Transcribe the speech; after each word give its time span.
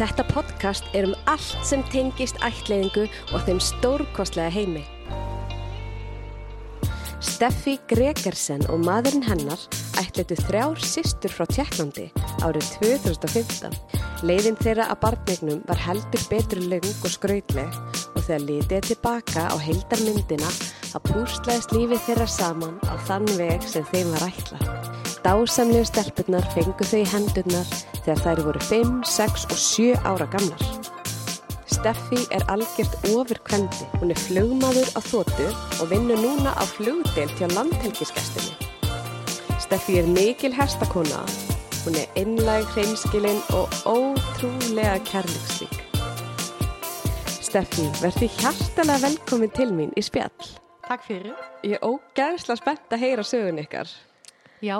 Þetta 0.00 0.24
podcast 0.30 0.88
er 0.96 1.06
um 1.10 1.14
allt 1.30 1.66
sem 1.68 1.82
tengist 1.92 2.40
ættleiðingu 2.44 3.04
og 3.32 3.44
þeim 3.46 3.60
stórkostlega 3.60 4.52
heimi. 4.54 4.84
Steffi 7.22 7.76
Gregersen 7.90 8.64
og 8.72 8.82
maðurinn 8.86 9.26
hennar 9.26 9.60
ætlitu 10.00 10.36
þrjár 10.40 10.80
systur 10.82 11.34
frá 11.34 11.46
Tjekklandi 11.50 12.08
árið 12.42 12.68
2015. 12.80 13.76
Leiðin 14.26 14.58
þeirra 14.62 14.88
að 14.90 15.00
barnignum 15.04 15.62
var 15.68 15.80
heldur 15.82 16.26
betur 16.30 16.62
löng 16.72 16.88
og 16.92 17.10
skrautleg 17.12 17.80
og 18.12 18.20
þegar 18.22 18.46
litið 18.48 18.88
tilbaka 18.92 19.48
á 19.50 19.56
heildarmyndina 19.58 20.50
að 20.92 21.10
pústlaðist 21.10 21.74
lífið 21.76 22.06
þeirra 22.08 22.30
saman 22.30 22.78
á 22.90 22.94
þann 23.08 23.28
veg 23.38 23.68
sem 23.70 23.86
þeim 23.92 24.14
var 24.16 24.30
ætlað. 24.30 24.81
Dásamlegu 25.22 25.86
stelpurnar 25.86 26.46
fengu 26.50 26.82
þau 26.82 26.98
í 26.98 27.06
hendurnar 27.06 27.68
þegar 28.02 28.22
þær 28.24 28.40
voru 28.48 28.62
5, 28.66 28.94
6 29.06 29.44
og 29.54 29.60
7 29.64 29.90
ára 30.02 30.26
gamlar. 30.32 30.64
Steffi 31.70 32.24
er 32.34 32.42
algjört 32.50 32.96
ofurkvendi. 33.10 33.86
Hún 34.00 34.10
er 34.10 34.18
flugmaður 34.18 34.90
á 34.98 35.00
þóttu 35.02 35.46
og 35.78 35.92
vinnur 35.92 36.18
núna 36.18 36.50
á 36.58 36.64
flugdeilt 36.66 37.38
hjá 37.38 37.46
landhelgiskestinni. 37.54 38.56
Steffi 39.62 40.00
er 40.02 40.10
mikil 40.10 40.50
herstakona. 40.56 41.22
Hún 41.84 42.00
er 42.02 42.10
innlæg, 42.18 42.66
hreinskilinn 42.74 43.40
og 43.54 43.70
ótrúlega 43.86 44.98
kærleiksvík. 45.06 45.78
Steffi, 47.42 47.86
verði 48.02 48.26
hjartalega 48.40 49.04
velkomin 49.06 49.54
til 49.54 49.70
mín 49.70 49.94
í 49.94 50.02
spjall. 50.02 50.50
Takk 50.88 51.06
fyrir. 51.06 51.38
Ég 51.62 51.78
er 51.78 51.86
ógæðslega 51.86 52.58
spennt 52.58 52.94
að 52.94 53.06
heyra 53.06 53.26
sögun 53.26 53.62
ykkar. 53.62 53.90
Já. 54.62 54.78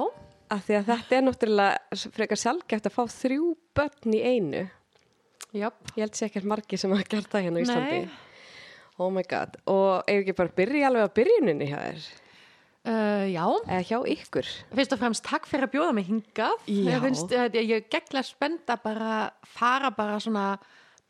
Af 0.52 0.66
því 0.66 0.78
að 0.78 0.88
þetta 0.90 1.16
er 1.16 1.24
náttúrulega 1.26 1.98
frekar 2.12 2.40
sjálfgeft 2.40 2.88
að 2.88 2.96
fá 2.96 3.02
þrjú 3.14 3.52
börn 3.76 4.16
í 4.16 4.20
einu. 4.20 4.64
Jöp. 5.52 5.78
Ég 5.96 6.04
held 6.04 6.16
sér 6.16 6.28
ekkert 6.30 6.48
margi 6.48 6.78
sem 6.80 6.92
hafa 6.92 7.08
gert 7.12 7.30
það 7.32 7.46
hérna 7.46 7.60
á 7.60 7.64
Íslandi. 7.64 8.02
Oh 9.00 9.08
my 9.12 9.24
god. 9.28 9.56
Og 9.68 10.02
eigum 10.08 10.22
ekki 10.22 10.36
bara 10.36 10.52
að 10.52 10.58
byrja 10.60 10.90
alveg 10.90 11.08
á 11.08 11.16
byrjuninni 11.16 11.68
hjá 11.70 11.78
þér? 11.80 12.10
Uh, 12.82 13.24
já. 13.30 13.44
Eða 13.70 13.82
hjá 13.88 13.98
ykkur? 14.16 14.52
Fyrst 14.74 14.94
og 14.96 15.00
fremst 15.00 15.24
takk 15.26 15.48
fyrir 15.48 15.68
að 15.68 15.74
bjóða 15.76 15.96
mig 15.96 16.08
hingað. 16.08 16.56
Já. 16.66 16.84
Ég 16.90 17.04
finnst, 17.06 17.34
ég 17.56 17.88
gegglega 17.92 18.26
spennt 18.26 18.72
að 18.72 18.84
bara 18.88 19.16
fara 19.46 19.92
bara 19.94 20.18
svona 20.20 20.46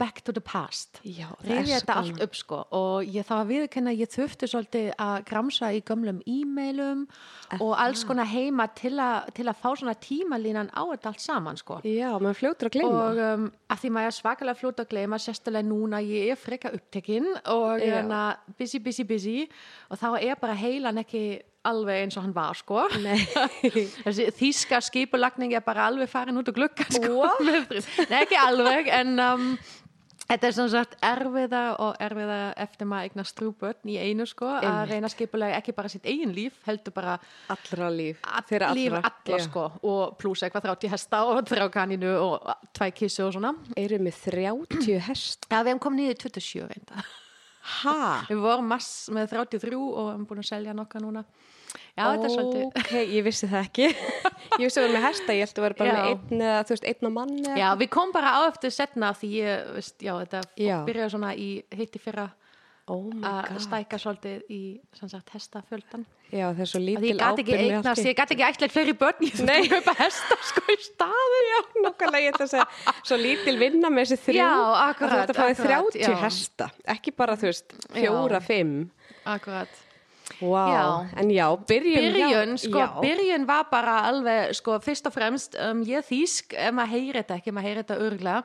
back 0.03 0.23
to 0.27 0.35
the 0.35 0.43
past. 0.43 0.99
Svo 1.07 1.37
þetta 1.47 1.97
allt 2.01 2.23
upp 2.25 2.35
sko 2.39 2.61
og 2.75 3.07
ég 3.07 3.27
þá 3.29 3.35
að 3.39 3.53
viðkenna 3.53 3.95
ég 3.95 4.11
þurfti 4.11 4.49
svolítið 4.51 4.89
að 5.03 5.15
gramsa 5.29 5.71
í 5.77 5.83
gömlum 5.87 6.19
e-mailum 6.27 7.05
og 7.61 7.75
alls 7.79 8.03
konar 8.09 8.27
heima 8.31 8.67
til, 8.75 8.97
a, 9.03 9.23
til 9.35 9.47
að 9.47 9.61
fá 9.63 9.69
svona 9.79 9.95
tímalínan 10.03 10.73
á 10.75 10.83
þetta 10.95 11.13
allt 11.13 11.23
saman 11.23 11.61
sko. 11.61 11.79
Já, 11.87 12.11
maður 12.19 12.41
fljótur 12.41 12.71
að 12.71 12.79
gleyma. 12.79 13.05
og 13.05 13.23
um, 13.29 13.47
að 13.71 13.85
því 13.85 13.93
maður 13.95 14.11
er 14.11 14.19
svakalega 14.19 14.61
fljótt 14.63 14.83
að 14.83 14.91
gleyma 14.95 15.23
sérstaklega 15.23 15.69
núna 15.69 16.03
ég 16.05 16.35
er 16.35 16.41
freka 16.41 16.75
upptekinn 16.75 17.31
og 17.53 17.79
hérna 17.79 18.25
busy, 18.59 18.83
busy, 18.83 19.07
busy 19.07 19.39
og 19.91 20.03
þá 20.03 20.09
er 20.19 20.39
bara 20.41 20.59
heilan 20.59 21.03
ekki 21.05 21.25
alveg 21.69 22.03
eins 22.03 22.17
og 22.19 22.25
hann 22.25 22.35
var 22.35 22.59
sko 22.59 22.87
þýska 24.41 24.81
skipulagning 24.83 25.55
er 25.55 25.63
bara 25.65 25.87
alveg 25.91 26.11
farin 26.11 26.41
út 26.41 26.51
og 26.51 26.57
glugga 26.57 26.87
sko? 26.91 27.29
Nei, 28.11 28.23
ekki 28.25 28.39
alveg 28.41 28.91
en 28.93 29.15
um, 29.23 29.47
þetta 30.33 30.49
er 30.49 30.55
svona 30.57 30.73
sagt 30.73 30.95
erfiða 31.05 31.61
og 31.85 31.97
erfiða 32.03 32.39
eftir 32.65 32.89
maður 32.91 33.09
eignar 33.11 33.29
strúbörn 33.29 33.93
í 33.93 33.97
einu 34.01 34.27
sko 34.27 34.49
að 34.49 34.67
Einmitt. 34.67 34.91
reyna 34.93 35.09
að 35.11 35.15
skipulega 35.17 35.59
ekki 35.61 35.75
bara 35.77 35.93
sitt 35.93 36.07
eigin 36.09 36.33
líf 36.37 36.57
heldur 36.67 36.95
bara 36.97 37.19
Allra 37.53 37.91
líf. 37.93 38.19
all, 38.25 38.43
Þeirra 38.49 38.71
líf 38.75 38.93
allra. 38.99 39.13
Já. 39.29 39.39
sko 39.47 39.65
og 39.83 40.17
pluss 40.19 40.43
eitthvað 40.47 40.67
þrátt 40.69 40.87
í 40.89 40.93
hesta 40.93 41.23
og 41.29 41.43
þrjá 41.51 41.69
kaninu 41.75 42.13
og 42.19 42.53
tvæ 42.75 42.91
kissu 42.97 43.27
og 43.27 43.35
svona 43.37 43.55
Eru 43.77 43.99
með 44.03 44.21
30 44.27 44.99
hest? 45.09 45.47
Já, 45.51 45.61
við 45.63 45.73
hefum 45.75 45.85
komið 45.89 46.03
niður 46.03 46.17
í 46.17 46.23
27 46.27 46.69
reynda 46.73 47.05
Ha? 47.63 48.25
Við 48.27 48.41
vorum 48.43 48.67
mass 48.73 49.09
með 49.15 49.29
33 49.37 49.77
og 49.79 49.99
við 50.09 50.13
hefum 50.17 50.25
búin 50.27 50.41
að 50.43 50.49
selja 50.49 50.73
nokkað 50.75 51.05
núna 51.05 51.21
Já, 51.93 52.07
þetta 52.09 52.25
er 52.29 52.33
svolítið 52.33 52.79
Ok, 52.81 52.93
ég 53.13 53.25
vissi 53.27 53.49
það 53.51 53.67
ekki. 53.67 53.89
ég 54.61 54.63
vissi 54.65 54.81
að 54.81 54.87
vera 54.87 54.95
með 54.97 55.07
hesta, 55.09 55.35
ég 55.37 55.43
held 55.45 55.59
að 55.59 55.67
vera 55.67 55.79
bara 55.81 55.91
Já. 55.91 55.97
með 55.97 56.13
einn 56.13 56.45
eða, 56.47 56.61
þú 56.65 56.77
veist, 56.77 56.87
einn 56.89 57.09
á 57.09 57.11
mann 57.19 57.35
eða. 57.43 57.57
Já, 57.61 57.67
við 57.83 57.91
komum 57.97 58.15
bara 58.15 58.31
á 58.33 58.41
eftir 58.49 58.73
setna 58.73 59.11
því 59.19 59.33
ég, 59.37 59.67
veist, 59.77 59.99
já, 60.01 60.13
þetta 60.23 60.45
byrjaði 60.89 61.15
svona 61.17 61.35
í 61.37 61.51
hitti 61.77 62.01
fyrra 62.03 62.31
Oh 62.91 63.13
my 63.15 63.29
að 63.47 63.61
stæka 63.63 63.99
svolítið 64.03 64.49
í 64.51 64.63
sem 64.99 65.11
sagt 65.11 65.31
hestafjöldan 65.37 66.03
Já, 66.33 66.49
það 66.49 66.63
er 66.65 66.71
svo 66.73 66.81
lítil 66.83 67.13
ég 67.13 67.21
gæti 67.21 67.45
ekki 67.45 67.53
ábyrgð 67.53 67.53
með 67.53 67.63
eignast, 67.63 67.91
allt 67.93 68.09
ég 68.09 68.17
gæti 68.19 68.35
ekki 68.35 68.47
ætla 68.49 68.69
fleiri 68.73 68.95
börn 68.99 69.23
ég 69.23 69.37
þurfti 69.37 69.55
að 69.55 69.69
kaupa 69.71 69.95
hesta 70.01 70.39
sko 70.49 70.65
í 70.67 70.77
staðin 70.89 71.47
Já, 71.53 71.59
nokkulega 71.85 72.25
ég 72.25 72.35
ætla 72.35 72.49
að 72.49 72.53
segja 72.57 72.97
Svo 73.05 73.21
lítil 73.23 73.55
vinna 73.61 73.93
með 73.93 74.11
þessi 74.11 74.27
þrjú. 74.27 74.41
Já, 74.41 74.51
akkurat, 74.89 75.31
akkurat, 75.31 75.63
30 75.63 76.03
já. 76.03 76.19
hesta 76.25 76.71
Ekki 76.97 77.15
bara, 77.23 77.39
þú 77.39 77.51
veist, 77.53 77.79
fjóra, 77.95 78.43
fimm. 78.43 78.77
Akkurat 79.31 79.82
Vá, 80.41 80.63
Já. 80.73 80.85
en 81.21 81.31
já, 81.31 81.47
byrjun 81.69 82.05
Byrjun, 82.15 82.53
sko, 82.59 82.79
já. 82.79 82.89
byrjun 83.03 83.47
var 83.47 83.65
bara 83.71 83.95
alveg, 84.09 84.55
sko, 84.55 84.79
fyrst 84.83 85.07
og 85.07 85.13
fremst, 85.15 85.57
um, 85.59 85.83
ég 85.87 86.05
þýsk, 86.07 86.55
ef 86.59 86.73
maður 86.75 86.93
heyri 86.95 87.19
þetta 87.21 87.37
ekki, 87.41 87.53
maður 87.57 87.69
heyri 87.69 87.83
þetta 87.83 87.99
örgla 88.07 88.37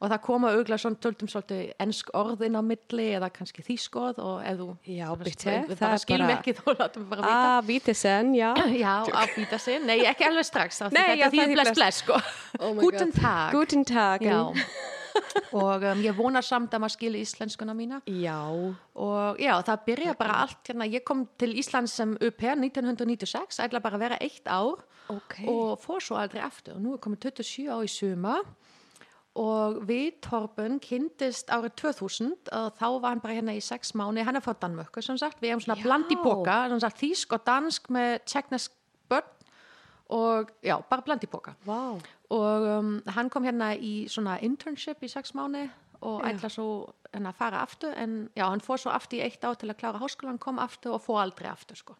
og 0.00 0.10
það 0.12 0.20
koma 0.28 0.52
örgla 0.54 0.78
svona 0.78 1.00
töldum 1.04 1.28
svolítið 1.30 1.72
ensk 1.84 2.10
orðin 2.14 2.58
á 2.58 2.62
milli 2.62 3.08
eða 3.18 3.30
kannski 3.34 3.62
þýsk 3.66 4.00
orð 4.02 4.22
og 4.24 4.42
ef 4.46 4.58
þú 4.62 4.68
Já, 4.94 5.08
bitte, 5.18 5.58
það 5.74 5.94
er 5.94 6.18
bara- 6.18 6.38
ekki, 6.38 6.54
þá 6.58 6.64
látum 6.78 7.02
við 7.04 7.08
bara 7.10 7.22
vita. 7.22 7.34
Ah, 7.34 7.60
Vítisen, 7.68 8.34
já 8.38 8.50
Já, 8.84 8.94
á 9.10 9.22
býta 9.36 9.58
sinn, 9.58 9.86
nei, 9.86 10.00
ekki 10.06 10.26
alveg 10.30 10.44
strax, 10.48 10.80
þá 10.82 10.90
þetta 10.90 11.30
er 11.30 11.54
bless, 11.54 11.74
bless. 11.74 12.02
sko. 12.04 12.18
Oh 12.60 12.74
Guten. 12.78 13.12
Tag. 13.12 13.52
Guten 13.52 13.84
Tag 13.84 14.22
Já. 14.22 14.40
og 15.60 15.84
um, 15.86 16.02
ég 16.04 16.16
vona 16.16 16.42
samt 16.44 16.74
að 16.74 16.84
maður 16.84 16.96
skilja 16.96 17.22
íslenskuna 17.24 17.76
mína. 17.76 18.00
Já, 18.10 18.38
og 18.50 19.40
já, 19.42 19.52
það 19.68 19.86
byrja 19.88 20.16
bara 20.18 20.40
allt 20.44 20.70
hérna, 20.70 20.88
ég 20.90 21.04
kom 21.06 21.24
til 21.40 21.54
Íslands 21.60 21.94
sem 22.00 22.16
UP 22.18 22.44
1996, 22.50 23.62
ætla 23.64 23.82
bara 23.84 23.98
að 24.00 24.06
vera 24.08 24.20
eitt 24.24 24.50
ár. 24.50 24.84
Ok. 25.12 25.40
Og 25.50 25.74
fór 25.82 26.04
svo 26.04 26.18
aldrei 26.18 26.42
aftur. 26.44 26.78
Og 26.78 26.84
nú 26.84 26.94
er 26.96 27.02
komið 27.04 27.28
27 27.30 27.68
á 27.70 27.78
í 27.84 27.90
suma. 27.90 28.38
Og 29.34 29.80
við 29.88 30.20
Torben 30.22 30.76
kynntist 30.78 31.48
árið 31.50 31.72
2000 31.80 32.52
og 32.54 32.76
þá 32.78 32.86
var 33.02 33.08
hann 33.08 33.22
bara 33.24 33.34
hérna 33.34 33.56
í 33.58 33.62
sex 33.64 33.90
mánu 33.98 34.22
hann 34.22 34.38
er 34.38 34.44
frá 34.44 34.54
Danmörku 34.54 35.02
sem 35.02 35.18
sagt, 35.18 35.40
við 35.42 35.50
hefum 35.50 35.64
svona 35.64 35.80
Já. 35.80 35.86
bland 35.88 36.12
í 36.14 36.18
boka, 36.22 36.58
þýsk 37.00 37.34
og 37.34 37.42
dansk 37.48 37.90
með 37.90 38.12
tjekknesk 38.30 38.76
börn. 39.10 39.32
Og 40.14 40.52
já, 40.62 40.76
bara 40.86 41.02
bland 41.02 41.24
í 41.24 41.28
boka 41.32 41.54
Vá, 41.64 41.96
og 42.34 42.68
um, 42.78 42.92
hann 43.16 43.30
kom 43.32 43.46
hérna 43.46 43.72
í 43.76 44.04
svona 44.10 44.36
internship 44.44 45.02
í 45.04 45.10
sex 45.12 45.34
mánu 45.38 45.66
og 46.04 46.20
Já. 46.20 46.32
ætla 46.32 46.50
svo 46.52 46.68
hérna 47.14 47.30
að 47.30 47.38
fara 47.38 47.62
aftur 47.64 47.94
en 47.96 48.16
já, 48.36 48.44
hann 48.48 48.62
fór 48.64 48.80
svo 48.80 48.92
aftur 48.92 49.20
í 49.20 49.24
eitt 49.24 49.44
ár 49.46 49.56
til 49.60 49.70
að 49.70 49.78
klára 49.80 50.02
háskólan 50.02 50.40
kom 50.42 50.58
aftur 50.62 50.96
og 50.96 51.04
fór 51.04 51.22
aldrei 51.22 51.48
aftur 51.50 51.78
sko. 51.78 51.96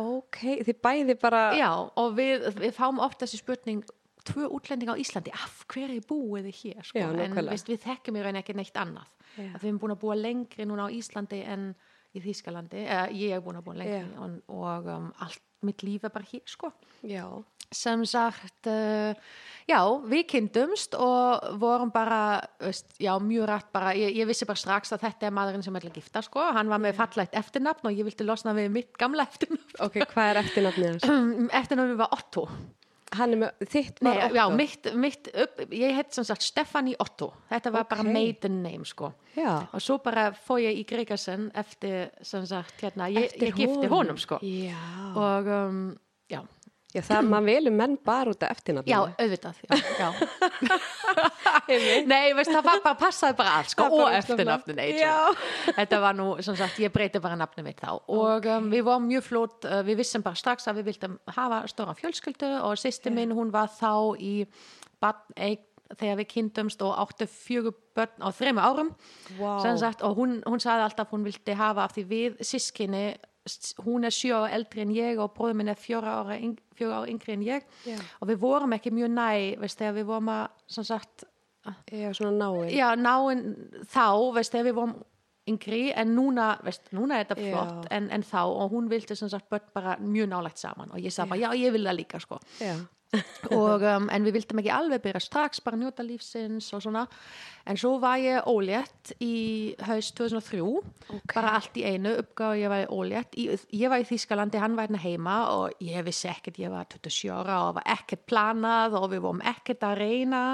Ok, 0.00 0.40
þið 0.66 0.78
bæði 0.82 1.16
bara 1.22 1.42
Já, 1.56 1.70
og 1.72 2.16
við, 2.18 2.48
við 2.58 2.74
fáum 2.74 3.00
oft 3.02 3.22
þessi 3.22 3.40
spurning 3.40 3.84
tvö 4.24 4.48
útlending 4.56 4.90
á 4.90 4.96
Íslandi, 4.98 5.32
af 5.36 5.64
hverju 5.70 6.02
búið 6.08 6.48
þið 6.48 6.60
hér, 6.60 6.86
sko, 6.88 7.02
Já, 7.02 7.08
en 7.24 7.36
veist, 7.50 7.68
við 7.68 7.82
þekkjum 7.84 8.18
í 8.18 8.22
raun 8.24 8.40
ekki 8.40 8.56
neitt 8.56 8.78
annað, 8.80 9.10
Já. 9.36 9.50
að 9.50 9.58
við 9.58 9.68
erum 9.68 9.80
búin 9.82 9.94
að 9.94 10.00
búa 10.04 10.16
lengri 10.18 10.66
núna 10.68 10.88
á 10.88 10.94
Íslandi 10.94 11.42
en 11.44 11.66
í 12.14 12.22
Þýskalandi, 12.24 12.84
eða 12.86 13.04
ég 13.18 13.34
er 13.36 13.42
búin 13.44 13.58
að 13.60 13.66
búa 13.68 13.76
lengri 13.82 14.22
og, 14.22 14.38
og 14.54 14.90
um, 14.94 15.10
allt 15.24 15.42
mitt 15.64 15.84
líf 15.84 16.06
er 16.06 16.12
bara 16.14 16.28
hér, 16.30 16.44
sko. 16.48 16.72
Já, 17.04 17.26
sem 17.72 18.04
sagt 18.06 18.68
uh, 18.70 19.14
já, 19.68 19.78
við 20.10 20.26
kynntumst 20.34 20.94
og 21.00 21.46
vorum 21.62 21.90
bara 21.94 22.40
veist, 22.60 22.92
já, 23.00 23.14
mjög 23.22 23.48
rætt 23.48 23.70
bara, 23.72 23.94
ég, 23.96 24.12
ég 24.20 24.28
vissi 24.28 24.44
bara 24.48 24.60
strax 24.60 24.92
að 24.92 25.06
þetta 25.06 25.28
er 25.30 25.34
maðurinn 25.38 25.64
sem 25.64 25.76
ætla 25.80 25.92
að 25.94 25.98
gifta 26.02 26.22
sko, 26.26 26.44
hann 26.56 26.68
var 26.72 26.82
með 26.84 26.98
fallætt 27.00 27.34
eftirnafn 27.40 27.88
og 27.90 27.96
ég 27.96 28.04
vildi 28.08 28.26
losna 28.28 28.54
við 28.56 28.70
mitt 28.74 28.96
gamla 29.00 29.26
eftirnafn. 29.28 29.76
Ok, 29.86 30.00
hvað 30.12 30.30
er 30.34 30.42
eftirnafnið 30.44 30.90
hans? 30.92 31.52
eftirnafn 31.62 31.96
var 32.00 32.12
Otto. 32.18 32.48
Með, 33.14 33.52
þitt 33.70 34.00
Nei, 34.02 34.10
var 34.16 34.32
já, 34.34 34.42
Otto. 34.48 34.56
mitt, 34.58 34.86
mitt 34.98 35.28
upp, 35.38 35.60
ég 35.70 35.92
heit 35.94 36.16
sem 36.16 36.24
sagt 36.26 36.42
Stefani 36.42 36.96
Otto. 36.98 37.28
Þetta 37.46 37.70
var 37.70 37.84
bara 37.86 38.02
Ok. 38.02 38.08
maiden 38.10 38.56
name 38.64 38.84
sko. 38.90 39.12
Já, 39.38 39.68
og 39.70 39.82
svo 39.82 40.00
bara 40.02 40.32
fór 40.34 40.58
ég 40.64 40.80
í 40.80 40.82
Gregersen 40.88 41.44
eftir 41.54 42.10
sem 42.26 42.42
sagt 42.46 42.82
hérna, 42.82 43.06
ég, 43.14 43.36
ég 43.38 43.54
gifti 43.54 43.86
honum 43.92 44.18
sko. 44.18 44.40
Já, 44.42 44.74
og 45.14 45.46
um, 45.46 45.78
já, 46.26 46.40
já 46.94 47.02
það, 47.02 47.28
maður 47.32 47.48
velur 47.50 47.74
menn 47.74 47.96
bara 48.06 48.32
út 48.32 48.44
af 48.46 48.54
eftirnafnið 48.54 48.92
já, 48.92 48.98
auðvitað 49.18 49.60
já, 49.64 49.74
já. 49.98 50.08
Nei, 52.12 52.34
veist, 52.36 52.52
það 52.52 52.66
var 52.66 52.80
bara, 52.84 52.96
passaði 53.00 53.36
bara 53.38 53.56
allt 53.58 53.72
sko, 53.72 53.88
og 53.88 54.08
svo. 55.00 55.74
Þetta 55.78 56.00
var 56.02 56.16
nú, 56.18 56.28
sem 56.44 56.56
sagt, 56.58 56.80
ég 56.82 56.92
breyti 56.94 57.22
bara 57.24 57.38
nafni 57.40 57.64
mitt 57.66 57.80
þá. 57.80 57.92
Og 58.12 58.48
um, 58.52 58.70
við 58.72 58.86
vorum 58.86 59.06
mjög 59.08 59.26
flót, 59.28 59.68
uh, 59.68 59.80
við 59.86 60.02
vissum 60.02 60.24
bara 60.24 60.38
strax 60.38 60.68
að 60.70 60.82
við 60.82 60.90
vildum 60.92 61.18
hafa 61.36 61.62
stóra 61.70 61.96
fjölskyldu 61.98 62.50
og 62.62 62.80
sýsti 62.80 63.12
minn, 63.14 63.34
hún 63.36 63.52
var 63.54 63.72
þá 63.72 63.94
í 64.20 64.34
barn, 65.02 65.24
eig, 65.36 65.64
þegar 65.94 66.18
við 66.22 66.30
kynntumst 66.32 66.82
og 66.84 66.96
áttu 66.96 67.26
fjögur 67.30 67.76
börn 67.96 68.24
á 68.24 68.28
þrejum 68.34 68.60
árum 68.60 68.90
Vá. 69.38 69.60
sem 69.62 69.76
sagt, 69.80 70.02
og 70.02 70.16
hún, 70.18 70.40
hún 70.48 70.62
sagði 70.62 70.88
alltaf 70.88 71.12
hún 71.12 71.26
vildi 71.26 71.56
hafa 71.58 71.84
af 71.84 71.94
því 71.96 72.04
við 72.10 72.42
sískinni 72.44 73.04
hún 73.84 74.04
er 74.08 74.14
sjö 74.14 74.32
ára 74.38 74.52
eldri 74.56 74.80
en 74.84 74.92
ég 74.96 75.18
og 75.20 75.34
bróður 75.36 75.58
minn 75.60 75.68
er 75.68 75.76
fjóra 75.80 76.18
ára, 76.22 76.38
fjóra 76.74 77.02
ára 77.02 77.10
yngri 77.12 77.34
en 77.36 77.42
ég 77.44 77.64
Já. 77.84 77.98
og 78.20 78.28
við 78.30 78.38
vorum 78.40 78.72
ekki 78.72 78.92
mjög 78.96 79.10
næ 79.12 79.56
veist, 79.60 79.78
þegar 79.78 79.98
við 79.98 80.06
vorum 80.12 80.30
að 80.32 80.46
sagt, 80.84 81.24
Já, 81.92 82.12
náinn. 82.32 82.70
já, 82.72 82.88
náinn 82.96 83.44
þá, 83.84 84.06
veist, 84.36 84.52
þegar 84.52 84.66
við 84.70 84.74
vorum 84.80 84.94
yngri, 85.46 85.92
en 85.92 86.14
núna, 86.16 86.58
veist, 86.64 86.86
núna 86.96 87.18
er 87.20 87.26
þetta 87.26 87.36
flott, 87.52 87.86
en, 87.92 88.06
en 88.16 88.22
þá, 88.24 88.40
og 88.48 88.70
hún 88.72 88.88
vildi 88.88 89.14
sagt 89.16 89.50
bara 89.74 89.98
mjög 90.00 90.28
nálægt 90.32 90.56
saman 90.62 90.90
og 90.92 90.98
ég 91.04 91.12
sagði 91.12 91.34
bara, 91.34 91.40
já, 91.44 91.50
ég 91.66 91.72
vil 91.76 91.84
það 91.84 91.98
líka, 91.98 92.20
sko. 92.20 92.38
Og, 93.50 93.82
um, 93.82 94.08
en 94.12 94.26
við 94.26 94.38
vildum 94.38 94.60
ekki 94.62 94.72
alveg 94.74 95.02
byrja 95.04 95.22
strax, 95.22 95.62
bara 95.64 95.78
njóta 95.80 96.04
lífsins 96.06 96.70
og 96.76 96.82
svona, 96.84 97.04
en 97.68 97.78
svo 97.80 97.96
var 98.02 98.18
ég 98.22 98.50
ólétt 98.50 99.14
í 99.24 99.34
haust 99.88 100.16
2003 100.18 100.62
bara 101.34 101.54
allt 101.58 101.78
í 101.80 101.86
einu 101.86 102.16
uppgáð 102.22 102.60
ég 102.62 102.72
var 102.72 102.92
ólétt, 102.94 103.38
í, 103.40 103.48
ég 103.76 103.92
var 103.92 104.02
í 104.02 104.08
Þýskalandi 104.08 104.62
hann 104.62 104.76
var 104.78 104.88
hérna 104.88 105.02
heima 105.04 105.38
og 105.54 105.84
ég 105.84 106.04
vissi 106.06 106.28
ekkert 106.32 106.60
ég 106.62 106.72
var 106.74 106.88
27 106.90 107.32
ára 107.34 107.62
og 107.68 107.78
var 107.80 107.88
ekkert 107.96 108.26
planað 108.30 108.98
og 109.00 109.10
við 109.14 109.24
vorum 109.26 109.44
ekkert 109.54 109.86
að 109.88 109.98
reyna 110.02 110.44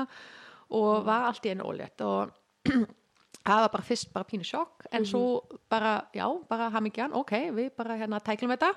og 0.70 1.04
var 1.06 1.28
allt 1.30 1.46
í 1.46 1.54
einu 1.54 1.66
ólétt. 1.66 2.02
Og 2.06 2.30
það 3.46 3.62
var 3.64 3.72
bara 3.72 3.86
fyrst 3.86 4.10
bara 4.14 4.28
pínu 4.28 4.46
sjokk 4.46 4.86
en 4.92 5.06
svo 5.08 5.42
bara, 5.70 6.00
já, 6.14 6.26
bara 6.48 6.70
hamingjan 6.74 7.14
ok, 7.16 7.32
við 7.56 7.70
bara 7.76 7.96
hérna 8.00 8.20
tæklum 8.24 8.52
þetta 8.54 8.74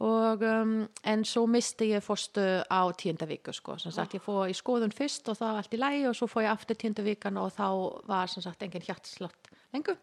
og 0.00 0.42
um, 0.48 0.88
en 1.04 1.24
svo 1.28 1.44
misti 1.50 1.90
ég 1.92 2.04
fórstu 2.04 2.40
á 2.64 2.80
tíunda 2.96 3.28
viku 3.28 3.52
sko, 3.52 3.76
sem 3.78 3.92
sagt 3.92 4.16
ég 4.16 4.24
fór 4.24 4.48
í 4.48 4.56
skoðun 4.56 4.94
fyrst 4.94 5.28
og 5.28 5.36
það 5.36 5.50
var 5.50 5.60
allt 5.60 5.76
í 5.76 5.80
lægi 5.82 6.06
og 6.08 6.16
svo 6.16 6.28
fór 6.32 6.46
ég 6.46 6.54
aftur 6.54 6.78
tíunda 6.80 7.04
vikan 7.04 7.40
og 7.42 7.52
þá 7.52 7.66
var 8.08 8.32
sem 8.32 8.44
sagt 8.44 8.64
engin 8.64 8.84
hjartslott 8.86 9.50
lengur. 9.74 9.98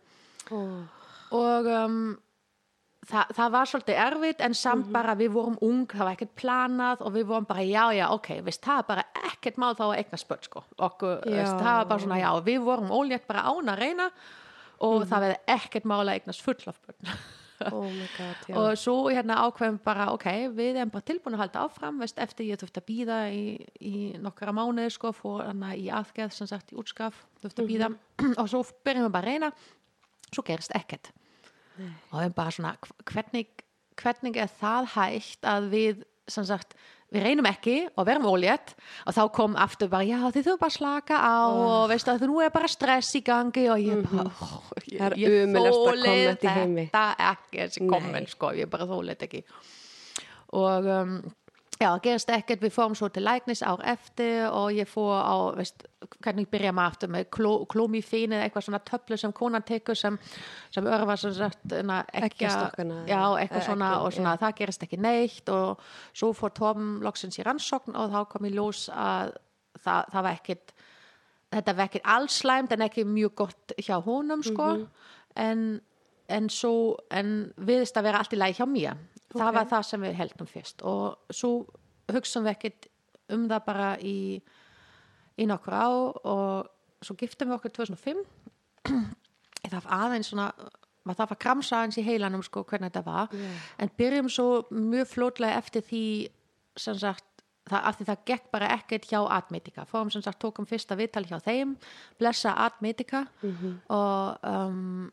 Ó, 0.54 0.60
og 1.40 1.70
um, 1.74 1.98
það, 3.10 3.34
það 3.40 3.56
var 3.56 3.72
svolítið 3.72 4.02
erfitt 4.04 4.44
en 4.46 4.58
samt 4.58 4.92
bara 4.94 5.18
við 5.18 5.34
vorum 5.40 5.58
ung, 5.66 5.88
það 5.90 6.06
var 6.06 6.18
ekkert 6.18 6.36
planað 6.38 7.04
og 7.06 7.16
við 7.18 7.28
vorum 7.32 7.50
bara 7.50 7.66
já 7.66 7.84
já 7.98 8.06
ok, 8.14 8.30
veist, 8.46 8.62
það 8.66 8.84
er 8.84 8.88
bara 8.92 9.08
ekkert 9.32 9.60
mál 9.62 9.74
þá 9.74 9.84
að 9.88 9.96
eigna 10.04 10.22
spöld 10.22 10.46
sko. 10.46 10.64
Já. 10.78 11.34
veist, 11.34 11.58
það 11.58 11.74
var 11.80 11.90
bara 11.94 12.06
svona 12.06 12.22
já, 12.22 12.30
við 12.46 12.62
vorum 12.70 12.94
ólétt 12.94 13.28
bara 13.30 13.48
án 13.50 13.74
að 13.74 13.84
reyna 13.84 14.10
og 14.86 15.10
það 15.10 15.26
verði 15.26 15.58
ekkert 15.58 15.90
mál 15.90 16.02
að 16.06 16.16
eignast 16.16 16.46
full 16.46 16.60
af 16.70 16.80
börn 16.86 17.14
oh 17.76 17.86
god, 18.18 18.44
og 18.56 18.68
svo 18.80 18.96
hérna 19.12 19.40
ákveðum 19.46 19.80
bara 19.84 20.10
ok, 20.14 20.28
við 20.56 20.80
erum 20.80 20.92
bara 20.94 21.08
tilbúin 21.10 21.38
að 21.38 21.44
halda 21.44 21.64
áfram 21.68 22.00
veist, 22.04 22.20
eftir 22.24 22.48
ég 22.50 22.62
þurfti 22.62 22.82
að 22.82 22.88
býða 22.90 23.18
í, 23.36 23.44
í 23.84 23.94
nokkara 24.22 24.54
mánuði 24.56 24.94
sko, 24.96 25.12
fór 25.16 25.46
hana 25.50 25.74
í 25.76 25.90
aðgerð 25.94 26.36
sem 26.38 26.50
sagt 26.50 26.74
í 26.74 26.78
útskaf, 26.80 27.24
þurfti 27.44 27.66
að 27.66 27.72
býða 27.74 27.90
og 28.42 28.52
svo 28.52 28.64
byrjum 28.88 29.10
við 29.10 29.16
bara 29.18 29.26
að 29.28 29.34
reyna 29.34 29.52
svo 30.30 30.46
gerist 30.48 30.76
ekkert. 30.78 31.12
Og 31.80 32.16
við 32.20 32.26
erum 32.26 32.38
bara 32.38 32.52
svona, 32.54 32.76
hv- 32.84 33.04
hvernig 33.12 33.66
hvernig 34.00 34.38
er 34.40 34.52
það 34.60 34.86
hægt 34.96 35.48
að 35.48 35.70
við 35.74 36.04
sem 36.30 36.46
sagt, 36.48 36.76
við 37.14 37.26
reynum 37.26 37.48
ekki 37.50 37.76
og 37.96 38.06
verum 38.08 38.28
ólétt. 38.30 38.76
Og 39.08 39.16
þá 39.18 39.22
kom 39.36 39.58
aftur 39.60 39.90
bara, 39.92 40.06
já 40.08 40.20
þið 40.30 40.46
þurfum 40.46 40.62
bara 40.62 40.70
að 40.74 40.78
slaka 40.78 41.20
á 41.20 41.38
og 41.50 41.90
veistu 41.92 42.14
að 42.14 42.28
nú 42.30 42.40
er 42.46 42.54
bara 42.54 42.70
stress 42.72 43.12
í 43.18 43.24
gangi. 43.26 43.66
Og 43.74 43.82
ég 43.84 44.06
bara, 44.06 44.30
oh, 44.30 44.70
ég, 44.86 45.00
Það 45.00 45.08
er 45.10 45.18
ég 45.24 45.34
í 46.46 46.54
heimi. 46.60 46.88
þetta 46.90 47.34
ekki, 47.34 47.62
þessi 47.66 47.90
komment 47.90 48.34
sko, 48.36 48.54
ég 48.58 48.72
bara 48.72 48.90
þólið 48.90 49.28
ekki. 49.30 49.44
Og 50.60 50.88
um, 50.90 51.12
já, 51.80 51.90
gerist 52.04 52.30
ekkert 52.34 52.64
við 52.64 52.74
fórum 52.76 52.96
svo 52.98 53.08
til 53.14 53.24
læknis 53.24 53.62
ár 53.64 53.82
eftir 53.88 54.48
og 54.50 54.74
ég 54.76 54.90
fór 54.90 55.14
á, 55.16 55.36
veist, 55.56 55.86
hvernig 56.20 56.50
byrja 56.52 56.74
maður 56.76 56.94
aftur 56.94 57.12
með 57.14 57.28
kló, 57.36 57.52
klómifín 57.72 58.36
eða 58.36 58.48
eitthvað 58.48 58.66
svona 58.68 58.82
töflu 58.90 59.20
sem 59.20 59.34
konan 59.36 59.66
tekur 59.68 59.98
sem, 59.98 60.18
sem 60.76 60.90
örfa 60.92 61.16
sem 61.22 61.36
sagt 61.38 61.76
enna, 61.80 62.02
ekki, 62.12 62.44
Eggjastokkana, 62.44 63.02
já, 63.10 63.22
eitthvað 63.42 63.68
svona 63.70 63.92
og 64.04 64.14
svona, 64.16 64.36
það 64.42 64.58
gerist 64.60 64.86
ekki 64.88 65.00
neitt 65.00 65.54
og 65.56 65.86
svo 66.12 66.34
fór 66.38 66.56
Tom 66.60 66.90
loksins 67.06 67.40
í 67.40 67.48
rannsókn 67.48 67.96
og 67.96 68.12
þá 68.16 68.20
kom 68.34 68.50
í 68.50 68.54
ljós 68.56 68.88
að 68.94 69.36
það, 69.80 70.12
það 70.12 70.24
var 70.24 70.32
ekkit 70.34 70.74
þetta 71.50 71.76
var 71.76 71.90
ekkit 71.90 72.10
alls 72.16 72.42
slæmt 72.44 72.74
en 72.76 72.86
ekki 72.86 73.06
mjög 73.08 73.38
gott 73.46 73.78
hjá 73.80 73.96
honum 74.06 74.44
sko. 74.46 74.68
En, 75.40 75.80
en 76.30 76.50
svo 76.52 76.98
en 77.14 77.54
viðist 77.58 77.98
að 77.98 78.10
vera 78.10 78.22
allt 78.22 78.36
í 78.36 78.40
lagi 78.40 78.60
hjá 78.60 78.68
mér 78.70 79.00
það 79.34 79.54
var 79.60 79.70
það 79.70 79.86
sem 79.90 80.08
við 80.08 80.18
heldum 80.20 80.50
fyrst 80.50 80.84
og 80.88 81.34
svo 81.34 81.54
hugsaum 82.10 82.48
við 82.48 82.56
ekkit 82.56 82.90
um 83.36 83.46
það 83.50 83.66
bara 83.68 83.90
í 84.02 84.18
í 85.40 85.48
nokkur 85.48 85.76
á 85.76 85.90
og 85.90 87.06
svo 87.06 87.16
giftum 87.20 87.52
við 87.52 87.60
okkur 87.60 87.76
2005 87.78 88.24
ég 89.64 89.72
þarf 89.72 89.90
aðeins 90.00 90.32
svona 90.32 90.50
maður 91.08 91.22
þarf 91.22 91.34
að 91.36 91.42
kramsa 91.46 91.78
aðeins 91.80 92.00
í 92.00 92.06
heilanum 92.06 92.44
sko 92.46 92.64
hvernig 92.68 92.92
þetta 92.92 93.06
var. 93.06 93.32
En 93.80 93.92
byrjum 93.98 94.30
svo 94.32 94.48
mjög 94.70 95.08
flótlega 95.14 95.62
eftir 95.62 95.86
því 95.88 96.04
sem 96.80 96.98
sagt 97.00 97.26
það, 97.70 97.82
af 97.82 97.98
því 97.98 98.08
það 98.10 98.26
gekk 98.30 98.50
bara 98.54 98.72
ekkert 98.76 99.08
hjá 99.10 99.20
Admetika 99.38 99.86
fórum 99.90 100.12
sem 100.14 100.24
sagt 100.26 100.40
tókum 100.42 100.68
fyrsta 100.70 100.98
viðtal 101.00 101.26
hjá 101.30 101.38
þeim 101.46 101.76
blessa 102.20 102.56
Admetika 102.66 103.26
og 103.90 104.50
um, 104.52 105.10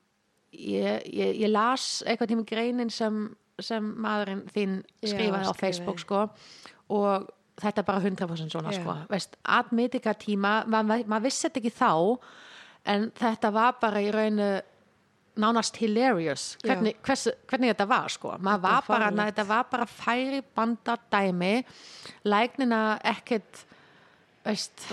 ég, 0.52 1.06
ég, 1.06 1.34
ég 1.44 1.50
las 1.52 2.02
eitthvað 2.06 2.32
tíma 2.32 2.46
greinin 2.48 2.92
sem, 2.92 3.28
sem 3.62 3.88
maðurinn 4.02 4.44
þín 4.52 4.78
Já, 5.00 5.10
skrifaði 5.12 5.50
á. 5.50 5.54
Facebook 5.56 6.00
sko. 6.02 6.22
Og 6.92 7.28
þetta 7.60 7.82
er 7.82 7.88
bara 7.88 8.02
100% 8.04 8.52
svona 8.52 8.72
Já. 8.74 8.80
sko. 8.80 8.96
Veist, 9.10 9.36
Admetika 9.42 10.14
tíma, 10.18 10.58
maður 10.68 11.06
mað 11.08 11.28
vissi 11.28 11.46
þetta 11.48 11.62
ekki 11.62 11.74
þá 11.78 11.92
en 12.86 13.10
þetta 13.16 13.52
var 13.54 13.78
bara 13.80 14.02
í 14.04 14.10
raunu 14.14 14.50
nánast 15.36 15.76
hilarious. 15.80 16.56
Hvernig, 16.64 16.96
hvers, 17.04 17.26
hvernig 17.48 17.74
þetta 17.74 17.88
var 17.90 18.12
sko. 18.12 18.36
Maður 18.40 18.62
var 18.62 18.86
bara, 18.88 19.10
na, 19.12 19.26
þetta 19.30 19.46
var 19.48 19.66
bara 19.72 19.88
færi 19.88 20.42
banda 20.56 20.96
dæmi 21.12 21.54
læknina 22.24 22.98
ekkert 23.04 23.66
veist, 24.46 24.86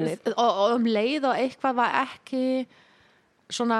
neitt. 0.00 0.30
og, 0.32 0.48
og 0.48 0.76
um 0.78 0.88
leið 0.88 1.28
og 1.28 1.36
eitthvað 1.42 1.76
var 1.80 1.98
ekki 2.04 2.44
svona, 3.54 3.78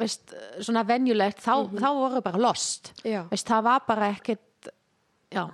veist, 0.00 0.34
svona 0.60 0.82
venjulegt 0.88 1.40
þá, 1.44 1.54
þá 1.78 1.88
voru 1.96 2.22
bara 2.24 2.40
lost. 2.42 2.92
Veist, 3.04 3.46
það 3.48 3.62
var 3.68 3.84
bara 3.88 4.10
ekkert 4.14 4.68
já, 5.34 5.46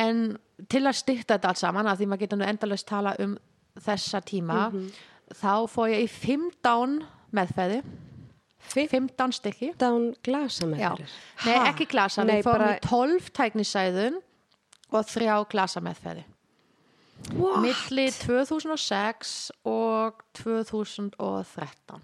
en 0.00 0.24
til 0.70 0.82
að 0.86 0.96
styrta 0.98 1.36
þetta 1.36 1.50
allt 1.52 1.60
saman 1.62 1.86
að 1.90 2.00
því 2.00 2.08
maður 2.10 2.24
getur 2.24 2.40
nú 2.40 2.48
endalaust 2.48 2.86
tala 2.88 3.12
um 3.22 3.36
þessa 3.84 4.20
tíma 4.24 4.70
Mhm. 4.72 4.88
þá 5.34 5.52
fór 5.70 5.90
ég 5.92 6.04
í 6.04 6.10
15 6.10 6.98
meðferði 7.34 7.82
15 8.74 9.32
stykki. 9.36 9.72
Down 9.78 10.14
glasa 10.24 10.64
með 10.66 10.78
Já. 10.80 10.90
þeir. 10.96 11.10
Nei, 11.46 11.56
ekki 11.70 11.86
glasa, 11.90 12.24
Nei, 12.24 12.38
við 12.40 12.44
fórum 12.46 12.58
bara- 12.64 12.78
í 12.78 12.80
12 12.80 13.30
tæknisæðun 13.36 14.16
og 14.92 15.04
þrjá 15.04 15.48
glasa 15.50 15.80
meðferði 15.84 16.24
What? 17.34 17.60
milli 17.62 18.06
2006 18.10 19.50
og 19.64 20.22
2013 20.34 22.00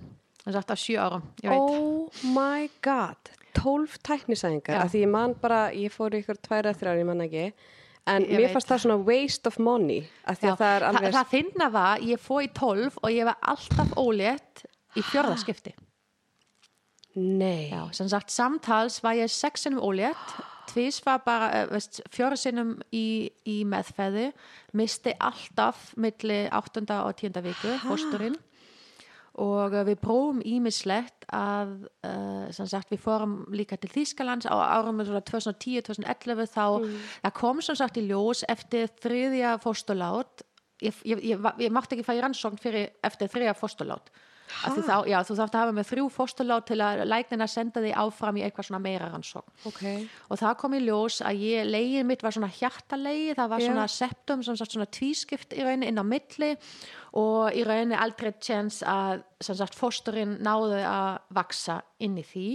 er 0.50 0.56
sagt 0.58 0.72
að 0.74 0.82
sjö 0.84 0.96
árum 1.02 1.26
ég 1.42 1.50
veit. 1.50 1.58
Oh 1.58 2.24
my 2.36 2.70
god 2.84 3.34
12 3.58 3.98
tæknisæðingar 4.06 4.76
Já. 4.76 4.80
af 4.84 4.92
því 4.92 5.04
ég 5.04 5.12
man 5.12 5.34
bara, 5.42 5.60
ég 5.74 5.92
fór 5.94 6.14
ykkur 6.20 6.38
tværa 6.38 6.74
þrjár, 6.76 7.00
ég 7.02 7.08
man 7.08 7.24
ekki 7.26 7.46
en 8.10 8.24
Ég 8.24 8.36
mér 8.38 8.46
veit. 8.46 8.54
fannst 8.54 8.70
það 8.70 8.82
svona 8.84 8.98
waste 9.08 9.50
of 9.50 9.58
money 9.58 10.04
af 10.24 10.40
því 10.40 10.48
Já, 10.48 10.52
að 10.52 10.62
það 10.62 10.74
er 10.76 10.86
alveg 10.88 11.06
það, 11.06 11.16
það 11.18 11.32
finna 11.34 11.70
var, 11.74 12.04
ég 12.12 12.22
fór 12.22 12.42
í 12.46 12.50
12 12.60 13.00
og 13.02 13.14
ég 13.14 13.28
var 13.28 13.40
alltaf 13.54 13.94
ólétt 14.00 14.64
í 14.96 15.04
fjörðaskipti 15.10 15.74
Nei, 17.20 17.70
Já, 17.72 17.82
sem 17.92 18.08
sagt 18.08 18.30
samtals 18.30 19.00
var 19.02 19.18
ég 19.18 19.30
sexinum 19.34 19.82
ólétt 19.82 20.36
tvís 20.70 21.00
var 21.02 21.24
bara 21.26 21.48
uh, 21.64 21.72
veist, 21.72 21.98
fjórasinum 22.14 22.76
í, 22.94 23.30
í 23.50 23.56
meðferði 23.66 24.28
misti 24.78 25.16
alltaf 25.18 25.90
milli 26.00 26.44
8. 26.54 26.84
og 27.00 27.16
10. 27.18 27.40
viku 27.48 27.74
fósturinn 27.82 28.38
og 29.40 29.74
uh, 29.74 29.84
við 29.88 29.98
prófum 30.02 30.40
ímislegt 30.46 31.26
að 31.34 31.72
uh, 32.06 32.46
sagt 32.70 32.92
við 32.92 33.02
fórum 33.04 33.34
líka 33.54 33.78
til 33.80 33.90
Þýskalands 33.92 34.48
á 34.50 34.54
árum 34.78 35.00
2010-2011 35.00 36.50
þá 36.52 36.64
það 37.24 37.36
kom 37.40 37.62
sem 37.64 37.78
sagt 37.78 38.00
í 38.00 38.06
ljós 38.08 38.44
eftir 38.50 38.90
þriðja 39.00 39.56
fósturlát. 39.62 40.44
Ég, 40.80 40.96
ég, 41.04 41.24
ég, 41.32 41.48
ég 41.60 41.72
mátti 41.72 41.96
ekki 41.96 42.06
færa 42.06 42.26
rannsókn 42.26 42.60
fyrir 42.60 42.92
eftir 43.04 43.28
þriðja 43.32 43.56
því 43.58 44.12
þá, 44.60 44.94
já, 45.08 45.16
þú 45.26 45.36
þarft 45.38 45.56
að 45.56 45.62
hafa 45.64 45.74
með 45.76 45.88
þrjú 45.90 46.06
fósturlát 46.14 46.66
til 46.68 46.78
að 46.84 47.02
læknina 47.08 47.48
senda 47.50 47.82
því 47.82 47.92
áfram 48.02 48.38
í 48.40 48.44
eitthvað 48.46 48.68
svona 48.68 48.82
meira 48.84 49.10
rannsókn. 49.10 49.54
Ok. 49.70 49.82
Og 50.28 50.40
það 50.40 50.56
kom 50.62 50.76
í 50.76 50.80
ljós 50.84 51.20
að 51.26 51.44
ég, 51.46 51.68
legið 51.70 52.08
mitt 52.08 52.24
var 52.24 52.36
svona 52.36 52.52
hjartalegi, 52.58 53.34
það 53.38 53.52
var 53.54 53.64
Já. 53.64 53.68
svona 53.70 53.88
septum, 53.96 54.44
sem 54.46 54.58
sagt 54.60 54.76
svona 54.76 54.88
tvískipt 54.98 55.54
í 55.56 55.66
rauninni 55.66 55.90
inn 55.90 56.02
á 56.02 56.04
milli 56.06 56.50
og 57.20 57.56
í 57.56 57.66
rauninni 57.66 57.98
aldrei 57.98 58.32
tjens 58.38 58.80
að 58.86 59.24
sem 59.42 59.58
sagt 59.58 59.78
fósturinn 59.78 60.38
náði 60.44 60.82
að 60.86 61.20
vaksa 61.40 61.80
inn 62.02 62.18
í 62.20 62.26
því. 62.26 62.48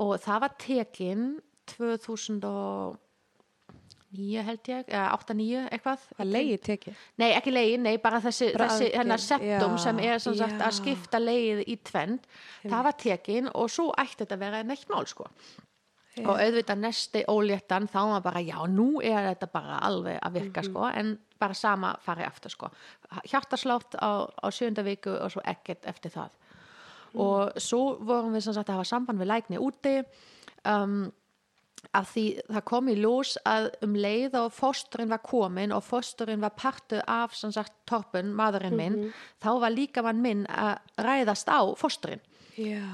Og 0.00 0.16
það 0.22 0.44
var 0.46 0.58
tekin 0.60 1.24
2009 4.10 4.42
held 4.46 4.68
ég, 4.72 4.84
eða 4.88 5.06
8-9 5.16 5.62
eitthvað. 5.70 6.04
Það 6.18 6.30
leiði 6.34 6.58
tekið? 6.66 7.00
Nei, 7.22 7.28
ekki 7.36 7.52
leiðin, 7.54 7.82
nei, 7.86 7.96
bara 8.02 8.20
þessi, 8.20 8.48
þessi 8.58 8.90
hennar 8.96 9.22
septum 9.22 9.76
já, 9.76 9.82
sem 9.84 9.98
er 9.98 10.18
sagt 10.18 10.38
já. 10.56 10.60
að 10.66 10.76
skipta 10.80 11.20
leið 11.22 11.64
í 11.66 11.76
tvend 11.86 12.26
það 12.64 12.84
var 12.88 12.96
tekin 12.98 13.50
og 13.54 13.70
svo 13.70 13.90
ætti 13.96 14.24
þetta 14.24 14.34
að 14.38 14.44
vera 14.46 14.62
neitt 14.66 14.88
mál 14.90 15.06
sko. 15.06 15.28
Og 16.20 16.36
auðvitað 16.42 16.80
næsti 16.82 17.20
óléttan 17.30 17.86
þá 17.88 18.00
var 18.16 18.22
bara 18.24 18.40
já, 18.42 18.56
nú 18.68 19.00
er 19.00 19.30
þetta 19.30 19.46
bara 19.52 19.78
alveg 19.86 20.18
að 20.20 20.32
virka 20.40 20.60
Mhm. 20.60 20.70
sko 20.72 20.88
en 20.90 21.18
bara 21.38 21.54
sama 21.54 21.94
farið 22.04 22.26
aftur 22.26 22.50
sko. 22.50 22.70
Hjartaslátt 23.30 23.94
á, 23.94 24.26
á 24.26 24.46
sjönda 24.50 24.82
viku 24.84 25.10
og 25.14 25.30
svo 25.30 25.40
ekkert 25.46 25.86
eftir 25.86 26.10
það. 26.10 26.30
Og 27.14 27.52
svo 27.58 27.96
vorum 28.04 28.34
við 28.34 28.42
sem 28.42 28.54
sagt 28.54 28.68
að 28.68 28.74
hafa 28.80 28.84
samband 28.90 29.18
við 29.22 29.30
lækni 29.30 29.58
úti 29.58 30.04
um, 30.66 31.12
af 31.96 32.10
því 32.14 32.24
það 32.48 32.64
kom 32.70 32.88
í 32.92 32.96
ljós 33.00 33.36
að 33.48 33.68
um 33.86 33.94
leið 33.98 34.36
og 34.40 34.52
fósturinn 34.54 35.12
var 35.12 35.22
komin 35.24 35.74
og 35.74 35.84
fósturinn 35.86 36.42
var 36.44 36.54
partu 36.56 37.00
af 37.06 37.34
sagt 37.36 37.74
toppun, 37.88 38.34
maðurinn 38.36 38.76
minn 38.76 38.98
þá 39.42 39.50
var 39.64 39.74
líka 39.74 40.04
mann 40.06 40.22
minn 40.22 40.44
að 40.50 40.78
ræðast 41.00 41.50
á 41.50 41.60
fósturinn 41.78 42.22
Já. 42.60 42.84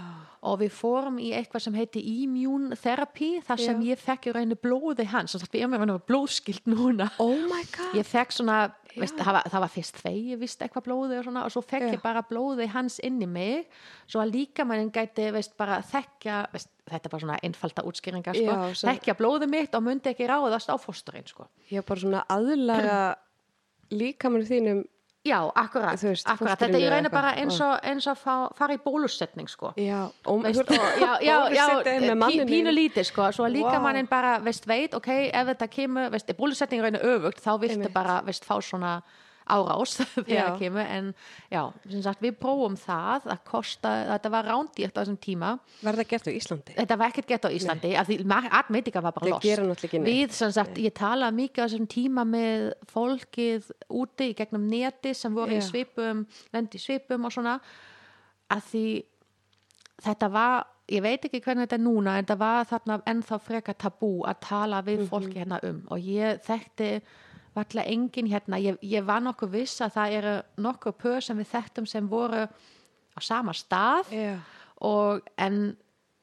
og 0.46 0.60
við 0.60 0.70
fórum 0.76 1.16
í 1.18 1.32
eitthvað 1.34 1.62
sem 1.64 1.74
heiti 1.74 2.00
immune 2.22 2.76
therapy 2.78 3.40
þar 3.42 3.58
sem 3.64 3.80
Já. 3.82 3.88
ég 3.94 3.98
fekk 4.02 4.28
í 4.30 4.34
rauninni 4.36 4.58
blóði 4.62 5.06
hans 5.10 5.34
sagt 5.34 5.50
við 5.52 5.64
erum 5.64 5.72
með 5.74 5.82
rauninni 5.82 6.04
blóðskilt 6.06 6.68
núna 6.70 7.08
Oh 7.18 7.34
my 7.50 7.64
god. 7.74 7.96
ég 7.98 8.06
fekk 8.06 8.32
svona, 8.36 8.58
veist, 8.94 9.16
það, 9.18 9.32
var, 9.38 9.48
það 9.50 9.64
var 9.66 9.72
fyrst 9.74 9.98
þegar 10.04 10.30
ég 10.30 10.40
vist 10.44 10.62
eitthvað 10.62 10.86
blóði 10.86 11.18
og 11.18 11.26
svona 11.26 11.44
og 11.48 11.54
svo 11.56 11.64
fekk 11.66 11.88
Já. 11.88 11.92
ég 11.96 12.02
bara 12.04 12.22
blóði 12.30 12.68
hans 12.76 13.00
inn 13.02 13.18
í 13.22 13.26
mig 13.26 13.66
svo 14.06 14.22
að 14.22 14.34
líka 14.38 14.64
mannin 14.68 14.92
gæti 14.94 15.28
veist, 15.34 15.56
bara 15.58 15.80
þekkja, 15.82 16.40
veist, 16.54 16.70
þetta 16.86 17.08
er 17.10 17.14
bara 17.16 17.24
svona 17.26 17.38
einfalda 17.42 17.82
útskýringar, 17.90 18.38
sko, 18.38 18.46
Já, 18.54 18.74
svo- 18.78 18.90
þekkja 18.92 19.16
blóði 19.18 19.48
mitt 19.50 19.74
og 19.74 19.82
myndi 19.82 20.12
ekki 20.12 20.28
ráðast 20.30 20.70
á 20.70 20.76
fósturinn 20.78 21.26
sko. 21.26 21.48
Ég 21.72 21.82
bara 21.84 22.00
svona 22.00 22.22
aðlaga 22.30 23.16
líkamannu 23.90 24.46
þínum. 24.46 24.84
Já, 25.26 25.38
akkurat, 25.62 26.00
veist, 26.02 26.28
akkurat. 26.30 26.58
þetta 26.60 26.78
er 26.78 26.80
í 26.80 26.86
eitthvað. 26.86 27.10
bara 27.16 27.34
eins 27.42 27.60
og, 27.64 27.74
eins 27.82 28.08
og 28.10 28.18
fá, 28.20 28.34
fara 28.58 28.76
í 28.76 28.80
bólusetning 28.84 29.50
sko. 29.50 29.72
Já. 29.80 30.06
My 30.26 30.50
Veist, 30.50 30.62
og, 30.62 31.20
já, 31.22 31.36
já, 31.54 31.66
með 31.84 32.24
pí, 32.26 32.40
pínu 32.50 32.74
lítið 32.74 33.10
sko, 33.10 33.28
svo 33.36 33.46
að 33.48 33.58
líka 33.58 33.76
Vá. 33.76 33.82
mannin 33.88 34.10
bara, 34.10 34.38
veist, 34.44 34.66
veit, 34.68 34.94
ok, 34.96 35.12
ef 35.30 35.52
þetta 35.52 35.70
kemur, 35.72 36.18
bólusetning 36.38 36.82
er 36.82 36.88
rauninni 36.88 37.14
öfugt, 37.14 37.42
þá 37.44 37.52
viltu 37.62 37.92
bara, 37.94 38.20
veist, 38.26 38.46
fá 38.46 38.56
svona 38.62 39.00
árás 39.46 39.94
þegar 40.26 40.48
það 40.50 40.58
kemur, 40.58 40.80
en 40.96 41.08
já, 41.52 41.60
sem 41.90 42.02
sagt, 42.02 42.20
við 42.24 42.34
prófum 42.42 42.76
það, 42.80 43.26
það 43.28 43.40
kosta, 43.50 43.92
þetta 44.10 44.32
var 44.34 44.48
rándýrt 44.50 44.96
á 44.96 45.00
þessum 45.04 45.18
tíma, 45.22 45.50
Var 45.86 45.98
það 46.00 46.08
gert 46.12 46.26
á 46.28 46.32
Íslandi? 46.34 46.76
þetta 46.80 46.98
var 46.98 47.12
ekkert 47.14 47.30
gett 47.34 47.46
á 47.46 47.50
Íslandi, 47.54 47.94
af 47.96 48.06
því 48.10 48.18
atmeitika 48.60 49.02
var 49.06 49.12
bara 49.16 49.30
lost. 49.36 49.90
Við, 50.06 50.30
sem 50.34 50.52
sagt, 50.52 50.78
ég 50.82 50.94
talaði 50.98 51.38
mikið 51.42 51.62
á 51.62 51.66
þessum 51.68 51.86
tíma 51.96 52.24
með 52.26 52.72
fólkið 52.92 53.70
úti 53.90 54.30
í 54.32 54.38
gegnum 54.38 54.66
neti 54.70 55.14
sem 55.14 55.34
voru 55.34 55.54
í 55.54 55.60
Já. 55.62 55.68
svipum, 55.70 56.26
lendi 56.52 56.78
í 56.80 56.82
svipum 56.82 57.24
og 57.28 57.32
svona, 57.34 57.60
að 58.50 58.64
því 58.72 58.86
þetta 60.06 60.28
var, 60.30 60.66
ég 60.92 61.02
veit 61.02 61.24
ekki 61.26 61.40
hvernig 61.42 61.66
þetta 61.66 61.78
er 61.78 61.84
núna, 61.86 62.16
en 62.18 62.26
þetta 62.26 62.36
var 62.38 62.66
þarna 62.70 62.98
ennþá 63.10 63.38
frekar 63.42 63.74
tabú 63.80 64.10
að 64.28 64.40
tala 64.44 64.82
við 64.86 65.00
Mhm. 65.00 65.08
fólki 65.10 65.38
hérna 65.40 65.58
um 65.64 65.80
og 65.90 65.98
ég 65.98 66.42
þekkti 66.46 66.90
valla 67.56 67.84
engin 67.88 68.28
hérna, 68.30 68.58
ég, 68.60 68.76
ég 68.84 69.04
var 69.08 69.22
nokkuð 69.24 69.50
viss 69.56 69.80
að 69.84 69.94
það 69.96 70.16
eru 70.20 70.34
nokkuð 70.66 70.96
pör 71.02 71.20
sem 71.24 71.38
við 71.40 71.50
þekktum 71.54 71.86
sem 71.88 72.08
voru 72.12 72.44
á 73.16 73.20
sama 73.24 73.54
stað 73.56 74.12
Já. 74.12 74.34
og 74.84 75.22
en, 75.40 75.76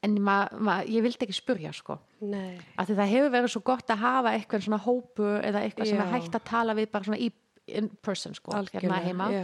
en 0.06 0.18
ma, 0.22 0.44
ma, 0.62 0.76
ég 0.86 1.02
vildi 1.06 1.26
ekki 1.26 1.34
spurja 1.40 1.74
sko 1.74 1.98
af 2.78 2.86
því 2.88 2.96
það 3.02 3.10
hefur 3.16 3.34
verið 3.34 3.52
svo 3.56 3.62
gott 3.66 3.90
að 3.92 4.04
hafa 4.06 4.36
eitthvað 4.38 4.62
svona 4.68 4.82
hópu 4.86 5.26
eða 5.42 5.64
eitthvað 5.66 5.90
sem 5.90 5.98
Já. 6.00 6.04
er 6.06 6.14
hægt 6.14 6.38
að 6.38 6.46
tala 6.52 6.78
við 6.78 6.92
bara 6.94 7.10
svona 7.10 7.20
í 7.20 7.32
in 7.74 7.90
person 8.04 8.34
sko 8.36 8.52
hérna 8.72 9.02
heima 9.04 9.28
já. 9.32 9.44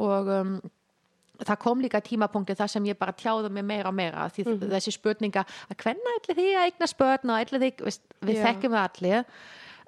og 0.00 0.28
um, 0.32 0.52
það 1.40 1.58
kom 1.62 1.80
líka 1.80 2.00
tímapunkti 2.04 2.54
þar 2.56 2.68
sem 2.72 2.84
ég 2.88 2.98
bara 3.00 3.12
tjáði 3.16 3.48
mig 3.52 3.64
meira 3.64 3.88
og 3.88 3.94
meira 3.96 4.26
því 4.32 4.44
Mhm. 4.48 4.70
þessi 4.74 4.92
spurninga 4.96 5.44
að 5.70 5.76
hvenna 5.84 6.14
ætli 6.18 6.34
því 6.36 6.46
að 6.56 6.66
eigna 6.68 6.88
spörn 6.90 7.30
og 7.32 7.40
ætli 7.40 7.60
því, 7.62 7.70
við 8.28 8.36
Já. 8.36 8.42
þekkjum 8.48 8.74
það 8.76 8.88
allir 8.88 9.24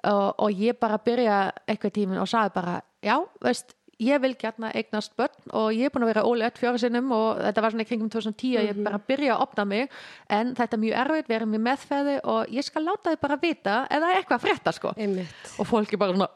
og, 0.03 0.35
og 0.39 0.51
ég 0.51 0.77
bara 0.79 0.97
byrja 0.97 1.51
eitthvað 1.67 1.93
tímin 1.95 2.19
og 2.21 2.27
sagði 2.27 2.53
bara 2.55 2.81
já, 3.03 3.17
veist, 3.43 3.73
ég 4.03 4.19
vil 4.19 4.33
gætna 4.35 4.71
eignast 4.75 5.13
börn 5.15 5.51
og 5.53 5.69
ég 5.71 5.85
er 5.87 5.91
búin 5.93 6.03
að 6.03 6.11
vera 6.13 6.23
ólétt 6.27 6.57
fjóra 6.59 6.79
sinnum 6.81 7.11
og 7.15 7.37
þetta 7.39 7.61
var 7.61 7.71
svona 7.71 7.85
í 7.85 7.87
kringum 7.87 8.09
2010 8.09 8.57
og 8.57 8.63
Mhm. 8.63 8.69
ég 8.73 8.83
bara 8.83 8.99
byrja 9.07 9.35
að 9.37 9.41
opna 9.45 9.65
mig 9.65 9.89
en 10.29 10.55
þetta 10.55 10.73
er 10.73 10.81
mjög 10.81 10.97
erfitt, 11.05 11.27
við 11.29 11.35
erum 11.35 11.53
í 11.53 11.61
meðferði 11.69 12.19
og 12.23 12.47
ég 12.49 12.63
skal 12.63 12.83
láta 12.83 13.13
þið 13.13 13.21
bara 13.21 13.37
vita 13.41 13.87
eða 13.89 14.13
eitthvað 14.17 14.39
að 14.39 14.45
frétta 14.47 14.73
sko 14.73 14.93
Einmitt. 14.97 15.27
og 15.59 15.67
fólki 15.67 15.97
bara 15.97 16.11
svona 16.13 16.27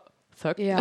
þögn 0.41 0.67
Já. 0.67 0.79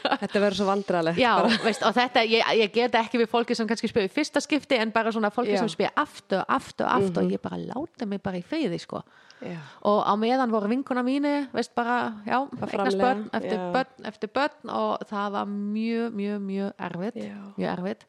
Þetta 0.00 0.40
verður 0.40 0.56
svo 0.56 0.66
vandralegt. 0.68 1.18
Já, 1.20 1.32
veist, 1.64 1.82
og 1.84 1.92
þetta, 1.96 2.22
ég, 2.28 2.44
ég 2.60 2.70
get 2.72 2.94
ekki 3.00 3.20
við 3.20 3.30
fólki 3.32 3.56
sem 3.56 3.68
kannski 3.68 3.90
spyrir 3.90 4.12
fyrsta 4.12 4.40
skipti 4.40 4.78
en 4.80 4.92
bara 4.94 5.12
svona 5.12 5.28
fólki 5.34 5.52
Já. 5.52 5.60
sem 5.60 5.68
spyrir 5.72 5.92
aftur, 6.00 6.44
aftur, 6.48 6.88
aftur 6.88 7.26
og 7.26 7.34
ég 7.34 7.42
bara 7.42 7.58
láta 7.60 8.08
mig 8.08 8.22
bara 8.24 8.40
í 8.40 8.44
friði, 8.46 8.78
sko 8.80 9.02
Já. 9.40 9.58
og 9.88 10.00
á 10.04 10.12
meðan 10.20 10.52
voru 10.52 10.68
vinkuna 10.72 11.04
mínu 11.04 11.34
veist 11.52 11.72
bara, 11.76 12.14
já, 12.26 12.42
eignast 12.44 13.00
börn 13.00 13.22
eftir 13.32 13.56
já. 13.56 13.68
börn 13.72 14.08
eftir 14.10 14.32
börn 14.36 14.72
og 14.76 15.06
það 15.08 15.30
var 15.36 15.52
mjög, 15.52 16.16
mjög, 16.16 16.42
mjög 16.48 16.84
erfitt 16.88 17.22
Já. 17.24 17.38
mjög 17.56 17.70
erfitt 17.72 18.06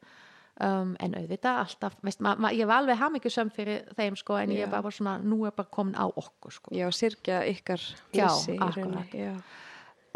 um, 0.60 0.94
en 1.00 1.16
auðvitað 1.22 1.62
alltaf, 1.64 1.96
veist, 2.04 2.24
ma, 2.24 2.36
ma, 2.36 2.52
ég 2.56 2.68
var 2.68 2.84
alveg 2.84 3.00
hamingjusöm 3.00 3.52
fyrir 3.56 3.84
þeim, 3.96 4.20
sko, 4.20 4.40
en 4.42 4.52
Já. 4.52 4.64
ég 4.64 4.72
var 4.72 4.84
bara 4.84 4.96
svona 4.96 5.18
nú 5.24 5.44
er 5.48 5.56
bara 5.56 5.72
komin 5.72 5.96
á 5.96 6.08
okkur, 6.08 6.56
sko 6.60 6.76
Já, 6.76 6.88
sirkja 6.96 7.44
ykkar 7.52 7.84
Já, 8.12 8.28
í 8.28 8.58
rauninni. 8.60 9.04
akkurat. 9.04 9.60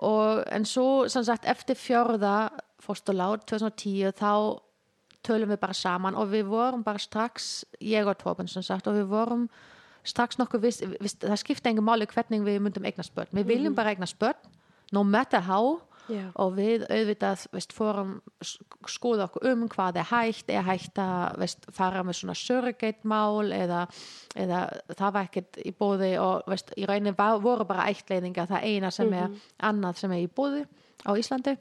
Og 0.03 0.43
en 0.51 0.65
svo 0.67 1.07
sagt 1.07 1.45
eftir 1.47 1.77
fjörða 1.79 2.49
fórsturlát 2.83 3.45
2010 3.47 4.11
þá 4.19 4.59
tölum 5.25 5.53
við 5.53 5.61
bara 5.61 5.73
saman 5.73 6.17
og 6.19 6.29
við 6.33 6.49
vorum 6.51 6.83
bara 6.85 7.01
strax 7.01 7.65
ég 7.81 8.05
og 8.07 8.17
Torben 8.19 8.49
sem 8.51 8.63
sagt 8.65 8.87
og 8.87 8.97
við 8.99 9.07
vorum 9.09 9.47
strax 10.05 10.37
nokkuð 10.37 10.67
viss, 10.67 10.83
viss 11.01 11.17
það 11.21 11.39
skipta 11.41 11.71
engum 11.71 11.87
máli 11.87 12.05
hvernig 12.05 12.43
við 12.45 12.59
myndum 12.61 12.85
eignast 12.85 13.15
börn. 13.15 13.31
Við 13.33 13.47
viljum 13.49 13.77
bara 13.77 13.95
eignast 13.95 14.19
börn 14.21 14.37
no 14.93 15.03
matter 15.03 15.41
how 15.41 15.79
Já. 16.11 16.27
og 16.41 16.53
við 16.57 16.85
auðvitað 16.85 17.45
veist, 17.55 17.73
fórum 17.73 18.15
skoða 18.89 19.25
okkur 19.25 19.47
um 19.51 19.65
hvað 19.71 19.99
er 20.01 20.09
hægt. 20.11 20.51
Er 20.53 20.65
hægt 20.67 20.99
að 21.01 21.39
veist, 21.41 21.67
fara 21.73 22.03
með 22.05 22.19
svona 22.19 22.37
surrogate-mál 22.39 23.53
eða, 23.55 23.85
eða 24.37 24.63
það 24.93 25.15
var 25.17 25.29
ekkert 25.29 25.61
í 25.65 25.73
bóði 25.75 26.11
og 26.21 26.49
veist, 26.51 26.73
í 26.77 26.85
rauninni 26.85 27.15
var, 27.17 27.39
voru 27.43 27.67
bara 27.69 27.87
ættleiðingar. 27.91 28.49
Það 28.51 28.67
eina 28.69 28.91
sem 28.93 29.13
er 29.17 29.39
annað 29.69 30.03
sem 30.03 30.15
er 30.15 30.25
í 30.25 30.29
bóði 30.29 30.65
á 31.05 31.11
Íslandi. 31.17 31.55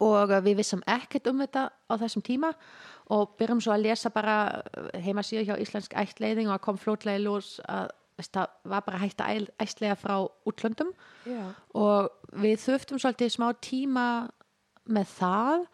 Og 0.00 0.30
uh, 0.30 0.38
við 0.40 0.62
vissum 0.62 0.80
ekkert 0.88 1.28
um 1.28 1.42
þetta 1.44 1.68
á 1.68 1.94
þessum 2.00 2.24
tíma 2.24 2.52
og 3.12 3.34
byrjum 3.36 3.60
svo 3.60 3.74
að 3.74 3.88
lesa 3.90 4.12
bara 4.14 4.62
heimasíðu 5.04 5.50
hjá 5.50 5.56
Íslensk 5.60 5.96
ættleiðing 5.98 6.48
og 6.48 6.62
kom 6.64 6.78
flótlega 6.80 7.20
í 7.20 7.26
ljós 7.26 7.58
að 7.68 7.90
það 8.30 8.52
var 8.70 8.84
bara 8.86 9.00
hægt 9.02 9.24
að 9.24 9.48
ættleiða 9.62 9.96
frá 9.98 10.14
útlöndum 10.48 10.92
Já. 11.26 11.42
og 11.74 12.10
við 12.42 12.60
þurftum 12.62 13.00
svolítið 13.02 13.34
smá 13.34 13.48
tíma 13.64 14.06
með 14.92 15.16
það 15.16 15.66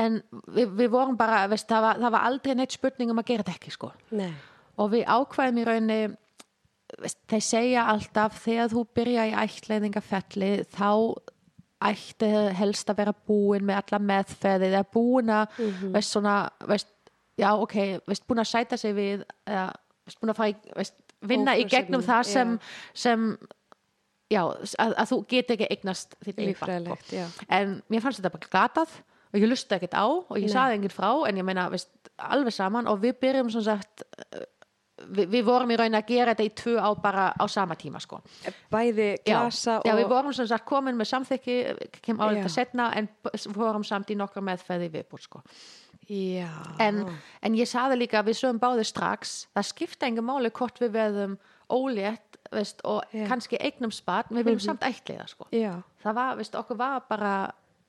en 0.00 0.20
við, 0.54 0.72
við 0.78 0.88
vorum 0.92 1.18
bara, 1.18 1.46
veist, 1.50 1.68
það, 1.68 1.82
var, 1.86 2.00
það 2.04 2.14
var 2.16 2.26
aldrei 2.30 2.54
neitt 2.54 2.76
spurning 2.76 3.12
um 3.12 3.20
að 3.22 3.32
gera 3.32 3.44
þetta 3.44 3.56
ekki 3.58 3.74
sko 3.74 3.92
Nei. 4.14 4.32
og 4.78 4.92
við 4.94 5.04
ákvæðum 5.08 5.60
í 5.60 5.66
rauninni 5.66 6.00
veist, 7.00 7.20
þeir 7.30 7.44
segja 7.46 7.88
alltaf 7.90 8.40
þegar 8.44 8.72
þú 8.72 8.86
byrja 9.00 9.26
í 9.30 9.36
ættleiðingafelli 9.44 10.52
þá 10.70 10.90
ætti 11.90 12.30
helst 12.58 12.90
að 12.92 12.98
vera 13.00 13.12
búin 13.26 13.64
með 13.64 13.80
alla 13.80 14.00
meðferði 14.04 14.68
eða 14.68 14.86
búin 14.92 15.30
að 15.32 15.60
veist 15.94 16.12
svona 16.12 16.34
veist, 16.68 16.90
já 17.40 17.50
ok, 17.54 17.76
veist 18.06 18.26
búin 18.28 18.42
að 18.42 18.50
sæta 18.52 18.76
sig 18.80 18.92
við 18.96 19.24
eða 19.48 19.70
veist 20.04 20.20
búin 20.20 20.34
að 20.34 20.40
fara 20.42 20.52
í 20.52 20.74
veist, 20.76 20.98
vinna 21.26 21.56
í 21.58 21.66
gegnum 21.68 22.04
það 22.04 22.28
sem, 22.30 22.54
sem 22.96 23.26
já, 24.30 24.42
að, 24.46 24.94
að 24.94 25.12
þú 25.12 25.20
get 25.30 25.54
ekki 25.56 25.70
eignast 25.74 26.16
þitt 26.24 26.42
sko. 26.56 26.98
Já. 27.12 27.26
en 27.48 27.80
mér 27.92 28.04
fannst 28.04 28.22
þetta 28.22 28.34
bara 28.36 28.52
glatað 28.52 28.94
og 29.30 29.38
ég 29.38 29.50
lusta 29.50 29.78
ekkert 29.78 29.96
á 29.98 30.06
og 30.06 30.38
ég 30.38 30.48
Nei. 30.48 30.54
saði 30.54 30.78
enginn 30.78 30.94
frá 30.94 31.10
en 31.28 31.40
ég 31.40 31.46
meina 31.46 31.68
veist, 31.72 31.92
alveg 32.16 32.54
saman 32.54 32.88
og 32.90 33.02
við 33.02 33.18
byrjum 33.22 33.52
sem 33.52 33.66
sagt 33.66 34.04
við, 35.08 35.26
við 35.32 35.44
vorum 35.46 35.70
í 35.70 35.78
raun 35.80 35.98
að 35.98 36.08
gera 36.10 36.34
þetta 36.34 36.46
í 36.46 36.54
tvö 36.62 36.76
á 36.78 36.90
bara 37.02 37.26
á 37.34 37.44
sama 37.50 37.76
tíma 37.78 38.00
sko 38.02 38.20
Bæði 38.72 39.10
glasa 39.26 39.78
já, 39.78 39.90
já, 39.90 39.94
við 39.98 40.06
og... 40.06 40.14
vorum 40.14 40.36
sem 40.36 40.48
sagt 40.50 40.66
komin 40.68 40.98
með 40.98 41.12
samþykki 41.12 41.58
kem 42.00 42.20
á 42.20 42.24
þetta 42.30 42.54
setna 42.54 42.90
en 42.98 43.10
vorum 43.54 43.86
samt 43.86 44.10
í 44.12 44.18
nokkra 44.18 44.42
meðferði 44.44 44.90
viðbúr 44.96 45.24
sko. 45.24 45.44
En, 46.82 47.04
en 47.42 47.54
ég 47.58 47.68
saði 47.70 48.00
líka 48.00 48.20
að 48.22 48.30
við 48.32 48.40
sögum 48.42 48.58
báði 48.62 48.84
strax 48.88 49.36
það 49.54 49.68
skipta 49.70 50.08
engum 50.10 50.26
máli 50.30 50.50
hvort 50.50 50.80
við 50.82 50.92
veðum 50.98 51.38
ólétt 51.70 52.38
veist, 52.50 52.80
og 52.84 53.04
Já. 53.14 53.26
kannski 53.30 53.60
eignum 53.62 53.92
spart 53.94 54.30
við 54.34 54.44
viljum 54.48 54.64
samt 54.64 54.82
ættliða 54.88 55.28
sko 55.30 55.46
Já. 55.54 55.76
það 56.02 56.14
var, 56.18 56.36
veist, 56.40 56.54
okkur 56.58 56.78
var 56.80 57.02
bara 57.08 57.34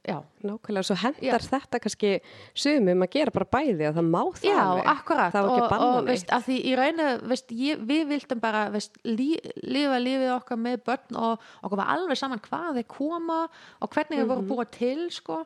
já, 0.01 0.15
Nákvæmlega, 0.41 0.81
svo 0.87 0.95
hendar 0.97 1.43
þetta 1.45 1.79
kannski 1.81 2.11
sumum 2.57 3.03
að 3.05 3.11
gera 3.13 3.33
bara 3.35 3.45
bæði 3.53 3.85
og 3.89 3.97
það 3.99 4.07
má 4.09 4.21
það 4.37 4.45
Já, 4.49 4.59
alveg. 4.63 4.87
akkurat 4.95 5.33
Það 5.35 5.49
og, 5.51 5.75
og 5.87 6.07
veist, 6.09 6.31
að 6.33 6.45
því 6.47 6.55
í 6.65 6.71
raunu 6.79 7.09
veist, 7.29 7.51
ég, 7.53 7.83
við 7.89 8.05
vildum 8.09 8.41
bara 8.41 8.63
veist, 8.73 8.97
lí, 9.05 9.27
lifa 9.61 9.99
lífið 10.01 10.31
okkar 10.39 10.57
með 10.61 10.79
börn 10.89 11.19
og 11.21 11.45
okkur 11.61 11.81
var 11.83 11.91
alveg 11.97 12.17
saman 12.21 12.41
hvað 12.47 12.79
þeir 12.79 12.87
koma 12.97 13.41
og 13.45 13.89
hvernig 13.93 14.17
þeir 14.17 14.25
Mhm. 14.25 14.31
voru 14.33 14.47
búa 14.49 14.65
til 14.73 15.05
sko. 15.13 15.43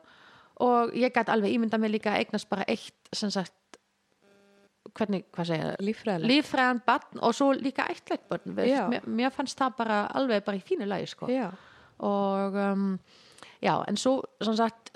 Og 0.64 0.92
ég 0.96 1.12
gæti 1.12 1.32
alveg 1.32 1.52
ímynda 1.56 1.78
mig 1.78 1.90
líka 1.92 2.14
að 2.14 2.24
eignast 2.24 2.48
bara 2.48 2.64
eitt 2.68 3.10
sem 3.12 3.30
sagt 3.30 3.54
hvernig, 4.96 5.24
hvað 5.34 5.48
segja 5.50 5.72
Líffræðilegt. 5.82 6.30
líffræðan 6.30 6.80
barn 6.86 7.20
og 7.20 7.34
svo 7.36 7.50
líka 7.52 7.84
eittlegt 7.90 8.28
Já. 8.64 8.86
mér, 8.88 9.04
mér 9.06 9.30
fannst 9.34 9.58
það 9.58 9.74
bara 9.82 9.98
alveg 10.16 10.44
bara 10.46 10.56
í 10.56 10.64
fínu 10.64 10.86
lagi 10.88 11.06
sko 11.10 11.28
Já. 11.28 11.50
og 11.98 12.54
um, 12.54 12.98
já, 13.60 13.74
en 13.88 13.96
svo 14.00 14.22
sem 14.40 14.56
sagt 14.56 14.95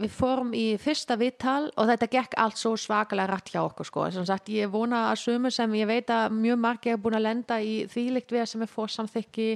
við 0.00 0.12
fórum 0.14 0.52
í 0.56 0.64
fyrsta 0.80 1.16
vittal 1.20 1.68
og 1.78 1.88
þetta 1.90 2.08
gekk 2.14 2.36
allt 2.40 2.60
svo 2.60 2.72
svakalega 2.80 3.28
rætt 3.30 3.52
hjá 3.52 3.60
okkur 3.62 3.88
sko. 3.88 4.06
sem 4.14 4.26
sagt 4.26 4.48
ég 4.52 4.70
vona 4.72 5.10
að 5.10 5.20
sömu 5.24 5.52
sem 5.52 5.74
ég 5.78 5.88
veit 5.90 6.10
að 6.14 6.32
mjög 6.36 6.58
margir 6.62 6.96
er 6.96 7.02
búin 7.02 7.18
að 7.18 7.26
lenda 7.26 7.60
í 7.60 7.74
þvílikt 7.90 8.34
við 8.34 8.46
sem 8.50 8.64
er 8.64 8.72
fórsamþykki 8.72 9.48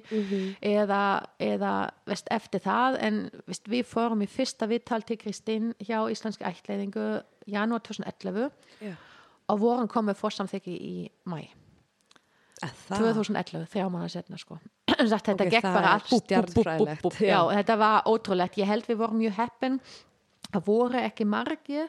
eða, 0.61 1.03
eða 1.39 1.73
veist, 2.07 2.29
eftir 2.31 2.65
það 2.65 3.01
en 3.09 3.21
veist, 3.47 3.69
við 3.69 3.85
fórum 3.89 4.23
í 4.25 4.31
fyrsta 4.31 4.69
vittal 4.71 5.03
til 5.03 5.19
Kristín 5.21 5.75
hjá 5.81 5.99
Íslenski 6.13 6.47
ættleiðingu 6.49 7.09
janúar 7.51 7.85
2011 7.85 8.51
Já. 8.85 8.95
og 9.49 9.61
vorum 9.61 9.89
komið 9.89 10.21
fórsamþykki 10.21 10.79
í 10.79 10.97
mæ 11.25 11.45
Að 12.63 12.75
það. 12.87 13.01
2011, 13.03 13.65
þrjá 13.73 13.85
mánuða 13.91 14.09
setna 14.13 14.39
sko. 14.41 14.57
Sagt, 15.11 15.27
þetta 15.27 15.45
Ok, 15.45 15.53
gekk 15.53 15.67
bara 15.75 15.95
allt. 15.99 17.21
Já, 17.21 17.39
þetta 17.51 17.77
var 17.81 18.07
ótrúlegt 18.09 18.59
ég 18.61 18.71
held 18.71 18.87
við 18.89 19.01
vorum 19.01 19.19
mjög 19.21 19.35
heppin 19.41 19.81
það 20.55 20.69
voru 20.69 21.01
ekki 21.03 21.27
margir 21.29 21.89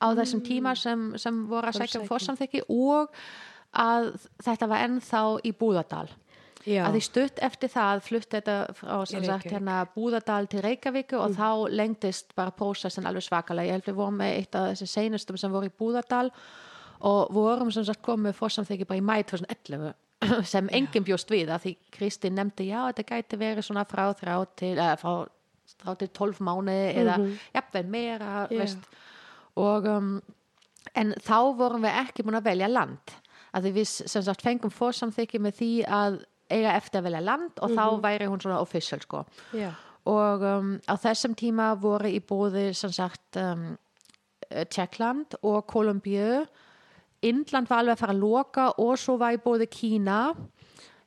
á 0.00 0.06
þessum 0.16 0.42
tíma 0.44 0.74
sem, 0.78 1.12
sem 1.20 1.44
voru 1.50 1.70
að 1.70 1.80
sækja 1.80 2.00
um 2.00 2.04
sækja. 2.04 2.10
fórsamþykki 2.12 2.64
og 2.72 3.14
að 3.74 4.12
þetta 4.44 4.68
var 4.70 4.86
ennþá 4.88 5.24
í 5.42 5.54
Búðardal. 5.58 6.08
Já. 6.64 6.86
að 6.86 6.94
því 6.96 7.00
stutt 7.04 7.40
eftir 7.44 7.68
það 7.74 7.98
flutt 8.06 8.30
þetta 8.32 8.54
frá 8.72 8.92
sagt 9.04 9.50
hérna 9.52 9.82
Búðardal 9.92 10.46
til 10.48 10.62
Reykjavík 10.64 11.12
og 11.18 11.34
þá 11.36 11.48
lengdist 11.68 12.32
bara 12.38 12.54
prósessin 12.56 13.04
alveg 13.04 13.26
svakalega. 13.26 13.68
Ég 13.68 13.76
held 13.76 13.90
við 13.90 13.98
vorum 13.98 14.16
með 14.22 14.38
eitt 14.38 14.56
af 14.56 14.70
þessi 14.70 14.88
seinustum 14.88 15.36
sem 15.40 15.52
voru 15.52 15.68
í 15.68 15.74
Búðardal 15.76 16.30
og 17.04 17.34
vorum 17.36 17.72
sem 17.74 17.84
sagt 17.84 18.00
komið 18.04 18.38
fórsamþykki 18.38 18.88
bara 18.88 19.02
í 19.02 19.04
mæ 19.04 19.18
2011 19.28 19.92
sem 20.54 20.70
enginn 20.72 21.04
bjóst 21.04 21.28
við 21.32 21.52
að 21.52 21.66
því 21.66 21.74
Kristín 21.98 22.38
nefndi 22.38 22.70
já 22.70 22.80
þetta 22.86 23.06
gæti 23.10 23.40
verið 23.40 23.68
svona 23.68 23.84
frá 23.88 24.06
þrjá 24.16 24.36
til, 24.56 24.72
eða, 24.78 24.94
frá, 25.00 25.28
frá 25.82 25.94
til 25.98 26.10
12 26.10 26.40
mánuði 26.44 26.86
eða 27.02 27.18
jafnvel 27.54 27.84
meira 27.90 28.46
Já. 28.48 28.58
veist, 28.60 28.88
og 29.60 29.88
um, 29.90 30.14
en 30.94 31.14
þá 31.24 31.38
vorum 31.58 31.84
við 31.86 32.00
ekki 32.04 32.26
búin 32.26 32.38
að 32.40 32.50
velja 32.50 32.70
land. 32.70 33.14
Að 33.54 33.68
því 33.68 33.74
við 33.76 33.90
sem 33.90 34.24
sagt 34.26 34.42
fengum 34.42 34.72
fórsamþykki 34.74 35.40
með 35.42 35.58
því 35.60 35.72
að 35.86 36.20
eiga 36.50 36.74
eftir 36.74 37.00
að 37.00 37.08
velja 37.08 37.24
land 37.24 37.62
og 37.62 37.72
þá 37.74 37.84
væri 38.02 38.28
hún 38.28 38.42
svona 38.42 38.60
official 38.62 39.00
sko. 39.02 39.24
Já. 39.56 39.70
og 40.10 40.42
um, 40.44 40.74
á 40.84 40.94
þessum 41.00 41.32
tíma 41.38 41.72
voru 41.80 42.10
í 42.12 42.20
bóði 42.20 42.66
sagt 42.76 43.38
um, 43.40 43.72
Tjekkland 44.68 45.38
og 45.42 45.64
Kolumbíu 45.70 46.44
Indland 47.24 47.70
var 47.70 47.80
alveg 47.80 47.96
að 47.96 48.02
fara 48.02 48.14
að 48.14 48.20
loka 48.20 48.66
og 48.82 48.98
svo 49.00 49.16
var 49.20 49.36
í 49.36 49.40
bóði 49.40 49.68
Kína 49.72 50.18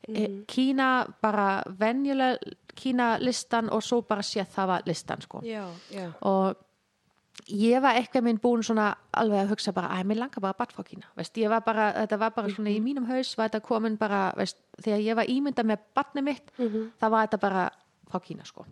mm. 0.07 0.45
Kína 0.47 1.07
bara 1.21 1.63
venjuleg 1.79 2.39
Kína 2.77 3.17
listan 3.19 3.69
og 3.73 3.81
svo 3.83 4.01
bara 4.05 4.21
séð 4.21 4.47
það 4.53 4.67
var 4.67 4.81
listan 4.85 5.21
sko 5.21 5.41
Já. 5.45 5.65
Já. 5.91 6.11
og 6.21 6.55
ég 7.47 7.81
var 7.81 7.97
eitthvað 7.97 8.23
minn 8.23 8.39
búin 8.41 8.63
svona 8.65 8.91
alveg 9.13 9.43
að 9.43 9.51
hugsa 9.53 9.73
bara, 9.73 9.91
að 9.97 10.09
mér 10.09 10.21
langar 10.23 10.41
bara 10.41 10.57
batt 10.57 10.73
frá 10.73 10.83
Kína 10.83 11.09
veist, 11.15 11.37
ég 11.37 11.49
var 11.49 11.61
bara, 11.65 11.91
þetta 11.93 12.17
var 12.17 12.33
bara 12.35 12.49
svona 12.53 12.73
í 12.73 12.79
mínum 12.81 13.05
haus 13.09 13.37
var 13.37 13.49
þetta 13.49 13.65
komin 13.65 13.97
bara, 13.97 14.31
veist, 14.37 14.57
þegar 14.81 15.03
ég 15.05 15.15
var 15.15 15.29
ímynda 15.29 15.63
með 15.63 15.85
batni 15.95 16.21
mitt, 16.25 16.51
það 16.57 17.13
var 17.13 17.27
þetta 17.27 17.41
bara 17.41 17.69
frá 18.11 18.19
Kína 18.23 18.45
sko 18.45 18.65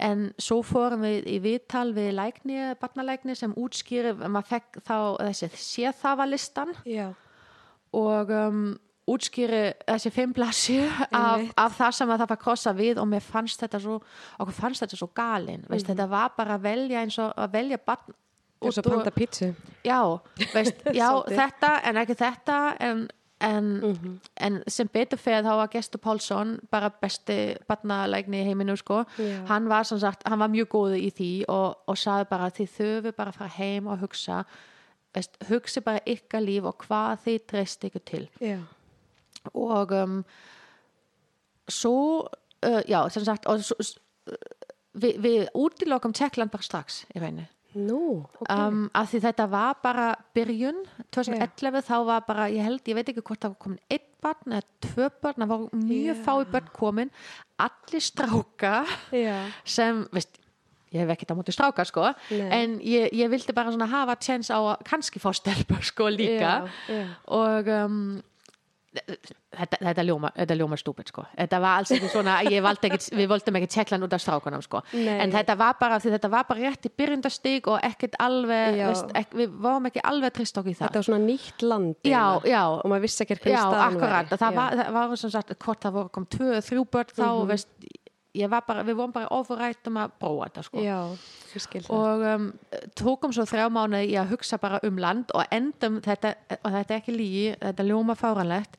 en 0.00 0.30
svo 0.40 0.60
fórum 0.64 1.04
við 1.04 1.26
í 1.28 1.38
viðtal 1.44 1.90
við 1.96 2.14
lækni, 2.16 2.60
batnalækni 2.80 3.36
sem 3.36 3.52
útskýri 3.58 4.14
maður 4.16 4.48
fekk 4.54 4.78
þá 4.86 4.96
þessi 5.28 5.50
séðþafalistan 5.64 6.72
Já. 6.88 7.10
og 7.96 8.32
um, 8.32 8.62
útskýri 9.08 9.72
þessi 9.88 10.10
fimm 10.12 10.32
blasju 10.36 10.82
af, 11.12 11.40
af 11.56 11.78
það 11.78 11.90
sem 11.96 12.10
að 12.10 12.18
það 12.22 12.28
var 12.32 12.40
krossa 12.44 12.72
við 12.76 12.98
og 13.02 13.08
mér 13.10 13.20
fannst 13.24 13.60
þetta 13.64 13.80
svo 13.80 14.00
okkur 14.38 14.52
fannst 14.54 14.82
þetta 14.84 14.96
svo 15.00 15.08
galin 15.14 15.64
veist, 15.68 15.86
Mhm. 15.88 15.94
þetta 15.96 16.08
var 16.08 16.32
bara 16.36 16.58
að 16.58 16.62
velja 16.62 17.00
eins 17.02 17.18
og 17.18 17.32
að 17.36 17.50
velja 17.52 17.78
barn 17.86 18.14
Og 18.62 18.72
svo 18.74 18.82
panta 18.82 19.10
pítsu. 19.10 19.54
já, 19.84 20.20
veist, 20.54 20.84
já 21.00 21.08
þetta 21.26 21.80
en 21.84 21.96
ekki 21.96 22.14
þetta 22.14 22.76
en, 22.80 23.08
en, 23.40 23.80
Mhm. 23.80 24.20
en 24.36 24.62
sem 24.68 24.86
betur 24.92 25.16
fyrir 25.18 25.42
þá 25.42 25.56
var 25.56 25.68
Gestur 25.68 25.98
Pálsson 25.98 26.60
bara 26.70 26.90
besti 26.90 27.56
barnalækni 27.66 28.42
í 28.42 28.44
heiminu 28.46 28.76
sko. 28.76 29.04
Já. 29.18 29.46
hann 29.48 29.66
var 29.68 29.82
sem 29.84 29.98
sagt, 29.98 30.28
hann 30.28 30.38
var 30.38 30.48
mjög 30.48 30.68
góð 30.68 30.98
í 31.00 31.10
því 31.10 31.44
og, 31.48 31.78
og 31.88 31.96
sagði 31.96 32.28
bara 32.28 32.50
þið 32.50 32.68
þurfi 32.78 33.12
bara 33.16 33.30
að 33.30 33.34
fara 33.38 33.48
heim 33.56 33.86
og 33.88 33.98
hugsa 33.98 34.44
veist, 35.14 35.36
hugsi 35.48 35.80
bara 35.80 35.98
ykkar 36.06 36.44
líf 36.44 36.64
og 36.64 36.76
hvað 36.86 37.18
þið 37.24 37.46
treyst 37.48 37.80
ykkur 37.84 38.04
til 38.04 38.28
Já. 38.40 38.58
Og 39.54 39.94
um, 39.96 40.18
svo 41.70 41.94
uh, 42.26 42.82
já, 42.88 43.00
sem 43.10 43.24
sagt 43.26 43.48
og, 43.50 43.62
svo, 43.64 43.76
uh, 44.30 44.68
við, 44.98 45.16
við 45.22 45.48
útilokum 45.54 46.14
Tjekkland 46.16 46.52
bara 46.52 46.66
strax 46.66 47.04
í 47.14 47.22
reyni 47.22 47.48
Nú, 47.70 48.26
ok. 48.26 48.48
um, 48.50 48.86
að 48.98 49.12
því 49.12 49.18
þetta 49.28 49.44
var 49.46 49.76
bara 49.78 50.06
byrjun 50.34 50.80
2011 51.14 51.84
þá 51.86 51.96
var 52.08 52.24
bara, 52.26 52.48
ég 52.50 52.66
held, 52.66 52.82
ég 52.90 52.96
veit 52.98 53.12
ekki 53.12 53.22
hvort 53.22 53.44
það 53.44 53.52
var 53.52 53.60
komin 53.62 53.84
einn 53.94 54.08
barn 54.20 54.56
eða 54.56 54.88
tvö 54.88 55.06
barn, 55.22 55.44
það 55.44 55.52
var 55.52 55.62
mjög 55.84 56.10
Já. 56.10 56.22
fái 56.26 56.48
börn 56.50 56.72
komin 56.74 57.12
allir 57.62 58.02
stráka 58.02 58.74
Já. 59.14 59.36
sem, 59.62 60.02
veist 60.10 60.40
ég 60.90 61.04
hef 61.04 61.12
ekkert 61.14 61.30
á 61.30 61.38
móti 61.38 61.54
stráka 61.54 61.84
sko 61.86 62.08
Nei. 62.34 62.48
en 62.50 62.74
ég, 62.82 63.12
ég 63.14 63.30
vildi 63.30 63.54
bara 63.54 63.70
svona 63.70 63.86
hafa 63.90 64.18
tjens 64.18 64.50
á 64.50 64.58
að 64.58 64.82
kannski 64.88 65.22
fá 65.22 65.30
stelpur 65.36 65.86
sko 65.86 66.10
líka 66.10 66.56
og 67.30 67.70
um, 67.70 68.00
þetta, 68.90 69.78
þetta 69.78 70.04
ljóma 70.06 70.30
þetta 70.34 70.56
ljóma 70.58 70.78
stúpid 70.80 71.10
sko. 71.12 71.24
Þetta 71.36 71.60
var 71.62 71.80
alls 71.80 71.92
ekki 71.94 72.10
svona, 72.10 72.36
ég 72.50 72.64
valdi 72.64 72.90
ekki 72.90 73.14
við 73.20 73.28
voldum 73.30 73.58
ekki 73.60 73.70
tjekklan 73.76 74.06
út 74.06 74.16
af 74.16 74.24
strákunum 74.24 74.64
sko. 74.66 74.82
Nei. 74.96 75.20
en 75.24 75.34
þetta 75.34 75.56
var 75.60 75.78
bara, 75.80 76.00
þetta 76.02 76.30
var 76.32 76.48
bara 76.48 76.64
rétt 76.66 76.88
í 76.88 76.92
byrjundastig 77.02 77.70
og 77.70 77.78
ekkert 77.86 78.18
alveg 78.22 78.80
veist, 78.82 79.14
ek, 79.20 79.36
við 79.38 79.54
vorum 79.62 79.88
ekki 79.90 80.04
alveg 80.12 80.34
trist 80.40 80.60
okkur 80.60 80.72
í 80.72 80.76
það. 80.76 80.86
Þetta 80.88 81.02
var 81.02 81.08
svona 81.10 81.22
nýtt 81.26 81.66
land. 81.66 81.96
já, 82.02 82.24
já, 82.48 82.62
Og 82.80 82.90
maður 82.90 83.06
vissi 83.06 83.24
ekki 83.24 83.38
hvernig 83.38 83.60
staðan 83.60 84.54
var, 84.58 84.78
það 84.80 85.00
var 85.00 85.16
sem 85.20 85.34
sagt, 85.36 85.56
hvort 85.64 85.86
það 85.86 85.98
voru 85.98 86.14
kom 86.18 86.28
tvö, 86.30 86.60
þrjú 86.66 86.86
börn 86.90 87.16
þá, 87.16 87.26
veist 87.50 87.70
ég 87.80 87.94
var 87.94 87.99
bara, 88.50 88.84
við 88.86 88.96
vorum 88.98 89.12
bara 89.14 89.30
ofurrætt 89.34 89.88
um 89.90 90.00
að 90.00 90.16
prófa 90.22 90.48
þetta 90.48 90.66
sko. 90.66 90.82
Já, 90.84 90.98
og 91.90 92.26
um, 92.32 92.50
tókum 92.98 93.32
svo 93.34 93.46
þrjá 93.50 93.66
mánuði 93.74 94.12
í 94.12 94.18
að 94.20 94.34
hugsa 94.36 94.58
bara 94.62 94.78
um 94.86 94.98
land 95.02 95.32
og 95.34 95.46
endum 95.50 96.00
þetta, 96.04 96.34
og 96.60 96.68
þetta 96.70 96.94
er 96.94 96.98
ekki 97.00 97.16
lígi, 97.16 97.46
þetta 97.58 97.82
er 97.82 97.90
ljóma 97.90 98.18
fáranlegt 98.18 98.78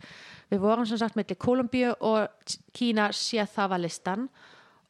við 0.52 0.62
vorum 0.62 0.88
sem 0.88 1.00
sagt 1.00 1.18
mellir 1.20 1.40
Kolumbíu 1.40 1.94
og 2.04 2.54
Kína 2.76 3.10
sé 3.16 3.46
það 3.48 3.74
var 3.74 3.84
listan. 3.86 4.30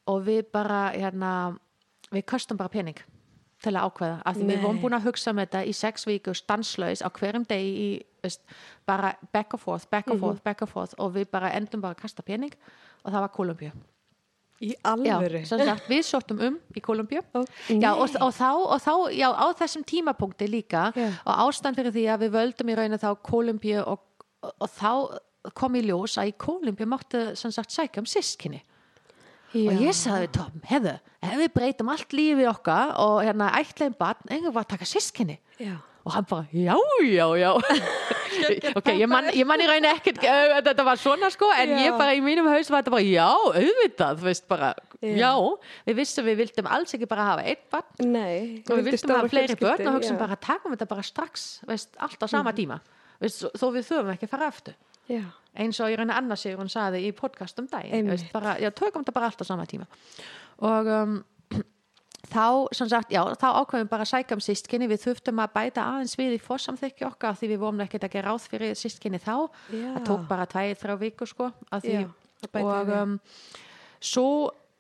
Og 0.10 0.24
við 0.26 0.48
bara 0.52 0.90
hérna, 0.96 1.32
við 2.10 2.26
kostum 2.32 2.58
bara 2.58 2.72
pening 2.74 2.98
til 3.62 3.76
að 3.76 3.92
ákveða, 3.92 4.16
af 4.26 4.34
því 4.36 4.46
við 4.48 4.56
Nei. 4.56 4.64
vorum 4.64 4.80
búin 4.82 4.98
að 4.98 5.04
hugsa 5.06 5.30
um 5.30 5.38
þetta 5.38 5.60
í 5.70 5.74
sex 5.78 6.08
viku 6.10 6.34
stanslaus 6.34 7.04
á 7.06 7.10
hverjum 7.14 7.44
degi 7.46 7.70
í, 7.78 7.90
veist, 8.26 8.42
bara 8.90 9.12
back 9.30 9.54
and 9.54 9.62
forth, 9.62 9.86
back 9.94 10.10
and 10.10 10.18
forth, 10.20 10.42
back 10.42 10.66
and 10.66 10.72
forth. 10.72 10.98
Og 10.98 11.14
við 11.14 11.30
bara 11.30 11.54
endum 11.54 11.84
bara 11.84 11.94
að 11.94 12.02
kasta 12.02 12.26
pening 12.26 12.56
og 13.06 13.14
það 13.14 13.22
var 13.22 13.34
Kolumbíu 13.38 13.72
Í 14.62 14.76
Já, 14.76 14.94
alvöru. 14.94 15.42
sem 15.50 15.62
sagt, 15.66 15.88
við 15.90 16.04
sóttum 16.06 16.42
um 16.46 16.58
í 16.78 16.82
Kolumbíu 16.86 17.24
Ó, 17.34 17.42
já, 17.74 17.92
og, 17.96 18.14
og, 18.22 18.34
þá, 18.38 18.50
og 18.62 18.78
þá, 18.84 18.94
já, 19.18 19.28
á 19.34 19.46
þessum 19.58 19.86
tímapunkti 19.90 20.48
líka 20.50 20.84
Já. 20.94 21.08
og 21.26 21.42
ástand 21.48 21.80
fyrir 21.80 21.96
því 21.96 22.04
að 22.14 22.26
við 22.26 22.36
völdum 22.36 22.70
í 22.70 22.76
rauninu 22.78 23.00
þá 23.02 23.10
Kolumbíu 23.26 23.80
og, 23.82 24.04
og, 24.54 24.68
þá 24.70 25.52
kom 25.58 25.80
í 25.80 25.86
ljós 25.88 26.20
að 26.22 26.30
í 26.30 26.36
Kolumbíu 26.46 26.86
máttu 26.90 27.32
sækja 27.34 28.04
um 28.04 28.10
sískinni 28.10 28.62
Já. 29.52 29.66
og 29.66 29.82
ég 29.82 29.98
sagði 29.98 30.28
við 30.28 30.36
Tom, 30.38 30.62
hefðu, 30.70 30.98
ef 31.26 31.38
við 31.42 31.54
breytum 31.58 31.90
allt 31.92 32.14
lífið 32.16 32.52
okkar 32.54 32.94
og 33.02 33.18
hérna 33.26 33.50
ætlaðum 33.58 33.98
barn, 33.98 34.30
engum 34.30 34.54
var 34.54 34.68
að 34.68 34.76
taka 34.78 34.92
sískinni 34.94 35.40
Já. 35.58 35.80
Og 36.06 36.14
hann 36.16 36.26
bara, 36.30 36.46
já, 36.52 36.76
já, 37.06 37.28
já. 37.38 37.52
Ok, 38.76 38.88
ég 38.96 39.10
man, 39.12 39.28
ég 39.36 39.46
man 39.46 39.60
rauninu 39.60 39.90
ekkert 39.92 40.22
uh, 40.24 40.62
þetta 40.64 40.86
var 40.88 41.00
svona 41.02 41.30
sko, 41.34 41.50
en 41.54 41.74
Já. 41.76 41.82
ég 41.86 41.98
bara 42.00 42.14
í 42.16 42.22
mínum 42.24 42.48
haus 42.50 42.70
var 42.72 42.82
þetta 42.82 42.94
bara, 42.94 43.04
já, 43.06 43.28
auðvitað. 43.52 44.22
Þú 44.22 44.28
veist 44.30 44.46
bara, 44.50 44.70
Já. 45.02 45.12
já, 45.20 45.32
við 45.90 46.00
vissum 46.00 46.26
við 46.30 46.40
vildum 46.42 46.70
alls 46.72 46.96
ekki 46.96 47.10
bara 47.12 47.28
hafa 47.32 47.44
einn 47.52 47.62
barn. 47.74 48.08
Nei. 48.14 48.64
og 48.66 48.80
við 48.80 48.90
vildum 48.92 49.16
hafa 49.18 49.32
fleiri 49.34 49.58
börn 49.60 49.92
og 49.92 49.98
hugsaum 50.00 50.20
bara, 50.22 50.38
takum 50.42 50.74
þetta 50.76 50.88
bara 50.94 51.06
strax 51.06 51.46
veist, 51.70 51.94
allt 52.00 52.24
á 52.24 52.28
sama 52.32 52.54
tíma. 52.58 52.80
Veist, 53.22 53.44
þó 53.58 53.68
við 53.76 53.86
þurfum 53.92 54.14
ekki 54.16 54.30
að 54.30 54.34
fara 54.38 54.50
aftur. 54.50 54.78
Já. 55.12 55.26
eins 55.60 55.80
og 55.84 55.92
í 55.92 55.96
rauninu 56.00 56.16
Anna 56.16 56.38
sigur 56.40 56.62
hún 56.62 56.70
saði 56.72 57.02
í 57.04 57.12
podcast 57.12 57.58
um 57.60 57.66
daginn 57.68 58.08
veist, 58.08 58.30
bara, 58.32 58.56
já, 58.62 58.70
tökum 58.72 59.04
þetta 59.04 59.16
bara 59.18 59.28
allt 59.28 59.44
á 59.44 59.46
sama 59.46 59.66
tíma. 59.68 59.90
Og 60.62 60.88
um, 60.88 61.18
þá, 62.30 62.70
sagt, 62.76 63.12
já, 63.12 63.22
þá 63.40 63.48
ákveðum 63.62 63.90
bara 63.90 64.06
að 64.06 64.12
sækja 64.12 64.38
um 64.38 64.44
sístkinni, 64.46 64.88
við 64.92 65.02
þurftum 65.06 65.42
að 65.42 65.54
bæta 65.56 65.86
aðeins 65.90 66.16
við 66.20 66.36
í 66.38 66.40
fórsamþykki 66.46 67.08
okkar 67.08 67.38
því 67.40 67.52
við 67.54 67.62
vorum 67.64 67.84
ekkert 67.86 68.08
að 68.08 68.16
gera 68.16 68.32
ráð 68.32 68.48
fyrir 68.52 68.76
sístkinni 68.78 69.20
þá. 69.22 69.36
Það 69.72 70.02
tók 70.08 70.26
bara 70.30 70.46
tvæ, 70.46 70.64
þrjá 70.78 70.96
viku 71.02 71.26
sko 71.30 71.52
af 71.72 71.82
því, 71.86 72.06
og 72.62 72.94
um, 72.98 73.18
svo, 74.00 74.28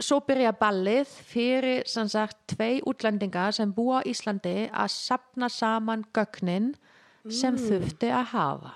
svo 0.01 0.19
byrja 0.27 0.53
ballið 0.57 1.07
fyrir 1.31 1.83
sagt 1.87 2.37
tvei 2.53 2.81
útlendingar 2.85 3.53
sem 3.57 3.73
búa 3.73 4.01
á 4.01 4.07
Íslandi 4.07 4.69
að 4.69 4.93
sapna 4.93 5.49
saman 5.49 6.05
gögnin 6.13 6.73
sem 7.29 7.53
Mm. 7.53 7.61
þurfti 7.67 8.09
að 8.09 8.25
hafa. 8.33 8.71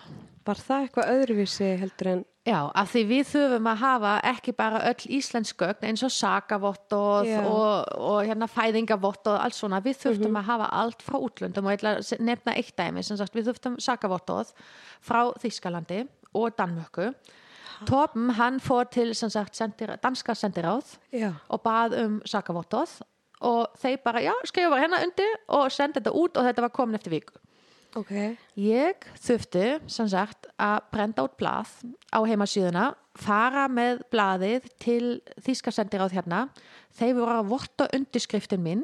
Var 0.45 0.55
það 0.55 0.83
eitthvað 0.85 1.11
öðruvísi 1.15 1.69
heldur 1.81 2.07
en 2.11 2.25
Já, 2.45 2.59
af 2.77 2.91
því 2.93 3.01
við 3.09 3.23
þurfum 3.31 3.67
að 3.71 3.79
hafa 3.81 4.09
ekki 4.29 4.51
bara 4.53 4.81
öll 4.91 5.07
íslensk 5.17 5.57
gögn 5.57 5.87
eins 5.89 6.03
og 6.05 6.11
sakavottoð 6.13 7.29
og, 7.41 7.87
og 7.97 8.19
hérna 8.27 8.45
fæðingavottoð 8.51 9.33
og 9.33 9.45
allt 9.47 9.57
svona, 9.57 9.79
við 9.81 9.97
þurftum 10.03 10.29
Mhm. 10.29 10.37
að 10.43 10.49
hafa 10.51 10.67
allt 10.71 11.01
frá 11.01 11.17
útlöndum. 11.17 11.65
Og 11.65 11.71
ég 11.73 11.79
ætla 11.79 11.95
að 11.97 12.19
nefna 12.21 12.53
eitt 12.55 12.75
dæmi, 12.77 13.03
sem 13.03 13.17
sagt 13.17 13.33
við 13.33 13.47
þurftum 13.49 13.79
sakavottoð 13.81 14.53
frá 15.01 15.33
Þískalandi 15.41 16.07
og 16.35 16.55
Danmörku. 16.55 17.13
Torben, 17.85 18.29
hann 18.37 18.59
fór 18.59 18.85
til 18.89 19.13
sem 19.15 19.29
sagt 19.29 19.55
sendir, 19.57 19.97
danska 20.01 20.31
sendiráð 20.33 20.97
Já. 21.11 21.33
og 21.49 21.63
bað 21.63 21.97
um 22.05 22.21
sakavottoð 22.25 23.01
og 23.41 23.67
þeir 23.81 23.97
bara, 24.03 24.19
já, 24.21 24.31
skrifa 24.45 24.69
bara 24.69 24.81
hérna 24.85 25.01
undir 25.03 25.33
og 25.49 25.71
senda 25.71 25.99
þetta 25.99 26.13
út 26.15 26.37
og 26.37 26.45
þetta 26.45 26.61
var 26.61 26.69
komin 26.69 26.95
eftir 26.95 27.11
viku 27.11 27.33
Ok. 27.95 28.11
Ég 28.59 29.05
þurfti, 29.23 29.63
sem 29.87 30.07
sagt, 30.11 30.49
að 30.59 30.81
brenda 30.91 31.23
út 31.23 31.37
blað 31.39 31.71
á 32.11 32.19
heimasíðuna, 32.27 32.89
fara 33.15 33.69
með 33.71 34.01
blaðið 34.11 34.67
til 34.83 35.05
þýska 35.45 35.71
sendiráð 35.71 36.17
hérna. 36.17 36.41
Þeir 36.97 37.13
voru 37.21 37.37
að 37.37 37.51
vorta 37.53 37.87
undirskriftin 37.95 38.63
minn, 38.65 38.83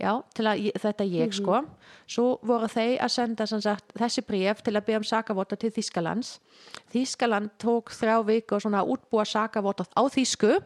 já, 0.00 0.14
til 0.32 0.46
að 0.48 0.64
ég, 0.70 0.78
þetta 0.80 1.08
ég, 1.12 1.36
sko. 1.36 1.60
Svo 2.08 2.26
voru 2.48 2.70
þeir 2.72 3.02
að 3.04 3.12
senda, 3.18 3.48
sem 3.48 3.60
sagt, 3.64 3.92
þessi 4.00 4.24
bréf 4.24 4.64
til 4.64 4.74
að 4.78 4.86
byggja 4.88 5.02
um 5.02 5.08
sakavotta 5.12 5.60
til 5.60 5.72
Þýskalands. 5.76 6.38
Þýskaland 6.94 7.52
tók 7.60 7.92
þrjá 7.92 8.16
viku 8.32 8.56
og 8.56 8.64
svona 8.64 8.80
að 8.80 8.96
útbúa 8.96 9.28
sakavotta 9.28 9.84
á 9.92 10.02
þýsku 10.08 10.56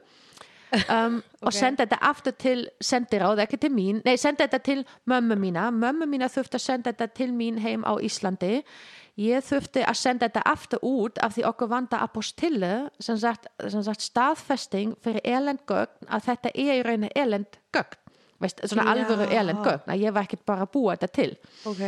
um, 0.91 1.23
og 1.43 1.55
senda 1.55 1.85
þetta 1.85 1.99
aftur 2.09 2.35
til 2.41 2.67
sendiráð, 2.83 3.43
ekki 3.45 3.59
til 3.63 3.73
mín. 3.75 4.03
Nei, 4.07 4.17
senda 4.21 4.47
þetta 4.47 4.63
til 4.67 4.85
mömmu 5.09 5.39
mína. 5.41 5.69
Mömmu 5.75 6.09
mína 6.11 6.31
þurfti 6.33 6.59
að 6.59 6.65
senda 6.67 6.93
þetta 6.93 7.11
til 7.17 7.33
mín 7.37 7.61
heim 7.63 7.87
á 7.87 7.95
Íslandi. 8.03 8.63
Ég 9.17 9.45
þurfti 9.47 9.85
að 9.87 9.97
senda 9.97 10.29
þetta 10.29 10.43
aftur 10.51 10.83
út 10.85 11.21
af 11.25 11.37
því 11.37 11.47
okkur 11.49 11.71
vanda 11.73 12.03
apostillu 12.05 12.75
sem 13.01 13.17
sagt, 13.21 13.49
sem 13.65 13.85
sagt 13.87 14.05
staðfesting 14.05 14.93
fyrir 15.05 15.25
elend 15.25 15.63
gögn 15.69 16.11
að 16.13 16.27
þetta 16.27 16.53
er 16.53 16.75
í 16.75 16.83
rauninni 16.85 17.15
elend 17.17 17.57
gögn. 17.73 18.03
Veist, 18.45 18.61
svona 18.69 18.85
Já. 18.85 18.91
alvöru 18.93 19.31
elend 19.33 19.63
gögn 19.65 19.89
að 19.89 20.03
ég 20.05 20.13
var 20.13 20.29
ekkert 20.29 20.45
bara 20.45 20.67
að 20.67 20.75
búa 20.75 20.99
þetta 20.99 21.09
til. 21.17 21.31
Ok. 21.65 21.83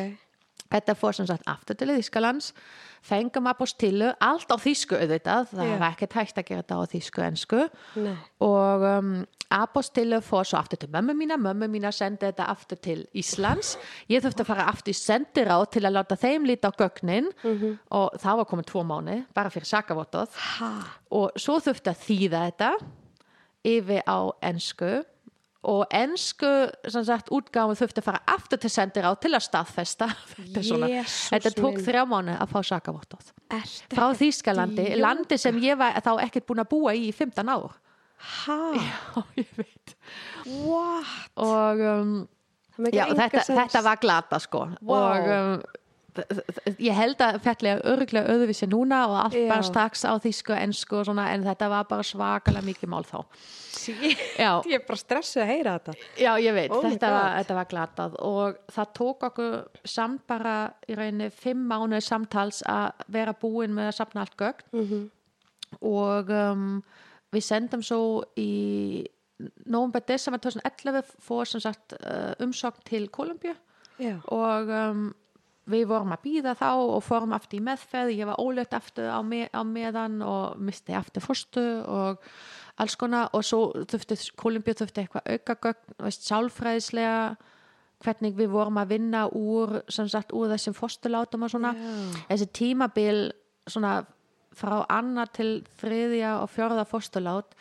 Þetta 0.68 0.94
fór 1.00 1.16
sem 1.16 1.26
sagt 1.28 1.46
aftur 1.48 1.78
til 1.81 1.88
Þískalands, 1.94 2.50
fengum 3.09 3.46
apostillu, 3.48 4.11
allt 4.20 4.50
á 4.52 4.57
þýsku 4.61 4.98
auðvitað, 4.98 5.46
það 5.54 5.64
Já. 5.70 5.72
var 5.81 5.87
ekkert 5.94 6.16
hægt 6.18 6.40
að 6.42 6.46
gera 6.50 6.64
þetta 6.64 6.76
á 6.76 6.83
þýsku 6.92 7.24
ensku 7.24 7.61
Nei. 8.04 8.16
og 8.44 8.85
um, 8.90 9.12
apostillu 9.54 10.18
fór 10.20 10.44
svo 10.44 10.59
aftur 10.61 10.83
til 10.83 10.90
mömmu 10.92 11.14
mína, 11.16 11.38
mömmu 11.40 11.70
mína 11.72 11.92
sendi 11.94 12.26
þetta 12.26 12.50
aftur 12.52 12.81
til 12.85 12.98
Íslands, 13.16 13.76
ég 14.12 14.20
þurfti 14.26 14.44
að 14.44 14.50
fara 14.50 14.66
aftur 14.68 14.92
í 14.92 14.98
sendiráð 14.98 15.64
til 15.78 15.85
að 15.88 15.96
láta 15.96 16.18
þeim 16.20 16.44
líta 16.50 16.68
á 16.68 16.78
gögnin 16.85 17.31
og 17.88 18.18
það 18.20 18.42
var 18.42 18.50
komið 18.52 18.68
tvo 18.74 18.85
mánu, 18.90 19.18
bara 19.33 19.54
fyrir 19.54 19.70
sakavottoð 19.72 20.37
Ha. 20.59 20.72
og 21.16 21.33
svo 21.40 21.57
þurfti 21.64 21.94
að 21.94 22.02
þýða 22.04 22.44
þetta 22.50 22.72
yfir 23.72 24.04
á 24.04 24.18
ensku 24.52 24.98
og 25.66 25.81
ensku 25.90 26.47
sem 26.87 27.05
sagt 27.09 27.33
útgáfum 27.35 27.75
þurfti 27.79 27.99
að 28.03 28.07
fara 28.07 28.21
aftur 28.31 28.61
til 28.62 28.71
sendir 28.71 29.09
á 29.09 29.12
til 29.18 29.33
að 29.35 29.42
staðfesta 29.49 30.07
þetta, 31.33 31.51
tók 31.57 31.81
þrjá 31.83 32.05
mánu 32.07 32.37
að 32.38 32.53
fá 32.53 32.61
sakavottoð 32.71 33.33
Ertu 33.59 33.97
frá 33.99 34.07
Þýskalandi, 34.21 34.85
djóka? 34.87 35.03
landi 35.03 35.38
sem 35.40 35.59
ég 35.64 35.79
var 35.81 35.99
þá 36.05 36.12
ekkert 36.29 36.47
búin 36.47 36.62
að 36.62 36.71
búa 36.71 36.94
í 36.94 37.09
í 37.11 37.12
15 37.16 37.55
ár 37.57 37.77
Ha? 38.18 38.57
Já, 39.14 39.23
ég 39.38 39.51
veit 39.59 39.92
What? 40.47 41.11
og 41.38 41.83
um, 41.87 42.14
já, 42.90 43.05
enga 43.07 43.29
þetta, 43.29 43.44
þetta 43.61 43.83
var 43.87 44.01
glata 44.03 44.40
sko 44.42 44.64
Vá. 44.79 44.94
og 44.99 45.29
um, 45.35 45.53
ég 46.78 46.94
held 46.96 47.20
að 47.24 47.38
fjallega 47.44 47.83
öruglega 47.92 48.33
öðruvísi 48.35 48.68
núna 48.70 49.00
og 49.09 49.16
allt 49.24 49.37
Já. 49.38 49.48
bara 49.50 49.66
strax 49.66 50.04
á 50.04 50.12
þýsku, 50.22 50.54
ensku 50.59 50.98
og 51.00 51.07
svona 51.09 51.28
en 51.35 51.44
þetta 51.46 51.68
var 51.72 51.85
bara 51.90 52.07
svakalega 52.07 52.64
mikið 52.66 52.92
mál 52.92 53.04
þá 53.09 53.18
Já. 54.38 54.50
Ég 54.70 54.74
er 54.81 54.85
bara 54.88 54.98
stressuð 54.98 55.42
að 55.44 55.50
heyra 55.52 55.74
þetta. 55.78 55.92
Já, 56.20 56.31
ég 56.42 56.54
veit, 56.57 56.72
Oh 56.74 56.83
þetta, 56.83 57.11
var, 57.14 57.28
þetta 57.38 57.54
var 57.61 57.68
glatað 57.70 58.16
og 58.26 58.57
það 58.74 58.88
tók 58.98 59.26
okkur 59.28 59.54
samt 59.88 60.24
bara 60.28 60.54
í 60.90 60.96
rauninni 60.98 61.28
fimm 61.33 61.62
mánuð 61.70 62.02
samtals 62.04 62.62
að 62.68 63.04
vera 63.14 63.37
búin 63.38 63.76
með 63.76 63.92
að 63.92 63.96
sapna 64.00 64.24
allt 64.26 64.37
gögn 64.40 64.66
Mhm. 64.83 65.04
og 65.85 66.31
um, 66.33 66.66
við 67.33 67.44
sendum 67.44 67.83
svo 67.85 68.24
í 68.40 69.07
november, 69.70 70.02
desember 70.09 70.40
2011 70.42 71.12
fór 71.22 71.46
sem 71.46 71.61
sagt 71.62 71.94
uh, 72.00 72.33
umsókn 72.42 72.83
til 72.88 73.07
Kolumbíu 73.14 73.54
Já. 74.02 74.16
og 74.33 74.68
um, 74.74 75.04
við 75.68 75.85
vorum 75.90 76.14
að 76.14 76.24
býða 76.24 76.54
þá 76.59 76.70
og 76.74 77.02
fórum 77.04 77.35
aftur 77.37 77.61
í 77.61 77.64
meðferð. 77.66 78.14
Ég 78.16 78.28
var 78.31 78.40
óleitt 78.42 78.74
aftur 78.76 79.11
á, 79.11 79.20
me 79.22 79.46
á 79.52 79.62
meðan 79.66 80.22
og 80.24 80.59
misti 80.62 80.96
aftur 80.96 81.24
fórstu 81.24 81.64
og 81.85 82.24
alls 82.81 82.96
konar. 82.98 83.31
Og 83.37 83.44
svo 83.46 83.62
þurfti 83.90 84.18
Kolumbíu 84.38 84.76
þurfti 84.78 85.04
eitthvað 85.04 85.33
auka 85.35 85.59
gögn, 85.68 85.96
veist, 86.07 86.26
sálfræðislega 86.28 87.22
hvernig 88.04 88.37
við 88.38 88.52
vorum 88.52 88.78
að 88.78 88.92
vinna 88.94 89.24
úr, 89.35 89.81
sagt, 89.90 90.31
úr 90.37 90.52
þessum 90.52 90.76
fórstulátum 90.76 91.46
og 91.46 91.50
svona. 91.54 91.74
Já. 91.74 92.22
þessi 92.31 92.52
tímabil 92.61 93.24
svona 93.68 93.96
frá 94.59 94.81
annar 94.90 95.31
til 95.35 95.64
þriðja 95.81 96.38
og 96.42 96.50
fjörða 96.50 96.87
fórstulát 96.88 97.59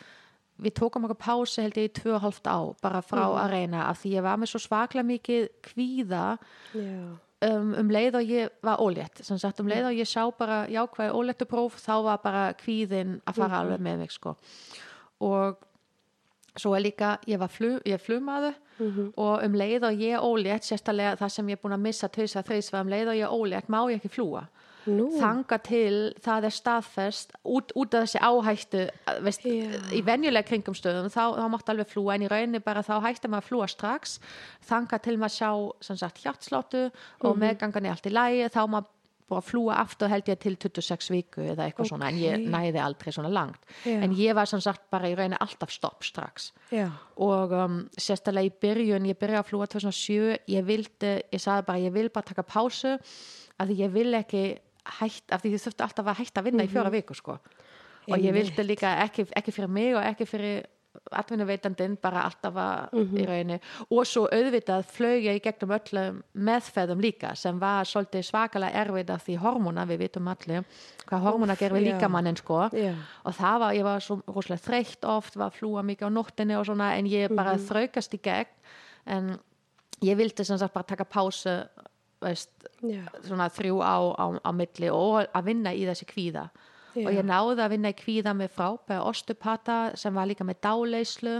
við 0.58 0.74
tókum 0.78 1.06
okkur 1.06 1.20
pási 1.22 1.62
held 1.62 1.78
ég 1.78 1.88
í 1.88 1.94
tvö 1.94 2.16
og 2.16 2.24
hálft 2.24 2.48
á 2.50 2.58
bara 2.82 3.02
frá 3.04 3.24
að 3.28 3.52
reyna. 3.54 3.86
Af 3.86 4.02
því 4.02 4.14
ég 4.16 4.26
var 4.26 4.38
með 4.40 4.52
svo 4.52 4.62
svaklega 4.62 5.06
mikið 5.06 5.48
kvíða 5.68 6.24
Já. 6.74 7.02
Um, 7.46 7.72
um 7.78 7.92
leið 7.92 8.18
og 8.18 8.32
ég 8.34 8.58
var 8.66 8.82
ólétt 8.82 9.22
sem 9.26 9.38
sagt 9.38 9.60
um 9.62 9.70
leið 9.70 9.90
og 9.90 10.00
ég 10.00 10.08
sá 10.08 10.22
bara 10.38 10.64
jákvæði 10.70 11.14
óléttu 11.14 11.48
próf 11.48 11.78
þá 11.82 11.94
var 12.06 12.20
bara 12.24 12.44
kvíðin 12.58 13.18
að 13.26 13.40
fara 13.42 13.62
alveg 13.62 13.82
með 13.84 14.04
mig 14.04 14.14
sko. 14.14 14.34
Og 15.24 15.58
svo 16.58 16.74
er 16.74 16.82
líka, 16.82 17.16
ég 17.30 17.38
var 17.38 17.50
flug, 17.52 17.82
ég 17.86 18.02
flugmaður 18.02 18.56
og 19.16 19.44
um 19.44 19.54
leið 19.54 19.84
og 19.88 20.02
ég 20.02 20.22
ólétt 20.22 20.66
sérstaklega 20.66 21.16
það 21.18 21.34
sem 21.34 21.48
ég 21.48 21.58
er 21.58 21.62
búin 21.62 21.76
að 21.76 21.84
missa 21.86 22.08
tausa 22.08 22.42
þreys 22.42 22.72
var 22.72 22.86
um 22.86 22.92
leið 22.92 23.12
og 23.12 23.18
ég 23.18 23.36
ólétt 23.38 23.68
má 23.68 23.80
ég 23.90 23.98
ekki 23.98 24.08
fljúa 24.16 24.46
Nú. 24.86 25.08
þanga 25.20 25.58
til 25.62 26.14
það 26.24 26.44
er 26.48 26.54
staðfest 26.54 27.32
út, 27.44 27.72
út 27.76 27.94
af 27.94 28.06
þessi 28.06 28.20
áhættu 28.24 28.82
að, 29.10 29.18
veist, 29.26 29.42
Já. 29.44 29.80
í 29.92 30.00
venjulega 30.06 30.46
kringumstöðum 30.48 31.10
þá, 31.12 31.24
þá 31.36 31.48
mátt 31.52 31.68
alveg 31.68 31.90
flúa 31.90 32.14
en 32.14 32.22
í 32.24 32.28
rauninni 32.30 32.60
bara 32.64 32.80
þá 32.86 32.94
hætti 33.04 33.28
maður 33.28 33.42
að 33.44 33.48
flúa 33.50 33.68
strax 33.68 34.18
þanga 34.68 35.00
til 35.04 35.16
maður 35.18 35.34
sjá 35.36 35.96
sagt 35.98 36.22
hjartsláttu 36.24 36.86
og 37.20 37.36
Mhm. 37.36 37.42
meðgangan 37.42 37.84
er 37.86 37.90
allt 37.96 38.06
í 38.06 38.14
lægi 38.14 38.48
þá 38.54 38.62
maður 38.68 38.86
búið 39.28 39.42
að 39.42 39.48
flúa 39.50 39.74
aftur 39.76 40.08
held 40.08 40.24
ég 40.24 40.38
til 40.40 40.56
26 40.56 41.10
viku 41.12 41.42
eða 41.44 41.66
eitthvað 41.68 41.88
svona 41.90 42.08
en 42.08 42.16
ég 42.16 42.46
næði 42.48 42.80
aldrei 42.80 43.12
svona 43.12 43.28
langt 43.28 43.60
Já. 43.84 44.00
en 44.02 44.14
ég 44.16 44.32
var 44.34 44.46
sem 44.46 44.60
sagt 44.60 44.88
bara 44.90 45.04
í 45.10 45.14
rauninni 45.14 45.36
alltaf 45.38 45.68
stopp 45.70 46.00
strax 46.02 46.52
Já. 46.72 46.88
og 47.18 47.52
um, 47.52 47.90
sérstaklega 47.98 48.48
í 48.48 48.54
byrjun 48.62 49.04
ég 49.04 49.18
byrjaði 49.20 49.42
að 49.42 49.50
flúa 49.50 49.66
2007 49.68 50.38
ég 50.48 50.64
vildi, 50.64 51.12
ég 51.30 51.40
sagði 51.44 51.66
bara 51.66 51.78
ég 51.78 51.92
vil 51.92 52.08
bara 52.08 52.24
taka 52.24 52.42
pásu 52.42 52.96
því 53.60 53.76
ég 53.76 53.90
vil 53.92 54.14
ekki 54.14 54.58
hætt, 55.00 55.24
af 55.32 55.42
því 55.42 55.52
ég 55.54 55.62
þurfti 55.66 55.84
alltaf 55.86 56.06
að 56.12 56.18
hætta 56.22 56.40
að 56.40 56.44
vinna 56.50 56.64
í 56.66 56.72
fjóra 56.72 56.90
viku 56.94 57.14
sko. 57.14 57.38
Og 58.08 58.18
ég 58.24 58.32
vildi 58.32 58.64
líka 58.64 58.94
ekki, 59.04 59.26
ekki 59.36 59.52
fyrir 59.52 59.68
mig 59.68 59.94
og 59.94 60.02
ekki 60.02 60.24
fyrir 60.26 60.66
atvinnuveitandinn 61.14 61.96
bara 62.02 62.24
alltaf 62.26 62.56
að 62.58 62.94
í 63.20 63.24
rauninni. 63.28 63.58
Og 63.94 64.06
svo 64.08 64.24
auðvitað 64.32 64.86
flög 64.90 65.26
ég 65.28 65.40
gegnum 65.44 65.74
öllum 65.76 66.22
meðferðum 66.48 67.02
líka 67.04 67.34
sem 67.38 67.58
var 67.60 67.86
svolítið 67.88 68.24
svakalega 68.26 68.82
erfið 68.82 69.12
af 69.14 69.24
því 69.26 69.36
hormóna, 69.42 69.84
við 69.88 70.02
vitum 70.06 70.30
allir 70.32 70.64
hvað 71.08 71.54
gerir 71.60 71.76
við 71.76 71.84
já. 71.84 71.92
líkamannin 71.92 72.36
sko. 72.40 72.62
Já. 72.72 72.94
og 73.24 73.34
það 73.34 73.58
var, 73.60 73.72
ég 73.78 73.84
var 73.84 74.00
svo 74.00 74.18
rosalega 74.26 74.64
þreytt 74.66 75.04
oft, 75.04 75.36
var 75.36 75.50
flúa 75.54 75.84
mikið 75.84 76.08
á 76.08 76.10
nóttinni 76.10 76.58
og 76.58 76.66
svona 76.66 76.96
en 76.98 77.06
ég 77.06 77.34
bara 77.36 77.54
Mhm. 77.54 77.68
þraukast 77.68 78.14
í 78.14 78.20
gegn. 78.22 78.46
En 79.06 79.38
ég 80.02 80.16
vildi 80.16 80.44
sem 80.44 80.58
sagt 80.58 80.74
bara 80.74 80.84
taka 80.84 81.04
pásu 81.04 81.68
veist, 82.22 82.50
svona 83.26 83.48
þrjú 83.52 83.78
á, 83.82 83.96
á, 84.18 84.24
á 84.42 84.50
milli 84.54 84.90
og 84.90 85.22
að 85.26 85.48
vinna 85.50 85.72
í 85.74 85.84
þessi 85.88 86.08
kvíða 86.08 86.48
Já. 86.96 87.04
og 87.06 87.12
ég 87.14 87.24
náði 87.26 87.62
að 87.62 87.72
vinna 87.76 87.92
í 87.92 87.98
kvíða 87.98 88.34
með 88.34 88.54
frábæða 88.56 89.06
ostupata 89.06 89.78
sem 89.98 90.14
var 90.14 90.28
líka 90.30 90.46
með 90.46 90.60
dáleyslu 90.66 91.36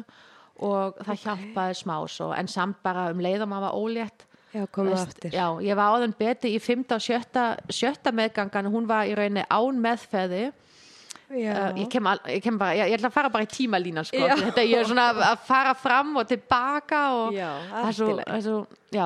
og 0.58 0.98
það 1.06 1.22
hjálpaði 1.24 1.76
smá 1.78 1.96
svo, 2.10 2.32
en 2.34 2.50
samt 2.50 2.80
bara 2.82 3.08
um 3.12 3.20
leiðum 3.22 3.54
að 3.56 3.66
var 3.68 3.78
ólétt 3.78 4.24
Já, 4.54 4.64
aftur. 4.64 5.30
Já, 5.34 5.46
ég 5.60 5.76
var 5.76 5.92
áðan 5.92 6.14
beti 6.16 6.54
í 6.56 6.60
5. 6.62 6.86
og 6.96 7.02
7. 7.04 7.42
sjötta 7.68 8.14
meðgangan, 8.16 8.70
hún 8.72 8.88
var 8.88 9.04
í 9.04 9.12
rauninni 9.18 9.44
án 9.44 9.82
meðferði 9.84 10.48
Já. 11.28 11.52
Uh, 11.52 11.82
ég, 11.82 11.88
kem 11.92 12.06
al, 12.08 12.16
ég 12.32 12.40
kem 12.40 12.56
bara, 12.56 12.72
ég, 12.72 12.88
ég 12.88 12.96
ætla 12.96 13.10
að 13.10 13.16
fara 13.18 13.28
bara 13.32 13.44
í 13.44 13.50
tímalínan 13.52 14.06
sko, 14.08 14.16
þetta 14.40 14.62
ég 14.64 14.80
er 14.80 14.86
svona 14.88 15.10
að- 15.12 15.42
fara 15.44 15.74
fram 15.76 16.14
og 16.16 16.24
tilbaka 16.30 17.00
og 17.18 17.34
Já, 17.36 17.50
það 17.68 17.88
er 17.90 17.96
svo, 17.98 18.14
svo 18.46 18.56
já, 18.96 19.04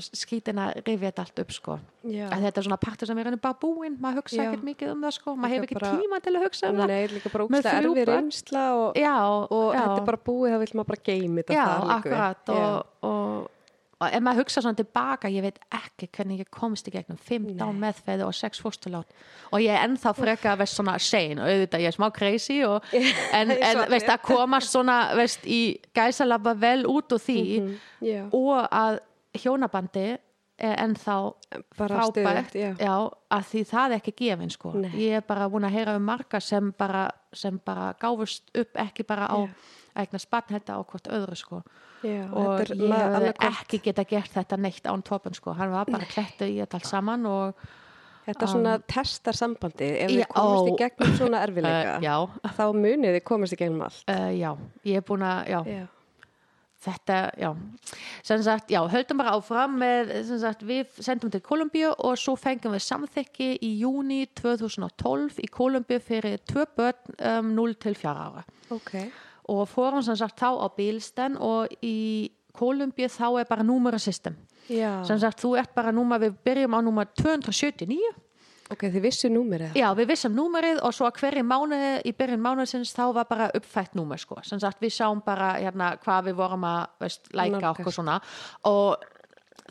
skítin 0.00 0.58
að 0.58 0.80
rifja 0.86 1.10
þetta 1.10 1.22
allt 1.24 1.38
upp 1.44 1.52
sko. 1.54 1.78
Að 2.04 2.44
þetta 2.46 2.60
er 2.60 2.66
svona 2.68 2.80
partur 2.82 3.06
sem 3.10 3.18
er 3.22 3.24
henni 3.30 3.40
bara 3.40 3.54
búinn 3.62 3.96
maður 4.02 4.22
hugsa 4.22 4.36
Já. 4.40 4.44
ekkert 4.50 4.64
mikið 4.66 4.92
um 4.94 5.02
það 5.06 5.16
sko. 5.18 5.34
Maður 5.36 5.54
hefur 5.54 5.68
ekki 5.68 5.78
bara- 5.80 5.94
tíma 6.02 6.20
til 6.24 6.34
að 6.34 6.44
hugsa 6.48 6.68
um 6.70 6.76
það. 6.82 6.86
Nei, 6.94 7.06
líka 7.14 7.32
bara 7.32 7.46
þrjú 7.46 7.72
erfið 7.74 8.04
börn. 8.04 8.14
reynsla 8.14 8.64
og, 8.74 8.94
já, 8.96 9.16
og 9.50 9.74
já, 9.74 9.80
þetta 9.80 9.98
er 10.02 10.06
bara 10.10 10.22
búið, 10.28 10.50
þá 10.54 10.58
vil 10.64 10.72
maður 10.74 10.90
bara 10.92 11.04
geima 11.10 11.42
þetta 11.42 11.58
já, 11.58 11.66
akkurat 11.98 12.48
og, 12.48 12.86
og 13.02 13.50
og 14.04 14.10
ef 14.12 14.20
maður 14.20 14.40
hugsa 14.42 14.60
svona 14.60 14.76
tilbaka 14.76 15.28
ég 15.30 15.40
veit 15.40 15.58
ekki 15.72 16.08
hvernig 16.12 16.40
ég 16.42 16.48
komst 16.50 16.88
í 16.88 16.92
gegnum 16.92 17.16
15 17.16 17.78
meðfæði 17.78 18.24
og 18.26 18.34
6 18.34 18.60
fórsturlát 18.60 19.06
og 19.54 19.60
ég 19.62 19.70
er 19.70 19.86
ennþá 19.86 20.12
freka 20.18 20.50
að 20.52 20.58
veist 20.64 20.74
svona 20.76 20.98
sein 20.98 21.38
og 21.38 21.46
auðvitað 21.46 21.80
ég 21.80 21.86
er 21.86 21.94
smá 21.96 22.08
crazy 22.12 22.58
og, 22.66 22.82
en, 23.38 23.50
en 23.54 23.84
veist 23.88 24.10
að 24.10 24.20
komast 24.26 24.74
svona 24.74 25.14
veist 25.16 25.46
í 25.46 25.78
gæsalabba 25.94 26.56
vel 26.58 26.84
út 26.90 27.14
úr 27.14 27.22
því 27.22 27.38
Mhm, 27.62 28.28
og 28.34 28.66
að 28.68 28.98
hjónabandi 29.42 30.06
ennþá 30.58 31.14
Bara 31.76 31.96
frábært. 31.98 32.50
stöðugt, 32.52 32.78
já. 32.78 32.94
að 33.34 33.46
því 33.50 33.62
það 33.66 33.84
er 33.90 33.96
ekki 33.98 34.12
gefin 34.20 34.52
sko. 34.54 34.72
Ég 34.94 35.16
er 35.18 35.24
bara 35.26 35.48
búin 35.50 35.66
að 35.66 35.74
heyra 35.74 35.96
um 35.98 36.04
marga 36.06 36.40
sem 36.40 36.68
bara, 36.78 37.08
sem 37.34 37.58
bara 37.64 37.88
gáfust 37.98 38.52
upp 38.54 38.78
ekki 38.78 39.06
bara 39.06 39.26
á 39.26 39.38
eigna 39.98 40.18
spann 40.22 40.46
þetta 40.50 40.78
á 40.78 40.80
hvort 40.86 41.10
öðru 41.10 41.38
sko. 41.38 41.62
Já, 42.04 42.28
og 42.30 42.60
ég 42.70 42.92
hefði 42.92 43.32
ekki 43.48 43.80
geta 43.88 44.04
gert 44.04 44.30
þetta 44.34 44.58
neitt 44.60 44.86
án 44.86 45.02
topun 45.02 45.34
sko. 45.34 45.54
hann 45.56 45.72
var 45.72 45.86
bara 45.90 46.04
klettu 46.06 46.44
í 46.46 46.60
þetta 46.60 46.78
allt 46.78 46.90
saman 46.90 47.26
og 47.26 47.64
Þetta 48.24 48.46
svona 48.48 48.78
testar 48.88 49.36
sambandi 49.36 49.84
ef 50.00 50.08
þið 50.08 50.22
Já, 50.22 50.26
komast 50.32 50.68
í 50.70 50.76
gegnum 50.80 51.16
svona 51.18 51.40
erfileika 51.44 51.98
uh, 51.98 52.04
já, 52.06 52.14
þá 52.56 52.62
munið 52.72 53.18
þið 53.18 53.24
komast 53.28 53.52
í 53.52 53.58
gegnum 53.60 53.82
allt. 53.84 53.98
Uh, 54.08 54.30
já, 54.32 54.48
ég 54.88 54.96
er 54.96 55.04
búin 55.04 55.24
að 55.28 55.50
já, 55.52 55.58
Já, 55.68 55.82
þetta, 56.84 57.18
já. 57.40 57.50
Sem 58.26 58.42
sagt, 58.44 58.70
já, 58.72 58.80
höldum 58.90 59.20
bara 59.20 59.34
áfram 59.38 59.76
með, 59.80 60.12
sem 60.28 60.40
sagt, 60.42 60.64
við 60.68 61.00
sendum 61.04 61.32
til 61.32 61.42
Kolumbíu 61.44 61.92
og 61.94 62.16
svo 62.20 62.36
fengum 62.40 62.76
við 62.76 62.84
samþykki 62.86 63.50
í 63.64 63.74
júni 63.82 64.24
2012 64.40 65.42
í 65.44 65.50
Kolumbíu 65.52 66.00
fyrir 66.04 66.40
tvö 66.48 66.66
börn 66.76 67.14
um, 67.18 67.52
0 67.56 67.76
til 67.82 67.98
4 67.98 68.26
ára. 68.28 68.44
Ok. 68.74 68.96
Og 69.52 69.66
fórum 69.68 70.04
sem 70.04 70.16
sagt 70.16 70.40
þá 70.40 70.56
á 70.56 70.66
bílsten 70.76 71.38
og 71.40 71.72
í 71.84 72.30
Kolumbíu 72.54 73.10
þá 73.10 73.40
er 73.42 73.48
bara 73.50 73.66
númerasystem 73.66 74.36
Já, 74.70 75.02
sem 75.04 75.18
sagt, 75.20 75.42
þú 75.42 75.56
ert 75.60 75.74
bara 75.76 75.92
númer, 75.92 76.22
við 76.22 76.36
byrjum 76.46 76.76
á 76.76 76.80
númer 76.80 77.08
279 77.20 77.98
ok, 78.72 78.86
þið 78.88 79.02
vissu 79.04 79.30
númerið 79.32 79.74
Já, 79.78 79.88
við 79.98 80.12
vissum 80.12 80.36
númerið 80.36 80.80
og 80.84 80.94
svo 80.96 81.08
að 81.08 81.18
hverju 81.20 81.44
mánuði 81.46 81.90
í 82.08 82.12
byrjun 82.16 82.44
mánuðsins 82.44 82.94
þá 82.96 83.02
var 83.18 83.26
bara 83.30 83.50
uppfætt 83.56 83.98
númer 83.98 84.20
sko. 84.20 84.38
sem 84.42 84.60
sagt 84.62 84.80
við 84.82 84.94
sáum 84.96 85.20
bara 85.24 85.54
hérna, 85.58 85.94
hvað 86.04 86.30
við 86.30 86.38
vorum 86.40 86.64
að 86.68 86.86
veist, 87.04 87.28
læka 87.32 87.58
Nálgast. 87.58 87.80
okkur 87.80 87.96
svona 87.98 88.20
og 88.70 89.04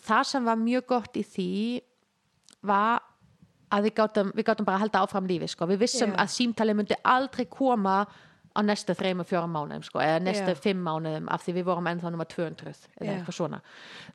það 0.04 0.30
sem 0.34 0.46
var 0.46 0.62
mjög 0.62 0.86
gott 0.94 1.18
í 1.18 1.24
því 1.24 1.50
var 2.64 3.02
að 3.74 3.88
við 3.88 3.96
gátum, 3.98 4.30
við 4.36 4.46
gátum 4.46 4.68
bara 4.68 4.78
að 4.78 4.86
halda 4.86 5.02
áfram 5.08 5.28
lífi 5.28 5.50
sko. 5.50 5.66
við 5.66 5.82
vissum 5.88 6.14
Já. 6.14 6.20
að 6.24 6.34
símtali 6.36 6.78
myndi 6.78 7.00
aldrei 7.04 7.46
koma 7.50 8.04
á 8.54 8.60
næstu 8.62 8.94
þreim 8.94 9.20
og 9.24 9.26
fjórum 9.30 9.54
mánuðum 9.56 9.84
sko, 9.84 10.00
eða 10.00 10.20
næstu 10.22 10.54
Já. 10.54 10.60
fimm 10.62 10.84
mánuðum 10.86 11.28
af 11.34 11.42
því 11.46 11.54
við 11.58 11.64
vorum 11.66 11.88
ennþá 11.90 12.12
nummer 12.14 12.26
200 12.30 12.70
eða 13.02 13.06
Já. 13.08 13.14
eitthvað 13.18 13.38
svona. 13.38 13.62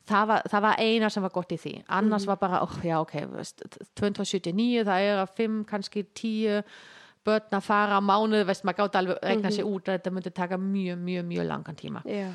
Það 0.07 0.27
var, 0.31 0.42
það 0.53 0.62
var 0.62 0.77
eina 0.79 1.11
sem 1.11 1.22
var 1.22 1.31
gott 1.35 1.53
í 1.53 1.59
því. 1.59 1.72
Annars 1.88 2.22
Mhm. 2.22 2.29
var 2.29 2.37
bara, 2.37 2.62
oh, 2.62 2.77
já 2.85 3.01
ok 3.01 3.14
veist, 3.35 3.62
279, 3.96 4.85
það 4.85 5.01
er 5.01 5.22
að 5.24 5.35
5 5.37 5.64
kannski 5.66 6.05
10 6.14 6.62
börn 7.27 7.51
að 7.59 7.62
fara 7.62 7.98
á 7.98 8.01
mánuð, 8.01 8.44
veist, 8.46 8.62
maður 8.64 8.79
gátt 8.87 8.94
alveg 9.03 9.18
regna 9.22 9.51
sig 9.51 9.64
út 9.64 9.85
að 9.88 9.98
þetta 9.98 10.12
myndi 10.14 10.31
taka 10.33 10.57
mjög, 10.57 10.98
mjög, 10.98 11.24
mjög 11.27 11.46
langan 11.48 11.77
tíma. 11.77 12.03
Já, 12.07 12.31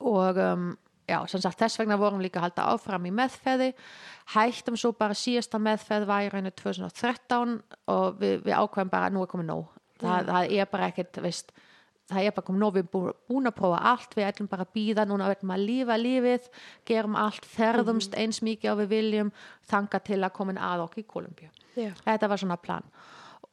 og 0.00 0.36
um, 0.36 0.76
já, 1.08 1.20
sem 1.30 1.40
sagt 1.40 1.58
þess 1.62 1.78
vegna 1.78 1.96
vorum 2.00 2.20
líka 2.20 2.40
að 2.40 2.48
halda 2.48 2.66
áfram 2.74 3.06
í 3.06 3.12
meðferði. 3.14 3.72
Hættum 4.34 4.76
svo 4.76 4.92
bara 4.92 5.14
síðasta 5.14 5.60
meðferð 5.62 6.06
var 6.10 6.24
í 6.26 6.30
rauninu 6.32 6.50
2013 6.56 7.62
og 7.92 8.18
við, 8.20 8.42
við 8.44 8.54
ákveðum 8.58 8.90
bara 8.90 9.10
nú 9.12 9.22
er 9.22 9.30
komið 9.30 9.48
nóg 9.52 9.66
það, 10.04 10.28
það 10.32 10.52
er 10.60 10.68
bara 10.72 10.88
ekkert, 10.92 11.20
veist 11.24 11.52
það 12.10 12.26
er 12.28 12.34
bara 12.36 12.46
komið 12.46 12.60
nóg, 12.60 12.74
við 12.76 12.82
erum 12.82 12.90
bú- 12.92 13.14
búin 13.30 13.48
að 13.48 13.56
prófa 13.56 13.78
allt 13.92 14.14
við 14.18 14.26
ætlum 14.28 14.48
bara 14.52 14.66
að 14.66 14.74
býða, 14.76 15.06
núna 15.08 15.30
ætlum 15.32 15.54
að 15.54 15.62
lífa 15.70 15.96
lífið 15.96 16.48
gerum 16.90 17.16
allt, 17.16 17.46
ferðumst 17.48 18.14
eins 18.20 18.42
mikið 18.44 18.72
og 18.74 18.82
við 18.82 18.92
viljum 18.92 19.32
þanga 19.70 20.02
til 20.04 20.20
að 20.20 20.34
komin 20.36 20.60
að 20.60 20.84
okkur 20.84 21.00
í 21.00 21.06
Kolumbíu 21.14 21.48
já, 21.80 21.90
þetta 22.04 22.28
var 22.28 22.42
svona 22.42 22.60
plan. 22.60 22.84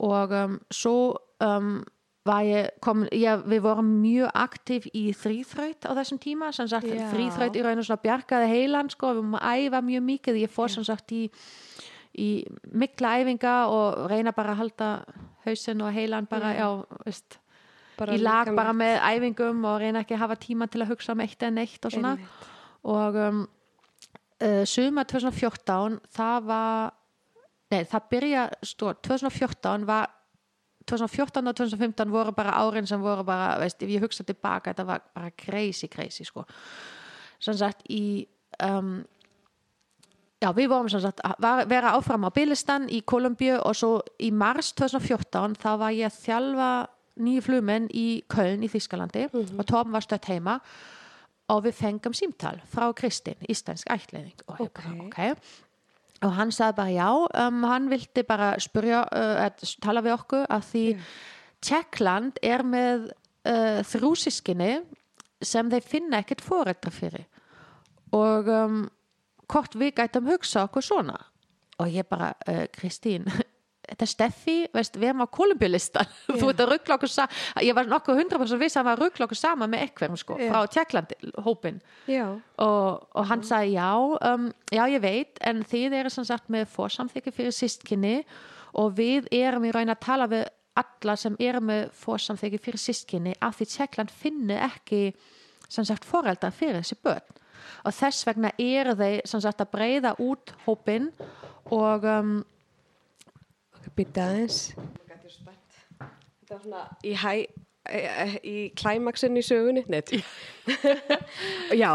Og 0.02 0.32
um, 0.36 0.60
svo 0.74 1.16
um, 1.40 1.84
var 2.28 2.44
ég 2.46 2.68
kom, 2.84 3.06
ég, 3.16 3.42
við 3.50 3.62
vorum 3.64 3.88
mjög 4.02 4.30
aktiv 4.38 4.86
í 4.94 5.08
þrýþraut 5.18 5.88
á 5.90 5.92
þessum 5.98 6.20
tíma 6.22 6.52
sem 6.54 6.68
sagt 6.70 6.86
Já. 6.92 7.08
þrýþraut 7.14 7.56
í 7.58 7.64
rauninu 7.66 7.86
svona 7.88 8.04
bjargaði 8.04 8.50
heilan 8.52 8.92
sko, 8.94 9.10
við 9.16 9.22
vorum 9.24 9.40
að 9.40 9.64
æfa 9.66 9.82
mjög 9.88 10.04
mikið 10.10 10.42
ég 10.44 10.54
fór 10.54 10.70
sem 10.70 10.86
sagt 10.86 11.16
í, 11.18 11.24
í 12.20 12.30
mikla 12.76 13.16
æfinga 13.22 13.56
og 13.72 14.06
reyna 14.12 14.34
bara 14.36 14.56
að 14.56 14.64
halda 14.66 14.90
hausinn 15.46 15.82
og 15.82 15.94
heilan 15.96 16.28
bara, 16.30 16.54
já, 16.58 16.68
veist 17.06 17.40
bara 17.98 18.16
í 18.16 18.22
lag 18.22 18.52
bara 18.56 18.74
með 18.76 18.98
æfingum 19.08 19.66
og 19.70 19.80
reyna 19.82 20.04
ekki 20.04 20.18
að 20.18 20.24
hafa 20.26 20.40
tíma 20.42 20.68
til 20.72 20.84
að 20.84 20.94
hugsa 20.94 21.16
um 21.16 21.24
eitt 21.24 21.44
en 21.48 21.62
eitt 21.62 21.86
og 21.86 21.96
svona. 21.96 22.16
Einmitt. 22.18 22.48
og 22.92 23.20
um, 23.26 23.44
uh, 24.42 24.64
suma 24.66 25.06
2014 25.08 26.00
það 26.18 26.50
var 26.50 26.98
nei 27.72 27.84
það 27.88 28.10
byrja 28.12 28.48
stó, 28.68 28.92
2014 29.00 29.88
var 29.88 30.10
2014 30.90 31.48
og 31.48 31.56
2015 31.56 32.12
voru 32.12 32.34
bara 32.36 32.58
árin 32.58 32.88
sem 32.90 33.02
voru 33.02 33.24
bara, 33.24 33.56
veist, 33.62 33.82
ef 33.84 33.90
ég 33.90 34.04
hugsa 34.04 34.26
tilbaka 34.28 34.74
þetta 34.74 34.88
var 34.88 35.04
bara 35.14 35.32
crazy, 35.38 35.88
crazy 35.88 36.26
sko. 36.28 36.44
Sem 37.42 37.58
sagt 37.58 37.86
í 37.90 38.26
um, 38.66 39.00
já, 40.42 40.50
við 40.58 40.70
vorum 40.72 40.90
sem 40.92 41.02
sagt 41.04 41.22
að 41.24 41.66
vera 41.70 41.94
áfram 41.98 42.26
á 42.26 42.30
Bilistan 42.34 42.88
í 42.90 43.02
Kolumbíu 43.08 43.60
og 43.62 43.76
svo 43.78 43.92
í 44.20 44.32
mars 44.34 44.72
2014 44.78 45.58
þá 45.62 45.70
var 45.82 45.96
ég 45.96 46.10
að 46.10 46.20
þjálfa 46.26 46.72
nýju 47.22 47.44
flugmenn 47.46 47.90
í 47.94 48.08
Köln 48.32 48.64
í 48.66 48.70
Þískalandi 48.72 49.28
og 49.36 49.66
Tom 49.70 49.92
var 49.94 50.06
stött 50.06 50.30
heima 50.32 50.60
og 51.52 51.66
við 51.66 51.76
fengum 51.76 52.14
símtal 52.16 52.56
frá 52.72 52.88
Kristinn, 52.96 53.42
íslensk 53.52 53.90
ætliðing 53.92 54.46
og 54.48 54.62
ég 54.64 54.72
bara, 54.72 54.94
Ok. 54.96 55.10
ok? 55.10 55.52
Og 56.22 56.34
hann 56.38 56.52
sagði 56.54 56.78
bara 56.78 56.94
já, 56.94 57.08
um, 57.48 57.64
hann 57.66 57.90
vildi 57.90 58.24
bara 58.24 58.54
spurja, 58.62 59.02
uh, 59.10 59.46
að 59.48 59.64
tala 59.82 60.04
við 60.06 60.14
okkur 60.20 60.46
að 60.54 60.68
því 60.70 60.84
Tjekkland 61.62 62.38
er 62.46 62.64
með 62.64 63.08
uh, 63.10 63.82
þrjúsískinni 63.90 64.72
sem 65.42 65.70
þeir 65.70 65.86
finna 65.86 66.22
ekkert 66.22 66.44
foreldra 66.46 66.94
fyrir. 66.94 67.26
Og 68.14 68.48
um, 68.54 68.84
hvort 69.52 69.78
við 69.78 69.96
gætum 70.00 70.30
hugsa 70.32 70.66
okkur 70.68 70.86
svona. 70.86 71.18
Og 71.82 71.90
ég 71.92 72.08
bara, 72.08 72.34
uh, 72.48 72.66
Kristín 72.76 73.28
þetta 73.92 74.06
er 74.06 74.12
Steffi, 74.12 74.56
veist, 74.76 74.96
við 75.00 75.12
erum 75.12 75.24
á 75.26 75.28
kolumbjulistan 75.34 76.12
þú 76.40 76.52
ert 76.52 76.64
að 76.64 76.72
ruggla 76.76 76.98
okkur 76.98 77.12
saman 77.12 77.66
ég 77.66 77.76
var 77.78 77.90
nokkuð 77.92 78.22
100% 78.24 78.62
viss 78.62 78.78
að 78.78 78.82
hann 78.82 78.88
var 78.88 79.00
að 79.00 79.04
ruggla 79.06 79.28
okkur 79.28 79.40
saman 79.40 79.72
með 79.72 79.84
eitthvað 79.88 80.16
sko, 80.22 80.38
Já. 80.40 80.48
frá 80.52 80.72
Tjekklandi 80.76 81.34
hópin 81.46 81.82
Já, 82.10 82.26
og, 82.64 83.04
og 83.18 83.28
hann 83.32 83.44
sagði 83.48 83.76
já, 83.76 83.90
um, 84.32 84.48
já 84.72 84.84
ég 84.94 85.04
veit 85.04 85.44
en 85.48 85.66
þið 85.68 85.98
eru 86.00 86.14
sem 86.14 86.28
sagt 86.28 86.50
með 86.54 86.70
fórsamþykki 86.76 87.36
fyrir 87.36 87.58
sístkinni 87.58 88.16
og 88.80 88.96
við 89.00 89.28
erum 89.36 89.68
í 89.68 89.76
raun 89.76 89.92
að 89.92 90.04
tala 90.06 90.30
við 90.32 90.48
alla 90.80 91.18
sem 91.20 91.36
eru 91.44 91.60
með 91.68 91.90
fórsamþykki 92.00 92.62
fyrir 92.64 92.86
sístkinni 92.86 93.36
af 93.44 93.60
því 93.60 93.70
Tjekkland 93.74 94.16
finni 94.16 94.56
ekki 94.56 95.04
sem 95.72 95.88
sagt 95.88 96.08
foreldar 96.08 96.56
fyrir 96.56 96.80
þessi 96.80 97.00
börn 97.04 97.41
og 97.84 97.96
þess 97.98 98.28
vegna 98.28 98.54
eru 98.60 98.96
þeir 99.00 99.28
sem 99.30 99.44
sagt 99.44 99.64
að 99.64 99.74
breyða 99.76 100.16
út 100.22 100.54
hópin 100.66 101.10
og 101.72 102.08
um, 102.08 102.38
býta 103.96 104.30
aðeins 104.30 104.72
Þetta 106.00 106.56
var 106.56 106.64
svona 106.64 106.86
í 107.08 107.14
hæ 107.16 107.36
eh, 107.90 108.34
í 108.44 108.58
klæmaksin 108.76 109.38
í 109.40 109.46
sögunni 109.46 109.86
Net. 109.92 110.12
Já 111.82 111.94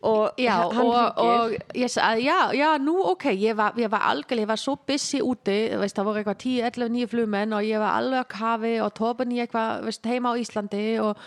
og 0.00 0.32
Já, 0.38 0.64
og, 0.64 1.18
og 1.20 1.54
ég 1.76 1.90
sagði, 1.92 2.24
já, 2.24 2.52
já, 2.56 2.78
nú 2.80 2.94
ok, 3.12 3.26
ég 3.36 3.56
var, 3.56 3.74
ég 3.76 3.90
var 3.92 4.06
algjörlega, 4.08 4.46
ég 4.46 4.48
var 4.48 4.60
svo 4.60 4.78
busy 4.88 5.20
úti, 5.20 5.58
veist, 5.76 5.96
það 5.96 6.08
voru 6.08 6.22
eitthvað 6.22 6.38
10, 6.40 6.62
11, 6.70 6.88
9 6.94 7.10
flugmenn 7.12 7.52
og 7.52 7.66
ég 7.68 7.82
var 7.82 7.98
alveg 7.98 8.24
á 8.24 8.32
kafi 8.32 8.72
og 8.80 8.94
tópin 8.96 9.34
í 9.36 9.42
eitthvað, 9.44 9.84
veist, 9.84 10.08
heima 10.08 10.32
á 10.32 10.40
Íslandi 10.40 10.86
og, 11.04 11.20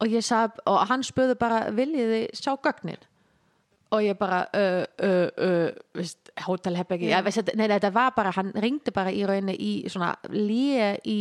og 0.00 0.16
ég 0.16 0.24
sagði, 0.24 0.64
og 0.64 0.80
hann 0.88 1.04
spurði 1.04 1.36
bara, 1.36 1.60
viljið 1.76 2.14
þið 2.14 2.40
sjá 2.40 2.54
gögnin? 2.56 3.04
Og 3.96 4.04
ég 4.04 4.16
bara, 4.20 4.44
uh, 4.52 4.84
uh, 5.00 5.28
uh, 5.40 5.82
veist, 5.96 6.32
hótelherbyggi, 6.44 7.10
ja. 7.12 7.22
veist, 7.24 7.52
nei, 7.54 7.66
nei, 7.66 7.76
þetta 7.78 7.92
var 7.96 8.16
bara, 8.16 8.32
hann 8.36 8.52
ringdi 8.60 8.92
bara 8.94 9.12
í 9.14 9.22
rauninni 9.28 9.56
í 9.56 9.70
svona 9.92 10.14
líi 10.34 10.90
í 11.08 11.20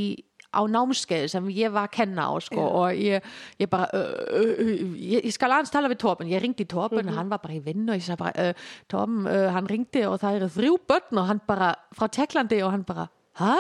á 0.56 0.62
námskeið 0.72 1.28
sem 1.34 1.48
ég 1.52 1.74
var 1.74 1.90
að 1.90 1.96
kenna 1.98 2.28
á 2.32 2.34
sko, 2.44 2.64
og 2.64 3.00
ég, 3.00 3.24
ég 3.60 3.72
bara 3.72 3.88
uh, 3.92 4.04
uh, 4.40 4.52
uh, 4.64 4.84
ég, 4.96 5.26
ég 5.28 5.34
skal 5.36 5.52
aðeins 5.52 5.74
tala 5.74 5.92
við 5.92 6.00
Torben. 6.06 6.32
Ég 6.32 6.44
ringdi 6.44 6.66
í 6.66 6.72
Torben 6.72 7.12
og 7.12 7.18
hann 7.20 7.32
var 7.32 7.42
bara 7.44 7.58
í 7.58 7.64
vinnu 7.64 7.94
og 7.94 8.00
ég 8.00 8.06
sagði 8.06 8.22
bara, 8.24 8.52
uh, 8.96 9.48
hann 9.56 9.72
ringdi 9.72 10.06
og 10.08 10.20
það 10.24 10.40
eru 10.40 10.52
þrjú 10.56 10.78
börn 10.92 11.22
og 11.22 11.32
hann 11.32 11.42
bara 11.48 11.74
frá 11.96 12.08
Teklandi 12.20 12.62
og 12.66 12.76
hann 12.76 12.86
bara, 12.88 13.10
hæ? 13.42 13.56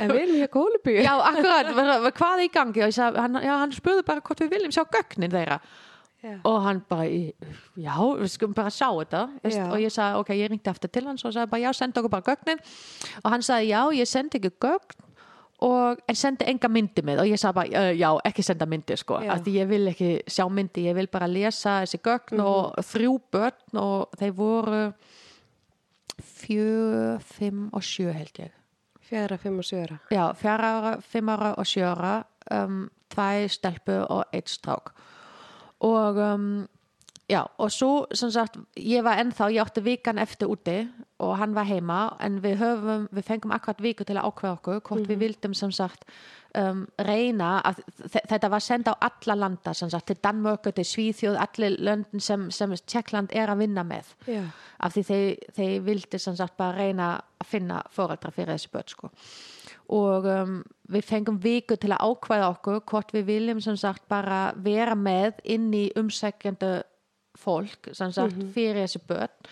En 0.00 0.08
við 0.08 0.22
erum 0.22 0.38
hér 0.40 0.48
kólubíu 0.48 1.02
Já, 1.04 1.12
akkurat, 1.28 1.68
hvað 2.16 2.38
er 2.38 2.46
í 2.46 2.52
gangi? 2.54 2.86
Sagði, 2.96 3.20
hann, 3.20 3.36
já, 3.44 3.52
hann 3.60 3.74
spurði 3.76 4.06
bara 4.08 4.24
hvort 4.24 4.40
við 4.40 4.54
viljum 4.54 4.72
sjá 4.72 4.86
gögnin 4.88 5.34
þeirra 5.34 5.58
Já. 6.26 6.36
og 6.42 6.56
hann 6.64 6.80
bara, 6.90 7.06
já, 7.78 7.96
við 8.18 8.30
skulum 8.32 8.54
bara 8.56 8.70
sjá 8.74 8.88
þetta 8.90 9.20
og 9.70 9.76
ég 9.78 9.92
sagði, 9.94 10.20
ok, 10.22 10.30
ég 10.34 10.48
ringdi 10.50 10.70
aftur 10.72 10.90
til 10.90 11.04
hans 11.06 11.22
og 11.24 11.34
sagði 11.36 11.52
bara, 11.52 11.62
já, 11.68 11.72
senda 11.78 12.02
okkur 12.02 12.14
bara 12.16 12.26
gögnin. 12.32 12.62
Og 13.22 13.28
hann 13.30 13.44
sagði, 13.46 13.68
já, 13.70 13.82
ég 13.94 14.10
sendi 14.10 14.40
ekki 14.40 14.50
gögn 14.66 15.04
og 15.66 16.02
en 16.10 16.18
sendi 16.18 16.48
enga 16.50 16.68
myndi 16.68 17.04
með. 17.06 17.22
Og 17.22 17.30
ég 17.30 17.40
sagði 17.40 17.58
bara, 17.60 17.84
uh, 17.84 17.92
já, 17.94 18.08
ekki 18.32 18.44
senda 18.48 18.66
myndi 18.68 18.98
sko, 18.98 19.20
af 19.22 19.44
því 19.46 19.54
ég 19.60 19.70
vil 19.70 19.92
ekki 19.92 20.10
sjá 20.26 20.44
myndi 20.50 20.88
ég 20.88 20.98
vil 20.98 21.08
bara 21.14 21.30
lesa 21.30 21.78
þessi 21.84 22.02
gögn 22.10 22.42
og 22.44 22.74
þrjú 22.90 23.14
börn 23.32 23.80
og 23.84 24.18
þeir 24.18 24.36
voru 24.42 24.82
fjö, 26.20 27.18
fimm 27.36 27.68
og 27.72 27.86
sjö 27.86 28.12
held 28.16 28.42
ég. 28.42 28.52
Fjara, 29.06 29.36
fimm 29.38 29.60
og 29.62 29.64
sjöra. 29.64 30.00
já, 30.10 30.34
fjara 30.34 30.96
fimm 31.00 31.28
ára 31.30 31.52
og 31.54 31.66
sjö 31.70 31.84
ára 31.86 32.24
um, 32.50 32.88
tvær 33.14 33.46
stelpu 33.48 34.00
og 34.02 34.24
eitt 34.34 34.50
strák 34.50 34.90
og 35.80 36.16
um, 36.16 36.46
já, 37.28 37.42
og 37.58 37.70
svo 37.72 38.06
sem 38.14 38.30
sagt, 38.30 38.56
ég 38.78 39.02
var 39.04 39.18
ennþá, 39.20 39.50
ég 39.52 39.60
átti 39.64 39.82
vikan 39.84 40.18
eftir 40.22 40.48
úti 40.48 40.78
og 41.18 41.36
hann 41.40 41.54
var 41.56 41.64
heima 41.68 42.16
en 42.20 42.40
við 42.44 42.58
höfum, 42.60 43.08
við 43.12 43.24
fengum 43.26 43.52
akkurat 43.56 43.80
viku 43.82 44.04
til 44.04 44.16
að 44.16 44.28
ákveða 44.30 44.56
okkur, 44.60 44.80
hvort 44.88 45.08
við 45.10 45.18
vildum 45.24 45.54
sem 45.56 45.72
sagt 45.72 46.04
um, 46.56 46.86
reyna 46.98 47.60
að 47.66 47.80
þe- 48.12 48.24
þetta 48.30 48.50
var 48.52 48.60
senda 48.64 48.94
á 48.94 49.04
alla 49.10 49.34
landa 49.42 49.74
sem 49.74 49.90
sagt, 49.90 50.06
til 50.06 50.16
Danmörku, 50.22 50.72
til 50.72 50.84
Svíþjóð, 50.84 51.36
allir 51.40 51.76
löndin 51.80 52.20
sem, 52.22 52.48
sem 52.50 52.72
Tjekkland 52.86 53.32
er 53.36 53.48
að 53.52 53.64
vinna 53.64 53.84
með 53.84 54.14
Já. 54.28 54.44
af 54.80 54.94
því 54.96 55.02
þeir, 55.10 55.36
þeir 55.56 55.76
vildi 55.90 56.18
sem 56.22 56.36
sagt 56.36 56.56
bara 56.56 56.76
reyna 56.78 57.10
að 57.40 57.46
finna 57.52 57.82
foreldra 57.90 58.30
fyrir 58.32 58.54
þessi 58.54 58.72
börn 58.72 58.88
sko. 58.92 59.10
Og 59.92 60.26
um, 60.26 60.58
við 60.90 61.06
fengum 61.06 61.38
viku 61.42 61.76
til 61.78 61.92
að 61.94 62.04
ákvæða 62.10 62.50
okkur 62.54 62.82
hvort 62.90 63.14
við 63.14 63.26
viljum 63.30 63.62
sem 63.62 63.78
sagt 63.78 64.06
bara 64.10 64.50
vera 64.56 64.96
með 64.98 65.40
inn 65.44 65.68
í 65.74 65.88
umsækjandi 65.98 66.74
fólk 67.36 67.90
sem 67.94 68.12
sagt 68.14 68.38
fyrir 68.54 68.82
þessi 68.84 69.02
börn 69.06 69.50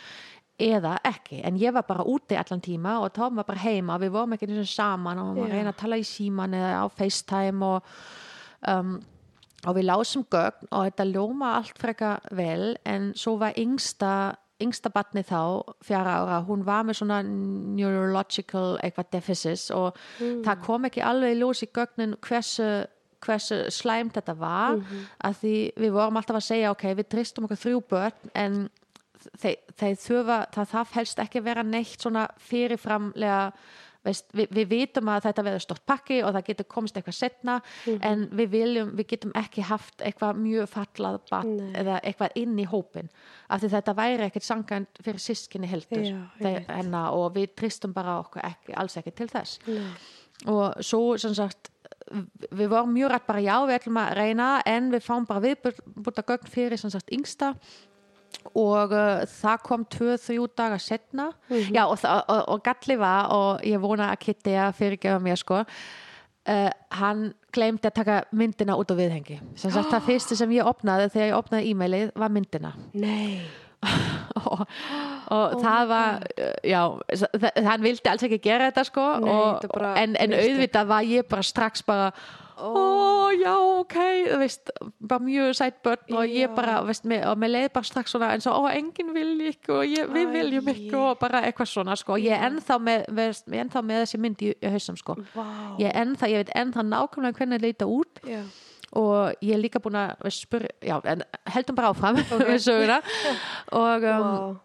eða 0.65 0.97
ekki, 1.03 1.41
en 1.43 1.57
ég 1.59 1.75
var 1.75 1.83
bara 1.87 2.05
úti 2.07 2.37
allan 2.39 2.63
tíma 2.63 3.01
og 3.03 3.11
Tom 3.15 3.41
var 3.41 3.47
bara 3.49 3.65
heima 3.65 3.99
við 3.99 4.15
vorum 4.15 4.37
ekki 4.37 4.47
sinni 4.47 4.67
saman 4.71 5.19
og 5.19 5.33
við 5.41 5.49
Já. 5.49 5.55
reyna 5.57 5.73
að 5.75 5.81
tala 5.81 5.99
í 5.99 6.07
síman 6.07 6.55
eða 6.55 6.77
á 6.79 6.87
FaceTime 6.95 7.73
og 7.73 7.91
um, 8.71 8.95
og 9.65 9.79
við 9.79 9.87
lásum 9.89 10.25
gögn 10.31 10.69
og 10.71 10.87
þetta 10.89 11.07
ljóma 11.09 11.55
allt 11.59 11.79
freka 11.81 12.15
vel. 12.37 12.75
En 12.85 13.13
svo 13.17 13.37
var 13.41 13.57
yngsta 13.61 14.13
yngsta 14.65 14.93
batni 14.95 15.25
þá, 15.27 15.63
fjara 15.85 16.19
ára 16.23 16.41
hún 16.49 16.65
var 16.67 16.85
með 16.87 17.01
svona 17.01 17.21
neurological 17.25 18.79
eitthvað 18.85 19.13
deficits 19.17 19.71
og 19.75 19.99
það 20.19 20.65
kom 20.65 20.89
ekki 20.89 21.05
alveg 21.05 21.37
í 21.37 21.41
ljós 21.41 21.65
í 21.67 21.71
gögnin 21.75 22.17
hversu 22.25 22.69
hversu 23.25 23.61
slæmt 23.73 24.19
þetta 24.19 24.35
var 24.37 24.81
að 25.25 25.39
því 25.41 25.57
við 25.81 25.95
vorum 25.95 26.19
alltaf 26.21 26.41
að 26.41 26.49
segja 26.49 26.73
ok, 26.75 26.89
við 26.99 27.11
tristum 27.15 27.47
okkur 27.49 27.63
þrjú 27.63 27.85
börn 27.95 28.35
en 28.37 28.59
þeir 29.41 29.97
þurfa, 30.01 30.39
það 30.53 30.71
þarf 30.75 30.99
helst 30.99 31.23
ekki 31.23 31.41
að 31.41 31.49
vera 31.49 31.65
neitt 31.67 32.03
svona 32.03 32.27
fyrirframlega 32.45 33.39
veist, 34.05 34.27
við, 34.37 34.49
við 34.55 34.71
vitum 34.71 35.11
að 35.13 35.27
þetta 35.29 35.45
verður 35.47 35.65
stort 35.65 35.85
pakki 35.89 36.21
og 36.25 36.35
það 36.37 36.47
getur 36.51 36.69
komst 36.75 36.99
eitthvað 36.99 37.19
setna 37.19 37.59
en 38.11 38.27
við 38.37 38.51
viljum, 38.55 38.95
við 38.99 39.09
getum 39.15 39.35
ekki 39.39 39.65
haft 39.69 40.05
eitthvað 40.05 40.41
mjög 40.41 40.71
fallað 40.73 41.21
barn 41.31 41.55
Nei. 41.61 41.71
eða 41.83 42.01
eitthvað 42.03 42.41
inn 42.41 42.59
í 42.61 42.67
hópin 42.71 43.13
af 43.49 43.63
því 43.63 43.73
þetta 43.77 43.97
væri 44.01 44.29
ekkert 44.29 44.49
sangænt 44.49 45.05
fyrir 45.05 45.23
sískinni 45.23 45.71
heldur 45.71 46.05
Já, 46.05 46.19
hennar, 46.71 47.15
og 47.17 47.33
við 47.37 47.55
tristum 47.59 47.95
bara 47.97 48.19
okkur 48.23 48.45
ekki, 48.45 48.77
alls 48.77 48.99
ekki 49.01 49.15
til 49.15 49.31
þess 49.33 49.61
Nei. 49.69 49.89
og 50.51 50.85
svo 50.85 51.17
sem 51.21 51.37
sagt 51.37 51.73
við 52.55 52.69
vorum 52.69 52.93
mjög 52.93 53.15
rætt 53.15 53.27
bara 53.27 53.43
já, 53.43 53.57
við 53.65 53.79
ætlum 53.79 53.99
að 54.03 54.15
reyna 54.19 54.49
en 54.69 54.91
við 54.93 55.05
fáum 55.07 55.27
bara 55.29 55.43
viðbúta 55.45 56.25
gögn 56.27 56.51
fyrir 56.53 56.81
sem 56.81 56.93
sagt 56.93 57.13
yngsta 57.15 57.55
og 58.55 58.93
uh, 58.95 59.25
það 59.41 59.59
kom 59.67 59.85
tvö, 59.91 60.15
þrjú 60.21 60.47
daga 60.59 60.79
setna 60.79 61.31
já 61.75 61.83
og, 61.87 61.97
það- 62.03 62.25
og, 62.29 62.43
og 62.55 62.63
galli 62.67 62.97
var 63.01 63.33
og 63.35 63.65
ég 63.67 63.81
vona 63.83 64.11
að 64.13 64.21
Kitty 64.27 64.55
að 64.59 64.75
fyrirgefa 64.79 65.21
mér 65.25 65.41
sko. 65.41 65.65
Uh, 66.45 66.69
hann 67.01 67.31
gleymdi 67.57 67.89
að 67.89 67.95
taka 67.97 68.17
myndina 68.37 68.75
út 68.77 68.91
á 68.93 68.95
viðhengi. 68.99 69.39
Sem 69.57 69.73
sagt 69.73 69.89
það 69.95 70.05
fyrsti 70.11 70.37
sem 70.37 70.51
ég 70.53 70.67
opnaði 70.69 71.07
þegar 71.15 71.31
ég 71.31 71.39
opnaði 71.39 71.71
e-mailið 71.73 72.11
var 72.21 72.35
myndina. 72.35 72.75
Nei. 72.93 73.41
og, 74.45 74.63
og 75.33 75.55
það 75.61 75.89
var 75.91 76.23
uh, 76.41 76.53
já, 76.65 76.81
þa- 77.41 77.55
hann 77.67 77.83
vildi 77.85 78.09
alls 78.13 78.25
ekki 78.29 78.39
gera 78.45 78.71
þetta 78.71 78.85
sko 78.89 79.03
Nei, 79.25 79.35
en, 80.01 80.15
en 80.21 80.37
auðvitað 80.39 80.89
var 80.89 81.05
ég 81.09 81.27
bara 81.29 81.45
strax 81.45 81.85
bara 81.85 82.07
ó, 82.59 83.31
já, 83.35 83.53
ok. 83.81 83.95
Þú 84.29 84.39
veist, 84.41 84.71
bara 85.01 85.25
mjög 85.25 85.55
sætt 85.59 85.79
börn 85.85 86.19
og 86.19 86.31
ég 86.31 86.53
bara, 86.57 86.77
veist, 86.87 87.07
með, 87.09 87.25
og 87.31 87.39
mér 87.43 87.53
leið 87.55 87.69
bara 87.75 87.89
strax 87.89 88.15
svona, 88.15 88.31
en 88.35 88.45
svo, 88.45 88.55
ó, 88.55 88.69
enginn 88.73 89.13
vil 89.17 89.33
ekki 89.51 89.73
og 89.75 89.83
ég, 89.89 90.11
við 90.15 90.31
viljum 90.35 90.71
ekki 90.75 90.93
og 90.99 91.19
bara 91.23 91.43
eitthvað 91.49 91.71
svona, 91.73 91.97
sko, 91.99 92.19
ég 92.23 92.37
er 92.37 92.47
ennþá 92.51 92.79
með, 92.89 93.07
veist, 93.19 93.49
ég 93.51 93.65
ennþá 93.65 93.83
með 93.87 94.05
þessi 94.05 94.21
mynd 94.25 94.45
í, 94.47 94.53
hausum, 94.75 95.01
sko. 95.01 95.17
Vá. 95.35 95.47
ég 95.83 95.89
er 95.91 95.99
ennþá, 96.05 96.31
ég 96.33 96.45
veit 96.45 96.55
ennþá 96.63 96.87
nákvæmlega 96.91 97.41
hvernig 97.41 97.59
það 97.59 97.67
leita 97.69 97.91
út. 97.91 98.23
Já. 98.29 98.43
og 98.95 99.33
ég 99.43 99.57
er 99.57 99.59
líka 99.59 99.81
búin 99.83 99.97
að 99.99 100.29
spyrja, 100.31 100.71
já, 100.87 101.01
en 101.11 101.25
heldum 101.51 101.75
bara 101.75 101.91
áfram 101.91 102.21
söguna. 102.69 103.01
Og 103.75 104.07
um, 104.07 104.23
Vá. 104.23 104.61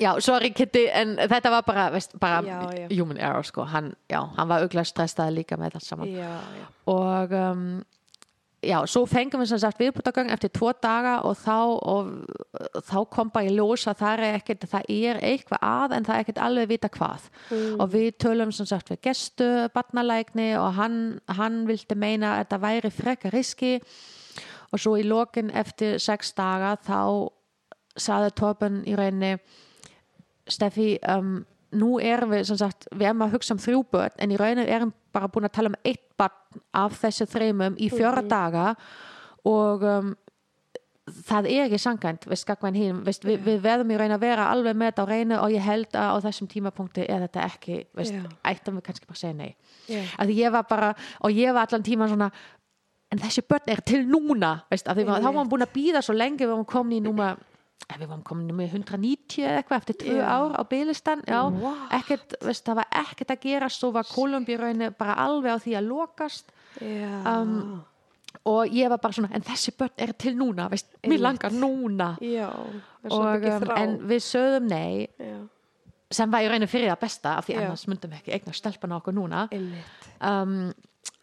Já, 0.00 0.10
sorry 0.24 0.50
Kitty 0.56 0.86
en 0.92 1.16
þetta 1.28 1.50
var 1.50 1.64
bara, 1.66 1.88
veist, 1.94 2.14
bara 2.20 2.42
Já, 2.46 2.60
já. 2.76 2.88
human 2.96 3.18
error 3.18 3.42
sko, 3.44 3.64
hann, 3.68 3.94
já, 4.08 4.20
hann 4.36 4.48
var 4.48 4.62
auglega 4.64 4.84
stressaði 4.88 5.40
líka 5.40 5.56
með 5.60 5.76
allt 5.80 5.88
saman. 5.88 6.12
Já, 6.12 6.36
og 6.92 7.32
um, 7.32 7.66
já, 8.62 8.76
svo 8.86 9.02
fengum 9.10 9.42
við 9.42 9.50
sem 9.52 9.60
sagt 9.64 9.80
viðbútagang 9.82 10.30
eftir 10.30 10.52
tvo 10.54 10.70
daga 10.82 11.16
og 11.26 11.34
þá, 11.40 11.56
og, 11.82 12.12
þá 12.86 12.96
kom 13.10 13.30
bara 13.34 13.50
í 13.50 13.54
ljós 13.56 13.88
að 13.90 14.00
það 14.04 14.22
er 14.28 14.36
ekkert, 14.38 14.66
það 14.70 14.90
er 14.94 15.20
eitthvað 15.32 15.64
að 15.66 15.96
en 15.96 16.06
það 16.06 16.14
er 16.14 16.24
ekkert 16.26 16.42
alveg 16.46 16.70
vita 16.70 16.90
hvað. 16.94 17.28
Og 17.78 17.84
við 17.92 18.08
tölum 18.22 18.52
sem 18.54 18.68
sagt 18.70 18.92
við 18.94 19.00
gestu 19.08 19.50
barnalækni 19.74 20.52
og 20.60 20.72
hann, 20.78 20.98
hann 21.26 21.62
vildi 21.66 21.98
meina 21.98 22.36
að 22.36 22.44
þetta 22.44 22.60
væri 22.68 22.92
frekar 22.94 23.34
riski 23.34 23.74
og 24.72 24.80
svo 24.80 24.94
í 24.96 25.02
lokin 25.04 25.50
eftir 25.52 25.98
sex 26.00 26.30
daga 26.38 26.76
þá 26.80 27.28
saði 28.00 28.30
Torben 28.38 28.78
í 28.88 28.94
rauninni 28.96 29.34
Steffi, 30.50 30.96
um, 31.08 31.42
nú 31.78 31.96
erum 32.02 32.34
við 32.34 32.50
sagt, 32.58 32.88
við 32.92 33.10
erum 33.10 33.26
að 33.26 33.36
hugsa 33.36 33.54
um 33.54 33.62
þrjú 33.62 33.84
börn 33.94 34.18
en 34.18 34.34
í 34.34 34.40
rauninu 34.40 34.66
erum 34.66 34.92
bara 35.14 35.30
búin 35.32 35.48
að 35.48 35.56
tala 35.58 35.72
um 35.72 35.78
eitt 35.84 36.04
barn 36.20 36.62
af 36.76 36.98
þessu 37.00 37.28
þreymum 37.30 37.78
í 37.80 37.88
fjóra 37.92 38.24
daga 38.26 38.72
og 39.48 39.84
um, 39.86 40.12
það 41.26 41.48
er 41.50 41.74
ekki 41.76 42.78
hinn, 42.78 43.02
veist, 43.04 43.24
við, 43.26 43.40
við 43.42 43.60
verðum 43.64 43.90
í 43.90 43.98
raun 43.98 44.14
að 44.14 44.22
vera 44.22 44.48
alveg 44.52 44.76
með 44.78 44.92
þetta 44.92 45.02
á 45.02 45.10
reynu 45.10 45.38
og 45.40 45.54
ég 45.54 45.64
held 45.66 45.96
að 45.98 46.10
á 46.14 46.16
þessum 46.26 46.48
tímapunkti 46.52 47.06
er 47.08 47.24
þetta 47.26 47.46
ekki 47.48 47.78
veist, 47.96 48.14
Já. 48.14 48.26
ættum 48.52 48.78
við 48.78 48.86
kannski 48.86 49.08
bara 49.08 49.18
segja 49.18 49.34
nei. 49.34 49.56
Ég 49.88 50.58
bara, 50.68 50.92
og 51.20 51.34
ég 51.34 51.54
var 51.54 51.66
allan 51.66 51.86
tíma 51.86 52.08
svona 52.10 52.30
en 53.12 53.20
þessi 53.20 53.44
börn 53.48 53.72
er 53.72 53.82
til 53.84 54.04
núna 54.08 54.54
veist, 54.70 54.86
því 54.86 55.08
var, 55.08 55.24
þá 55.24 55.28
var 55.28 55.40
hann 55.40 55.50
búin 55.50 55.66
að 55.66 55.74
býða 55.74 56.04
svo 56.04 56.14
lengi 56.16 56.44
við 56.44 56.54
varum 56.54 56.68
komin 56.68 57.00
í 57.00 57.04
núma 57.04 57.32
við 58.02 58.08
varum 58.08 58.24
komin 58.26 58.56
með 58.56 58.76
190 58.78 59.44
eða 59.44 59.60
eitthvað 59.60 59.80
eftir 59.82 59.98
tvö 60.02 60.18
Já. 60.18 60.26
ár 60.26 60.56
á 60.58 60.62
veist, 62.42 62.64
það 62.66 62.78
var 62.80 62.90
ekkert 63.02 63.32
að 63.34 63.46
gera 63.46 63.70
svo 63.72 63.92
var 63.94 64.08
Kolumbí 64.08 64.58
rauninu 64.58 64.92
bara 64.98 65.16
alveg 65.22 65.56
á 65.56 65.58
því 65.62 65.74
að 65.78 65.88
lokast. 65.90 66.52
Um, 66.80 67.82
og 68.48 68.72
ég 68.74 68.90
var 68.90 69.00
bara 69.02 69.16
svona, 69.16 69.30
en 69.36 69.44
þessi 69.44 69.74
börn 69.78 69.92
er 70.00 70.14
til 70.18 70.34
núna 70.38 70.68
veist, 70.72 70.94
mér 71.06 71.20
langar 71.22 71.52
núna 71.54 72.14
Já. 72.22 72.48
Og, 73.10 73.44
um, 73.44 73.74
en 73.76 73.98
við 74.08 74.24
sögðum 74.24 74.70
nei 74.70 75.08
Já. 75.20 75.36
sem 76.10 76.32
var 76.32 76.44
í 76.44 76.48
rauninu 76.50 76.70
fyrir 76.70 76.90
það 76.92 77.02
besta 77.04 77.36
af 77.38 77.46
því 77.48 77.58
Já. 77.58 77.60
annars 77.66 77.84
myndum 77.90 78.14
við 78.14 78.22
ekki 78.22 78.34
eignar 78.38 78.58
stelpana 78.58 78.98
okkur 78.98 79.16
núna 79.18 79.44
um, 79.52 80.72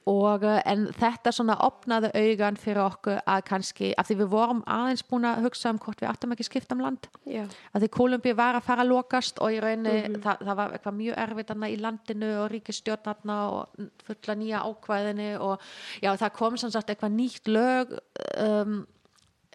og 0.09 0.45
uh, 0.47 0.57
en 0.69 0.87
þetta 0.97 1.33
svona 1.35 1.55
opnaði 1.65 2.11
augan 2.17 2.57
fyrir 2.59 2.81
okkur 2.83 3.21
að 3.23 3.45
kannski, 3.49 3.91
af 3.99 4.09
því 4.09 4.19
við 4.23 4.31
vorum 4.33 4.61
aðeins 4.69 5.05
búin 5.07 5.27
að 5.29 5.47
hugsa 5.47 5.73
um 5.73 5.81
hvort 5.81 6.01
við 6.01 6.09
áttum 6.11 6.35
ekki 6.35 6.47
skipta 6.47 6.77
um 6.77 6.83
land. 6.85 7.09
Já. 7.29 7.45
að 7.73 7.85
því 7.85 7.91
Kolumbí 7.97 8.35
var 8.37 8.57
að 8.57 8.67
fara 8.67 8.85
að 8.85 8.93
lokast 8.93 9.41
og 9.43 9.53
í 9.53 9.59
rauninni 9.63 10.21
það, 10.23 10.45
það 10.47 10.59
var 10.61 10.77
eitthvað 10.77 10.99
mjög 10.99 11.19
erfitt 11.25 11.55
í 11.69 11.81
landinu 11.83 12.29
og 12.43 12.47
ríkistjórnarna 12.53 13.39
og 13.55 13.89
fulla 14.07 14.37
nýja 14.39 14.63
ákvæðinu 14.65 15.31
og 15.45 15.67
já 16.03 16.13
það 16.13 16.37
kom 16.39 16.57
sem 16.59 16.73
sagt 16.73 16.89
eitthvað 16.89 17.17
nýtt 17.17 17.51
lög 17.51 17.93
um, 18.39 18.79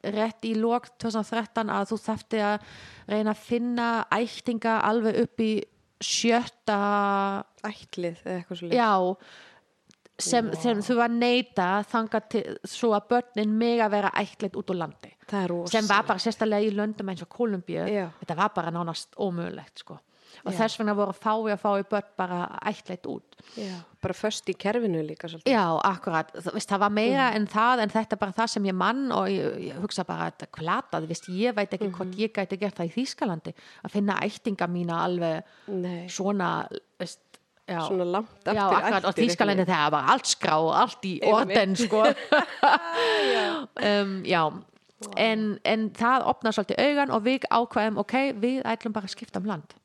rétt 0.05 0.45
í 0.47 0.55
lok 0.59 0.91
2013 1.01 1.73
að 1.73 1.93
þú 1.93 2.01
þefti 2.05 2.43
að 2.45 2.69
reyna 3.11 3.33
að 3.33 3.45
finna 3.47 3.89
ættinga 4.13 4.79
alveg 4.89 5.23
upp 5.25 5.45
í 5.45 5.53
sjötta 6.05 6.79
Ætlið 7.65 8.21
eða 8.25 8.39
eitthvað 8.39 8.61
svo 8.61 8.71
já 8.75 8.91
sem, 10.19 10.51
sem 10.63 10.81
þú 10.85 10.97
var 11.01 11.13
neita 11.13 11.69
þangað 11.91 12.31
til 12.31 12.45
svo 12.69 12.93
að 12.95 13.09
börnin 13.11 13.55
mig 13.59 13.83
að 13.83 13.95
vera 13.97 14.15
ættleitt 14.23 14.57
út 14.61 14.71
úr 14.71 14.79
landi 14.85 15.13
er 15.35 15.55
sem 15.73 15.87
var 15.91 16.07
bara 16.07 16.23
sérstaklega 16.23 16.69
í 16.69 16.75
löndum 16.75 17.11
eins 17.11 17.23
og 17.25 17.31
Kolumbíu 17.33 17.87
Já. 17.91 18.09
þetta 18.21 18.37
var 18.39 18.53
bara 18.55 18.75
nánast 18.75 19.17
ómögulegt 19.19 19.83
sko. 19.83 19.99
og 20.45 20.53
Já. 20.53 20.59
þess 20.59 20.79
vegna 20.79 20.95
voru 20.95 21.15
fái 21.15 21.55
að 21.55 21.61
fái 21.63 21.83
börn 21.91 22.13
bara 22.17 22.39
ættleitt 22.63 23.07
út 23.11 23.43
Já. 23.59 23.75
Bara 24.05 24.15
föst 24.15 24.49
í 24.49 24.55
kerfinu 24.55 25.01
líka 25.03 25.29
svolítið. 25.29 25.51
já, 25.51 25.65
akkurat, 25.83 26.31
það, 26.37 26.53
veist, 26.53 26.69
það 26.69 26.83
var 26.85 26.91
meira 26.91 27.29
en 27.35 27.47
það 27.47 27.83
en 27.83 27.93
þetta 27.95 28.15
er 28.15 28.21
bara 28.21 28.33
það 28.37 28.51
sem 28.55 28.65
ég 28.69 28.75
mann 28.77 29.13
og 29.13 29.29
ég, 29.33 29.61
ég 29.71 29.79
hugsa 29.81 30.05
bara 30.05 30.27
að 30.27 30.33
þetta 30.35 30.51
klatað, 30.59 31.07
veist, 31.09 31.29
ég 31.29 31.55
veit 31.57 31.73
ekki 31.73 31.91
hvort 31.91 32.19
ég 32.19 32.33
gæti 32.35 32.59
gert 32.61 32.77
það 32.77 32.91
í 32.91 32.95
Þýskalandi 32.99 33.55
að 33.83 33.95
finna 33.97 34.19
ættinga 34.21 34.69
mína 34.69 34.99
alveg 35.07 35.43
Nei. 35.73 36.09
svona 36.09 36.69
veist, 37.01 37.34
já. 37.69 37.81
svona 37.87 38.05
langt 38.05 38.47
Já, 38.47 38.51
aftur 38.51 38.79
akkurat, 38.79 39.09
og 39.09 39.19
Þýskalandi 39.19 39.67
það 39.69 39.91
var 39.95 40.11
allt 40.15 40.31
skrá 40.31 40.57
allt 40.83 41.09
í 41.09 41.15
orden, 41.29 41.77
sko. 41.79 42.03
um, 43.91 44.17
já, 44.29 44.43
en, 45.17 45.47
en 45.65 45.89
það 45.97 46.29
opnar 46.33 46.57
svolítið 46.57 46.83
augan 46.89 47.15
og 47.15 47.25
við 47.27 47.49
ákvæðum, 47.49 48.01
ok, 48.05 48.17
við 48.43 48.61
ætlum 48.75 48.97
bara 48.97 49.11
að 49.11 49.17
skipta 49.17 49.43
um 49.43 49.49
land. 49.51 49.77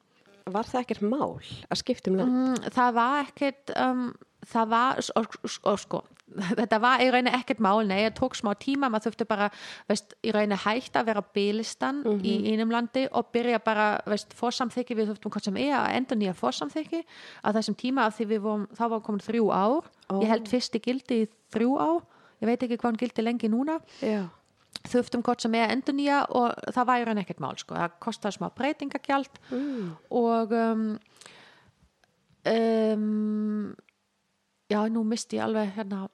Var 0.49 0.65
það 0.65 0.81
ekkert 0.81 1.05
mál 1.05 1.37
að 1.69 1.81
skipta 1.83 2.11
um 2.11 2.19
land? 2.19 2.35
Mm, 2.35 2.73
það 2.73 2.97
var 2.97 3.19
ekkert, 3.27 3.75
um, 3.77 4.05
það 4.47 4.69
var, 4.71 4.99
og, 5.19 5.35
og 5.67 5.79
sko, 5.81 6.01
þetta 6.59 6.77
var 6.79 7.01
í 7.01 7.07
rauninni 7.09 7.33
ekkert 7.33 7.59
mál, 7.65 7.81
nei, 7.89 8.03
það 8.05 8.13
tók 8.19 8.35
smá 8.37 8.51
tíma, 8.61 8.89
maður 8.93 9.09
þurfti 9.09 9.25
bara, 9.27 9.47
veist, 9.89 10.13
í 10.23 10.31
rauninni 10.35 10.59
hægt 10.63 10.95
að 10.99 11.07
vera 11.09 11.23
bilistan 11.35 12.03
í 12.21 12.35
einum 12.53 12.71
landi 12.71 13.07
og 13.11 13.31
byrja 13.33 13.59
bara, 13.65 13.87
veist, 14.05 14.33
fórsamþykki, 14.37 14.95
við 14.99 15.09
þurftum 15.11 15.33
hvað 15.33 15.47
sem 15.49 15.57
er 15.57 15.73
að 15.79 15.95
endur 15.97 16.21
nýja 16.21 16.35
fórsamþykki 16.37 17.01
á 17.43 17.49
þessum 17.57 17.75
tíma 17.81 18.05
af 18.07 18.15
því 18.19 18.29
við 18.35 18.43
vorum, 18.45 18.67
þá 18.77 18.83
var 18.93 19.01
komin 19.09 19.25
þrjú 19.25 19.49
ár, 19.51 19.89
ég 20.21 20.29
held 20.35 20.47
fyrsti 20.53 20.79
gildi 20.85 21.21
í 21.25 21.29
þrjú 21.55 21.77
ár, 21.81 22.03
ég 22.43 22.51
veit 22.53 22.61
ekki 22.67 22.77
hvað 22.77 22.91
hann 22.91 23.01
gildi 23.01 23.25
lengi 23.25 23.49
núna, 23.51 23.79
Já. 24.05 24.21
þurftum 24.93 25.25
hvort 25.25 25.41
sem 25.43 25.55
er 25.59 25.73
endur 25.73 25.97
nýja 25.97 26.21
og 26.29 26.53
það 26.71 26.87
væri 26.93 27.09
hann 27.09 27.23
ekkert 27.25 27.41
mál 27.43 27.57
sko. 27.59 27.73
það 27.75 27.97
kostaði 28.05 28.37
smá 28.37 28.47
breytingagjald 28.55 29.41
Mm. 29.49 29.89
og 30.13 30.53
um, 30.53 30.85
um, 32.45 33.75
já, 34.69 34.79
nú 34.93 35.03
misti 35.07 35.39
ég 35.39 35.47
alveg 35.47 35.75
hérna 35.75 36.07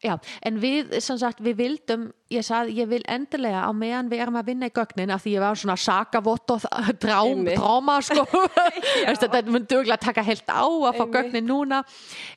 Já, 0.00 0.14
en 0.48 0.56
við, 0.56 0.94
sem 1.04 1.18
sagt, 1.20 1.42
við 1.44 1.58
vildum, 1.58 2.06
ég 2.32 2.44
sagði, 2.46 2.72
ég 2.78 2.86
vil 2.88 3.02
endilega 3.04 3.66
á 3.68 3.70
meðan 3.76 4.08
við 4.08 4.22
erum 4.24 4.38
að 4.40 4.46
vinna 4.48 4.70
í 4.70 4.72
gögnin 4.72 5.12
af 5.12 5.20
því 5.20 5.34
ég 5.34 5.42
var 5.44 5.58
svona 5.60 5.76
sakavott 5.76 6.54
og 6.54 6.64
dráma, 7.02 7.98
sko. 8.06 8.24
Þetta 9.20 9.42
auðvitað 9.42 9.92
að 9.92 10.00
taka 10.06 10.24
heilt 10.24 10.48
á 10.48 10.64
að 10.64 11.02
fá 11.02 11.04
gögnin 11.18 11.44
núna. 11.50 11.82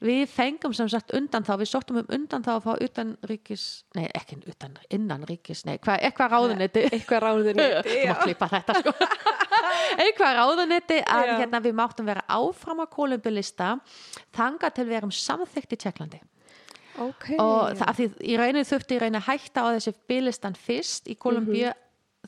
Við 0.03 0.25
fengum 0.33 0.75
sem 0.75 0.91
sagt 0.91 1.15
undan 1.15 1.47
þá, 1.47 1.53
við 1.63 1.71
sóttum 1.71 2.01
um 2.03 2.13
undan 2.19 2.43
þá 2.43 2.51
að 2.57 2.67
fá 2.67 2.83
utan 2.89 3.15
ríkis, 3.31 3.67
nei, 3.95 4.09
ekki 4.11 4.41
utan, 4.43 4.75
innan 4.91 5.23
ríkis, 5.29 5.63
nei, 5.63 5.77
hvað, 5.79 6.03
eitthvað 6.09 6.35
ráðuniti. 6.35 6.87
Eitthvað 6.91 7.27
ráðunni. 7.29 7.69
Þú 7.87 8.05
má 8.11 8.23
klippa 8.25 8.51
þetta 8.57 8.81
sko 8.81 8.97
eitthvað 9.97 10.35
ráðunetti 10.39 10.99
að 11.03 11.25
Já. 11.29 11.33
hérna, 11.41 11.61
við 11.63 11.77
máttum 11.79 12.07
vera 12.09 12.23
áfram 12.31 12.83
á 12.83 12.87
kolumbulista 12.91 13.73
þanga 14.35 14.71
til 14.75 14.87
við 14.89 14.99
erum 15.01 15.13
samþykkt 15.15 15.75
í 15.77 15.81
Tjekklandi 15.85 16.21
Ok. 17.01 17.31
og 17.41 17.73
það, 17.79 17.93
því 17.97 18.05
í 18.29 18.35
rauninni 18.37 18.67
þurfti 18.69 18.97
í 18.97 18.99
rauninni 19.01 19.21
að 19.23 19.29
hætta 19.31 19.63
á 19.65 19.67
þessi 19.73 19.93
bilistan 20.11 20.53
fyrst 20.57 21.09
í 21.09 21.15
Kolumbíu 21.17 21.71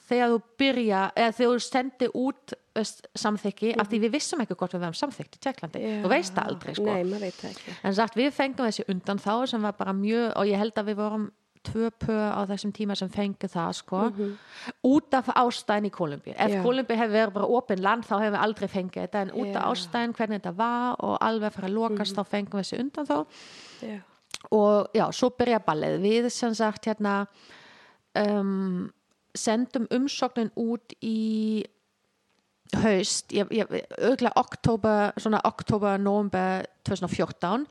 þegar 0.10 0.32
þú 0.34 0.40
byrja 0.60 1.02
eða 1.16 1.36
þegar 1.38 1.52
þú 1.54 1.60
sendi 1.64 2.08
út 2.20 2.56
veist, 2.76 3.06
samþykki 3.16 3.76
af 3.80 3.88
því 3.92 4.00
við 4.04 4.16
vissum 4.18 4.42
ekki 4.44 4.58
hvort 4.58 4.74
við 4.76 4.82
verðum 4.84 4.98
samþykkt 5.00 5.38
í 5.38 5.42
Tjekklandi 5.46 5.84
þú 6.04 6.12
veist 6.12 6.34
það 6.36 6.50
aldrei 6.52 6.74
sko 6.76 6.88
Nei, 6.90 7.06
maður 7.08 7.24
veit 7.28 7.38
það 7.40 7.52
ekki. 7.54 7.76
en 7.86 7.96
sagt 8.02 8.18
við 8.20 8.32
fengum 8.36 8.68
þessi 8.68 8.88
undan 8.92 9.22
þá 9.24 9.34
sem 9.54 9.70
var 9.70 9.78
bara 9.78 9.94
mjög 9.96 10.28
og 10.36 10.50
ég 10.50 10.62
held 10.66 10.82
að 10.82 10.90
við 10.92 11.00
vorum 11.00 11.30
tvö 11.66 11.90
pö 12.02 12.16
á 12.16 12.42
þessum 12.50 12.72
tíma 12.76 12.96
sem 12.98 13.10
fengu 13.12 13.50
það 13.52 13.72
sko. 13.80 14.02
Út 14.88 15.18
af 15.18 15.30
ástæðin 15.36 15.90
í 15.90 15.94
Kolumbíu 15.94 16.34
ef 16.34 16.56
Já. 16.56 16.62
Kolumbíu 16.64 16.98
hefur 17.00 17.16
verið 17.16 17.36
bara 17.38 17.52
opin 17.60 17.84
land 17.84 18.08
þá 18.08 18.16
hefur 18.18 18.36
við 18.36 18.44
aldrei 18.48 18.68
fengið 18.72 19.06
þetta. 19.06 19.22
En 19.26 19.34
út 19.36 19.52
af 19.54 19.62
Já. 19.62 19.70
ástæðin 19.72 20.16
hvernig 20.18 20.42
þetta 20.42 20.56
var 20.60 21.00
og 21.00 21.16
alveg 21.30 21.56
fyrir 21.56 21.70
að 21.70 21.78
lokast 21.80 22.18
þá 22.18 22.24
fengum 22.32 22.60
við 22.60 22.66
þessi 22.66 22.82
undan 22.84 23.10
þá 23.10 23.18
Já. 23.86 24.00
og 24.52 24.98
já, 24.98 25.06
svo 25.12 25.32
byrja 25.38 25.62
ballið. 25.66 26.00
Við 26.06 26.30
sem 26.34 26.58
sagt 26.58 26.90
hérna 26.90 27.16
um, 28.16 28.92
sendum 29.36 29.88
umsóknin 29.92 30.52
út 30.56 30.96
í 31.04 31.66
haust. 32.74 33.34
Ég, 33.36 33.50
ég, 33.54 33.72
auðvitað 34.00 34.38
oktober 34.42 35.18
svona 35.22 35.42
oktober, 35.46 36.00
november 36.02 36.66
2014 36.88 37.68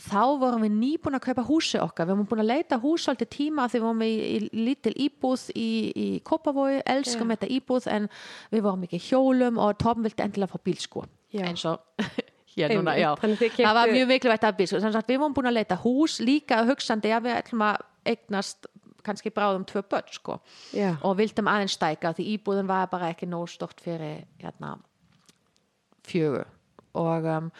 þá 0.00 0.22
vorum 0.40 0.64
við 0.64 0.74
nýbúin 0.78 1.18
að 1.18 1.24
kaupa 1.26 1.44
húsi 1.46 1.80
okkar. 1.82 2.08
Við 2.08 2.16
vorum 2.16 2.28
búin 2.30 2.42
að 2.44 2.50
leita 2.50 2.78
hús 2.80 3.06
svolítið 3.06 3.30
tíma 3.34 3.68
því 3.68 3.78
við 3.78 3.86
vorum 3.86 4.04
í, 4.06 4.10
í 4.12 4.64
lítil 4.68 4.92
íbúð 5.06 5.46
í, 5.52 5.70
í 5.92 6.08
Kópavogi, 6.24 6.82
elskum 6.94 7.32
þetta 7.34 7.50
íbúð 7.58 7.88
en 7.92 8.10
við 8.52 8.66
vorum 8.66 8.84
ekki 8.88 9.02
hjólum 9.10 9.60
og 9.62 9.78
Tom 9.82 10.04
vildi 10.06 10.24
endilega 10.24 10.52
fá 10.54 10.62
bílsku 10.64 11.04
eins 11.32 11.64
og 11.68 11.80
hér 12.54 12.76
núna, 12.76 12.96
já. 13.00 13.10
Það 13.20 13.78
var 13.78 13.92
mjög 13.92 14.12
mikilvægt 14.14 14.48
að 14.48 14.60
bílsku 14.60 14.82
við 14.82 15.18
vorum 15.18 15.36
búin 15.36 15.50
að 15.52 15.58
leita 15.60 15.80
hús 15.84 16.20
líka 16.24 16.62
hugsandi 16.68 17.12
að 17.12 17.28
við 17.28 17.40
ætlum 17.40 17.66
að 17.68 17.84
eignast 18.12 18.68
kannski 19.06 19.32
bráðum 19.34 19.64
tvö 19.66 19.82
börn 19.90 20.10
sko. 20.14 20.38
Já. 20.74 20.94
og 21.02 21.16
vildum 21.18 21.50
aðeins 21.50 21.76
stæka 21.76 22.12
því 22.16 22.28
íbúðin 22.36 22.70
var 22.70 22.88
bara 22.92 23.10
ekki 23.12 23.26
nóg 23.26 23.48
stort 23.50 23.82
fyrir 23.82 24.24
hérna, 24.40 24.76
fjögur. 26.06 26.46
Og 26.98 27.26
um, 27.26 27.50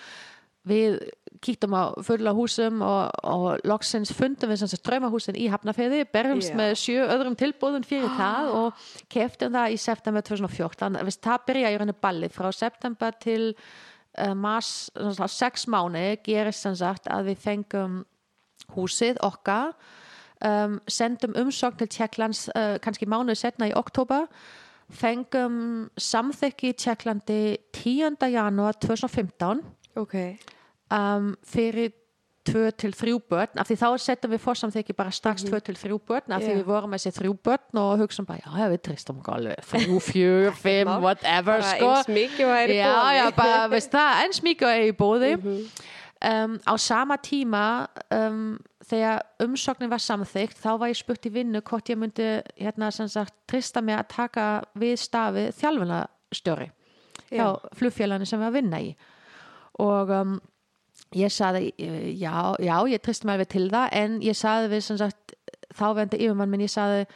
við 0.69 1.01
kýttum 1.43 1.75
á 1.75 1.83
fulla 2.07 2.33
húsum 2.37 2.83
og, 2.87 3.11
og 3.27 3.63
loksins 3.69 4.13
fundum 4.15 4.53
við 4.53 4.77
draumahúsin 4.87 5.39
í 5.39 5.49
Hafnafeði, 5.51 6.05
berjumst 6.13 6.53
Já. 6.53 6.57
með 6.59 6.75
sjö 6.81 7.07
öðrum 7.07 7.37
tilbúðum 7.39 7.87
fyrir 7.87 8.13
það 8.19 8.53
og 8.59 8.85
keftum 9.13 9.57
það 9.57 9.75
í 9.75 9.81
september 9.83 10.27
2014 10.29 11.01
Vist, 11.09 11.23
það 11.25 11.49
byrja 11.51 11.73
í 11.73 11.81
rauninni 11.81 11.99
ballið 12.07 12.37
frá 12.37 12.49
september 12.55 13.19
til 13.23 13.51
uh, 13.53 14.33
mars, 14.39 14.91
sex 15.35 15.67
mánu 15.71 16.07
gerist 16.25 16.69
sagt 16.79 17.11
að 17.11 17.33
við 17.33 17.45
fengum 17.45 18.01
húsið 18.77 19.21
okkar 19.27 19.75
um, 20.47 20.81
sendum 20.87 21.37
umsókn 21.43 21.83
til 21.83 21.93
Tjekklands 21.99 22.47
uh, 22.55 22.79
kannski 22.83 23.11
mánuð 23.11 23.41
setna 23.43 23.69
í 23.71 23.77
oktober 23.77 24.29
fengum 24.93 25.89
samþykki 26.01 26.73
í 26.73 26.81
Tjekklandi 26.85 27.43
10. 27.75 28.19
janúar 28.31 28.77
2015 28.79 29.63
Ok. 29.95 30.15
Um, 30.93 31.33
fyrir 31.49 31.93
tvö 32.43 32.73
til 32.75 32.91
þrjú 32.91 33.21
börn 33.31 33.61
af 33.63 33.69
því 33.69 33.77
þá 33.79 33.87
settum 34.03 34.33
við 34.35 34.41
fórsamþykki 34.43 34.95
bara 34.99 35.13
strax 35.15 35.45
tvö 35.47 35.61
til 35.63 35.77
þrjú 35.79 35.99
börn 36.11 36.35
af 36.35 36.43
því 36.43 36.49
Já. 36.51 36.57
við 36.59 36.65
vorum 36.67 36.91
með 36.91 37.05
þessi 37.05 37.13
þrjú 37.21 37.35
börn 37.47 37.79
og 37.85 38.01
hugsaum 38.03 38.27
bara, 38.27 38.43
já, 38.43 38.67
við 38.73 38.81
tristum 38.89 39.21
alveg 39.31 39.63
þrjú, 39.71 40.01
fjögur, 40.09 40.57
fimm, 40.65 40.91
whatever 41.05 41.63
sko. 41.63 41.93
eins 41.95 42.11
mikið 42.11 42.51
í 42.75 42.81
já, 42.81 42.91
boði. 42.91 43.17
já, 43.21 43.25
bara, 43.39 43.61
veist 43.77 43.95
það, 43.95 44.21
eins 44.25 44.43
mikið 44.43 44.83
í 44.89 44.93
bóði 44.99 45.31
Mhm. 45.39 45.63
um, 46.33 46.59
á 46.67 46.75
sama 46.83 47.17
tíma 47.23 47.63
um, 48.11 48.43
þegar 48.91 49.23
umsóknin 49.47 49.91
var 49.95 50.03
samþygt 50.03 50.59
þá 50.59 50.71
var 50.83 50.91
ég 50.91 50.99
spurt 50.99 51.27
í 51.31 51.33
vinnu 51.39 51.63
hvort 51.63 51.95
ég 51.95 51.99
myndi 52.03 52.27
hérna 52.59 52.91
sagt 52.91 53.35
trista 53.47 53.81
mig 53.83 53.95
að 54.03 54.09
taka 54.19 54.49
við 54.75 54.99
stafi 54.99 55.47
þjálfunastjóri 55.63 56.73
hjá 57.31 57.47
Já. 57.47 57.59
flugfélaginu 57.79 58.27
sem 58.27 58.43
við 58.43 58.51
að 58.51 58.59
vinna 58.59 58.83
í 58.83 58.97
og 59.79 60.11
um, 60.11 60.41
ég 61.19 61.33
saði 61.33 61.73
eh, 61.77 62.11
já, 62.21 62.55
já, 62.63 62.77
ég 62.91 63.03
tristi 63.05 63.29
mig 63.29 63.39
alveg 63.39 63.53
til 63.53 63.69
það 63.73 63.95
en 64.01 64.19
ég 64.25 64.39
saði 64.39 64.73
við 64.73 64.85
sem 64.89 64.99
sagt 65.01 65.37
þávendi 65.73 66.21
yfirmann 66.21 66.53
minn, 66.53 66.65
ég 66.67 66.73
saði 66.73 67.07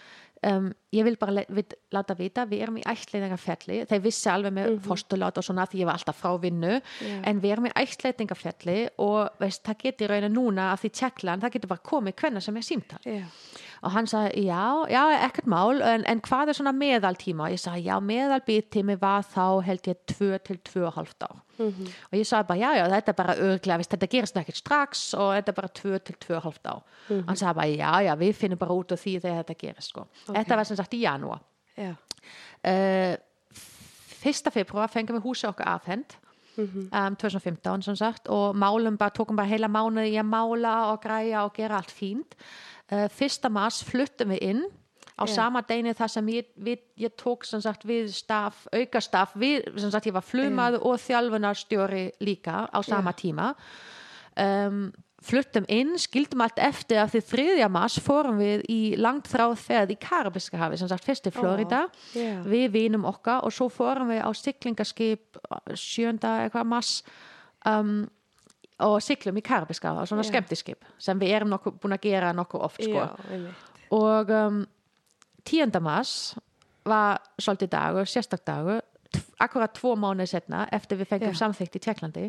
um, 0.46 0.70
ég 0.94 1.06
vil 1.06 1.16
bara 1.20 1.44
við, 1.52 1.74
láta 1.94 2.16
vita 2.18 2.46
við 2.48 2.64
erum 2.66 2.78
í 2.80 2.84
ættleitingarfelli, 2.88 3.82
þeir 3.90 4.02
vissi 4.04 4.30
alveg 4.32 4.54
með 4.56 4.70
mm 4.76 4.90
og 5.26 5.44
svona 5.44 5.66
því 5.66 5.82
ég 5.82 5.88
var 5.88 5.98
alltaf 5.98 6.20
frá 6.20 6.36
vinnu 6.40 6.74
Já. 6.76 7.16
en 7.24 7.40
við 7.40 7.52
erum 7.52 7.68
í 7.68 7.74
ættleitingarfelli 7.76 8.78
og 8.98 9.40
veist, 9.40 9.64
það 9.64 9.82
getur 9.82 10.12
raunin 10.12 10.36
núna 10.36 10.72
af 10.72 10.82
því 10.82 10.92
tjekklan, 11.00 11.40
það 11.40 11.56
getur 11.56 11.68
bara 11.68 11.88
komið 11.90 12.16
hvenna 12.20 12.40
sem 12.40 12.56
er 12.56 12.62
símtal 12.62 13.00
Já. 13.04 13.26
Og 13.86 13.92
hann 13.94 14.08
sagði, 14.10 14.42
já, 14.48 14.62
já, 14.90 15.00
ekkert 15.28 15.48
mál 15.50 15.80
en, 15.86 16.04
en 16.10 16.20
hvað 16.26 16.50
er 16.50 16.58
svona 16.58 16.72
meðaltíma? 16.74 17.46
Og 17.46 17.54
ég 17.54 17.62
sagði, 17.62 17.84
já, 17.86 17.96
meðalbítími 18.02 18.96
var 19.00 19.26
þá 19.30 19.62
held 19.68 19.86
ég 19.92 20.00
2 20.12 20.30
til 20.48 20.58
2,5 20.66 21.14
ár. 21.28 21.36
Og 22.10 22.16
ég 22.18 22.26
sagði 22.26 22.48
bara, 22.50 22.58
já, 22.60 22.70
já, 22.80 22.84
þetta 22.96 23.12
er 23.12 23.18
bara 23.20 23.36
örglega, 23.46 23.78
veist, 23.80 23.92
þetta 23.94 24.10
gerist 24.16 24.40
ekkert 24.42 24.60
strax 24.60 25.04
og 25.14 25.30
þetta 25.36 25.52
er 25.54 25.58
bara 25.60 25.72
2 25.80 26.02
til 26.10 26.18
2,5 26.26 26.58
ár. 26.72 26.82
Hann 27.30 27.38
sagði 27.38 27.54
bara, 27.60 27.70
já, 27.70 27.92
já, 28.08 28.12
við 28.26 28.34
finnum 28.42 28.60
bara 28.60 28.76
út 28.76 28.96
af 28.96 29.00
því 29.04 29.14
þegar 29.22 29.40
þetta 29.44 29.58
gerist, 29.62 29.94
sko. 29.94 30.06
Þetta 30.28 30.60
var 30.60 30.68
sem 30.68 30.80
sagt 30.82 30.98
í 30.98 31.04
janúar. 31.06 31.40
Já. 31.76 31.92
uh, 32.66 33.16
fyrsta 34.26 34.50
februar 34.50 34.88
fengum 34.90 35.18
við 35.18 35.26
húsi 35.28 35.46
okkar 35.48 35.76
afhend 35.76 36.16
um, 36.56 37.16
2015 37.20 37.82
sem 37.84 37.96
sagt 37.98 38.30
og 38.32 38.56
málum 38.56 38.96
bara, 38.98 39.12
tókum 39.14 39.36
bara 39.36 39.50
heila 39.50 39.68
mánuði 39.68 40.14
í 40.14 40.20
að 40.20 40.30
mála 40.30 40.76
og 40.92 41.02
græja 41.04 41.44
og 41.44 41.52
gera 41.56 41.76
allt 41.80 41.92
fínt 41.92 42.36
fyrsta 42.88 43.50
mars 43.50 43.80
fluttum 43.84 44.34
við 44.34 44.42
inn 44.50 44.66
á 45.16 45.24
Já. 45.24 45.32
sama 45.40 45.62
degni 45.64 45.94
þar 45.96 46.12
sem 46.12 46.28
ég, 46.28 46.48
við, 46.60 46.82
ég 47.00 47.14
tók 47.16 47.46
sem 47.48 47.60
sagt 47.64 47.86
við 47.88 48.10
staf, 48.12 48.66
auka 48.68 49.00
staf 49.00 49.32
við, 49.38 49.64
sem 49.80 49.90
sagt 49.92 50.10
ég 50.10 50.16
var 50.16 50.24
flumað 50.24 50.76
og 50.82 51.00
þjálfunarstjóri 51.00 52.04
líka 52.20 52.66
á 52.68 52.78
sama 52.84 53.14
tíma. 53.16 53.54
Um, 54.36 54.90
fluttum 55.24 55.64
inn, 55.72 55.94
skildum 55.98 56.42
allt 56.44 56.58
eftir 56.60 57.00
að 57.00 57.14
því 57.14 57.22
þriðja 57.30 57.68
mars 57.72 57.96
fórum 58.04 58.36
við 58.38 58.66
í 58.70 58.80
langt 59.00 59.30
þráð 59.30 59.54
ferð 59.62 59.94
í 59.94 59.98
Karabiska 60.04 60.60
hafi 60.60 60.78
sem 60.78 60.90
sagt 60.90 61.06
fyrst 61.08 61.30
í 61.30 61.32
Florida 61.34 61.86
já. 62.12 62.42
við 62.44 62.68
vinum 62.76 63.08
okkar 63.08 63.46
og 63.46 63.54
svo 63.56 63.70
fórum 63.72 64.12
við 64.12 64.20
á 64.20 64.30
siglingaskip 64.36 65.40
sjönda 65.72 66.42
eitthvað 66.44 66.68
mars. 66.76 66.92
Um, 67.66 68.04
og 68.84 68.98
siglum 69.02 69.38
í 69.40 69.42
Karabiska 69.44 69.92
hafi, 69.94 70.10
svona 70.10 70.24
Já. 70.24 70.30
skemmtiskip 70.32 70.84
sem 70.98 71.18
við 71.20 71.36
erum 71.38 71.48
nokkuð, 71.54 71.78
búin 71.80 71.96
að 71.96 72.02
gera 72.08 72.32
nokkuð 72.36 72.66
oft 72.66 72.82
sko. 72.82 73.06
Já, 73.06 73.54
og 73.96 74.30
um, 74.30 74.66
10. 75.46 75.80
mars 75.80 76.34
var 76.86 77.20
svolítið 77.40 77.70
dagur, 77.72 78.06
sérstak 78.10 78.44
dagur 78.46 78.82
Tf- 79.06 79.32
akkurat 79.40 79.72
tvo 79.72 79.94
mánuð 79.96 80.26
setna 80.32 80.64
eftir 80.74 80.98
við 80.98 81.08
fengum 81.12 81.32
Já. 81.32 81.38
samþykkt 81.44 81.76
í 81.78 81.82
Tjekklandi 81.84 82.24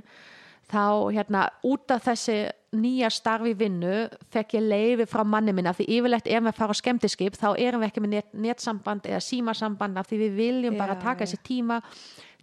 þá 0.68 0.84
hérna 1.16 1.46
út 1.66 1.92
af 1.96 2.04
þessi 2.06 2.36
nýja 2.78 3.10
starfi 3.12 3.54
vinnu 3.58 4.10
fekk 4.34 4.58
ég 4.60 4.66
leifi 4.68 5.06
frá 5.10 5.24
manni 5.26 5.54
minna 5.56 5.72
því 5.74 5.88
yfirleitt 5.98 6.28
ef 6.28 6.44
við 6.44 6.58
fara 6.58 6.76
á 6.76 6.78
skemmtiskip 6.78 7.38
þá 7.40 7.48
erum 7.58 7.82
við 7.82 7.90
ekki 7.90 8.04
með 8.04 8.14
net, 8.18 8.30
netsamband 8.34 9.08
eða 9.10 9.22
símasamband 9.24 9.98
af 9.98 10.10
því 10.12 10.20
við 10.26 10.36
viljum 10.38 10.78
bara 10.78 10.98
Já, 10.98 11.02
taka 11.02 11.26
þessi 11.26 11.40
tíma 11.48 11.80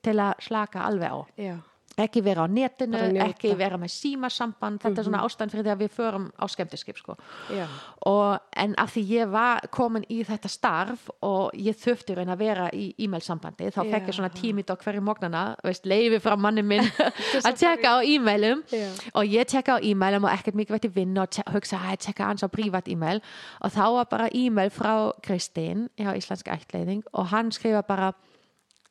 til 0.02 0.16
að 0.18 0.32
slaka 0.48 0.82
alveg 0.88 1.12
á 1.14 1.18
Já. 1.38 1.54
Ekki 1.98 2.22
vera 2.24 2.44
á 2.44 2.48
netinu. 2.50 2.98
Mhm. 2.98 3.16
ekki 3.28 3.54
vera 3.56 3.76
með 3.78 3.92
símasamband 3.94 4.80
þetta 4.82 4.98
er 4.98 5.06
svona 5.06 5.22
ástæðan 5.24 5.52
fyrir 5.52 5.64
því 5.64 5.72
að 5.74 5.82
við 5.84 5.90
förum 5.94 6.26
á 6.34 6.44
skemmtiskip 6.50 6.98
sko. 6.98 7.16
Já. 7.50 7.66
og, 8.06 8.40
en 8.56 8.74
af 8.78 8.94
því 8.94 9.02
ég 9.08 9.30
var 9.30 9.60
komin 9.70 10.04
í 10.10 10.24
þetta 10.26 10.48
starf 10.48 11.10
og 11.22 11.50
ég 11.54 11.76
þurfti 11.76 12.16
raun 12.16 12.28
að 12.34 12.38
vera 12.38 12.68
í 12.72 12.94
e-mail-sambandi 12.98 13.70
þá 13.70 13.80
fekk 13.90 14.08
ég 14.08 14.14
svona 14.14 14.30
tímit 14.34 14.70
á 14.70 14.76
hverju 14.76 15.02
mógnana 15.04 15.56
veist, 15.64 15.86
leifi 15.86 16.20
frá 16.22 16.36
manni 16.36 16.62
minn 16.62 16.84
að 17.46 17.58
tjekka 17.58 17.96
á 17.96 17.98
e-mailum 18.02 18.62
Já. 18.70 18.88
og 19.14 19.24
ég 19.24 19.46
tjekka 19.46 19.78
á 19.78 19.82
e-mailum 19.82 20.24
og 20.24 20.34
ekkert 20.34 20.58
mikið 20.58 20.76
veit 20.78 20.88
í 20.90 20.94
vinn 20.94 21.18
og 21.18 21.40
hugsa 21.54 21.78
að 21.78 21.98
tjekka 22.06 22.30
hans 22.30 22.44
á 22.44 22.48
prívat 22.48 22.88
e-mail 22.88 23.22
og 23.60 23.70
þá 23.74 23.84
var 23.98 24.08
bara 24.10 24.30
e-mail 24.34 24.70
frá 24.70 25.12
Kristín 25.22 25.88
hjá 25.98 26.14
Íslensk 26.14 26.48
ættleiðing 26.48 27.04
og 27.12 27.30
hann 27.32 27.52
skrifa 27.54 27.82
bara 27.82 28.12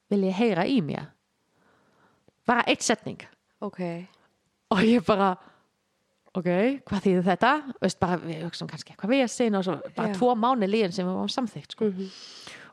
vil 0.09 0.23
ég 0.27 0.37
heyra 0.37 0.65
í 0.67 0.81
mér 0.85 1.12
bara 2.47 2.63
eitt 2.67 2.83
setning. 2.83 3.21
Ok. 3.63 3.79
og 4.73 4.79
ég 4.83 5.03
bara 5.05 5.35
ok, 6.33 6.47
hvað 6.87 7.03
þýðir 7.05 7.25
þetta? 7.27 7.51
Veist, 7.83 7.99
bara, 8.01 8.17
við 8.17 8.41
hugsaum 8.47 8.69
kannski 8.71 8.93
eitthvað 8.93 9.11
við 9.13 9.23
að 9.23 9.33
sinna 9.35 9.59
og 9.59 9.67
svo 9.67 9.75
bara 9.95 10.09
Já. 10.09 10.15
tvo 10.17 10.31
mánu 10.35 10.67
líðin 10.69 10.95
sem 10.95 11.05
við 11.05 11.13
varum 11.13 11.29
samþykkt 11.29 11.75
sko. 11.75 11.89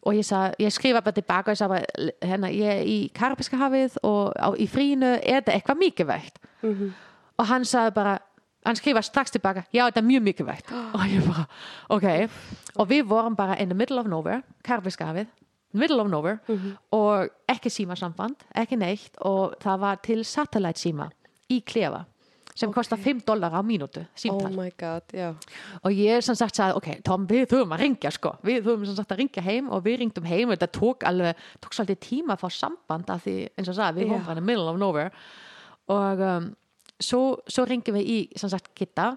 og 0.00 0.16
ég, 0.16 0.24
sa, 0.24 0.40
ég 0.58 0.72
skrifa 0.72 1.02
bara 1.04 1.12
tilbaka 1.18 1.50
og 1.50 1.54
ég 1.54 1.60
sagði 1.60 1.74
bara, 1.76 2.14
hérna, 2.30 2.50
ég 2.56 2.72
er 2.80 2.88
í 2.88 2.96
Karibiska 3.14 3.60
hafið 3.60 3.98
og 4.02 4.32
á, 4.32 4.48
í 4.56 4.66
frínu 4.70 5.12
er 5.20 5.42
þetta 5.42 5.54
eitthvað 5.58 5.82
mikilvægt? 5.84 6.40
Og 6.64 7.46
hann 7.52 7.64
sagði 7.68 7.94
bara 8.00 8.16
hann 8.64 8.76
skrifa 8.76 9.02
strax 9.04 9.30
tilbaka, 9.32 9.64
já 9.72 9.86
þetta 9.86 10.00
er 10.00 10.08
mjög 10.08 10.24
mikilvægt. 10.26 10.72
Og 10.96 11.04
ég 11.08 11.24
bara, 11.24 11.46
ok. 11.88 12.06
Og 12.76 12.88
við 12.90 13.06
vorum 13.08 13.36
bara 13.36 13.56
in 13.56 13.68
the 13.70 13.76
middle 13.76 14.00
of 14.00 14.06
nowhere 14.08 14.42
Karibiska 14.64 15.06
hafið, 15.08 15.30
middle 15.72 16.00
of 16.02 16.10
nowhere 16.10 16.38
og 16.96 17.30
ekki 17.50 17.70
símasamband 17.70 18.46
ekki 18.54 18.78
neitt 18.80 19.18
og 19.26 19.56
það 19.62 19.82
var 19.84 20.00
til 20.02 20.24
satellite 20.24 20.80
síma 20.80 21.10
í 21.50 21.60
klefa 21.66 22.04
sem 22.60 22.72
kostar 22.74 22.98
5 22.98 23.22
dólar 23.24 23.54
á 23.54 23.62
mínútu 23.62 24.02
Oh 24.02 24.18
símtal 24.18 24.52
my 24.52 24.70
god, 24.78 25.02
já. 25.12 25.34
og 25.82 25.90
ég 25.92 26.20
sem 26.20 26.34
sagt 26.34 26.56
sagði, 26.56 26.76
ok, 26.76 26.88
Tom, 27.04 27.26
við 27.26 27.46
þurfum 27.48 27.74
að 27.74 27.82
ringja 27.84 28.10
sko, 28.10 28.34
við 28.44 28.64
þurfum 28.66 28.86
sem 28.86 28.96
sagt 28.98 29.12
að 29.14 29.20
ringja 29.22 29.42
heim 29.42 29.70
og 29.70 29.84
við 29.84 30.00
ringdum 30.02 30.26
heim 30.28 30.50
og 30.50 30.58
þetta 30.58 30.78
tók 30.78 31.06
alveg 31.08 31.44
tók 31.60 31.76
svolítið 31.76 32.00
tíma 32.04 32.36
að 32.36 32.42
fá 32.42 32.48
samband 32.58 33.12
af 33.14 33.24
því, 33.24 33.36
eins 33.56 33.70
og 33.70 33.78
sagði, 33.78 34.04
við 34.04 34.16
in 34.18 34.24
the 34.34 34.44
middle 34.44 34.68
of 34.68 34.80
nowhere. 34.80 35.10
Og 35.90 36.20
um, 36.20 36.50
svo, 37.00 37.22
svo 37.48 37.64
ringjum 37.68 37.96
við 38.00 38.10
í 38.10 38.18
sem 38.36 38.52
sagt 38.52 38.72
Gitta 38.76 39.14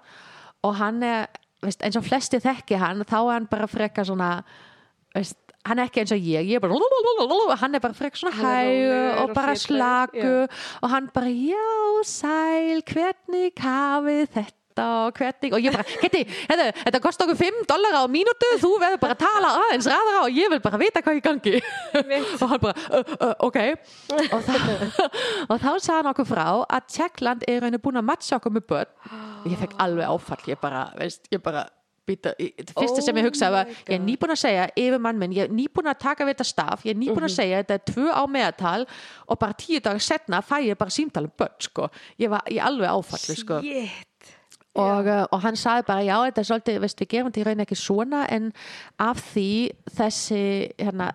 og 0.63 0.77
hann 0.79 1.03
er, 1.03 1.27
veist, 1.63 1.83
eins 1.83 1.97
og 1.99 2.05
flesti 2.05 2.39
þekki 2.43 2.79
hann, 2.79 3.03
þá 3.03 3.17
er 3.19 3.33
hann 3.35 3.49
bara 3.51 3.67
frekar 3.67 4.07
svona 4.07 4.35
veist, 5.15 5.37
hann 5.63 5.79
er 5.79 5.87
ekki 5.87 6.03
eins 6.03 6.11
og 6.15 6.19
ég 6.19 6.49
ég 6.49 6.57
er 6.57 6.63
bara, 6.63 7.57
hann 7.61 7.75
er 7.75 7.83
bara 7.83 7.95
frekar 7.95 8.19
svona 8.19 8.35
rólegur 8.35 9.21
og 9.23 9.35
bara 9.35 9.55
slaku 9.55 10.33
og 10.81 10.89
hann 10.91 11.07
bara, 11.13 11.31
já, 11.31 12.03
sæl 12.07 12.83
hvernig 12.89 13.53
hafið 13.63 14.27
þetta 14.33 14.87
og 15.05 15.19
hvernig, 15.19 15.53
og 15.53 15.61
ég 15.61 15.75
bara, 15.75 15.85
geti, 16.01 16.23
þetta, 16.49 16.65
þetta 16.79 17.01
kostar 17.03 17.29
okkur 17.29 17.39
5 17.39 17.59
dólar 17.69 17.95
á 17.95 18.03
mínútu 18.11 18.49
þú 18.59 18.71
verður 18.81 19.01
bara 19.03 19.15
að 19.15 19.21
tala 19.21 19.51
aðeins 19.61 19.89
ræðara 19.91 20.23
og 20.25 20.39
ég 20.39 20.49
vil 20.51 20.59
bara 20.63 20.79
vita 20.81 21.03
hvað 21.05 21.19
ég 21.19 21.27
gangi. 21.27 21.53
Og 22.41 22.49
hann 22.49 22.63
bara, 22.63 22.87
uh, 22.89 23.13
uh, 23.13 23.35
ok. 23.45 23.59
Og, 24.17 24.47
þá, 24.47 24.55
og 25.51 25.61
þá 25.61 25.69
sagði 25.69 25.99
hann 25.99 26.11
okkur 26.11 26.29
frá 26.31 26.47
að 26.65 26.89
Tjekkland 26.95 27.45
er 27.47 27.61
raunin 27.63 27.83
búin 27.85 28.01
að 28.01 28.09
matcha 28.09 28.39
okkur 28.39 28.57
með 28.57 28.67
börn. 28.73 28.91
Og 29.43 29.47
ég 29.53 29.61
fekk 29.61 29.77
alveg 29.85 30.09
áfall 30.09 30.49
ég 30.49 30.61
bara, 30.63 30.87
veist, 30.97 31.29
ég 31.29 31.43
bara 31.45 31.67
býta, 32.05 32.33
fyrsta 32.75 33.01
sem 33.01 33.15
ég 33.15 33.23
Oh 33.23 33.29
hugsaði 33.29 33.51
var 33.55 33.67
ég 33.67 33.93
er 33.95 33.99
nýbúin 34.03 34.33
að 34.35 34.41
segja 34.43 34.67
yfir 34.75 34.99
mann 34.99 35.19
minn, 35.21 35.31
ég 35.35 35.47
er 35.47 35.53
nýbúin 35.55 35.87
að 35.91 35.99
taka 36.03 36.25
við 36.27 36.35
þetta 36.35 36.47
staf, 36.49 36.83
ég 36.85 36.91
er 36.95 36.99
nýbúin 36.99 37.23
Mhm. 37.23 37.29
að 37.29 37.35
segja 37.37 37.63
þetta 37.63 37.73
er 37.73 37.83
tvö 37.93 38.07
á 38.11 38.23
meðatal 38.27 38.85
og 39.27 39.39
bara 39.39 39.53
tíu 39.53 39.79
dagar 39.79 39.99
setna 39.99 40.41
fæ 40.43 40.59
ég 40.67 40.77
bara 40.77 40.89
símtala 40.91 41.31
börn 41.37 41.59
sko. 41.59 41.89
ég 42.19 42.29
var 42.29 42.41
ég 42.49 42.59
alveg 42.63 42.89
áfallu 42.89 43.35
sko. 43.37 43.61
Og, 44.75 45.05
uh, 45.05 45.25
og 45.31 45.41
hann 45.43 45.53
sagði 45.55 45.85
bara 45.85 46.01
já 46.01 46.15
þetta 46.31 46.39
er 46.41 46.47
svolítið, 46.49 46.79
veist, 46.81 46.97
við 46.99 47.07
gerum 47.11 47.27
þetta 47.31 47.41
í 47.41 47.45
raun 47.45 47.59
ekki 47.61 47.75
svona 47.77 48.25
en 48.31 48.53
af 48.99 49.19
því 49.35 49.71
þessi 49.93 50.71
hérna, 50.79 51.11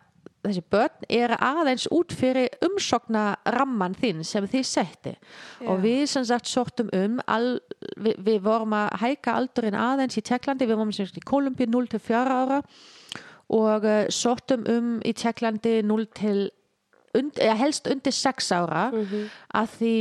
þessi 0.47 0.63
börn 0.71 1.03
er 1.11 1.35
aðeins 1.43 1.89
út 1.91 2.15
fyrir 2.15 2.49
umsokna 2.63 3.37
ramman 3.47 3.97
þinn 3.99 4.23
sem 4.25 4.47
þið 4.47 4.65
setti 4.65 5.17
og 5.67 5.81
við 5.83 6.07
sem 6.07 6.25
sagt 6.25 6.47
sortum 6.47 6.89
um 6.95 7.19
all, 7.27 7.59
við, 7.97 8.15
við 8.27 8.39
vorum 8.45 8.77
að 8.77 8.89
hæka 9.03 9.35
aldurinn 9.39 9.79
aðeins 9.79 10.19
í 10.19 10.25
Tjekklandi, 10.27 10.69
við 10.69 10.81
vorum 10.81 10.95
í 10.95 11.27
Kolumbíu 11.27 11.69
0 11.71 11.91
til 11.95 12.01
4 12.01 12.39
ára 12.43 12.63
og 13.49 13.85
uh, 13.85 14.05
sortum 14.13 14.65
um 14.69 14.95
í 15.07 15.15
Tjekklandi 15.17 15.81
0 15.87 16.09
til 16.17 16.49
und, 17.17 17.39
eða 17.39 17.57
helst 17.63 17.89
undir 17.91 18.15
6 18.15 18.51
ára 18.57 18.89
að 18.93 19.77
því 19.79 19.95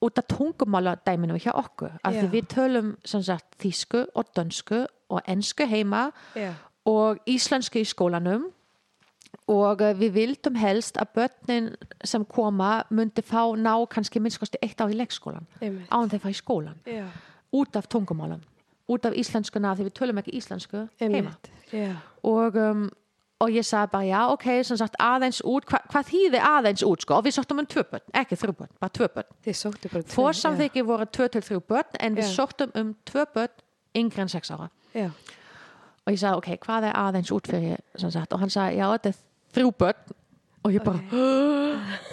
út 0.00 0.18
af 0.18 0.30
tungumála 0.32 0.96
dæminu 1.04 1.36
hjá 1.36 1.52
okkur 1.52 1.92
því 2.04 2.22
Já. 2.24 2.30
við 2.32 2.46
tölum 2.54 2.94
sagt 3.04 3.58
þýsku 3.60 4.06
og 4.14 4.32
dönsku 4.36 4.86
og 5.10 5.20
ensku 5.28 5.66
heima 5.68 6.10
Já. 6.34 6.54
og 6.88 7.20
íslensku 7.28 7.82
í 7.82 7.84
skólanum 7.84 8.48
og 9.50 9.82
uh, 9.82 9.94
við 9.98 10.14
vildum 10.18 10.60
helst 10.60 11.00
að 11.00 11.14
börnin 11.14 11.72
sem 12.04 12.24
koma 12.24 12.84
myndi 12.90 13.22
fá 13.26 13.42
ná 13.56 13.74
kannski 13.90 14.22
minnskosti 14.22 14.60
eitt 14.62 14.80
ár 14.80 14.92
í 14.92 14.98
leikskólan 14.98 15.46
án 15.90 16.10
þeir 16.10 16.22
fá 16.22 16.30
í 16.30 16.38
skólan 16.38 16.78
Já. 16.86 17.06
út 17.52 17.76
af 17.76 17.88
tungumálum 17.90 18.42
út 18.90 19.06
af 19.06 19.14
íslenskuna 19.14 19.70
af 19.70 19.78
því 19.78 19.86
við 19.88 19.94
tölum 19.98 20.20
ekki 20.20 20.34
íslensku 20.38 20.86
heima. 21.00 21.34
Og, 22.26 22.56
um, 22.58 22.88
og 23.40 23.54
ég 23.54 23.66
sagði 23.66 23.92
bara 23.94 24.08
já 24.08 24.20
ok, 24.34 24.46
sem 24.66 24.80
sagt 24.80 24.98
aðeins 25.00 25.40
út 25.46 25.66
hva, 25.70 25.80
hvað 25.92 26.08
þýði 26.10 26.42
aðeins 26.50 26.84
út 26.86 27.04
sko? 27.06 27.18
Og 27.20 27.26
við 27.26 27.36
sóttum 27.38 27.62
um 27.62 27.68
tvö 27.70 27.84
börn, 27.92 28.06
ekki 28.22 28.38
þrjú 28.40 28.56
börn, 28.58 28.72
bara 28.82 28.94
tvö 28.98 29.10
börn. 29.14 29.30
Þið 29.46 29.58
sóttu 29.62 29.92
bara 29.92 30.02
tvö, 30.04 30.14
fórsamþyggi 30.16 30.86
voru 30.90 31.06
tvö 31.06 31.28
til 31.36 31.44
þrjú 31.46 31.62
börn 31.70 32.00
en 32.00 32.18
við 32.18 32.32
sóttum 32.34 32.74
um 32.80 32.94
tvö 33.08 33.26
börn 33.36 33.66
yngri 34.02 34.24
en 34.26 34.32
sex 34.32 34.50
ára. 34.50 34.70
Já. 34.94 35.10
Og 36.10 36.16
ég 36.16 36.22
sagði 36.24 36.42
ok, 36.42 36.64
hvað 36.64 36.88
er 36.90 36.96
aðeins 36.98 37.30
út 37.34 37.46
fyrir 37.46 37.78
og 38.02 38.40
hann 38.42 38.50
sagði 38.50 38.80
já 38.80 38.86
þetta 38.90 39.12
er 39.12 39.20
þrjú 39.54 39.74
börn. 39.78 40.16
Og 40.60 40.74
ég 40.74 40.84
bara 40.84 41.00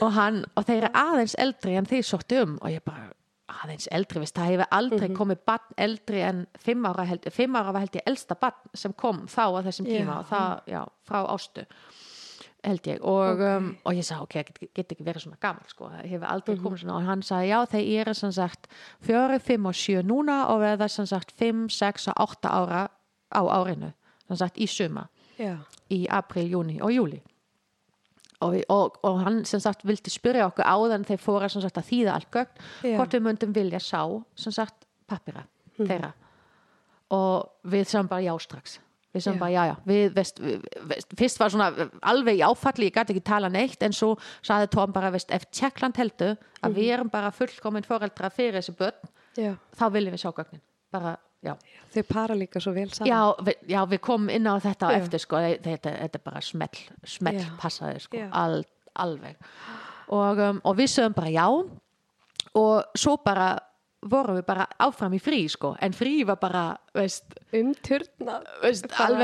og, 0.06 0.12
hann, 0.16 0.44
og 0.56 0.64
þeir 0.64 0.86
eru 0.86 0.92
aðeins 0.96 1.36
eldri 1.42 1.74
en 1.76 1.88
þeir 1.90 2.06
sóttu 2.08 2.44
um. 2.46 2.54
Og 2.62 2.72
ég 2.72 2.84
bara 2.86 3.10
aðeins 3.58 3.90
eldri, 3.92 4.22
veist, 4.22 4.38
það 4.38 4.54
hefur 4.54 4.70
aldrei 4.78 5.08
komið 5.18 5.42
barn 5.50 5.80
eldri 5.84 6.22
en 6.24 6.44
fimm 6.64 6.86
ára 6.88 7.08
held, 7.10 7.26
fimm 7.34 7.58
ára 7.58 7.74
var 7.74 7.84
held 7.84 7.98
ég 7.98 8.08
elsta 8.08 8.38
barn 8.40 8.78
sem 8.78 8.94
kom 8.96 9.26
þá 9.32 9.44
á 9.58 9.60
þessum 9.68 9.90
tíma. 9.90 10.20
Og 10.22 10.30
það, 10.30 10.62
já, 10.72 10.82
frá 11.10 11.20
ástu 11.34 11.66
held 12.68 12.88
ég. 12.90 13.02
Og, 13.08 13.42
um, 13.48 13.70
og 13.88 13.98
ég 13.98 14.06
sagði 14.08 14.28
ok, 14.28 14.38
get, 14.38 14.72
get 14.76 14.94
ekki 14.96 15.08
verið 15.08 15.28
svona 15.28 15.40
gaman 15.44 15.72
sko, 15.72 15.90
það 15.92 16.12
hefur 16.12 16.30
aldrei 16.32 16.60
komið 16.62 16.84
svona. 16.84 17.00
Og 17.00 17.10
hann 17.10 17.24
sagði 17.26 17.52
já, 17.52 17.58
þeir 17.74 18.02
eru 18.04 18.16
sem 18.18 18.36
sagt 18.36 18.70
fjöri, 19.08 19.40
fimm 19.44 19.70
og 19.70 19.78
sjö 19.78 20.04
núna 20.06 20.40
og 20.54 20.62
verða 20.64 20.90
sem 20.92 21.08
sagt 21.10 21.36
fimm, 21.38 21.68
sex 21.74 22.08
og 22.12 22.24
átta 22.28 22.54
ára 22.54 22.86
á 23.32 23.42
árinu, 23.44 23.94
sagt 24.34 24.58
í 24.58 24.68
suma 24.68 25.08
Já. 25.38 25.58
í 25.90 26.06
april, 26.10 26.48
júni 26.52 26.82
og 26.82 26.92
júli 26.92 27.22
og, 28.42 28.58
og, 28.70 28.98
og 29.04 29.22
hann 29.24 29.44
sem 29.50 29.62
sagt 29.64 29.86
vildi 29.88 30.12
spyrja 30.14 30.48
okkur 30.50 30.68
áðan 30.68 31.06
þeir 31.08 31.22
fóra 31.22 31.50
sagt 31.50 31.80
að 31.80 31.90
þýða 31.90 32.18
allt 32.18 32.34
gögn 32.34 32.98
hvort 32.98 33.16
við 33.16 33.24
myndum 33.26 33.56
vilja 33.56 33.82
sá 33.82 34.02
sem 34.38 34.54
sagt 34.54 34.86
pappira 35.10 35.46
þeirra. 35.78 36.12
Og 37.14 37.72
við 37.72 37.88
sem 37.88 38.08
bara 38.10 38.26
já 38.26 38.34
strax. 38.44 38.80
Við 39.16 39.24
sem 39.24 39.38
bara 39.40 39.54
já 39.54 39.70
já. 39.70 39.76
Við, 39.88 40.08
veist, 40.14 40.42
við, 40.44 40.66
veist, 40.90 41.14
fyrst 41.18 41.40
var 41.40 41.54
svona 41.54 41.88
alveg 42.12 42.42
áfalli 42.46 42.90
ég 42.90 42.98
gæti 42.98 43.16
ekki 43.16 43.24
tala 43.30 43.50
neitt 43.50 43.84
en 43.86 43.96
svo 43.96 44.16
saði 44.46 44.70
Tom 44.74 44.94
bara 44.94 45.12
veist, 45.14 45.32
ef 45.34 45.48
Tjekkland 45.48 45.98
heldur 45.98 46.36
að 46.62 46.78
við 46.78 46.92
erum 46.98 47.12
bara 47.14 47.32
fullkomin 47.34 47.88
foreldra 47.88 48.30
fyrir 48.34 48.60
þessi 48.60 48.76
börn 48.78 49.14
Já. 49.38 49.54
þá 49.80 49.86
viljum 49.96 50.18
við 50.18 50.26
sjá 50.26 50.34
gögnin. 50.36 50.64
Bara 50.94 51.16
já 51.46 51.54
Þau 51.94 52.04
para 52.10 52.36
líka 52.36 52.60
svo 52.62 52.74
vel 52.76 52.90
saman. 52.92 53.10
Já, 53.10 53.20
við, 53.48 53.60
já, 53.72 53.80
við 53.90 54.02
komum 54.04 54.30
inn 54.34 54.46
á 54.50 54.54
þetta 54.62 54.90
á 54.90 54.90
Já. 54.92 54.98
eftir 55.02 55.22
sko, 55.24 55.40
þetta, 55.64 55.94
þetta 56.04 56.20
er 56.20 56.24
bara 56.26 56.42
smell, 56.44 56.82
smell 57.08 57.44
passaði 57.62 58.02
sko, 58.04 58.24
al, 58.32 58.58
alveg 58.94 59.38
og, 60.10 60.40
um, 60.40 60.60
og 60.64 60.78
við 60.78 60.92
sögum 60.94 61.16
bara 61.18 61.32
já 61.34 61.48
og 62.58 62.98
svo 62.98 63.16
bara 63.24 63.48
vorum 64.06 64.38
við 64.38 64.46
bara 64.46 64.68
áfram 64.84 65.16
í 65.18 65.20
frí 65.22 65.40
sko. 65.50 65.74
En 65.82 65.94
frí 65.96 66.22
var 66.28 66.38
bara, 66.42 66.64
veist, 66.96 67.34
umturna. 67.56 68.38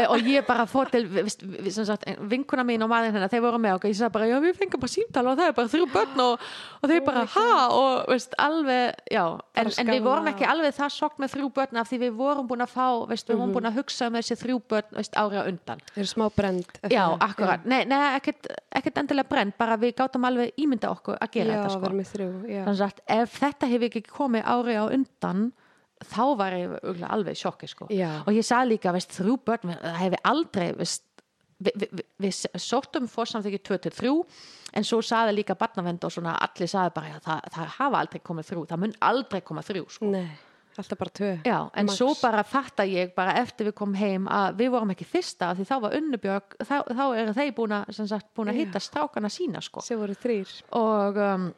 og 0.10 0.26
ég 0.26 0.46
bara 0.48 0.66
fór 0.70 0.90
til 0.92 1.06
veist, 1.12 1.44
sagt, 1.86 2.08
vinkuna 2.30 2.64
mín 2.66 2.82
og 2.84 2.90
maður 2.92 3.14
hennar 3.14 3.30
þeir 3.32 3.44
voru 3.46 3.60
með 3.62 3.78
okkur, 3.78 3.92
ég 3.92 4.00
sagði 4.00 4.16
bara, 4.16 4.30
já 4.32 4.38
við 4.44 4.58
fengum 4.58 4.82
bara 4.84 4.94
símtal 4.94 5.26
og 5.30 5.38
það 5.38 5.52
er 5.52 5.56
bara 5.60 5.72
þrjú 5.74 5.88
börn 5.96 6.24
og, 6.26 6.48
og 6.82 6.90
þeir 6.92 7.04
bara, 7.06 7.26
ha, 7.36 7.46
og 7.78 8.10
veist, 8.10 8.34
alveg 8.42 9.14
já, 9.14 9.24
en, 9.62 9.72
en 9.84 9.92
við 9.94 10.02
vorum 10.08 10.32
ekki 10.34 10.48
og- 10.48 10.54
alveg 10.56 10.78
það 10.80 10.94
sokk 10.98 11.22
með 11.22 11.36
þrjú 11.36 11.52
börn 11.60 11.82
af 11.84 11.92
því 11.92 12.02
við 12.08 12.18
vorum 12.24 12.50
búin 12.50 12.66
að 12.66 12.74
fá, 12.74 12.88
veist, 13.14 13.30
við 13.30 13.42
vorum 13.44 13.56
búin 13.58 13.70
að 13.70 13.78
hugsa 13.82 14.10
um 14.10 14.18
þessi 14.20 14.40
þrjú 14.42 14.60
börn, 14.74 14.90
veist, 14.98 15.18
ári 15.20 15.38
á 15.38 15.44
undan. 15.54 15.84
Þeir 15.94 16.02
eru 16.04 16.12
smá 16.16 16.26
brend 16.34 16.82
Já, 16.90 17.04
akkurat, 17.28 17.66
nei, 17.70 17.84
nei 17.90 18.00
ekkert, 18.18 18.50
ekkert 18.74 19.02
endilega 19.04 19.30
brend, 19.30 19.58
bara 19.60 19.78
við 19.78 19.96
gátum 20.02 20.26
alveg 20.28 20.58
ímynda 20.58 20.90
okkur 20.94 21.20
að 21.22 21.34
gera 21.38 21.54
já 21.54 21.62
þetta 21.62 21.78
sko. 21.78 21.94
með 21.94 22.12
þrjú 22.14 22.30
þannig 22.64 22.84
að 22.88 23.02
ef 23.20 23.38
þetta 23.44 23.70
hefur 23.74 23.90
ekki 23.90 24.04
komið 24.10 24.48
ári 24.64 24.80
á 24.80 24.86
undan 24.88 25.52
þá 26.04 26.24
var 26.40 26.58
ég 26.58 27.04
alveg 27.08 27.38
sjokki 27.40 27.70
sko. 27.70 27.88
Og 28.26 28.36
ég 28.36 28.46
sagði 28.46 28.76
líka, 28.76 28.94
veist, 28.96 29.14
þrjú 29.16 29.38
börn 29.48 29.76
það 29.76 30.00
hefur 30.02 30.24
aldrei 30.34 30.70
veist, 30.80 31.06
við, 31.64 31.84
við, 31.84 32.06
við, 32.24 32.40
sóttum 32.62 33.10
fórsamþykki 33.12 33.62
2-3 33.70 34.14
en 34.74 34.88
svo 34.88 35.02
sagði 35.06 35.38
líka 35.40 35.58
barnavend 35.60 36.04
og 36.06 36.14
svona 36.14 36.36
allir 36.44 36.72
sagði 36.72 36.96
bara, 36.96 37.20
það, 37.24 37.46
það 37.56 37.76
hafa 37.78 38.02
aldrei 38.02 38.24
komið 38.26 38.50
þrjú, 38.50 38.66
það 38.72 38.84
mun 38.84 38.98
aldrei 39.12 39.40
komið 39.46 39.70
þrjú 39.70 39.86
sko. 39.96 40.12
nei, 40.14 40.28
alltaf 40.74 41.00
bara 41.00 41.16
tvö 41.20 41.32
Já, 41.46 41.58
en 41.70 41.90
Max. 41.90 41.98
svo 42.00 42.14
bara 42.22 42.44
fatta 42.48 42.86
ég 42.90 43.14
bara 43.16 43.36
eftir 43.42 43.70
við 43.70 43.78
komum 43.80 44.00
heim 44.00 44.30
að 44.32 44.62
við 44.64 44.74
vorum 44.76 44.94
ekki 44.96 45.08
fyrsta 45.08 45.54
því 45.58 45.68
þá 45.70 45.76
var 45.86 45.98
Unnubjörg, 46.00 46.56
þá, 46.62 46.78
þá 46.90 47.04
eru 47.22 47.36
þeir 47.40 47.54
búin 47.60 47.78
að, 47.78 48.56
hitta 48.60 48.84
strákana 48.84 49.34
sína 49.34 49.62
sko 49.64 49.86
og, 50.80 51.22
um, 51.22 51.52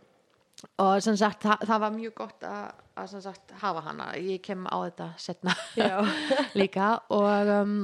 og 0.82 1.04
sem 1.04 1.18
sagt 1.20 1.46
það, 1.46 1.68
það 1.70 1.84
var 1.84 1.94
mjög 1.96 2.16
gott 2.18 2.48
að, 2.48 2.80
að 3.00 3.12
sem 3.14 3.22
sagt, 3.24 3.54
hafa 3.62 3.84
hana. 3.86 4.10
Ég 4.20 4.42
kem 4.44 4.66
á 4.68 4.78
þetta 4.88 5.12
setna 5.22 5.54
líka. 6.60 6.90
Og 7.16 7.52
um, 7.56 7.76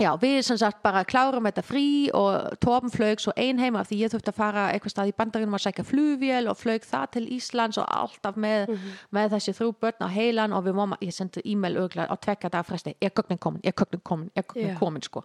já, 0.00 0.10
við 0.20 0.38
sem 0.46 0.58
sagt 0.60 0.82
bara 0.84 1.04
klárum 1.08 1.48
þetta 1.48 1.64
frí 1.64 1.86
og 2.16 2.58
Torben 2.64 2.92
flög 2.92 3.22
svo 3.22 3.32
ein 3.40 3.60
heim 3.62 3.78
af 3.80 3.88
því 3.88 4.00
ég 4.02 4.12
þurfti 4.12 4.32
að 4.32 4.40
fara 4.40 4.66
eitthvað 4.72 4.94
stað 4.94 5.12
í 5.12 5.14
bandarinum 5.22 5.56
að 5.56 5.64
sækja 5.66 5.86
flugvél 5.88 6.50
og 6.52 6.60
flög 6.60 6.84
það 6.88 7.06
til 7.16 7.24
Íslands 7.38 7.80
og 7.80 7.88
alltaf 7.88 8.36
með, 8.40 8.74
með 9.14 9.36
þessi 9.36 9.56
þrjú 9.56 9.72
börn 9.80 10.04
á 10.04 10.08
heilan. 10.12 10.56
Og 10.58 10.66
við 10.68 10.78
máma, 10.78 11.00
ég 11.04 11.16
sendi 11.16 11.44
e-mail 11.48 11.80
á 11.80 12.16
tvekka 12.16 12.52
dag 12.52 12.68
fresti, 12.68 12.96
ég 13.00 13.10
er 13.10 13.16
gögnin 13.16 13.40
komin, 13.40 13.64
ég 13.64 13.72
er 13.72 13.80
gögnin 13.82 14.04
komin? 14.04 14.30
Ég 14.36 14.44
er 14.44 14.50
gögnin 14.52 14.78
komin 14.80 15.04
sko? 15.08 15.24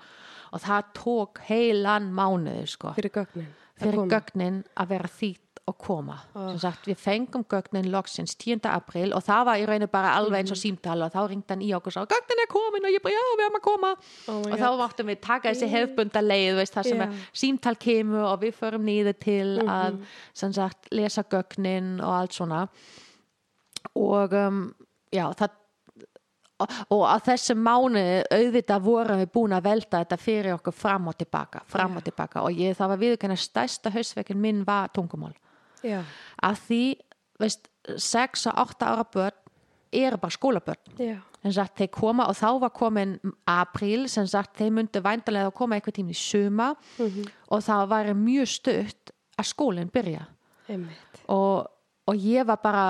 Og 0.55 0.63
það 0.63 0.93
tók 0.95 1.43
heilan 1.49 2.07
mánuði 2.15 2.63
sko. 2.71 2.95
Fyrir 3.77 4.07
gögnin 4.07 4.63
að 4.73 4.87
að 4.87 4.95
vera 4.95 5.11
þýtt 5.11 5.46
og 5.67 5.75
koma. 5.83 6.15
Sem 6.31 6.59
sagt 6.63 6.87
við 6.87 6.99
fengum 7.01 7.43
gögnin 7.51 7.89
loksins 7.91 8.37
10. 8.39 8.61
april 8.71 9.11
og 9.15 9.23
það 9.25 9.41
var 9.49 9.59
í 9.59 9.65
rauninu 9.67 9.89
bara 9.91 10.13
alveg 10.15 10.39
eins 10.39 10.53
og 10.55 10.59
símtala 10.59 11.09
og 11.09 11.15
þá 11.15 11.19
ringdi 11.27 11.51
hann 11.53 11.65
í 11.65 11.73
okkur 11.75 11.91
og 11.91 11.95
sá 11.97 12.13
gögnin 12.13 12.43
er 12.43 12.49
komin 12.51 12.87
og 12.87 12.93
ég 12.95 13.03
bara 13.03 13.17
já 13.17 13.23
við 13.25 13.43
erum 13.45 13.57
að 13.59 13.65
koma. 13.65 13.91
Oh 14.31 14.37
og 14.47 14.55
þá 14.61 14.67
máttum 14.79 15.11
við 15.11 15.19
taka 15.25 15.51
þessi 15.51 15.67
hefbunda 15.73 16.23
leið 16.23 16.61
veist, 16.61 16.77
þar 16.77 16.87
sem 16.87 17.03
yeah. 17.03 17.25
símtal 17.43 17.75
kemur 17.83 18.29
og 18.29 18.39
við 18.45 18.55
förum 18.61 18.87
niður 18.87 19.17
til 19.19 19.47
að 19.67 19.97
sem 20.31 20.55
sagt 20.55 20.87
lesa 20.95 21.25
gögnin 21.27 21.97
og 21.99 22.15
allt 22.15 22.37
svona. 22.37 22.67
Og 23.99 24.35
um, 24.39 24.61
já 25.11 25.25
það 25.35 25.57
og, 26.63 27.03
á 27.03 27.19
þessum 27.27 27.59
mánu 27.61 28.05
auðvitað 28.31 28.85
vorum 28.87 29.19
við 29.19 29.33
búin 29.35 29.57
að 29.57 29.67
velta 29.67 29.99
þetta 29.99 30.19
fyrir 30.21 30.55
okkur 30.55 30.73
fram 30.73 31.11
og 31.11 31.19
tilbaka 31.19 31.65
fram 31.67 31.99
og 31.99 32.07
tilbaka. 32.07 32.45
Og 32.47 32.55
ég, 32.55 32.77
það 32.79 32.93
var 32.93 33.03
viðurkenna 33.03 33.37
stærsta 33.37 33.91
hausveikin 33.91 34.39
minn 34.39 34.63
var 34.65 34.95
tungumál 34.95 35.35
já, 35.87 35.99
að 36.43 36.61
því, 36.67 36.83
veist, 37.41 37.69
6 37.87 38.47
og 38.51 38.63
8 38.67 38.89
ára 38.91 39.07
börn 39.13 39.43
eru 39.95 40.17
bara 40.19 40.35
skólabörn. 40.35 40.95
Sagt 41.47 41.77
þeir 41.79 41.91
koma 41.95 42.25
og 42.27 42.35
þá 42.35 42.47
var 42.59 42.73
komin 42.75 43.13
april 43.47 44.07
sem 44.11 44.25
sagt 44.27 44.57
þeir 44.59 44.73
myndu 44.75 44.99
væntalega 45.05 45.47
að 45.47 45.55
koma 45.55 45.77
eitthvað 45.77 45.99
tíma 46.01 46.11
í 46.11 46.17
suma 46.19 46.73
og 47.47 47.61
það 47.63 47.85
var 47.93 48.09
mjög 48.19 48.49
stutt 48.51 49.13
að 49.39 49.47
skólinn 49.47 49.91
byrja. 49.93 50.25
Og, 51.31 51.69
og 52.07 52.15
ég 52.19 52.43
var 52.47 52.59
bara 52.63 52.87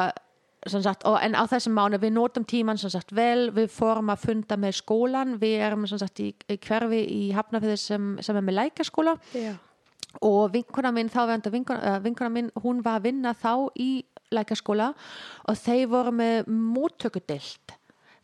sagt, 0.65 1.05
en 1.05 1.37
á 1.37 1.43
þessum 1.45 1.75
mánu 1.77 1.99
við 2.01 2.15
notum 2.15 2.45
tíman 2.47 2.79
sagt 2.81 3.13
vel, 3.15 3.51
við 3.53 3.69
fórum 3.69 4.09
að 4.09 4.25
funda 4.25 4.57
með 4.57 4.79
skólan, 4.81 5.37
við 5.37 5.61
erum 5.67 5.85
sagt 5.87 6.19
í, 6.23 6.31
í 6.49 6.57
hverfi 6.57 7.03
í 7.03 7.21
Hafnafjörði 7.37 7.77
sem, 7.77 8.09
sem 8.25 8.39
er 8.39 8.47
með 8.47 8.57
lækaskóla 8.63 9.17
já, 9.35 9.53
og 10.25 10.53
vinkona 10.53 10.91
minn, 10.95 11.11
þáverandi 11.13 11.53
vinkona, 11.53 11.95
uh, 11.95 12.03
vinkona 12.03 12.33
minn, 12.33 12.51
hún 12.63 12.83
var 12.85 13.01
að 13.01 13.09
vinna 13.09 13.33
þá 13.37 13.51
í 13.79 13.91
lækaskóla 14.33 14.91
og 15.47 15.59
þeir 15.59 15.85
voru 15.91 16.15
með 16.15 16.49
móttökudilt 16.51 17.77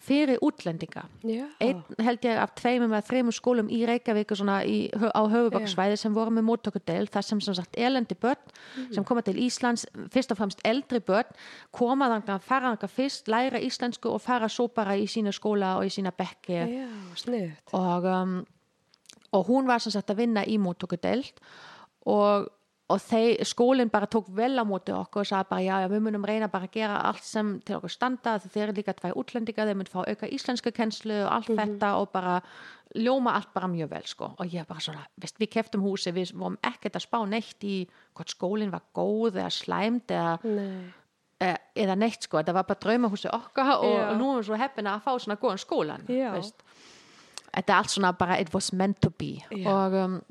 fyrir 0.04 0.40
útlendinga. 0.44 1.06
Já, 1.24 1.46
einn 1.64 1.80
held 2.04 2.26
ég 2.28 2.40
af 2.42 2.52
tveimum 2.60 2.92
eða 2.92 3.06
þreimur 3.08 3.36
skólum 3.36 3.70
í 3.72 3.84
Reykjavík 3.88 4.34
og 4.36 4.40
svona 4.42 4.58
í, 4.68 4.90
á 4.92 5.22
höfubaksvæði 5.32 6.00
sem 6.02 6.16
voru 6.16 6.34
með 6.36 6.48
móttökudel 6.50 7.08
þar 7.12 7.28
sem 7.28 7.42
sem 7.44 7.56
sagt 7.56 7.78
elendi 7.80 8.18
börn 8.20 8.52
sem 8.94 9.06
koma 9.08 9.24
til 9.24 9.38
Íslands, 9.46 9.86
fyrst 10.12 10.34
og 10.36 10.42
fremst 10.42 10.64
eldri 10.68 11.00
börn 11.04 11.32
koma 11.76 12.10
þannig 12.12 12.34
að 12.36 12.48
fara 12.50 12.74
þannig 12.74 12.96
fyrst 12.98 13.32
læra 13.32 13.64
íslensku 13.64 14.12
og 14.12 14.20
fara 14.24 14.52
svo 14.52 14.68
bara 14.76 14.98
í 15.00 15.08
sína 15.08 15.32
skóla 15.36 15.78
og 15.80 15.88
í 15.88 15.94
sína 15.94 16.12
bekki. 16.16 16.60
Sniðut 17.24 17.78
og, 17.80 18.10
um, 18.12 18.42
og 19.32 19.48
hún 19.48 19.72
var 19.72 19.84
sem 19.84 19.96
sagt 19.96 20.12
að 20.12 20.26
vinna 20.26 20.44
í 20.44 20.60
móttökudelt 20.60 21.40
og, 22.10 22.48
og 22.92 23.02
þeir, 23.02 23.44
skólinn 23.48 23.92
bara 23.94 24.10
tók 24.12 24.30
vel 24.36 24.54
á 24.60 24.64
móti 24.68 24.94
okkur 24.96 25.24
og 25.24 25.30
sagði 25.30 25.50
bara 25.50 25.66
já, 25.66 25.74
já, 25.84 25.90
við 25.94 26.06
munum 26.08 26.28
reyna 26.28 26.50
bara 26.52 26.68
að 26.68 26.78
gera 26.78 27.02
allt 27.10 27.26
sem 27.26 27.54
til 27.66 27.78
okkur 27.80 27.94
standa 27.94 28.38
þeir 28.44 28.64
eru 28.68 28.78
líka 28.80 28.96
tvær 28.98 29.18
útlendinga, 29.22 29.68
þeir 29.70 29.80
mun 29.80 29.92
fá 29.92 30.00
auka 30.04 30.30
íslensku 30.30 30.74
kennslu 30.76 31.22
og 31.24 31.30
allt 31.38 31.54
þetta 31.54 31.94
og 32.02 32.10
bara 32.14 32.40
ljóma 32.94 33.38
allt 33.38 33.54
bara 33.56 33.70
mjög 33.72 33.94
vel 33.94 34.10
sko. 34.10 34.34
Og 34.38 34.52
ég 34.54 34.68
bara 34.70 34.84
svona, 34.84 35.06
veist, 35.22 35.40
við 35.42 35.54
keftum 35.56 35.86
húsi 35.86 36.14
við 36.14 36.34
vorum 36.38 36.60
ekkert 36.62 37.00
að 37.00 37.08
spá 37.08 37.22
neitt 37.30 37.64
í 37.66 37.78
hvort 38.14 38.36
skólinn 38.36 38.74
var 38.74 38.84
góð 38.94 39.40
eða 39.40 39.54
slæmt 39.54 40.14
eða 40.14 40.36
nei, 40.44 40.92
eh, 41.42 41.56
eða 41.86 41.96
neitt 41.98 42.28
sko, 42.28 42.42
þetta 42.42 42.58
var 42.60 42.68
bara 42.70 42.84
draumahúsi 42.86 43.32
okkar 43.34 43.74
og, 43.80 43.96
og 44.12 44.14
nú 44.20 44.30
erum 44.30 44.44
við 44.44 44.52
svo 44.52 44.60
heppin 44.62 44.92
að 44.92 45.08
fá 45.08 45.12
svona 45.16 45.40
góðan 45.42 45.64
skólan 45.64 46.06
þetta 47.54 47.74
er 47.74 47.80
allt 47.80 47.94
svona 47.96 48.14
bara 48.18 48.38
it 48.42 48.54
was 48.54 48.72
meant 48.74 49.02
to 49.02 49.10
be. 49.10 49.36
Já. 49.50 49.66
og 49.70 49.98
um, 50.04 50.22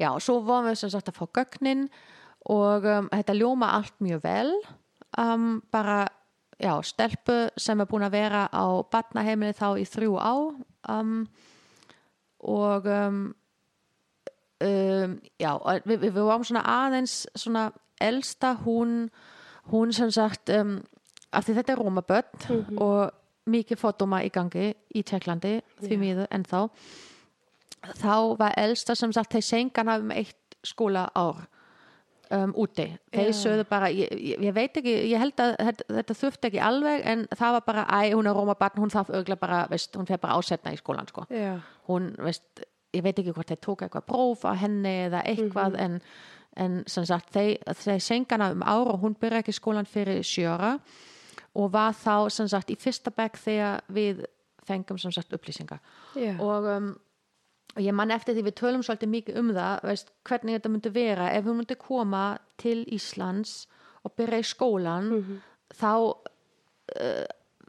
já, 0.00 0.08
og 0.12 0.22
svo 0.22 0.40
vorum 0.44 0.70
við 0.70 0.80
sem 0.82 0.92
sagt 0.92 1.10
að 1.12 1.20
fá 1.20 1.26
gögnin 1.40 1.88
og 2.50 2.86
um, 2.88 3.10
þetta 3.12 3.36
ljóma 3.38 3.74
allt 3.76 3.94
mjög 4.02 4.24
vel. 4.24 4.52
Um, 5.18 5.62
bara 5.72 6.06
já, 6.62 6.74
stelpu 6.82 7.36
sem 7.60 7.80
er 7.80 7.88
búin 7.90 8.06
að 8.06 8.16
vera 8.16 8.46
á 8.48 8.64
batnaheimili 8.92 9.54
þá 9.56 9.68
í 9.80 9.86
þrjú 9.88 10.16
á 10.18 10.34
um, 10.94 11.26
og 12.42 12.86
um, 12.86 13.20
um, 14.62 15.16
já, 15.38 15.52
og 15.52 15.86
við, 15.88 16.06
við, 16.06 16.20
varum 16.20 16.46
svona 16.46 16.64
aðeins 16.66 17.22
svona 17.34 17.70
elsta 18.02 18.56
hún 18.64 19.10
hún 19.70 19.92
sem 19.94 20.10
sagt 20.10 20.50
um, 20.50 20.80
af 21.32 21.46
því 21.46 21.58
þetta 21.60 21.74
er 21.74 21.82
rómaböld 21.82 22.48
og 22.82 23.50
mikið 23.52 23.78
fótdóma 23.78 24.22
í 24.26 24.30
gangi 24.34 24.72
í 24.94 25.02
Tjekklandi 25.06 25.58
því 25.82 25.98
miður 25.98 26.30
ennþá 26.34 26.66
þá 27.82 28.38
var 28.38 28.54
elsta 28.60 28.96
sem 28.98 29.12
sagt 29.14 29.34
þeir 29.34 29.48
sengana 29.48 29.98
um 30.00 30.12
eitt 30.14 30.56
skóla 30.66 31.08
ár 31.18 31.42
um, 32.32 32.52
úti. 32.62 32.86
Þeir 33.12 33.30
Já. 33.30 33.36
sögðu 33.38 33.64
bara, 33.68 33.88
ég, 33.92 34.10
ég, 34.16 34.42
ég 34.46 34.54
veit 34.56 34.76
ekki 34.80 34.94
ég 35.10 35.22
held 35.22 35.42
að 35.42 35.54
þetta, 35.58 35.86
þetta 35.98 36.18
þurfti 36.20 36.50
ekki 36.50 36.62
alveg 36.64 37.06
en 37.12 37.24
það 37.32 37.56
var 37.58 37.64
bara, 37.68 37.86
æ, 37.90 38.12
hún 38.14 38.28
er 38.30 38.38
rómabarn 38.38 38.82
hún 38.82 38.92
þarf 38.92 39.12
örgla 39.20 39.38
bara, 39.40 39.62
veist, 39.70 39.96
hún 39.98 40.08
fer 40.08 40.20
bara 40.22 40.38
ásetna 40.38 40.74
í 40.74 40.80
skólan 40.80 41.10
sko. 41.10 41.26
Já, 41.32 41.56
hún, 41.90 42.12
veist, 42.22 42.64
ég 42.94 43.04
veit 43.04 43.18
ekki 43.18 43.34
hvort 43.34 43.52
þeir 43.52 43.62
tók 43.64 43.86
eitthvað 43.86 44.08
próf 44.08 44.44
á 44.48 44.52
henni 44.62 44.96
eða 45.08 45.24
eitthvað 45.28 45.78
en, 45.82 45.98
en 46.60 46.82
sem 46.90 47.06
sagt 47.08 47.32
þeir, 47.34 47.56
þeir 47.84 48.04
sengana 48.04 48.52
um 48.54 48.66
ára 48.66 48.96
og 48.96 49.06
hún 49.06 49.16
byrja 49.20 49.42
ekki 49.42 49.56
skólan 49.56 49.88
fyrir 49.88 50.22
sjöra 50.26 50.76
og 51.58 51.72
var 51.72 51.96
þá 51.96 52.30
sem 52.32 52.48
sagt 52.48 52.70
í 52.72 52.78
fyrsta 52.80 53.12
bekk 53.12 53.40
þegar 53.40 53.82
við 53.92 54.24
fengum 54.62 54.98
sem 55.00 55.12
sagt 55.12 55.32
upplýsingar. 55.34 55.82
Já, 56.14 56.36
og, 56.38 56.68
um, 56.70 56.92
og 57.72 57.80
ég 57.80 57.94
man 57.96 58.12
eftir 58.12 58.36
því 58.36 58.46
við 58.48 58.56
tölum 58.60 58.82
svolítið 58.84 59.12
mikið 59.12 59.38
um 59.40 59.52
það 59.56 59.86
veist, 59.88 60.10
hvernig 60.28 60.58
þetta 60.58 60.72
myndi 60.72 60.92
vera. 60.92 61.30
Ef 61.32 61.46
hún 61.48 61.60
myndi 61.60 61.76
koma 61.80 62.24
til 62.60 62.82
Íslands 62.92 63.62
og 64.02 64.14
byrja 64.18 64.42
í 64.42 64.46
skólan 64.46 65.08
þá 65.72 65.92
uh, 65.92 67.24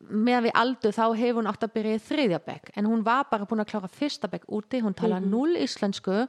meðan 0.10 0.48
við 0.48 0.58
aldur 0.60 0.96
þá 0.96 1.06
hefur 1.16 1.40
hún 1.40 1.50
átt 1.52 1.64
að 1.64 1.76
byrja 1.78 2.00
í 2.00 2.04
þriðja 2.10 2.42
bekk. 2.44 2.74
En 2.76 2.90
hún 2.90 3.06
var 3.06 3.30
bara 3.32 3.48
búin 3.48 3.64
að 3.64 3.72
klára 3.72 3.92
fyrsta 3.92 4.30
bekk 4.32 4.50
úti 4.52 4.82
hún 4.84 4.98
tala 4.98 5.22
null 5.24 5.56
íslensku. 5.60 6.26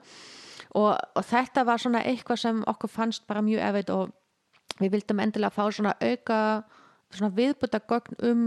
Og, 0.75 0.93
og 0.95 1.25
þetta 1.27 1.65
var 1.67 1.83
svona 1.83 2.05
eitthvað 2.07 2.41
sem 2.45 2.63
okkur 2.71 2.91
fannst 2.91 3.27
bara 3.31 3.43
mjög 3.45 3.63
erfitt 3.63 3.91
og 3.95 4.15
við 4.81 4.95
vildum 4.97 5.23
endilega 5.23 5.55
fá 5.55 5.67
svona 5.71 5.95
auka 6.01 6.39
svona 7.15 7.35
viðbúta 7.35 7.81
gögn 7.91 8.23
um 8.27 8.47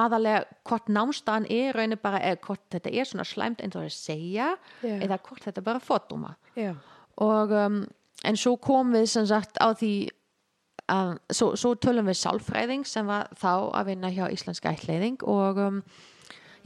aðalega 0.00 0.44
hvort 0.68 0.90
námstaðan 0.92 1.48
er 1.52 1.76
raunir 1.76 2.00
bara 2.02 2.20
eða 2.20 2.40
hvort 2.46 2.64
þetta 2.74 2.92
er 2.92 3.08
svona 3.08 3.24
slæmt 3.28 3.62
eins 3.64 3.76
og 3.76 3.86
það 3.86 3.94
segja 3.96 4.50
Já. 4.82 4.96
eða 4.98 5.20
hvort 5.28 5.46
þetta 5.46 5.62
er 5.62 5.68
bara 5.70 5.82
fótdóma 5.82 6.34
já, 6.56 6.74
og 7.22 7.54
um, 7.56 7.80
en 8.24 8.40
svo 8.40 8.56
kom 8.60 8.92
við 8.96 9.08
sem 9.14 9.28
sagt 9.28 9.56
á 9.56 9.72
því 9.72 9.94
um, 10.92 11.16
svo, 11.32 11.54
svo 11.56 11.72
tölum 11.80 12.10
við 12.10 12.20
sálfræðing 12.20 12.84
sem 12.88 13.08
var 13.08 13.32
þá 13.40 13.72
að 13.72 13.88
vinna 13.92 14.12
hjá 14.12 14.26
Íslenska 14.32 14.74
ætleiðing 14.76 15.24
og 15.24 15.62
um, 15.64 15.80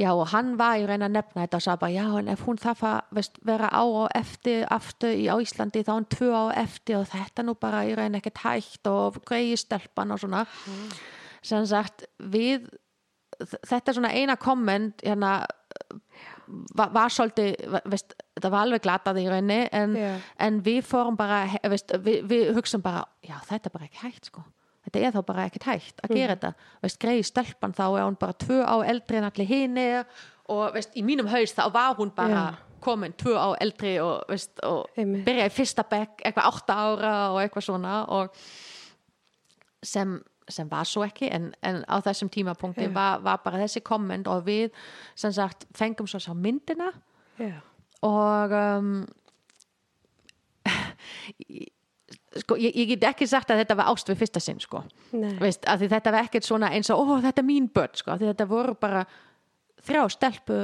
já 0.00 0.10
og 0.10 0.26
hann 0.32 0.54
var 0.58 0.80
í 0.80 0.86
reyna 0.88 1.06
að 1.06 1.16
nefna 1.18 1.44
þetta 1.44 1.60
og 1.60 1.64
sagði 1.66 1.82
bara 1.84 1.94
já 1.94 2.18
en 2.18 2.34
ef 2.34 2.44
hún 2.48 2.60
þarf 2.60 2.84
að 2.88 3.30
vera 3.46 3.70
á 3.70 3.82
og 3.84 4.06
eftir 4.16 4.66
aftur 4.72 5.14
í, 5.14 5.26
á 5.30 5.36
Íslandi 5.38 5.84
þá 5.84 5.92
er 5.92 5.98
hún 5.98 6.10
tvö 6.16 6.30
á 6.34 6.42
og 6.42 6.54
eftir 6.58 7.00
og 7.00 7.08
þetta 7.12 7.46
nú 7.46 7.56
bara 7.60 7.86
í 7.86 7.96
reyna 7.98 8.20
ekkert 8.20 8.44
hægt 8.44 8.90
og 8.90 9.22
greiði 9.28 9.58
stelpan 9.60 10.14
og 10.14 10.22
svona 10.22 10.46
mm. 10.46 10.94
sem 11.52 11.66
sagt 11.68 12.08
við 12.18 12.70
þetta 13.46 13.90
er 13.90 13.96
svona 13.96 14.12
eina 14.16 14.36
komment 14.40 15.02
hérna 15.06 15.40
var, 16.76 16.92
var 16.94 17.12
svolítið 17.12 17.76
veist, 17.90 18.14
það 18.40 18.52
var 18.52 18.64
alveg 18.64 18.84
glatað 18.84 19.20
í 19.22 19.26
rauninni 19.30 19.60
en, 19.76 19.96
yeah. 19.98 20.30
en 20.42 20.60
við 20.64 20.80
fórum 20.88 21.18
bara 21.18 21.42
veist, 21.70 21.92
við, 22.04 22.22
við 22.30 22.50
hugsaum 22.56 22.82
bara, 22.84 23.04
já 23.26 23.36
þetta 23.48 23.70
er 23.70 23.76
bara 23.76 23.88
ekki 23.88 24.02
hægt 24.04 24.30
sko, 24.30 24.44
þetta 24.86 25.04
er 25.04 25.14
þá 25.16 25.20
bara 25.28 25.46
ekki 25.48 25.62
hægt 25.66 26.02
að 26.04 26.16
gera 26.16 26.34
mm. 26.34 26.40
þetta, 26.40 26.72
veist, 26.86 27.00
greiði 27.02 27.28
stelpan 27.28 27.76
þá 27.76 27.84
er 27.88 28.02
hún 28.06 28.18
bara 28.20 28.38
tvö 28.46 28.58
á 28.64 28.76
eldri 28.92 29.20
en 29.20 29.28
allir 29.30 29.50
hinn 29.50 29.78
og 30.50 30.64
veist, 30.76 30.96
í 30.98 31.04
mínum 31.06 31.30
haus 31.30 31.54
þá 31.56 31.64
var 31.74 31.94
hún 32.00 32.12
bara 32.16 32.32
yeah. 32.48 32.64
komin 32.82 33.14
tvö 33.20 33.36
á 33.36 33.48
eldri 33.60 33.96
og, 34.02 34.24
veist, 34.30 34.56
og 34.66 34.90
byrjaði 34.96 35.54
fyrsta 35.54 35.86
bekk 35.90 36.24
eitthvað 36.24 36.50
átta 36.50 36.80
ára 36.88 37.14
og 37.34 37.40
eitthvað 37.44 37.68
svona 37.70 38.02
og 38.16 38.42
sem 39.86 40.18
sem 40.54 40.68
var 40.70 40.88
svo 40.88 41.04
ekki 41.06 41.30
en, 41.32 41.50
en 41.66 41.82
á 41.86 41.96
þessum 42.04 42.30
tímapunkti 42.32 42.86
yeah. 42.86 42.94
var, 42.94 43.22
var 43.24 43.42
bara 43.44 43.62
þessi 43.62 43.82
komment 43.86 44.28
og 44.30 44.44
við 44.48 44.70
sem 45.18 45.32
sagt 45.34 45.66
fengum 45.76 46.08
svo 46.10 46.20
sá 46.22 46.32
myndina 46.34 46.90
yeah. 47.40 47.60
og 48.06 48.54
um, 48.56 48.92
sko 52.42 52.58
ég, 52.60 52.74
ég 52.74 52.92
get 52.94 53.08
ekki 53.12 53.28
sagt 53.30 53.50
að 53.50 53.64
þetta 53.64 53.78
var 53.80 53.90
ást 53.92 54.10
við 54.10 54.20
fyrsta 54.22 54.42
sinn 54.42 54.60
sko 54.62 54.84
Veist, 55.40 55.66
þetta 55.66 56.12
var 56.12 56.26
ekkert 56.26 56.46
svona 56.46 56.72
eins 56.74 56.90
og 56.92 57.00
ó 57.02 57.04
þetta 57.24 57.42
er 57.42 57.48
mín 57.48 57.70
börn 57.72 57.96
sko 57.98 58.18
þetta 58.20 58.46
voru 58.50 58.76
bara 58.80 59.06
þrjá 59.86 60.04
stelpu 60.16 60.60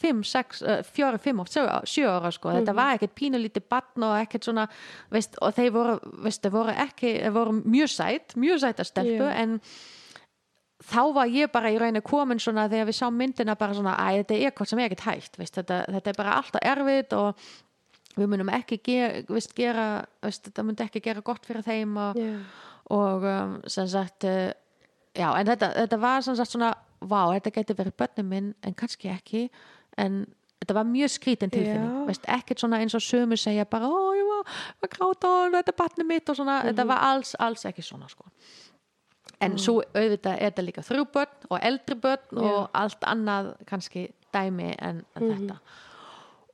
5, 0.00 0.24
6, 0.24 0.62
4, 0.92 1.18
5 1.18 1.40
og 1.42 1.48
7 1.50 2.08
ára 2.08 2.30
sko, 2.32 2.50
þetta 2.50 2.72
-hmm. 2.72 2.76
var 2.76 2.94
ekkert 2.94 3.14
pínulítið 3.14 3.68
batn 3.68 4.02
og 4.02 4.18
ekkert 4.20 4.44
svona, 4.44 4.66
veist, 5.10 5.36
og 5.40 5.54
þeir 5.54 5.72
voru, 5.72 5.98
veist, 6.24 6.50
voru 6.52 6.72
ekki, 6.72 7.14
voru 7.30 7.52
mjög 7.64 7.88
sætt, 7.88 8.36
mjög 8.36 8.60
sætt 8.60 8.80
að 8.80 8.90
stelpu 8.90 9.24
yeah. 9.24 9.40
en 9.40 9.60
þá 10.80 11.12
var 11.14 11.26
ég 11.28 11.50
bara 11.52 11.70
í 11.70 11.78
rauninu 11.78 12.02
komin 12.02 12.40
svona 12.40 12.68
þegar 12.68 12.86
við 12.88 12.96
sá 12.96 13.10
myndina 13.10 13.56
bara 13.58 13.74
svona, 13.74 13.96
að 13.96 14.20
þetta 14.22 14.34
er 14.34 14.44
eitthvað 14.48 14.70
sem 14.70 14.78
er 14.78 14.88
ekkert 14.88 15.08
hægt, 15.08 15.38
veist, 15.38 15.54
þetta, 15.54 15.84
þetta 15.88 16.10
er 16.10 16.16
bara 16.16 16.36
alltaf 16.40 16.62
erfitt 16.64 17.12
og 17.12 17.34
við 18.16 18.30
munum 18.32 18.48
ekki 18.48 18.80
gera, 18.84 19.22
veist, 19.28 19.54
gera, 19.56 20.04
veist, 20.24 20.44
þetta 20.48 20.64
mun 20.66 20.80
ekki 20.86 21.02
gera 21.04 21.24
gott 21.24 21.46
fyrir 21.46 21.66
þeim 21.66 21.96
og, 21.96 22.16
yeah. 22.16 22.40
og 22.90 23.26
um, 23.28 23.58
sem 23.66 23.88
sagt, 23.88 24.24
uh, 24.24 24.52
já, 25.14 25.28
en 25.34 25.52
þetta, 25.52 25.74
þetta 25.76 26.00
var 26.00 26.24
sem 26.24 26.38
sagt 26.38 26.54
svona, 26.54 26.72
vá, 27.00 27.20
þetta 27.36 27.54
getur 27.58 27.78
verið 27.78 27.98
börnum 28.00 28.32
minn 28.34 28.50
en 28.66 28.76
kannski 28.76 29.12
ekki 29.12 29.48
en 30.04 30.22
þetta 30.60 30.76
var 30.76 30.88
mjög 30.88 31.12
skrítin 31.14 31.52
tilfinning 31.52 32.08
Veist, 32.08 32.26
ekkert 32.28 32.62
svona 32.62 32.80
eins 32.82 32.96
og 32.96 33.04
sömu 33.04 33.38
segja 33.40 33.66
bara 33.68 33.88
ó 33.88 34.00
ég 34.16 34.26
var, 34.28 34.56
var 34.82 34.92
gráta 34.96 35.30
og 35.36 35.54
þetta 35.56 35.72
er 35.74 35.78
batnið 35.82 36.10
mitt 36.10 36.28
og 36.28 36.36
svona, 36.36 36.56
mm 36.56 36.60
-hmm. 36.60 36.72
þetta 36.72 36.88
var 36.92 37.06
alls, 37.10 37.34
alls 37.38 37.64
ekki 37.64 37.82
svona 37.82 38.08
sko 38.08 38.28
en 39.40 39.52
mm. 39.52 39.58
svo 39.58 39.80
auðvitað 39.94 40.34
er 40.36 40.50
þetta 40.50 40.62
líka 40.62 40.82
þrjúbörn 40.84 41.46
og 41.50 41.58
eldri 41.62 41.96
börn 41.96 42.42
yeah. 42.42 42.52
og 42.52 42.68
allt 42.72 43.04
annað 43.08 43.54
kannski 43.66 44.08
dæmi 44.34 44.74
en, 44.78 45.04
en 45.16 45.22
mm 45.22 45.30
-hmm. 45.30 45.38
þetta 45.38 45.56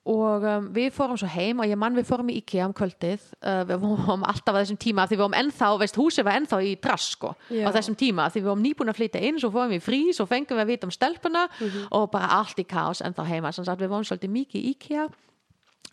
og 0.06 0.44
um, 0.46 0.68
við 0.74 0.92
fórum 0.94 1.18
svo 1.18 1.28
heim 1.30 1.60
og 1.62 1.66
ég 1.66 1.78
mann 1.80 1.96
við 1.96 2.06
fórum 2.06 2.30
í 2.30 2.38
IKEA 2.38 2.68
um 2.68 2.74
kvöldið 2.76 3.24
uh, 3.40 3.62
við 3.66 3.82
fórum 3.82 4.26
alltaf 4.30 4.54
á 4.54 4.60
þessum 4.60 4.80
tíma 4.82 5.06
því 5.06 5.16
við 5.16 5.24
fórum 5.24 5.38
ennþá, 5.40 5.70
veist 5.82 5.98
húsið 5.98 6.28
var 6.28 6.40
ennþá 6.40 6.60
í 6.62 6.72
drass 6.82 7.10
sko 7.16 7.32
Já. 7.50 7.66
á 7.66 7.70
þessum 7.74 7.98
tíma 7.98 8.28
því 8.30 8.42
við 8.42 8.50
fórum 8.50 8.64
nýbúin 8.64 8.92
að 8.92 9.00
flytja 9.00 9.24
inn 9.26 9.40
svo 9.42 9.50
fórum 9.54 9.74
við 9.74 9.82
frí, 9.82 10.00
svo 10.14 10.28
fengum 10.30 10.60
við 10.60 10.64
að 10.66 10.72
vita 10.72 10.86
um 10.86 10.94
stelpuna 10.94 11.46
mm 11.48 11.66
-hmm. 11.66 11.88
og 11.98 12.10
bara 12.14 12.30
allt 12.38 12.62
í 12.62 12.66
kaos 12.68 13.02
ennþá 13.02 13.26
heima, 13.26 13.50
að 13.50 13.82
við 13.82 13.90
fórum 13.90 14.06
svolítið 14.06 14.36
mikið 14.38 14.60
í 14.62 14.74
IKEA 14.76 15.08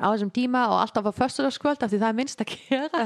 á 0.02 0.10
þessum 0.10 0.32
tíma 0.34 0.64
og 0.72 0.80
alltaf 0.82 1.06
á 1.06 1.12
föstudagskvöld 1.14 1.84
af 1.86 1.92
því 1.92 2.00
það 2.02 2.10
er 2.10 2.18
minnst 2.18 2.42
að 2.42 2.54
gera. 2.54 3.04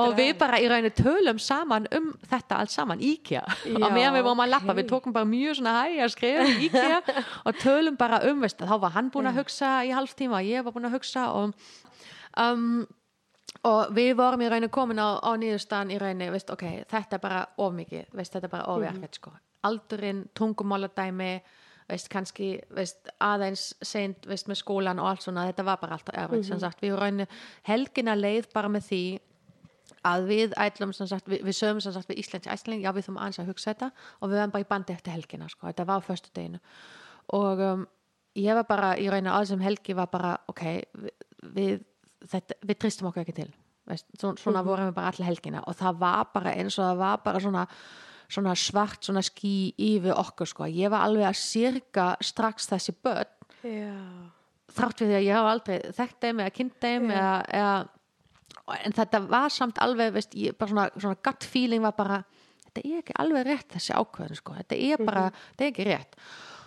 Og 0.00 0.14
við 0.16 0.32
bara 0.40 0.60
í 0.62 0.68
rauninu 0.70 0.92
tölum 0.96 1.40
saman 1.42 1.88
um 1.96 2.12
þetta 2.30 2.60
allt 2.62 2.72
saman 2.72 3.02
íkja 3.04 3.42
og 3.44 3.88
meðan 3.92 4.16
við 4.16 4.26
vorum 4.26 4.44
að 4.46 4.52
lappa, 4.54 4.76
við 4.76 4.88
tókum 4.92 5.14
bara 5.16 5.28
mjög 5.28 5.58
svona 5.58 5.74
hæg 5.82 6.04
að 6.06 6.14
skrifa 6.14 6.46
íkja 6.66 7.00
og 7.46 7.58
tölum 7.60 7.98
bara 8.00 8.22
um, 8.30 8.40
veist, 8.44 8.62
þá 8.62 8.76
var 8.80 8.94
hann 8.96 9.10
búin 9.12 9.28
að 9.28 9.42
hugsa 9.42 9.72
í 9.84 9.92
halv 9.96 10.14
tíma 10.16 10.40
og 10.40 10.48
ég 10.48 10.64
var 10.64 10.76
búin 10.76 10.88
að 10.88 10.96
hugsa 10.96 11.26
og 11.36 11.52
um, 12.40 12.86
og 13.66 13.92
við 13.96 14.14
vorum 14.16 14.42
í 14.44 14.48
rauninu 14.50 14.72
komin 14.72 15.00
á, 15.02 15.20
á 15.20 15.30
nýðustan 15.36 15.92
í 15.92 16.00
rauninu, 16.00 16.30
veist, 16.34 16.50
ok, 16.52 16.64
þetta 16.88 17.18
er 17.18 17.22
bara 17.22 17.44
of 17.60 17.74
mikið, 17.76 18.08
veist, 18.16 18.32
þetta 18.32 18.48
er 18.48 18.52
bara 18.52 18.72
ofjarkett 18.72 19.00
mm 19.00 19.08
-hmm. 19.10 19.20
sko. 19.20 19.30
Aldurinn, 19.66 20.28
tungumáladæmi 20.34 21.32
veist, 21.88 22.08
kannski, 22.08 22.60
veist, 22.74 23.08
aðeins 23.22 23.74
seint, 23.82 24.26
veist, 24.26 24.48
með 24.48 24.60
skólan 24.62 24.98
og 24.98 25.10
allt 25.10 25.22
svona. 25.22 25.46
Þetta 25.50 25.64
var 25.64 25.80
bara 25.80 25.98
alltaf 25.98 26.14
erfitt, 26.14 26.38
mm 26.38 26.42
-hmm. 26.42 26.48
sem 26.48 26.60
sagt. 26.60 26.82
Við 26.82 26.98
rauninu 26.98 27.26
helgina 27.62 28.14
leið 28.14 28.52
bara 28.54 28.68
með 28.68 28.82
því 28.90 29.04
að 30.06 30.28
við 30.30 30.54
ætlum, 30.60 30.92
sem 30.92 31.08
sagt 31.10 31.28
við, 31.28 31.42
við 31.46 31.56
sögum 31.58 31.80
sem 31.80 31.94
sagt 31.94 32.10
við 32.10 32.22
Íslands 32.22 32.48
æsling, 32.52 32.82
já 32.84 32.92
við 32.92 33.06
þurfum 33.06 33.18
aðeins 33.18 33.40
að 33.42 33.50
hugsa 33.50 33.72
þetta 33.72 33.90
og 34.20 34.30
við 34.30 34.40
varum 34.40 34.54
bara 34.54 34.64
í 34.66 34.70
bandi 34.70 34.92
eftir 34.92 35.14
helgina 35.16 35.48
sko, 35.48 35.66
þetta 35.66 35.86
var 35.88 36.02
á 36.02 36.06
förstu 36.06 36.32
deginu 36.36 36.60
og 37.36 37.62
um, 37.66 37.84
ég 38.38 38.58
var 38.58 38.66
bara, 38.68 38.94
í 39.00 39.08
rauninu 39.10 39.34
á 39.34 39.40
þessum 39.40 39.64
helgi 39.64 39.96
var 39.98 40.10
bara, 40.12 40.32
ok 40.52 40.64
við, 41.02 41.14
við, 41.56 41.86
þetta, 42.32 42.58
við 42.62 42.80
tristum 42.82 43.10
okkur 43.10 43.24
ekki 43.24 43.38
til 43.40 43.48
veist, 43.86 44.06
svona 44.18 44.34
mm 44.34 44.42
-hmm. 44.54 44.66
vorum 44.66 44.90
við 44.90 44.98
bara 44.98 45.12
allir 45.12 45.30
helgina 45.30 45.62
og 45.66 45.76
það 45.76 46.02
var 46.02 46.26
bara 46.34 46.54
eins 46.54 46.78
og 46.78 46.84
það 46.84 46.96
var 47.02 47.22
bara 47.24 47.40
svona 47.40 47.66
svona 48.28 48.54
svart 48.58 49.06
svona 49.06 49.22
skí 49.24 49.72
yfir 49.78 50.16
okkur 50.16 50.50
sko 50.50 50.68
ég 50.70 50.90
var 50.92 51.06
alveg 51.06 51.28
að 51.28 51.38
sirka 51.40 52.06
strax 52.24 52.70
þessi 52.70 52.94
börn 53.04 53.32
Já. 53.66 53.92
þrátt 54.76 55.02
við 55.02 55.12
því 55.12 55.18
að 55.18 55.26
ég 55.26 55.38
hafa 55.38 55.52
aldrei 55.54 55.76
þekkt 55.98 56.18
þeim 56.24 56.42
eða 56.42 56.56
kynnt 56.56 56.80
þeim 56.82 57.06
eða, 57.10 57.36
eða, 57.60 57.76
en 58.80 58.96
þetta 58.98 59.22
var 59.30 59.54
samt 59.54 59.78
alveg 59.82 60.16
veist, 60.16 60.34
ég, 60.38 60.58
bara 60.58 60.72
svona, 60.72 60.88
svona 60.96 61.22
gut 61.28 61.46
feeling 61.46 61.86
var 61.86 61.96
bara 61.98 62.20
þetta 62.66 62.82
er 62.82 62.98
ekki 63.04 63.16
alveg 63.22 63.46
rétt 63.46 63.70
þessi 63.76 63.96
ákveðin 63.96 64.42
sko 64.42 64.58
þetta 64.58 64.82
er 64.90 65.04
bara, 65.04 65.28
mm 65.28 65.32
-hmm. 65.32 65.48
þetta 65.52 65.64
er 65.64 65.72
ekki 65.72 65.88
rétt 65.90 66.20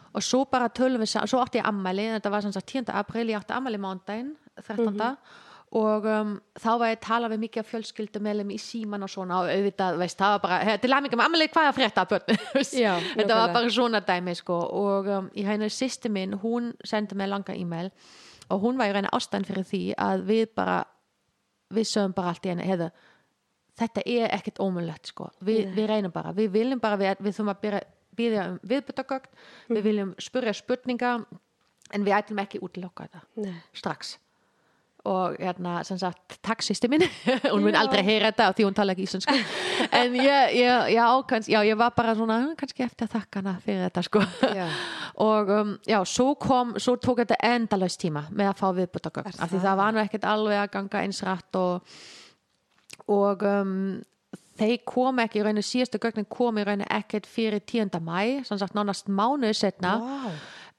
og 0.10 0.26
svo 0.26 0.46
bara 0.50 0.72
tölum 0.74 1.04
við, 1.04 1.12
svo 1.30 1.44
átti 1.44 1.60
ég 1.60 1.68
ammali 1.70 2.08
þetta 2.16 2.32
var 2.34 2.42
sagt 2.42 2.72
10. 2.74 2.90
april, 2.90 3.30
ég 3.30 3.38
átti 3.38 3.54
ammali 3.54 3.78
mándaginn 3.78 4.36
13. 4.56 4.90
Mm 4.90 4.98
-hmm 4.98 5.46
og 5.78 6.06
um, 6.10 6.32
þá 6.58 6.70
var 6.82 6.90
ég 6.90 6.98
að 6.98 7.04
tala 7.06 7.28
við 7.30 7.42
mikið 7.44 7.62
af 7.62 7.68
fjölskyldumælum 7.70 8.54
í 8.54 8.58
síman 8.62 9.06
og 9.06 9.12
svona 9.14 9.44
og 9.44 9.52
auðvitað, 9.54 10.00
veist, 10.02 10.18
það 10.18 10.32
var 10.34 10.40
bara, 10.46 10.58
þetta 10.66 10.88
er 10.88 10.92
lamingum 10.96 11.22
aðmælið 11.22 11.52
hvað 11.54 11.68
að 11.70 11.76
frétta 11.78 12.06
þetta 13.20 13.38
var 13.38 13.54
bara 13.54 13.74
svona 13.76 14.02
dæmi 14.08 14.34
sko. 14.40 14.58
Og 14.80 15.10
um, 15.14 15.28
í 15.38 15.44
hægna 15.46 15.68
sýsti 15.70 16.10
minn, 16.14 16.34
hún 16.42 16.72
sendi 16.88 17.18
mig 17.20 17.30
langa 17.30 17.54
e-mail 17.54 17.92
og 18.50 18.64
hún 18.64 18.82
var 18.82 18.90
í 18.90 18.96
reyna 18.98 19.12
ástæðan 19.14 19.46
fyrir 19.46 19.68
því 19.70 19.84
að 20.02 20.24
við 20.32 20.48
bara 20.58 20.80
við 21.78 21.86
sögum 21.86 22.16
bara 22.18 22.34
allt 22.34 22.48
í 22.48 22.50
henni, 22.50 22.66
hefðu 22.66 22.90
þetta 23.80 24.06
er 24.10 24.34
ekkert 24.36 24.62
ómulett 24.64 25.12
sko. 25.12 25.28
Vi, 25.46 25.60
við 25.76 25.86
reynum 25.92 26.14
bara, 26.16 26.34
við 26.36 26.50
viljum 26.56 26.82
bara 26.82 26.98
við, 27.00 27.12
við 27.22 27.36
þurfum 27.36 27.54
að 27.54 27.62
byrja, 27.68 27.84
byrja 28.20 28.48
um 28.50 28.58
viðbytagögn 28.72 29.30
mm. 29.30 29.76
við 29.78 29.86
viljum 29.86 30.16
spurja 30.18 30.56
spurninga 30.58 31.14
en 31.94 32.08
við 32.08 32.18
ætlum 32.18 32.42
ekki 32.42 32.64
strax 33.78 34.18
og 35.10 35.38
hérna 35.40 35.80
sem 35.88 35.98
sagt 36.00 36.38
taxisti 36.46 36.90
minn 36.92 37.06
hún 37.54 37.66
mun 37.66 37.78
aldrei 37.78 38.04
heyra 38.06 38.32
þetta 38.32 38.50
því 38.58 38.68
hún 38.68 38.78
tala 38.78 38.96
ekki 38.96 39.08
íslensku 39.08 39.36
en 40.00 40.18
ég, 40.20 40.56
ég, 40.60 40.92
já, 40.96 41.06
kanns, 41.30 41.50
já, 41.50 41.60
ég 41.66 41.80
var 41.80 41.96
bara 41.98 42.16
svona 42.18 42.40
hm, 42.44 42.56
kannski 42.60 42.86
eftir 42.86 43.08
að 43.08 43.16
þakka 43.18 43.42
hana 43.42 43.56
fyrir 43.66 43.86
þetta 43.88 44.06
sko 44.06 44.24
já. 44.56 44.68
og 45.30 45.54
um, 45.56 45.74
já, 45.88 46.00
svo 46.06 46.36
kom 46.40 46.76
svo 46.78 46.98
tók 47.02 47.24
þetta 47.24 47.40
endalaust 47.54 48.02
tíma 48.02 48.28
með 48.30 48.52
að 48.52 48.62
fá 48.62 48.68
viðbútagögn 48.82 49.40
af 49.40 49.52
því 49.52 49.64
það 49.66 49.82
var 49.82 49.96
nú 49.96 50.04
ekkert 50.04 50.30
alveg 50.30 50.64
að 50.64 50.72
ganga 50.78 51.04
eins 51.04 51.24
rætt 51.26 51.60
og, 51.60 52.00
og 53.10 53.46
um, 53.50 53.76
þeir 54.60 54.82
kom 54.88 55.22
ekki 55.24 55.42
í 55.42 55.46
rauninu 55.46 55.66
síðastu 55.66 56.02
gögnin 56.02 56.28
kom 56.30 56.60
í 56.60 56.66
rauninu 56.68 56.90
ekkert 57.00 57.30
fyrir 57.30 57.64
10. 57.64 57.96
mæ 58.04 58.46
sem 58.48 58.60
sagt 58.60 58.76
nánast 58.78 59.10
mánuðu 59.10 59.56
setna 59.58 59.96
wow. 60.04 60.36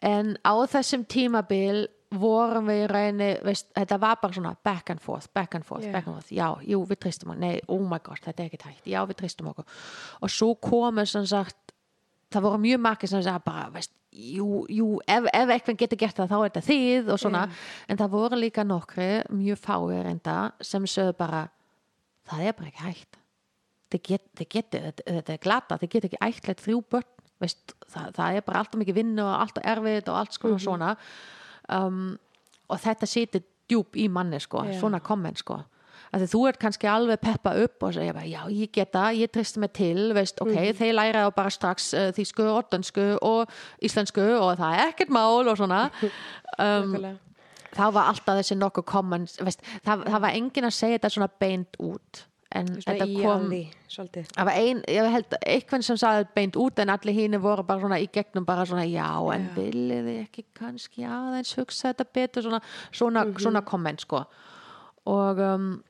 en 0.07 0.37
á 0.45 0.55
þessum 0.71 1.07
tímabil 1.09 1.87
vorum 2.11 2.67
við 2.67 2.85
í 2.85 2.87
reyni 2.91 3.29
veist, 3.47 3.69
þetta 3.77 3.99
var 4.03 4.19
bara 4.23 4.35
svona 4.35 4.55
back 4.65 4.91
and 4.91 5.03
forth 5.03 5.31
back 5.35 5.55
and 5.55 5.67
forth, 5.67 5.85
yeah. 5.85 5.95
back 5.95 6.09
and 6.09 6.17
forth, 6.17 6.33
já, 6.35 6.49
jú, 6.67 6.83
við 6.89 7.01
tristum 7.05 7.31
okkur 7.31 7.45
nei, 7.45 7.61
oh 7.69 7.83
my 7.87 8.01
god, 8.03 8.19
þetta 8.25 8.43
er 8.43 8.51
ekki 8.51 8.63
tægt, 8.65 8.89
já, 8.91 8.99
við 9.07 9.21
tristum 9.23 9.51
okkur 9.53 9.69
og 10.21 10.35
svo 10.35 10.55
komur 10.59 11.07
sem 11.07 11.27
sagt 11.31 11.75
það 12.31 12.47
voru 12.49 12.63
mjög 12.65 12.83
margir 12.83 13.11
sem 13.13 13.23
sagði 13.23 13.45
bara, 13.47 13.69
veist, 13.75 13.95
jú, 14.11 14.65
jú, 14.71 14.89
ef, 15.07 15.31
ef 15.31 15.55
eitthvað 15.55 15.81
getur 15.85 16.03
gert 16.03 16.19
það 16.19 16.33
þá 16.33 16.37
er 16.41 16.45
þetta 16.49 16.67
þið 16.67 17.15
og 17.15 17.23
svona 17.23 17.47
yeah. 17.47 17.63
en 17.87 18.03
það 18.03 18.13
voru 18.17 18.43
líka 18.43 18.67
nokkri, 18.67 19.09
mjög 19.31 19.63
fáir 19.63 20.11
enda 20.11 20.37
sem 20.67 20.91
sögðu 20.91 21.17
bara 21.23 21.47
það 22.31 22.47
er 22.47 22.59
bara 22.59 22.73
ekki 22.73 22.87
hægt 22.89 23.21
getur, 23.91 24.47
get, 24.51 24.75
þetta 25.07 25.35
er 25.35 25.43
glata 25.43 25.79
þið 25.79 25.95
getur 25.95 26.11
ekki 26.11 26.25
ætlet 26.27 26.63
þrjú 26.63 26.83
börn 26.91 27.11
veist, 27.41 27.75
það, 27.89 28.11
það 28.19 28.39
er 28.39 28.47
bara 28.47 28.63
alltaf 28.63 28.81
mikið 28.83 28.99
vinnu 28.99 29.25
og 29.25 29.37
alltaf 29.45 29.69
erfið 29.73 30.11
og 30.13 30.19
allt 30.21 30.37
sko 30.37 30.49
mm 30.49 30.55
-hmm. 30.55 30.65
svona 30.65 30.97
um, 31.73 32.19
og 32.71 32.81
þetta 32.83 33.09
situr 33.11 33.45
djúb 33.71 33.99
í 33.99 34.09
manni 34.11 34.41
sko, 34.43 34.65
yeah. 34.67 34.81
svona 34.81 35.01
komment 35.05 35.39
sko 35.43 35.61
að 36.11 36.25
þú 36.33 36.41
ert 36.49 36.59
kannski 36.59 36.89
alveg 36.91 37.21
peppa 37.23 37.53
upp 37.63 37.85
og 37.87 37.95
segja 37.95 38.25
já, 38.27 38.41
ég 38.51 38.73
geta, 38.75 39.11
ég 39.15 39.31
tristi 39.31 39.61
mig 39.63 39.73
til 39.79 40.11
veist, 40.17 40.41
ok, 40.43 40.51
Mhm. 40.51 40.79
þeir 40.81 40.95
læra 40.95 41.27
þá 41.27 41.35
bara 41.37 41.51
strax 41.51 41.93
uh, 41.95 42.11
þýsku, 42.17 42.47
ottensku 42.51 43.19
og 43.23 43.51
íslensku 43.83 44.25
og 44.41 44.59
það 44.59 44.75
er 44.75 44.89
ekkert 44.89 45.11
mál 45.15 45.47
og 45.47 45.57
svona 45.57 45.91
um, 46.59 46.97
þá 47.71 47.85
var 47.95 48.11
alltaf 48.11 48.41
þessi 48.41 48.59
nokkuð 48.59 49.39
veist, 49.45 49.63
það, 49.85 50.05
það 50.11 50.21
var 50.21 50.35
enginn 50.35 50.67
að 50.67 50.75
segja 50.75 50.99
þetta 50.99 51.15
svona 51.15 51.31
beint 51.39 51.77
út 51.79 52.25
en 52.53 52.67
þetta 52.83 53.07
kom 53.23 53.45
það 53.89 54.45
var 54.49 54.57
ein, 54.59 54.81
ég 54.89 55.11
held 55.15 55.37
eitthvað 55.47 55.85
sem 55.87 55.97
sagði 56.01 56.27
beint 56.35 56.57
út 56.59 56.79
en 56.83 56.91
allir 56.91 57.15
hínu 57.15 57.39
voru 57.43 57.63
bara 57.67 57.81
svona 57.81 57.99
í 58.03 58.09
gegnum 58.11 58.45
bara 58.49 58.65
svona 58.67 58.85
já 58.91 59.07
en 59.35 59.45
Já. 59.49 59.55
viljið 59.55 60.09
þið 60.09 60.19
ekki 60.25 60.45
kannski 60.59 61.05
aðeins 61.07 61.55
hugsa 61.59 61.93
þetta 61.93 62.07
betur 62.15 62.43
svona, 62.43 62.61
svona, 62.93 63.25
Mhm. 63.25 63.39
svona 63.39 63.63
komment 63.65 64.01
sko 64.01 64.25
og 65.07 65.39
um, 65.39 65.83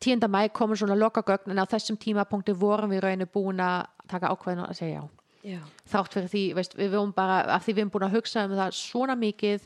10. 0.00 0.28
mæ 0.28 0.48
komur 0.52 0.76
svona 0.76 0.94
lokagögn 0.96 1.50
en 1.50 1.58
á 1.58 1.66
þessum 1.66 1.96
tímapunkti 1.98 2.54
vorum 2.54 2.90
við 2.90 3.00
rauninu 3.02 3.26
búin 3.26 3.60
að 3.60 3.86
taka 4.08 4.28
ákveðinu 4.32 4.68
að 4.68 4.74
segja 4.78 5.02
já 5.02 5.08
Já. 5.44 5.58
þátt 5.88 6.12
fyrir 6.16 6.28
því, 6.32 6.54
veist, 6.54 6.74
við 6.76 6.90
vorum 6.96 7.12
bara 7.14 7.42
af 7.54 7.64
því 7.66 7.72
við 7.74 7.78
erum 7.78 7.90
búin 7.90 8.08
að 8.08 8.16
hugsa 8.16 8.44
um 8.44 8.50
það 8.56 8.72
svona 8.74 9.14
mikið 9.16 9.60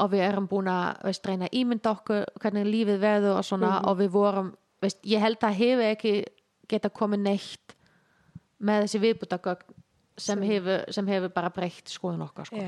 og 0.00 0.10
við 0.10 0.22
erum 0.28 0.46
búin 0.48 0.70
að 0.72 1.02
veist, 1.04 1.26
reyna 1.28 1.48
ímynda 1.52 1.90
okkur 1.92 2.24
hvernig 2.40 2.64
lífið 2.66 2.98
veður 3.02 3.36
og 3.38 3.44
svona 3.44 3.80
Mhm. 3.80 3.88
og 3.88 3.98
við 3.98 4.08
vorum, 4.10 4.54
veist, 4.82 4.98
ég 5.06 5.22
held 5.22 5.42
að 5.46 5.58
hefur 5.60 5.86
ekki 5.92 6.14
geta 6.70 6.90
komið 6.92 7.24
neitt 7.28 7.76
með 8.62 8.84
þessi 8.86 9.00
viðbútagögn 9.02 9.78
sem, 10.20 10.42
hefur, 10.46 10.84
hefur 11.08 11.32
bara 11.34 11.50
breytt 11.54 11.90
skoðun 11.90 12.26
okkar 12.26 12.48
sko. 12.50 12.66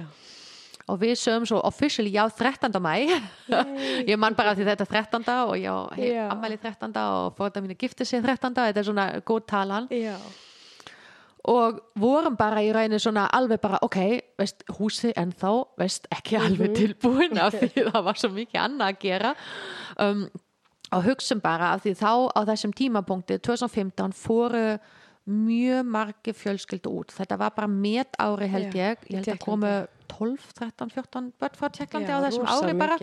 Og 0.93 0.99
við 1.01 1.15
sögum 1.17 1.47
svo 1.49 1.63
officially 1.65 2.11
já 2.13 2.25
13. 2.29 2.75
mæ 2.83 2.95
ég 4.11 4.19
man 4.21 4.37
bara 4.37 4.53
því 4.57 4.67
þetta 4.69 4.85
er 4.85 4.91
13. 4.93 5.29
og 5.49 5.55
já, 5.57 5.75
hef 5.97 6.11
Já. 6.13 6.25
ammæli 6.35 6.59
13. 6.61 6.91
og 7.01 7.37
fórða 7.39 7.63
mínu 7.65 7.77
gifti 7.81 8.05
sig 8.05 8.21
13. 8.25 8.53
þetta 8.59 8.83
er 8.83 8.89
svona 8.91 9.07
góð 9.25 9.47
talan 9.49 9.89
Já. 9.89 10.19
og 11.49 11.81
vorum 11.97 12.37
bara 12.37 12.61
í 12.65 12.69
rauninu 12.75 13.01
svona 13.01 13.31
alveg 13.33 13.63
bara, 13.65 13.81
ok, 13.87 13.99
veist, 14.41 14.65
húsi 14.77 15.15
ennþá, 15.17 15.55
veist, 15.81 16.09
ekki 16.13 16.37
alveg 16.41 16.77
tilbúin 16.77 17.41
af 17.41 17.57
því 17.57 17.71
það 17.89 18.03
var 18.11 18.21
svo 18.21 18.33
mikið 18.37 18.61
annað 18.67 18.93
að 18.93 19.01
gera 19.07 19.35
um, 20.05 20.27
og 20.93 21.07
hugsum 21.07 21.41
bara 21.41 21.73
af 21.75 21.85
því 21.85 21.95
þá 22.01 22.13
á 22.37 22.41
þessum 22.51 22.75
tímapunkti 22.77 23.39
2015 23.39 24.13
fóru 24.17 24.79
mjög 25.25 25.87
margi 25.89 26.35
fjölskyldu 26.37 26.91
út. 26.93 27.13
Þetta 27.17 27.39
var 27.41 27.55
bara 27.57 27.69
met 27.71 28.17
ári 28.21 28.49
held 28.53 28.75
ég. 28.77 29.07
Ég 29.09 29.23
held 29.23 29.31
að 29.33 29.41
komu 29.41 29.73
12, 30.13 30.51
13, 30.59 30.91
14 30.93 31.31
börn 31.41 31.57
frá 31.59 31.71
Tjekklandi 31.73 32.13
á 32.13 32.21
þessum 32.27 32.51
ári 32.53 32.75
bara. 32.77 32.99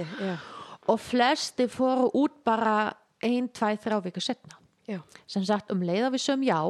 og 0.87 0.99
flesti 1.01 1.67
fóru 1.69 2.09
út 2.17 2.43
bara 2.45 2.93
1, 3.21 3.51
2, 3.53 3.75
3 3.83 4.01
vikur 4.05 4.21
setna 4.21 4.57
Já. 4.89 5.01
sem 5.27 5.43
sagt 5.45 5.71
um 5.71 5.81
leið 5.81 6.07
að 6.07 6.15
við 6.15 6.23
sögum 6.25 6.45
já 6.47 6.61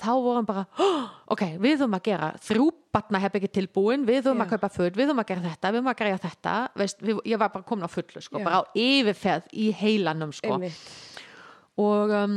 þá 0.00 0.08
vorum 0.24 0.46
bara, 0.48 0.66
"Oh, 0.78 1.04
ok, 1.30 1.42
við 1.62 1.78
þurfum 1.78 1.94
að 1.98 2.02
gera 2.08 2.32
þrjú 2.42 2.70
batna 2.94 3.18
hef 3.22 3.34
ekki 3.38 3.48
tilbúin 3.52 4.04
við 4.06 4.22
þurfum 4.24 4.40
Já. 4.42 4.44
að 4.46 4.50
kaupa 4.54 4.70
föt, 4.74 4.96
við 4.96 5.06
þurfum 5.08 5.22
að 5.22 5.28
gera 5.28 5.40
þetta 5.48 5.70
við 5.70 5.78
þurfum 5.78 5.92
að 5.92 5.98
gera 6.02 6.18
þetta, 6.24 6.54
veist, 6.76 7.00
við, 7.02 7.20
ég 7.32 7.38
var 7.38 7.48
bara 7.54 7.64
komin 7.64 7.86
á 7.86 7.90
fullu 7.90 8.22
sko, 8.22 8.38
Já. 8.38 8.44
bara 8.44 8.58
á 8.58 8.62
yfirferð 8.74 9.46
í 9.52 9.68
heilanum 9.72 10.32
sko, 10.32 10.58
og 11.78 12.10
um, 12.10 12.36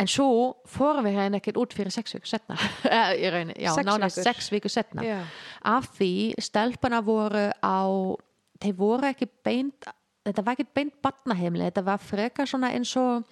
en 0.00 0.08
svo 0.08 0.56
fórum 0.70 1.04
við 1.04 1.18
hérna 1.18 1.40
ekkert 1.40 1.58
út 1.60 1.74
fyrir 1.76 1.92
sex 1.92 2.14
vikur 2.16 2.30
setna 2.30 2.56
Eh, 2.88 3.30
rauninni, 3.30 3.54
já, 3.60 3.74
Sex 3.74 3.86
nánast 3.86 4.16
vikur. 4.18 4.26
sex 4.32 4.50
vikur 4.54 4.70
setna 4.72 5.02
Já. 5.04 5.18
af 5.62 5.90
því 5.98 6.34
stelpuna 6.40 7.02
voru 7.04 7.50
á 7.62 7.78
þeir 8.60 8.76
voru 8.78 9.10
ekki 9.10 9.28
beint 9.44 9.86
þetta 10.26 10.44
var 10.44 10.56
ekki 10.56 10.68
beint 10.74 10.94
batnaheimli 11.02 11.66
þetta 11.70 11.84
var 11.84 11.98
frekar 11.98 12.46
svona 12.48 12.70
eins 12.76 12.94
og 12.96 13.24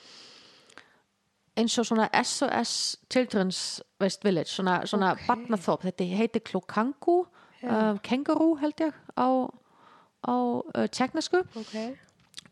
eins 1.59 1.79
og 1.81 1.87
svona 1.89 2.09
SOS 2.23 2.73
Children's 3.13 3.63
West 4.01 4.25
Village 4.25 4.53
svona, 4.53 4.81
svona 4.87 5.13
Ok. 5.13 5.23
okay. 5.23 5.29
batnaþóp 5.31 5.87
þetta 5.89 6.11
heitir 6.19 6.45
Klokangu 6.47 7.21
um, 7.63 7.99
kenguru 8.05 8.53
held 8.61 8.85
ég 8.85 8.93
á, 9.19 9.29
á 10.23 10.35
uh, 10.35 10.87
tjeknesku 10.95 11.43
Ok. 11.59 11.75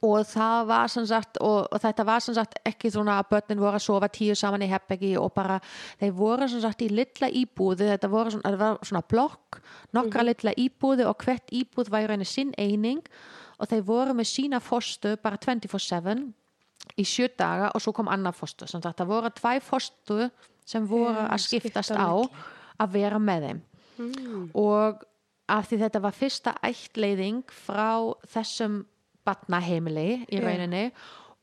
og 0.02 0.26
það 0.28 0.66
var 0.68 0.90
sem 0.92 1.06
sagt 1.06 1.38
og, 1.40 1.68
og 1.70 1.80
þetta 1.82 2.06
var 2.06 2.24
sem 2.24 2.34
sagt 2.36 2.58
ekki 2.66 2.90
svona 2.92 3.18
að 3.20 3.30
börnin 3.34 3.62
voru 3.62 3.78
að 3.78 3.86
sofa 3.86 4.10
tíu 4.12 4.34
saman 4.34 4.64
í 4.66 4.70
herbeggi 4.70 5.14
og 5.20 5.32
bara 5.36 5.60
þeir 6.00 6.14
voru 6.18 6.48
sem 6.50 6.60
sagt 6.64 6.82
í 6.82 6.90
litla 6.90 7.30
íbúði 7.30 7.92
þetta 7.94 8.10
voru 8.12 8.34
svona, 8.34 8.56
var 8.58 8.82
svona 8.82 9.04
blokk 9.06 9.60
nokkra 9.96 10.26
litla 10.26 10.54
íbúði 10.58 11.06
og 11.06 11.22
hvert 11.22 11.54
íbúð 11.54 11.92
í 11.94 12.06
rauninni 12.06 12.28
sinn 12.28 12.52
eining 12.58 13.04
og 13.56 13.70
þeir 13.70 13.86
voru 13.86 14.16
með 14.16 14.28
sína 14.34 14.60
fostu 14.60 15.14
bara 15.22 15.38
24-7 15.40 16.26
í 16.98 17.04
sjö 17.04 17.28
daga 17.38 17.70
og 17.74 17.80
svo 17.82 17.92
kom 17.92 18.08
sem 18.08 18.82
sagt 18.82 18.98
það 19.00 19.06
voru 19.06 19.30
tvæ 19.30 19.60
fostu 19.62 20.30
sem 20.64 20.86
voru 20.86 21.26
að 21.28 21.38
skiptast 21.38 21.90
skipta 21.92 22.06
á 22.06 22.14
að 22.80 22.92
vera 22.92 23.18
með 23.18 23.48
þeim 23.48 23.60
Mm. 23.98 24.50
og 24.54 25.04
af 25.48 25.68
því 25.70 25.76
þetta 25.80 26.00
var 26.02 26.12
fyrsta 26.12 26.52
ættleiðing 26.62 27.44
frá 27.48 28.12
þessum 28.28 28.84
batnaheimili 29.24 30.26
í 30.28 30.40
rauninni 30.42 30.90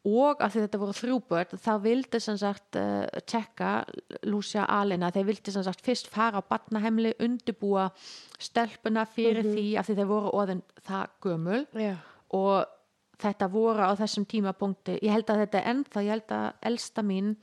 og 0.06 0.42
af 0.44 0.54
því 0.54 0.62
þetta 0.66 0.80
voru 0.82 0.94
þrjúbörn 0.98 1.60
þá 1.64 1.72
vildi 1.82 2.20
sem 2.22 2.38
sagt 2.38 2.76
uh, 2.76 3.08
tjekka 3.26 3.86
Lúcia 4.28 4.66
Alina, 4.68 5.10
þeir 5.16 5.26
vildi 5.32 5.52
sem 5.56 5.64
sagt 5.64 5.82
fyrst 5.82 6.10
fara 6.12 6.38
á 6.38 6.44
batnaheimili, 6.46 7.14
undibúa 7.24 7.90
stelpuna 8.38 9.06
fyrir 9.08 9.44
Mhm. 9.46 9.54
því 9.56 9.66
af 9.80 9.88
því 9.90 9.96
þeir 9.96 10.12
voru 10.14 10.30
orðin 10.34 10.62
það 10.86 11.08
gömul 11.24 11.66
Já. 11.74 11.96
og 12.30 12.66
þetta 13.22 13.50
voru 13.52 13.86
á 13.86 13.92
þessum 14.00 14.26
tímapunkti. 14.30 14.98
Ég 15.02 15.14
held 15.14 15.30
að 15.30 15.44
þetta 15.44 15.60
er 15.60 15.70
ennþá, 15.74 16.04
ég 16.04 16.16
held 16.16 16.36
að 16.36 16.48
elsta 16.72 17.06
mín 17.06 17.36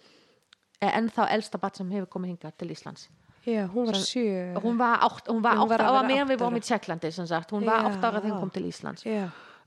er 0.81 0.95
ennþá 0.97 1.29
elsta 1.37 1.61
bat 1.61 1.77
sem 1.77 1.91
hefur 1.93 2.09
komið 2.17 2.35
hingað 2.35 2.57
til 2.61 2.71
Íslands. 2.75 3.09
Já, 3.49 3.65
hún 3.73 3.87
var 3.89 3.97
sjö. 4.05 4.55
hún 4.61 4.77
var 4.77 5.01
átt, 5.01 5.29
hún 5.29 5.41
var 5.43 5.57
Hún 5.57 5.69
var 5.69 5.81
átt 5.81 5.89
ára 5.89 6.03
meðan 6.05 6.29
við 6.29 6.43
vorum 6.43 6.57
í 6.57 6.61
Tjekklandi 6.61 7.09
hún 7.09 7.65
var 7.65 7.87
átt 7.89 8.05
ára 8.05 8.21
þegar 8.21 8.35
hún 8.35 8.41
kom 8.41 8.51
til 8.51 8.67
Íslands. 8.69 9.05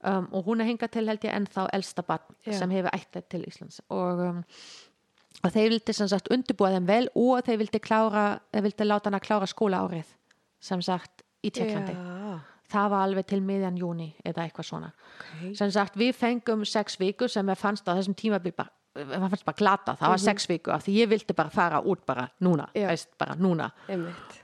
Um, 0.04 0.28
og 0.32 0.46
hún 0.46 0.62
er 0.62 0.68
hingað 0.68 0.92
til 0.92 1.08
held 1.08 1.24
ég 1.24 1.34
ennþá 1.34 1.70
elsta 1.74 2.04
Já. 2.46 2.54
sem 2.60 2.70
hefur 2.70 2.92
ættið 2.94 3.24
til 3.30 3.46
Íslands. 3.48 3.80
Og, 3.90 4.20
um, 4.20 4.44
og 5.44 5.52
þeir 5.52 5.70
vildi 5.70 5.94
sem 5.94 6.08
sagt 6.08 6.28
undirbúa 6.30 6.74
þeim 6.76 6.86
vel 6.86 7.08
og 7.16 7.46
þeir 7.46 7.58
vildi 7.58 7.80
klára 7.80 8.40
þeir 8.52 8.64
vildi 8.68 8.84
láta 8.86 9.10
hann 9.10 9.18
að 9.18 9.26
klára 9.28 9.48
skóla 9.48 9.80
árið 9.80 10.14
sem 10.60 10.82
sagt 10.82 11.24
í 11.42 11.50
Tjekklandi. 11.50 11.96
Já. 11.96 12.23
Það 12.74 12.94
var 12.94 13.08
alveg 13.08 13.28
til 13.30 13.42
miðjan 13.46 13.80
júni 13.80 14.10
eða 14.26 14.48
eitthvað 14.48 14.70
svona. 14.70 14.94
Ok. 15.18 15.56
sem 15.60 15.74
sagt 15.74 16.00
við 16.00 16.16
fengum 16.18 16.66
sex 16.66 17.00
vikur 17.02 17.32
sem 17.32 17.50
ég 17.54 17.60
fannst 17.60 17.88
á 17.88 17.94
þessum 17.96 18.18
tímabil 18.18 18.56
bara 18.58 18.74
maður 18.94 19.32
fannst 19.34 19.46
bara 19.48 19.58
glata, 19.58 19.96
það 19.98 20.12
var 20.14 20.22
sex 20.22 20.46
viku 20.50 20.72
af 20.74 20.84
því 20.86 20.94
ég 21.00 21.10
vildi 21.10 21.34
bara 21.34 21.50
fara 21.54 21.80
út 21.82 22.04
bara 22.06 22.28
núna 22.46 22.68
veist, 22.76 23.10
bara 23.18 23.34
núna. 23.40 23.72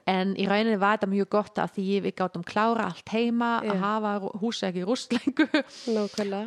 En 0.09 0.34
í 0.41 0.47
rauninni 0.49 0.80
var 0.82 0.97
þetta 0.97 1.09
mjög 1.11 1.30
gott 1.36 1.61
af 1.61 1.75
því 1.75 1.99
við 2.07 2.15
gátum 2.17 2.45
klára 2.47 2.88
allt 2.89 3.13
heima 3.13 3.59
Já. 3.61 3.75
að 3.75 3.84
hafa 3.84 4.13
húsi 4.41 4.65
ekki 4.65 4.86
rústlengu 4.89 5.47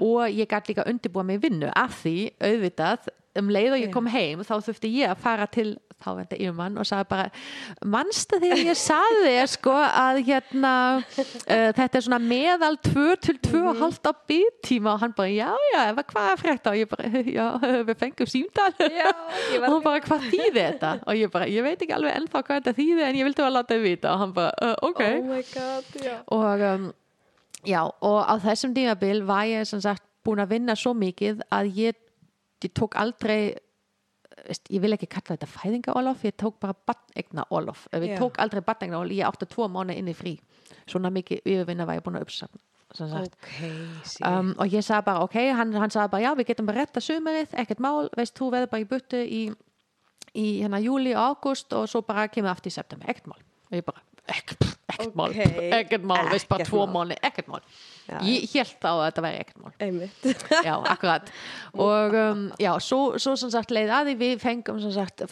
og 0.03 0.35
ég 0.35 0.51
gæti 0.51 0.73
líka 0.73 0.89
undirbúa 0.91 1.23
mig 1.27 1.39
í 1.39 1.45
vinnu 1.47 1.71
af 1.71 2.01
því 2.03 2.17
auðvitað 2.43 3.13
um 3.41 3.49
leið 3.53 3.77
og 3.77 3.83
ég 3.87 3.95
kom 3.95 4.11
heim 4.13 4.43
þá 4.45 4.55
þurfti 4.67 4.93
ég 4.99 5.13
að 5.13 5.23
fara 5.23 5.49
til 5.51 5.71
þávendi 6.03 6.39
yfirmann 6.41 6.79
og 6.81 6.87
sagði 6.89 7.07
bara 7.13 7.29
manstu 7.87 8.41
þegar 8.43 8.63
ég 8.67 8.79
saði 8.79 9.21
þér 9.25 9.51
sko 9.53 9.75
að 9.79 10.21
hérna 10.27 10.73
uh, 10.99 11.69
þetta 11.79 12.01
er 12.01 12.07
svona 12.09 12.19
meðal 12.23 12.77
2 12.83 13.07
til 13.23 13.39
2 13.47 13.63
og 13.71 13.83
halvt 13.85 14.11
á 14.11 14.13
byttíma 14.33 14.97
og 14.97 15.05
hann 15.05 15.15
bara 15.17 15.31
já 15.31 15.53
já, 15.73 15.83
hvað 15.95 16.31
er 16.33 16.41
frétta? 16.41 16.73
Og 16.73 16.81
ég 16.81 16.91
bara 16.91 17.23
já, 17.39 17.47
við 17.89 17.95
fengum 18.03 18.31
símdal 18.31 18.73
og 18.73 19.69
hann 19.69 19.85
bara 19.85 20.03
hvað 20.05 20.29
þýði 20.29 20.53
þetta? 20.59 20.93
Og 21.07 21.19
ég 21.19 21.33
bara, 21.33 21.49
ég 21.51 21.67
veit 21.67 21.79
ekki 21.79 21.97
alveg 21.97 22.19
ennþá 22.21 22.43
hvað 22.43 22.61
þetta 22.61 22.77
þýði 22.79 23.07
en 23.07 23.21
ég 23.21 23.29
vildi 23.29 23.45
að 23.47 23.57
láta 23.57 23.77
þið 23.77 23.87
vita. 23.87 24.13
Og 24.13 24.23
hann 24.23 24.35
bara, 24.37 24.53
uh, 24.63 24.77
ok. 24.89 25.03
Oh 25.03 25.43
god, 25.53 25.91
já. 26.03 26.15
og 26.37 26.65
um, 26.69 26.89
já, 27.69 27.83
og 27.87 28.19
á 28.27 28.35
þessum 28.43 28.75
tímabil 28.77 29.23
var 29.29 29.47
ég 29.51 29.69
sem 29.69 29.83
sagt 29.83 30.05
búin 30.27 30.43
að 30.43 30.55
vinna 30.57 30.77
svo 30.79 30.95
mikið 30.97 31.43
að 31.53 31.71
ég, 31.79 31.99
ég 32.69 32.73
tók 32.79 32.97
aldrei 33.01 33.55
veist, 34.47 34.67
ég 34.73 34.81
vil 34.83 34.93
ekki 34.97 35.09
kalla 35.13 35.37
þetta 35.37 35.49
fæðingaólof 35.51 36.25
ég 36.27 36.37
tók 36.41 36.59
bara 36.63 36.75
batnegnaólof 36.89 37.87
Já. 37.93 38.17
tók 38.19 38.39
aldrei 38.43 38.63
batnegnaólof, 38.67 39.15
ég 39.17 39.27
átti 39.29 39.49
tvo 39.51 39.69
mánu 39.69 39.97
inn 39.97 40.11
í 40.11 40.17
frí 40.17 40.37
svona 40.87 41.13
mikið 41.15 41.43
yfirvinna 41.45 41.87
var 41.87 42.01
ég 42.01 42.07
búin 42.07 42.19
að 42.21 42.27
uppsafna 42.29 42.63
sem 42.93 43.09
sagt 43.09 43.37
Ok, 43.41 43.59
sí. 44.05 44.21
um, 44.29 44.51
og 44.61 44.69
ég 44.69 44.85
sagði 44.85 45.07
bara 45.07 45.25
ok, 45.25 45.37
hann, 45.57 45.71
hann 45.81 45.93
sagði 45.95 46.13
bara 46.13 46.27
já 46.27 46.33
við 46.37 46.51
getum 46.51 46.67
bara 46.69 46.83
retta 46.83 47.01
sumarið, 47.01 47.55
ekkert 47.63 47.81
mál 47.81 48.11
veist, 48.19 48.35
þú 48.37 48.51
veður 48.53 48.73
bara 48.75 48.85
í 48.85 48.89
buttu 48.91 49.23
í, 49.23 49.43
í 50.37 50.47
hérna 50.61 50.81
júli 50.83 51.15
og 51.17 51.31
ágúst 51.39 51.73
og 51.73 51.87
svo 51.89 52.03
bara 52.05 52.27
kemur 52.29 52.53
aftur 52.53 52.69
í 52.73 52.75
september, 52.77 53.09
ekkert 53.09 53.31
mál 53.33 53.41
og 53.41 53.79
ég 53.79 53.87
bara, 53.87 54.05
ekkert, 54.31 54.67
ekkert 54.87 55.17
mál. 55.19 55.33
Ekkert 55.79 56.05
mál, 56.07 56.29
veist 56.31 56.49
bara 56.51 56.67
tvo 56.69 56.85
mánu, 56.91 57.17
ekkert 57.25 57.51
mál. 57.51 57.63
Já, 58.07 58.19
ég 58.27 58.47
held 58.55 58.77
þá 58.83 58.89
að 58.91 59.03
þetta 59.07 59.25
væri 59.27 59.41
ekkert 59.43 59.61
mál. 59.63 59.73
Einmitt. 59.87 60.29
já, 60.69 60.73
akkurat. 60.77 61.33
Og 61.75 62.17
um, 62.23 62.47
já, 62.63 62.71
svo, 62.85 63.01
svo 63.23 63.35
sem 63.41 63.53
sagt 63.55 63.75
leið 63.75 63.93
að 63.97 64.11
því 64.11 64.17
við 64.23 64.35
fengum 64.43 64.81
sem 64.83 64.95
sagt 64.95 65.27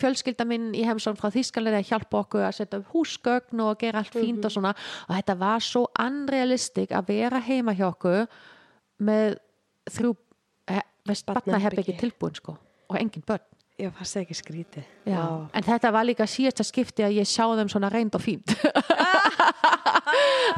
fjölskylda 0.00 0.48
minn 0.48 0.72
í 0.76 0.84
heimsón 0.88 1.18
frá 1.20 1.30
Þýskalega 1.34 1.82
að 1.82 1.92
hjálpa 1.92 2.22
okkur 2.24 2.46
að 2.48 2.58
setja 2.60 2.80
upp 2.82 2.96
húsgögn 2.96 3.64
og 3.66 3.78
gera 3.82 4.02
allt 4.02 4.16
fínt 4.16 4.48
og 4.48 4.54
svona. 4.54 4.74
Og 5.08 5.16
þetta 5.18 5.38
var 5.40 5.64
svo 5.64 5.86
unrealistic 6.00 6.92
að 6.96 7.14
vera 7.14 7.42
heima 7.42 7.76
hjá 7.76 7.88
okkur 7.92 8.26
með 9.02 9.40
þrjú 9.90 10.14
veist, 11.06 11.26
Barnaherbergi. 11.26 11.50
barnaherbyggi 11.50 11.98
tilbúin 12.00 12.36
sko 12.38 12.56
og 12.88 12.98
engin 13.00 13.24
börn 13.26 13.51
Já, 13.82 13.88
fannst 13.90 14.14
það 14.14 14.22
ekki 14.22 14.36
skrítið. 14.38 14.84
Já. 15.10 15.22
En 15.58 15.64
þetta 15.66 15.90
var 15.96 16.06
líka 16.06 16.26
síðasta 16.30 16.62
skipti 16.66 17.02
að 17.02 17.16
ég 17.18 17.26
sjá 17.26 17.42
þeim 17.50 17.70
svona 17.72 17.88
reynd 17.90 18.14
og 18.14 18.22
fínt. 18.22 18.52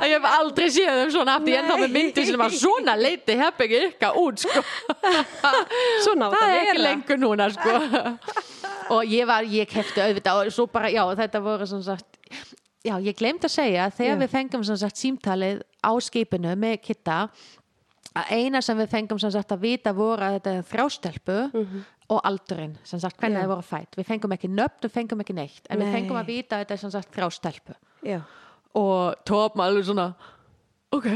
ég 0.05 0.13
hef 0.19 0.27
aldrei 0.29 0.67
séð 0.75 0.99
þeim 1.01 1.13
svona 1.15 1.37
aftur, 1.39 1.53
ég 1.55 1.63
er 1.63 1.69
þá 1.71 1.79
með 1.81 1.95
myndi 1.95 2.25
sem 2.29 2.41
var 2.41 2.53
svona 2.53 2.97
leiti 3.01 3.37
herbyggi 3.41 3.81
ykkar 3.89 4.19
út, 4.21 4.43
sko. 4.45 4.65
Svona 6.05 6.29
á 6.29 6.33
það 6.35 6.37
þetta 6.37 6.45
er 6.45 6.51
að 6.51 6.59
ekki 6.59 6.75
vera. 6.75 6.85
lengur 6.89 7.23
núna, 7.23 7.49
sko. 7.55 7.73
og 8.99 9.09
ég 9.15 9.29
var, 9.31 9.49
ég 9.49 9.71
kefti 9.73 10.05
auðvitað 10.05 10.43
og 10.43 10.53
svo 10.59 10.69
bara, 10.75 10.93
já, 10.93 11.03
þetta 11.23 11.43
voru 11.49 11.69
sem 11.71 11.83
sagt, 11.87 12.21
já, 12.85 12.95
ég 13.01 13.17
glemt 13.19 13.47
að 13.49 13.55
segja 13.57 13.89
að 13.89 13.99
þegar 14.03 14.17
Já. 14.19 14.21
við 14.27 14.33
fengum 14.37 14.65
sem 14.69 14.81
sagt 14.85 15.01
símtalið 15.01 15.63
á 15.81 15.93
skipinu 16.05 16.53
með 16.61 16.77
Kitta, 16.85 17.19
að 18.15 18.35
eina 18.37 18.61
sem 18.63 18.79
við 18.79 18.93
fengum 18.93 19.19
sem 19.23 19.33
sagt 19.35 19.55
að 19.57 19.65
vita 19.65 19.95
voru 19.97 20.23
að 20.29 20.37
þetta 20.39 20.57
er 20.59 20.69
þrjástelpu 20.75 21.39
og 22.13 22.21
aldurinn, 22.29 22.77
sem 22.85 23.01
sagt 23.01 23.17
hvernig. 23.21 23.39
Já. 23.39 23.45
það 23.47 23.53
voru 23.55 23.65
fætt 23.71 23.97
við 23.97 24.07
fengum 24.11 24.35
ekki 24.37 24.51
nöfn, 24.53 24.81
við 24.85 24.93
fengum 24.93 25.25
ekki 25.25 25.37
neitt 25.39 25.69
en 25.71 25.81
við 25.81 25.89
Nei. 25.89 25.95
fengum 25.99 26.19
að 26.21 26.27
vita 26.29 26.57
að 26.59 26.65
þetta 26.65 26.75
er 26.77 26.83
sem 26.83 26.93
sagt 26.95 27.13
þrjástelpu 27.17 27.77
Já. 28.05 28.19
og 28.77 29.15
tóp 29.25 29.57
maður 29.57 29.73
alveg 29.73 29.87
svona 29.89 30.07
ok, 30.95 31.07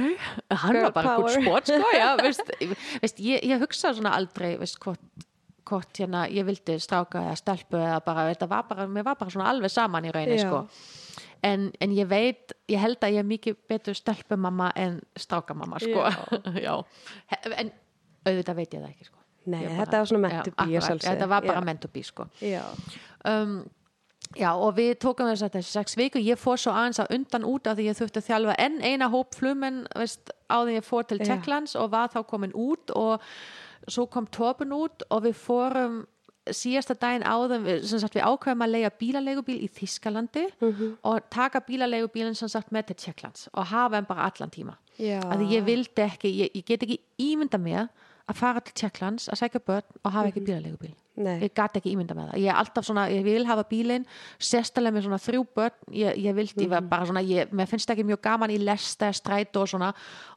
hann 0.51 0.75
Girl 0.79 0.87
var 0.89 0.95
bara 0.97 1.17
good 1.21 1.35
sport 1.37 1.69
sko, 1.71 1.91
já, 1.95 2.09
veist, 2.25 2.55
veist, 3.03 3.21
ég, 3.21 3.45
ég 3.45 3.61
hugsa 3.63 3.93
svona 3.95 4.15
aldrei 4.17 4.55
veist, 4.59 4.79
hvort, 4.83 5.27
hvort 5.69 6.01
hérna 6.01 6.25
ég 6.33 6.49
vildi 6.49 6.79
stráka 6.83 7.21
eða 7.27 7.37
stelpu 7.39 7.77
eða 7.79 8.01
bara, 8.07 8.25
þetta 8.33 8.49
var 8.51 8.65
bara, 8.71 8.89
mér 8.89 9.05
var 9.11 9.21
bara 9.21 9.35
svona 9.35 9.51
alveg 9.53 9.71
saman 9.75 10.09
í 10.09 10.15
rauninni 10.15 10.41
Já. 10.41 10.49
sko 10.49 10.65
En, 11.47 11.69
en 11.79 11.93
ég 11.95 12.09
veit, 12.11 12.51
ég 12.67 12.81
held 12.83 12.99
að 13.07 13.13
ég 13.15 13.23
er 13.23 13.27
mikið 13.29 13.59
betur 13.71 13.95
stelpumamma 13.95 14.73
en 14.75 14.97
strákamamma 15.15 15.79
sko. 15.79 16.09
Já. 16.59 16.73
He- 17.31 17.53
en 17.63 17.71
auðvitað 18.27 18.59
veit 18.59 18.75
ég 18.75 18.83
það 18.83 18.89
ekki 18.89 19.07
sko. 19.07 19.18
Nei, 19.49 19.63
Ég 19.65 19.75
þetta 19.81 19.99
var 20.03 20.11
svona 20.11 20.23
meant 20.27 20.47
Já, 20.49 20.53
akkurat. 20.53 21.03
Þetta 21.09 21.29
var 21.33 21.49
bara 21.49 21.75
be 21.93 22.03
sko. 22.07 22.29
Já. 22.45 22.63
um, 23.25 23.59
Já, 24.37 24.51
og 24.53 24.75
við 24.77 24.99
tókum 25.01 25.25
þess 25.31 25.43
að 25.47 25.55
þessi 25.57 25.73
sex 25.73 25.95
viku, 25.97 26.21
ég 26.21 26.37
fór 26.37 26.59
svo 26.61 26.73
aðeins 26.77 26.99
að 27.01 27.15
undan 27.17 27.45
út 27.49 27.67
af 27.71 27.79
því 27.79 27.87
ég 27.89 27.97
þurfti 27.97 28.21
að 28.21 28.27
þjálfa 28.27 28.57
enn 28.61 28.75
eina 28.85 29.09
hóp 29.09 29.35
flumen 29.39 29.79
veist, 29.97 30.31
á 30.53 30.57
því 30.67 30.75
ég 30.77 30.85
fór 30.85 31.07
til. 31.09 31.19
Tjekklands 31.25 31.75
og 31.81 31.89
var 31.95 32.11
þá 32.13 32.21
komin 32.29 32.53
út 32.53 32.93
og 32.95 33.23
svo 33.89 34.05
kom 34.13 34.27
Torben 34.27 34.75
út 34.77 35.03
og 35.09 35.23
við 35.25 35.33
fórum 35.41 36.03
síðasta 36.49 36.95
daginn 37.01 37.25
áðum, 37.29 37.65
við, 37.65 37.83
sem 37.89 38.01
sagt 38.01 38.15
við 38.17 38.25
ákveðum 38.29 38.63
að 38.65 38.73
leiða 38.75 38.91
bílaleigubíl 39.01 39.59
í 39.65 39.69
Þískalandi 39.69 40.45
Mhm. 40.61 40.93
og 41.05 41.31
taka 41.31 41.61
bílaleigubílinn 41.61 42.37
sem 42.37 42.49
sagt 42.49 42.71
með 42.73 42.87
til 42.93 42.97
Tjekklands 42.97 43.49
og 43.55 43.65
hafa 43.67 43.95
hann 43.97 44.05
bara 44.09 44.29
allan 44.29 44.51
tíma 44.51 44.77
Já. 44.99 45.21
að 45.25 45.45
ég 45.53 45.65
vildi 45.65 46.03
ekki, 46.05 46.29
ég, 46.37 46.51
ég 46.55 46.65
get 46.65 46.83
ekki 46.83 47.01
ímynda 47.19 47.57
mér 47.61 47.89
að 48.29 48.37
fara 48.37 48.61
til 48.61 48.75
Tjekklands 48.75 49.29
að 49.33 49.39
sækja 49.41 49.61
börn 49.65 49.87
og 50.05 50.13
hafa 50.13 50.29
ekki 50.33 50.43
Mhm. 50.45 50.95
Nei. 51.19 51.41
ég 51.41 51.53
gat 51.55 51.75
ekki 51.75 51.91
ímynda 51.97 52.15
með 52.15 52.29
það 52.31 52.39
ég 52.39 52.49
er 52.53 52.55
alltaf 52.61 52.85
svona, 52.87 53.09
ég 53.11 53.25
vil 53.25 53.45
hafa 53.47 53.65
bílinn 53.65 54.05
sérstælega 54.39 54.93
með 54.95 55.03
svona 55.09 55.19
þrjú 55.19 55.47
börn 55.57 55.73
ég, 55.91 56.15
ég 56.17 56.35
vildi, 56.37 56.63
ég 56.65 56.69
var 56.71 56.81
Mhm. 56.83 56.89
bara 56.89 57.07
svona 57.07 57.23
ég, 57.27 57.51
mér 57.51 57.67
finnst 57.67 57.91
ekki 57.91 58.05
mjög 58.05 58.21
gaman 58.23 58.51
í 58.51 58.59
lesta, 58.63 59.09
strætó 59.13 59.63
og 59.63 59.69
svona 59.69 59.89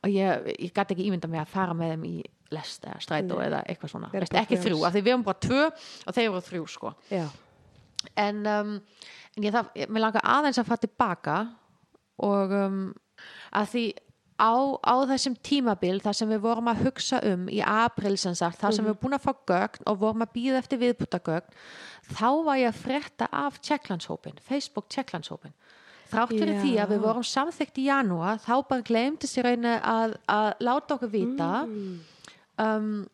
og 0.04 0.10
ég, 0.10 0.56
ég 0.60 0.74
gat 0.74 0.90
ekki 0.90 1.06
ímynda 1.12 1.28
með 1.30 1.42
að 1.42 1.48
fara 1.48 1.74
með 1.74 1.92
þeim 1.94 2.06
í 2.06 2.24
lesta, 2.52 2.96
strætó 3.00 3.38
eða 3.46 3.64
eitthvað 3.68 3.90
svona, 3.92 4.10
bara 4.12 4.26
ekki 4.26 4.58
frjáls. 4.58 4.66
þrjú 4.66 4.86
af 4.88 4.94
því 4.94 5.02
við 5.04 5.08
erum 5.14 5.24
bara 5.24 5.40
tvö 5.40 5.66
og 6.08 6.14
þeir 6.16 6.30
voru 6.32 6.42
þrjú 6.42 6.68
sko 6.70 6.94
Já. 7.12 7.28
en, 8.18 8.48
um, 8.48 8.82
en 9.38 9.44
ég 9.44 9.52
þarf, 9.54 9.70
mér 9.88 10.00
langar 10.02 10.22
aðeins 10.24 10.58
að 10.58 10.66
fara 10.66 10.78
tilbaka 10.78 11.38
og 12.20 12.52
um, 12.52 12.94
að 13.54 13.68
því 13.70 13.94
á, 14.42 14.54
á 14.82 14.96
þessum 15.12 15.38
tímabil 15.46 16.02
þar 16.02 16.18
sem 16.18 16.32
við 16.34 16.44
vorum 16.44 16.70
að 16.72 16.84
hugsa 16.88 17.22
um 17.30 17.48
í 17.52 17.62
april 17.62 18.16
sem 18.18 18.36
sagt, 18.38 18.60
þar 18.62 18.76
sem 18.76 18.86
við 18.86 18.94
erum 18.94 19.02
búin 19.04 19.18
að 19.18 19.28
fá 19.28 19.34
gögn 19.54 19.88
og 19.92 20.02
vorum 20.02 20.26
að 20.26 20.34
býða 20.36 20.62
eftir 20.64 20.82
viðbútagögn 20.82 21.58
þá 22.12 22.30
var 22.48 22.62
ég 22.62 22.72
að 22.72 22.82
frétta 22.82 23.30
af 23.32 23.62
Tjekklandshópin, 23.62 24.42
Facebook 24.48 24.90
Tjekklandshópin 24.92 25.54
þrátt 26.12 26.34
fyrir 26.36 26.58
Já. 26.58 26.62
því 26.64 26.74
að 26.84 26.94
við 26.94 27.04
vorum 27.06 27.28
samþykkt 27.28 27.80
í 27.80 27.88
janúar, 27.88 28.42
þá 28.44 28.54
bara 28.68 28.86
glemdist 28.88 29.38
í 29.38 29.46
rauninni 29.46 29.78
að, 29.78 30.18
að 30.28 30.50
láta 30.68 30.98
okkur 30.98 31.14
vita 31.14 31.52
um, 31.64 33.06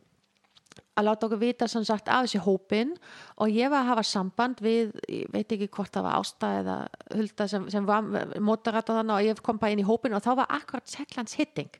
að 0.98 1.08
láta 1.08 1.28
okkur 1.28 1.42
vita 1.42 1.68
sem 1.70 1.86
sagt 1.88 2.10
af 2.10 2.26
þessi 2.26 2.42
hópin 2.46 2.96
og 3.38 3.54
ég 3.54 3.72
var 3.72 3.84
að 3.84 3.92
hafa 3.94 4.06
samband 4.10 4.62
við, 4.66 4.96
ég 5.12 5.30
veit 5.34 5.52
ekki 5.54 5.70
hvort 5.70 5.94
það 5.94 6.08
var 6.08 6.22
Ásta 6.22 6.54
eða 6.62 6.78
Hulda 7.14 7.50
sem, 7.52 7.68
sem 7.74 7.88
var 7.88 8.08
mótarætt 8.44 8.90
og 8.92 9.02
þannig 9.02 9.18
og 9.18 9.28
ég 9.30 9.44
kom 9.46 9.62
bara 9.62 9.76
inn 9.76 9.84
í 9.84 9.88
hópin 9.88 10.18
og 10.18 10.26
þá 10.26 10.34
var 10.42 10.58
akkurat 10.58 10.90
Tjekklands 10.90 11.38
hitting 11.38 11.72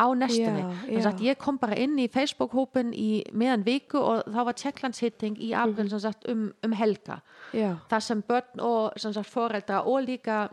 á 0.00 0.06
nestunni. 0.16 0.62
Sagt, 1.04 1.20
já. 1.20 1.32
ég 1.32 1.40
kom 1.40 1.58
bara 1.60 1.76
inn 1.76 1.98
í 2.00 2.06
Facebook-hópin 2.08 2.94
í 2.96 3.20
meðan 3.36 3.66
viku 3.66 4.00
og 4.00 4.30
þá 4.32 4.40
var 4.48 4.56
Tjekklands 4.56 5.02
hitting 5.04 5.36
í 5.36 5.50
april 5.52 5.90
sem 5.92 6.00
sagt 6.00 6.24
um, 6.30 6.46
um 6.64 6.76
helga. 6.76 7.20
Já. 7.52 7.74
Það 7.90 8.06
sem 8.06 8.22
börn 8.30 8.64
og 8.64 8.96
sem 9.00 9.12
sagt 9.12 9.28
foreldra 9.28 9.82
og 9.84 10.06
líka 10.08 10.46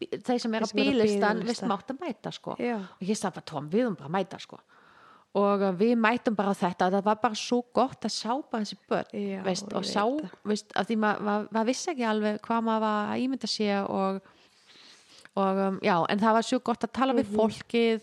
þeir 0.00 0.38
sem 0.40 0.54
er 0.54 0.64
á 0.64 0.66
á 0.66 0.70
bílistan 0.70 1.40
biðlista. 1.42 1.48
vist 1.50 1.66
mátt 1.68 1.90
að 1.92 2.04
mæta 2.04 2.32
sko 2.32 2.54
og 2.56 3.02
ég 3.04 3.18
sagði 3.18 3.36
bara 3.36 3.48
Tom, 3.50 3.66
við 3.72 3.84
erum 3.84 3.98
bara 3.98 4.08
að 4.08 4.14
mæta 4.16 4.40
sko 4.40 4.60
og 5.38 5.62
við 5.78 5.94
mætum 5.94 6.34
bara 6.34 6.50
á 6.50 6.58
þetta 6.58 6.88
það 6.90 7.04
var 7.06 7.18
bara 7.22 7.34
svo 7.38 7.60
gott 7.76 8.02
að 8.04 8.10
sjá 8.16 8.32
bara 8.50 8.64
þessi 8.64 8.78
börn 8.90 9.12
Já, 9.14 9.42
veist, 9.46 9.72
og 9.72 9.84
það. 9.86 10.30
veist, 10.50 10.72
af 10.74 10.86
því 10.88 10.96
maður 10.98 11.20
ma, 11.28 11.34
ma 11.54 11.62
vissi 11.68 11.90
ekki 11.92 12.06
alveg 12.10 12.40
hvað 12.42 12.64
maður 12.66 12.80
var 12.80 13.12
að 13.14 13.22
ímynda 13.24 13.46
sér 13.50 13.86
og, 13.86 14.20
og 15.38 15.60
um, 15.68 15.78
já, 15.86 15.94
en 16.10 16.18
það 16.24 16.34
var 16.40 16.42
svo 16.48 16.58
gott 16.66 16.84
að 16.88 16.92
tala 16.98 17.12
Mhm. 17.14 17.20
við 17.22 17.36
fólkið 17.38 18.00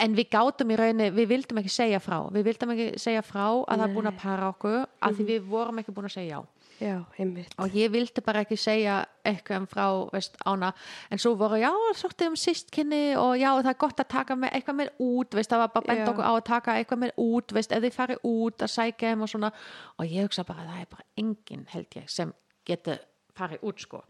en 0.00 0.14
við 0.16 0.28
gátum 0.32 0.70
í 0.72 0.76
rauninni, 0.80 1.10
við 1.12 1.26
vildum 1.28 1.58
ekki 1.60 1.72
segja 1.72 1.98
frá 2.00 2.18
við 2.32 2.44
vildum 2.50 2.70
ekki 2.76 2.86
segja 3.00 3.22
frá 3.24 3.46
að 3.64 3.78
það 3.80 3.88
er 3.88 3.94
búin 3.96 4.08
að 4.12 4.20
para 4.22 4.48
okkur 4.52 4.78
af 5.00 5.10
Mhm. 5.10 5.16
því 5.16 5.24
við 5.32 5.48
vorum 5.48 5.78
ekki 5.78 5.92
búin 5.96 6.08
að 6.08 6.16
segja 6.18 6.36
já 6.36 6.44
Já, 6.80 6.96
einmitt. 7.20 7.52
og 7.60 7.74
ég 7.76 7.90
vildi 7.92 8.22
bara 8.24 8.40
ekki 8.44 8.56
segja 8.56 9.02
eitthvað 9.26 9.66
frá 9.68 9.84
veist, 10.14 10.38
ána. 10.48 10.72
En 11.12 11.20
svo 11.20 11.34
voru 11.36 11.58
já, 11.60 11.68
svolítið 11.98 12.30
um 12.32 12.38
sístkynni 12.40 13.02
og 13.20 13.34
já, 13.36 13.50
það 13.60 13.68
er 13.74 13.80
gott 13.84 14.00
að 14.00 14.08
taka 14.14 14.36
með, 14.40 14.54
eitthvað 14.56 14.78
með 14.78 14.92
út 15.04 15.36
veist, 15.36 15.50
það 15.52 15.62
var 15.64 15.72
bara 15.74 15.86
bent 15.90 16.00
Já. 16.00 16.08
okkur 16.14 16.24
á 16.24 16.32
að 16.32 16.44
taka 16.48 16.76
eitthvað 16.80 17.02
með 17.04 17.12
út 17.26 17.52
veist, 17.58 17.74
ef 17.76 17.84
þið 17.84 17.98
farið 17.98 18.24
út 18.30 18.64
að 18.64 18.72
sækja 18.76 19.12
þeim 19.12 19.26
og 19.26 19.32
svona. 19.34 19.52
Og 19.98 20.08
ég 20.08 20.24
hugsa 20.30 20.46
bara, 20.48 20.64
það 20.70 20.80
er 20.80 20.88
bara 20.96 21.06
enginn 21.20 21.66
held 21.74 22.00
ég 22.00 22.08
sem 22.08 22.32
getur 22.64 23.04
farið 23.36 23.68
út 23.70 23.84
sko. 23.84 24.02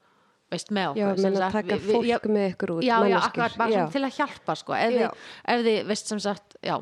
Veist, 0.50 0.70
með 0.74 0.88
okkur 0.92 1.02
Já, 1.02 1.22
menn 1.22 1.36
að 1.42 1.52
taka 1.58 1.76
fólk 1.84 2.06
já, 2.08 2.16
með 2.26 2.48
ykkur 2.54 2.70
út. 2.76 2.82
já, 2.86 2.96
já, 3.06 3.18
akkurat, 3.20 3.58
bara 3.60 3.84
til 3.90 4.00
að 4.06 4.16
hjálpa 4.16 4.56
sko, 4.58 4.74
ef, 4.74 5.28
þið, 5.46 5.76
veist 5.90 6.10
sem 6.10 6.22
sagt, 6.22 6.56
já. 6.62 6.76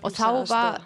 Og 0.00 0.14
þá 0.16 0.28
var 0.48 0.80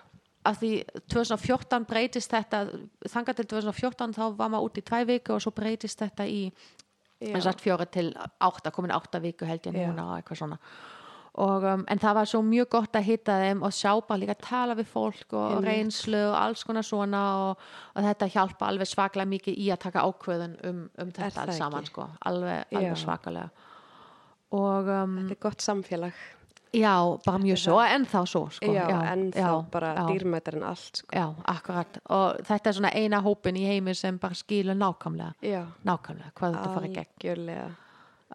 að 0.44 0.60
því 0.60 0.72
2014 1.12 1.86
breytist 1.88 2.32
þetta 2.34 2.64
þangað 3.10 3.40
til 3.40 3.46
2014 3.54 4.16
þá 4.16 4.24
var 4.36 4.50
maður 4.52 4.68
út 4.68 4.80
í 4.80 4.84
tvær 4.84 5.06
viku 5.08 5.36
og 5.36 5.44
svo 5.44 5.54
breytist 5.56 6.02
þetta 6.02 6.26
í 6.28 6.40
fjóra 7.62 7.86
til 7.88 8.10
átta, 8.14 8.72
komin 8.74 8.92
átta 8.92 9.20
viku 9.22 9.48
held 9.48 9.64
ég 9.70 9.76
núna 9.76 10.10
og 10.10 10.18
eitthvað 10.18 10.42
svona. 10.42 10.58
Og, 11.34 11.64
um, 11.66 11.82
en 11.90 11.98
það 11.98 12.14
var 12.14 12.28
svo 12.30 12.40
mjög 12.46 12.68
gott 12.76 12.94
að 12.94 13.06
hitta 13.08 13.36
þeim 13.42 13.64
og 13.66 13.72
sjá 13.74 13.90
bara 14.06 14.20
líka 14.22 14.36
að 14.36 14.44
tala 14.44 14.76
við 14.78 14.86
fólk 14.86 15.32
og 15.34 15.56
Einmitt. 15.56 15.66
reynslu 15.66 16.20
og 16.28 16.36
alls 16.38 16.62
konar 16.62 16.86
svona 16.86 17.22
og, 17.48 17.64
og 17.90 18.06
þetta 18.06 18.28
hjálpa 18.36 18.68
alveg 18.68 18.86
svaklega 18.86 19.30
mikið 19.32 19.58
í 19.64 19.66
að 19.74 19.80
taka 19.82 20.04
ákvöðun 20.06 20.54
um, 20.68 20.84
um 21.02 21.10
þetta 21.16 21.42
alls 21.48 21.58
saman 21.58 21.88
sko, 21.90 22.06
alveg, 22.30 22.70
alveg 22.70 23.00
svakalega. 23.02 23.66
Og 24.54 24.92
um, 24.94 25.18
Þetta 25.24 25.34
er 25.34 25.42
gott 25.48 25.66
samfélag. 25.66 26.22
Já, 26.74 26.94
bara 27.26 27.38
mjög 27.42 27.58
svo 27.62 27.76
og 27.78 27.84
ennþá 27.96 28.22
svo 28.26 28.42
sko. 28.50 28.72
Já, 28.74 28.86
en 29.12 29.26
þá 29.32 29.38
já, 29.40 29.52
bara 29.70 29.92
já. 29.94 30.06
dýrmætar 30.10 30.56
en 30.58 30.66
allt, 30.70 30.96
sko. 31.02 31.08
Já, 31.14 31.26
akkurat 31.54 32.00
og 32.10 32.40
þetta 32.48 32.70
er 32.72 32.78
svona 32.80 32.92
eina 32.94 33.20
hópin 33.24 33.56
í 33.60 33.66
heimi 33.68 33.94
sem 33.94 34.18
bara 34.18 34.34
skilur 34.34 34.74
nákvæmlega 34.78 35.32
Já. 35.42 35.62
nákvæmlega 35.84 36.34
hvað 36.34 36.58
þetta 36.58 36.74
fara 36.74 36.86
í 36.90 36.94
gegn 36.98 37.14
Algjörlega. 37.14 37.70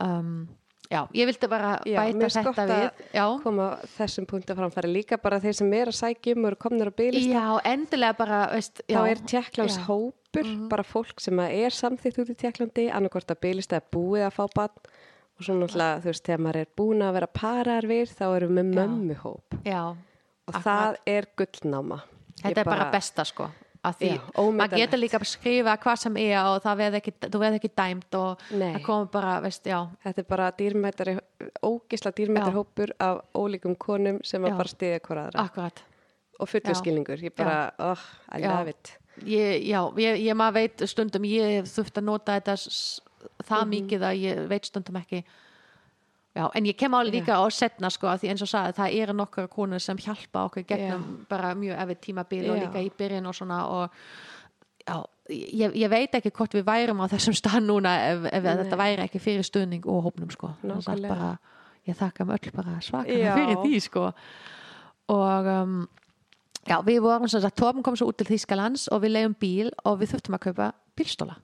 um, 0.01 0.47
Já, 0.89 1.03
ég 1.13 1.27
vildi 1.29 1.47
bara 1.51 1.75
Já, 1.85 1.99
mér 2.01 2.31
bæta 2.33 2.41
þetta 2.41 2.63
að 2.63 2.71
við 2.71 3.01
Já, 3.13 3.25
koma 3.43 3.65
þessum 3.97 4.25
punktu 4.25 4.55
framfæri 4.57 4.89
líka 4.89 5.19
bara 5.21 5.37
þeir 5.43 5.53
sem 5.59 5.73
er 5.77 5.91
að 5.91 5.97
sækja 5.99 6.33
um 6.33 6.47
og 6.47 6.49
eru 6.49 6.57
komnir 6.63 6.89
á 6.89 6.93
bygglista 6.97 7.29
já 7.35 7.59
endilega 7.69 8.17
bara 8.17 8.39
veist, 8.55 8.81
þá 8.87 8.95
já, 8.95 9.01
er 9.11 9.21
Tjekklands 9.29 9.77
já. 9.77 9.83
Mhm. 9.83 9.85
hópur 9.85 10.49
bara 10.69 10.83
fólk 10.83 11.21
sem 11.21 11.37
að 11.37 11.53
er 11.59 11.69
samþýtt 11.77 12.17
út 12.23 12.31
í 12.33 12.37
Tjekklandi 12.41 12.87
annarkvort 12.89 13.29
að 13.35 13.41
bygglista 13.45 13.77
er 13.77 13.85
búið 13.93 14.25
að 14.25 14.33
fá 14.39 14.47
bann 14.55 14.89
og 15.39 15.45
svo 15.47 15.55
náttúrulega 15.55 16.01
þú 16.03 16.11
veist 16.11 16.25
þegar 16.27 16.43
maður 16.45 16.61
er 16.65 16.69
búin 16.81 17.01
að 17.05 17.13
vera 17.19 17.27
parar 17.39 17.87
við 17.87 18.11
þá 18.17 18.25
erum 18.35 18.59
við 18.59 18.69
Já. 18.69 18.75
mömmuhóp 18.81 19.57
já 19.65 19.81
og 19.87 20.53
Akkurat. 20.53 20.63
það 20.67 20.95
er 21.15 21.27
gullnáma 21.39 21.99
Ég 22.39 22.43
Þetta 22.45 22.61
er 22.61 22.69
bara 22.69 22.91
besta 22.91 23.25
sko 23.27 23.49
að 23.83 23.95
því, 23.99 24.07
Já, 24.11 24.43
maður 24.55 24.79
getur 24.79 24.99
líka 24.99 25.19
að 25.19 25.27
skrifa 25.27 25.73
hvað 25.79 25.97
sem 25.99 26.17
er 26.19 26.37
og 26.43 26.57
það 26.63 26.77
veð 26.81 26.95
ekki, 26.99 27.11
þú 27.31 27.39
veð 27.39 27.57
ekki 27.57 27.69
dæmt 27.79 28.15
og 28.19 28.41
Nei. 28.51 28.73
það 28.75 28.81
komur 28.83 29.09
bara, 29.11 29.33
veist, 29.43 29.67
já 29.67 29.77
Þetta 30.03 30.19
er 30.23 30.27
bara 30.29 30.47
dýrmættari, 30.59 31.13
ógisla 31.63 32.11
dýrmættar 32.15 32.51
Já. 32.51 32.57
hópur 32.59 32.93
af 32.99 33.21
ólíkum 33.35 33.75
konum 33.79 34.19
sem 34.23 34.43
að 34.43 34.51
Já. 34.53 34.57
bara 34.57 34.73
stiðja 34.73 34.99
hvora 35.07 35.27
aðra 35.27 35.45
akkurat 35.45 35.83
og 36.39 36.47
fullu 36.47 36.71
Já. 36.71 36.79
skilningur. 36.79 37.19
Ég 37.23 37.35
bara, 37.35 37.71
oh, 37.79 37.99
I 38.31 38.39
Já. 38.41 38.47
love 38.51 38.69
it. 38.69 38.93
ég, 39.27 39.63
já, 39.67 39.81
ég, 39.99 40.21
ég 40.23 40.35
maður 40.39 40.53
veit 40.61 40.83
stundum 40.87 41.23
ég 41.27 41.63
þurft 41.67 41.97
að 41.99 42.07
nota 42.07 42.35
þetta 42.39 42.55
það 43.43 43.61
Mhm. 43.65 43.69
mikið 43.75 43.99
að 44.09 44.19
ég 44.23 44.47
veit 44.49 44.65
stundum 44.65 44.95
ekki. 45.01 45.23
Já, 46.35 46.45
en 46.55 46.63
ég 46.65 46.77
kem 46.77 46.91
á 46.93 47.01
líka 47.03 47.33
á 47.35 47.43
setna 47.51 47.89
sko 47.91 48.07
að 48.07 48.19
því 48.21 48.29
eins 48.29 48.41
og 48.41 48.47
sagði 48.47 48.73
það 48.77 48.93
eru 49.01 49.13
nokkar 49.13 49.47
konur 49.49 49.79
sem 49.81 49.97
hjálpa 49.97 50.45
okkur 50.47 50.63
gegnum 50.63 51.25
bara 51.29 51.53
mjög 51.55 51.75
eftir 51.81 51.97
tímabil 52.05 52.49
og 52.51 52.57
Já. 52.57 52.61
líka 52.67 52.79
í 52.85 52.91
byrjun 52.95 53.25
og 53.27 53.33
svona 53.35 53.65
og 53.67 53.89
já, 54.87 55.03
ég, 55.29 55.73
ég 55.75 55.89
veit 55.89 56.11
ekki 56.13 56.31
hvort 56.31 56.53
við 56.53 56.63
værum 56.69 57.01
á 57.01 57.09
þessum 57.09 57.33
stað 57.33 57.65
núna 57.65 57.95
ef, 58.11 58.29
ef 58.31 58.43
þetta 58.43 58.77
væri 58.77 59.03
ekki 59.07 59.19
fyrir 59.19 59.43
stuðning 59.43 59.85
og 59.89 60.03
hópnum 60.05 60.31
sko. 60.31 60.53
Að 60.63 61.01
bara, 61.09 61.39
ég 61.87 61.97
þakka 61.97 62.21
um 62.21 62.29
öll 62.37 62.51
bara 62.53 62.79
svaka 62.79 63.09
Já. 63.09 63.33
fyrir 63.35 63.57
því 63.65 63.81
sko. 63.81 64.13
Og 65.09 65.45
um, 65.45 65.87
já, 66.67 66.77
við 66.85 67.01
vorum 67.01 67.27
sem 67.27 67.41
sagt, 67.41 67.57
Torben 67.57 67.83
kom 67.83 67.95
svo 67.97 68.07
út 68.13 68.17
til 68.21 68.27
Þýskalands 68.29 68.87
og 68.93 69.01
við 69.01 69.15
leiðum 69.17 69.35
bíl 69.41 69.71
og 69.83 69.99
við 69.99 70.13
þurftum 70.13 70.35
að 70.37 70.43
kaupa 70.45 70.71
bílstóla 70.95 71.35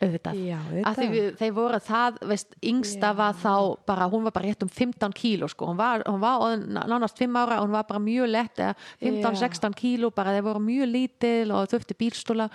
auðvitað. 0.00 0.40
Já, 0.40 0.58
að 0.58 0.84
auðvitað. 0.84 1.14
við, 1.14 1.30
þeir 1.40 1.54
voru 1.56 1.80
það, 1.86 2.20
veist, 2.32 2.54
yngsta 2.72 3.12
Já. 3.12 3.16
var 3.20 3.40
þá 3.40 3.54
bara, 3.90 4.08
hún 4.12 4.26
var 4.26 4.34
bara 4.36 4.50
rétt 4.50 4.64
um 4.66 4.72
15 4.72 5.16
kíló 5.20 5.48
sko, 5.52 5.70
hún 5.70 5.80
var, 5.80 6.04
hún 6.08 6.22
var 6.22 6.56
nánast 6.90 7.20
5 7.20 7.40
ára 7.40 7.60
og 7.60 7.68
hún 7.68 7.76
var 7.76 7.88
bara 7.88 8.02
mjög 8.02 8.30
lett, 8.32 8.62
eða 8.62 8.74
15-16 9.02 9.76
kíló 9.78 10.12
bara, 10.14 10.36
þeir 10.36 10.46
voru 10.48 10.64
mjög 10.64 10.92
lítil 10.94 11.52
og 11.56 11.68
þurfti 11.72 11.98
bílstóla 12.00 12.48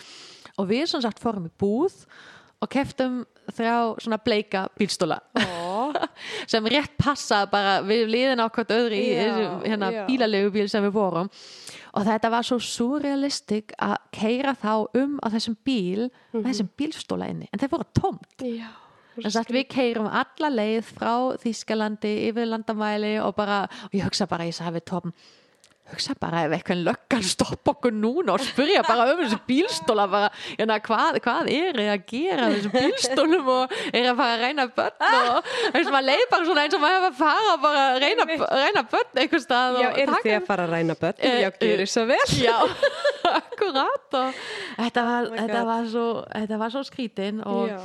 og 0.58 0.70
við 0.70 0.88
sem 0.90 1.04
sagt 1.04 1.22
fórum 1.24 1.50
í 1.50 1.54
búð 1.60 2.06
og 2.64 2.72
keftum 2.72 3.24
þrjá 3.54 3.76
svona 4.02 4.18
bleika 4.24 4.66
bílstóla 4.80 5.20
Ó, 5.38 5.92
sem 6.52 6.66
rétt 6.72 6.96
passa 6.98 7.44
bara 7.52 7.78
við 7.86 8.08
liðin 8.10 8.42
á 8.42 8.48
hvort 8.48 8.74
öðru 8.74 8.98
í 8.98 9.12
Já, 9.12 9.36
hérna 9.66 9.92
bílalegu 10.08 10.54
bíl 10.56 10.68
sem 10.72 10.86
við 10.88 10.96
vorum 10.96 11.30
og 11.96 12.04
þetta 12.06 12.30
var 12.32 12.44
svo 12.44 12.58
surrealistik 12.60 13.72
að 13.82 13.96
keira 14.12 14.54
þá 14.56 14.72
um 15.02 15.20
á 15.24 15.28
þessum 15.32 15.56
bíl 15.66 16.10
Mhm. 16.10 16.42
með 16.44 16.50
þessum 16.50 16.70
bílstóla 16.78 17.30
inni 17.30 17.48
en 17.54 17.60
þeir 17.60 17.70
voru 17.72 17.88
tómt 17.94 18.42
já. 18.44 18.68
Við 19.16 19.68
keirum 19.72 20.08
alla 20.12 20.50
leið 20.52 20.84
frá 20.92 21.38
Þýskalandi 21.40 22.28
yfir 22.30 22.46
landamæli 22.52 23.14
og 23.24 23.34
bara, 23.36 23.62
og 23.86 23.92
ég 23.94 24.04
hugsa 24.04 24.28
bara, 24.28 24.44
ég 24.44 24.54
sagði 24.54 24.74
við 24.82 24.86
Torben 24.86 25.14
hugsa 25.92 26.16
bara 26.20 26.40
ef 26.48 26.54
eitthvað 26.58 26.80
löggan 26.88 27.24
stoppa 27.24 27.74
okkur 27.76 27.94
núna 27.94 28.34
og 28.34 28.42
spyrja 28.42 28.82
bara 28.88 29.04
um 29.14 29.20
þessu 29.22 29.38
bílstóla 29.48 30.06
bara, 30.10 30.30
hérna, 30.58 30.80
hvað, 30.82 31.20
hvað 31.26 31.50
er 31.54 31.78
þið 31.78 31.90
að 31.94 32.06
gera 32.10 32.48
með 32.50 32.56
þessum 32.56 32.74
bílstólum 32.76 33.52
og 33.56 33.76
er 33.92 34.08
að 34.10 34.18
fara 34.22 34.34
að 34.38 34.44
reyna 34.46 34.66
börn 34.80 35.06
og 35.30 35.52
þess 35.76 35.86
að 35.86 35.94
maður 35.96 36.08
leið 36.10 36.26
bara 36.34 36.50
svona 36.50 36.64
eins 36.66 36.78
og 36.80 36.84
maður 36.86 36.98
hefur 36.98 37.12
að 37.12 37.20
fara 37.22 37.56
bara 37.68 37.84
að 37.92 38.00
reyna, 38.06 38.28
reyna 38.64 38.86
börn 38.96 39.22
einhver 39.24 39.44
stað 39.46 39.80
Já, 39.84 39.90
og 39.92 40.00
taka- 40.10 40.24
þið 40.26 40.36
að 40.40 40.50
fara 40.50 40.66
að 40.68 40.74
ræna 40.76 40.98
börn? 41.06 41.22
Eh, 41.30 41.40
Já, 41.46 41.50
gerir 41.62 41.92
svo 41.94 42.06
vel. 42.10 42.20
Já, 42.42 42.58
akkurat 43.40 44.18
og 44.20 44.44
þetta 44.80 45.06
var, 45.08 45.30
Oh 45.32 45.38
þetta 45.40 45.64
var 45.70 45.88
svo 45.94 46.06
þetta 46.34 46.60
var 46.62 46.74
svo 46.76 46.84
skrítin 46.88 47.42
og 47.46 47.70
Já. 47.70 47.82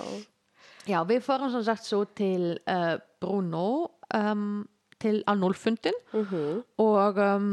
Já, 0.88 1.02
við 1.06 1.20
fórum 1.22 1.50
som 1.52 1.62
sagt 1.62 1.84
svo 1.86 2.00
til 2.16 2.54
uh, 2.66 2.96
Bruno 3.20 3.90
um, 4.16 4.64
til 5.00 5.20
á 5.28 5.32
núlfundin 5.36 5.94
Mhm. 6.12 6.62
og 6.80 7.18
um, 7.20 7.50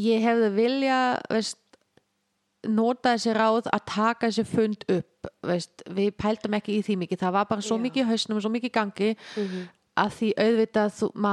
ég 0.00 0.22
hefði 0.24 0.50
vilja 0.56 0.98
veist, 1.30 1.58
nota 2.68 3.14
þessi 3.16 3.32
ráð 3.36 3.68
að 3.72 3.84
taka 3.88 4.28
þessi 4.28 4.44
fund 4.48 4.84
upp 4.92 5.30
veist, 5.48 5.82
við 5.88 6.10
pæltum 6.20 6.56
ekki 6.58 6.78
í 6.78 6.82
því 6.84 6.98
mikið 7.04 7.22
það 7.22 7.32
var 7.38 7.48
bara 7.48 7.64
svo 7.64 7.78
Já. 7.78 7.84
mikið 7.86 8.10
hausnum, 8.10 8.40
svo 8.40 8.50
mikið 8.52 8.72
gangi 8.76 9.14
Mhm. 9.36 9.64
að 10.00 10.12
því 10.18 10.28
auðvitað 10.44 10.92
þú, 10.98 11.08
ma, 11.14 11.32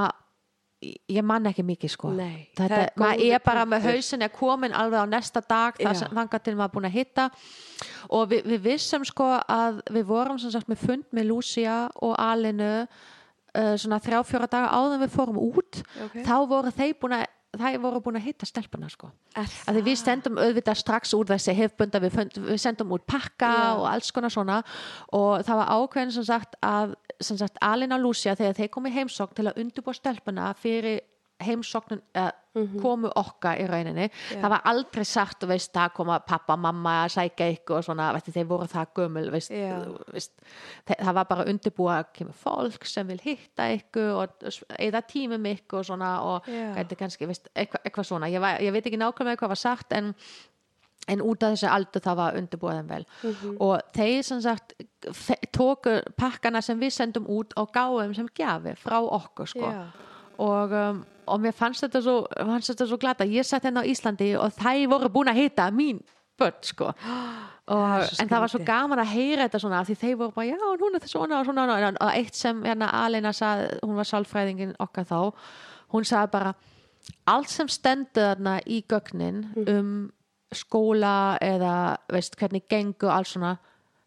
ég 1.10 1.24
man 1.26 1.44
ekki 1.50 1.64
mikið 1.66 1.90
sko 1.90 2.12
Nei, 2.14 2.50
Þetta, 2.58 2.78
er 2.78 2.92
maður 2.98 3.34
er 3.34 3.40
bara 3.46 3.66
með 3.66 3.82
punktur. 3.82 3.96
hausin 3.96 4.22
er 4.22 4.30
komin 4.30 4.74
alveg 4.74 5.00
á 5.04 5.06
næsta 5.10 5.42
dag 5.48 5.74
þangað 5.80 6.44
til 6.44 6.56
maður 6.56 6.74
búin 6.76 6.86
að 6.90 6.98
hitta 6.98 7.30
og 8.10 8.30
við, 8.30 8.44
við 8.46 8.62
vissum 8.62 9.06
sko 9.06 9.30
að 9.50 9.82
við 9.92 10.04
vorum 10.06 10.40
sagt 10.40 10.68
með 10.70 10.78
fund 10.78 11.06
með 11.12 11.28
Lucia 11.32 11.90
og 12.02 12.16
Alinu 12.20 12.88
uh, 13.56 13.76
svona 13.78 14.00
þrjá 14.00 14.22
fjóra 14.28 14.48
daga 14.48 14.70
áður 14.72 14.94
en 15.00 15.04
við 15.08 15.16
fórum 15.16 15.40
út 15.42 15.82
Ok. 16.06 16.24
þá 16.24 16.36
voru 16.48 16.72
þeir 16.72 16.94
búin 17.02 17.18
að 17.20 17.26
það 17.62 17.80
voru 17.84 18.02
búin 18.06 18.20
að 18.20 18.28
hitta 18.30 18.48
stelpuna 18.50 18.90
sko. 18.92 19.10
Að 19.38 19.80
því 19.80 19.84
við 19.88 20.00
sendum 20.02 20.40
auðvitað 20.42 20.80
strax 20.82 21.14
úr 21.18 21.30
þessi 21.32 21.56
hefbunda, 21.58 22.02
við, 22.04 22.18
við 22.50 22.62
sendum 22.62 22.94
út 22.96 23.06
pakka 23.10 23.52
Já. 23.52 23.68
og 23.76 23.86
alls 23.92 24.14
konar 24.16 24.34
svona. 24.34 24.62
Og 25.18 25.44
það 25.48 25.62
var 25.62 25.74
ákveðin 25.76 26.16
sem 26.18 26.28
sagt 26.28 26.58
að 26.66 26.96
sem 27.24 27.38
sagt 27.40 27.58
Alina 27.66 27.98
og 27.98 28.04
Lucia 28.06 28.36
þegar 28.38 28.58
þeir 28.60 28.72
komu 28.74 28.92
í 28.92 28.94
heimsókn 28.94 29.38
til 29.38 29.48
að 29.50 29.62
undirbúa 29.64 29.96
stelpuna 29.98 30.52
fyrir 30.60 31.00
heimsóknin 31.44 32.02
uh, 32.18 32.30
komu 32.82 33.12
okkar 33.16 33.60
í 33.62 33.68
rauninni. 33.70 34.08
Já. 34.32 34.40
það 34.42 34.50
var 34.56 34.62
aldrei 34.66 35.04
sagt, 35.06 35.44
veist, 35.46 35.70
það 35.76 35.92
koma 35.94 36.16
pappa, 36.26 36.56
mamma 36.58 36.96
að 37.04 37.12
sækja 37.14 37.50
ykkur 37.54 37.78
og 37.78 37.84
svona, 37.86 38.08
veist, 38.16 38.32
þeir 38.34 38.48
voru 38.50 38.66
það 38.72 38.88
gömul, 38.98 39.26
veist, 39.36 39.52
þe- 40.88 40.98
það 41.04 41.14
var 41.20 41.28
bara 41.30 41.46
undirbúa 41.52 42.00
að 42.02 42.10
kemur 42.18 42.34
fólk 42.42 42.88
sem 42.90 43.08
vil 43.12 43.20
hitta 43.22 43.68
ykkur 43.76 44.10
og 44.24 44.50
eða 44.80 45.04
tími 45.06 45.38
með 45.38 45.60
ykkur 45.60 45.84
og 45.84 45.90
svona 45.92 46.12
og 46.26 46.50
gæti 46.50 46.98
kannski, 46.98 47.30
veist, 47.30 47.50
eitthvað, 47.54 47.84
eitthvað 47.86 48.10
svona. 48.10 48.30
Ég, 48.34 48.42
var, 48.42 48.58
ég 48.66 48.74
veit 48.74 48.86
ekki 48.90 48.98
nákvæmlega 49.04 49.38
hvað 49.44 49.54
var 49.54 49.62
sagt 49.68 49.94
en 49.94 50.16
en 51.08 51.22
út 51.24 51.40
af 51.46 51.54
þessu 51.54 51.70
aldur 51.72 52.02
það 52.04 52.18
var 52.20 52.36
undirbúið 52.36 52.80
þeim 52.82 52.88
vel. 52.90 53.06
Mhm. 53.24 53.52
og 53.64 53.94
þeir 53.96 54.24
sem 54.28 54.42
sagt 54.44 54.74
tóku 55.56 55.94
pakkana 56.20 56.60
sem 56.62 56.80
við 56.82 56.92
sendum 56.98 57.30
út 57.32 57.54
og 57.56 57.70
gáum 57.72 58.12
sem 58.18 58.28
gjafi 58.36 58.74
frá 58.82 58.98
okkur 59.00 59.48
sko. 59.48 59.70
Já. 59.70 59.86
og, 60.40 60.72
um, 60.74 61.06
og 61.28 61.42
mér 61.44 61.54
fannst 61.56 61.84
þetta 61.86 62.02
svo, 62.06 62.16
fannst 62.36 62.72
þetta 62.74 62.88
svo 62.90 62.98
glata 63.02 63.26
ég 63.28 63.46
sett 63.46 63.64
henni 63.68 63.84
á 63.84 63.90
Íslandi 63.92 64.32
og 64.40 64.54
þær 64.58 64.88
voru 64.94 65.10
búin 65.14 65.32
að 65.32 65.42
hitta 65.44 65.70
mín 65.72 66.02
börn 66.38 66.60
sko. 66.64 66.92
Og, 67.68 67.76
Það 67.76 68.20
en 68.24 68.30
það 68.32 68.40
var 68.40 68.52
svo 68.54 68.60
gaman 68.64 69.00
að 69.04 69.10
heyra 69.12 69.44
þetta 69.44 69.60
svona 69.60 69.80
því 69.84 69.96
þeir 70.00 70.14
voru 70.22 70.32
bara, 70.32 70.46
já, 70.48 70.56
hún 70.80 70.94
er 70.96 71.08
svona 71.12 71.40
og 71.42 71.48
svona 71.50 71.64
og, 72.00 72.12
eitt 72.16 72.38
sem 72.40 72.62
hérna 72.64 72.88
Alina 72.96 73.34
sað, 73.36 73.66
hún 73.84 73.98
var 74.00 74.08
sálfræðingin 74.08 74.72
okkar 74.80 75.04
þá 75.10 75.18
hún 75.92 76.08
sagði 76.08 76.32
bara 76.32 76.54
allt 77.28 77.52
sem 77.52 77.68
stendur 77.68 78.30
þarna 78.30 78.54
í 78.64 78.80
gögnin 78.88 79.42
Mhm. 79.52 79.68
um 79.76 80.12
skóla 80.56 81.38
eða 81.44 81.98
veist 82.08 82.38
hvernig 82.40 82.64
gengur 82.72 83.12
alls 83.12 83.34
svona, 83.36 83.58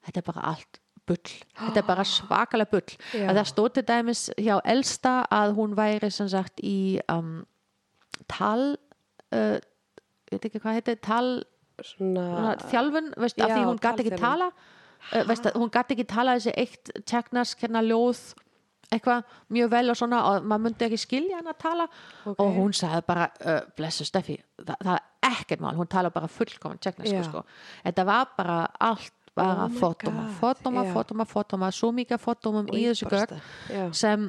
þetta 0.08 0.22
er 0.22 0.28
bara 0.32 0.46
allt 0.54 0.79
bull, 1.11 1.34
þetta 1.58 1.82
er 1.82 1.86
bara 1.90 2.06
svakalega 2.16 2.70
bull. 2.72 2.96
Að 3.20 3.40
það 3.40 3.50
stóð 3.52 3.70
til 3.78 3.86
dæmis 3.90 4.24
hjá 4.38 4.54
Elsta 4.74 5.14
að 5.34 5.54
hún 5.58 5.76
væri 5.78 6.11
sem 6.14 6.30
sagt 6.32 6.62
í 6.64 6.78
um, 7.11 7.40
tal 8.30 8.74
uh, 9.34 9.56
veit 10.30 10.44
ekki 10.50 10.62
hvað 10.62 10.80
heitir 10.80 11.00
tal 11.04 11.40
Svona, 11.80 12.58
þjálfun, 12.68 13.06
veist, 13.16 13.38
af 13.40 13.48
Já, 13.48 13.54
því 13.56 13.62
hún 13.64 13.78
gæti 13.80 14.02
ekki 14.04 14.18
tala 14.20 14.50
uh, 14.52 15.22
veist, 15.30 15.46
hún 15.56 15.70
gæti 15.72 15.94
ekki 15.96 16.04
tala 16.11 16.34
þessi 16.36 16.52
eitt 16.61 16.90
teknask 17.08 17.62
hérna 17.64 17.80
ljóð 17.86 18.20
eitthvað 18.90 19.22
mjög 19.54 19.70
vel 19.72 19.92
og 19.92 19.96
svona 19.96 20.18
og 20.28 20.44
maður 20.50 20.64
myndi 20.66 20.86
ekki 20.88 20.98
skilja 21.00 21.38
hann 21.38 21.48
að 21.48 21.58
tala 21.62 21.86
Ok. 22.26 22.34
og 22.42 22.50
hún 22.58 22.74
sagði 22.76 23.00
bara, 23.06 23.30
uh, 23.46 23.62
blessu 23.78 24.04
Steffi 24.04 24.36
það, 24.58 24.74
það 24.76 24.92
er 24.98 25.30
ekkert 25.30 25.64
mál, 25.64 25.72
hún 25.78 25.88
tala 25.88 26.11
bara 26.12 26.28
fullkomin 26.28 26.82
teknask 26.84 27.30
sko. 27.30 27.44
þetta 27.86 28.06
var 28.11 28.28
bara 28.36 28.58
allt 28.90 29.14
bara 29.41 29.64
Oh 29.66 29.78
fordóma, 29.80 30.26
fordóma, 30.41 30.84
já. 30.86 30.93
fordóma, 30.95 31.26
fordóma 31.32 31.70
svo 31.74 31.91
mikið 31.97 32.22
fordómum 32.26 32.68
í 32.76 32.84
þessu 32.91 33.09
gögn 33.11 33.41
Já. 33.72 33.86
sem, 33.97 34.28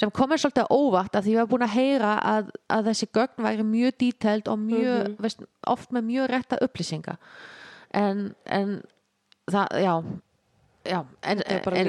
sem 0.00 0.10
komið 0.14 0.42
svolítið 0.44 0.68
óvart 0.70 1.16
að 1.18 1.24
því 1.26 1.32
ég 1.34 1.40
var 1.42 1.50
búin 1.50 1.66
að 1.66 1.74
heyra 1.78 2.12
að, 2.34 2.52
að 2.76 2.90
þessi 2.92 3.08
gögn 3.18 3.46
væri 3.48 3.64
mjög 3.72 3.96
detailed 4.04 4.48
og 4.52 4.58
mjög, 4.58 5.00
Mhm. 5.08 5.16
veist, 5.24 5.42
oft 5.66 5.90
með 5.96 6.06
mjög 6.12 6.30
rétta 6.34 6.60
upplýsinga 6.62 7.16
en, 7.94 8.34
en 8.46 8.76
það, 9.50 9.66
já 9.82 9.94
já, 10.84 10.98
en, 11.22 11.38
en, 11.48 11.86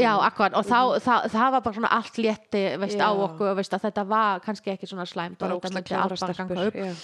já, 0.00 0.12
akkurat, 0.24 0.54
og 0.56 0.64
þá, 0.64 0.78
það, 1.04 1.26
það 1.34 1.50
var 1.52 1.60
bara 1.66 1.74
svona 1.76 1.90
allt 1.92 2.16
létti, 2.16 2.62
veist, 2.80 2.96
á 3.04 3.10
okkur 3.12 3.54
veist, 3.58 3.74
að 3.76 3.82
þetta 3.90 4.04
var 4.08 4.40
kannski 4.40 4.72
ekki 4.72 4.88
svona 4.88 5.04
slæmt 5.06 5.36
bara 5.38 5.54
og 5.58 5.60
þetta 5.62 5.74
myndi 5.76 5.98
allt 6.00 6.20
bara 6.24 6.36
ganga 6.38 6.66
upp 6.70 6.74
Já. 6.80 6.94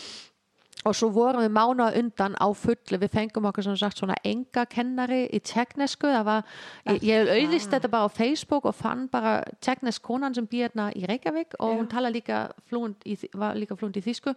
Og 0.86 0.94
svo 0.94 1.08
vorum 1.12 1.42
við 1.42 1.52
mánuða 1.54 1.98
undan 1.98 2.36
á 2.38 2.46
fullu. 2.54 3.00
Við 3.02 3.10
fengum 3.12 3.48
okkur 3.50 3.66
sem 3.66 3.76
sagt 3.80 4.00
svona 4.00 4.16
enga 4.26 4.64
kennari 4.70 5.24
í 5.34 5.40
teknesku 5.42 6.10
það 6.10 6.24
var, 6.28 6.56
ég, 6.92 7.04
ég 7.08 7.30
auðvist 7.34 7.72
þetta 7.74 7.90
bara 7.92 8.06
á 8.06 8.10
Facebook 8.14 8.68
og 8.68 8.76
fann 8.78 9.06
bara 9.10 9.40
teknesk 9.64 10.04
konan 10.06 10.36
sem 10.36 10.46
býr 10.46 10.68
hérna 10.68 10.90
í 10.94 11.04
Reykjavík 11.08 11.58
og 11.58 11.78
hún 11.80 11.90
tala 11.90 12.12
líka 12.14 12.46
flúnd 12.70 13.02
í, 13.08 13.18
var 13.34 13.58
líka 13.58 13.78
flúnd 13.78 13.98
í 13.98 14.04
þýsku 14.04 14.34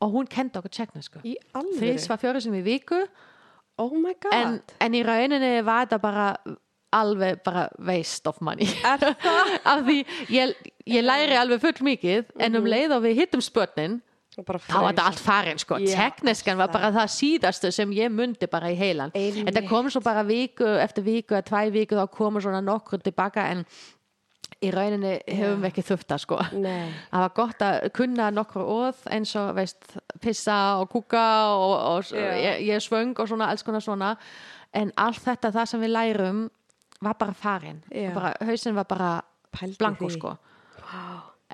og 0.00 0.12
hún 0.12 0.28
kendi 0.28 0.60
okkur 0.60 0.72
teknesku 0.72 1.22
þrís 1.76 2.08
var 2.08 2.20
fjóri 2.20 2.42
sem 2.44 2.56
í 2.56 2.64
viku. 2.64 3.04
Oh 3.76 3.92
my 3.92 4.14
god. 4.16 4.32
en, 4.32 4.60
en 4.80 4.96
í 4.96 5.02
rauninni 5.04 5.58
var 5.64 5.84
þetta 5.84 6.00
bara 6.00 6.28
alveg 6.96 7.42
bara 7.44 7.68
waste 7.84 8.28
of 8.30 8.40
money. 8.40 8.68
Af 9.68 9.82
því 9.84 9.98
ég, 10.32 10.54
ég 10.88 11.04
læri 11.04 11.36
alveg 11.36 11.60
full 11.60 11.88
mikið 11.90 12.30
en 12.40 12.56
um 12.56 12.68
leið 12.68 12.96
og 12.96 13.04
við 13.04 13.20
hittum 13.20 13.44
spörnin 13.44 14.00
þá 14.36 14.76
var 14.76 14.92
þetta 14.92 15.04
allt 15.08 15.20
farin 15.24 15.58
sko, 15.60 15.78
Já, 15.80 15.94
tekniskan 15.96 16.58
var 16.60 16.68
bara 16.72 16.90
það 16.92 17.12
síðastu 17.14 17.70
sem 17.72 17.92
ég 17.96 18.12
mundi 18.12 18.48
bara 18.52 18.68
í 18.72 18.76
heilan. 18.76 19.12
En 19.16 19.52
það 19.54 19.68
kom 19.70 19.88
svo 19.92 20.02
bara 20.04 20.24
viku 20.28 20.66
eftir 20.82 21.06
viku 21.06 21.38
eða 21.38 21.46
tvæ 21.48 21.70
viku 21.72 21.96
þá 21.96 22.04
komu 22.12 22.42
svona 22.44 22.60
nokkur 22.64 23.00
tilbaka 23.04 23.46
en 23.54 23.64
í 24.64 24.70
rauninni 24.72 25.14
hefum 25.26 25.62
við 25.64 25.70
ekki 25.70 25.84
þurft 25.88 26.10
það 26.12 26.22
sko. 26.22 26.40
Nei. 26.60 26.92
það 27.10 27.24
var 27.24 27.32
gott 27.36 27.64
að 27.66 27.88
kunna 27.96 28.28
nokkur 28.34 28.68
orð 28.76 29.00
eins 29.12 29.32
og 29.40 29.54
veist, 29.56 29.96
pissa 30.22 30.58
og 30.82 30.90
kúka 30.92 31.24
og, 31.52 31.74
og 31.94 32.12
Já. 32.12 32.28
ég, 32.40 32.62
ég 32.68 32.84
svöng 32.84 33.16
og 33.16 33.28
svona, 33.28 33.50
alls 33.52 33.64
konar 33.66 33.84
svona. 33.84 34.14
En 34.76 34.92
allt 35.00 35.22
þetta 35.24 35.52
það 35.54 35.70
sem 35.72 35.84
við 35.86 35.94
lærum 35.96 36.46
var 37.04 37.16
bara 37.20 37.36
farin 37.36 37.82
hausinn 38.44 38.76
var 38.76 38.88
bara 38.88 39.10
blanko 39.78 40.08
sko. 40.12 40.36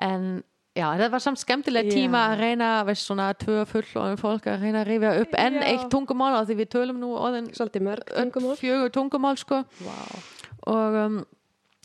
En 0.03 0.43
já, 0.73 0.87
þetta 0.97 1.09
var 1.13 1.23
samt 1.23 1.41
skemmtileg 1.41 1.89
Já. 1.89 1.93
tíma 1.93 2.23
að 2.31 2.39
reyna, 2.41 2.69
veist 2.87 3.07
svona 3.07 3.29
tvö 3.37 3.63
full 3.69 3.85
og 4.01 4.19
fólk 4.21 4.49
að 4.49 4.65
reyna 4.65 4.81
að 4.81 4.89
rifja 4.89 5.13
upp 5.21 5.37
enn 5.37 5.59
Já. 5.59 5.65
eitt 5.69 5.87
tungumál 5.93 6.33
af 6.39 6.47
því 6.49 6.59
við 6.61 6.71
tölum 6.73 7.01
nú 7.01 7.13
tungumál. 7.17 8.55
fjögur 8.57 8.93
tungumál 8.93 9.37
sko 9.37 9.63
Vá. 9.85 9.97
og 10.73 10.99
um, 11.05 11.19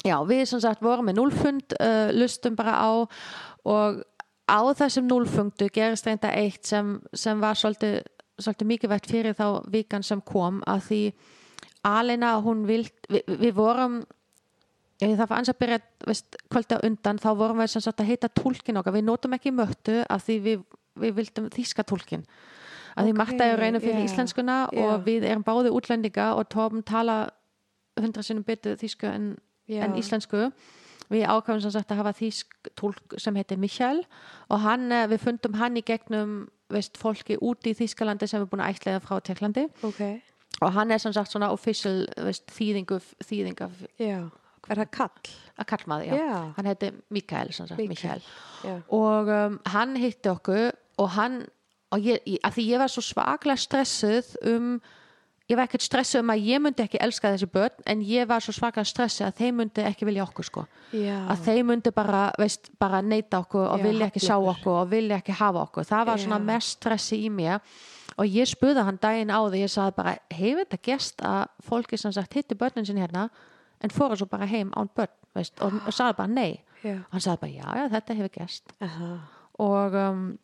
já, 0.05 0.17
við 0.25 0.45
sem 0.49 0.61
sagt 0.61 0.83
vorum 0.83 1.11
með 1.11 1.21
núlfund 1.21 1.77
uh, 1.81 2.09
lustum 2.17 2.57
bara 2.57 2.79
á 2.81 2.91
og 3.69 4.05
á 4.49 4.61
þessum 4.73 5.09
núlfundu 5.09 5.69
gerist 5.73 6.07
reynda 6.09 6.33
eitt 6.33 6.65
sem, 6.65 6.97
sem 7.13 7.41
var 7.41 7.59
svolítið, 7.59 8.01
svolítið 8.41 8.71
mikilvægt 8.73 9.11
fyrir 9.11 9.37
þá 9.37 9.65
vikan 9.69 10.03
sem 10.03 10.23
kom 10.25 10.63
að 10.67 10.87
því 10.89 11.03
Alina 11.89 12.39
hún 12.43 12.65
vild 12.67 12.93
við, 13.11 13.23
við 13.29 13.53
vorum 13.55 14.01
ég, 15.03 15.15
það 15.17 15.29
var 15.31 15.39
ans 15.39 15.53
að 15.53 15.59
byrja 15.63 15.79
veist, 16.07 16.39
kvölda 16.51 16.81
undan 16.89 17.21
þá 17.23 17.29
vorum 17.39 17.63
við 17.63 17.73
sagt 17.77 18.03
að 18.03 18.11
heita 18.11 18.29
tólkin 18.29 18.81
okkar 18.81 18.97
við 18.99 19.07
notum 19.09 19.37
ekki 19.39 19.53
möttu 19.55 20.01
af 20.09 20.25
því 20.27 20.39
við, 20.47 20.65
við 20.99 21.19
vildum 21.21 21.51
þýska 21.55 21.87
tólkin 21.89 22.25
að 22.99 23.09
því 23.09 23.13
Ok, 23.15 23.19
Marta 23.21 23.47
er 23.47 23.61
reynu 23.61 23.81
fyrir 23.83 24.01
já, 24.03 24.09
íslenskuna 24.09 24.59
já. 24.73 24.83
og 24.83 25.05
við 25.07 25.29
erum 25.29 25.45
báði 25.47 25.71
útlendinga 25.75 26.33
og 26.35 26.49
Tom 26.51 26.83
tala 26.83 27.29
hundra 27.99 28.25
sinnum 28.27 28.47
betur 28.47 28.79
þýsku 28.79 29.09
en, 29.11 29.33
Já. 29.69 29.85
en 29.85 29.97
íslensku 30.01 30.49
við 31.09 31.25
ákvæmum 31.25 31.63
sem 31.65 31.73
sagt 31.73 31.93
að 31.93 32.03
hafa 32.03 32.13
þýsk 32.19 32.71
tólk 32.77 33.17
sem 33.21 33.37
heitir 33.39 33.59
Michael 33.61 34.03
og 34.51 34.61
hann, 34.65 34.91
eh, 34.93 35.07
við 35.09 35.23
fundum 35.25 35.55
hann 35.61 35.77
í 35.79 35.85
gegnum 35.85 36.49
veist, 36.69 36.99
fólki 37.01 37.39
úti 37.41 37.73
í 37.73 37.77
Þýskalandi 37.79 38.29
sem 38.29 38.43
er 38.43 38.51
búin 38.51 38.61
að 38.61 38.77
ætlaða 38.77 39.01
frá 39.05 39.23
Tjekklandi 39.25 39.65
Ok. 39.89 40.03
og 40.61 40.73
hann 40.77 40.91
er 40.93 41.01
sem 41.01 41.15
sagt 41.17 41.33
svona 41.33 41.49
official 41.55 42.05
veist, 42.17 42.45
þýðingu, 42.53 43.01
þýðing 43.25 43.63
af 43.65 43.73
Já. 43.97 44.29
Er 44.69 44.83
það 44.83 44.91
kall? 44.99 45.37
að 45.59 45.67
kallmaði, 45.73 46.13
já. 46.13 46.19
Já. 46.19 46.39
hann 46.57 46.71
heiti 46.71 46.93
Mikael, 47.15 47.51
sagt, 47.55 47.75
Mikael. 47.79 48.23
Mikael. 48.63 48.85
Og 48.95 49.33
um, 49.35 49.59
hann 49.73 49.97
hitti 49.99 50.31
okkur 50.31 50.71
og 51.03 51.11
hann 51.17 51.43
og 51.95 52.05
ég, 52.05 52.23
ég, 52.29 52.39
að 52.45 52.59
því 52.59 52.69
ég 52.69 52.83
var 52.83 52.93
svo 52.93 53.05
svaklega 53.05 53.61
stressuð 53.61 54.35
um 54.49 54.73
ég 55.49 55.57
var 55.57 55.65
ekkert 55.65 55.87
stressuð 55.87 56.23
um 56.23 56.33
að 56.35 56.47
ég 56.51 56.63
myndi 56.63 56.85
ekki 56.85 57.01
elska 57.01 57.33
þessi 57.33 57.49
börn 57.51 57.85
en 57.89 58.03
ég 58.05 58.29
var 58.29 58.45
svo 58.45 58.53
svaklega 58.55 58.87
stressuð 58.89 59.31
að 59.31 59.39
þeim 59.41 59.61
myndi 59.63 59.85
ekki 59.89 60.09
vilja 60.09 60.27
okkur 60.29 60.49
sko 60.51 60.65
Já. 60.93 61.17
að 61.33 61.45
þeim 61.49 61.71
myndi 61.73 61.95
bara, 61.97 62.27
veist, 62.39 62.71
bara 62.79 63.01
neita 63.03 63.41
okkur 63.41 63.65
og 63.65 63.81
Já, 63.81 63.87
vilja 63.89 64.11
ekki 64.11 64.25
sjá 64.27 64.37
okkur 64.37 64.83
og 64.83 64.91
vilja 64.93 65.23
ekki 65.23 65.39
hafa 65.41 65.65
okkur 65.65 65.89
það 65.89 66.11
var 66.13 66.27
svona 66.27 66.43
mest 66.53 66.77
stressi 66.77 67.23
í 67.25 67.33
mér 67.33 67.63
og 68.19 68.29
ég 68.29 68.51
spurði 68.51 68.85
hann 68.85 69.01
daginn 69.01 69.33
á 69.33 69.41
því 69.49 69.65
ég 69.65 69.73
sagði 69.73 69.97
bara, 69.97 70.17
hefur 70.35 70.67
þetta 70.67 70.83
gest 70.91 71.25
að 71.25 71.47
fólki 71.65 71.99
sem 71.99 72.13
sagt 72.13 72.37
hitti 72.37 72.59
börnin 72.59 72.87
sinni 72.87 73.07
hérna 73.07 73.31
en 73.85 73.91
fóru 73.95 74.17
svo 74.17 74.27
bara 74.27 74.47
heim 74.47 74.73
án 74.77 74.89
börn 74.97 75.13
veist, 75.35 75.61
og, 75.61 75.73
og 75.87 75.93
sagði 75.95 76.17
bara 76.19 76.29
nei 76.33 76.61
Já. 76.83 76.95
og 76.99 77.13
hann 77.17 77.21
sagði 77.21 77.41
bara, 77.41 77.51
já, 77.53 77.67
já, 77.83 77.89
þetta 77.97 78.15
hefur 78.15 78.35
gest 78.41 78.73
Aha. 78.81 79.09
og 79.59 79.95
um, 79.95 80.39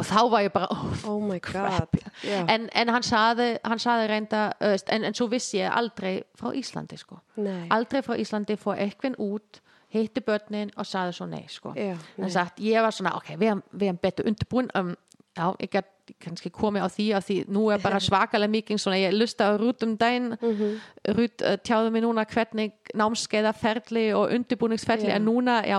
og 0.00 0.04
þá 0.06 0.20
var 0.30 0.44
ég 0.46 0.52
bara 0.54 0.68
oh, 0.70 0.92
Oh 1.10 1.22
my 1.22 1.38
Crap. 1.42 1.90
god. 1.92 2.12
Já. 2.24 2.44
en, 2.48 2.68
en 2.74 2.88
hann 2.94 3.02
sagði, 3.02 3.48
hann 3.64 3.78
sagði 3.82 4.06
reynda 4.08 4.44
uh, 4.60 4.76
en, 4.94 5.04
en 5.04 5.14
svo 5.14 5.26
vissi 5.32 5.58
ég 5.58 5.72
aldrei 5.76 6.22
frá 6.38 6.52
Íslandi 6.56 6.96
sko. 6.96 7.18
Nei. 7.36 7.66
aldrei 7.70 8.02
frá 8.06 8.14
Íslandi 8.16 8.56
fór 8.56 8.78
eitthvað 8.78 9.18
út 9.18 9.60
hitti 9.90 10.22
börnin 10.22 10.70
og 10.78 10.86
sagði 10.86 11.12
svo 11.18 11.26
nei 11.26 11.44
sko. 11.50 11.72
Nei. 11.74 11.96
en 12.22 12.30
sagt, 12.30 12.60
ég 12.62 12.80
var 12.82 12.94
svona, 12.94 13.16
ok, 13.18 13.32
við 13.40 13.50
erum 13.88 13.98
betur 14.02 14.28
undirbúin 14.30 14.70
um, 14.78 14.94
já, 15.40 15.46
ég 15.64 15.70
get 15.72 15.88
kannski 16.20 16.50
komið 16.50 16.84
á 16.84 16.88
því 16.90 17.04
af 17.16 17.24
því 17.28 17.36
nú 17.54 17.68
er 17.72 17.80
bara 17.82 18.00
svakalega 18.02 18.50
mikið 18.50 18.80
svona, 18.82 18.98
ég 19.00 19.14
lusta 19.16 19.46
á 19.48 19.58
Rút 19.60 19.84
um 19.86 19.96
daginn 19.96 20.32
Mhm. 20.40 20.74
Rút 21.16 21.44
uh, 21.46 21.56
tjáði 21.64 21.92
mig 21.94 22.02
núna 22.04 22.24
hvernig 22.26 22.72
námskeiða 22.94 23.52
ferli 23.54 24.10
og 24.12 24.28
undirbúningsferli 24.34 25.08
Já. 25.08 25.16
en 25.16 25.24
núna, 25.28 25.60
já, 25.64 25.78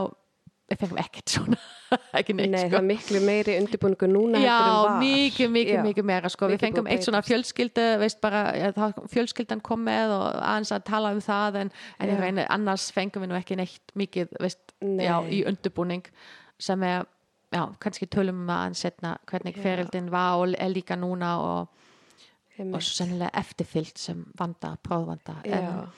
við 0.72 0.80
fengum 0.80 1.02
ekkert 1.04 1.34
svona, 1.36 1.58
ekki 2.22 2.34
neitt 2.38 2.54
Nei, 2.54 2.62
sko. 2.64 2.70
það 2.72 2.80
er 2.80 2.88
miklu 2.88 3.20
meiri 3.28 3.58
undirbúningu 3.60 4.08
núna 4.08 4.40
Já, 4.40 4.60
mikið, 5.02 5.50
mikið, 5.52 5.80
mikið 5.90 6.06
meira 6.08 6.30
sko. 6.32 6.48
Við 6.48 6.62
fengum 6.64 6.88
að 6.88 6.94
eitt 6.96 7.04
svona 7.10 7.22
fjölskyldu 7.28 7.88
veist 8.00 8.22
bara, 8.24 8.44
ja, 8.56 8.72
fjölskyldan 9.12 9.60
kom 9.68 9.84
með 9.84 10.14
og 10.16 10.28
aðeins 10.40 10.72
að 10.72 10.86
tala 10.88 11.12
um 11.12 11.20
það 11.20 11.60
en, 11.66 11.72
en 12.00 12.14
Já. 12.16 12.20
reyni, 12.24 12.46
annars 12.56 12.88
fengum 12.96 13.26
við 13.26 13.34
nú 13.34 13.40
ekki 13.42 13.60
neitt 13.60 13.92
mikið, 14.00 14.32
veist, 14.40 14.64
Nei. 14.80 15.04
já, 15.10 15.18
í 15.28 15.44
undirbúning 15.52 16.08
sem 16.62 16.84
er, 16.88 17.04
já, 17.52 17.64
kannski 17.84 18.08
tölum 18.12 18.46
við 18.46 18.54
aðeins 18.56 18.84
setna 18.86 19.16
hvernig 19.30 19.58
Já. 19.58 19.64
ferildin 19.66 20.12
var 20.12 20.40
og 20.40 20.56
er 20.58 20.72
líka 20.72 20.98
núna 21.00 21.34
og, 21.44 21.82
og 22.62 22.78
svo 22.80 23.02
sennilega 23.02 23.32
eftirfyllt 23.42 24.00
sem 24.00 24.24
vanda, 24.40 24.76
prófvanda 24.84 25.40
Já. 25.46 25.60
en, 25.60 25.92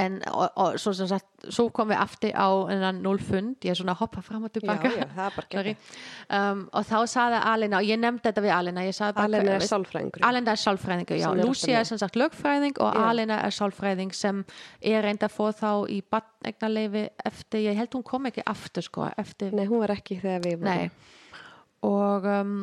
en 0.00 0.16
og, 0.30 0.46
og 0.60 0.78
svo 0.80 0.92
sem 0.96 1.08
sagt, 1.10 1.26
svo 1.52 1.66
kom 1.74 1.90
við 1.92 2.00
aftur 2.02 2.32
á 2.36 2.48
enn 2.72 3.00
núlfund, 3.04 3.58
ég 3.64 3.72
er 3.74 3.78
svona 3.78 3.94
að 3.94 4.02
hoppa 4.02 4.22
fram 4.24 4.46
og 4.46 4.50
Já, 4.50 4.54
tilbaka 4.58 4.90
já, 4.94 5.04
það 5.16 5.26
er 5.26 5.36
bara 5.36 5.50
geggjað. 5.54 5.92
um, 6.38 6.64
og 6.72 6.88
þá 6.90 6.96
saði 7.14 7.40
Alina 7.52 7.80
og 7.80 7.88
ég 7.90 8.00
nefndi 8.02 8.26
þetta 8.28 8.44
við 8.46 8.54
Alina 8.56 8.86
ég 8.86 9.00
Alena 9.24 9.54
er 9.58 9.66
sálfræðingur. 9.68 10.24
Alina 10.30 10.54
er 10.56 10.62
sálfræðingur, 10.64 11.20
já, 11.20 11.28
Sem 11.60 11.74
er 11.76 11.88
sem 11.92 12.02
sagt 12.02 12.18
lögfræðing 12.20 12.80
og 12.80 12.96
Já. 12.98 13.04
Alina 13.10 13.40
er 13.46 13.56
sálfræðing 13.56 14.14
sem 14.16 14.44
er 14.80 15.02
reynda 15.06 15.28
að 15.30 15.36
fóð 15.38 15.54
þá 15.60 15.70
í 15.90 16.00
batnegnaleifi 16.10 17.06
eftir, 17.30 17.64
ég 17.68 17.80
held 17.80 17.94
hún 17.96 18.04
kom 18.06 18.28
ekki 18.30 18.44
aftur 18.46 18.86
sko, 18.86 19.08
eftir, 19.20 19.52
Nei, 19.56 19.66
hún 19.70 19.80
var 19.84 19.94
ekki 19.96 20.20
þegar 20.20 20.44
við 20.46 20.60
vorum. 20.60 20.70
nei 20.70 20.90
og 21.80 22.26
um, 22.28 22.56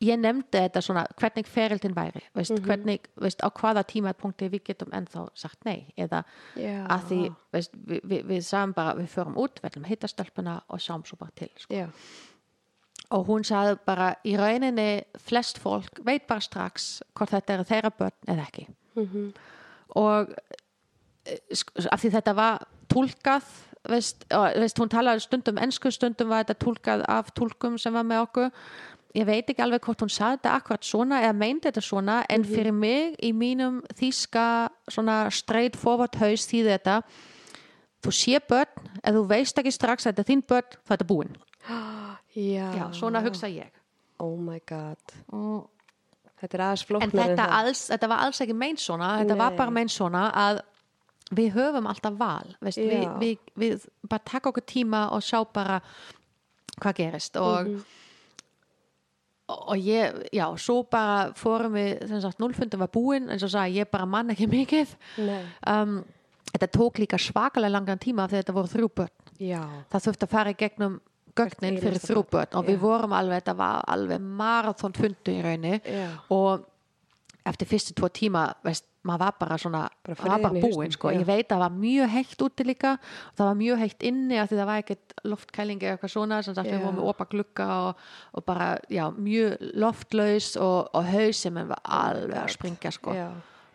ég 0.00 0.18
nefndi 0.20 0.58
þetta 0.60 0.80
svona 0.84 1.02
hvernig 1.18 1.46
ferildin 1.50 1.94
væri, 1.96 2.20
veist, 2.34 2.52
Mhm. 2.52 2.64
hvernig 2.66 3.00
veist, 3.20 3.40
á 3.42 3.48
hvaða 3.50 3.82
tímapunkti 3.84 4.48
við 4.48 4.62
getum 4.64 4.90
ennþá 4.92 5.28
sagt 5.34 5.64
nei, 5.64 5.92
eða 5.98 6.24
Já. 6.56 6.86
að 6.86 7.04
því 7.08 7.34
veist, 7.52 7.72
við, 7.86 8.00
við, 8.04 8.24
við 8.26 8.42
sagum 8.46 8.72
bara, 8.74 8.94
við 8.94 9.08
förum 9.08 9.34
út, 9.36 9.60
við 9.60 9.70
ætlum 9.70 9.84
að 9.84 9.88
hitta 9.88 10.08
stelpuna 10.08 10.62
og 10.68 10.78
sjáum 10.78 11.04
svo 11.06 11.16
bara 11.18 11.30
til 11.36 11.50
sko. 11.58 11.74
Já. 11.74 11.88
og 13.10 13.26
hún 13.26 13.42
sagði 13.42 13.78
bara 13.84 14.14
í 14.24 14.36
rauninni 14.38 15.02
flest 15.18 15.58
fólk 15.58 15.98
veit 16.04 16.28
bara 16.28 16.40
strax 16.40 17.02
hvort 17.12 17.30
þetta 17.30 17.50
er 17.58 17.64
þeirra 17.64 17.90
börn 17.90 18.12
eða 18.28 18.46
ekki 18.46 18.66
Mhm. 18.96 19.34
og 19.96 20.30
eh, 21.26 21.36
af 21.90 22.00
því 22.04 22.10
þetta 22.12 22.34
var 22.36 22.66
tólkað 22.88 23.42
hún 23.88 24.90
talaði 24.92 25.20
stundum 25.24 25.58
ennsku 25.58 25.90
stundum 25.90 26.28
var 26.28 26.44
þetta 26.44 26.58
tólkað 26.64 27.04
af 27.08 27.32
tólkum 27.34 27.78
sem 27.80 27.92
var 27.92 28.04
með 28.04 28.26
okkur 28.28 28.50
ég 29.14 29.26
veit 29.26 29.48
ekki 29.50 29.62
alveg 29.64 29.82
hvort 29.82 30.04
hún 30.04 30.12
sagði 30.12 30.38
þetta 30.38 30.54
akkurat 30.60 30.84
svona 30.86 31.20
eða 31.24 31.34
meindi 31.40 31.66
þetta 31.68 31.82
svona 31.82 32.18
en 32.30 32.44
fyrir 32.46 32.72
mig 32.76 33.16
í 33.26 33.32
mínum 33.34 33.80
þýska 33.98 34.44
svona 34.88 35.16
straight 35.34 35.76
forward 35.76 36.14
haus 36.20 36.46
þýði 36.50 36.76
þetta 36.76 37.00
þú 38.06 38.12
sé 38.16 38.38
börn 38.48 38.86
ef 39.02 39.14
þú 39.16 39.24
veist 39.32 39.58
ekki 39.60 39.72
strax 39.74 40.06
að 40.06 40.12
þetta 40.14 40.22
er 40.24 40.30
þín 40.30 40.44
börn 40.52 40.70
þá 40.78 40.90
er 40.94 40.96
þetta 40.96 41.08
búin 41.10 41.36
Já. 42.30 42.66
já, 42.78 42.84
svona 42.94 43.20
hugsa 43.26 43.48
ég 43.50 43.70
Oh 44.22 44.36
my 44.38 44.60
god. 44.68 44.98
og 45.32 45.68
Þetta 46.40 46.56
en 47.02 47.10
þetta, 47.12 47.44
alls, 47.52 47.80
þetta 47.90 48.08
var 48.08 48.22
alls 48.24 48.38
ekki 48.40 48.54
meint 48.56 48.80
svona 48.80 49.10
þetta 49.20 49.34
var 49.36 49.50
Nei. 49.52 49.56
bara 49.58 49.70
meint 49.76 49.92
svona 49.92 50.22
að 50.32 50.60
við 51.36 51.50
höfum 51.52 51.88
alltaf 51.90 52.14
val 52.16 52.54
veist, 52.64 52.78
við, 52.80 53.02
við, 53.20 53.42
við 53.60 53.84
bara 54.08 54.22
taka 54.24 54.48
okkur 54.48 54.64
tíma 54.64 55.02
og 55.12 55.20
sjá 55.26 55.42
bara 55.52 55.80
hvað 56.80 56.96
gerist 57.02 57.36
og, 57.36 57.68
Mhm. 57.68 57.82
Og 59.50 59.84
ég, 59.84 60.22
já, 60.36 60.46
svo 60.60 60.80
bara 60.90 61.30
fórum 61.38 61.76
við, 61.78 62.06
sem 62.08 62.22
sagt, 62.22 62.40
núlfundum 62.42 62.82
var 62.82 62.90
búinn 62.94 63.30
en 63.30 63.40
svo 63.42 63.50
sagði 63.52 63.82
ég 63.82 63.90
bara 63.92 64.08
mann 64.08 64.32
ekki 64.34 64.48
mikið. 64.58 64.96
Um, 65.68 66.00
þetta 66.50 66.70
tók 66.74 67.00
líka 67.02 67.20
svakalega 67.20 67.74
langan 67.76 68.02
tíma 68.02 68.28
þegar 68.30 68.44
þetta 68.44 68.58
voru 68.58 68.74
þrjú 68.74 68.90
börn. 69.02 69.16
Já. 69.40 69.62
það 69.88 70.04
þurfti 70.04 70.26
að 70.26 70.32
fara 70.34 70.52
í 70.52 70.56
gegnum 70.60 70.98
gögnin 71.38 71.78
fyrir 71.80 72.02
þrjú 72.02 72.22
börn 72.28 72.58
og 72.58 72.66
við 72.66 72.76
já. 72.76 72.80
vorum 72.82 73.14
alveg, 73.16 73.40
þetta 73.40 73.54
var 73.56 73.86
alveg 73.88 74.26
marathon 74.42 74.96
fundu 74.96 75.32
í 75.32 75.40
raunni 75.46 75.78
og 76.34 76.66
eftir 77.48 77.70
fyrstu 77.70 77.96
tvo 77.96 78.10
tíma 78.12 78.50
veist, 78.66 78.84
maður 79.06 79.22
var 79.24 79.36
bara 79.40 79.56
svona 79.60 79.82
Bara 80.04 80.16
maður 80.16 80.30
var 80.30 80.42
bara 80.44 80.62
búinn 80.64 80.92
sko. 80.92 81.12
ég 81.14 81.26
veit 81.28 81.46
að 81.46 81.54
það 81.54 81.62
var 81.64 81.76
mjög 81.80 82.10
heitt 82.14 82.42
úti 82.46 82.66
líka 82.68 82.90
það 83.38 83.44
var 83.46 83.54
mjög 83.60 83.78
heitt 83.84 84.02
inni 84.10 84.40
af 84.40 84.50
því 84.50 84.58
það 84.60 84.68
var 84.70 84.82
ekkert 84.82 85.14
loftkælingi 85.30 85.86
eða 85.86 85.96
eitthvað 85.96 86.12
svona 86.14 86.40
sem 86.44 86.56
sagt 86.58 86.68
við 86.68 86.82
vorum 86.84 86.98
með 86.98 87.08
opa 87.12 87.28
glugga 87.30 87.68
og, 87.86 88.02
og 88.36 88.44
bara 88.44 88.68
já, 88.92 89.06
mjög 89.16 89.56
loftlaus 89.84 90.50
og, 90.60 90.90
og 90.94 91.08
hausinn 91.14 91.56
minn 91.56 91.70
var 91.72 91.80
alveg 91.84 92.36
að 92.42 92.52
springa 92.58 92.92
sko. 92.92 93.16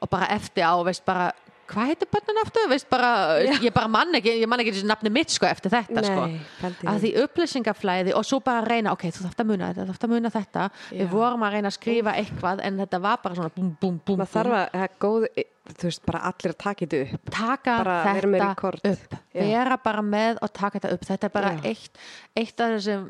Og 0.03 0.11
bara 0.11 0.30
eftir 0.35 0.68
á 0.68 0.76
veist 0.85 1.06
bara 1.07 1.31
hvað 1.70 1.90
heitir 1.92 2.10
börnin 2.14 2.40
aftur? 2.44 2.68
Veist, 2.72 2.88
bara, 2.92 3.10
ég 3.64 3.74
bara 3.76 3.90
mann 3.92 4.16
ekki, 4.20 4.34
ég 4.42 4.50
man 4.52 4.62
ekki 4.64 4.74
þessi 4.76 4.90
nafni 4.90 5.12
mitt 5.14 5.34
sko, 5.34 5.48
eftir 5.50 5.74
þetta 5.74 6.04
sko. 6.06 6.28
Nei, 6.30 6.40
pældi 6.62 6.90
að 6.92 7.00
því. 7.04 7.12
upplýsingaflæði 7.24 8.16
og 8.20 8.28
svo 8.28 8.40
bara 8.46 8.62
reyna, 8.68 8.94
ok, 8.96 9.08
þú 9.16 9.26
þarft 9.26 9.44
að 9.44 9.50
muna 9.52 9.72
þetta, 9.72 9.82
þú 9.86 9.94
þarft 9.94 10.08
að 10.08 10.14
muna 10.16 10.32
þetta 10.36 10.68
Já. 10.70 11.00
við 11.02 11.10
vorum 11.16 11.46
að 11.48 11.58
reyna 11.58 11.72
að 11.72 11.78
skrifa 11.80 12.16
eitthvað 12.22 12.64
en 12.70 12.80
þetta 12.84 13.02
var 13.08 13.20
bara 13.26 13.40
svona 13.40 13.54
búm, 13.58 13.74
búm, 13.82 14.00
búm, 14.06 14.22
Maður 14.22 14.34
þarf 14.38 14.58
að, 14.60 14.66
það 14.76 14.88
er 14.88 14.96
góð, 15.06 15.28
þú 15.76 15.90
veist, 15.90 16.04
bara 16.06 16.24
allir 16.30 16.54
að 16.54 16.58
taka 16.62 16.86
þetta 16.86 17.18
upp. 17.18 17.30
taka 17.34 17.78
bara 17.82 17.98
þetta 18.14 18.92
upp 18.94 19.20
Já. 19.34 19.42
vera 19.42 19.78
bara 19.90 20.06
með 20.06 20.42
og 20.46 20.54
taka 20.54 20.80
þetta 20.80 20.94
upp 20.96 21.06
þetta 21.10 21.30
er 21.30 21.36
bara 21.40 21.54
Já. 21.56 21.62
eitt, 21.72 22.02
eitt 22.38 22.62
af 22.62 22.76
þessum 22.78 23.06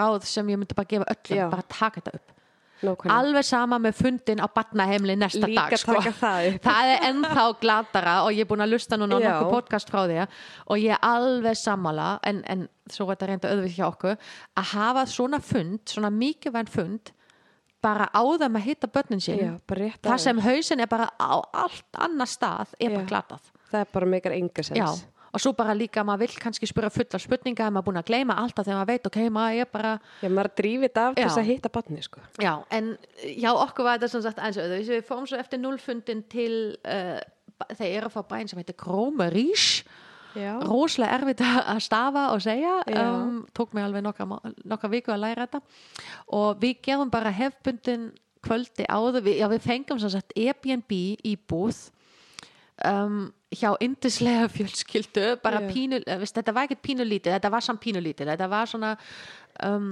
ráð 0.00 0.24
sem 0.30 0.52
ég 0.54 0.60
myndi 0.62 0.76
bara 0.78 0.88
gefa 0.94 1.08
öllum 1.12 1.40
Já. 1.42 1.48
bara 1.52 1.66
taka 1.68 2.00
þetta 2.00 2.14
upp 2.20 2.36
Nákvæmlega. 2.80 3.18
alveg 3.18 3.44
sama 3.44 3.78
með 3.82 3.96
fundin 4.00 4.40
á 4.40 4.46
batnaheimli 4.48 5.16
næsta 5.20 5.46
Líka 5.46 5.68
dag 5.68 5.78
sko. 5.78 6.00
það 6.00 6.48
það 6.66 6.90
er 6.94 7.06
ennþá 7.10 7.46
glatara 7.60 8.16
og 8.24 8.32
ég 8.32 8.44
er 8.46 8.50
búin 8.50 8.64
að 8.64 8.74
lusta 8.74 8.98
núna 9.00 9.18
á 9.18 9.20
nokkuð 9.26 9.54
podcast 9.54 9.92
frá 9.92 10.02
því 10.06 10.20
og 10.24 10.76
ég 10.80 10.96
er 10.96 11.00
alveg 11.04 11.60
sammála 11.60 12.10
en, 12.24 12.42
en 12.48 12.66
svo 12.90 13.06
er 13.06 13.16
þetta 13.16 13.30
reynda 13.30 13.52
auðvitað 13.52 13.78
hjá 13.78 13.86
okkur 13.90 14.16
að 14.60 14.70
hafa 14.74 15.06
svona 15.06 15.40
fund, 15.44 15.80
svona 15.88 16.10
mikilvæn 16.14 16.70
fund 16.70 17.12
bara 17.80 18.08
á 18.12 18.20
þeim 18.20 18.58
að 18.58 18.66
hitta 18.66 18.90
börnin 18.92 19.22
sín. 19.24 19.56
Það 20.04 20.18
sem 20.20 20.42
hausin 20.44 20.84
er 20.84 20.90
bara 20.90 21.08
á 21.16 21.40
allt 21.64 21.96
annar 21.96 22.28
stað 22.28 22.74
er 22.78 22.92
bara 22.92 23.08
glatað. 23.08 23.48
Það 23.70 23.80
er 23.80 23.90
bara 23.94 24.10
meikar 24.10 24.36
enga 24.36 24.64
sens. 24.66 24.78
Já, 24.78 24.88
og 25.30 25.42
svo 25.42 25.52
bara 25.56 25.74
líka 25.76 26.04
maður 26.06 26.26
vill 26.26 26.42
kannski 26.42 26.68
spura 26.68 26.90
fulla 26.92 27.20
spurninga 27.22 27.68
ef 27.68 27.74
maður 27.74 27.82
er 27.82 27.88
búin 27.88 28.00
að 28.00 28.08
gleyma 28.10 28.36
alltaf 28.42 28.66
þegar 28.66 28.80
maður 28.80 28.92
veit 28.92 29.08
ok, 29.10 29.18
maður 29.36 29.64
er 29.64 29.70
bara 29.72 29.92
Já, 30.20 30.28
maður 30.28 30.52
drífið 30.60 30.86
þetta 30.88 31.06
af 31.06 31.18
þess 31.20 31.40
að 31.42 31.50
hitta 31.50 31.72
barni, 31.76 32.04
sko. 32.04 32.22
Já, 32.42 32.52
en 32.76 32.92
já, 33.22 33.50
okkur 33.54 33.86
var 33.86 33.98
þetta 33.98 34.12
sem 34.14 34.24
sagt 34.26 34.42
eins 34.42 34.58
og 34.58 34.66
öðru. 34.66 34.84
Við 34.90 35.08
fórum 35.08 35.28
svo 35.30 35.40
eftir 35.40 35.62
nullfundin 35.62 36.22
til 36.32 36.54
uh, 36.82 37.18
þeir 37.76 37.90
eru 38.02 38.12
frá 38.12 38.24
bæinn 38.34 38.50
sem 38.50 38.60
heitir 38.60 38.78
Krómarísh 38.80 39.84
Já. 40.38 40.60
rosalega 40.62 41.18
erfitt 41.18 41.40
að 41.42 41.80
stafa 41.84 42.26
og 42.34 42.42
segja. 42.44 42.80
Um, 42.86 43.44
tók 43.56 43.74
mig 43.74 43.84
alveg 43.84 44.04
nokkra 44.06 44.90
viku 44.92 45.14
að 45.14 45.24
læra 45.24 45.46
þetta. 45.46 45.62
Og 46.38 46.60
við 46.62 46.82
gerum 46.86 47.10
bara 47.12 47.32
hefbundin 47.34 48.10
kvöldi 48.44 48.86
áður. 48.88 49.24
Við, 49.26 49.40
já, 49.42 49.48
við 49.52 49.64
fengum 49.66 50.00
sem 50.02 50.12
sagt 50.12 50.34
Airbnb 50.38 50.94
í 50.94 51.34
búð 51.50 51.88
um, 52.88 53.18
hjá 53.50 53.72
indislega 53.82 54.48
fjölskyldu 54.52 55.36
bara 55.42 55.60
Já. 55.64 55.68
pínu, 55.72 56.00
veist, 56.06 56.36
þetta 56.38 56.54
var 56.54 56.68
ekkert 56.68 56.82
pínulítið 56.86 57.34
þetta 57.36 57.50
var 57.50 57.66
samt 57.66 57.80
pínulítið 57.82 58.30
þetta 58.32 58.48
var 58.52 58.70
svona 58.70 58.92
um, 59.66 59.88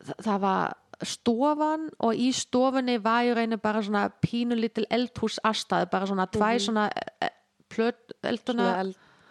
það, 0.00 0.20
það 0.26 0.40
var 0.46 0.76
stofan 1.06 1.88
og 2.06 2.16
í 2.16 2.30
stofunni 2.32 2.96
var 3.04 3.26
í 3.28 3.34
reyni 3.36 3.58
bara 3.60 3.82
svona 3.84 4.06
pínulítil 4.24 4.86
eldhús 4.90 5.36
aðstæð, 5.44 5.90
bara 5.92 6.08
svona 6.08 6.24
tvæ 6.32 6.54
svona 6.64 6.86
eh, 7.20 7.34
plöt 7.68 8.16
elduna 8.24 8.70
Svona 8.70 8.86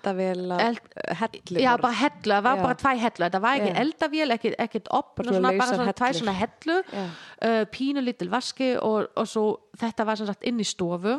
eldavél 0.05 0.51
Eld- 0.61 0.91
hellu. 1.17 1.57
Já, 1.63 1.71
bara 1.81 1.97
hellu, 1.97 2.29
það 2.35 2.43
var 2.45 2.59
Já. 2.59 2.61
bara 2.67 2.75
tvæ 2.77 2.91
hellu 3.01 3.23
þetta 3.25 3.39
var 3.41 3.55
ekki 3.57 3.71
Já. 3.71 3.79
eldavél, 3.81 4.33
ekkert, 4.35 4.55
ekkert 4.67 4.91
opn 4.93 5.23
svona 5.25 5.39
svona, 5.39 5.53
bara 5.57 5.79
svona 5.79 5.95
tvæ 5.97 6.05
hellur. 6.11 6.19
svona 6.19 6.35
hellu 6.43 6.75
Já. 6.93 7.05
uh, 7.49 7.63
pínu 7.73 8.03
lítil 8.05 8.29
vaski 8.29 8.69
og, 8.77 9.07
og 9.17 9.27
svo 9.27 9.45
þetta 9.81 10.05
var 10.05 10.21
sem 10.21 10.29
sagt 10.29 10.45
inn 10.45 10.61
í 10.61 10.67
stofu 10.69 11.17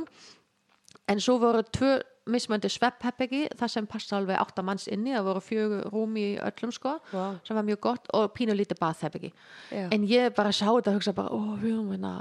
en 1.09 1.23
svo 1.23 1.39
voru 1.43 1.63
tvö 1.63 1.97
mismöndi 2.27 2.69
sveppheppegi 2.73 3.45
þar 3.55 3.71
sem 3.71 3.87
passa 3.87 4.17
alveg 4.19 4.39
átta 4.41 4.63
manns 4.67 4.89
inni 4.91 5.15
það 5.15 5.29
voru 5.29 5.43
fjögur 5.47 5.91
rúm 5.93 6.17
í 6.19 6.29
öllum 6.43 6.73
sko 6.75 6.97
Vá. 7.13 7.27
sem 7.47 7.55
var 7.55 7.67
mjög 7.67 7.81
gott 7.87 8.09
og 8.19 8.33
pínu 8.35 8.57
lítið 8.59 8.81
bathheppegi 8.83 9.31
en 9.73 10.07
ég 10.11 10.35
bara 10.35 10.51
sá 10.51 10.67
þetta 10.67 10.91
og 10.91 10.99
hugsa 10.99 11.15
bara, 11.15 11.31
ó, 11.31 11.55
við 11.61 11.77
erum 11.77 11.93
hérna 11.95 12.17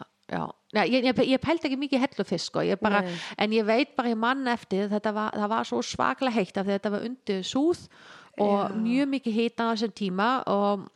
Nei, 0.74 0.88
ég, 0.90 1.04
ég, 1.06 1.20
ég 1.30 1.42
pældi 1.42 1.68
ekki 1.70 1.78
mikið 1.78 2.00
í 2.00 2.02
hellu 2.02 2.24
fyrst 2.26 2.50
sko. 2.50 2.64
ég 2.66 2.80
bara, 2.82 3.04
en 3.38 3.52
ég 3.54 3.66
veit 3.66 3.92
bara 3.96 4.10
ég 4.10 4.18
mann 4.18 4.48
eftir 4.50 4.90
þetta 4.90 5.12
var, 5.14 5.36
það 5.38 5.52
var 5.52 5.68
svo 5.70 5.82
svaklega 5.86 6.34
heitt 6.34 6.58
af 6.58 6.66
því 6.66 6.74
að 6.74 6.80
þetta 6.80 6.92
var 6.96 7.06
undir 7.06 7.44
súð 7.46 7.84
og 8.42 8.56
Já. 8.58 8.74
mjög 8.74 9.12
mikið 9.14 9.38
hita 9.38 9.68
á 9.70 9.72
þessum 9.76 9.94
tíma 9.96 10.30
og 10.50 10.88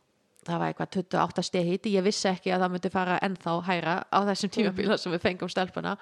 það 0.46 0.58
var 0.58 0.72
eitthvað 0.72 0.90
28 0.98 1.44
steg 1.46 1.68
hiti. 1.68 1.94
Ég 1.94 2.04
vissi 2.04 2.28
ekki 2.30 2.52
að 2.52 2.64
það 2.64 2.74
myndi 2.74 2.92
fara 2.92 3.20
ennþá 3.24 3.54
hæra 3.68 3.94
á 4.08 4.18
þessum 4.28 4.52
tímabíla 4.56 4.98
sem 4.98 5.14
við 5.14 5.24
fengum 5.24 5.52
stelpuna. 5.52 5.96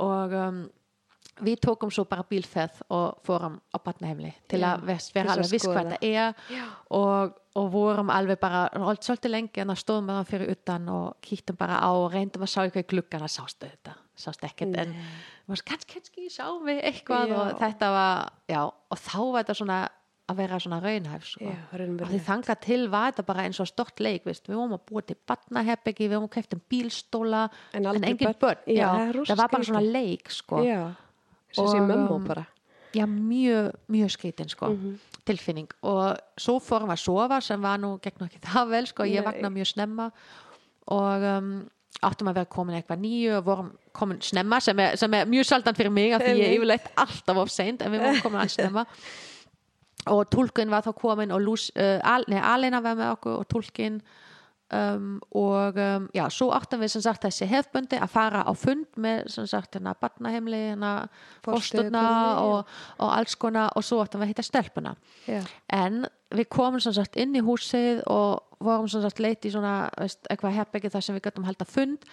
Og 0.00 0.34
um, 0.36 0.60
við 1.44 1.60
tókum 1.66 1.92
svo 1.92 2.04
bara 2.08 2.24
bílferð 2.30 2.80
og 2.92 3.20
fórum 3.26 3.58
á 3.72 3.76
batnaheimli 3.82 4.32
til 4.50 4.62
að 4.66 4.84
vera 4.88 5.34
alveg 5.34 5.52
viss 5.52 5.68
hvað 5.68 5.92
þetta 5.94 6.10
er 6.10 6.60
og, 6.96 7.36
og 7.60 7.70
vorum 7.72 8.12
alveg 8.14 8.40
bara 8.42 8.66
holdt 8.82 9.06
svolítið 9.06 9.34
lengi 9.34 9.62
en 9.62 9.72
það 9.72 9.82
stóðum 9.84 10.10
við 10.10 10.18
það 10.20 10.32
fyrir 10.32 10.54
utan 10.56 10.90
og 10.96 11.06
kýttum 11.26 11.60
bara 11.60 11.78
á 11.80 11.90
og 11.90 12.08
reyndum 12.14 12.46
að 12.46 12.52
sjá 12.54 12.60
eitthvað 12.64 12.84
í 12.86 12.90
gluggan 12.94 13.26
að 13.26 13.34
sástu 13.36 13.70
þetta, 13.70 13.96
sástu 14.24 14.50
ekkert 14.50 14.82
en 14.84 14.94
kannski, 15.66 16.28
sáum 16.30 16.66
við 16.68 16.84
eitthvað 16.90 17.32
Já. 17.32 17.38
og 17.40 17.56
þetta 17.64 17.94
var, 17.96 18.28
já, 18.50 18.60
og 18.66 19.02
þá 19.08 19.18
var 19.20 19.42
þetta 19.42 19.58
svona 19.62 19.80
að 20.30 20.38
vera 20.40 20.58
svona 20.62 20.78
raunhæf 20.82 21.26
sko. 21.26 21.52
Og 21.74 22.10
því 22.10 22.20
þanga 22.26 22.56
til 22.62 22.80
var 22.92 23.10
þetta 23.10 23.26
bara 23.26 23.46
eins 23.48 23.60
og 23.62 23.68
stort 23.70 24.02
leik 24.02 24.26
veist. 24.28 24.48
við 24.48 24.58
vorum 24.60 24.76
að 24.76 24.82
búa 24.90 25.04
til 25.06 25.16
batnaherbyggi 25.28 26.06
við 26.06 26.16
vorum 26.16 26.28
að 26.28 26.34
kefta 26.36 26.58
um 26.58 26.64
bílstóla 26.70 27.44
En 27.74 27.86
en, 27.86 28.04
engin 28.04 28.28
börn. 28.28 28.40
börn, 28.44 28.62
Já, 28.76 28.88
það 29.26 29.36
var 29.42 29.54
bara 29.56 29.68
svona 29.70 29.84
leik 29.84 30.30
sko. 30.30 30.62
Og, 31.58 31.74
mömmu 31.88 32.14
um, 32.14 32.24
bara. 32.24 32.44
já, 32.94 33.06
mjög, 33.06 33.72
mjög 33.88 34.10
skrítin 34.10 34.48
sko, 34.48 34.66
Mhm. 34.68 34.98
tilfinning. 35.26 35.68
Og 35.82 36.16
svo 36.38 36.58
fórum 36.58 36.88
við 36.88 36.96
að 36.96 37.04
sofa 37.04 37.40
sem 37.40 37.62
var 37.62 37.78
nú 37.78 37.98
gegn 38.00 38.26
ekki 38.26 38.40
það 38.40 38.70
vel, 38.70 38.86
sko, 38.86 39.02
ég 39.04 39.24
Nei. 39.24 39.32
vakna 39.32 39.50
mjög 39.50 39.66
snemma. 39.66 40.10
Og 40.86 41.22
um, 41.22 41.68
áttum 42.02 42.28
að 42.28 42.34
vera 42.34 42.44
komin 42.46 42.76
eitthvað 42.82 43.00
nýju 43.00 43.36
og 43.38 43.44
vorum 43.44 43.72
komin 43.92 44.20
snemma 44.20 44.60
sem 44.60 44.78
er, 44.78 44.96
sem 44.96 45.14
er 45.14 45.26
mjög 45.26 45.44
saldan 45.44 45.74
fyrir 45.74 45.90
mig 45.92 46.12
af 46.14 46.20
því 46.22 46.34
ég 46.38 46.48
er 46.48 46.56
yfirleitt 46.58 46.88
alltaf 46.96 47.36
of 47.36 47.50
seint 47.50 47.82
en 47.82 47.92
við 47.92 48.00
vorum 48.00 48.20
komin 48.22 48.40
að 48.40 48.54
snemma. 48.56 48.86
Og 50.06 50.24
tólkun 50.32 50.70
var 50.70 50.80
þá 50.82 50.94
komin 50.96 51.30
og 51.30 51.42
uh, 51.44 52.00
al, 52.02 52.24
nei, 52.28 52.40
Alena 52.40 52.80
var 52.80 52.94
með 52.96 53.10
okkur 53.18 53.34
og 53.42 53.48
tólkin 53.52 54.00
um, 54.76 55.20
og 55.36 55.76
um, 55.80 56.08
já, 56.14 56.24
svo 56.30 56.50
áttum 56.56 56.80
við 56.84 56.92
sem 56.94 57.02
sagt 57.04 57.24
þessi 57.26 57.48
hefbundi 57.50 57.98
að 58.00 58.12
fara 58.12 58.42
á 58.46 58.52
fund 58.56 58.86
með 58.96 59.28
sem 59.34 59.46
sagt 59.50 59.74
hérna 59.78 59.94
batnaheimli 60.00 60.60
hérna 60.70 60.92
fórsturna 61.44 62.04
og, 62.44 62.74
og 62.98 63.12
alls 63.16 63.34
konar 63.40 63.72
og 63.76 63.84
svo 63.86 64.00
áttum 64.04 64.20
við 64.22 64.28
að 64.28 64.32
hitta 64.34 64.46
stelpuna. 64.46 64.94
Já. 65.26 65.40
en 65.72 66.04
við 66.30 66.46
komum 66.52 66.80
sem 66.82 66.94
sagt 66.94 67.16
inn 67.18 67.34
í 67.34 67.42
húsið 67.42 68.04
og 68.06 68.44
vorum 68.62 68.86
sem 68.88 69.02
sagt 69.02 69.18
leit 69.18 69.42
í 69.44 69.50
svona 69.50 69.88
veist, 69.98 70.20
eitthvað 70.30 70.58
herbyggi 70.60 70.90
þar 70.92 71.02
sem 71.02 71.16
við 71.16 71.24
gætum 71.26 71.48
halda 71.48 71.66
fund. 71.66 72.04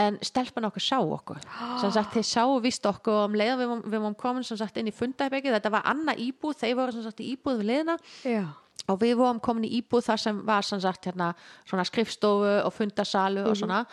En 0.00 0.16
stelpan 0.24 0.64
okkur 0.68 0.80
sá 0.80 0.98
okkur. 1.02 1.40
Sem 1.80 1.90
sagt 1.92 2.14
þeir 2.14 2.24
sáu 2.24 2.60
vist 2.62 2.84
okkur 2.86 3.16
og 3.24 3.24
um 3.28 3.34
leið 3.36 3.50
og 3.66 3.82
við, 3.84 3.96
vorum- 3.98 4.14
komin 4.16 4.44
sem 4.46 4.56
sagt 4.56 4.76
inn 4.80 4.88
í 4.88 4.94
fundaherbyggi 4.94 5.50
þetta 5.52 5.72
var 5.74 5.82
annað 5.90 6.22
íbúð, 6.28 6.54
þeir 6.62 6.76
voru 6.78 6.94
sem 6.94 7.02
sagt 7.04 7.20
í 7.20 7.32
íbúð 7.34 7.58
við 7.60 7.68
liðina 7.72 7.96
Já. 8.24 8.44
Og 8.90 9.00
við 9.02 9.16
vorum 9.20 9.40
komin 9.42 9.68
í 9.68 9.72
íbúð 9.80 10.08
þar 10.10 10.24
sem 10.24 10.42
var 10.46 10.66
sem 10.66 10.82
sagt 10.82 11.08
hérna 11.08 11.32
svona 11.68 11.86
skrifstofu 11.88 12.58
og 12.64 12.74
fundasalu 12.74 13.46
og 13.50 13.56
svona 13.58 13.84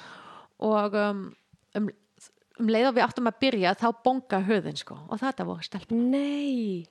og 0.64 0.98
um, 0.98 1.24
um, 1.78 1.90
um 2.60 2.72
leið 2.74 2.90
og 2.90 2.98
við 2.98 3.06
áttum 3.06 3.30
að 3.30 3.40
byrja 3.46 3.74
þá 3.78 3.88
bonga 4.06 4.42
höðin 4.48 4.80
sko 4.80 5.00
og 5.06 5.22
þetta 5.22 5.48
voru 5.48 5.66
stelpun 5.66 6.06
Nei. 6.12 6.86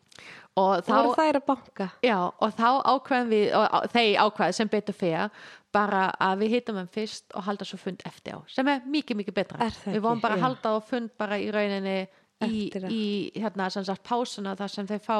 og 0.54 0.84
Þá 0.86 0.92
voru 0.94 1.14
þær 1.18 1.40
að 1.40 1.46
banka. 1.50 1.88
Já, 2.06 2.18
og 2.30 2.54
þá 2.56 2.68
ákveðum 2.94 3.32
við, 3.34 3.46
og 3.58 3.88
þeir 3.94 4.20
ákveð 4.22 4.52
sem 4.56 4.70
betur 4.72 4.96
fyrir, 4.96 5.40
bara 5.74 6.06
að 6.22 6.44
við 6.44 6.54
hittum 6.56 6.78
þeim 6.80 6.92
fyrst 6.94 7.34
og 7.36 7.44
halda 7.48 7.66
svo 7.68 7.80
fund 7.80 8.04
eftir 8.08 8.38
á, 8.38 8.40
sem 8.48 8.70
er 8.72 8.86
mikið, 8.88 9.20
mikið 9.20 9.36
betra. 9.36 9.72
Við 9.84 10.00
vorum 10.04 10.22
bara 10.22 10.38
að 10.38 10.46
halda 10.46 10.72
á 10.72 10.76
fund 10.80 11.12
bara 11.18 11.40
í 11.42 11.50
rauninni 11.52 11.98
í, 12.44 12.70
í 12.92 13.32
hérna, 13.40 13.70
sem 13.72 13.84
sagt, 13.84 14.02
pásuna 14.04 14.56
þar 14.56 14.68
sem 14.68 14.86
þeir 14.86 15.00
fá 15.00 15.16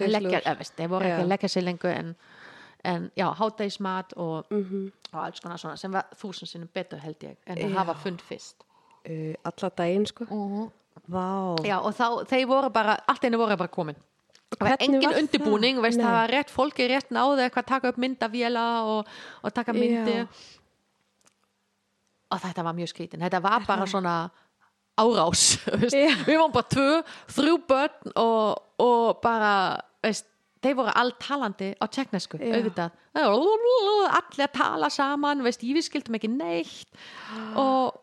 leggja, 0.00 0.40
eða 0.40 0.56
veist, 0.58 0.76
þeir 0.78 0.88
voru 0.88 1.04
ekki 1.10 1.22
að 1.24 1.28
leggja 1.28 1.48
sér 1.52 1.64
lengur 1.66 1.90
en, 1.92 2.14
en 2.84 3.10
já, 3.16 3.26
hádegismat 3.36 4.12
og, 4.16 4.46
Mhm. 4.50 4.92
og 5.12 5.20
alls 5.24 5.40
konar 5.40 5.58
svona, 5.58 5.76
sem 5.76 5.92
var 5.92 6.06
þúsund 6.16 6.48
sinnum 6.48 6.68
betur 6.74 6.98
held 6.98 7.18
ég, 7.20 7.36
en 7.46 7.56
að 7.58 7.70
Já. 7.70 7.76
hafa 7.78 7.94
fund 7.94 8.20
fyrst. 8.22 8.64
Uh, 9.08 9.34
alla 9.44 9.70
daginn, 9.76 10.06
sko. 10.06 10.24
Vá. 11.08 11.56
Já, 11.64 11.78
og 11.80 11.92
þá, 11.94 12.24
þeir 12.28 12.46
voru 12.46 12.70
bara, 12.70 12.96
allt 13.08 13.24
einu 13.24 13.38
voru 13.38 13.56
bara 13.56 13.68
komin. 13.68 13.96
Það 14.50 14.68
var 14.68 14.76
engin 14.80 15.02
var 15.02 15.12
það? 15.14 15.20
undirbúning, 15.22 15.80
veist, 15.82 16.00
það 16.00 16.12
var 16.16 16.28
rétt 16.28 16.50
fólki 16.50 16.88
rétt 16.90 17.10
náði 17.14 17.44
eitthvað 17.46 17.62
að 17.62 17.66
taka 17.66 17.88
upp 17.88 17.96
myndavéla 17.98 18.64
og, 18.84 19.06
og 19.44 19.52
taka 19.54 19.72
myndi 19.72 20.16
Já. 20.16 20.26
og 22.30 22.40
þetta 22.42 22.64
var 22.66 22.74
mjög 22.74 22.90
skrítin 22.92 23.22
þetta 23.24 23.40
var 23.42 23.64
bara 23.66 23.86
svona 23.86 24.14
árás. 24.98 25.44
Já. 25.94 26.14
við 26.26 26.36
vorum 26.36 26.54
bara 26.54 26.70
tvö, 26.74 26.88
þrjú 27.36 27.56
börn 27.68 28.14
og, 28.20 28.60
og 28.82 29.20
bara 29.22 29.52
veist, 30.04 30.26
þeir 30.60 30.76
voru 30.80 30.94
alltalandi 31.02 31.70
á 31.80 31.84
tjekknesku 31.88 32.40
Já. 32.40 32.50
auðvitað 32.56 32.96
allir 34.18 34.46
að 34.46 34.56
tala 34.58 34.90
saman, 34.92 35.44
veist, 35.46 35.64
ég 35.66 35.78
við 35.78 35.86
skildum 35.88 36.18
ekki 36.18 36.32
neitt 36.32 37.00
og, 37.58 37.96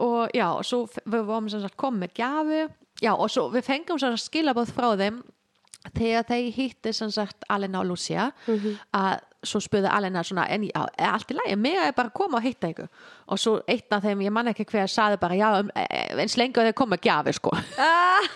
og 0.00 0.36
já, 0.36 0.46
og 0.52 0.64
svo 0.66 0.84
við 1.04 1.26
vorum 1.28 1.50
sem 1.52 1.64
sagt 1.64 1.78
komið 1.80 2.06
með 2.06 2.14
gjafi 2.20 2.62
já, 3.02 3.12
og 3.14 3.28
svo 3.32 3.48
við 3.54 3.66
fengum 3.66 4.00
skilabóð 4.20 4.72
frá 4.76 4.92
þeim 5.00 5.20
þegar 5.94 6.26
þeir 6.28 6.52
hitti 6.56 6.92
sem 6.92 7.10
sagt 7.14 7.46
Alena 7.48 7.82
og 7.82 7.92
Lucia 7.92 8.30
að 8.96 9.18
svo 9.46 9.60
spurði 9.62 9.90
Alena 9.92 10.22
svona 10.26 10.48
en 10.50 10.64
já, 10.66 10.80
allt 11.08 11.30
í 11.30 11.36
lagi, 11.36 11.56
mig 11.60 11.76
er 11.78 11.94
bara 11.96 12.10
að 12.10 12.16
koma 12.18 12.40
og 12.40 12.44
hitta 12.44 12.70
ykkur. 12.72 12.88
Og 13.30 13.38
svo 13.38 13.54
eitt 13.70 13.92
af 13.94 14.02
þeim, 14.02 14.24
ég 14.26 14.34
man 14.34 14.50
ekki 14.50 14.66
hver 14.66 14.90
saði 14.90 15.18
bara, 15.22 15.36
já, 15.38 15.46
um, 15.60 15.70
eh, 15.78 16.10
eins 16.18 16.34
lengur 16.40 16.66
þeir 16.66 16.74
koma 16.78 16.98
gjafi 17.02 17.36
sko. 17.38 17.52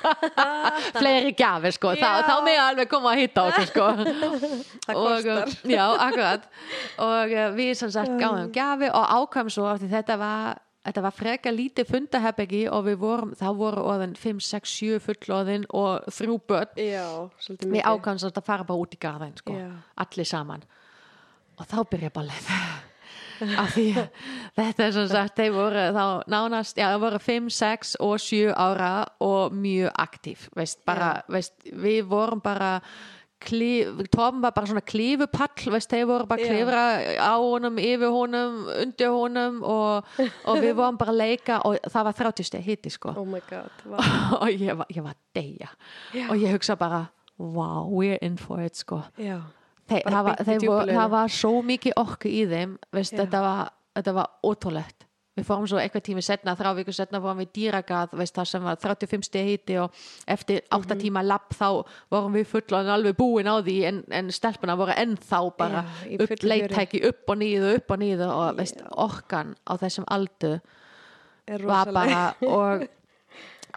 Fleiri 1.01 1.35
gjafi 1.39 1.73
sko, 1.75 1.97
þá, 1.99 2.23
þá 2.29 2.35
mig 2.47 2.61
alveg 2.63 2.91
koma 2.93 3.15
að 3.15 3.23
hitta 3.25 3.47
okkur 3.51 3.71
sko. 3.73 3.89
Það 4.87 4.99
og, 4.99 5.09
kostar. 5.09 5.57
já, 5.75 5.85
akkurat. 6.07 6.47
Og 7.03 7.35
uh, 7.35 7.49
við 7.59 7.73
sem 7.83 7.91
sagt 7.95 8.15
gáðum 8.21 8.53
gjafi 8.55 8.93
og 8.95 9.17
ákvæm 9.19 9.51
svo 9.53 9.75
því 9.83 9.91
þetta 9.97 10.19
var 10.23 10.63
þetta 10.87 11.05
var 11.07 11.15
freka 11.15 11.53
lítið 11.55 11.91
fundaherbeggi 11.91 12.63
og 12.71 12.87
við 12.89 13.01
vorum, 13.03 13.35
þá 13.39 13.49
voru 13.59 13.85
orðin 13.93 14.15
5, 14.19 14.45
6, 14.49 14.77
7 14.83 15.03
fullorðin 15.07 15.67
og 15.79 16.07
þrjú 16.13 16.39
börn. 16.51 16.79
Já, 16.79 17.07
við 17.63 17.83
svo 18.23 18.33
að 18.33 18.47
fara 18.47 18.67
bara 18.69 18.79
út 18.79 18.97
í 18.97 19.03
garðin 19.03 19.37
sko, 19.39 19.59
Já. 19.59 19.69
allir 20.05 20.29
saman. 20.29 20.65
Og 21.61 21.69
þá 21.69 21.79
byrja 21.93 22.13
ballið. 22.15 22.51
Af 23.59 23.73
því 23.75 23.87
þetta 24.55 24.85
er 24.85 24.93
sem 24.95 25.09
sagt 25.11 25.41
þeir 25.41 25.55
voru 25.57 25.87
þá 25.97 26.05
nánast, 26.31 26.77
já 26.79 26.87
það 26.93 27.01
voru 27.03 27.19
5, 27.25 27.49
6 27.57 27.97
og 28.07 28.21
7 28.23 28.53
ára 28.55 28.93
og 29.25 29.57
mjög 29.57 29.91
aktív, 29.99 30.45
veist, 30.55 30.79
bara, 30.87 31.17
veist 31.33 31.67
við 31.67 32.05
vorum 32.13 32.43
bara 32.45 32.77
Tom 34.13 34.43
var 34.43 34.55
bara 34.55 34.69
svona 34.71 34.83
klífupall 34.85 35.73
veist, 35.75 35.91
þeir 35.91 36.07
voru 36.11 36.27
bara 36.31 36.43
Já. 36.43 36.51
klifra 36.53 36.83
á 37.19 37.35
honum, 37.39 37.79
yfir 37.83 38.13
honum, 38.15 38.61
undir 38.83 39.13
honum 39.13 39.63
og, 39.67 40.13
og 40.47 40.61
við 40.63 40.77
vorum 40.79 41.01
bara 41.01 41.15
að 41.15 41.21
leika 41.23 41.59
og 41.69 41.79
það 41.87 42.09
var 42.09 42.19
30 42.21 42.49
steg 42.51 42.67
hitti 42.67 42.93
sko. 42.93 43.15
Oh 43.17 43.39
god 43.49 43.87
wow. 43.87 44.03
og 44.43 44.49
ég 44.51 44.79
var, 44.79 44.87
ég 44.93 45.05
var 45.05 45.17
að 45.17 45.41
deyja. 45.41 45.73
Og 46.29 46.37
ég 46.39 46.57
hugsa 46.57 46.77
bara, 46.81 47.05
wow, 47.39 47.89
we're 47.91 48.19
in 48.23 48.39
for 48.41 48.63
it 48.63 48.79
sko. 48.79 49.03
Þe, 49.19 50.03
það, 50.07 50.21
var, 50.25 50.43
voru, 50.63 50.93
það 50.95 51.15
var 51.17 51.33
svo 51.35 51.57
mikið 51.67 51.97
okkur 52.01 52.31
í 52.31 52.43
þeim 52.49 52.77
veist, 52.95 53.17
þetta, 53.19 53.41
var, 53.43 54.13
var 54.15 54.31
ótrúlegt 54.47 55.09
við 55.37 55.47
fórum 55.49 55.65
svo 55.71 55.79
eitthvað 55.81 56.03
tími 56.05 56.23
setna, 56.23 56.53
þrá 56.59 56.75
viku 56.77 56.93
setna 56.93 57.21
fórum 57.25 57.39
við 57.41 57.49
dýragað, 57.57 58.11
veist 58.21 58.35
það 58.37 58.49
sem 58.51 58.63
var 58.67 58.77
35 58.77 59.25
stið 59.31 59.47
híti 59.49 59.79
og 59.81 59.95
eftir 60.29 60.61
8 60.71 60.93
Mhm. 60.95 61.01
tíma 61.01 61.23
lapp 61.25 61.55
þá 61.57 61.85
vorum 62.13 62.35
við 62.37 62.47
fullan 62.51 62.91
alveg 62.93 63.17
búin 63.17 63.49
á 63.49 63.57
því 63.65 63.77
en, 63.89 64.03
en 64.11 64.31
stelpuna 64.31 64.77
voru 64.77 64.93
ennþá 64.93 65.41
bara 65.57 65.85
í 66.05 66.19
upp, 66.21 66.37
leittæki 66.43 67.01
upp 67.09 67.31
og 67.33 67.37
nýðu 67.41 67.75
upp 67.79 67.91
og 67.91 67.99
nýðu 68.05 68.29
og 68.29 68.57
veist, 68.61 68.83
orkan 68.93 69.55
á 69.65 69.73
þessum 69.81 70.05
aldu 70.09 70.61
var 71.65 71.93
bara 71.93 72.35
og, 72.59 72.85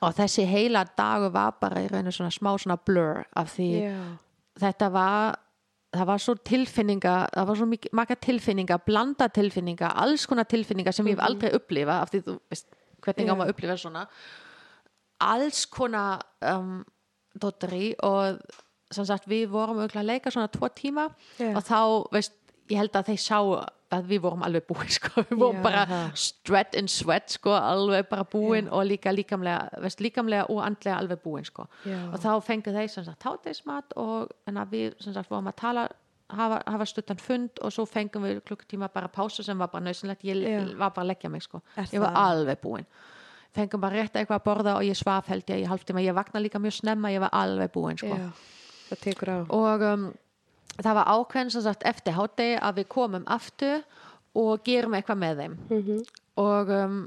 og 0.02 0.14
þessi 0.20 0.46
heila 0.46 0.84
dagu 0.98 1.32
var 1.32 1.56
bara 1.62 1.82
í 1.82 1.88
rauninu 1.88 2.12
svona 2.12 2.32
smá 2.36 2.52
svona 2.60 2.78
blur 2.78 3.24
af 3.36 3.56
því 3.56 3.70
já, 3.80 3.96
þetta 4.60 4.92
var 4.92 5.40
það 6.00 6.10
var 6.12 6.24
svo 6.24 6.36
tilfinninga 6.52 7.14
það 7.34 7.48
var 7.50 7.60
svo 7.60 7.68
marga 8.00 8.18
tilfinninga, 8.28 8.80
blanda 8.86 9.30
tilfinninga 9.34 9.92
alls 10.04 10.26
konar 10.30 10.48
tilfinninga 10.50 10.94
sem 10.96 11.08
ég 11.12 11.18
hef 11.18 11.26
aldrei 11.28 11.54
upplifa 11.58 12.02
af 12.02 12.14
því 12.14 12.24
þú 12.28 12.38
veist 12.54 12.68
hvernig 13.06 13.30
á 13.30 13.32
Já. 13.32 13.36
maður 13.36 13.46
að 13.46 13.56
upplifa 13.56 13.78
svona 13.82 14.06
alls 15.26 15.66
konar 15.72 16.26
um, 16.52 16.80
dóttari 17.40 17.94
og 18.04 18.42
sem 18.94 19.08
sagt 19.08 19.28
við 19.30 19.48
vorum 19.54 19.80
auðvitað 19.82 20.04
að 20.04 20.12
leika 20.12 20.34
svona 20.34 20.52
tvo 20.52 20.70
tíma 20.76 21.10
Já. 21.40 21.52
og 21.54 21.64
þá 21.66 21.80
veist 22.16 22.36
ég 22.72 22.82
held 22.82 22.98
að 22.98 23.12
þeir 23.12 23.22
sá 23.22 23.40
að 23.94 24.08
við 24.10 24.22
vorum 24.26 24.46
alveg 24.46 24.66
búin 24.70 24.94
sko. 24.98 25.24
við 25.30 25.42
vorum 25.42 25.60
Já. 25.60 25.66
bara 25.66 26.00
stret 26.18 26.78
and 26.80 26.92
sweat 26.92 27.36
sko, 27.36 27.54
alveg 27.58 28.08
bara 28.10 28.26
búin 28.30 28.70
og 28.72 28.86
líka 28.90 29.14
líkamlega, 29.14 29.82
veist, 29.84 30.02
líkamlega 30.04 30.48
og 30.50 30.64
andlega 30.66 30.98
alveg 30.98 31.22
búin 31.24 31.46
sko. 31.46 31.68
Já. 31.86 32.00
og 32.12 32.18
þá 32.24 32.32
fengu 32.46 32.74
þeir 32.76 33.14
hátegismat 33.26 33.96
og 34.02 34.34
við 34.72 34.96
sagt 35.00 35.30
vorum 35.30 35.52
að 35.52 35.60
tala 35.62 35.88
hafa, 36.30 36.62
hafa 36.66 36.86
stuttan 36.90 37.22
fund 37.22 37.62
og 37.62 37.74
svo 37.74 37.86
fengum 37.86 38.26
við 38.26 38.42
klukkutíma 38.48 38.90
bara 38.94 39.12
pásu 39.12 39.44
sem 39.46 39.58
var 39.58 39.70
bara 39.74 39.86
nöðsynlegt 39.86 40.26
ég 40.26 40.42
Já. 40.42 40.64
var 40.78 40.96
bara 40.96 41.06
að 41.06 41.12
leggja 41.14 41.30
mig 41.30 41.46
sko. 41.46 41.62
Ég 41.92 42.02
var 42.02 42.18
alveg 42.18 42.62
búin 42.64 42.88
fengum 43.56 43.80
bara 43.84 44.02
rétt 44.02 44.18
eitthvað 44.20 44.42
að 44.42 44.46
borða 44.50 44.76
og 44.80 44.84
ég 44.84 44.98
svaf 45.00 45.30
held 45.32 45.48
ég 45.54 45.64
í 45.64 45.70
hálftíma, 45.70 46.04
ég 46.04 46.16
vakna 46.18 46.42
líka 46.44 46.60
mjög 46.62 46.80
snemma 46.82 47.12
ég 47.14 47.24
var 47.24 47.34
alveg 47.36 47.72
búin 47.72 48.00
sko 48.00 48.12
já, 48.12 48.30
og 49.50 49.86
um, 49.88 50.10
það 50.82 50.94
var 51.00 51.06
ákveðin 51.16 51.52
sem 51.56 51.62
sagt 51.66 51.84
eftir 51.88 52.14
hátegi 52.18 52.58
að 52.60 52.76
við 52.82 52.88
komum 52.92 53.24
aftur 53.28 53.84
og 54.36 54.64
gerum 54.68 54.94
eitthvað 54.98 55.22
með 55.22 55.38
þeim 55.44 55.58
Mhm. 55.70 56.00
og 56.38 56.70
um, 56.70 56.98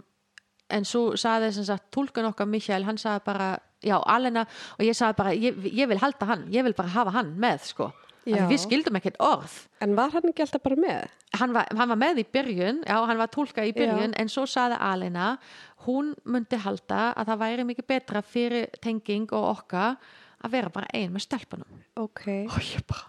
en 0.70 0.85
svo 0.85 1.15
saði 1.16 1.53
sem 1.53 1.65
sagt 1.65 1.90
tólkun 1.95 2.28
okkar 2.31 2.47
Mikael, 2.49 2.85
hann 2.85 2.97
saði 3.01 3.20
bara 3.24 3.59
já, 3.85 3.97
Alena, 4.07 4.47
og 4.78 4.85
ég 4.85 4.97
saði 4.97 5.16
bara 5.16 5.31
ég, 5.32 5.57
ég 5.73 5.89
vil 5.89 5.99
halda 5.99 6.27
hann, 6.27 6.47
ég 6.53 6.65
vil 6.65 6.74
bara 6.74 6.89
hafa 6.89 7.11
hann 7.15 7.35
með 7.40 7.61
sko, 7.73 7.93
Já. 8.28 8.43
við 8.51 8.59
skildum 8.61 8.97
ekkert 8.99 9.16
orð 9.24 9.55
en 9.81 9.95
var 9.97 10.11
hann 10.12 10.28
ekki 10.28 10.43
alltaf 10.45 10.62
bara 10.62 10.77
með? 10.77 11.09
hann 11.39 11.53
var, 11.55 11.69
hann 11.77 11.89
var 11.89 11.97
með 11.97 12.19
í 12.20 12.27
byrjun 12.32 12.82
já, 12.85 12.97
hann 13.07 13.19
var 13.19 13.28
tólka 13.32 13.65
í 13.65 13.73
byrjun, 13.73 14.15
en 14.19 14.28
svo 14.28 14.45
saði 14.47 14.77
Alena 14.81 15.39
hún 15.86 16.15
myndi 16.24 16.57
halda 16.61 17.15
að 17.16 17.27
það 17.31 17.39
væri 17.45 17.65
mikið 17.69 17.86
betra 17.89 18.23
fyrir 18.23 18.69
tenging 18.85 19.28
og 19.32 19.47
okkar 19.57 19.97
að 20.45 20.51
vera 20.51 20.69
bara 20.69 20.86
ein 20.93 21.12
með 21.12 21.24
stelpunum 21.28 21.81
ok, 21.97 22.27
og 22.51 22.61
ég 22.61 22.85
bara, 22.89 23.07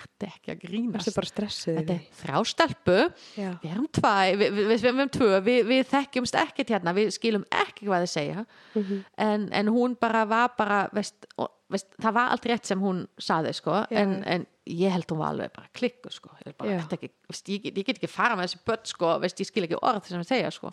er 0.00 0.06
þetta 0.08 0.30
ekki 0.32 0.52
að 0.54 0.64
grínast. 0.64 1.10
Þetta 1.14 1.94
er 1.94 2.02
þrjá 2.20 2.42
stelpu. 2.50 2.98
Já. 3.36 3.50
við 3.62 3.70
erum 3.70 3.86
tvæ, 4.00 4.16
við, 4.40 4.44
við, 4.56 4.66
við, 4.72 4.74
við 4.80 4.90
erum 4.94 5.14
tvö. 5.16 5.30
Við, 5.46 5.60
við 5.70 5.86
þekkjumst 5.92 6.40
ekkert 6.42 6.74
hérna, 6.74 6.96
við 6.96 7.12
skilum 7.16 7.46
ekki 7.62 7.88
hvað 7.88 8.06
þið 8.06 8.12
segja. 8.16 8.44
Mhm. 8.74 9.00
en, 9.28 9.48
en 9.60 9.72
hún 9.74 9.96
bara 10.00 10.24
var 10.28 10.54
bara 10.58 10.84
veist, 10.94 11.26
og, 11.36 11.50
veist, 11.70 11.90
það 12.00 12.16
var 12.16 12.32
allt 12.34 12.46
rétt 12.50 12.66
sem 12.70 12.80
hún 12.82 13.04
saði 13.20 13.52
sko, 13.56 13.84
en, 13.90 14.16
en 14.24 14.46
ég 14.70 14.92
held 14.94 15.10
hún 15.10 15.18
var 15.22 15.32
alveg 15.34 15.52
bara 15.54 15.70
klikku 15.74 16.12
sko, 16.14 16.30
ég, 16.44 16.54
bara, 16.58 16.70
Já. 16.70 16.78
"Ertu 16.82 16.96
ekki, 16.98 17.10
veist, 17.30 17.48
ég, 17.50 17.66
ég 17.70 17.84
get 17.86 17.98
ekki 17.98 18.10
fara 18.10 18.36
með 18.38 18.48
þessi 18.48 18.62
börn 18.68 18.86
sko, 18.90 19.12
veist, 19.22 19.40
ég 19.42 19.48
skil 19.50 19.66
ekki 19.66 19.80
orð 19.82 20.06
sem 20.06 20.20
þið 20.22 20.30
segja 20.30 20.50
sko. 20.54 20.72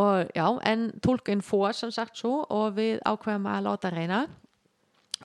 Og 0.00 0.32
já, 0.34 0.46
en 0.72 0.88
tólkun 1.04 1.42
fór 1.44 1.74
sem 1.76 1.90
sagt 1.94 2.18
svo 2.18 2.44
og 2.48 2.74
við 2.78 2.98
ákveðum 3.06 3.46
að 3.52 3.64
láta 3.68 3.92
reyna 3.94 4.26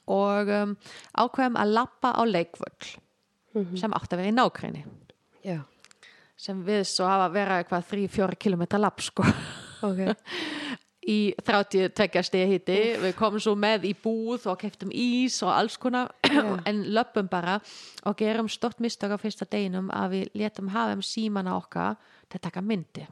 og 0.08 0.50
um, 0.50 0.76
ákveðum 1.18 1.56
að 1.62 1.74
lappa 1.80 2.14
á 2.18 2.22
leikvöll 2.26 2.98
Mhm. 3.54 3.76
sem 3.78 3.92
átti 3.94 4.16
að 4.16 4.18
vera 4.18 4.30
í 4.32 4.34
nákvæmni 4.34 4.80
já, 5.46 5.60
sem 6.36 6.64
við 6.66 6.88
svo 6.90 7.06
hafa 7.06 7.28
að 7.30 7.34
vera 7.36 7.58
eitthvað 7.62 7.84
3-4 7.92 8.36
km 8.42 8.64
lapp 8.82 9.00
sko. 9.06 9.24
Ok. 9.84 10.00
Í 11.04 11.36
32 11.44 12.24
stegi 12.24 12.48
hitti 12.54 12.76
við 12.98 13.14
komum 13.20 13.38
svo 13.44 13.54
með 13.60 13.84
í 13.90 13.94
búð 13.94 14.46
og 14.48 14.58
keftum 14.62 14.90
ís 14.96 15.36
og 15.44 15.52
alls 15.52 15.76
konar. 15.78 16.14
En 16.70 16.80
löpum 16.96 17.28
bara 17.30 17.58
og 18.08 18.16
gerum 18.18 18.48
stort 18.50 18.80
mistök 18.80 19.12
á 19.12 19.20
fyrsta 19.20 19.46
deginum 19.46 19.90
að 19.92 20.10
við 20.16 20.30
letum 20.40 20.70
hafa 20.72 20.94
um 20.96 21.02
símana 21.04 21.58
okkar 21.60 21.98
til 22.32 22.40
að 22.40 22.46
taka 22.48 22.62
myndi. 22.64 23.04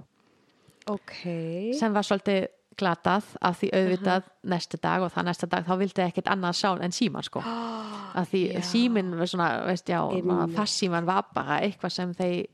Ok, 0.89 1.13
sem 1.77 1.93
var 1.93 2.01
svolítið 2.07 2.47
glatað 2.80 3.27
af 3.41 3.60
því 3.60 3.69
auðvitað 3.77 4.30
næsta 4.53 4.77
dag 4.81 5.03
og 5.06 5.11
það 5.14 5.27
næsta 5.27 5.49
dag 5.52 5.68
þá 5.68 5.73
vildi 5.81 6.06
ekkert 6.06 6.31
annað 6.31 6.57
sjá 6.61 6.69
en 6.81 6.95
síman 6.95 7.27
sko 7.27 7.43
af 8.22 8.31
því 8.31 8.41
Já. 8.53 8.61
símin 8.72 9.14
var 9.19 9.30
svona, 9.31 9.52
veist 9.68 9.89
já 9.89 9.99
fassíman 10.56 11.06
var 11.10 11.30
bara 11.35 11.60
eitthvað 11.65 11.95
sem 11.98 12.14
þeir 12.18 12.48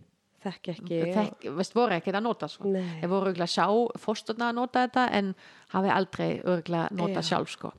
þekki 0.48 0.74
ekki 0.74 1.00
þekk, 1.16 1.48
veist, 1.58 1.76
voru 1.76 1.96
ekkert 1.98 2.20
að 2.20 2.26
nota 2.28 2.50
sko. 2.52 2.72
Nei. 2.72 3.00
þeir 3.02 3.12
voru 3.12 3.32
örgulega 3.32 3.48
að 3.48 3.56
sjá 3.56 4.02
fósturna 4.04 4.52
að 4.52 4.60
nota 4.60 4.84
þetta 4.86 5.06
en 5.18 5.32
hafi 5.74 5.94
aldrei 5.94 6.28
örgulega 6.44 6.88
nota 6.98 7.24
Já. 7.24 7.30
sjálf 7.32 7.54
sko. 7.56 7.72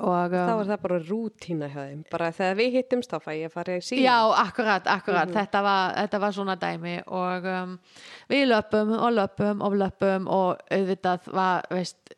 Og 0.00 0.32
þá 0.34 0.52
um, 0.54 0.60
er 0.60 0.68
það 0.72 0.80
bara 0.82 0.98
rútína 1.08 1.68
hjá 1.70 1.80
þeim. 1.84 2.00
Bara 2.10 2.32
þegar 2.34 2.56
við 2.58 2.72
hittumst 2.78 3.10
þá 3.12 3.18
fæ 3.22 3.30
ég 3.38 3.46
að 3.50 3.52
fara 3.54 3.76
í 3.78 3.84
síma. 3.84 4.02
Já, 4.02 4.16
akkurat, 4.46 4.86
akkurat. 4.90 5.28
Mhm. 5.28 5.36
þetta, 5.38 5.62
var, 5.62 5.94
þetta 6.00 6.20
var 6.24 6.32
svona 6.32 6.56
dæmi. 6.56 6.96
Og 7.06 7.46
um, 7.52 7.78
við 8.32 8.44
löpum 8.50 8.92
og 8.98 9.12
löpum 9.14 9.62
og 9.62 9.78
löpum 9.78 10.26
og 10.28 10.58
auðvitað 10.74 11.30
var 11.32 11.62
veist 11.70 12.14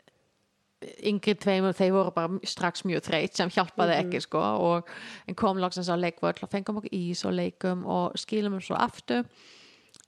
yngri 1.09 1.32
tveimur, 1.40 1.73
þeir 1.74 1.93
voru 1.94 2.12
bara 2.15 2.39
strax 2.47 2.85
mjög 2.86 3.07
þreytt 3.09 3.39
sem 3.39 3.48
hjálpaði 3.51 3.94
Mhm. 3.97 4.03
ekki 4.07 4.20
sko. 4.23 4.39
Og 4.40 4.89
en 5.28 5.35
kom 5.35 5.57
loksins 5.59 5.89
á 5.89 5.97
leikvöld 5.97 6.43
og 6.43 6.51
fengum 6.53 6.77
okkur 6.78 6.93
ís 6.93 7.24
og 7.24 7.32
leikum 7.32 7.85
og 7.86 8.12
skilum 8.20 8.61
svo 8.61 8.77
aftur 8.77 9.24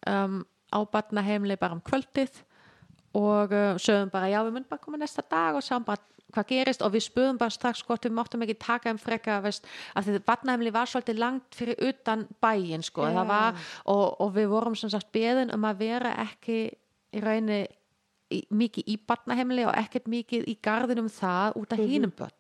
um, 0.07 0.45
á 0.73 0.79
batnaheimli 0.93 1.57
bara 1.59 1.73
um 1.75 1.81
kvöldið. 1.81 2.43
Og 3.15 3.51
uh, 3.53 3.75
sögum 3.81 4.11
bara 4.13 4.29
já 4.29 4.43
við 4.45 4.53
myndum 4.53 4.69
bara 4.71 4.81
koma 4.85 4.99
næsta 5.01 5.23
dag. 5.31 5.55
Og 5.57 5.63
sáum 5.65 5.85
bara 5.85 5.99
hvað 6.35 6.49
gerist 6.51 6.83
og 6.85 6.93
við 6.93 7.07
spöðum 7.07 7.39
bara 7.41 7.55
strax 7.55 7.83
hvort 7.87 8.05
við 8.05 8.15
máttum 8.19 8.43
ekki 8.45 8.59
taka 8.61 8.93
um 8.93 9.01
freka 9.01 9.39
veist, 9.45 9.67
að 9.97 10.11
því 10.11 10.23
batnaheimli 10.29 10.73
var 10.75 10.91
svolítið 10.91 11.23
langt 11.23 11.57
fyrir 11.57 11.81
utan 11.89 12.27
bæin 12.43 12.85
sko. 12.85 13.07
Það 13.09 13.31
var, 13.31 13.63
og, 13.89 14.05
og 14.21 14.35
við 14.37 14.51
vorum 14.53 14.77
sem 14.79 14.93
sagt 14.93 15.13
beðin 15.15 15.55
um 15.55 15.65
að 15.69 15.85
vera 15.87 16.13
ekki 16.27 16.61
í 16.69 17.23
rauninni 17.25 17.63
í, 18.35 18.43
mikið 18.51 18.93
í 18.93 18.99
batnaheimli 19.09 19.65
og 19.69 19.75
ekkert 19.81 20.11
mikið 20.11 20.51
í 20.53 20.59
garðinum 20.65 21.09
það 21.13 21.57
út 21.63 21.73
af 21.73 21.81
hínum 21.81 22.13
börn 22.19 22.37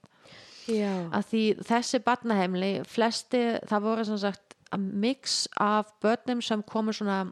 já, 0.68 0.92
að 1.14 1.26
því 1.30 1.42
þessi 1.68 2.00
barnaheimli 2.04 2.72
flesti, 2.88 3.42
það 3.68 3.84
voru 3.86 4.06
sem 4.08 4.20
sagt 4.20 4.56
að 4.74 4.86
mix 5.04 5.40
af 5.56 5.92
börnum 6.02 6.42
sem 6.44 6.62
komu 6.68 6.92
svona 6.92 7.22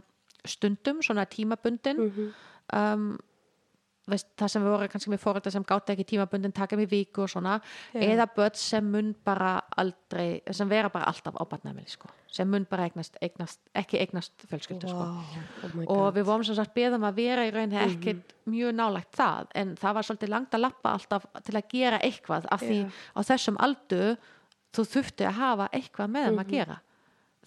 stundum, 0.46 1.02
svona 1.02 1.26
tímabundin. 1.28 2.00
Mhm. 2.00 2.34
um, 2.72 3.18
veist, 4.10 4.28
það 4.38 4.52
sem 4.52 4.66
voru 4.66 4.88
kannski 4.90 5.10
með 5.12 5.22
fórölda 5.22 5.52
sem 5.52 5.64
gátt 5.66 5.90
ekki 5.92 6.06
tímabundin 6.12 6.54
taka 6.54 6.78
með 6.78 6.92
viku 6.92 7.24
og 7.24 7.32
svona 7.32 7.56
Já. 7.94 8.04
eða 8.06 8.28
börn 8.36 8.58
sem 8.60 8.86
mun 8.92 9.10
bara 9.26 9.56
aldrei, 9.76 10.42
sem 10.54 10.70
vera 10.70 10.90
bara 10.92 11.08
alltaf 11.10 11.34
á 11.34 11.42
barnaheimili 11.42 11.90
sko. 11.90 12.10
sem 12.30 12.48
mun 12.50 12.66
bara 12.70 12.86
eignast, 12.86 13.16
eignast 13.22 13.60
ekki 13.74 13.98
eignast 14.02 14.46
fjölskyldu 14.50 14.90
sko 14.90 15.02
wow, 15.02 15.42
oh 15.64 15.74
my 15.74 15.88
og 15.92 16.06
við 16.18 16.28
vorum 16.28 16.46
sem 16.46 16.58
sagt 16.58 16.74
beðum 16.76 17.06
að 17.08 17.20
vera 17.22 17.46
í 17.48 17.52
rauninni 17.54 17.82
ekkert 17.82 18.34
mjög 18.46 18.74
nálægt 18.76 19.16
það 19.16 19.52
en 19.54 19.76
það 19.80 19.98
var 19.98 20.08
svolítið 20.08 20.34
langt 20.34 20.56
að 20.56 20.66
lappa 20.66 20.94
alltaf 20.94 21.28
til 21.42 21.56
að 21.56 21.70
gera 21.72 22.02
eitthvað 22.04 22.50
af 22.52 22.62
því 22.62 22.80
Já. 22.84 22.90
á 23.16 23.20
þessum 23.32 23.60
aldu 23.66 24.02
þú 24.76 24.90
þurfti 24.92 25.26
að 25.26 25.40
hafa 25.40 25.70
eitthvað 25.72 26.12
með 26.12 26.28
þeim 26.28 26.44
að 26.44 26.52
gera 26.52 26.82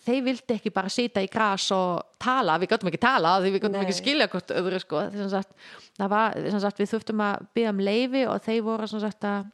þeir 0.05 0.23
vildi 0.25 0.55
ekki 0.55 0.71
bara 0.73 0.91
sita 0.93 1.21
í 1.23 1.29
gras 1.31 1.69
og 1.75 2.15
tala, 2.21 2.57
við 2.61 2.71
gáttum 2.73 2.89
ekki 2.91 3.01
tala 3.03 3.35
því 3.43 3.53
við 3.55 3.63
gáttum 3.65 3.83
ekki 3.83 3.97
skilja 3.97 4.27
hvort 4.31 4.53
öðru 4.55 4.81
sko. 4.83 5.03
Sagt, 5.31 5.55
var, 5.99 6.37
sagt, 6.63 6.81
við 6.81 6.91
þurftum 6.93 7.23
að 7.25 7.47
byggja 7.55 7.73
um 7.75 7.81
leifi 7.89 8.25
og 8.29 8.43
þeir 8.45 8.61
voru 8.67 8.89
sagt 8.93 9.27
að 9.29 9.49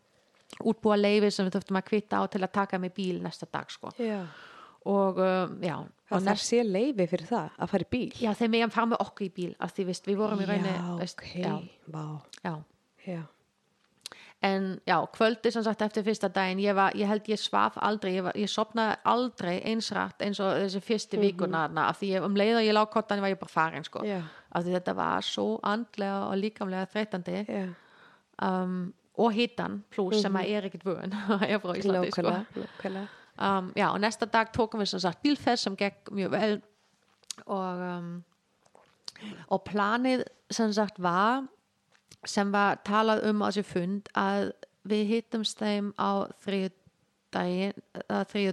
útbúa 0.66 0.98
leifi 1.00 1.32
sem 1.34 1.48
við 1.48 1.58
þurftum 1.58 1.80
að 1.82 1.88
kvita 1.90 2.22
á 2.22 2.24
til 2.32 2.44
að 2.46 2.54
taka 2.56 2.80
með 2.82 2.96
bíl 3.00 3.22
næsta 3.24 3.48
dag 3.52 3.72
sko 3.74 3.92
og 4.86 5.18
um, 5.18 5.56
já 5.66 5.78
og 5.82 6.22
Það 6.22 6.38
sé 6.38 6.60
leifi 6.62 7.08
fyrir 7.10 7.26
það 7.26 7.56
að 7.58 7.72
fara 7.72 7.86
í 7.86 7.88
bíl. 7.90 8.10
já, 8.22 8.30
þeir 8.38 8.52
meðan 8.54 8.74
fara 8.76 8.90
með 8.92 9.00
okkur 9.08 9.26
í 9.26 9.32
bíl 9.34 9.54
því, 9.58 9.86
veist, 9.88 10.06
við 10.06 10.20
vorum 10.20 10.44
í 10.44 10.46
rauninni 10.46 10.74
Já, 10.76 10.84
veist, 11.00 11.18
ok, 11.24 11.32
já, 11.42 11.56
vá, 11.90 12.04
já. 12.46 12.54
já. 13.08 13.22
En 14.46 14.66
já, 14.86 14.96
kvöldi 15.16 15.52
sem 15.52 15.64
sagt 15.66 15.82
eftir 15.82 16.04
fyrsta 16.06 16.30
daginn 16.30 16.62
ég, 16.62 16.76
var, 16.78 16.94
ég 16.98 17.10
held 17.10 17.30
ég 17.32 17.40
svaf 17.42 17.80
aldrei 17.82 18.16
ég, 18.18 18.26
var, 18.28 18.36
ég 18.38 18.52
sopnaði 18.52 18.98
aldrei 19.12 19.56
eins 19.72 19.90
rætt 19.96 20.22
eins 20.26 20.42
og 20.44 20.52
þessi 20.60 20.82
fyrsti 20.86 21.22
vikuna 21.22 21.66
þarna, 21.66 21.88
af 21.90 22.02
því 22.02 22.12
ég, 22.12 22.28
um 22.28 22.38
leið 22.38 22.60
og 22.60 22.68
ég 22.68 22.78
lág 22.78 22.92
kottan 22.94 23.24
var 23.24 23.34
ég 23.34 23.42
bara 23.42 23.54
farin 23.54 23.88
sko. 23.88 24.04
Já, 24.06 24.20
af 24.52 24.66
því 24.66 24.76
þetta 24.78 24.96
var 25.00 25.26
svo 25.26 25.48
andlega 25.66 26.20
og 26.28 26.38
líkamlega 26.44 26.92
þreytandi. 26.94 27.42
Já, 27.48 27.66
um, 28.46 28.78
og 29.16 29.32
hitan 29.32 29.80
pluss 29.96 30.22
sem 30.26 30.36
að 30.36 30.52
er 30.52 30.70
ekkert 30.70 30.86
vöðun 30.90 31.14
er 31.48 31.60
frá 31.64 31.74
Íslandi 31.80 32.12
sko. 32.12 32.38
um, 33.40 33.74
já, 33.80 33.90
og 33.90 34.00
næsta 34.04 34.28
dag 34.28 34.52
tókum 34.56 34.84
við 34.84 34.92
sem 34.94 35.04
sagt 35.08 35.24
bílferð 35.24 35.64
sem 35.64 35.78
gekk 35.80 36.12
mjög 36.12 36.34
vel. 36.36 36.56
Og 37.46 37.86
um, 37.90 38.16
og 39.48 39.64
planið 39.68 40.26
sem 40.52 40.74
sagt 40.76 41.00
var 41.02 41.46
sem 42.30 42.52
var 42.54 42.80
talað 42.88 43.26
um 43.30 43.44
á 43.44 43.48
þessi 43.50 43.66
fund 43.70 44.10
að 44.18 44.52
við 44.86 45.04
hittumst 45.14 45.60
þeim 45.60 45.92
á 45.98 46.30
þriðu 46.46 46.72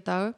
dag 0.05 0.35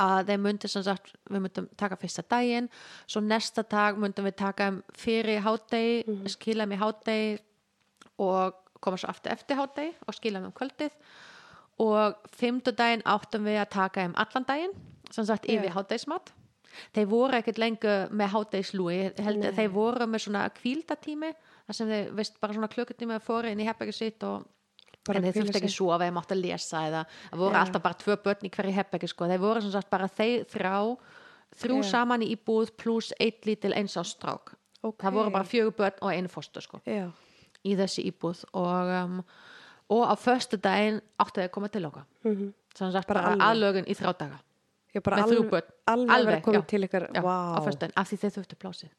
að 0.00 0.30
þeim 0.30 0.44
myndi 0.46 0.68
sem 0.70 0.84
sagt 0.86 1.12
við 1.28 1.42
myndum 1.44 1.66
taka 1.78 1.98
fyrsta 2.00 2.24
daginn 2.30 2.70
svo 3.06 3.20
næsta 3.20 3.62
dag 3.68 3.98
myndum 4.00 4.24
við 4.26 4.36
taka 4.40 4.70
fyrir 4.96 5.42
hátegi, 5.44 6.04
skila 6.32 6.64
þeim 6.64 6.76
í 6.76 6.80
hátegi 6.80 7.34
og 8.24 8.54
koma 8.84 9.00
svo 9.00 9.10
aftur 9.12 9.34
eftir 9.34 9.58
hátegi 9.58 9.94
og 10.06 10.16
skila 10.16 10.42
um 10.44 10.54
kvöldið. 10.54 10.92
Og 11.82 12.14
fimmtudaginn 12.38 13.02
áttum 13.08 13.46
við 13.48 13.58
að 13.58 13.72
taka 13.74 14.04
þeim 14.04 14.16
allan 14.22 14.46
daginn 14.46 14.74
sem 15.10 15.26
sagt 15.26 15.48
yfir 15.50 15.72
Já. 15.72 15.74
hátegismat 15.74 16.30
þeir 16.96 17.08
voru 17.10 17.38
ekkert 17.38 17.60
lengur 17.62 18.10
með 18.10 18.32
hátegislúi 18.34 18.98
Nei. 19.18 19.52
þeir 19.56 19.70
voru 19.74 20.08
með 20.10 20.26
svona 20.26 20.46
kvíldatími 20.56 21.32
þar 21.66 21.78
sem 21.78 21.92
þeir 21.92 22.10
veist 22.18 22.40
bara 22.42 22.56
svona 22.56 22.70
klukkutími 22.72 23.16
að 23.16 23.26
fóru 23.26 23.52
inn 23.52 23.62
í 23.62 23.68
herbergi 23.68 23.96
sitt 23.96 24.26
og 24.28 24.50
Bara 25.04 25.20
en 25.20 25.26
þeir 25.26 25.34
þurfti 25.42 25.60
ekki 25.60 25.68
að 25.92 26.02
þeir 26.02 26.12
mátti 26.16 26.32
að 26.32 26.40
lesa 26.40 26.78
eða 26.88 27.00
það 27.12 27.40
voru 27.42 27.52
Já. 27.52 27.60
alltaf 27.60 27.82
bara 27.84 27.98
tvö 28.00 28.14
börn 28.24 28.46
í 28.48 28.50
hverju 28.54 28.72
herbergi 28.72 29.08
sko. 29.10 29.26
þeir 29.28 29.42
voru 29.42 29.60
sem 29.60 29.72
sagt 29.74 29.90
bara 29.92 30.08
þeir 30.08 30.46
þrá 30.48 30.76
þrjú 31.60 31.80
Já. 31.82 31.88
saman 31.90 32.24
í 32.24 32.30
íbúð 32.32 32.72
pluss 32.80 33.12
eitt 33.20 33.44
lítil 33.44 33.74
eins 33.76 33.98
á 34.00 34.02
strák 34.04 34.54
Ok. 34.84 34.96
það 35.04 35.16
voru 35.18 35.34
bara 35.34 35.44
fjögur 35.48 35.76
börn 35.76 36.00
og 36.00 36.12
einu 36.12 36.28
fóstur 36.32 36.64
sko, 36.64 36.80
Já, 36.88 37.10
í 37.64 37.76
þessi 37.76 38.06
íbúð 38.08 38.44
og, 38.52 38.94
um, 38.96 39.20
og 39.92 40.02
á 40.08 40.14
föstu 40.16 40.56
daginn 40.56 41.02
áttu 41.20 41.40
þeir 41.40 41.48
að 41.50 41.54
koma 41.58 41.68
til 41.68 41.84
okkar 41.84 42.08
sem 42.74 42.92
sagt 42.92 43.08
Bara 43.08 43.36
aðlögun 43.36 43.84
í 43.88 43.96
þrjá 43.96 44.12
daga 44.24 44.40
Ég 44.94 45.02
bara 45.02 45.16
Með 45.22 45.32
þrjú 45.32 45.44
alveg, 45.44 45.52
alveg, 45.54 46.10
alveg 46.10 46.16
Alveg, 46.16 46.42
komið 46.46 46.60
já. 46.60 46.66
til 46.70 46.82
ykkar, 46.86 47.06
Já, 47.14 47.22
vá. 47.24 47.36
á 47.54 47.60
daginn, 47.64 47.94
af 47.98 48.10
því 48.10 48.18
þeir 48.22 48.34
þurftu 48.38 48.58
plásið 48.62 48.90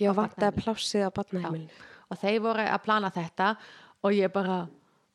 Ég 0.00 0.08
á 0.08 0.14
vantaði 0.16 0.36
barnaheimili. 0.40 0.62
plássið 0.64 1.02
á 1.04 1.10
barnaheimilinu. 1.18 1.82
og 2.12 2.18
þeir 2.22 2.38
voru 2.40 2.64
að 2.68 2.82
plana 2.86 3.10
þetta 3.12 3.50
og 4.02 4.12
ég 4.16 4.32
bara 4.32 4.56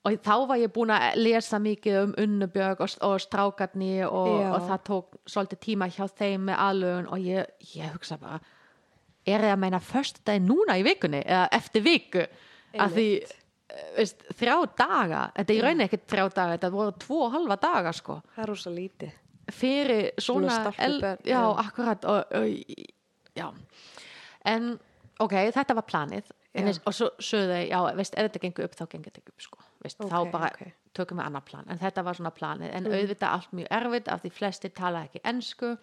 og 0.07 0.13
þá 0.23 0.35
var 0.47 0.57
ég 0.61 0.71
búin 0.71 0.93
að 0.93 1.17
lesa 1.19 1.57
mikið 1.59 1.97
um 2.03 2.13
Unnubjörg 2.23 2.79
og, 2.85 2.93
og 3.01 3.17
strákarni 3.19 4.05
og, 4.05 4.29
og 4.53 4.61
það 4.69 4.83
tók 4.87 5.17
svolítið 5.27 5.59
tíma 5.65 5.89
hjá 5.91 6.05
þeim 6.07 6.45
með 6.47 6.61
aðlögun 6.67 7.09
og 7.11 7.19
ég, 7.25 7.49
ég 7.75 7.91
hugsa 7.91 8.17
bara 8.21 8.39
er 9.27 9.43
ég 9.43 9.51
að 9.51 9.59
meina 9.65 9.79
först 9.83 10.21
daginn 10.23 10.47
núna 10.47 10.77
í 10.79 10.85
vikunni 10.87 11.19
eða 11.25 11.49
eftir 11.57 11.83
viku 11.83 12.23
að 12.77 12.93
því 12.95 13.07
eh, 13.19 13.89
veist, 13.97 14.23
þrjá 14.39 14.55
daga 14.79 15.25
þetta 15.35 15.51
er 15.51 15.57
í 15.57 15.61
rauninni 15.65 15.87
ekkert 15.89 16.07
þrjá 16.13 16.25
daga 16.37 16.53
þetta 16.55 16.71
voru 16.77 16.93
tvo 17.03 17.19
og 17.25 17.33
halva 17.35 17.57
daga 17.59 17.91
sko 17.97 18.21
Það 18.35 18.43
er 18.45 18.47
rosa 18.53 18.71
lítið. 18.71 19.11
Fyrir 19.51 20.11
Svona 20.19 20.49
svona, 20.49 20.71
stelpubörn, 20.73 21.23
já, 21.25 21.39
já. 21.41 21.59
akkurat 21.67 22.05
og, 22.05 22.25
og, 22.31 22.47
já 23.37 23.47
en 24.45 24.79
ok, 25.19 25.31
þetta 25.55 25.75
var 25.75 25.85
planið 25.87 26.31
en, 26.57 26.67
og 26.85 26.93
svo 26.93 27.09
sögðu 27.21 27.53
þau, 27.53 27.63
já, 27.69 27.95
veist, 27.95 28.15
ef 28.17 28.27
þetta 28.27 28.39
gengur 28.43 28.65
upp 28.65 28.75
þá 28.75 28.85
gengur 28.91 29.11
þetta 29.11 29.31
upp, 29.33 29.41
sko 29.41 29.59
veist, 29.83 29.99
þá 30.01 30.17
Ok, 30.19 30.31
bara 30.33 30.49
ok. 30.51 30.61
Mhm. 30.65 30.73
tökum 30.97 31.19
við 31.21 31.25
annar 31.29 31.45
plan 31.45 31.65
en 31.69 31.77
þetta 31.79 32.03
var 32.03 32.13
svona 32.17 32.31
planið, 32.33 32.71
en 32.73 32.85
auðvitað 32.91 33.29
allt 33.31 33.51
mjög 33.53 33.67
erfitt 33.79 34.07
af 34.07 34.21
því 34.23 34.31
flesti 34.33 34.69
tala 34.69 35.03
ekki 35.05 35.21
ensku 35.23 35.77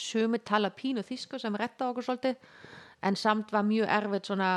sumir 0.00 0.40
tala 0.44 0.70
pínu 0.70 1.04
þýsku 1.06 1.38
sem 1.38 1.54
retta 1.60 1.90
okkur 1.90 2.02
svolítið 2.02 2.36
en 3.02 3.16
samt 3.16 3.52
var 3.52 3.62
mjög 3.62 3.88
erfitt 3.88 4.26
svona 4.26 4.50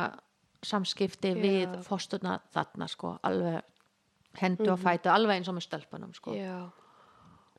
samskipti 0.66 1.34
Já. 1.36 1.42
við 1.42 1.76
fósturna 1.86 2.40
þarna, 2.56 2.88
sko, 2.90 3.18
alveg 3.24 3.62
hendu 4.42 4.72
og 4.72 4.80
fætu, 4.80 5.10
alveg 5.14 5.38
eins 5.38 5.50
og 5.52 5.56
með 5.58 5.66
stelpunum, 5.68 6.14
sko. 6.14 6.34
Já, 6.34 6.70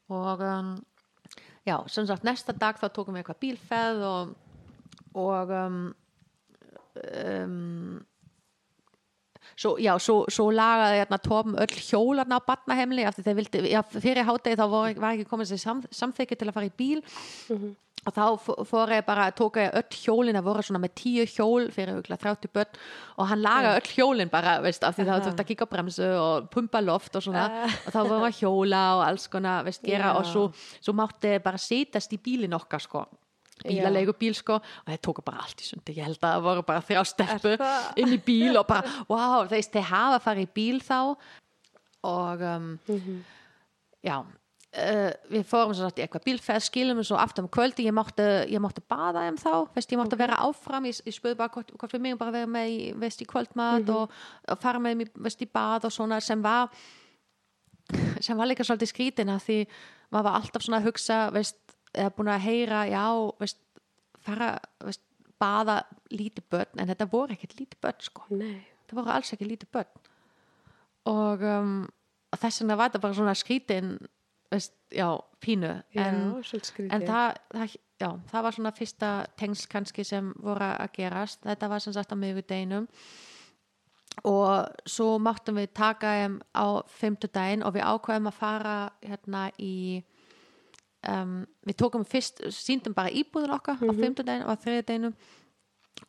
og 0.09 0.45
um, 0.45 0.75
já, 1.69 1.77
sem 1.89 2.07
sagt 2.09 2.25
næsta 2.25 2.53
dag 2.57 2.79
þá 2.81 2.89
tókum 2.89 3.17
við 3.17 3.23
eitthvað 3.23 3.41
bílferð 3.43 4.05
og, 4.09 4.37
og 5.19 5.53
um, 5.53 5.81
um, 7.03 7.99
svo, 9.55 9.75
já, 9.83 9.93
svo, 10.01 10.23
svo 10.33 10.49
lagaði 10.55 11.03
hérna 11.03 11.21
tófum 11.25 11.59
öll 11.61 11.77
hjólarna 11.77 12.41
á 12.41 12.47
batnahemli 12.47 13.05
af 13.05 13.19
því 13.19 13.27
þeir 13.27 13.39
vildi, 13.43 13.65
já, 13.75 13.83
fyrir 13.97 14.29
hátegi 14.29 14.61
þá 14.61 14.65
var, 14.73 14.97
var 14.97 15.19
ekki 15.19 15.29
komið 15.29 15.53
sér 15.53 15.63
sam, 15.65 15.85
samþykki 15.91 16.39
til 16.39 16.49
að 16.49 16.57
fara 16.57 16.71
í 16.71 16.75
bíl. 16.79 17.03
Og 17.55 17.69
þá 18.15 18.25
fó- 18.41 18.65
fór 18.69 18.93
ég 18.95 19.05
bara 19.07 19.27
tók 19.37 19.57
ég 19.61 19.75
öll 19.79 19.97
hjólin, 19.99 20.37
það 20.39 20.47
voru 20.49 20.63
svona 20.67 20.81
með 20.85 20.93
tíu 21.01 21.25
hjól 21.27 21.69
fyrir 21.75 21.97
hugla 21.99 22.17
30 22.21 22.51
börn. 22.55 22.79
Og 23.19 23.29
hann 23.31 23.43
lagaði 23.43 23.81
öll 23.81 23.93
hjólin 23.97 24.31
bara, 24.33 24.57
veist, 24.65 24.85
af 24.87 24.97
því 24.97 25.07
það 25.09 25.15
Aha. 25.17 25.25
þurfti 25.29 25.45
að 25.45 25.49
kíka 25.53 25.69
bremsu 25.71 26.09
og 26.19 26.51
pumpa 26.55 26.81
loft 26.85 27.17
og 27.17 27.23
svona. 27.27 27.47
Og 27.87 27.93
þá 27.95 27.99
vorum 28.03 28.23
við 28.25 28.29
að 28.31 28.41
hjóla 28.43 28.83
og 28.99 29.05
alls 29.09 29.27
konar, 29.33 29.65
veist, 29.69 29.83
gera. 29.83 30.15
Og 30.19 30.25
svo, 30.31 30.49
svo 30.81 30.95
mátti 30.97 31.35
bara 31.43 31.59
sitast 31.59 32.13
í 32.13 32.21
bílin 32.23 32.55
okkar 32.59 32.81
sko. 32.85 33.05
Bílalegu 33.65 34.13
bíl 34.15 34.35
sko. 34.39 34.61
Og 34.61 34.93
þeir 34.93 35.01
tóku 35.03 35.25
bara 35.27 35.43
allt 35.43 35.61
í 35.65 35.67
sundi. 35.67 35.97
Ég 35.99 36.05
held 36.07 36.21
að 36.23 36.37
það 36.37 36.45
voru 36.47 36.63
bara 36.69 36.85
þrjá 36.87 37.05
steppu 37.11 37.57
inn 37.99 38.15
í 38.15 38.21
bíl 38.23 38.55
og 38.61 38.67
bara, 38.69 38.87
wow, 39.09 39.47
þeir, 39.51 39.83
hafa 39.91 40.21
farið 40.23 40.47
í 40.47 40.53
bíl 40.55 40.79
þá. 40.85 41.17
Og 42.07 42.45
um, 42.47 42.69
já 44.07 44.21
uh, 44.79 45.11
við 45.33 45.45
fórum 45.49 45.75
svo 45.75 45.89
sagt 45.89 45.99
í 46.01 46.05
eitthvað 46.05 46.27
bílferð 46.29 46.67
skilum 46.69 47.01
við 47.01 47.09
svo 47.11 47.19
aftur 47.21 47.45
um 47.45 47.51
kvöldi 47.53 47.89
ég 47.89 47.97
mátti, 47.97 48.29
ég 48.53 48.63
mátti 48.63 48.85
baða 48.89 49.27
þeim 49.27 49.41
þá, 49.43 49.53
veist, 49.75 49.93
ég 49.93 50.01
mátti 50.01 50.21
vera 50.21 50.39
áfram 50.47 50.89
ég, 50.89 51.03
ég 51.09 51.17
spöði 51.17 51.39
bara 51.41 51.53
hvort, 51.55 51.75
hvort 51.81 51.97
við 51.97 52.05
mig 52.05 52.19
bara 52.21 52.35
vera 52.35 52.51
með 52.51 52.73
í, 52.75 52.79
veist, 53.03 53.23
í 53.25 53.29
kvöldmat 53.29 53.93
og, 53.95 54.15
og 54.49 54.63
fara 54.63 54.83
með 54.83 55.05
í, 55.07 55.11
veist, 55.27 55.43
í 55.45 55.51
bað 55.51 55.89
og 55.91 55.95
svona 55.95 56.21
sem 56.25 56.43
var 56.45 56.71
sem 58.21 58.37
var 58.37 58.51
líka 58.51 58.67
svolítið 58.67 58.93
skrítin 58.93 59.33
að 59.33 59.45
því 59.47 59.59
maður 60.13 60.27
var 60.29 60.41
alltaf 60.41 60.65
svona 60.65 60.81
að 60.83 60.89
hugsa 60.91 61.19
veist, 61.35 61.61
eða 61.95 62.15
búin 62.17 62.33
að 62.33 62.45
heyra 62.45 62.83
já, 62.89 63.05
veist, 63.41 63.61
fara 64.25 64.51
veist, 64.85 65.05
baða 65.39 65.81
lítið 66.13 66.47
börn 66.51 66.83
en 66.83 66.91
þetta 66.91 67.09
voru 67.11 67.35
ekkert 67.37 67.57
lítið 67.59 67.81
börn 67.85 68.05
sko. 68.05 68.27
Nei. 68.35 68.67
það 68.89 69.01
voru 69.01 69.15
alls 69.15 69.33
ekki 69.35 69.49
lítið 69.49 69.73
börn. 69.77 70.07
Og, 71.09 71.45
um, 71.47 71.75
og 72.33 72.41
þess 72.43 72.63
vegna 72.63 72.79
var 72.79 72.91
þetta 72.91 73.03
bara 73.05 73.19
svona 73.19 73.37
skrítin 73.39 73.93
veist, 74.53 74.75
já, 74.95 75.09
pínu. 75.41 75.73
Já, 75.95 76.05
en, 76.09 76.21
skrítið. 76.43 76.93
en 76.93 77.07
það, 77.07 77.41
það, 77.55 77.79
já, 78.01 78.11
það 78.31 78.45
var 78.47 78.59
svona 78.59 78.75
fyrsta 78.77 79.15
tengsl 79.39 79.71
kannski 79.73 80.05
sem 80.07 80.31
voru 80.43 80.69
að 80.73 80.93
gerast. 80.99 81.43
Þetta 81.47 81.73
var 81.73 81.85
sem 81.85 81.97
sagt 81.97 82.15
á 82.15 82.17
miðvikudeinum. 82.19 82.87
Og 84.27 84.87
svo 84.89 85.19
máttum 85.23 85.61
við 85.61 85.73
taka 85.79 86.15
þeim 86.19 86.39
á 86.51 86.83
fimmtudaginn 86.91 87.63
og 87.63 87.77
við 87.77 87.85
ákveðum 87.87 88.31
að 88.31 88.39
fara 88.41 88.79
hérna 89.05 89.45
í 89.63 89.75
um, 91.07 91.43
við 91.67 91.79
tókum 91.79 92.07
fyrst 92.09 92.43
síndum 92.55 92.97
bara 92.97 93.13
íbúðin 93.15 93.55
okkar 93.55 93.79
á 93.79 93.93
fimmtudaginn 93.95 94.47
og 94.47 94.57
á 94.59 94.63
þriðudaginn 94.65 95.13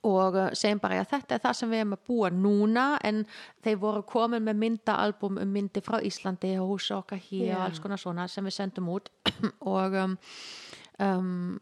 og 0.08 0.36
uh, 0.38 0.50
segjum 0.56 0.80
bara 0.80 1.02
að 1.04 1.10
þetta 1.14 1.36
er 1.36 1.44
það 1.44 1.56
sem 1.60 1.72
við 1.74 1.82
erum 1.84 1.96
að 1.98 2.04
búa 2.08 2.30
núna 2.32 2.86
en 3.06 3.24
þeir 3.66 3.80
voru 3.82 4.04
komin 4.08 4.46
með 4.46 4.62
myndaalbum 4.64 5.40
um 5.42 5.56
myndi 5.56 5.84
frá 5.84 6.00
Íslandi 6.06 6.54
og 6.62 6.76
húsa 6.76 7.00
okkar 7.02 7.20
hér 7.30 7.50
Já. 7.50 7.56
og 7.58 7.66
alls 7.66 7.82
konar 7.84 8.02
svona 8.02 8.28
sem 8.32 8.46
við 8.48 8.56
sendum 8.60 8.92
út 8.94 9.10
og 9.76 9.98
um, 10.04 10.16
um, 11.04 11.60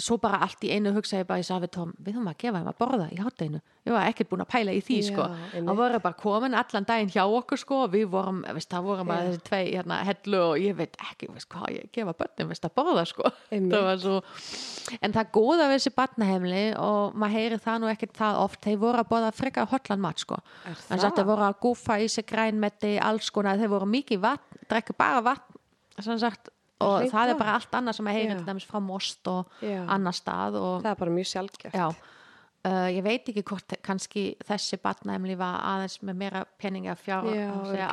svo 0.00 0.16
bara 0.18 0.40
allt 0.42 0.64
í 0.66 0.72
einu 0.74 0.90
hugsa 0.94 1.20
ég 1.20 1.28
bara 1.28 1.38
ég 1.38 1.46
sagði 1.46 1.68
við 1.68 1.72
Tom, 1.76 1.90
við 2.02 2.16
þurfum 2.16 2.30
að 2.32 2.38
gefa 2.42 2.60
þeim 2.60 2.70
að 2.70 2.78
borða 2.80 3.04
í 3.14 3.18
hátteginu 3.20 3.60
ég 3.84 3.92
var 3.94 4.08
ekkert 4.08 4.30
búin 4.30 4.42
að 4.42 4.48
pæla 4.50 4.72
í 4.74 4.80
því 4.82 4.96
Já, 4.98 5.04
sko 5.06 5.26
það 5.52 5.78
voru 5.78 6.00
bara 6.02 6.18
komin 6.18 6.56
allan 6.58 6.86
daginn 6.88 7.12
hjá 7.14 7.22
okkur 7.22 7.60
sko 7.60 7.78
og 7.84 7.92
við 7.92 8.06
vorum, 8.10 8.40
veist, 8.56 8.70
það 8.72 8.88
voru 8.88 9.06
bara 9.06 9.28
þessi 9.28 9.42
tvei 9.46 9.62
hérna 9.68 10.00
hellu 10.08 10.40
og 10.48 10.64
ég 10.64 10.78
veit 10.80 10.98
ekki 10.98 11.28
veist, 11.30 11.48
hvað 11.52 11.68
ég 11.76 11.92
gefa 11.94 12.16
börnum 12.24 12.50
veist, 12.50 12.66
að 12.66 12.74
borða 12.80 13.04
sko. 13.06 13.30
Það 13.74 13.86
var 13.86 14.00
svo 14.02 14.16
en 15.04 15.14
það 15.14 15.30
góða 15.36 15.68
við 15.70 15.78
þessi 15.78 15.92
barnaheimli 15.96 16.64
og 16.80 17.14
maður 17.18 17.36
heyri 17.38 17.60
það 17.64 17.78
nú 17.80 17.90
ekkert 17.92 18.18
það 18.18 18.40
oft 18.42 18.66
þeir 18.66 18.80
voru 18.82 19.00
að 19.00 19.10
borða 19.12 19.30
frekar 19.34 19.70
hotlan 19.70 20.02
mat 20.02 20.20
sko. 20.20 20.40
Þannig 20.88 21.06
að 21.08 21.18
þeir 21.20 21.28
voru 21.30 21.46
að 21.46 21.58
gúfa 21.62 21.98
í 22.02 22.10
sig 22.12 22.26
grænmetti 22.28 22.96
alls 23.02 23.30
konar, 23.34 23.60
þeir 23.60 23.72
voru 23.72 23.88
mikið 23.94 24.22
vatn 24.26 24.64
drekka 24.68 24.96
bara 24.98 25.22
vatn 25.24 26.02
sem 26.02 26.18
sagt, 26.18 26.50
og 26.84 26.96
Hreint 27.00 27.12
það 27.14 27.30
er 27.32 27.38
bara 27.40 27.54
allt 27.58 27.76
annað 27.80 27.96
sem 27.98 28.06
að 28.10 28.16
heyri 28.18 28.30
Já. 28.32 28.36
til 28.38 28.46
dæmis 28.50 28.66
frá 28.70 28.80
most 28.84 29.30
og 29.32 29.46
Já. 29.64 29.78
annar 29.96 30.12
stað 30.16 30.58
og 30.60 30.82
Það 30.84 30.90
er 30.92 31.00
bara 31.04 31.10
mjög 31.18 31.28
sjálfgeft. 31.32 31.74
Já, 31.74 31.88
uh, 31.90 32.88
ég 32.94 33.02
veit 33.04 33.28
ekki 33.32 33.42
hvort 33.50 33.74
kannski 33.84 34.24
þessi 34.48 34.78
batnaemli 34.82 35.36
var 35.40 35.58
aðeins 35.74 35.98
með 36.02 36.16
meira 36.22 36.44
peningi 36.58 36.88
að 36.92 37.02
fjár 37.04 37.28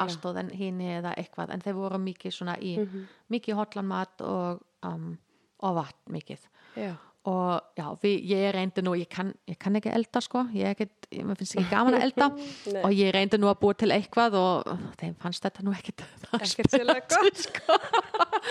aðstóð 0.06 0.38
en 0.44 0.50
hini 0.56 0.90
eða 1.00 1.16
eitthvað 1.18 1.54
en 1.56 1.62
þeir 1.66 1.74
voru 1.80 2.00
mikið 2.00 2.32
svona 2.38 2.58
í 2.60 2.78
Mhm. 2.80 3.08
mikið 3.32 3.56
hotlan 3.56 3.86
mat 3.88 4.22
og, 4.22 4.62
um, 4.84 5.18
og 5.64 5.76
vatn 5.76 6.12
mikið 6.14 6.40
Já. 6.78 6.96
Og 7.30 7.78
já, 7.78 7.86
við, 8.02 8.16
ég 8.32 8.48
reyndi 8.56 8.82
nú 8.82 8.96
ég 8.98 9.10
kann, 9.12 9.28
ég 9.50 9.58
kann 9.62 9.76
ekki 9.78 9.92
elda 9.94 10.22
sko. 10.26 10.42
Ég, 10.58 10.72
ekkit, 10.74 11.08
ég 11.14 11.28
finnst 11.38 11.54
ekki 11.60 11.70
gaman 11.70 11.98
að 12.00 12.06
elda. 12.08 12.28
Og 12.88 12.96
ég 12.98 13.12
reyndi 13.14 13.38
nú 13.38 13.50
að 13.52 13.60
búa 13.62 13.76
til 13.78 13.92
eitthvað 13.94 14.38
og 14.40 14.72
þeim 14.98 15.14
fannst 15.22 15.46
þetta 15.46 15.66
nú 15.68 15.74
ekkit 15.76 16.02
sko. 17.46 17.78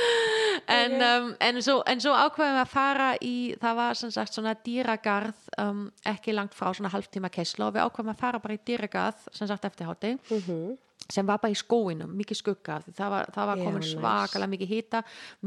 en, 0.81 0.95
um, 1.03 1.33
en 1.41 1.59
svo, 1.65 1.81
svo 2.05 2.15
ákveðum 2.15 2.59
við 2.59 2.63
að 2.63 2.71
fara 2.75 3.09
í 3.25 3.35
það 3.63 3.81
var 3.81 3.99
sem 3.99 4.13
sagt 4.15 4.37
svona 4.39 4.55
dýragarð 4.67 5.49
um, 5.63 5.83
ekki 6.13 6.35
langt 6.37 6.55
frá 6.55 6.71
svona 6.77 6.93
halvtíma 6.95 7.33
keisla. 7.35 7.69
Og 7.71 7.75
við 7.75 7.87
ákveðum 7.89 8.15
að 8.15 8.23
fara 8.23 8.43
bara 8.45 8.55
í 8.59 8.63
dýragarð 8.71 9.27
sem 9.35 9.51
sagt 9.51 9.67
eftir 9.71 9.91
hátti 9.91 10.15
Mhm. 10.31 10.79
Sem 11.11 11.27
var 11.27 11.41
bara 11.43 11.55
í 11.55 11.59
skóinum, 11.59 12.13
mikið 12.19 12.39
skugga 12.39 12.79
það 12.87 13.15
var, 13.15 13.33
það 13.35 13.51
var 13.51 13.63
komin 13.65 13.83
nice. 13.83 13.97
svakalega 13.97 14.53
mikið 14.53 14.73
hýta 14.75 15.03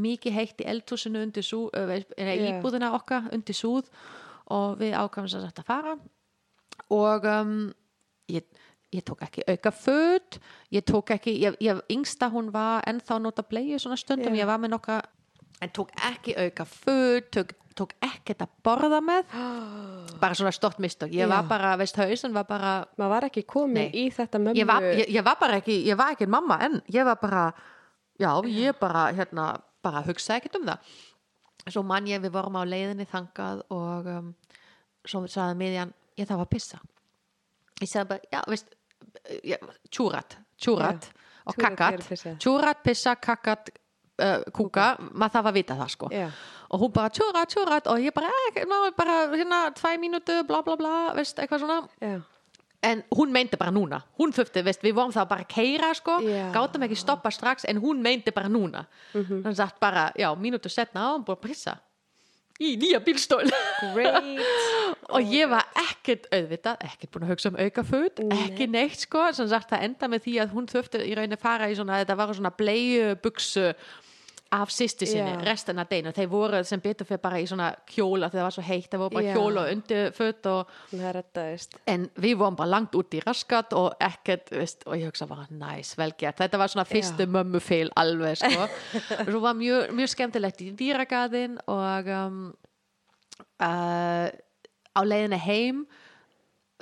mikið 0.05 0.35
heitt 0.37 0.63
í 0.63 0.67
eldhúsinu 0.73 1.21
undir 1.23 1.45
sú, 1.45 1.61
eða 1.75 2.01
Já. 2.17 2.43
íbúðina 2.49 2.91
okkar 2.97 3.29
undir 3.35 3.57
súð 3.57 3.91
og 4.51 4.77
við 4.81 4.97
ákvæmum 4.97 5.31
sem 5.31 5.43
sagt 5.45 5.63
að 5.63 5.69
fara 5.69 5.95
og 6.93 7.27
um, 7.29 7.55
ég, 8.31 8.45
ég 8.93 9.05
tók 9.07 9.23
ekki 9.23 9.45
auka 9.47 9.73
föt 9.77 10.39
ég 10.73 10.85
tók 10.89 11.13
ekki, 11.15 11.35
ég, 11.45 11.57
ég 11.63 11.83
yngsta 11.93 12.31
hún 12.33 12.51
var 12.53 12.83
ennþá 12.89 13.19
nota 13.23 13.45
bleiðu 13.47 13.79
svona 13.79 13.99
stundum 13.99 14.35
Já. 14.35 14.43
ég 14.43 14.49
var 14.49 14.61
með 14.61 14.75
nokkra, 14.75 15.01
en 15.61 15.73
tók 15.75 15.93
ekki 16.09 16.35
auka 16.43 16.67
föt, 16.67 17.31
tók, 17.37 17.55
tók 17.77 17.93
ekkert 18.03 18.43
að 18.45 18.51
borða 18.65 18.99
með, 19.03 19.33
bara 20.21 20.37
svona 20.37 20.53
stort 20.55 20.81
mistök, 20.83 21.13
ég 21.15 21.29
var 21.29 21.47
bara, 21.49 21.73
veist 21.79 21.97
hausin 21.99 22.33
var 22.35 22.47
bara 22.49 22.73
Maður 22.97 23.13
var 23.15 23.27
ekki 23.29 23.45
komin 23.49 23.89
Nei. 23.89 24.03
í 24.03 24.09
þetta 24.13 24.41
mömmu. 24.41 24.57
ég 24.59 24.69
var, 24.69 24.85
ég, 24.99 25.09
ég 25.17 25.25
var 25.25 25.39
bara 25.41 25.57
ekki, 25.61 25.79
ég 25.87 25.97
var 25.99 26.13
ekki 26.15 26.29
mamma 26.29 26.59
en 26.65 26.79
ég 26.93 27.07
var 27.07 27.19
bara, 27.21 27.47
já, 28.21 28.29
ég 28.49 28.77
bara 28.79 29.07
hérna, 29.15 29.47
bara 29.83 30.03
hugsa 30.05 30.37
ekkert 30.37 30.59
um 30.61 30.69
það. 30.69 30.93
Svo 31.71 31.83
man 31.87 32.07
ég, 32.07 32.21
við 32.23 32.33
vorum 32.35 32.59
á 32.59 32.63
leiðinni 32.67 33.07
þangað 33.07 33.63
og 33.71 34.07
um, 34.11 34.31
svo 35.07 35.23
sagði 35.31 35.59
miðjan, 35.61 35.93
ég 36.19 36.27
þarf 36.27 36.45
að 36.45 36.51
pissa. 36.51 36.79
Ég 37.81 37.89
sagði 37.89 38.09
bara, 38.13 38.31
já, 38.31 38.41
veist 38.51 38.73
tjúrat, 39.91 40.37
tjúrat 40.59 41.07
og 41.45 41.55
kakkat, 41.59 42.03
tjúrat, 42.39 42.83
pissa, 42.83 43.15
kakkat 43.19 43.71
uh, 44.21 44.43
kúka, 44.55 44.93
maður 45.11 45.37
þarf 45.37 45.49
að 45.49 45.57
vita 45.57 45.77
það 45.79 45.91
sko. 45.95 46.09
Já. 46.13 46.27
Og 46.73 46.81
hún 46.81 46.91
bara 46.93 47.09
tjúrat, 47.13 47.45
tjúrat 47.53 47.87
og 47.87 47.99
ég 48.01 48.13
bara, 48.17 48.29
eh, 48.55 48.63
ná, 48.65 48.77
bara 48.97 49.17
hérna, 49.31 49.59
tvæ 49.77 49.95
mínútu, 50.01 50.39
bla 50.49 50.63
bla 50.65 50.75
bla, 50.79 50.93
veist, 51.13 51.37
eitthvað 51.37 51.61
svona 51.61 51.77
Já. 52.01 52.21
en 52.83 53.03
hún 53.15 53.31
meinti 53.31 53.55
bara 53.61 53.71
núna 53.71 54.01
hún 54.19 54.33
þurfti, 54.33 54.63
veist, 54.65 54.81
við 54.83 54.95
vorum 54.97 55.13
það 55.13 55.27
bara 55.29 55.45
að 55.45 55.53
keira 55.53 55.93
sko, 55.95 56.17
Já. 56.25 56.49
gátum 56.51 56.83
ekki 56.87 56.97
stoppa 56.97 57.29
strax 57.31 57.63
en 57.69 57.77
hún 57.79 58.01
meinti 58.01 58.33
bara 58.33 58.49
núna 58.49 58.85
Mhm. 59.13 59.43
hann 59.45 59.55
sagt 59.55 59.79
bara, 59.79 60.11
já, 60.17 60.33
mínútu 60.35 60.69
setna 60.69 61.05
á 61.05 61.09
hún 61.15 61.23
búið 61.25 61.37
að 61.37 61.41
prissa 61.45 61.77
í 62.59 62.75
nýja 62.77 62.99
bílstól 63.05 63.47
og 65.13 65.21
ég 65.33 65.49
var 65.49 65.65
ekkert 65.75 66.27
auðvitað, 66.33 66.77
ekkert 66.87 67.11
búin 67.13 67.25
að 67.27 67.31
hugsa 67.33 67.49
um 67.51 67.57
auka 67.59 67.83
föt 67.83 68.21
ekki 68.23 68.67
neitt 68.69 68.99
sko, 69.05 69.25
sem 69.35 69.47
sagt 69.51 69.69
það 69.73 69.83
enda 69.89 70.07
með 70.13 70.23
því 70.27 70.33
að 70.43 70.53
hún 70.55 70.67
þurfti 70.71 71.01
í 71.07 71.15
rauninni 71.17 71.39
fara 71.41 71.69
í 71.71 71.75
svona 71.77 71.99
þetta 72.03 72.17
var 72.19 72.33
svona 72.37 72.53
bleiu 72.57 73.15
buksu 73.23 73.73
af 74.53 74.69
sýsti 74.69 75.07
sinni, 75.09 75.33
Já. 75.33 75.41
restina 75.47 75.85
deinu 75.89 76.11
þeir 76.13 76.29
voru 76.29 76.59
sem 76.67 76.81
betur 76.81 77.07
fyrir 77.09 77.21
bara 77.23 77.39
í 77.41 77.45
svona 77.49 77.71
kjóla 77.89 78.29
þegar 78.29 78.39
það 78.39 78.47
var 78.47 78.55
svo 78.55 78.65
heitt, 78.67 78.89
þeir 78.91 79.01
voru 79.01 79.15
bara 79.15 79.25
Já. 79.25 79.33
kjóla 79.37 79.63
undir 79.73 80.11
föt 80.13 80.49
og 80.51 80.73
Það 80.91 81.67
en 81.89 82.05
við 82.21 82.35
vorum 82.41 82.57
bara 82.59 82.69
langt 82.69 82.95
út 82.97 83.17
í 83.17 83.21
raskat 83.23 83.73
og 83.77 83.97
ekkert, 84.03 84.51
veist, 84.53 84.85
og 84.85 84.97
ég 84.99 85.09
hugsa 85.09 85.27
bara 85.29 85.47
næs, 85.49 85.95
vel 85.97 86.13
gert, 86.17 86.37
þetta 86.41 86.61
var 86.61 86.73
svona 86.73 86.85
fyrstu 86.89 87.27
mömmu 87.33 87.61
feil 87.63 87.89
alveg, 87.99 88.37
sko. 88.43 88.67
Svo 89.29 89.41
var 89.43 89.57
mjög, 89.57 89.89
mjög 89.97 90.13
skemmtilegt 90.13 90.61
í 90.61 90.69
dýragarðin 90.77 91.57
og 91.73 92.13
um, 92.13 92.39
uh, 93.57 94.29
á 94.93 95.01
leiðinni 95.01 95.41
heim 95.41 95.85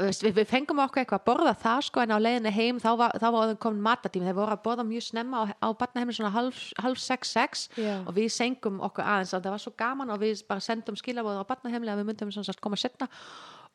við, 0.02 0.34
við 0.38 0.48
fengum 0.50 0.80
okkur 0.84 1.02
eitthvað 1.04 1.20
að 1.22 1.26
borða 1.30 1.54
það 1.62 1.82
sko 1.88 2.02
en 2.04 2.14
á 2.14 2.18
leiðinni 2.22 2.52
heim 2.56 2.80
þá 2.84 2.90
var, 3.00 3.16
var 3.36 3.54
komin 3.62 3.82
matatími, 3.86 4.26
þeir 4.30 4.38
voru 4.38 4.56
að 4.56 4.62
borða 4.66 4.86
mjög 4.88 5.06
snemma 5.08 5.42
á, 5.42 5.44
á 5.62 5.68
barnaheimil 5.78 6.16
svona 6.18 6.32
halv, 6.36 6.58
halv 6.82 7.00
sex 7.02 7.32
sex. 7.36 7.66
Já. 7.78 8.00
og 8.06 8.14
við 8.16 8.30
sengum 8.34 8.80
okkur 8.88 9.04
aðeins. 9.06 9.34
Og 9.38 9.44
það 9.44 9.56
var 9.56 9.64
svo 9.66 9.74
gaman 9.78 10.14
og 10.16 10.20
við 10.24 10.44
bara 10.50 10.64
sendum 10.64 10.96
skilabóð 11.00 11.42
á 11.42 11.50
barnaheimli 11.50 11.92
að 11.94 12.02
við 12.04 12.10
myndum 12.12 12.32
sagt 12.36 12.62
koma 12.64 12.80
setna 12.80 13.08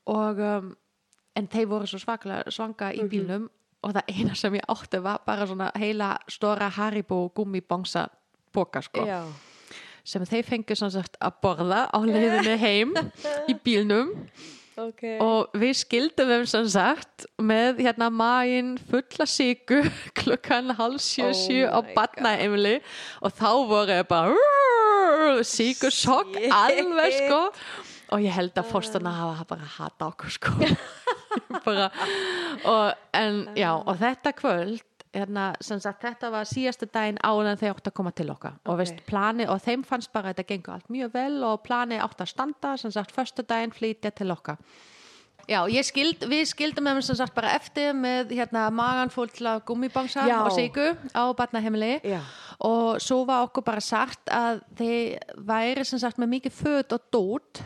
og 0.06 0.38
um, 0.38 0.70
en 1.36 1.48
þeir 1.52 1.66
voru 1.68 1.86
svo 1.90 1.98
svakalega 2.00 2.50
svanga 2.54 2.92
Mhm. 2.92 3.00
í 3.00 3.08
bílnum. 3.12 3.48
Og 3.84 3.92
það 3.92 4.08
eina 4.08 4.34
sem 4.34 4.54
ég 4.54 4.64
átti 4.72 4.98
var 5.04 5.20
bara 5.26 5.46
svona 5.46 5.70
heila 5.78 6.16
stóra 6.32 6.70
Haribo 6.72 7.28
gummibongsa 7.36 8.08
boka 8.54 8.80
sko. 8.82 9.04
Já. 9.06 9.22
sem 10.06 10.22
þeir 10.22 10.44
fengu 10.46 10.74
sem 10.78 10.90
sagt 10.90 11.16
að 11.20 11.32
borða 11.42 11.90
á 11.90 11.98
leiðinni 11.98 12.56
heim 12.62 12.92
í 13.50 13.54
bílnum 13.58 14.12
Ok. 14.76 15.02
og 15.24 15.54
við 15.56 15.72
skildum 15.80 16.28
þeim 16.28 16.42
sem 16.50 16.66
sagt 16.68 17.24
með 17.40 17.78
hérna 17.86 18.10
maginn 18.12 18.74
fulla 18.90 19.24
sigu 19.24 19.78
klukkan 20.18 20.74
sjö 21.00 21.30
Oh 21.30 21.72
á 21.72 21.80
my 21.80 21.94
batnaemli 21.96 22.74
og 23.24 23.32
þá 23.38 23.50
voru 23.70 23.96
ég 23.96 24.08
bara 24.10 25.44
sigur 25.48 25.94
sjokk 25.94 26.36
alveg 26.52 27.16
sko. 27.22 27.40
Og 28.14 28.22
ég 28.22 28.36
held 28.36 28.54
að 28.54 28.68
fórstana 28.70 29.10
hafa 29.16 29.46
bara 29.56 29.66
hata 29.78 30.10
okkur 30.12 30.30
sko. 30.30 30.52
Bara, 31.66 31.88
og, 32.64 32.92
en 33.16 33.40
já 33.58 33.72
og 33.74 33.96
þetta 33.98 34.30
kvöld 34.38 34.95
hérna, 35.14 35.54
sagt, 35.60 36.02
þetta 36.02 36.30
var 36.30 36.48
síðasta 36.48 36.88
daginn 36.92 37.20
áður 37.24 37.52
en 37.52 37.60
þeir 37.60 37.74
átt 37.74 37.90
að 37.90 37.96
koma 38.00 38.12
til 38.12 38.30
okkar 38.30 38.56
og, 38.64 38.72
Ok. 38.74 38.78
veist, 38.78 39.06
plani, 39.06 39.46
og 39.46 39.62
þeim 39.64 39.84
fannst 39.84 40.12
bara 40.12 40.30
að 40.30 40.36
þetta 40.36 40.48
gengur 40.48 40.74
allt 40.74 40.90
mjög 40.92 41.12
vel 41.14 41.44
og 41.44 41.62
plani 41.62 41.98
átt 41.98 42.20
að 42.20 42.32
standa 42.32 42.76
sem 42.76 42.90
sagt, 42.90 43.14
förstu 43.16 43.46
daginn 43.46 43.72
flytja 43.72 44.10
til 44.10 44.30
okkar 44.30 44.56
Já, 45.46 45.62
skild, 45.86 46.24
við 46.26 46.42
skildum 46.50 46.88
þeim 46.88 47.02
sem 47.06 47.16
sagt 47.20 47.34
bara 47.36 47.52
eftir 47.54 47.92
með 47.94 48.32
hérna 48.34 48.64
magan 48.74 49.12
full 49.14 49.46
af 49.46 49.62
gummibangsa 49.64 50.26
Já. 50.26 50.40
og 50.42 50.50
sigu 50.56 50.96
á 51.14 51.22
barnaheimili 51.38 52.00
Já. 52.02 52.20
og 52.58 52.98
svo 53.00 53.24
var 53.24 53.46
okkur 53.46 53.62
bara 53.62 53.80
sagt 53.80 54.26
að 54.26 54.64
þeir 54.76 55.18
væri 55.38 55.84
sem 55.86 56.02
sagt 56.02 56.18
með 56.18 56.32
mikið 56.34 56.52
föt 56.52 56.92
og 56.92 57.00
dót 57.14 57.62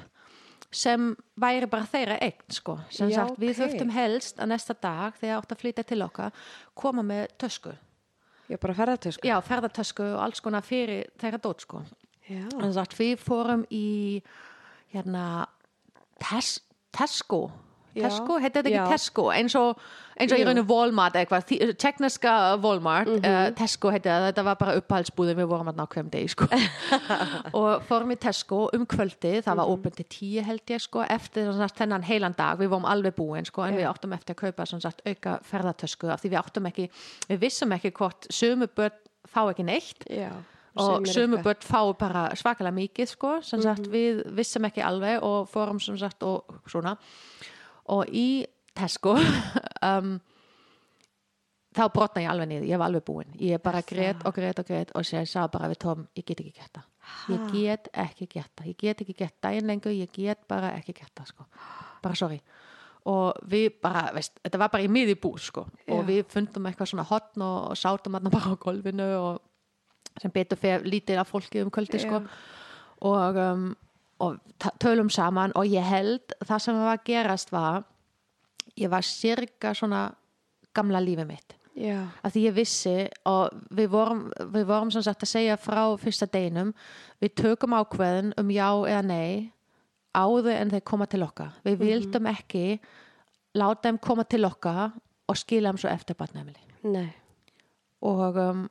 sem 0.72 1.16
væri 1.40 1.66
bara 1.70 1.86
þeirra 1.90 2.18
eign 2.22 2.50
sko. 2.54 2.76
sem 2.90 3.10
Já, 3.10 3.24
sagt 3.24 3.38
við 3.42 3.50
ok. 3.50 3.60
þurftum 3.60 3.90
helst 3.94 4.38
að 4.38 4.50
næsta 4.52 4.74
dag 4.80 5.14
þegar 5.20 5.40
átt 5.40 5.54
að 5.54 5.62
flytja 5.64 5.84
til 5.84 6.02
okkar 6.06 6.32
koma 6.74 7.02
með 7.02 7.26
tösku 7.38 7.72
Ég 8.50 8.58
bara 8.58 8.74
ferðartösku. 8.74 9.22
já, 9.26 9.36
ferðartösku 9.46 10.02
og 10.02 10.20
alls 10.24 10.40
konar 10.42 10.62
fyrir 10.66 11.04
þeirra 11.20 11.38
dót 11.38 11.60
sko. 11.62 11.82
Já. 12.28 12.46
sagt 12.74 12.94
við 12.98 13.16
fórum 13.18 13.64
í 13.70 14.22
hérna 14.92 15.46
tes, 16.18 16.60
Tesco 16.90 17.48
Já. 17.48 17.69
Tesco, 17.94 18.38
heitir 18.38 18.62
þetta 18.62 18.70
ekki 18.70 18.92
Tesco? 18.94 19.24
Eins 19.34 19.54
og, 19.58 19.78
eins 20.20 20.32
og 20.32 20.38
í 20.38 20.44
rauninu 20.46 20.62
Walmart 20.68 21.16
eitthvað, 21.18 21.46
tekniska 21.80 22.34
Walmart 22.62 23.08
Mhm. 23.08 23.24
uh, 23.24 23.50
Tesco 23.58 23.90
heitir 23.90 24.10
það, 24.12 24.26
þetta 24.30 24.44
var 24.44 24.56
bara 24.60 24.74
upphaldsbúðin 24.80 25.38
við 25.40 25.48
vorum 25.50 25.68
að 25.72 25.76
ná 25.80 25.86
hverjum 25.88 26.10
degi 26.10 26.28
sko. 26.28 26.46
og 27.60 27.82
fórum 27.88 28.12
í 28.14 28.18
Tesco 28.20 28.68
um 28.76 28.86
kvöldi 28.86 29.40
það 29.42 29.56
var 29.56 29.66
Mhm. 29.66 29.74
opið 29.74 29.94
til 29.96 30.06
tíu 30.16 30.44
held 30.44 30.62
ég 30.66 30.80
sko, 30.80 31.02
eftir 31.08 31.52
sagt, 31.56 31.78
þennan 31.78 32.04
heilan 32.04 32.36
dag, 32.36 32.58
við 32.58 32.68
vorum 32.68 32.84
alveg 32.86 33.14
búin 33.16 33.44
sko, 33.46 33.62
en 33.66 33.74
Já. 33.74 33.78
við 33.80 33.90
áttum 33.94 34.12
eftir 34.14 34.34
að 34.34 34.40
kaupa 34.46 34.66
sagt, 34.80 35.02
auka 35.06 35.38
ferðartösku 35.42 36.10
af 36.12 36.22
því 36.22 36.30
við 36.30 36.42
áttum 36.44 36.66
ekki, 36.70 36.88
við 37.28 37.38
vissum 37.40 37.72
ekki 37.72 37.90
hvort 37.92 38.26
sömu 38.30 38.66
börn 38.68 38.92
fá 39.26 39.42
ekki 39.50 39.64
neitt. 39.64 40.04
Já. 40.10 40.30
og 40.76 41.02
sömu 41.10 41.42
börn 41.42 41.58
fá 41.66 41.82
bara 41.98 42.30
svakalega 42.38 42.72
mikið 42.72 43.08
sko, 43.08 43.40
sem 43.42 43.60
sagt 43.60 43.88
við 43.90 44.22
vissum 44.36 44.62
ekki 44.64 44.80
alveg 44.86 45.20
og 45.22 45.48
fórum 45.50 45.80
sem 45.82 45.98
sagt 45.98 46.22
og 46.22 46.44
svona 46.70 46.96
og 47.88 48.10
í 48.12 48.44
Tesco 48.76 49.16
um, 49.90 50.18
þá 51.76 51.82
brotna 51.94 52.24
ég 52.24 52.30
alveg 52.32 52.50
niður, 52.50 52.68
ég 52.70 52.80
var 52.80 52.90
alveg 52.90 53.04
búin. 53.06 53.34
Ég 53.38 53.62
bara 53.62 53.82
grét 53.86 54.24
og 54.26 54.34
grét 54.34 54.58
og 54.58 54.66
grét 54.66 54.94
og 54.98 55.06
sér 55.06 55.28
sá 55.28 55.44
bara 55.52 55.70
við 55.70 55.82
Tom, 55.84 56.06
ég 56.18 56.26
get 56.26 56.42
ekki 56.42 56.54
gert 56.56 56.78
það. 56.78 56.88
Ég 57.30 57.44
get 57.54 57.90
ekki 57.96 58.26
gert 58.30 58.50
það, 58.56 58.70
ég 58.70 58.80
get 58.80 59.04
ekki 59.04 59.16
gert 59.18 59.36
daginn 59.42 59.70
lengur, 59.70 59.94
ég 59.94 60.10
get 60.14 60.42
bara 60.50 60.74
ekki 60.78 60.94
gert 60.98 61.14
það 61.16 61.30
sko, 61.32 61.46
bara 62.04 62.18
sorry. 62.18 62.40
Og 63.10 63.38
við 63.48 63.70
bara, 63.80 64.10
veist, 64.12 64.34
þetta 64.44 64.60
var 64.60 64.72
bara 64.74 64.84
í 64.84 64.90
miði 64.92 65.16
búð 65.18 65.38
sko, 65.46 65.64
og 65.94 66.02
við 66.08 66.26
fundum 66.30 66.66
eitthvað 66.68 66.90
svona 66.92 67.06
hotn 67.08 67.44
og, 67.46 67.70
sátum 67.80 68.18
hann 68.18 68.32
bara 68.32 68.52
á 68.52 68.60
gólfinu 68.60 69.06
og 69.18 70.18
sem 70.20 70.32
betur 70.34 70.58
fyrir 70.60 70.84
lítið 70.90 71.22
af 71.22 71.30
fólki 71.30 71.62
um 71.64 71.70
kvöldi 71.72 72.02
sko. 72.02 72.20
Og, 73.08 73.38
um, 73.40 73.70
og 74.20 74.38
tölum 74.82 75.10
saman 75.12 75.54
og 75.56 75.68
ég 75.68 75.84
held 75.86 76.34
það 76.44 76.64
sem 76.64 76.80
var 76.80 76.98
að 76.98 77.06
gerast 77.08 77.52
var 77.52 77.84
ég 78.78 78.90
var 78.92 79.06
sirka 79.06 79.74
svona 79.76 80.10
gamla 80.76 81.00
lífið 81.02 81.28
mitt. 81.28 81.56
Já. 81.80 82.10
að 82.26 82.34
því 82.34 82.40
ég 82.44 82.54
vissi 82.56 82.94
og 83.30 83.60
við 83.72 83.92
vorum, 83.92 84.24
við 84.52 84.64
vorum 84.68 84.90
sem 84.92 85.04
sagt 85.06 85.22
að 85.24 85.30
segja 85.30 85.54
frá 85.56 85.84
fyrsta 86.02 86.26
deginum 86.28 86.72
við 87.22 87.36
tökum 87.40 87.76
ákveðin 87.78 88.34
um 88.40 88.50
já 88.52 88.68
eða 88.90 89.04
nei 89.06 89.52
áður 90.12 90.50
en 90.56 90.72
þeir 90.74 90.82
koma 90.90 91.06
til 91.06 91.22
okkar. 91.24 91.54
Við 91.64 91.78
vildum 91.80 92.26
ekki 92.26 92.80
láta 93.56 93.86
þeim 93.86 94.00
koma 94.02 94.26
til 94.26 94.42
okkar 94.48 94.90
og 95.30 95.38
skila 95.38 95.70
þeim 95.70 95.80
svo 95.80 95.92
eftir 95.92 96.18
barnæmili 96.18 96.66
og, 98.02 98.36
um, 98.36 98.66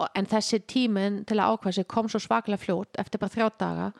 og 0.00 0.08
en 0.18 0.26
þessi 0.26 0.62
tíminn 0.66 1.22
til 1.28 1.38
að 1.38 1.52
ákvæða 1.56 1.76
sig 1.78 1.88
kom 1.90 2.08
svo 2.08 2.20
svaklega 2.22 2.62
fljótt 2.62 2.98
eftir 2.98 3.20
bara 3.20 3.34
þrjá 3.36 3.48
daga 3.58 3.92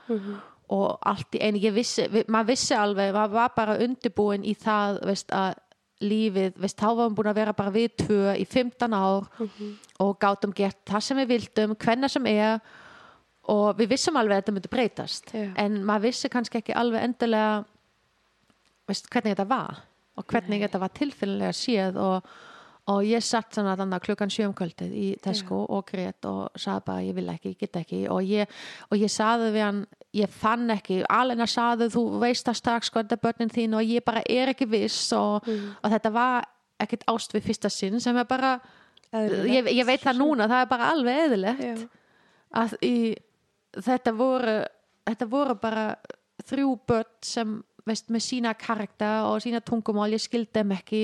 og 0.72 0.86
allt 1.08 1.36
í 1.36 1.42
einu, 1.42 1.60
ég 1.62 1.74
vissi 1.76 2.06
vi, 2.12 2.24
maður 2.32 2.52
vissi 2.52 2.76
alveg, 2.78 3.12
maður 3.14 3.36
var 3.36 3.52
bara 3.56 3.78
undirbúin 3.84 4.46
í 4.46 4.54
það, 4.58 5.02
veist, 5.10 5.32
að 5.34 5.58
lífið, 6.02 6.56
veist, 6.58 6.78
þá 6.80 6.88
varum 6.98 7.16
búin 7.18 7.30
að 7.30 7.40
vera 7.42 7.56
bara 7.56 7.74
við 7.74 7.92
tvö 8.02 8.36
í 8.40 8.46
15 8.48 8.96
ár 8.96 9.28
og 10.02 10.14
gátum 10.22 10.54
gert 10.56 10.80
það 10.88 11.04
sem 11.06 11.20
við 11.22 11.34
vildum 11.36 11.76
hvenna 11.78 12.10
sem 12.10 12.26
er 12.30 12.58
og 13.52 13.78
við 13.78 13.92
vissum 13.94 14.18
alveg 14.18 14.38
að 14.38 14.42
þetta 14.42 14.54
myndi 14.56 14.70
breytast. 14.70 15.32
Já. 15.34 15.48
en 15.58 15.80
maður 15.86 16.08
vissi 16.08 16.30
kannski 16.30 16.60
ekki 16.60 16.76
alveg 16.78 17.06
endilega 17.06 17.62
veist, 18.90 19.10
hvernig 19.10 19.36
þetta 19.36 19.48
var 19.50 19.82
og 20.18 20.26
hvernig 20.28 20.62
þetta 20.66 20.80
var 20.82 20.92
tilféllega 20.96 21.52
séð 21.56 21.98
og, 22.02 22.30
og 22.92 23.06
ég 23.06 23.24
satt 23.24 23.56
svona 23.56 23.76
þannig 23.78 24.04
klukkan 24.06 24.32
sjöumkvöldið 24.32 24.94
í 24.98 25.08
Tesco 25.22 25.62
og 25.64 25.86
grét 25.88 26.28
og 26.28 26.58
sagði 26.58 26.86
bara 26.90 27.06
ég 27.06 27.16
vil 27.16 27.28
ekki, 27.32 27.54
ég 27.54 27.62
get 27.62 27.78
ekki. 27.80 28.02
Og 28.12 28.26
ég, 28.26 28.62
og 28.90 29.00
ég 29.00 29.12
saði 29.12 29.52
við 29.54 29.66
hann 29.66 29.84
ég 30.12 30.28
fann 30.28 30.70
ekki, 30.74 31.00
alveg 31.08 31.40
að 31.40 31.50
saði 31.54 31.88
þú 31.92 32.02
veist 32.20 32.46
það 32.48 32.58
strax 32.58 32.92
hvað 32.92 33.06
þetta 33.06 33.16
er 33.16 33.22
börnin 33.26 33.52
þín 33.54 33.76
og 33.78 33.88
ég 33.88 34.04
bara 34.04 34.22
er 34.28 34.52
ekki 34.52 34.68
viss 34.68 35.12
og, 35.16 35.48
og 35.48 35.90
þetta 35.94 36.12
var 36.12 36.48
ekkert 36.82 37.06
ást 37.08 37.32
við 37.32 37.46
fyrsta 37.48 37.70
sinn 37.72 38.00
sem 38.02 38.16
er 38.20 38.28
bara 38.28 38.56
ég, 39.12 39.68
ég 39.72 39.86
veit 39.88 40.02
það 40.02 40.20
núna, 40.20 40.48
það 40.50 40.64
er 40.64 40.70
bara 40.70 40.90
alveg 40.92 41.20
eðilegt 41.26 41.84
að 42.52 42.76
í, 42.84 42.96
þetta 43.80 44.12
voru 44.16 44.56
þetta 45.08 45.28
voru 45.32 45.56
bara 45.60 45.86
þrjú 46.44 46.74
börn 46.88 47.12
sem 47.24 47.60
veist, 47.86 48.10
með 48.14 48.22
sína 48.22 48.52
karakter 48.54 49.24
og 49.26 49.40
sína 49.42 49.60
tungumál, 49.66 50.10
ég 50.14 50.22
skildi 50.22 50.52
þeim 50.54 50.74
ekki. 50.76 51.00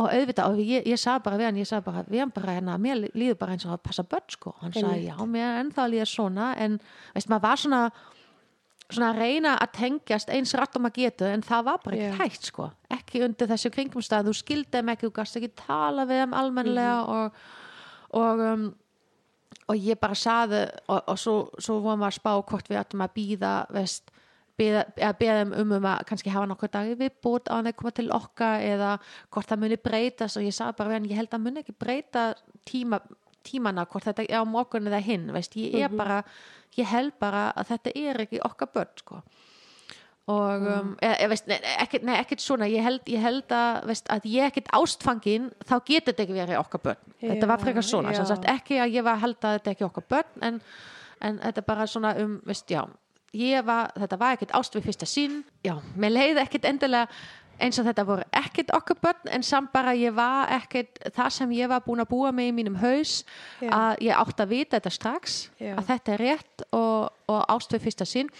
Og 0.00 0.06
auðvitað, 0.08 0.54
og 0.54 0.60
ég, 0.64 0.86
ég 0.88 1.00
sagði 1.00 1.24
bara 1.26 1.36
við 1.40 1.48
hann, 1.50 1.58
ég 1.60 1.68
sagði 1.68 1.84
bara, 1.90 2.04
við 2.08 2.22
hann 2.22 2.32
bara 2.32 2.54
hérna, 2.56 2.76
mér 2.80 3.02
líður 3.12 3.36
bara 3.42 3.52
eins 3.56 3.66
og 3.68 3.74
að 3.76 3.82
passa 3.88 4.04
börn 4.08 4.30
sko, 4.32 4.54
hann 4.62 4.72
sagði, 4.72 5.02
já, 5.10 5.16
mér 5.28 5.58
ennþá 5.64 5.88
líður 5.92 6.10
svona, 6.14 6.46
en 6.64 6.78
veist, 7.14 7.28
maður 7.28 7.44
var 7.44 7.62
svona 7.64 7.82
svona 8.88 9.12
að 9.12 9.20
reyna 9.22 9.54
að 9.60 9.72
tengjast 9.76 10.30
eins 10.32 10.54
rætt 10.56 10.76
og 10.78 10.84
maður 10.84 11.02
getur 11.02 11.32
en 11.32 11.44
það 11.44 11.64
var 11.68 11.80
bara 11.84 11.96
ekki 11.96 12.08
Já. 12.08 12.18
hægt 12.22 12.50
sko. 12.50 12.68
Ekki 12.96 13.22
undir 13.26 13.50
þessu 13.50 13.70
kringumstæð, 13.74 14.28
þú 14.30 14.36
skildi 14.38 14.78
þeim 14.78 14.92
ekki 14.94 15.08
þú 15.08 15.14
gast 15.18 15.40
ekki 15.40 15.50
tala 15.60 16.06
við 16.08 16.22
þeim 16.22 16.36
almennilega 16.38 17.00
og, 17.12 17.42
og 18.16 18.44
um, 18.48 18.68
og 19.68 19.76
ég 19.76 20.00
bara 20.00 20.16
saði 20.16 20.62
og, 20.88 21.02
og 21.02 21.18
svo, 21.20 21.34
svo 21.60 21.80
vorum 21.84 22.04
við 22.04 22.08
að 22.08 22.16
spá 22.16 22.30
hvort 22.38 22.70
við 22.70 22.80
ættum 22.80 23.04
að 23.04 23.14
býða 23.18 23.52
veist, 23.74 24.12
eða 24.58 25.12
beða 25.20 25.36
þeim 25.42 25.54
um 25.60 25.74
um 25.76 25.88
að 25.92 26.04
kannski 26.08 26.32
hafa 26.32 26.48
nokkuð 26.50 26.72
dagi 26.74 26.96
viðbútt 26.98 27.50
á 27.52 27.58
hann 27.58 27.70
að 27.70 27.76
koma 27.78 27.92
til 27.94 28.08
okkar 28.14 28.64
eða 28.64 28.94
hvort 29.28 29.50
það 29.50 29.62
muni 29.64 29.80
breytast. 29.84 30.40
Og 30.40 30.48
ég 30.48 30.56
sagði 30.56 30.78
bara 30.80 30.96
hann, 30.96 31.10
ég 31.10 31.20
held 31.20 31.36
að 31.36 31.44
muni 31.44 31.62
ekki 31.62 31.76
breyta 31.78 32.24
tíma, 32.68 33.02
tímana 33.48 33.86
hvort 33.88 34.08
þetta 34.08 34.26
er 34.28 34.42
á 34.42 34.44
morgun 34.48 34.88
eða 34.90 35.00
hinn 35.04 35.28
veist, 35.34 35.56
ég 35.58 35.88
er 35.88 35.94
bara, 35.94 36.22
ég 36.76 36.88
held 36.88 37.16
bara 37.20 37.48
að 37.56 37.72
þetta 37.72 37.94
er 37.96 38.24
ekki 38.26 38.42
okkar 38.44 38.72
börn 38.74 39.00
sko. 39.00 39.22
Og 40.28 40.66
um, 40.68 40.90
e, 41.00 41.08
e, 41.08 41.26
veist, 41.32 41.46
nei, 41.48 41.56
ekkert, 41.80 42.04
nei, 42.04 42.14
ekkert 42.20 42.44
svona 42.44 42.68
ég 42.68 42.84
held, 42.84 43.06
ég 43.08 43.22
held 43.24 43.52
að, 43.56 43.78
veist, 43.88 44.10
að 44.12 44.28
ég 44.28 44.50
ekkert 44.50 44.68
ástfangin 44.76 45.48
þá 45.64 45.74
getur 45.78 46.12
þetta 46.12 46.26
ekki 46.26 46.36
verið 46.36 46.60
okkar 46.60 46.84
börn. 46.84 47.16
Þetta 47.22 47.48
var 47.48 47.62
frekar 47.64 47.86
svona, 47.88 48.12
já. 48.12 48.20
sem 48.20 48.28
sagt 48.28 48.48
ekki 48.52 48.76
að 48.84 48.98
ég 48.98 49.06
var 49.06 49.16
að 49.16 49.24
held 49.24 49.38
að 49.40 49.56
þetta 49.56 49.72
ekki 49.72 49.88
okkar 49.88 50.08
börn 50.12 50.48
en, 50.50 50.62
en 51.24 51.40
þetta 51.46 51.64
bara 51.70 51.88
svona 51.88 52.12
um, 52.20 52.36
veist, 52.44 52.68
já 52.68 52.84
ég 53.36 53.64
var, 53.66 53.90
þetta 53.98 54.18
var 54.20 54.36
ekkert 54.36 54.54
ást 54.56 54.76
við 54.76 54.86
fyrsta 54.88 55.08
sín 55.08 55.42
já, 55.64 55.74
mér 56.00 56.14
leiði 56.14 56.42
ekkert 56.42 56.68
endilega 56.68 57.08
eins 57.58 57.78
og 57.80 57.86
þetta 57.88 58.04
voru 58.06 58.26
ekkert 58.40 58.72
okkar 58.76 58.98
börn 59.02 59.32
en 59.34 59.44
samt 59.46 59.72
bara 59.74 59.94
ég 59.98 60.14
var 60.16 60.50
ekkert 60.58 61.00
það 61.14 61.30
sem 61.36 61.54
ég 61.58 61.70
var 61.70 61.84
búin 61.86 62.02
að 62.02 62.10
búa 62.12 62.32
með 62.34 62.50
í 62.50 62.56
mínum 62.58 62.78
haus 62.82 63.22
Já. 63.60 63.70
að 63.70 64.04
ég 64.08 64.22
átti 64.22 64.44
að 64.44 64.52
vita 64.54 64.78
þetta 64.78 64.94
strax 64.94 65.38
Já. 65.58 65.74
að 65.74 65.88
þetta 65.92 66.14
er 66.14 66.24
rétt 66.24 66.66
og, 66.70 67.08
og 67.30 67.40
ást 67.56 67.74
við 67.74 67.84
fyrsta 67.88 68.08
sinn 68.08 68.30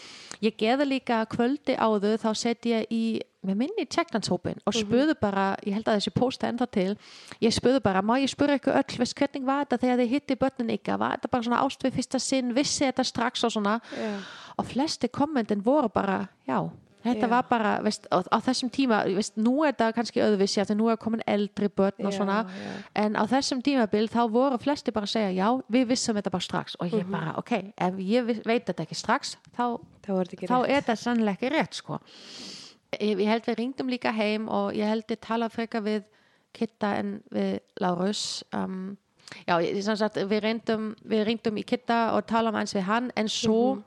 ég 0.45 0.59
geði 0.59 0.89
líka 0.93 1.25
kvöldi 1.31 1.77
áður 1.79 2.21
þá 2.23 2.31
seti 2.39 2.75
ég 2.77 2.95
í 2.95 3.03
með 3.47 3.61
minni 3.61 3.85
tjekklandshópin 3.87 4.59
og 4.67 4.75
spurðu 4.75 5.15
bara 5.21 5.53
ég 5.63 5.77
held 5.77 5.87
að 5.87 6.01
þessi 6.01 6.13
posta 6.17 6.49
ennþá 6.51 6.67
til 6.75 6.89
ég 7.43 7.55
spurðu 7.55 7.81
bara, 7.85 8.03
má 8.03 8.17
ég 8.19 8.31
spurðu 8.33 8.59
ykkur 8.59 8.75
öll 8.81 8.99
veist, 8.99 9.15
hvernig 9.19 9.47
var 9.47 9.63
þetta 9.65 9.79
þegar 9.85 10.03
þið 10.03 10.13
hitti 10.15 10.39
börnin 10.41 10.75
ykkar 10.75 10.99
var 11.01 11.15
þetta 11.17 11.31
bara 11.35 11.47
svona 11.47 11.63
ást 11.63 11.87
við 11.87 11.95
fyrsta 12.01 12.21
sinn, 12.23 12.51
vissi 12.57 12.85
þetta 12.85 13.07
strax 13.07 13.47
og 13.47 13.55
svona 13.55 13.79
Já. 13.95 14.11
og 14.59 14.69
flesti 14.73 15.11
kommentin 15.15 15.63
voru 15.65 15.91
bara, 15.95 16.25
já 16.49 16.59
þetta 17.09 17.27
Já. 17.27 17.33
var 17.33 17.47
bara, 17.49 17.73
veist, 17.85 18.07
á, 18.13 18.19
á 18.21 18.39
þessum 18.45 18.71
tíma 18.75 19.01
veist, 19.07 19.37
nú 19.41 19.55
er 19.65 19.73
þetta 19.73 19.89
kannski 19.97 20.23
öðvissi 20.25 20.63
að 20.63 20.75
nú 20.79 20.91
er 20.93 20.99
komin 21.01 21.25
eldri 21.27 21.69
börn 21.69 22.09
og 22.09 22.15
svona. 22.15 22.43
já. 22.49 22.75
en 23.05 23.17
á 23.19 23.25
þessum 23.31 23.63
tímabil 23.65 24.09
þá 24.13 24.21
voru 24.33 24.59
flesti 24.63 24.95
bara 24.95 25.09
að 25.09 25.15
segja 25.15 25.33
já, 25.37 25.49
við 25.69 25.89
vissum 25.93 26.19
þetta 26.19 26.35
bara 26.35 26.47
strax. 26.49 26.77
Og 26.81 26.93
ég 26.93 27.09
bara, 27.11 27.35
ok, 27.41 27.53
ef 27.77 27.99
ég 28.05 28.31
veit 28.45 28.69
þetta 28.69 28.85
ekki 28.85 28.99
strax 28.99 29.37
þá, 29.57 29.81
þá 30.05 30.13
er 30.19 30.79
þetta 30.79 30.95
er 30.95 31.03
sannlega 31.03 31.37
ekki 31.37 31.53
rétt 31.55 31.81
sko. 31.81 31.99
Ég, 32.99 33.19
ég 33.19 33.29
held 33.29 33.49
við 33.49 33.59
ringdum 33.59 33.91
líka 33.93 34.13
heim 34.17 34.49
og 34.49 34.73
ég 34.77 34.89
held 34.89 35.11
ég 35.13 35.21
tala 35.21 35.51
freka 35.53 35.83
við 35.85 36.07
Kitta 36.57 36.95
en 36.97 37.19
við 37.31 37.59
Lárus. 37.83 38.43
Um, 38.57 38.97
já, 39.45 39.59
ég, 39.61 39.77
sagt, 39.85 40.17
við 40.17 40.41
reyndum 40.47 40.95
við 41.05 41.27
ringdum 41.29 41.61
í 41.61 41.67
Kitta 41.69 42.15
og 42.17 42.25
tala 42.31 42.53
um 42.53 42.59
eins 42.61 42.75
við 42.77 42.89
hann 42.89 43.13
en 43.17 43.29
svo, 43.29 43.83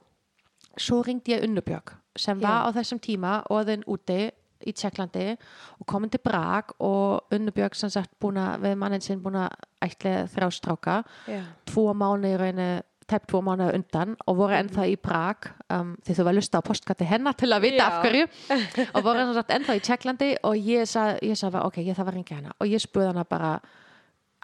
svo 0.77 1.02
ringdi 1.06 1.34
ég 1.34 1.48
Unnubjörg 1.48 2.01
sem 2.20 2.40
var 2.42 2.68
á 2.68 2.70
þessum 2.76 3.02
tíma 3.02 3.42
og 3.50 3.66
þinn 3.70 3.88
úti 3.90 4.22
í 4.62 4.74
Tjekklandi 4.78 5.32
og 5.80 5.88
komin 5.90 6.12
til 6.14 6.22
Brag 6.24 6.76
og 6.86 7.34
Unnubjörg 7.34 7.76
sem 7.78 7.90
sagt 7.90 8.14
búin 8.22 8.38
að 8.42 8.68
við 8.68 8.78
mannin 8.78 9.04
sinn 9.04 9.22
búin 9.24 9.40
að 9.42 9.56
ætla 9.82 10.28
þrjá 10.30 10.50
stráka. 10.54 11.02
Já. 11.30 11.42
tvo 11.66 11.92
mánu 11.98 12.30
í 12.30 12.38
rauninu 12.38 12.70
tæp 13.12 13.26
tvo 13.28 13.42
mánu 13.44 13.68
undan 13.76 14.16
og 14.30 14.38
voru 14.40 14.56
ennþá 14.56 14.86
í 14.88 14.96
Prag 15.02 15.50
um, 15.74 15.96
því 16.06 16.16
þú 16.16 16.24
var 16.24 16.32
að 16.32 16.40
lusta 16.40 16.62
á 16.62 16.68
postkatti 16.68 17.08
hennar 17.10 17.36
til 17.40 17.50
að 17.52 17.66
vita 17.66 17.82
Já. 17.82 17.88
af 17.90 18.06
hverju. 18.06 18.28
Og 18.96 19.04
voru 19.04 19.26
ennþá 19.26 19.76
í 19.76 19.84
Tjekklandi 19.84 20.32
og 20.48 20.56
ég 20.72 20.88
sagði, 20.88 21.32
ég 21.32 21.40
sagði 21.40 21.64
ok, 21.66 21.82
ég 21.84 21.98
þarf 21.98 22.12
að 22.12 22.20
ringja 22.20 22.40
hana 22.40 22.56
og 22.58 22.72
ég 22.72 22.84
spurði 22.84 23.12
hana 23.12 23.26
bara 23.28 23.56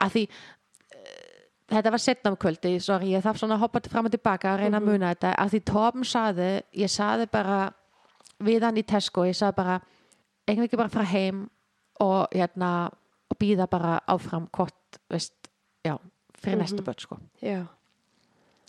að 0.03 0.13
því 0.13 0.23
þetta 1.71 1.91
var 1.93 2.03
setna 2.03 2.31
um 2.31 2.37
kvöldi, 2.39 2.73
sorry, 2.83 3.11
ég 3.15 3.23
þarf 3.25 3.41
svona 3.41 3.57
að 3.57 3.65
hoppa 3.65 3.81
fram 3.91 4.07
og 4.07 4.13
tilbaka 4.13 4.53
að 4.53 4.63
reyna 4.63 4.79
að 4.81 4.87
muna 4.87 5.11
þetta. 5.13 5.33
Að 5.43 5.53
því 5.53 5.61
Torben 5.71 6.07
saði, 6.07 6.49
ég 6.79 6.91
saði 6.91 7.27
bara 7.31 7.59
við 8.47 8.67
hann 8.67 8.79
í 8.79 8.85
Tesco, 8.87 9.25
ég 9.27 9.37
saði 9.37 9.57
bara 9.57 9.79
við 10.47 10.63
ekki 10.67 10.79
bara 10.79 10.93
fara 10.93 11.09
heim 11.11 11.47
og 12.03 12.31
hérna 12.31 12.71
og 13.27 13.39
býða 13.41 13.67
bara 13.69 13.97
áfram 14.07 14.47
hvort, 14.55 15.01
veist, 15.11 15.49
já 15.83 15.97
fyrir 16.37 16.61
næsta 16.61 16.83
börn 16.85 17.01
sko. 17.01 17.17
Já. 17.41 17.65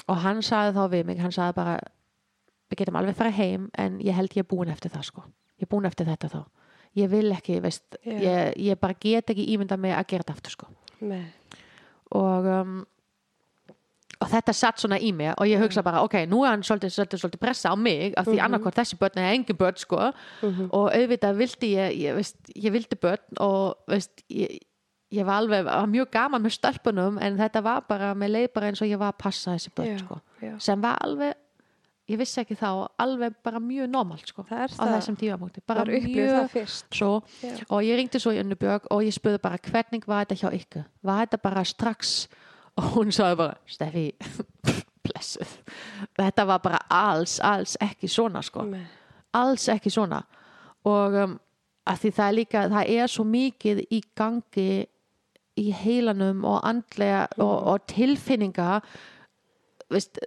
og 0.09 0.16
hann 0.25 0.43
sagði 0.43 0.75
þá 0.79 0.85
við 0.91 1.07
mig, 1.07 1.19
hann 1.20 1.35
sagði 1.35 1.57
bara 1.59 1.79
við 2.69 2.81
getum 2.81 2.97
alveg 3.01 3.16
fara 3.16 3.33
heim 3.35 3.69
en 3.79 3.99
ég 4.05 4.16
held 4.16 4.33
ég 4.37 4.45
er 4.45 4.49
búin 4.49 4.73
eftir 4.73 4.93
það 4.93 5.09
sko. 5.11 5.25
Ég 5.59 5.66
er 5.66 5.73
búin 5.73 5.89
eftir 5.89 6.09
þetta 6.09 6.31
þá. 6.33 6.41
Ég 6.97 7.11
vil 7.12 7.29
ekki, 7.35 7.59
veist, 7.61 7.99
ég, 8.05 8.55
ég 8.57 8.81
bara 8.81 8.97
get 8.99 9.31
ekki 9.31 9.45
ímynda 9.53 9.77
mig 9.77 9.93
að 9.93 10.09
gera 10.12 10.25
þetta 10.25 10.37
aftur 10.39 10.55
sko. 10.57 10.70
Nei. 11.05 11.27
Og 12.16 12.47
um, 12.47 12.78
og 14.18 14.26
þetta 14.32 14.52
satt 14.56 14.80
svona 14.82 14.97
í 14.98 15.12
mig 15.14 15.30
og 15.39 15.47
ég 15.47 15.60
hugsa 15.62 15.82
bara, 15.86 16.01
ok, 16.02 16.24
nú 16.26 16.40
er 16.43 16.51
hann 16.51 16.64
svolítið, 16.66 16.90
svolítið, 16.90 17.20
svolítið 17.22 17.43
pressa 17.43 17.70
á 17.70 17.76
mig 17.78 18.16
af 18.18 18.26
því 18.26 18.35
mm 18.35 18.44
annarkvort 18.48 18.78
þessi 18.80 18.97
börn 18.98 19.20
er 19.22 19.28
engin 19.35 19.59
börn 19.59 19.78
sko. 19.78 20.01
Og 20.72 20.89
auðvitað 20.90 21.36
vildi 21.39 21.70
ég, 21.76 21.94
ég, 22.02 22.16
veist, 22.18 22.39
ég 22.56 22.74
vildi 22.74 22.98
börn 22.98 23.39
og 23.44 23.76
veist, 23.86 24.24
ég, 24.26 24.59
ég 25.14 25.24
var 25.28 25.39
alveg 25.44 25.64
var 25.68 25.86
mjög 25.86 26.10
gaman 26.10 26.43
með 26.43 26.56
stelpunum 26.59 27.18
en 27.22 27.39
þetta 27.39 27.62
var 27.62 27.85
bara, 27.89 28.14
með 28.14 28.35
leið 28.35 28.48
bara 28.55 28.72
eins 28.72 28.82
og 28.82 28.90
ég 28.90 28.98
var 28.98 29.14
að 29.14 29.22
passa 29.22 29.55
þessi 29.55 29.70
börn 29.76 29.93
Já, 29.94 29.98
sko, 30.02 30.18
já. 30.43 30.52
sem 30.66 30.82
var 30.82 30.98
alveg 31.06 31.39
ég 32.09 32.18
vissi 32.20 32.40
ekki 32.40 32.56
þá, 32.56 32.68
alveg 33.05 33.35
bara 33.44 33.60
mjög 33.60 33.89
normalt 33.93 34.26
sko, 34.30 34.43
Það 34.48 34.62
á 34.64 34.68
það. 34.78 34.93
þessum 34.97 35.16
tímapunkti 35.20 35.62
bara 35.68 35.85
fyrst. 36.52 36.86
svo 36.94 37.10
Já. 37.43 37.55
og 37.68 37.82
ég 37.85 37.98
ringdi 38.01 38.20
svo 38.22 38.32
í 38.32 38.40
Unnubjörg 38.43 38.86
og 38.94 39.02
ég 39.05 39.12
spurði 39.16 39.40
bara 39.44 39.59
hvernig 39.59 40.06
var 40.09 40.24
þetta 40.24 40.39
hjá 40.43 40.48
ykkur 40.60 40.85
var 41.05 41.26
þetta 41.26 41.40
bara 41.43 41.64
strax 41.68 42.14
og 42.78 42.85
hún 42.94 43.12
sagði 43.12 43.36
bara 43.43 43.56
Steffi, 43.66 44.06
blessuð 45.09 45.52
þetta 46.18 46.47
var 46.48 46.62
bara 46.64 46.80
alls, 46.89 47.39
alls 47.44 47.76
ekki 47.85 48.09
svona 48.09 48.43
sko 48.47 48.64
Nei. 48.68 48.85
alls 49.36 49.68
ekki 49.72 49.90
svona 49.93 50.22
og 50.89 51.14
um, 51.24 51.36
að 51.89 52.01
því 52.05 52.10
það 52.16 52.28
er 52.30 52.36
líka 52.39 52.64
það 52.72 52.94
er 53.02 53.12
svo 53.12 53.24
mikið 53.28 53.85
í 53.93 54.01
gangi 54.16 54.70
í 55.59 55.68
heilanum 55.74 56.44
og 56.47 56.60
andlega 56.68 57.26
og, 57.43 57.55
og 57.72 57.86
tilfinninga 57.90 58.80
veist, 59.90 60.20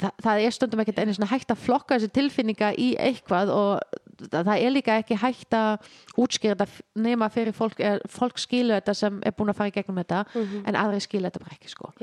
það, 0.00 0.16
það 0.24 0.46
er 0.46 0.56
stundum 0.56 0.82
ekkert 0.84 1.02
einu 1.02 1.14
svona 1.16 1.30
hægt 1.30 1.52
að 1.54 1.62
flokka 1.66 1.98
þessi 1.98 2.14
tilfinninga 2.14 2.72
í 2.80 2.88
eitthvað 3.00 3.52
og 3.54 4.00
það, 4.30 4.50
er 4.56 4.74
líka 4.74 4.98
ekki 5.02 5.18
hægt 5.20 5.54
að 5.58 5.86
útskýra 6.20 6.56
þetta 6.56 7.00
nema 7.06 7.30
fyrir 7.34 7.56
fólk, 7.56 7.80
er, 7.80 8.02
fólk 8.10 8.38
skilu 8.42 8.74
þetta 8.76 8.94
sem 8.98 9.22
er 9.26 9.34
búin 9.36 9.52
að 9.52 9.60
fara 9.60 9.72
í 9.72 9.76
gegnum 9.78 10.02
þetta 10.02 10.24
en 10.64 10.78
aðri 10.80 11.00
skilu 11.04 11.28
þetta 11.28 11.44
bara 11.44 11.58
ekki 11.58 11.72
sko. 11.72 11.94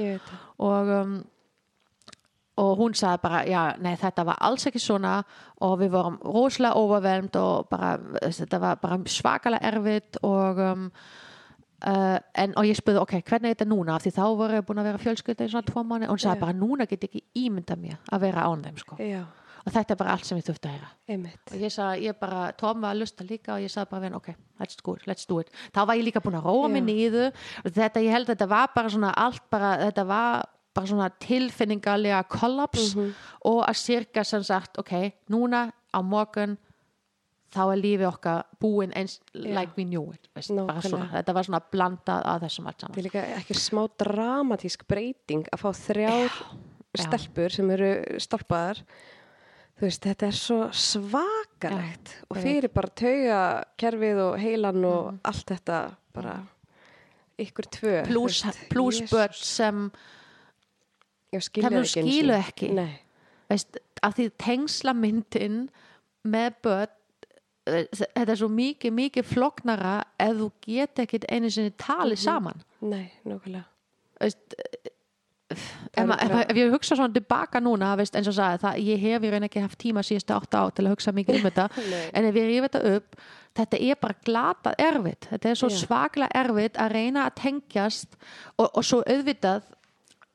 Og 0.61 0.95
um, 1.01 1.21
og 2.61 2.75
hún 2.77 2.93
sagði 2.93 3.21
bara, 3.23 3.41
já, 3.47 3.61
nei, 3.81 3.95
þetta 3.97 4.25
var 4.27 4.39
alls 4.43 4.67
ekki 4.67 4.79
svona 4.81 5.21
og 5.63 5.77
við 5.79 5.93
vorum 5.95 6.17
rosalega 6.21 6.77
overvelmt 6.77 7.37
og 7.39 7.69
bara, 7.71 7.95
þetta 8.27 8.59
var 8.61 8.81
bara 8.81 8.99
svakalega 9.09 9.71
erfitt 9.71 10.19
og 10.27 10.59
um, 10.61 10.83
uh, 11.87 12.19
en, 12.35 12.53
og 12.57 12.65
ég 12.65 12.77
spurði, 12.77 12.99
ok, 13.01 13.13
hvernig 13.27 13.49
er 13.51 13.55
þetta 13.55 13.69
núna 13.71 13.95
af 13.95 14.03
því 14.05 14.11
þá 14.17 14.23
voru 14.37 14.57
ég 14.59 14.65
búin 14.67 14.81
að 14.81 14.89
vera 14.91 15.01
fjölskylda 15.01 15.45
í 15.47 15.51
svona 15.53 15.67
tvo 15.71 15.83
mánu 15.83 16.07
og 16.07 16.15
hún 16.15 16.21
sagði 16.23 16.37
Já. 16.37 16.41
bara, 16.45 16.53
núna 16.53 16.87
get 16.89 17.03
ekki 17.07 17.23
ímynda 17.35 17.77
mér 17.77 17.97
að 18.11 18.19
vera 18.27 18.45
án 18.47 18.63
þeim, 18.65 18.77
sko 18.83 18.97
Já, 19.01 19.23
og 19.65 19.73
þetta 19.75 19.93
er 19.93 19.99
bara 20.01 20.11
allt 20.15 20.25
sem 20.25 20.37
ég 20.39 20.45
þurfti 20.47 20.67
að 20.69 20.75
heyra 20.77 20.89
einmitt. 21.09 21.41
og 21.51 21.57
ég 21.61 21.71
sagði, 21.75 22.05
ég 22.07 22.19
bara, 22.19 22.51
Tom 22.57 22.81
var 22.81 22.95
að 22.95 23.01
lusta 23.03 23.23
líka 23.27 23.53
og 23.57 23.61
ég 23.65 23.69
sagði 23.73 23.91
bara 23.91 24.15
ok, 24.21 24.29
let's 24.59 24.75
do 24.83 24.95
it, 24.95 25.05
let's 25.07 25.25
do 25.29 25.39
it 25.39 25.49
þá 25.73 25.85
var 25.87 25.95
ég 25.95 26.05
líka 26.07 26.21
búin 26.21 26.37
að 26.39 26.45
róa 26.49 26.67
mig 26.69 26.81
Já. 26.81 26.87
niður 26.93 27.31
og 27.65 27.71
þetta, 27.71 28.01
ég 28.05 28.11
held 28.11 28.29
að 28.29 28.35
þetta 28.35 28.47
var 28.49 28.71
bara 28.75 28.89
svona 28.89 29.13
allt 29.17 29.43
bara, 29.49 29.77
þetta 29.89 30.05
var 30.07 30.45
bara 30.73 30.87
svona 30.87 31.09
tilfinningarlega 31.19 32.23
kollaps 32.31 32.95
Mhm. 32.95 33.13
og 33.45 33.65
að 33.67 33.75
sirka 33.75 34.23
sem 34.23 34.43
sagt, 34.43 34.77
ok, 34.79 35.11
núna 35.29 35.71
á 35.93 35.99
morgun 36.01 36.57
þá 37.51 37.61
er 37.73 37.79
lífi 37.81 38.05
okkar 38.07 38.43
búin 38.61 38.93
eins 38.95 39.19
like 39.33 39.73
we 39.77 39.83
knew 39.83 40.13
it 40.13 40.29
svona, 40.39 41.09
þetta 41.11 41.33
var 41.35 41.43
svona 41.47 41.61
blandað 41.73 42.23
að 42.31 42.45
þessum 42.45 42.67
allt 42.69 42.77
Þetta 42.77 42.87
saman 42.87 42.99
er 42.99 43.07
líka 43.09 43.23
ekki 43.39 43.57
smá 43.59 43.81
dramatísk 43.99 44.85
breyting 44.87 45.47
að 45.51 45.63
fá 45.65 45.69
þrjár 45.81 46.29
já. 46.29 47.05
stelpur 47.05 47.49
sem 47.55 47.69
eru 47.71 47.91
stálpaðar. 48.19 48.81
Þú 49.79 49.87
veist, 49.87 50.03
þetta 50.05 50.27
er 50.27 50.35
svo 50.37 50.57
svakalegt 50.71 52.11
og 52.29 52.37
ég 52.37 52.43
fyrir 52.45 52.69
bara 52.75 52.91
tauga 53.01 53.41
kerfið 53.81 54.19
og 54.27 54.39
heilan 54.39 54.85
og 54.85 55.05
Mhm. 55.13 55.19
allt 55.25 55.45
þetta 55.51 55.77
bara 56.13 56.35
ykkur 57.39 57.65
tvö. 57.71 58.05
plus, 58.05 58.41
þú 58.43 58.45
veist, 58.47 58.69
plus 58.69 59.01
Jesús. 59.01 59.11
börn 59.11 59.33
sem 59.33 59.91
Já, 61.33 61.39
skilja 61.39 61.69
Þeim 61.69 61.83
ekki 61.83 62.67
ekki. 62.69 62.99
Veist, 63.49 63.77
að 64.03 64.13
því 64.17 64.31
tengsla 64.37 64.93
myndin 64.93 65.69
með 66.27 66.55
börn 66.63 66.87
þetta 67.67 68.31
er 68.31 68.39
svo 68.39 68.47
mikið, 68.49 68.93
mikið 68.97 69.27
floknara 69.29 69.95
ef 70.19 70.33
þú 70.39 70.51
get 70.65 70.99
ekkit 71.05 71.25
einu 71.29 71.49
sinni 71.53 71.71
talið 71.77 72.17
saman. 72.23 72.63
Nei, 72.81 73.11
nákvæmlega. 73.25 73.65
veist, 74.21 74.55
Það 75.51 75.99
ef, 75.99 76.07
ma- 76.07 76.15
ef, 76.23 76.29
bara- 76.31 76.45
ef 76.49 76.55
ég 76.55 76.71
hugsa 76.71 76.95
svona 76.95 77.11
tilbaka 77.13 77.59
núna 77.59 77.89
veist, 77.99 78.15
eins 78.15 78.27
og 78.27 78.33
sagði, 78.37 78.61
það, 78.63 78.77
ég 78.87 78.99
hef 79.03 79.21
í 79.27 79.31
raun 79.33 79.43
ekki 79.43 79.59
haft 79.61 79.77
tíma 79.83 79.99
síðustu 80.07 80.31
átta 80.37 80.61
á 80.63 80.65
til 80.71 80.85
að 80.85 80.93
hugsa 80.95 81.11
mikið 81.11 81.35
um 81.41 81.49
þetta. 81.49 81.65
En 82.15 82.25
ef 82.29 82.35
ég 82.39 82.47
ríf 82.47 82.63
þetta 82.69 82.81
upp 82.95 83.15
þetta 83.59 83.79
er 83.83 83.95
bara 83.99 84.15
glatað 84.23 84.75
erfitt. 84.79 85.27
Þetta 85.29 85.49
er 85.51 85.55
svo 85.59 85.67
Já. 85.67 85.75
svaklega 85.83 86.31
erfitt 86.39 86.77
að 86.79 86.91
reyna 86.95 87.25
að 87.27 87.35
tengjast 87.41 88.15
og, 88.57 88.69
og 88.79 88.83
svo 88.87 89.01
auðvitað 89.03 89.61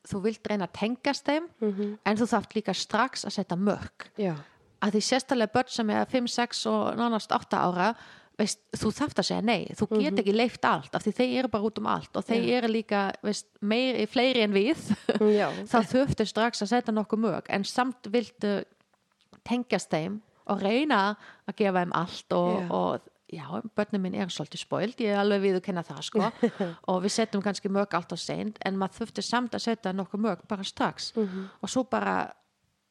þú 0.07 0.21
vilt 0.21 0.47
reyna 0.47 0.67
að 0.69 0.77
tengjast 0.77 1.25
þeim 1.25 1.47
Mhm. 1.65 1.97
en 2.05 2.17
þú 2.17 2.27
þarft 2.29 2.53
líka 2.55 2.73
strax 2.77 3.25
að 3.25 3.33
setja 3.39 3.57
mörg 3.57 4.05
Já, 4.21 4.35
að 4.81 4.93
því 4.97 5.01
sérstaklega 5.07 5.53
börn 5.53 5.71
sem 5.73 5.89
er 5.89 6.05
5, 6.11 6.27
6 6.27 6.65
og 6.71 6.95
nánast 6.99 7.31
8 7.33 7.57
ára 7.57 7.89
veist, 8.37 8.59
þú 8.77 8.91
þarft 8.93 9.17
að 9.23 9.25
segja 9.31 9.41
nei, 9.41 9.65
þú 9.73 9.87
get 9.97 10.19
ekki 10.21 10.33
leift 10.35 10.65
allt 10.69 10.93
af 10.93 11.01
því 11.07 11.13
þeir 11.17 11.31
eru 11.39 11.49
bara 11.49 11.63
út 11.71 11.79
um 11.81 11.87
allt 11.89 12.17
og 12.19 12.25
þeir 12.27 12.43
Já. 12.45 12.57
eru 12.59 12.67
líka 12.69 12.99
veist, 13.25 13.47
meiri, 13.61 14.05
fleiri 14.05 14.43
en 14.45 14.53
við 14.53 14.83
já, 15.33 15.47
þá 15.71 15.77
þurftu 15.89 16.27
strax 16.29 16.61
að 16.61 16.69
setja 16.75 16.93
nokkuð 16.93 17.23
mörg 17.25 17.49
en 17.49 17.65
samt 17.65 18.05
viltu 18.13 18.59
tengjast 19.47 19.89
þeim 19.93 20.19
og 20.47 20.61
reyna 20.63 21.01
að 21.49 21.57
gefa 21.63 21.81
þeim 21.83 21.93
allt 21.97 22.35
og, 22.37 22.53
Já. 22.61 22.67
og 22.77 23.13
já, 23.27 23.45
börnum 23.75 24.05
minn 24.05 24.15
er 24.15 24.29
svolítið 24.31 24.61
spoild, 24.61 25.01
ég 25.03 25.11
er 25.11 25.19
alveg 25.19 25.41
við 25.43 25.57
að 25.59 25.65
kenna 25.65 25.83
það 25.83 26.03
sko 26.07 26.29
og 26.93 27.01
við 27.03 27.11
setjum 27.17 27.43
kannski 27.43 27.71
mörg 27.73 27.97
allt 27.97 28.13
á 28.13 28.17
seint 28.21 28.61
en 28.63 28.77
maður 28.79 29.01
þurfti 29.01 29.25
samt 29.25 29.57
að 29.57 29.65
setja 29.65 29.91
nokkuð 29.97 30.23
mörg 30.29 30.45
bara 30.47 30.63
strax 30.67 31.09
Mhm. 31.17 31.49
og 31.61 31.69
svo 31.73 31.83
bara 31.89 32.31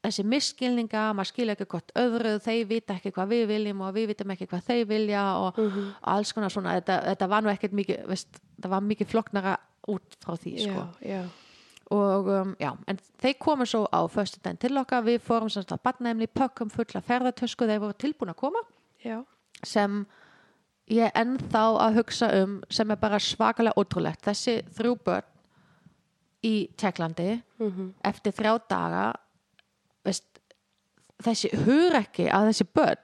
þessi 0.06 0.24
misskilninga, 0.24 1.04
maður 1.16 1.30
skilja 1.32 1.54
ekki 1.56 1.66
hvort 1.72 1.92
öðru, 1.98 2.34
þeir 2.44 2.66
vita 2.70 2.94
ekki 2.96 3.12
hvað 3.16 3.32
við 3.34 3.46
viljum 3.50 3.80
og 3.86 3.94
við 3.96 4.06
vitum 4.12 4.30
ekki 4.34 4.46
hvað 4.50 4.62
þeir 4.70 4.84
vilja 4.90 5.24
og, 5.40 5.58
Mhm. 5.58 5.88
og 6.02 6.08
alls 6.16 6.32
konar 6.32 6.50
svona, 6.54 6.76
þetta, 6.80 7.00
þetta 7.10 7.28
var 7.28 7.42
nú 7.42 7.50
ekkert 7.52 7.72
mikið, 7.72 8.06
veist, 8.06 8.40
það 8.60 8.70
var 8.70 8.80
mikið 8.82 9.06
floknara 9.14 9.56
út 9.88 10.16
frá 10.24 10.34
því, 10.38 10.54
sko 10.64 10.86
já, 11.02 11.10
já. 11.10 11.24
og 11.90 12.26
um, 12.28 12.56
já, 12.58 12.72
en 12.88 12.98
þeir 13.22 13.36
komu 13.38 13.66
svo 13.66 13.84
á 13.92 14.00
föstu 14.10 14.40
daginn 14.42 14.58
til 14.58 14.76
okkar, 14.78 15.04
við 15.06 15.20
fórum 15.22 15.50
semst 15.52 15.70
á 15.70 15.78
badnæmli, 15.78 16.26
pökkum 16.26 16.70
fulla 16.70 17.00
ferðartösku 17.00 17.66
þeir 17.68 17.78
voru 17.84 17.94
tilbúin 17.94 18.32
að 18.34 18.36
koma 18.40 18.58
Já, 19.04 19.20
sem 19.62 20.06
ég 20.90 21.10
ennþá 21.14 21.62
að 21.82 21.94
hugsa 22.00 22.28
um 22.42 22.62
sem 22.70 22.90
er 22.90 22.96
bara 22.96 23.18
svakalega 23.18 23.74
ótrúlegt 23.78 24.22
þessi 24.22 24.62
þrjú 24.74 24.96
börn 25.04 25.22
í 26.44 26.68
Tjekklandi 26.76 27.42
Mhm. 27.58 27.94
eftir 28.04 28.32
þrjá 28.32 28.60
daga 28.68 29.14
þessi 31.24 31.50
hur 31.64 31.96
ekki 32.00 32.28
að 32.28 32.50
þessi 32.50 32.66
börn 32.76 33.02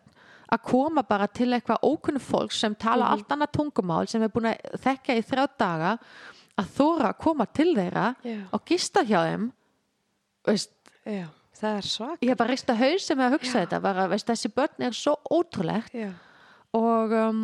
að 0.52 0.62
koma 0.68 1.02
bara 1.08 1.26
til 1.32 1.48
eitthvað 1.56 1.84
ókunnu 1.88 2.20
fólk 2.20 2.52
sem 2.52 2.74
tala 2.76 3.08
allt 3.08 3.30
annað 3.32 3.54
tungumál 3.56 4.04
sem 4.10 4.22
er 4.22 4.32
búin 4.32 4.50
að 4.50 4.74
þekka 4.82 5.16
í 5.16 5.22
þrjá 5.24 5.46
daga 5.58 5.92
að 6.60 6.74
þóra 6.76 7.12
að 7.12 7.20
koma 7.24 7.46
til 7.48 7.70
þeirra 7.78 8.10
Já. 8.20 8.36
og 8.52 8.66
gista 8.68 9.00
hjá 9.08 9.22
þeim 9.30 9.46
veist, 10.44 10.74
já, 11.08 11.24
það 11.56 11.78
er 11.78 11.88
svak. 11.88 12.20
ég 12.20 12.34
er 12.34 12.38
bara 12.42 12.52
rista 12.52 12.76
haus 12.76 13.06
sem 13.08 13.24
að 13.24 13.38
hugsa 13.38 13.62
þetta 13.62 13.80
bara, 13.80 14.06
veist, 14.12 14.28
þessi 14.28 14.52
börn 14.52 14.86
er 14.90 14.96
svo 14.98 15.16
ótrúlegt. 15.32 15.96
Og 16.76 17.12
um, 17.16 17.42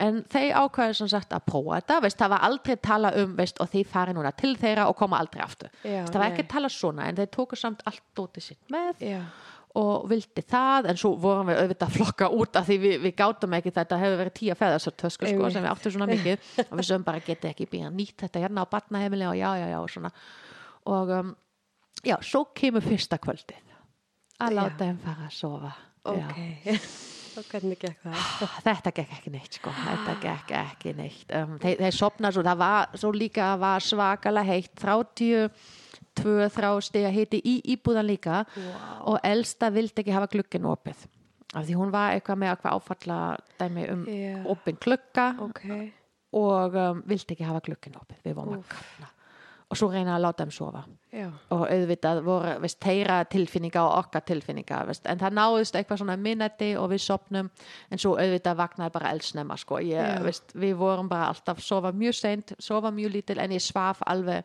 en 0.00 0.22
þeir 0.32 0.54
ákvæðu 0.62 0.96
sem 1.02 1.08
sagt 1.12 1.32
að 1.36 1.44
prófa 1.50 1.82
þetta 1.82 2.00
veist, 2.06 2.18
það 2.20 2.32
var 2.32 2.44
aldrei 2.48 2.74
tala 2.80 3.12
um 3.20 3.36
veist, 3.36 3.60
og 3.60 3.68
þeir 3.72 3.86
fari 3.92 4.16
núna 4.16 4.32
til 4.36 4.54
þeirra 4.56 4.88
og 4.88 4.96
koma 4.96 5.20
aldrei 5.20 5.44
aftur. 5.44 5.72
Það 5.84 6.16
var 6.22 6.26
ekki 6.30 6.48
tala 6.54 6.72
svona 6.72 7.08
en 7.10 7.20
þeir 7.20 7.30
tóku 7.36 7.58
samt 7.60 7.84
allt 7.88 8.04
dótið 8.16 8.46
sitt 8.48 8.72
með 8.72 9.04
og 9.78 10.06
vildi 10.10 10.42
það 10.50 10.88
en 10.90 10.98
svo 10.98 11.12
vorum 11.20 11.50
við 11.50 11.60
auðvitað 11.60 11.86
að 11.86 11.96
flokka 11.98 12.28
út 12.34 12.56
af 12.58 12.66
því 12.66 12.78
við, 12.82 12.94
við 13.04 13.12
gátum 13.20 13.52
ekki 13.54 13.72
þetta 13.76 13.98
hefur 14.00 14.18
verið 14.18 14.34
tíu 14.40 14.50
að 14.50 14.58
feða 14.58 14.78
þessar 14.78 14.96
tösku 15.02 15.28
sko, 15.30 15.50
sem 15.54 15.62
við 15.62 15.70
áttum 15.70 15.94
svona 15.94 16.08
mikið. 16.10 16.48
Og 16.64 16.72
við 16.80 16.88
sögum 16.88 17.06
bara 17.06 17.22
getið 17.26 17.52
ekki 17.52 17.68
býja 17.70 17.92
nýtt 17.94 18.24
þetta 18.24 18.42
hérna 18.42 18.64
á 18.66 18.72
batnaheimili 18.72 19.28
og 19.30 19.38
já 19.38 19.50
já 19.60 19.66
já 19.70 19.78
og 19.78 19.92
svona. 19.94 20.10
Og 20.90 21.14
um, 21.20 21.30
já, 22.02 22.16
svo 22.26 22.44
kemur 22.56 22.82
fyrsta 22.82 23.20
kvöldið. 23.22 23.62
Að 24.40 24.56
láta 24.56 24.88
þeim 24.88 25.00
fara 25.04 25.28
að 25.28 25.38
sofa. 25.38 25.72
Ok. 26.10 26.36
Og 27.38 27.46
hvernig 27.46 27.78
gekk 27.78 28.00
það? 28.02 28.22
þetta 28.66 28.90
gekk 28.96 29.12
ekki 29.14 29.30
neitt 29.30 29.58
sko. 29.60 29.70
Þetta 29.70 30.14
gekk 30.24 30.54
ekki 30.58 30.94
neitt. 30.98 31.28
Um, 31.36 31.52
þeir, 31.62 31.76
þeir 31.84 31.94
sopna 31.94 32.32
svo, 32.34 32.42
það 32.42 32.62
var 32.64 32.96
svo 32.98 33.12
líka 33.14 33.52
var 33.60 33.84
svakalega 33.86 34.50
heitt 34.50 34.82
32 36.22 36.48
þrá 36.56 36.70
stiga 36.82 37.10
hiti 37.14 37.40
í 37.44 37.54
íbúðan 37.76 38.06
líka 38.08 38.44
Wow. 38.56 39.14
og 39.14 39.18
elsta 39.24 39.70
vildi 39.74 40.02
ekki 40.04 40.12
hafa 40.14 40.26
glukkin 40.32 40.64
opið 40.70 41.06
af 41.54 41.64
því 41.66 41.74
hún 41.80 41.90
var 41.90 42.12
eitthvað 42.14 42.38
með 42.44 42.52
eitthvað 42.54 42.76
áfalla 42.78 43.20
dæmi 43.58 43.86
um 43.90 44.04
Já. 44.06 44.34
opin 44.46 44.76
glukka 44.80 45.28
Ok, 45.42 45.64
og 46.32 46.74
um, 46.78 47.02
vildi 47.10 47.34
ekki 47.34 47.44
hafa 47.48 47.60
glukkin 47.66 47.96
opið 47.98 48.20
við 48.28 48.34
vorum 48.38 48.60
Úff. 48.60 48.68
að 48.70 48.76
kalla 48.76 49.10
og 49.70 49.78
svo 49.78 49.86
reyna 49.92 50.16
að 50.16 50.22
láta 50.24 50.42
þeim 50.42 50.50
sofa 50.50 50.80
já, 51.14 51.28
og 51.54 51.60
auðvitað 51.70 52.20
voru 52.26 52.54
veist, 52.62 52.78
þeirra 52.82 53.20
tilfinninga 53.30 53.82
og 53.86 53.98
okkar 54.00 54.24
tilfinninga 54.26 54.80
veist. 54.88 55.04
en 55.06 55.18
það 55.20 55.36
náðist 55.38 55.76
eitthvað 55.78 56.00
svona 56.02 56.16
minnetti 56.18 56.72
og 56.78 56.88
við 56.90 57.04
sopnum 57.04 57.50
en 57.90 57.98
svo 58.02 58.16
auðvitað 58.18 58.58
vaknaði 58.58 58.94
bara 58.96 59.12
eldsnemma 59.14 59.56
sko. 59.62 59.78
ég, 59.78 60.22
veist, 60.26 60.50
við 60.58 60.74
vorum 60.80 61.08
bara 61.08 61.28
alltaf 61.30 61.62
sofa 61.62 61.92
mjög 61.94 62.14
seint, 62.18 62.52
sofa 62.58 62.90
mjög 62.90 63.12
lítil 63.14 63.38
en 63.38 63.54
ég 63.54 63.62
svaf 63.62 64.02
alveg 64.10 64.42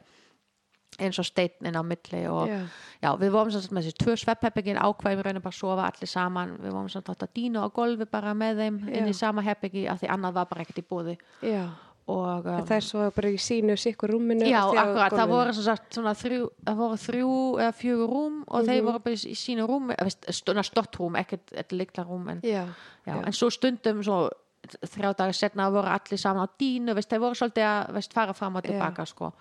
eins 0.99 1.19
og 1.19 1.27
steinin 1.27 1.75
á 1.75 1.83
milli 1.83 2.21
og 2.31 2.47
já, 2.49 2.59
já, 3.03 3.09
við 3.19 3.33
vorum 3.35 3.51
sagt 3.51 3.73
með 3.75 3.89
þessi 3.89 3.97
tvö 4.03 4.13
sveppheppingin 4.21 4.79
ákvæðum 4.79 5.19
við 5.19 5.25
reynum 5.27 5.43
bara 5.43 5.55
að 5.55 5.59
sofa 5.59 5.87
allir 5.89 6.11
saman 6.11 6.53
við 6.61 6.71
vorum 6.75 6.91
sagt 6.93 7.09
að 7.11 7.33
dínu 7.35 7.59
á 7.59 7.67
golfi 7.75 8.07
bara 8.07 8.35
með 8.37 8.61
þeim 8.63 8.77
inn 8.87 9.09
í 9.09 9.15
Já. 9.15 9.19
sama 9.25 9.43
heppingi 9.45 9.87
af 9.91 9.99
því 9.99 10.13
annað 10.15 10.37
var 10.39 10.47
bara 10.51 10.63
ekkert 10.63 10.79
í 10.79 10.85
búði 10.87 11.17
já. 11.43 11.65
og 12.07 12.45
um, 12.47 12.61
Það 12.69 12.75
er 12.77 12.85
svo 12.87 13.09
bara 13.17 13.33
í 13.33 13.41
sínu 13.41 13.75
sikkur 13.81 14.13
rúminu. 14.15 14.47
Já, 14.47 14.61
akkurat, 14.61 15.11
það 15.11 15.19
gólfinu. 15.19 15.35
voru 15.35 15.65
sagt 15.65 15.99
svona 15.99 16.13
þrjú, 16.15 16.47
það 16.69 16.79
voru 16.83 17.01
þrjú 17.03 17.33
eða 17.65 17.75
fjögur 17.81 18.13
rúm 18.15 18.39
og 18.47 18.69
þeir 18.69 18.81
voru 18.87 19.03
bara 19.07 19.19
í 19.19 19.35
sínu 19.41 19.67
rúm, 19.67 19.91
eða 19.95 20.07
veist, 20.07 20.31
stundar 20.39 20.67
stott 20.69 20.99
rúm, 21.01 21.19
ekkert 21.19 21.75
litla 21.75 22.05
rúm, 22.07 22.29
en, 22.35 22.43
Já, 22.45 22.63
já, 23.07 23.15
en 23.19 23.35
svo 23.35 23.49
stundum 23.51 24.03
svo 24.05 24.29
þrjá 24.65 25.11
dagar 25.17 25.35
setna 25.37 25.67
voru 25.73 25.91
allir 25.91 26.17
saman 26.21 26.45
á 26.45 26.49
dínu, 26.57 26.95
veist, 26.97 27.09
þeir 27.11 27.21
voru 27.25 27.37
svolítið 27.37 27.67
að 27.67 27.91
veist, 27.99 28.13
fara 28.15 28.33
fram 28.37 28.55
og 28.57 28.63
Já. 28.65 28.71
tilbaka, 28.71 29.05
sko 29.09 29.33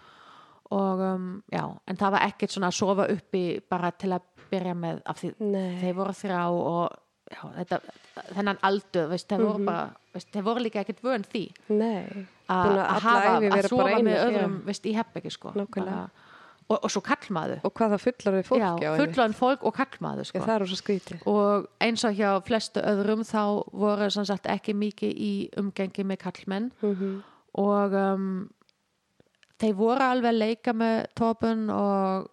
og 0.73 1.01
um, 1.01 1.43
já, 1.53 1.65
en 1.89 1.97
það 1.97 2.11
var 2.17 2.21
ekkert 2.29 2.51
svona 2.55 2.71
að 2.73 2.79
sofa 2.79 3.09
uppi 3.13 3.61
bara 3.71 3.91
til 3.93 4.13
að 4.17 4.23
byrja 4.51 4.75
með 4.75 5.03
af 5.07 5.19
því 5.21 5.33
Nei. 5.41 5.81
þeir 5.83 5.95
voru 5.95 6.13
þrjá 6.13 6.43
og 6.51 6.99
já, 7.35 7.41
þetta, 7.59 7.79
þennan 8.35 8.59
aldur, 8.63 9.09
veist, 9.11 9.29
þeir 9.29 9.39
Mhm. 9.41 9.47
voru 9.53 9.65
bara 9.65 9.85
veist, 10.15 10.31
þeir 10.33 10.43
voru 10.45 10.61
líka 10.65 10.81
ekkert 10.85 11.03
vön 11.03 11.25
því 11.25 11.45
að 12.89 13.01
hafa, 13.01 13.41
að 13.41 13.69
sofa 13.69 13.99
með 14.05 14.21
öðrum 14.27 14.61
veist, 14.67 14.85
í 14.87 14.95
herbyggi 14.95 15.31
sko. 15.33 15.53
Bara- 15.55 16.11
og, 16.71 16.79
og 16.85 16.91
svo 16.91 17.03
kallmaðu 17.05 17.59
Og 17.65 17.73
hvað 17.77 17.91
það 17.93 18.01
fullar 18.07 18.35
við 18.39 18.47
fólk 18.49 18.61
já, 18.81 18.97
fullan 18.97 19.35
fólk 19.37 19.65
og 19.69 19.75
kallmaðu 19.77 20.25
sko. 20.25 20.39
skrítið. 20.81 21.27
og 21.27 21.67
eins 21.81 22.05
og 22.05 22.15
hjá 22.17 22.41
flestu 22.47 22.81
öðrum 22.81 23.21
þá 23.29 23.65
voru 23.73 24.11
sem 24.11 24.25
sagt 24.25 24.47
ekki 24.47 24.73
mikið 24.73 25.13
í 25.13 25.33
umgengi 25.61 26.05
með 26.05 26.19
kallmenn 26.25 26.73
Mm 26.83 27.23
og 27.55 27.93
um, 27.93 28.51
þeir 29.65 29.77
voru 29.79 30.07
alveg 30.07 30.31
að 30.31 30.41
leika 30.43 30.75
með 30.77 31.01
tópun 31.19 31.67
og, 31.73 32.29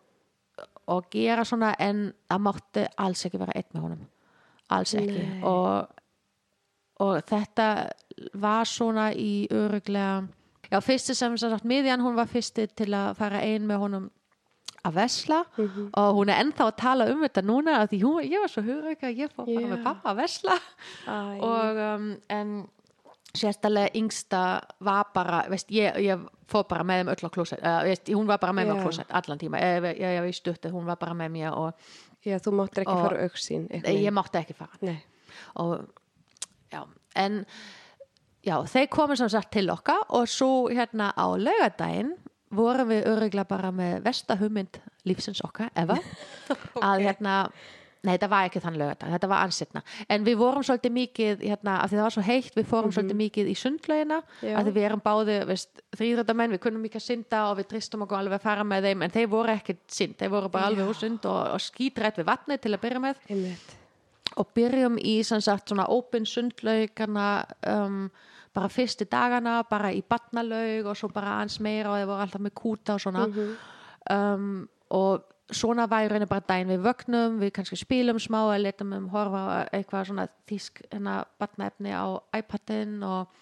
og 0.91 1.10
gera 1.14 1.45
svona 1.48 1.74
en 1.80 2.10
það 2.30 2.45
mátti 2.48 2.86
alls 3.06 3.26
ekki 3.28 3.41
vera 3.41 3.58
einn 3.58 3.70
með 3.72 3.88
honum. 3.88 4.06
Alls 4.72 4.94
ekki. 4.99 5.26
Og, 5.48 5.98
og 7.03 7.18
þetta 7.28 7.68
var 8.40 8.70
svona 8.70 9.10
í 9.16 9.48
öruglega 9.52 10.22
já, 10.72 10.80
fyrsti 10.80 11.16
sem 11.18 11.38
sem 11.38 11.52
sagt 11.52 11.68
miðjan 11.68 12.03
hún 12.03 12.18
var 12.20 12.30
fyrsti 12.32 12.68
til 12.76 12.91
að 12.95 13.16
fara 13.20 13.44
ein 13.44 13.68
með 13.68 13.86
honum 13.86 14.10
að 14.88 14.98
vesla. 14.98 15.41
Og 15.60 16.12
hún 16.18 16.32
er 16.32 16.41
ennþá 16.41 16.68
að 16.68 16.78
tala 16.80 17.08
um 17.12 17.24
þetta 17.26 17.44
núna 17.45 17.80
af 17.82 17.91
því 17.91 18.02
hún, 18.03 18.22
ég 18.26 18.44
var 18.44 18.52
svo 18.52 18.64
hugur 18.66 18.95
að 18.95 19.24
ég 19.24 19.34
fór 19.34 19.45
bara 19.45 19.66
Já. 19.66 19.72
með 19.74 19.84
pappa 19.86 20.14
að 20.14 20.22
vesla. 20.24 20.60
Æ. 21.06 21.18
og 21.45 21.82
um, 21.88 22.08
en 22.30 22.53
sérstælega 23.38 23.94
yngsta 23.95 24.41
var 24.84 25.12
bara 25.14 25.45
veist, 25.49 25.72
ég, 25.72 25.98
ég 26.03 26.24
fór 26.52 26.66
bara 26.70 26.84
með 26.88 27.02
þeim 27.02 27.12
öll 27.14 27.28
á 27.28 27.30
klósett 27.32 27.62
uh, 27.64 27.82
veist, 27.88 28.12
hún 28.12 28.28
var 28.28 28.41
bara 28.44 28.56
með 28.56 28.70
mér 28.70 28.76
á 28.76 28.80
Já. 28.80 28.84
klósett 28.86 29.14
allan 29.22 29.41
tíma. 29.41 29.62
Ég, 29.62 29.90
ég, 29.91 30.02
ég, 30.03 30.26
ég 30.32 30.36
stutti, 30.36 30.72
hún 30.74 30.88
var 30.90 30.99
bara 31.02 31.16
með 31.18 31.36
mér 31.38 31.56
og 31.56 31.91
Já, 32.22 32.38
þú 32.38 32.53
máttir 32.53 32.84
ekki 32.84 32.98
fara 33.02 33.22
auksín 33.26 33.64
ég 33.74 34.14
mátti 34.14 34.38
ekki 34.41 34.53
fara. 34.53 34.95
Og 35.58 35.88
já, 36.70 36.84
en 37.18 37.40
já, 38.45 38.56
þeir 38.70 38.90
komu 38.94 39.18
sem 39.18 39.32
sagt 39.32 39.49
til 39.56 39.72
okkar 39.74 40.03
og 40.14 40.30
svo 40.30 40.68
hérna 40.70 41.10
á 41.18 41.26
laugadaginn 41.34 42.14
vorum 42.53 42.91
við 42.91 43.08
öruglega 43.10 43.48
bara 43.49 43.72
með 43.74 44.03
vestahumynd 44.06 44.82
lífsins 45.08 45.41
okkar, 45.41 45.72
ever. 45.74 46.02
Að 46.88 47.08
hérna 47.08 47.36
Nei, 48.02 48.15
þetta 48.15 48.30
var 48.32 48.48
ekki 48.48 48.60
þann 48.64 48.78
lögadag, 48.82 49.11
þetta 49.14 49.28
var 49.30 49.44
ansitna. 49.45 49.82
En 50.10 50.23
við 50.26 50.40
vorum 50.40 50.64
svolítið 50.65 50.94
mikið, 50.95 51.44
hérna, 51.45 51.76
af 51.84 51.91
því 51.91 51.98
það 51.99 52.06
var 52.07 52.14
svo 52.15 52.23
heitt, 52.26 52.56
við 52.57 52.69
fórum 52.72 52.94
svolítið 52.95 53.19
mikið 53.19 53.52
í 53.52 53.53
sundlaugina, 53.61 54.18
Já. 54.41 54.56
af 54.57 54.65
því 54.65 54.73
við 54.78 54.88
erum 54.88 55.03
báði, 55.06 55.36
veist, 55.45 55.84
þrýðrættamenn, 55.99 56.56
við 56.56 56.61
kunnum 56.64 56.88
ekki 56.90 56.98
að 56.98 57.06
synda 57.06 57.44
og 57.52 57.60
við 57.60 57.68
dristum 57.76 58.06
okkur 58.07 58.18
alveg 58.18 58.40
að 58.40 58.48
fara 58.48 58.65
með 58.65 58.88
þeim, 58.90 59.06
en 59.06 59.14
þeir 59.14 59.30
voru 59.36 59.53
ekki 59.53 59.76
synd, 59.86 60.18
þeir 60.18 60.34
voru 60.34 60.49
bara 60.56 60.72
alveg 60.72 60.90
úr 60.90 60.98
sund 60.98 61.30
og, 61.30 61.40
og 61.53 61.61
skítrætt 61.61 62.18
við 62.18 62.30
vatnið 62.32 62.64
til 62.65 62.73
að 62.73 62.84
byrja 62.88 63.03
með. 63.06 63.22
Einmitt. 63.30 63.78
Og 64.41 64.52
byrjum 64.57 64.98
í 64.98 65.15
sem 65.28 65.44
sagt 65.45 65.69
svona 65.69 65.86
open 65.94 66.26
sundlaugana 66.26 67.30
um, 67.69 68.06
bara 68.56 68.72
fyrstu 68.72 69.06
dagana, 69.11 69.60
bara 69.69 69.91
í 69.94 70.02
batnalaug 70.02 70.90
og 70.90 70.98
svo 70.98 71.11
bara 71.14 71.38
ans 71.44 71.60
meira 71.61 71.91
og 71.91 71.99
þeir 71.99 72.10
voru 72.10 72.26
alltaf 72.26 72.41
með 72.41 72.56
kúta 72.57 72.98
og 72.98 73.03
svona. 73.06 73.28
Um, 74.10 74.65
og 74.90 75.28
svona 75.52 75.88
rauninni 75.90 76.28
bara 76.30 76.44
daginn 76.48 76.72
við 76.72 76.84
vögnum, 76.86 77.38
við 77.41 77.53
kannski 77.57 77.78
spilum 77.80 78.19
smá 78.22 78.40
eða 78.44 78.64
letum 78.65 78.94
um 78.98 79.07
horfa 79.14 79.44
eitthvað 79.72 80.10
svona 80.10 80.28
þýsk 80.49 80.84
hérna 80.91 81.22
batnaefni 81.41 81.94
á 81.95 82.06
iPadin 82.38 82.99
og 83.03 83.40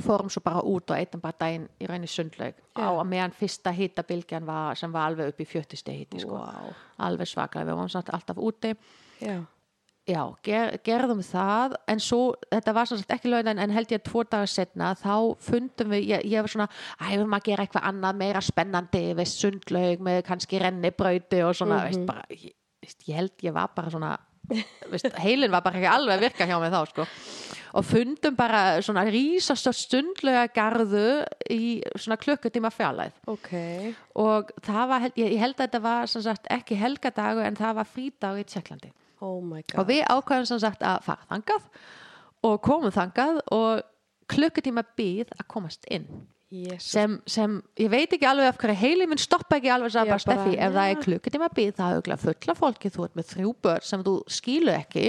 fórum 0.00 0.30
svo 0.30 0.42
bara 0.44 0.62
út 0.62 0.90
og 0.90 0.96
eittum 0.96 1.20
bara 1.22 1.38
daginn 1.40 1.66
í 1.82 1.88
rauninni 1.90 2.10
sundlaug 2.10 2.58
á 2.78 2.88
að 2.88 3.08
meðan 3.10 3.34
fyrsta 3.36 3.72
hitabilgjan 3.76 4.46
var 4.46 4.78
sem 4.78 4.92
var 4.92 5.10
alveg 5.10 5.32
upp 5.32 5.42
í 5.42 5.48
fjöttisti 5.48 5.96
hiti 5.96 6.22
sko. 6.22 6.38
Vá. 6.38 6.70
alveg 7.08 7.28
svaklega, 7.28 7.66
við 7.68 7.90
samt 7.92 8.12
alltaf 8.14 8.38
úti 8.38 8.74
Já, 9.22 9.42
já, 10.08 10.22
ger, 10.42 10.72
gerðum 10.84 11.22
það 11.24 11.76
en 11.90 12.02
svo, 12.02 12.32
þetta 12.50 12.74
var 12.74 12.88
svo 12.88 12.98
sagt 12.98 13.14
ekki 13.14 13.30
lögn 13.30 13.52
en, 13.52 13.74
held 13.74 13.94
ég 13.94 14.02
tvo 14.06 14.24
dagar 14.26 14.50
setna 14.50 14.92
þá 14.98 15.14
fundum 15.42 15.94
við, 15.94 16.08
ég, 16.10 16.26
ég 16.32 16.44
var 16.44 16.54
svona 16.54 16.68
æ, 16.98 17.12
við 17.12 17.28
maður 17.28 17.46
gera 17.50 17.66
eitthvað 17.66 17.88
annað 17.92 18.18
meira 18.24 18.42
spennandi 18.42 19.04
veist, 19.18 19.38
sundlaug 19.42 20.02
með 20.02 20.20
kannski 20.26 20.60
rennibrauti 20.62 21.42
og 21.46 21.54
svona, 21.58 21.84
veist, 21.86 22.04
bara 22.08 22.26
ég, 22.34 22.54
veist, 22.82 23.02
ég 23.08 23.20
held 23.20 23.46
ég 23.46 23.54
var 23.54 23.70
bara 23.76 23.92
svona 23.94 24.16
veist, 24.90 25.06
heilin 25.22 25.52
var 25.52 25.62
bara 25.64 25.78
ekki 25.78 25.90
alveg 25.92 26.18
að 26.18 26.24
virka 26.26 26.48
hjá 26.50 26.56
mig 26.58 26.72
þá 26.72 26.80
sko. 26.90 27.06
Og 27.72 27.86
fundum 27.88 28.34
bara 28.36 28.62
svona 28.84 29.04
rísast 29.06 29.70
stundlega 29.78 30.42
garðu 30.52 31.22
í 31.48 31.78
svona 31.94 32.18
klukkutíma 32.20 32.72
fjarlæð 32.74 33.14
ok. 33.32 33.52
Og 34.20 34.50
það 34.66 34.90
var, 34.90 35.06
ég, 35.14 35.30
ég 35.36 35.38
held 35.40 35.54
að 35.56 35.62
þetta 35.62 35.82
var 35.86 36.10
sagt 36.12 36.50
ekki 36.52 36.76
helgadagu 36.76 37.46
en 37.46 37.56
það 37.56 37.78
var 37.78 37.88
frídag 37.88 38.42
í 38.42 38.44
Tjekklandi 38.50 38.92
Oh 39.22 39.38
og 39.78 39.88
við 39.88 40.02
ákvæðum 40.10 40.48
sem 40.50 40.60
sagt 40.62 40.82
að 40.82 41.04
fara 41.06 41.28
þangað 41.30 41.66
og 42.42 42.60
komum 42.64 42.92
þangað 42.94 43.40
og 43.54 43.82
klukkutíma 44.32 44.84
býð 44.98 45.32
að 45.36 45.48
komast 45.50 45.86
inn. 45.92 46.08
Sem, 46.84 47.14
sem 47.24 47.54
ég 47.80 47.88
veit 47.88 48.12
ekki 48.12 48.26
alveg 48.28 48.50
af 48.50 48.58
hverju 48.60 48.76
heili 48.76 49.06
minn 49.08 49.20
stoppa 49.20 49.56
ekki 49.56 49.70
alveg 49.72 49.94
Já, 49.94 50.02
bara 50.04 50.20
steffi 50.20 50.50
bara, 50.50 50.66
ef 50.66 50.74
það 50.74 50.90
er 50.90 50.98
klukkutíma 51.06 51.46
býð 51.56 51.70
það 51.78 51.86
er 51.86 51.96
auðvitað 51.96 52.24
fulla 52.26 52.56
fólki 52.58 52.90
þú 52.92 53.06
ert 53.06 53.16
með 53.16 53.28
þrjú 53.30 53.52
börn 53.64 53.86
sem 53.88 54.02
þú 54.04 54.12
skilu 54.36 54.74
ekki 54.74 55.04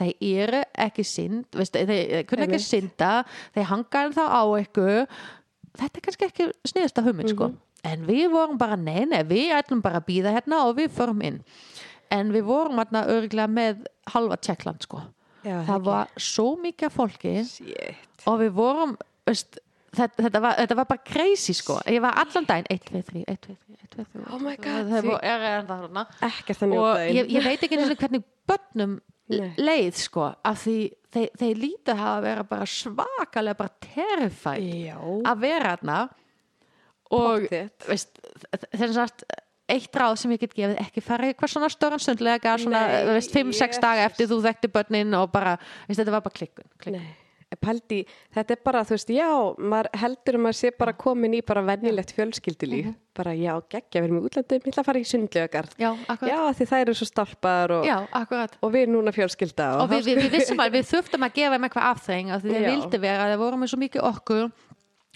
þeir 0.00 0.24
eru 0.26 0.62
ekki 0.86 1.04
synd 1.06 1.60
veist, 1.60 1.78
þeir, 1.78 2.24
kunna 2.26 2.48
ekki 2.48 2.60
synda 2.64 3.12
þeir 3.54 3.70
hanga 3.70 4.02
þá 4.16 4.24
á 4.26 4.42
ykkur. 4.64 5.22
Þetta 5.78 6.00
er 6.00 6.06
kannski 6.08 6.28
ekki 6.32 6.48
sniðasta 6.66 7.06
hugmynd 7.06 7.34
sko. 7.36 7.52
Mhm. 7.52 7.64
en 7.92 8.06
við 8.08 8.24
vorum 8.32 8.58
bara 8.58 8.74
nei, 8.74 9.04
nei, 9.06 9.22
við 9.22 9.54
ætlum 9.54 9.78
bara 9.84 10.00
að 10.02 10.08
býða 10.10 10.34
hérna 10.34 10.64
og 10.66 10.74
við 10.80 10.90
förum 10.98 11.22
inn 11.22 11.38
en 12.14 12.32
við 12.34 12.48
vorum 12.48 12.80
hérna 12.80 13.04
örgulega 13.12 13.48
með 13.52 13.86
halva 14.12 14.38
Tjekkland 14.40 14.84
sko. 14.86 15.02
Já, 15.46 15.62
það 15.68 15.86
var 15.86 16.12
svo 16.20 16.50
mikið 16.60 16.92
fólki 16.92 17.32
Shit. 17.46 18.04
og 18.26 18.40
við 18.42 18.54
vorum 18.56 18.94
veist, 19.28 19.60
þetta, 19.94 20.24
þetta, 20.24 20.40
var, 20.44 20.56
þetta 20.58 20.78
var 20.80 20.88
bara 20.90 21.04
crazy 21.06 21.54
sko. 21.56 21.78
ég 21.86 22.02
var 22.04 22.18
allan 22.24 22.48
daginn 22.48 22.70
1, 22.74 22.80
2, 22.88 23.02
3, 23.12 23.22
1, 23.34 23.38
2, 23.46 23.54
3, 23.54 23.78
1, 23.78 23.92
2, 23.94 24.06
3 24.16 24.24
Oh 24.34 24.42
my 24.42 24.56
god, 24.58 24.90
að 26.66 26.72
njóta 26.72 26.88
og 26.88 27.04
ég, 27.14 27.30
ég 27.36 27.46
veit 27.46 27.62
ekki 27.68 27.78
hvernig 27.78 28.26
börnum 28.48 28.98
Nei. 29.28 29.50
leið 29.60 29.98
sko, 30.00 30.30
af 30.48 30.62
því 30.64 30.78
þeir, 31.12 31.28
þeir 31.36 31.58
lítið 31.62 31.98
hafa 32.00 32.20
verið 32.24 32.46
bara 32.48 32.68
svakalega 32.72 33.58
bara 33.58 33.74
terrified 33.84 34.70
Já, 34.88 34.96
að 35.28 35.42
vera 35.44 35.74
þarna 35.74 35.98
og 37.18 37.44
veist, 37.88 38.18
þess 38.72 39.02
að 39.04 39.26
eitt 39.68 40.00
ráð 40.00 40.16
sem 40.22 40.34
ég 40.34 40.42
get 40.42 40.56
gefið 40.56 40.82
ekki 40.82 41.04
fara 41.04 41.28
í 41.28 41.36
hvað 41.36 41.54
svona 41.54 41.70
stóran 41.72 42.02
sundlega 42.02 42.56
svona, 42.60 42.82
veist, 43.12 43.32
5-6 43.34 43.52
Jesus. 43.52 43.80
daga 43.84 44.08
eftir 44.08 44.30
þú 44.30 44.42
þekkti 44.48 44.72
börnin 44.74 45.16
og 45.20 45.30
bara, 45.32 45.56
veist, 45.86 46.00
þetta 46.00 46.14
var 46.14 46.24
bara 46.26 46.38
klikkun, 46.40 46.70
klikkun. 46.82 47.08
Paldi, 47.56 48.02
þetta 48.36 48.52
er 48.52 48.58
bara, 48.60 48.82
þú 48.84 48.92
veist, 48.92 49.10
já, 49.16 49.28
maður 49.72 49.86
heldur 49.96 50.36
að 50.36 50.42
maður 50.44 50.56
sé 50.58 50.70
bara 50.76 50.92
komin 51.00 51.36
í 51.38 51.40
bara 51.48 51.62
venjulegt 51.64 52.12
fjölskyldulíf. 52.12 52.90
Bara, 53.16 53.32
já, 53.32 53.54
geggja, 53.72 54.02
við 54.02 54.04
erum 54.04 54.18
í 54.18 54.28
útlandum, 54.28 54.60
ég 54.60 54.68
ætla 54.68 54.82
að 54.84 54.88
fara 54.90 55.00
í 55.00 55.06
sundlögar. 55.08 55.70
Já. 55.80 55.88
Já, 56.28 56.36
því 56.58 56.66
það 56.68 56.84
eru 56.84 56.96
svo 56.98 57.08
stálpar 57.08 57.74
og, 57.78 57.88
Já, 57.88 57.96
og 58.04 58.74
við 58.74 58.84
erum 58.84 58.98
núna 58.98 59.16
fjölskylda. 59.16 59.70
Og 59.80 59.88
við, 59.94 60.10
við, 60.10 60.20
við 60.26 60.36
vissum 60.36 60.60
að 60.60 60.76
við 60.76 60.90
þurftum 60.92 61.24
að 61.24 61.38
gefa 61.40 61.56
þeim 61.56 61.66
eitthvað 61.70 61.88
afþreng 61.94 62.34
af 62.36 62.44
því 62.44 62.54
Já. 62.58 62.68
vildi 62.68 63.00
vera, 63.08 63.30
þeir 63.32 63.42
voru 63.46 63.62
með 63.62 63.72
svo 63.72 63.80
mikið 63.80 64.08
okkur 64.12 64.44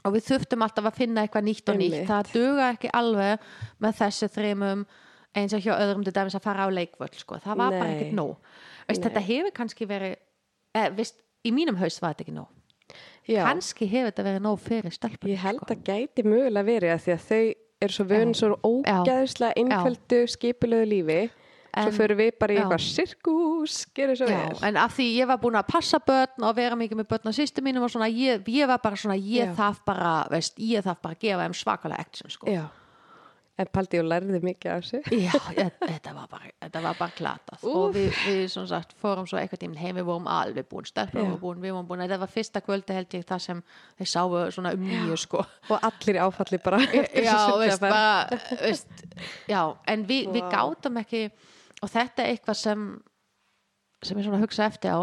og 0.05 0.15
við 0.17 0.27
þurftum 0.31 0.65
alltaf 0.67 0.89
að 0.91 0.99
finna 0.99 1.25
eitthvað 1.27 1.47
nýtt 1.49 1.73
og 1.73 1.79
nýtt. 1.81 1.97
Einmitt. 1.99 2.11
Það 2.11 2.33
duga 2.37 2.69
ekki 2.75 2.91
alveg 2.99 3.47
með 3.85 3.99
þessi 4.01 4.29
þreymum 4.37 4.85
eins 5.39 5.55
og 5.57 5.63
hjá 5.65 5.73
öðrum 5.79 6.05
til 6.05 6.13
dæmis 6.17 6.37
að 6.37 6.45
fara 6.45 6.67
á 6.67 6.69
leikvöld 6.73 7.15
sko. 7.17 7.39
það 7.41 7.57
var 7.57 7.71
bara 7.77 7.87
Nei. 7.89 7.95
ekkert 7.97 8.17
nóg. 8.19 8.35
Veist, 8.89 9.05
þetta 9.07 9.23
hefur 9.29 9.55
kannski 9.57 9.87
verið 9.89 10.17
eh, 10.77 10.91
veist, 10.97 11.17
í 11.47 11.53
mínum 11.55 11.79
haus 11.81 12.01
var 12.03 12.13
þetta 12.15 12.27
ekki 12.27 12.35
nóg. 12.37 12.51
já, 13.29 13.45
Kannski 13.47 13.89
hefur 13.89 14.11
þetta 14.11 14.27
verið 14.29 14.43
nóg 14.45 14.59
fyrir 14.61 14.93
stelpunni. 14.93 15.33
ég 15.33 15.41
held 15.47 15.63
að 15.71 15.85
gæti 15.87 16.27
mögulega 16.27 16.67
verið 16.69 16.93
að 16.97 17.05
því 17.07 17.15
að 17.17 17.23
þau 17.31 17.43
eru 17.83 17.97
svo 17.97 18.05
vön 18.11 18.35
svo 18.35 18.59
ógæðislega 18.63 19.55
einföldu 19.63 20.21
skipulegu 20.31 20.91
lífi. 20.93 21.21
Svo 21.73 21.89
En- 21.89 21.95
fyrir 21.97 22.19
við 22.19 22.35
bara 22.37 22.53
í 22.53 22.57
já. 22.59 22.63
eitthvað 22.67 22.83
sirkus, 22.85 23.77
gerir 23.97 24.19
svo 24.21 24.27
vel. 24.29 24.59
en 24.69 24.77
af 24.77 24.93
því 24.93 25.07
ég 25.17 25.27
var 25.31 25.39
búin 25.41 25.57
að 25.57 25.71
passa 25.73 25.97
börn 26.05 26.45
og 26.45 26.55
vera 26.59 26.77
mikið 26.77 26.99
með 27.01 27.09
börn 27.15 27.33
á 27.33 27.33
sýstu 27.33 27.65
mínum 27.65 27.87
og 27.87 27.89
svona, 27.95 28.11
ég, 28.13 28.45
ég 28.45 28.69
var 28.69 28.77
bara 28.85 28.99
svona, 29.01 29.17
ég 29.17 29.55
þarf 29.57 29.81
bara, 29.89 30.27
veist, 30.29 30.59
ég 30.61 30.85
þarf 30.85 31.01
bara 31.01 31.17
að 31.17 31.25
gefa 31.25 31.47
þeim 31.47 31.57
svakalega 31.57 32.05
action, 32.05 32.29
sko. 32.29 32.51
Já, 32.53 32.67
en 33.57 33.71
Paldi, 33.73 33.99
og 34.03 34.05
lærði 34.11 34.41
mikið 34.45 34.71
af 34.73 34.83
þessu. 34.85 35.01
Já, 35.17 35.33
ég, 35.57 35.71
þetta 35.81 36.13
var 36.17 36.27
bara, 36.29 36.51
þetta 36.61 36.83
var 36.85 36.99
bara 36.99 37.17
glatað 37.17 37.65
og 37.73 37.95
við, 37.97 38.11
við 38.27 38.43
svona 38.53 38.69
sagt 38.75 38.93
fórum 39.01 39.27
svo 39.31 39.39
eitthvað 39.41 39.63
tíminn 39.65 39.81
heim, 39.81 39.97
við 39.97 40.07
vorum 40.11 40.29
alveg 40.29 40.69
búin 40.69 40.85
stelpur, 40.89 41.25
við 41.57 41.73
vorum 41.73 41.89
búin, 41.89 42.05
þetta 42.05 42.21
var 42.21 42.33
fyrsta 42.33 42.61
kvöldi 42.65 42.99
held 42.99 43.17
ég 43.17 43.25
það 43.29 43.43
sem 43.47 43.63
þeir 43.97 44.13
sáu 44.13 44.37
svona 44.53 44.75
um 44.77 44.85
nýju 44.91 45.17
sko. 45.25 45.41
Og 45.71 45.89
allir 45.89 46.21
áfalli 46.21 46.61
bara. 46.65 46.85
Já, 47.17 47.39
veist, 47.57 47.81
bara, 47.81 48.29
veist, 48.61 48.93
já, 49.49 49.63
en 49.89 50.05
við, 50.05 50.29
við 50.37 50.53
gátum 50.53 51.01
ekki 51.01 51.25
og 51.83 51.91
þetta 51.91 52.23
er 52.25 52.35
eitthvað 52.37 52.59
sem 52.63 52.85
sem 54.03 54.19
ég 54.19 54.27
svona 54.27 54.41
hugsa 54.43 54.67
eftir 54.67 54.97
á. 54.99 55.01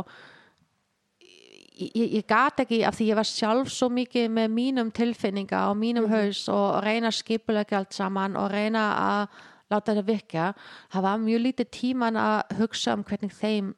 Ég, 1.80 1.94
ég, 1.96 2.26
gat 2.28 2.60
ekki 2.60 2.82
af 2.84 2.98
því 2.98 3.06
ég 3.08 3.16
var 3.16 3.28
sjálf 3.28 3.70
svo 3.72 3.88
mikið 3.96 4.26
með 4.36 4.50
mínum 4.52 4.90
tilfinninga 4.92 5.62
og 5.70 5.78
mínum 5.80 6.10
Mhm. 6.10 6.12
haus 6.12 6.42
og 6.52 6.84
reyna 6.84 7.12
skipulegja 7.12 7.78
allt 7.78 7.94
saman 7.94 8.36
og 8.36 8.52
reyna 8.52 8.84
að 9.00 9.30
láta 9.72 9.94
þetta 9.94 10.06
virka 10.06 10.54
það 10.92 11.02
var 11.02 11.18
mjög 11.18 11.42
lítið 11.46 11.70
tíman 11.72 12.18
að 12.20 12.58
hugsa 12.60 12.94
um 12.94 13.04
hvernig 13.04 13.32
þeim 13.32 13.76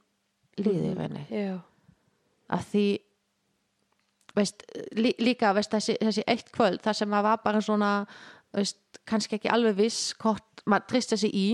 líði 0.57 0.95
mm 0.95 1.17
Já, 1.29 1.61
af 2.49 2.65
því 2.73 2.99
veist, 4.35 4.63
lí, 4.95 5.13
líka 5.19 5.53
veist, 5.53 5.71
þessi, 5.71 5.97
þessi 6.01 6.23
eitt 6.27 6.51
kvöld 6.51 6.81
þar 6.81 6.93
sem 6.95 7.09
maður 7.09 7.23
var 7.23 7.37
bara 7.43 7.61
svona 7.61 8.07
veist, 8.53 8.77
kannski 9.05 9.35
ekki 9.37 9.49
alveg 9.51 9.75
viss 9.75 10.13
hvort 10.13 10.50
maður 10.69 10.87
trista 10.91 11.17
sig 11.17 11.31
í. 11.33 11.45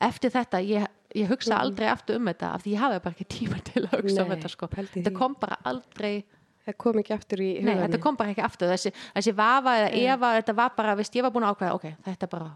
Eftir 0.00 0.30
þetta, 0.30 0.60
ég, 0.66 0.86
ég 1.18 1.28
hugsa 1.32 1.58
aldrei 1.58 1.88
aftur 1.88 2.16
um 2.20 2.26
þetta 2.30 2.52
af 2.54 2.62
því 2.64 2.74
ég 2.76 2.78
hafi 2.84 3.00
bara 3.04 3.14
ekki 3.16 3.26
tíma 3.38 3.58
til 3.64 3.82
að 3.86 3.98
hugsa 4.02 4.22
um 4.22 4.28
Nei, 4.28 4.36
þetta 4.36 4.52
sko. 4.52 4.68
þetta 4.68 5.12
kom 5.16 5.34
bara 5.40 5.58
aldrei 5.64 6.24
það 6.62 6.76
kom 6.78 6.98
ekki 7.02 7.14
aftur 7.16 7.40
í 7.42 7.48
nei, 7.58 7.60
huganum. 7.74 7.82
þetta 7.88 8.00
kom 8.04 8.16
bara 8.16 8.30
ekki 8.30 8.44
aftur. 8.46 8.68
Þessi, 8.70 8.92
þessi 9.16 9.32
vafa 9.34 9.72
eða 9.80 9.90
efa, 10.14 10.28
þetta 10.38 10.54
var 10.54 10.72
bara 10.76 10.94
veist, 10.94 11.14
ég 11.18 11.22
var 11.26 11.32
búin 11.34 11.42
að 11.48 11.56
ákveða, 11.56 11.74
ok, 11.74 11.86
þetta 12.06 12.28
er 12.28 12.32
bara 12.36 12.50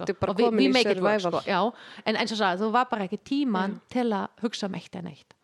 ertu 0.00 0.14
bara 0.20 0.32
Og 0.32 0.36
við- 0.40 0.46
work, 1.00 1.20
survival. 1.20 1.40
sko. 1.40 1.50
já, 1.50 1.60
en 2.06 2.16
eins 2.16 2.32
og 2.32 2.38
sagði, 2.40 2.60
þú 2.64 2.70
var 2.72 2.86
bara 2.90 3.04
ekki 3.06 3.18
tíman 3.24 3.80
til 3.92 4.06
að 4.12 4.28
hugsa 4.42 4.66
um 4.66 4.74
eitt 4.74 4.96
en 4.96 5.06
eitt. 5.12 5.34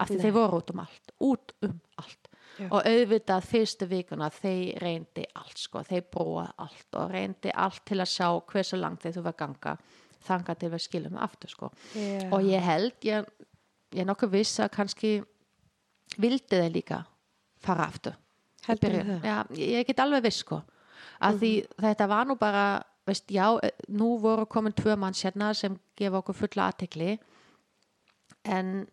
Af 0.00 0.08
því 0.08 0.16
Nei. 0.16 0.22
þeir 0.24 0.32
voru 0.32 0.56
út 0.62 0.70
um 0.72 0.78
allt. 0.80 1.10
Út 1.20 1.52
um 1.62 1.80
allt 1.98 2.19
Já. 2.60 2.68
og 2.68 2.84
auðvitað 2.84 3.46
fyrstu 3.48 3.86
vikuna 3.88 4.28
þeir 4.34 4.80
reyndi 4.82 5.24
allt 5.40 5.60
sko, 5.60 5.82
þeir 5.86 6.02
bróða 6.12 6.46
allt 6.60 6.98
og 7.00 7.12
reyndi 7.14 7.52
allt 7.54 7.84
til 7.88 8.00
að 8.02 8.10
sjá 8.12 8.28
hversu 8.52 8.80
langt 8.80 9.06
þeir 9.06 9.20
var 9.22 9.32
að 9.32 9.38
ganga 9.38 9.76
þanga 10.26 10.56
til 10.60 10.70
við 10.74 10.84
skilum 10.84 11.16
aftur 11.24 11.54
sko 11.54 11.70
Já. 11.94 12.26
og 12.28 12.44
ég 12.44 12.66
held, 12.66 12.98
ég, 13.08 13.30
ég 13.94 14.02
er 14.04 14.10
nokkuð 14.10 14.34
viss 14.34 14.60
að 14.60 14.74
kannski 14.76 15.14
vildi 16.20 16.60
þeir 16.60 16.74
líka 16.74 17.00
fara 17.60 17.88
aftur? 17.88 18.18
Já, 19.24 19.38
ég 19.56 19.88
get 19.88 20.04
alveg 20.04 20.28
viss 20.28 20.44
sko 20.44 20.60
að 21.24 21.40
því 21.40 21.52
þetta 21.80 22.08
var 22.10 22.28
nú 22.28 22.36
bara 22.40 22.64
veist, 23.08 23.30
já, 23.32 23.46
nú 23.88 24.14
voru 24.20 24.46
komin 24.50 24.76
tvö 24.76 24.96
manns 25.00 25.24
hérna 25.24 25.52
sem 25.56 25.76
gefa 25.98 26.20
okkur 26.20 26.36
fulla 26.36 26.68
aðtekli 26.68 27.16
en 28.44 28.84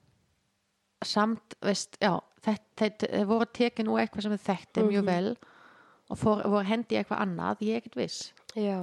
samt, 1.05 1.55
veist, 1.63 1.99
já 2.01 2.15
þetta, 2.45 2.63
þetta 2.83 3.25
voru 3.29 3.47
tekið 3.59 3.87
nú 3.87 3.97
eitthvað 4.01 4.27
sem 4.27 4.35
við 4.35 4.43
þekkti 4.47 4.85
mjög 4.87 5.05
vel 5.07 5.29
og 6.07 6.19
fór, 6.21 6.43
voru 6.47 6.65
hendi 6.67 6.99
eitthvað 6.99 7.23
annað, 7.25 7.63
ég 7.67 7.77
er 7.77 7.81
ekkert 7.83 7.99
viss. 7.99 8.33
Já. 8.55 8.79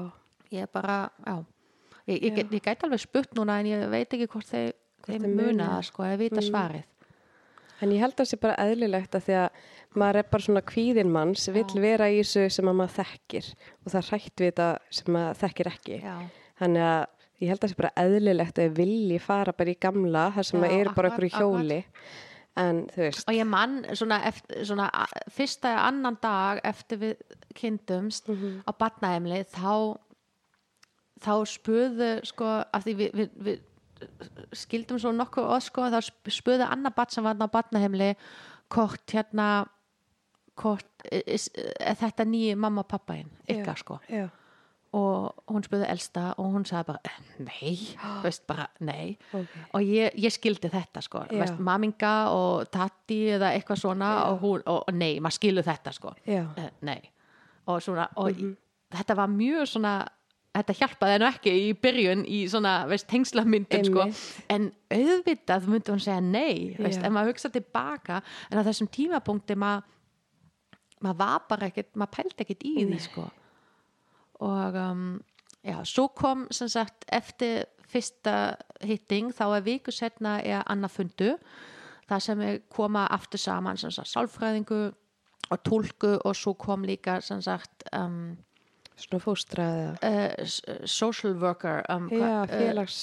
ég 0.53 0.67
er 0.67 0.71
bara, 0.73 0.97
já. 1.27 1.37
Ég, 2.05 2.19
ég, 2.21 2.35
get, 2.37 2.51
ég 2.53 2.65
gæti 2.65 2.85
alveg 2.85 3.01
spurt 3.01 3.33
núna 3.39 3.61
en 3.63 3.71
ég 3.71 3.87
veit 3.93 4.13
ekki 4.13 4.29
hvort 4.29 4.51
þeir, 4.51 4.75
þeir 5.07 5.23
þeir 5.23 5.39
muna 5.39 5.71
það 5.73 5.87
sko, 5.89 6.05
eða 6.05 6.21
vita 6.21 6.45
svarið. 6.45 6.85
En 7.83 7.91
ég 7.91 8.01
held 8.05 8.13
að 8.15 8.21
það 8.21 8.29
sé 8.31 8.39
bara 8.43 8.59
eðlilegt 8.63 9.17
að 9.17 9.25
því 9.27 9.35
að 9.41 9.65
maður 9.99 10.19
er 10.21 10.29
bara 10.31 10.45
svona 10.47 10.63
kvíðin 10.69 11.11
manns, 11.15 11.49
vill 11.55 11.81
vera 11.83 12.11
í 12.13 12.21
þessu 12.21 12.45
sem 12.53 12.71
að 12.71 12.77
maður 12.81 12.95
þekkir 13.01 13.49
og 13.57 13.91
það 13.95 14.11
hrætt 14.11 14.43
við 14.43 14.51
þetta 14.51 14.69
sem 14.99 15.11
maður 15.17 15.41
þekkir 15.43 15.71
ekki. 15.73 15.99
já, 16.05 16.15
Þannig 16.61 16.87
að 16.91 17.03
ég 17.43 17.51
held 17.51 17.59
að 17.59 17.65
það 17.65 17.73
sé 17.73 17.81
bara 17.81 17.93
eðlilegt 18.05 18.61
að 18.61 18.69
ég 18.69 18.77
vilji 18.79 19.19
fara 19.25 19.57
bara 19.57 19.75
í 19.75 19.79
gamla, 19.81 20.29
þar 20.37 20.49
sem 20.51 20.63
maður 20.63 20.77
er 20.77 20.93
bara 20.95 21.11
akkurat, 21.11 21.13
okkur 21.13 21.27
í 21.27 21.33
hjóli. 21.35 21.81
En 22.57 22.85
þú 22.87 23.01
veist, 23.03 23.25
og 23.27 23.35
ég 23.35 23.47
mann 23.51 23.81
svona, 23.99 24.21
eftir, 24.29 24.61
svona 24.69 24.87
fyrsta 25.35 25.73
eða 25.73 25.87
annan 25.91 26.19
dag 26.23 26.61
eftir 26.65 27.01
við 27.01 27.23
kynntumst 27.59 28.29
á 28.63 28.71
batnaheimli 28.79 29.41
þá 29.51 29.99
þá 31.25 31.33
spöðu 31.51 32.11
sko 32.29 32.45
af 32.71 32.85
því 32.85 32.95
við, 33.01 33.11
við, 33.19 33.31
við 33.49 33.59
skildum 34.55 34.99
svo 35.03 35.11
nokkuð 35.17 35.51
oss 35.57 35.71
sko 35.73 35.89
þá 35.91 35.99
sp- 36.05 36.31
spöðu 36.35 36.67
annar 36.69 36.95
bat 36.95 37.11
sem 37.15 37.25
var 37.25 37.35
á 37.43 37.49
batnaheimli 37.49 38.13
hvort 38.75 39.15
hérna 39.15 39.49
hvort 40.55 41.07
þetta 41.11 42.25
nýju 42.29 42.55
mamma 42.57 42.85
og 42.85 42.91
pappainn 42.93 43.31
ykkar 43.51 43.81
sko? 43.81 43.99
já, 44.09 44.29
og 44.95 45.43
hún 45.51 45.65
spöðu 45.67 45.87
elsta 45.91 46.29
og 46.39 46.53
hún 46.55 46.65
sagði 46.69 46.87
bara 46.93 47.01
"Eh, 47.05 47.21
nei, 47.43 47.75
veist 48.25 48.47
bara 48.47 48.67
nei. 48.81 49.17
Ok. 49.35 49.57
og 49.75 49.81
ég, 49.83 50.15
ég 50.17 50.33
skildi 50.33 50.71
þetta 50.71 51.03
sko. 51.03 51.25
Veist, 51.31 51.59
maminga 51.59 52.13
og 52.31 52.69
tatti 52.71 53.25
eða 53.35 53.53
eitthvað 53.57 53.81
svona 53.83 54.11
og, 54.31 54.39
hún, 54.41 54.63
og, 54.67 54.85
og 54.89 54.95
nei, 54.95 55.19
maður 55.21 55.39
skilur 55.41 55.67
þetta 55.67 55.93
sko. 55.97 56.15
Eh, 56.57 56.71
nei. 56.83 57.01
Og, 57.67 57.81
svona, 57.83 58.09
og 58.17 58.31
þetta 58.95 59.17
var 59.17 59.29
mjög 59.33 59.67
svona 59.73 59.95
þetta 60.55 60.75
hjálpaði 60.79 61.13
hennu 61.17 61.27
ekki 61.33 61.53
í 61.65 61.71
byrjun 61.83 62.21
í 62.31 62.45
svona, 62.47 62.75
veist, 62.87 63.09
tengslamyndum 63.11 63.85
sko. 63.89 64.05
En 64.55 64.69
auðvitað 64.95 65.67
myndi 65.67 65.91
hún 65.91 66.03
segja 66.05 66.21
nei, 66.23 66.77
veist, 66.79 67.01
Já. 67.03 67.09
ef 67.09 67.13
maður 67.17 67.33
hugsa 67.33 67.51
tilbaka 67.51 68.21
en 68.51 68.61
á 68.61 68.67
þessum 68.69 68.87
tímapunkti 68.95 69.57
maður 69.59 69.83
maður 71.03 71.19
var 71.19 71.41
bara 71.51 71.67
ekkert, 71.73 71.91
maður 71.99 72.15
pældi 72.21 72.45
ekkert 72.45 72.63
í 72.65 72.75
því 72.87 73.01
sko 73.03 73.25
og 74.41 74.75
um, 74.75 75.21
já, 75.65 75.79
svo 75.85 76.09
kom 76.09 76.47
sem 76.51 76.69
sagt 76.69 77.05
eftir 77.13 77.65
fyrsta 77.89 78.57
hitting 78.83 79.31
þá 79.35 79.45
er 79.59 79.63
viku 79.67 79.93
setna 79.95 80.39
er 80.43 80.63
annað 80.67 80.91
fundu 80.97 81.31
það 82.09 82.21
sem 82.21 82.43
koma 82.75 83.07
aftur 83.15 83.39
saman 83.41 83.77
sem 83.81 83.91
sagt 83.95 84.09
sálfræðingu 84.11 84.81
og 85.53 85.63
tólku 85.65 86.17
og 86.25 86.35
svo 86.37 86.55
kom 86.55 86.83
líka 86.89 87.21
sem 87.23 87.41
sagt 87.45 87.85
um, 87.93 88.37
svona 88.97 89.21
fóstraða. 89.23 89.95
uh, 90.03 90.45
s- 90.45 90.63
social 90.91 91.35
worker 91.41 91.83
um, 91.91 92.09
hva- 92.11 92.43
uh, 92.43 92.49
félags, 92.49 92.99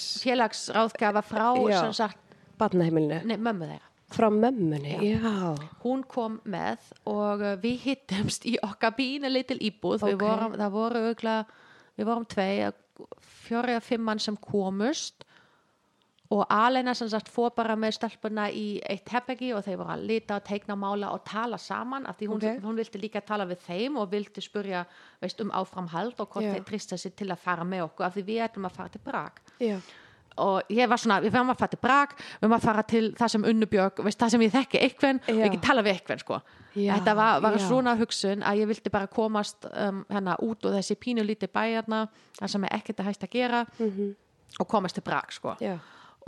frá 1.28 1.54
Já. 1.70 1.80
sem 1.86 1.94
sagt, 1.94 2.18
barnaheimilinu. 2.58 3.22
nei, 3.26 3.38
mömmu 3.38 3.66
þeirra 3.70 3.90
Frá 4.12 4.28
mömmunni, 4.30 4.98
já. 5.14 5.56
hún 5.84 6.04
kom 6.04 6.40
með 6.44 6.84
og 7.08 7.42
uh, 7.42 7.56
við 7.62 7.80
hittumst 7.86 8.46
í 8.46 8.58
okkar 8.64 8.96
bínu 8.98 9.30
litil 9.32 9.60
íbúð 9.64 10.04
við 10.04 10.18
Ok. 10.18 10.24
vorum, 10.28 10.56
það 10.60 10.72
voru 10.76 11.04
ögla 11.14 11.36
við 11.98 12.08
vorum 12.10 12.26
tvei, 12.26 12.72
fjóri 13.48 13.76
að 13.78 13.86
fimm 13.88 14.04
mann 14.10 14.20
sem 14.20 14.36
komust 14.38 15.26
og 16.32 16.46
Alena 16.48 16.94
sem 16.96 17.10
sagt 17.12 17.28
fór 17.28 17.50
bara 17.56 17.76
með 17.76 17.98
stelpuna 17.98 18.46
í 18.56 18.80
eitt 18.88 19.10
herbeggi 19.12 19.50
og 19.56 19.66
þeir 19.66 19.80
voru 19.82 19.92
að 19.98 20.06
lita 20.08 20.38
og 20.40 20.46
teikna 20.48 20.78
mála 20.80 21.10
og 21.12 21.26
tala 21.28 21.58
saman 21.60 22.06
af 22.08 22.20
því 22.20 22.30
hún, 22.32 22.40
Ok. 22.40 22.62
hún 22.64 22.78
vildi 22.80 23.02
líka 23.02 23.22
tala 23.26 23.46
við 23.46 23.60
þeim 23.66 23.98
og 24.00 24.12
vildi 24.14 24.42
spurja 24.44 24.86
veist, 25.22 25.42
um 25.44 25.52
áframhald 25.52 26.20
og 26.20 26.30
hvort 26.32 26.46
Já. 26.48 26.54
þeir 26.56 26.64
trista 26.70 26.98
sig 26.98 27.16
til 27.16 27.28
að 27.32 27.38
fara 27.44 27.64
með 27.68 27.84
okkur 27.90 28.06
af 28.08 28.16
því 28.16 28.24
við 28.30 28.46
ætlum 28.48 28.70
að 28.70 28.78
fara 28.78 28.90
til 28.90 29.02
Prag 29.04 29.42
Já, 29.60 29.80
og 30.40 30.72
ég 30.72 30.90
var 30.90 31.00
svona, 31.02 31.20
við 31.24 31.34
verðum 31.34 31.52
að 31.54 31.60
fara 31.60 31.74
til 31.74 31.80
Prag 31.82 32.16
við 32.16 32.42
verðum 32.42 32.56
að 32.58 32.66
fara 32.66 32.84
til 32.88 33.04
það 33.20 33.32
sem 33.34 33.46
Unnubjörg 33.52 34.02
veist, 34.06 34.20
það 34.22 34.34
sem 34.34 34.44
ég 34.46 34.54
þekki 34.56 34.82
eitthvað, 34.86 35.22
Já. 35.28 35.42
ekki 35.48 35.62
tala 35.66 35.84
við 35.86 35.98
eitthvað 35.98 36.24
sko. 36.24 36.42
Þetta 36.72 37.16
var, 37.20 37.42
var 37.44 37.58
svona 37.60 37.96
hugsun 38.00 38.46
að 38.48 38.62
ég 38.62 38.70
vildi 38.70 38.94
bara 38.94 39.10
komast 39.12 39.68
um, 39.68 40.06
hérna 40.10 40.38
út 40.40 40.66
og 40.66 40.78
þessi 40.78 40.96
pínu 40.96 41.26
lítið 41.28 41.52
bæjarna 41.52 42.06
það 42.40 42.54
sem 42.54 42.68
er 42.68 42.78
ekkert 42.78 43.02
að 43.04 43.10
hægt 43.12 43.26
að 43.28 43.34
gera 43.36 43.66
og 44.60 44.68
komast 44.72 44.96
til 44.96 45.04
Prag 45.04 45.36
sko. 45.36 45.58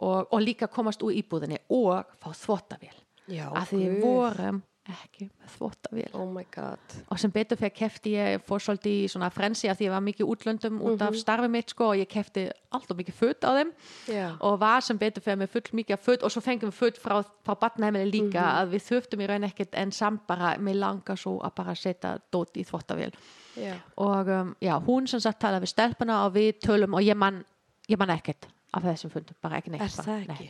og, 0.04 0.28
og 0.34 0.42
líka 0.42 0.68
komast 0.68 1.04
úr 1.06 1.16
íbúðinni 1.16 1.62
og 1.70 2.04
fá 2.20 2.32
þvottavél 2.34 3.00
Já, 3.32 3.48
að 3.56 3.68
því 3.70 3.82
við 3.88 4.00
vorum 4.04 4.62
ekki 4.92 5.30
með 5.40 5.52
þvottavél 5.56 6.16
Oh 6.20 6.26
my 6.28 6.44
god. 6.52 6.96
og 7.08 7.20
sem 7.22 7.32
betur 7.32 7.56
fyrir 7.60 7.72
kefti 7.78 8.12
ég 8.18 8.42
fór 8.44 8.60
svolítið 8.60 8.96
í 9.00 9.06
svona 9.14 9.30
frensi 9.32 9.70
að 9.72 9.78
því 9.80 9.86
ég 9.88 9.94
var 9.94 10.02
mikið 10.04 10.32
útlöndum 10.34 10.82
út 10.84 11.02
af 11.06 11.16
starfi 11.16 11.48
mitt 11.54 11.72
sko 11.72 11.86
og 11.94 12.02
ég 12.02 12.10
kefti 12.12 12.44
alltaf 12.76 12.98
mikið 13.00 13.16
föt 13.16 13.48
á 13.48 13.52
þeim. 13.56 13.72
Já. 14.12 14.26
og 14.44 14.58
var 14.60 14.82
sem 14.84 14.98
betur 15.00 15.24
fyrir 15.24 15.40
með 15.40 15.54
full 15.54 15.70
mikið 15.80 15.96
af 15.96 16.04
föt 16.04 16.26
og 16.28 16.34
svo 16.36 16.42
fengum 16.44 16.74
við 16.74 16.80
föt 16.82 17.00
frá, 17.00 17.16
frá 17.48 17.56
batnaheimili 17.62 18.12
líka 18.12 18.44
að 18.60 18.74
við 18.76 18.84
þurftum 18.90 19.24
í 19.24 19.30
raun 19.32 19.48
ekkert 19.48 19.78
en 19.80 19.92
samt 19.96 20.26
bara, 20.28 20.58
mér 20.60 20.76
langar 20.82 21.16
svo 21.22 21.38
að 21.40 21.56
bara 21.62 21.76
setja 21.80 22.18
dót 22.34 22.58
í 22.60 22.66
þvottavél 22.68 23.14
Já. 23.56 23.78
og 24.02 24.28
um, 24.28 24.56
já, 24.60 24.76
hún 24.84 25.08
sem 25.08 25.22
sagt 25.24 25.40
talaði 25.40 25.64
við 25.68 25.74
stelpuna 25.78 26.26
og 26.26 26.34
við 26.36 26.60
tölum 26.66 26.96
og 27.00 27.06
ég 27.06 27.16
man, 27.16 27.44
ég 27.88 28.00
man 28.02 28.10
ekkert 28.10 28.50
af 28.74 28.84
þessum 28.84 29.12
fundum, 29.14 29.38
bara 29.40 29.62
ekki? 29.62 29.70
neitt 29.72 29.86
Er 29.86 29.96
bara. 29.96 30.04
það 30.10 30.28
Nei. 30.28 30.36
ekki? 30.36 30.50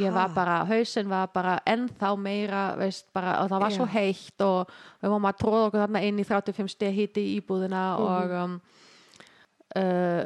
Ég 0.00 0.12
var 0.12 0.28
bara, 0.34 0.64
hausinn 0.64 1.08
var 1.08 1.28
bara 1.34 1.58
ennþá 1.66 2.16
meira, 2.18 2.76
veist, 2.76 3.06
bara, 3.14 3.36
og 3.44 3.50
það 3.50 3.60
var 3.60 3.70
svo 3.70 3.86
Já. 3.86 3.92
heitt 3.92 4.40
og 4.40 4.68
við 5.02 5.08
varum 5.10 5.28
að 5.30 5.38
tróða 5.42 5.66
okkur 5.68 5.82
þarna 5.86 6.02
inn 6.08 6.18
í 6.18 6.24
35 6.24 6.68
steg 6.68 6.94
hiti 6.94 7.20
í 7.20 7.40
íbúðina 7.40 7.82
Mhm. 7.98 8.02
og 8.04 8.30
um, 8.44 8.60
uh, 9.76 10.24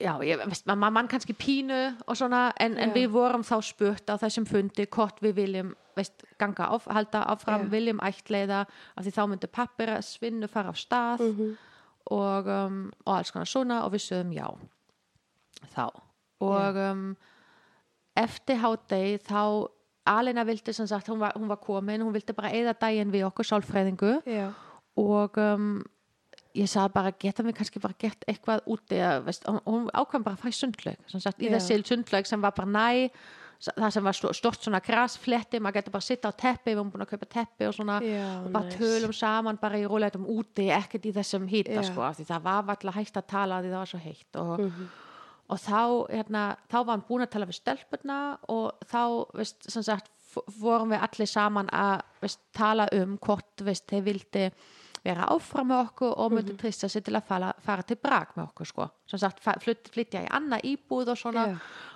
já, 0.00 0.12
ég 0.24 0.38
veist, 0.46 0.66
ma- 0.66 0.74
ma- 0.74 0.90
mann 0.90 1.08
kannski 1.08 1.34
pínu 1.36 1.96
og 2.06 2.16
svona, 2.16 2.52
en, 2.60 2.76
en 2.78 2.92
við 2.94 3.08
vorum 3.12 3.42
þá 3.44 3.60
spurt 3.62 4.06
á 4.10 4.16
þessum 4.20 4.46
fundi 4.48 4.86
hvort 4.86 5.20
við 5.20 5.34
viljum 5.34 5.74
veist, 5.96 6.22
ganga 6.38 6.68
á, 6.70 6.76
halda 6.88 7.24
áfram, 7.28 7.66
Já. 7.66 7.70
viljum 7.70 7.98
ættleiða 8.00 8.62
af 8.96 9.04
því 9.04 9.12
þá 9.16 9.22
myndi 9.28 9.50
pappira 9.52 9.98
svinnu 10.02 10.48
fara 10.48 10.70
á 10.72 10.74
stað 10.76 11.20
Mhm. 11.20 11.56
og, 12.10 12.46
um, 12.46 12.92
og 13.06 13.16
alls 13.18 13.30
konar 13.30 13.46
svona 13.46 13.84
og 13.84 13.92
við 13.92 14.06
sögum 14.08 14.32
já 14.34 14.48
þá 15.76 15.90
og 16.40 16.76
um, 16.76 17.16
eftir 18.16 18.58
hádegi 18.62 19.18
þá 19.28 19.68
Alina 20.10 20.42
vildi 20.48 20.72
sem 20.74 20.86
sagt, 20.88 21.08
hún 21.12 21.20
var, 21.20 21.32
hún 21.36 21.46
var 21.50 21.60
komin 21.62 22.00
hún 22.02 22.12
vildi 22.14 22.32
bara 22.34 22.50
eða 22.56 22.72
daginn 22.80 23.12
við 23.12 23.26
okkur 23.28 23.46
sálfræðingu 23.46 24.14
Já. 24.26 24.48
og 24.98 25.36
um, 25.38 25.82
ég 26.56 26.66
sagði 26.66 26.94
bara, 26.96 27.12
geta 27.12 27.44
við 27.46 27.54
kannski 27.60 27.78
bara 27.84 27.94
gert 28.00 28.24
eitthvað 28.26 28.64
úti 28.66 28.98
að, 28.98 29.20
veist, 29.28 29.44
hún, 29.46 29.60
hún 29.68 29.90
ákvæm 29.94 30.24
bara 30.24 30.34
að 30.34 30.40
fara 30.42 30.54
í 30.54 30.56
sundlaug 30.56 31.04
sem 31.12 31.20
sagt, 31.22 31.44
í 31.44 31.52
þessi 31.52 31.76
sundlaug 31.86 32.26
sem 32.26 32.40
var 32.42 32.56
bara 32.56 32.72
næ 32.72 33.10
það 33.60 33.90
sem 33.92 34.06
var 34.08 34.16
sto- 34.16 34.32
stort 34.32 34.64
svona 34.64 34.80
grasfletti 34.80 35.60
maður 35.60 35.76
getur 35.82 35.92
bara 35.92 36.00
að 36.00 36.08
sitta 36.08 36.30
á 36.32 36.40
teppi, 36.40 36.70
við 36.72 36.78
erum 36.80 36.90
búin 36.94 37.04
að 37.04 37.10
kaupa 37.12 37.26
teppi 37.28 37.66
og 37.68 37.74
svona, 37.76 37.98
Já, 38.00 38.24
og 38.40 38.48
bara 38.56 38.64
nice. 38.70 38.78
tölum 38.80 39.12
saman 39.14 39.58
bara 39.60 39.76
í 39.78 39.84
róleitum 39.84 40.24
úti, 40.32 40.70
ekkert 40.72 41.04
í 41.06 41.12
þessum 41.12 41.44
hýta 41.46 41.84
sko, 41.84 42.08
því 42.16 42.24
það 42.32 42.42
var 42.48 42.64
alltaf 42.72 42.96
hægt 42.96 43.20
að 43.20 43.26
tala 43.36 43.60
því 43.60 43.68
það 43.74 43.82
var 43.84 43.90
svo 43.92 44.00
heitt 44.00 44.40
og, 44.40 44.54
Mhm. 44.64 44.88
Og 45.50 45.58
þá, 45.58 45.80
hérna, 46.14 46.42
þá 46.70 46.76
var 46.80 46.92
hann 46.94 47.06
búin 47.08 47.24
að 47.26 47.32
tala 47.34 47.48
við 47.50 47.58
stelpurna 47.60 48.18
og 48.54 48.84
þá, 48.90 49.00
veist, 49.34 49.66
sem 49.70 49.82
sagt 49.86 50.10
vorum 50.60 50.92
við 50.94 51.02
allir 51.02 51.26
saman 51.30 51.70
að 51.74 52.04
veist, 52.22 52.42
tala 52.54 52.86
um 52.94 53.16
hvort, 53.18 53.64
veist, 53.66 53.88
þeir 53.90 54.04
vildi 54.06 54.44
vera 55.00 55.24
áfram 55.32 55.70
með 55.70 55.78
okkur 55.86 56.10
og 56.20 56.32
myndi 56.36 56.54
trista 56.60 56.88
sig 56.92 57.00
til 57.06 57.14
að 57.16 57.24
fara, 57.24 57.48
fara 57.64 57.82
til 57.88 57.96
brak 57.96 58.34
með 58.36 58.50
okkur 58.50 58.68
sko. 58.68 58.86
sem 59.08 59.18
sagt 59.22 59.40
fa- 59.40 59.56
flyt, 59.58 59.88
flytja 59.88 60.20
í 60.26 60.28
annað 60.28 60.66
íbúð 60.74 61.14
og 61.14 61.16
svona 61.16 61.44
Já. 61.48 61.54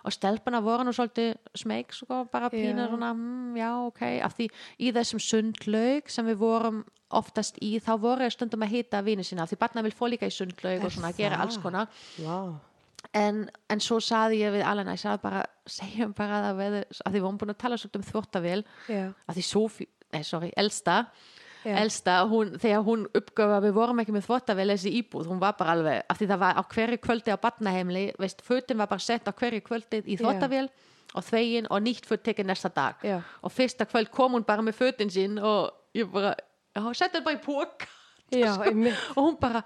og 0.09 0.12
stelpuna 0.16 0.62
voru 0.64 0.86
nú 0.89 0.94
svolítið 0.97 1.35
smeg 1.55 1.93
sko, 1.93 2.22
bara 2.32 2.48
pínu 2.48 2.81
Já. 2.81 2.89
svona, 2.89 3.12
mm, 3.12 3.55
já 3.60 3.70
ok 3.86 4.02
af 4.24 4.35
því 4.39 4.48
í 4.81 4.93
þessum 4.97 5.20
sundlaug 5.20 6.09
sem 6.09 6.26
við 6.32 6.40
vorum 6.40 6.85
oftast 7.12 7.60
í, 7.60 7.76
þá 7.78 7.93
voru 8.01 8.31
stundum 8.32 8.64
að 8.64 8.72
hita 8.78 9.02
vini 9.05 9.22
sína, 9.22 9.43
af 9.44 9.52
því 9.52 9.59
barna 9.60 9.82
vil 9.85 9.93
fó 9.93 10.09
líka 10.09 10.26
í 10.26 10.32
sundlaug 10.32 10.85
og 10.89 10.90
svona, 10.97 11.12
gera 11.14 11.43
alls 11.44 11.59
konar 11.60 11.86
Vá. 12.18 12.56
En, 13.12 13.44
en 13.70 13.81
svo 13.81 14.01
saði 14.01 14.40
ég 14.43 14.52
við 14.55 14.64
Alena, 14.66 14.97
ég 14.97 15.02
saði 15.02 15.22
bara 15.22 15.44
segjum 15.66 16.12
bara 16.16 16.40
að 16.40 16.44
það 16.48 16.60
veður, 16.62 16.85
að 17.05 17.12
því 17.12 17.18
við 17.18 17.24
vorum 17.26 17.39
búin 17.43 17.55
að 17.55 17.62
tala 17.64 17.78
svolítið 17.81 18.01
um 18.01 18.09
þvóttavél 18.10 18.60
Já. 18.89 19.05
að 19.26 19.39
því 19.39 19.47
Sofi, 19.48 19.89
nei 20.14 20.22
sorry, 20.24 20.52
Elsta 20.56 20.98
Já. 21.64 21.78
Elsta, 21.81 22.18
hún, 22.28 22.51
þegar 22.60 22.82
hún 22.85 23.06
uppgöfa 23.16 23.56
að 23.56 23.66
við 23.70 23.76
vorum 23.78 24.01
ekki 24.02 24.12
með 24.12 24.26
þvóttavél 24.26 24.66
þessi 24.74 24.90
íbúð, 24.98 25.31
hún 25.32 25.39
var 25.40 25.55
bara 25.56 25.76
alveg 25.78 26.02
af 26.12 26.18
því 26.20 26.26
það 26.35 26.43
var 26.43 26.59
á 26.60 26.62
hverju 26.74 26.98
kvöldi 27.06 27.32
á 27.32 27.39
barnaheimli 27.40 28.02
veist, 28.20 28.43
fötin 28.44 28.82
var 28.82 28.90
bara 28.90 29.01
sett 29.01 29.24
á 29.24 29.32
hverju 29.32 29.62
kvöldið 29.64 30.10
í 30.12 30.18
þvóttavél 30.20 30.66
og 31.14 31.24
þvegin 31.24 31.70
og 31.70 31.81
nýtt 31.86 32.09
föt 32.10 32.24
tekið 32.26 32.51
næsta 32.51 32.68
dag 32.74 33.01
og 33.40 33.52
fyrsta 33.55 33.86
kvöld 33.89 34.10
kom 34.12 34.36
hún 34.36 34.44
bara 34.44 34.64
með 34.66 34.76
fötin 34.82 35.12
sín 35.14 35.39
og 35.40 35.72
ég 35.97 36.10
bara, 36.12 36.35
setti 36.93 37.16
þetta 37.16 37.24
bara 37.24 37.39
í 37.39 37.44
pók 37.44 37.89
Já, 38.35 38.52
einmitt. 38.68 39.01
og 39.14 39.31
hún 39.31 39.40
bara 39.40 39.62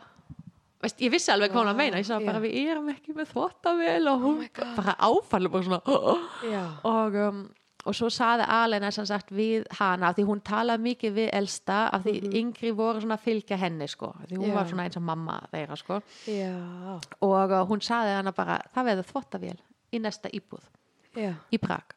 veist, 0.83 1.01
ég 1.03 1.13
vissi 1.13 1.33
alveg 1.35 1.53
hvað 1.53 1.63
hún 1.65 1.71
að 1.73 1.79
meina. 1.83 2.01
Ég 2.03 2.09
sagði 2.09 2.29
bara 2.31 2.43
við 2.43 2.59
erum 2.73 2.91
ekki 2.93 3.15
með 3.17 3.31
þvottavél. 3.33 4.11
Og 4.13 4.25
hún 4.27 4.43
God. 4.59 4.75
bara 4.77 4.95
áfallu 5.09 5.53
bara 5.55 5.67
svona 5.67 5.81
Já. 6.55 6.63
og, 6.89 7.19
um, 7.27 7.41
og 7.89 7.97
svo 7.97 8.11
saði 8.13 8.47
Alena 8.53 8.91
sem 8.95 9.07
sagt 9.09 9.33
við 9.35 9.67
hana 9.79 10.11
af 10.11 10.19
því 10.19 10.27
hún 10.29 10.43
talaði 10.45 10.85
mikið 10.89 11.15
við 11.19 11.29
elsta 11.41 11.79
af 11.95 12.05
því 12.07 12.33
yngri 12.43 12.73
voru 12.77 13.01
svona 13.03 13.17
að 13.19 13.27
fylgja 13.29 13.59
henni 13.61 13.89
sko, 13.89 14.13
því 14.27 14.41
hún. 14.41 14.49
Já. 14.51 14.55
var 14.59 14.71
svona 14.73 14.89
eins 14.89 14.99
og 15.01 15.07
mamma 15.09 15.39
þeirra 15.53 15.79
sko. 15.81 16.01
Og 17.27 17.55
uh, 17.55 17.63
hún 17.71 17.85
saði 17.85 18.17
hana 18.19 18.35
bara 18.37 18.61
það 18.75 18.91
veður 18.93 19.11
þvottavél 19.13 19.57
í 19.93 20.03
næsta 20.05 20.31
íbúð 20.37 20.67
í 21.51 21.59
Prag. 21.63 21.95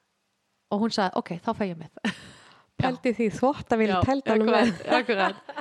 Og 0.72 0.86
hún 0.86 0.94
saði 0.95 1.18
ok, 1.20 1.34
þá 1.44 1.52
fæ 1.58 1.66
ég 1.74 1.78
með 1.82 1.91
Pældi 2.82 3.14
því 3.18 3.30
þvóttavél 3.38 3.95
teltanum 4.06 4.52
akkurat, 4.52 4.86
akkurat. 4.99 5.56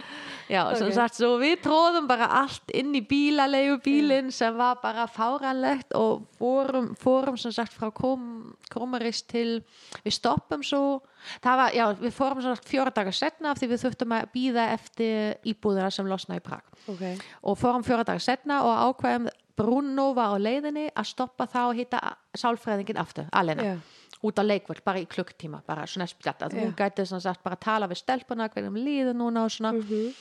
Já, 0.51 0.65
sem 0.79 0.89
Ok. 0.89 0.95
sagt, 0.97 1.15
svo 1.21 1.29
við 1.39 1.61
tróðum 1.63 2.09
bara 2.11 2.27
allt 2.41 2.73
inn 2.75 2.91
í 2.99 3.03
bílalegu 3.07 3.77
bílinn 3.85 4.33
sem 4.35 4.57
var 4.59 4.81
bara 4.83 5.05
fáranlegt 5.07 5.95
og 5.95 6.25
fórum, 6.41 6.89
fórum 6.99 7.37
sem 7.39 7.53
sagt 7.55 7.77
frá 7.79 7.93
Krom, 7.95 8.57
Kromaris 8.73 9.23
til, 9.31 9.61
við 10.03 10.17
stoppum 10.17 10.65
svo, 10.67 11.03
það 11.45 11.61
var, 11.63 11.77
já, 11.79 11.85
við 12.03 12.17
fórum 12.17 12.43
sem 12.43 12.57
sagt 12.57 12.67
fjóra 12.73 12.91
dagar 12.97 13.15
setna 13.15 13.53
af 13.55 13.61
því 13.63 13.69
við 13.77 13.85
þurftum 13.85 14.17
að 14.19 14.27
býða 14.35 14.65
eftir 14.75 15.53
íbúðina 15.55 15.93
sem 15.95 16.11
losna 16.11 16.41
í 16.41 16.43
Prag 16.43 16.67
Ok. 16.91 17.05
og 17.47 17.61
fórum 17.63 17.87
fjóra 17.87 18.03
dagar 18.09 18.27
setna 18.27 18.65
og 18.67 18.75
ákveðum 18.91 19.31
Bruno 19.61 20.15
var 20.17 20.35
á 20.35 20.37
leiðinni 20.41 20.87
að 20.97 21.11
stoppa 21.13 21.45
þá 21.47 21.59
og 21.69 21.75
hitta 21.77 21.99
sálfræðingin 22.35 22.99
aftur, 22.99 23.27
alena 23.37 23.63
Já. 23.67 23.75
Út 24.23 24.39
á 24.41 24.45
leikvöld, 24.45 24.83
bara 24.85 25.01
í 25.01 25.07
klukktíma 25.09 25.63
bara 25.67 25.87
svona 25.89 26.07
spjatt, 26.11 26.43
að 26.45 26.59
hún 26.61 26.75
gæti 26.77 27.07
sem 27.09 27.21
sagt 27.21 27.43
bara 27.43 27.57
tala 27.57 27.89
við 27.89 28.03
stelpuna, 28.03 28.49
hvernig 28.53 28.85
líður 28.85 29.17
núna 29.17 29.45
og 29.45 29.51
svona. 29.51 29.73
Mhm. 29.73 30.15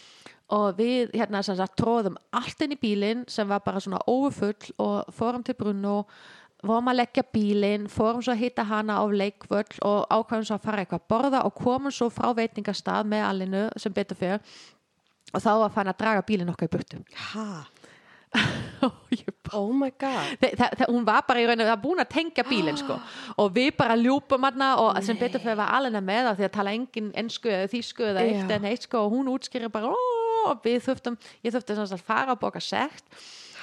og 0.50 0.78
við 0.80 1.12
hérna 1.14 1.44
sem 1.44 1.56
sagt 1.56 1.76
tróðum 1.78 2.16
allt 2.34 2.62
inn 2.62 2.72
í 2.74 2.80
bílinn 2.82 3.30
sem 3.30 3.48
var 3.48 3.60
bara 3.60 3.78
svona 3.80 4.00
ófull 4.08 4.72
og 4.80 5.06
fórum 5.14 5.44
til 5.46 5.54
Bruno 5.54 6.08
vorum 6.64 6.90
að 6.90 6.96
leggja 6.96 7.24
bílinn, 7.34 7.88
fórum 7.88 8.24
svo 8.24 8.34
að 8.34 8.42
hitta 8.42 8.64
hana 8.64 8.98
á 9.00 9.06
leikvöld 9.06 9.78
og 9.86 10.08
ákvæðum 10.10 10.48
svo 10.48 10.56
að 10.56 10.66
fara 10.66 10.84
eitthvað 10.84 11.00
að 11.00 11.08
borða 11.14 11.46
og 11.46 11.54
komum 11.54 11.92
svo 11.92 12.10
frá 12.10 12.34
veitingastað 12.34 13.06
með 13.06 13.24
allinu 13.28 13.70
sem 13.78 13.94
betur 13.94 14.18
fyrir 14.18 14.42
og 15.34 15.44
þá 15.44 15.52
var 15.62 15.70
fann 15.70 15.92
að 15.92 16.00
draga 16.02 16.26
bílinn 16.26 16.50
okkar 16.50 16.68
í 16.68 16.74
burtu. 16.74 17.04
Ha? 17.34 17.46
Oh 19.54 19.72
my 19.74 19.90
god. 20.00 20.36
Þe- 20.40 20.52
það, 20.60 20.74
það, 20.78 20.92
hún 20.94 21.06
var 21.08 21.24
bara 21.28 21.42
í 21.42 21.46
rauninu, 21.50 21.66
það 21.66 21.74
var 21.74 21.82
búin 21.84 22.02
að 22.04 22.10
tengja 22.14 22.44
bílinn 22.48 22.78
sko. 22.78 23.00
Og 23.42 23.50
við 23.56 23.72
bara 23.80 23.96
ljúpum 23.98 24.46
hana 24.46 24.68
og 24.84 25.00
sem 25.04 25.18
betur 25.18 25.42
fyrir 25.42 25.58
var 25.58 25.74
alveg 25.80 26.04
með 26.06 26.28
það 26.30 26.38
því 26.40 26.46
að 26.48 26.54
tala 26.60 26.74
engin 26.78 27.10
ennsku 27.18 27.50
eða 27.50 27.72
þýsku 27.74 28.06
eða 28.12 28.26
eitt 28.28 28.54
en 28.56 28.68
eitt 28.70 28.86
sko 28.86 29.02
og 29.08 29.16
hún 29.16 29.32
útskýrir 29.34 29.74
bara 29.74 29.90
"Ó", 29.90 30.54
þurftum, 30.86 31.18
ég 31.44 31.56
þurfti 31.56 31.76
að 31.98 32.06
fara 32.06 32.32
og 32.38 32.40
boka 32.46 32.62
sekt. 32.62 33.04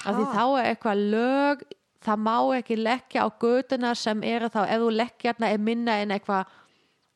Af 0.05 0.15
því 0.19 0.27
þá 0.35 0.43
er 0.61 0.69
eitthvað 0.75 1.05
lög 1.15 1.63
það 2.07 2.21
má 2.27 2.37
ekki 2.59 2.77
leggja 2.79 3.25
á 3.25 3.29
göduna 3.41 3.95
sem 3.99 4.23
eru 4.23 4.51
þá, 4.53 4.61
ef 4.69 4.81
þú 4.83 4.91
leggja 4.95 5.35
er 5.55 5.59
minna 5.59 5.97
en 6.03 6.11
eitthvað 6.15 6.45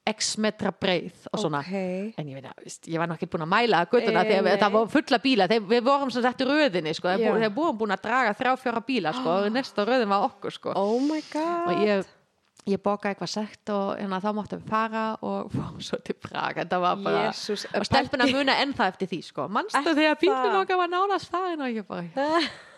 x 0.09 0.37
metra 0.41 0.73
breið 0.73 1.27
og 1.33 1.39
svona 1.43 1.59
Ok. 1.61 2.15
en 2.19 2.27
ég, 2.31 2.35
veit, 2.41 2.47
veist, 2.65 2.87
ég 2.89 2.99
var 2.99 3.07
náttúrulega 3.11 3.31
búin 3.35 3.45
að 3.45 3.51
mæla 3.53 3.81
göttuna 3.91 4.23
Eh, 4.25 4.31
þegar 4.31 4.59
það 4.63 4.73
var 4.73 4.87
fulla 4.89 5.19
bíla 5.19 5.49
þegar 5.49 5.67
við 5.69 5.83
vorum 5.85 6.11
sem 6.11 6.23
sagt 6.23 6.41
í 6.41 6.47
röðinni 6.49 6.95
sko. 6.95 7.09
þeir 7.09 7.27
bú- 7.29 7.41
þeir 7.43 7.55
búum 7.55 7.79
búin 7.79 7.93
að 7.95 8.03
draga 8.03 8.33
þrjá 8.35 8.57
fjóra 8.63 8.81
bíla 8.87 9.13
sko, 9.13 9.29
og 9.29 9.51
næsta 9.57 9.85
röðin 9.87 10.09
var 10.09 10.25
okkur 10.31 10.51
sko. 10.51 10.73
Oh 10.75 10.97
og 11.69 11.85
ég, 11.85 12.05
ég 12.67 12.79
bókaði 12.83 13.15
eitthvað 13.15 13.29
sekt 13.35 13.69
og 13.71 13.99
hérna, 13.99 14.21
þá 14.21 14.31
máttum 14.35 14.61
við 14.63 14.69
fara 14.69 15.05
og 15.23 15.51
fórum 15.55 15.81
svo 15.85 15.99
til 16.03 16.15
Prag 16.15 16.59
en 16.59 16.69
það 16.69 16.81
var 16.81 16.97
bara 17.05 17.27
Jesús, 17.29 17.67
og 17.75 17.85
stelpuna 17.87 18.27
muna 18.33 18.57
ennþá 18.65 18.89
eftir 18.89 19.09
því 19.09 19.23
sko. 19.25 19.49
mannstu 19.49 19.85
þegar 19.95 20.17
það? 20.17 20.61
okkar 20.65 20.77
var 20.77 20.89
nánast 20.89 21.31
farin 21.31 21.61
og 21.61 21.69
ég 21.69 21.87
bara 21.87 22.03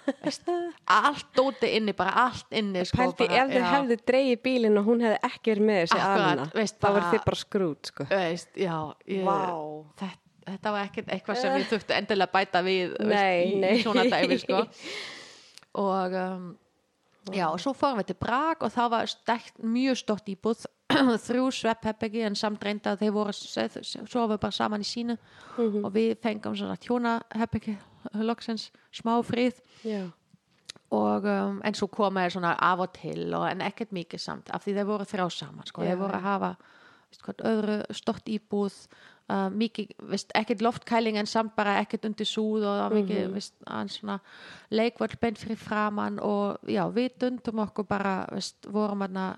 allt 0.86 1.26
dóti 1.36 1.68
inni, 1.76 1.92
bara 1.96 2.10
allt 2.26 2.46
inni 2.58 2.82
sko, 2.88 2.96
Pældi 3.02 3.26
bara, 3.28 3.42
ef 3.44 3.52
þið 3.52 3.66
hefðu 3.72 3.96
dreigið 4.10 4.40
bílinn 4.46 4.78
og 4.80 4.88
hún 4.88 5.04
hefði 5.06 5.20
ekki 5.28 5.52
verið 5.54 5.66
með 5.68 5.78
þessi 5.82 6.00
Það 6.00 6.24
var 6.24 6.42
bara- 6.80 7.12
þið 7.12 7.24
bara 7.28 7.40
skrút, 7.42 7.86
sko. 7.92 8.04
veist, 8.10 8.50
já, 8.56 8.76
ég, 9.06 9.22
Vá. 9.24 9.38
þetta, 10.00 10.10
þetta 10.50 10.72
var 10.72 10.88
ekkert 10.88 11.12
eitthvað 11.16 11.36
sem 11.42 11.56
ég 11.60 11.68
þurfti 11.70 11.96
endilega 12.00 12.32
bæta 12.32 12.62
við 12.66 12.96
Nei, 12.98 13.06
veist, 13.14 13.56
nei. 13.62 13.72
í 13.78 13.82
svona 13.82 14.04
dæmi 14.10 14.38
sko. 14.42 14.62
og 15.86 16.12
um, 16.24 16.56
já, 17.32 17.46
og 17.52 17.60
svo 17.62 17.72
fórum 17.72 18.00
við 18.02 18.10
til 18.12 18.18
Prag 18.20 18.62
og 18.66 18.72
það 18.74 18.90
var 18.96 19.06
stækt, 19.06 19.62
mjög 19.62 19.96
stórt 20.02 20.26
íbúð 20.34 20.66
þrjú 21.26 21.46
sveppherbeggi 21.56 22.20
en 22.26 22.34
samt 22.36 22.60
reynda 22.66 22.92
að 22.92 23.04
þeir 23.06 23.14
voru 23.14 23.32
svo 23.32 24.26
við 24.28 24.38
bara 24.42 24.52
saman 24.52 24.82
í 24.82 24.88
sínu 24.88 25.16
Mhm. 25.52 25.84
og 25.84 25.92
við 25.92 26.16
fengum 26.24 26.54
svona 26.56 26.76
tjónaherbeggi 26.80 27.76
loksins 28.22 28.70
smá 28.94 29.14
frið 29.26 29.60
Já. 29.86 30.04
og 30.92 31.28
um, 31.28 31.60
en 31.64 31.78
svo 31.78 31.88
koma 31.92 32.24
þeir 32.24 32.36
svona 32.36 32.52
af 32.58 32.84
og 32.84 32.92
til 32.98 33.32
og, 33.34 33.46
en 33.48 33.64
ekkert 33.64 33.94
mikið 33.94 34.22
samt 34.22 34.52
af 34.52 34.64
því 34.64 34.76
þeir 34.78 34.90
voru 34.90 35.08
þrjá 35.08 35.26
saman 35.38 35.68
sko. 35.68 35.86
Þeir 35.86 36.00
voru 36.00 36.18
að 36.18 36.28
hafa 36.28 36.52
hvað, 37.22 37.42
öðru 37.52 37.78
stort 37.96 38.28
íbúð 38.32 38.78
uh, 39.30 39.48
mikið, 39.52 39.94
veist, 40.12 40.32
ekkert 40.38 40.64
loftkæling 40.64 41.18
en 41.20 41.30
samt 41.30 41.54
bara 41.56 41.78
ekkert 41.82 42.06
undir 42.08 42.28
súð 42.28 42.66
og 42.68 42.96
mikið, 42.96 43.38
aðeins 43.66 44.00
svona 44.00 44.18
leikvöld 44.72 45.18
beint 45.20 45.40
fyrir 45.40 45.60
framann 45.60 46.20
og 46.22 46.60
já, 46.68 46.84
við 46.92 47.16
dundum 47.24 47.64
okkur 47.66 47.88
bara, 47.88 48.22
veist, 48.32 48.60
vorum 48.72 49.04
aðna 49.06 49.32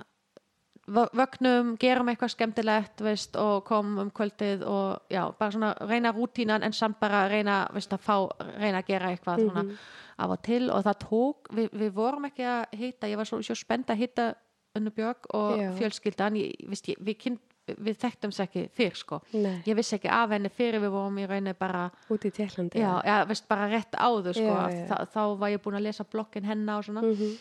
vögnum, 0.87 1.77
gerum 1.81 2.09
eitthvað 2.13 2.33
skemmtilegt 2.35 3.01
veist, 3.05 3.37
og 3.41 3.65
komum 3.65 3.99
um 4.05 4.11
kvöldið 4.11 4.65
og 4.69 5.01
já, 5.11 5.25
bara 5.39 5.51
svona 5.51 5.75
reyna 5.89 6.13
rútínan 6.13 6.63
en 6.65 6.73
samt 6.73 6.99
bara 7.01 7.29
reyna, 7.29 7.67
veist, 7.75 7.93
að 7.93 8.03
fá 8.05 8.17
reyna 8.61 8.83
að 8.83 8.87
gera 8.87 9.13
eitthvað 9.15 9.39
Mhm. 9.39 9.49
svona 9.51 9.79
af 10.19 10.31
og 10.31 10.43
til 10.43 10.71
og 10.71 10.85
það 10.85 10.99
tók, 11.09 11.49
við, 11.55 11.69
við 11.71 11.91
vorum 11.93 12.25
ekki 12.25 12.43
að 12.45 12.65
hitta, 12.79 13.07
ég 13.09 13.17
var 13.17 13.25
svo, 13.25 13.41
svo 13.43 13.55
spennt 13.55 13.87
að 13.91 13.97
hitta 13.97 14.35
Önnu 14.77 14.91
Björg 14.91 15.27
og 15.35 15.59
Já. 15.59 15.73
fjölskyldan 15.79 16.35
ég, 16.37 16.69
veist, 16.69 16.87
ég, 16.89 16.97
við, 16.99 17.17
kyn, 17.19 17.39
við 17.69 17.97
þekktum 17.97 18.31
sér 18.35 18.43
ekki 18.49 18.69
fyrr 18.75 18.95
sko, 18.97 19.21
Nei. 19.33 19.63
ég 19.67 19.75
vissi 19.77 19.95
ekki 19.97 20.09
af 20.11 20.31
henni 20.31 20.49
fyrir 20.51 20.81
við 20.83 20.91
vorum 20.91 21.17
í 21.19 21.27
rauninni 21.27 21.55
bara 21.59 21.91
Út 22.11 22.25
í 22.25 22.31
Tjekklandi. 22.31 22.79
já, 22.79 23.01
já, 23.05 23.25
veist, 23.27 23.49
bara 23.49 23.69
rétt 23.71 23.93
áður 23.95 24.35
sko, 24.35 24.43
Já, 24.43 24.69
já. 24.71 24.87
Þá, 24.89 25.07
þá 25.15 25.39
var 25.39 25.49
ég 25.51 25.63
búin 25.63 25.77
að 25.79 25.83
lesa 25.83 26.05
blokkin 26.05 26.45
hennar 26.45 26.79
og 26.79 26.85
svona 26.85 27.03
Mhm. 27.03 27.39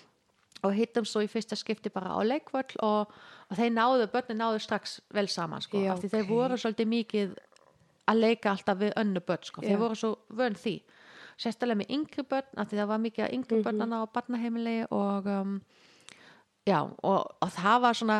Og 0.64 0.73
hittum 0.73 1.06
svo 1.06 1.22
í 1.23 1.27
fyrsta 1.31 1.56
skipti 1.60 1.90
bara 1.94 2.15
á 2.15 2.19
leikvöll 2.23 2.77
og, 2.81 3.11
og 3.49 3.57
þeir 3.57 3.73
náðu, 3.76 4.07
börnin 4.14 4.40
náðu 4.40 4.61
strax 4.64 4.99
vel 5.14 5.27
saman 5.27 5.61
sko, 5.61 5.81
af 5.91 5.99
því 6.02 6.10
þeir 6.14 6.23
ok. 6.23 6.30
voru 6.30 6.57
svolítið 6.57 6.88
mikið 6.94 7.34
að 8.07 8.19
leika 8.19 8.52
alltaf 8.52 8.77
við 8.80 8.94
önnu 8.99 9.19
börn 9.27 9.44
sko, 9.48 9.61
þeir 9.64 9.77
voru 9.80 9.95
svo 9.95 10.14
vön 10.30 10.56
því 10.60 10.76
sérstaklega 11.38 11.80
með 11.81 11.94
yngri 11.95 12.23
börn, 12.30 12.49
af 12.57 12.68
því 12.69 12.77
það 12.80 12.88
var 12.94 12.99
mikið 13.03 13.34
yngri 13.34 13.57
Mhm. 13.57 13.64
börnana 13.68 14.03
á 14.03 14.06
barnaheimili 14.14 14.77
og 14.91 15.26
um, 15.26 15.61
já, 16.65 16.80
og, 17.03 17.27
og 17.41 17.49
það 17.49 17.81
var 17.81 17.94
svona 17.94 18.18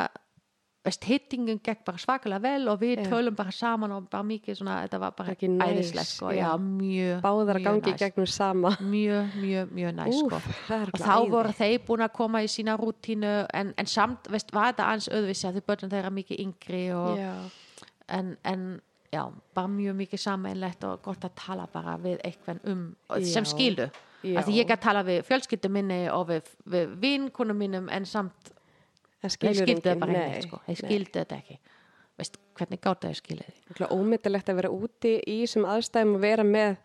veist, 0.84 1.05
hittingum 1.07 1.60
gekk 1.64 1.84
bara 1.88 2.01
svakalega 2.01 2.43
vel 2.43 2.68
og 2.72 2.81
við 2.81 3.03
tölum 3.07 3.35
bara 3.38 3.53
saman 3.55 3.93
og 3.95 4.07
bara 4.11 4.26
mikið 4.27 4.57
svona, 4.60 4.77
þetta 4.84 4.99
var 4.99 5.15
bara 5.18 5.35
æðislegt 5.38 6.11
sko, 6.11 6.31
já. 6.35 6.49
mjög 6.60 7.22
Báðar 7.23 7.60
að 7.60 7.61
mjög 7.61 7.68
gangi 7.69 7.93
næs. 7.93 7.99
gegnum 8.03 8.27
sama. 8.27 8.73
mjög, 8.80 9.35
mjög, 9.41 9.73
mjög 9.80 9.93
næs 9.99 10.19
sko 10.19 10.39
Úf, 10.39 10.72
er 10.77 10.93
og 10.93 11.03
þá 11.03 11.15
voru 11.31 11.57
þeir 11.60 11.77
búin 11.88 12.05
að 12.07 12.15
koma 12.19 12.43
í 12.43 12.49
sína 12.51 12.77
rútínu 12.80 13.34
en, 13.53 13.73
en 13.77 13.91
samt, 13.95 14.31
veist, 14.34 14.51
var 14.55 14.73
þetta 14.73 14.89
aðeins 14.89 15.11
öðvissi 15.19 15.49
að 15.49 15.60
þau 15.60 15.68
börnum 15.72 15.93
þeirra 15.95 16.15
mikið 16.19 16.43
yngri 16.47 16.85
og, 16.97 17.22
Já. 17.22 17.34
en, 18.19 18.34
en 18.43 18.65
já, 19.14 19.23
bara 19.55 19.69
mjög 19.72 19.99
mikið 20.01 20.23
sameinlegt 20.26 20.84
og 20.89 21.03
gott 21.05 21.23
að 21.27 21.38
tala 21.39 21.68
bara 21.72 21.95
við 22.01 22.19
eitthvað 22.26 22.64
um, 22.72 22.89
sem 23.23 23.47
að 24.23 24.47
því 24.47 24.57
ég 24.61 24.69
gæti 24.69 24.84
tala 24.85 25.03
við 25.05 25.22
fjölskyldu 25.27 25.72
minni 25.73 25.99
og 26.11 26.30
við, 26.31 26.51
við 26.72 26.93
vinkunum 27.03 27.60
mínum 27.60 27.89
en 27.91 28.07
samt 28.07 28.52
Það 29.24 29.36
skildu 29.38 29.66
þetta 29.72 29.95
bara 30.02 30.26
ekki 30.28 30.44
sko. 30.48 30.60
nei. 30.68 30.76
skildu 30.80 31.20
þetta 31.22 31.40
ekki 31.40 31.60
veist, 32.20 32.38
hvernig 32.58 32.82
gáta 32.84 33.10
þau 33.10 33.20
skilið 33.22 33.62
því 33.74 33.90
Ómyndilegt 33.95 34.52
að 34.52 34.60
vera 34.62 34.74
úti 34.74 35.16
í 35.20 35.40
þessum 35.44 35.68
aðstæðum 35.74 36.18
og 36.18 36.24
vera 36.24 36.45
með 36.48 36.76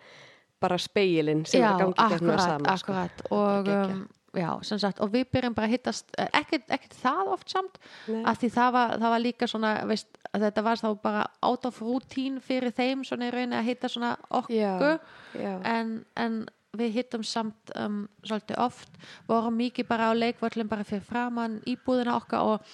bara 0.63 0.79
speilin 0.83 1.45
sem 1.47 1.63
já, 1.63 1.69
er 1.69 1.75
að 1.75 1.83
gangi 1.85 2.15
gegnum 2.15 2.41
það 2.41 2.71
akkurat, 2.73 3.21
sko. 3.23 3.37
og, 3.37 3.69
um, 3.71 4.01
já, 4.35 4.49
sem 4.67 4.81
sagt, 4.83 5.03
og 5.05 5.13
við 5.13 5.29
byrjum 5.35 5.55
bara 5.55 5.69
að 5.69 5.75
hittast 5.77 6.11
eh, 6.19 6.31
ekkert, 6.41 6.67
ekkert 6.75 6.97
það 6.99 7.33
oft 7.37 7.55
samt 7.55 7.79
að 8.09 8.41
því 8.43 8.51
það 8.57 8.73
var, 8.79 8.95
það 8.97 9.15
var 9.15 9.25
líka 9.25 9.51
svona 9.51 9.73
veist, 9.89 10.21
að 10.33 10.47
þetta 10.49 10.65
var 10.67 10.83
þá 10.83 10.89
bara 11.05 11.25
out 11.47 11.69
of 11.69 11.81
routine 11.85 12.43
fyrir 12.45 12.75
þeim 12.75 13.05
svona 13.07 13.29
í 13.29 13.35
rauninni 13.35 13.61
að 13.61 13.71
hitta 13.71 13.93
svona 13.93 14.15
okkur 14.41 14.57
Já, 14.59 14.99
já. 15.39 15.53
en, 15.77 15.95
en 16.19 16.41
við 16.77 16.99
hittum 16.99 17.25
samt 17.25 17.73
um, 17.81 18.03
svolítið 18.27 18.61
oft 18.61 19.01
vorum 19.29 19.57
mikið 19.57 19.89
bara 19.89 20.11
á 20.11 20.13
leikvöllum 20.17 20.69
bara 20.69 20.85
fyrir 20.87 21.07
framann 21.07 21.61
íbúðina 21.69 22.17
okkar 22.19 22.53
og, 22.53 22.73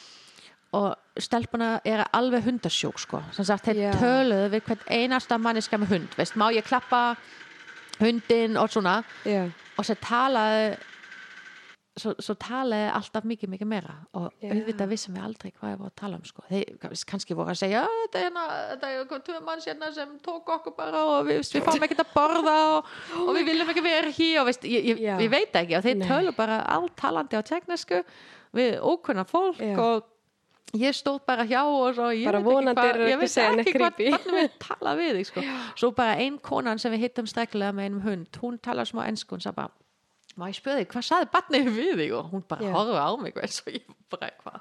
og 0.75 1.21
stelpuna 1.23 1.77
er 1.87 2.03
alveg 2.11 2.45
hundasjók 2.49 2.99
sko, 2.99 3.23
sem 3.37 3.47
sagt 3.47 3.69
þeir 3.69 3.83
Já. 3.85 3.93
töluðu 4.01 4.51
við 4.57 4.67
hvern 4.67 4.89
einasta 4.91 5.39
manniska 5.39 5.79
með 5.79 5.95
hund 5.95 6.19
veist, 6.19 6.35
má 6.35 6.49
ég 6.55 6.67
klappa 6.67 7.15
hundin 8.01 8.59
og 8.59 8.73
svona 8.75 8.99
já. 9.23 9.47
og 9.79 9.87
svo 9.87 9.97
talaði 10.03 10.75
svo, 11.97 12.13
svo 12.19 12.35
talaði 12.41 12.89
alltaf 12.91 13.27
mikið 13.31 13.51
mikið 13.53 13.69
meira 13.71 13.95
og 14.19 14.31
Já. 14.43 14.51
auðvitað 14.51 14.91
vissum 14.91 15.15
við 15.15 15.25
aldrei 15.29 15.51
hvað 15.55 15.75
ég 15.75 15.81
var 15.83 15.91
að 15.91 15.97
tala 16.01 16.19
um 16.19 16.25
sko. 16.27 16.45
þeir 16.49 17.05
kannski 17.11 17.37
voru 17.39 17.53
að 17.55 17.61
segja 17.61 17.83
"Já, 17.85 17.99
þetta 18.05 18.19
er 18.19 18.25
hérna, 18.29 18.47
þetta 18.73 18.91
er 18.91 19.21
tvö 19.29 19.41
manns 19.47 19.69
hérna 19.69 19.93
sem 19.95 20.17
tók 20.25 20.49
okkur 20.57 20.77
bara 20.77 21.05
og 21.05 21.27
við, 21.29 21.39
við 21.55 21.63
fáum 21.69 21.87
ekkert 21.87 22.03
að 22.07 22.15
borða 22.15 22.57
og, 22.79 22.89
og 23.29 23.35
við 23.37 23.45
viljum 23.51 23.71
ekki 23.75 23.85
vera 23.85 24.11
hér 24.11 24.41
og 24.41 24.47
veist, 24.51 24.65
ég, 24.65 24.89
ég, 24.91 25.05
ég 25.23 25.31
veit 25.31 25.61
ekki 25.63 25.77
og 25.79 25.85
þeir 25.87 26.03
tölu 26.09 26.33
bara 26.37 26.63
alltalandi 26.79 27.39
á 27.39 27.43
teknisku 27.47 28.03
við 28.55 28.81
ókunna 28.83 29.25
fólk 29.25 29.61
Já. 29.63 29.79
og 29.79 30.11
ég 30.75 30.91
stóð 30.91 31.21
bara 31.27 31.45
hjá 31.47 31.63
og 31.63 31.95
svo, 31.95 32.11
ég 32.11 32.27
Bara 32.27 32.41
veit 32.43 33.39
ekki 33.63 33.79
hvað, 33.79 33.95
barnið 33.95 34.35
mitt 34.35 34.59
tala 34.59 34.97
við 34.99 35.21
sko. 35.29 35.41
svo 35.79 35.93
bara 35.95 36.17
ein 36.19 36.39
konan 36.39 36.79
sem 36.79 36.91
við 36.93 37.07
hittum 37.07 37.27
strekkilega 37.31 37.71
með 37.73 37.85
einum 37.87 38.03
hund, 38.03 38.27
hún 38.43 38.59
talar 38.59 38.85
smá 38.85 39.07
ennsku 39.07 39.37
hún 39.37 39.45
sagði 39.45 39.55
bara, 39.63 39.71
má 40.39 40.49
ég 40.51 40.57
spöði 40.59 40.87
hvað 40.91 41.07
saði 41.09 41.29
barnið 41.35 41.69
við 41.77 41.93
þig 42.03 42.15
og 42.19 42.31
hún 42.33 42.45
bara 42.49 42.63
Já. 42.67 42.73
horfði 42.75 43.03
á 43.05 43.11
mig 43.23 43.37
eins 43.43 43.61
og 43.67 43.73
ég 43.75 43.93
bara 44.11 44.31
hvað 44.43 44.61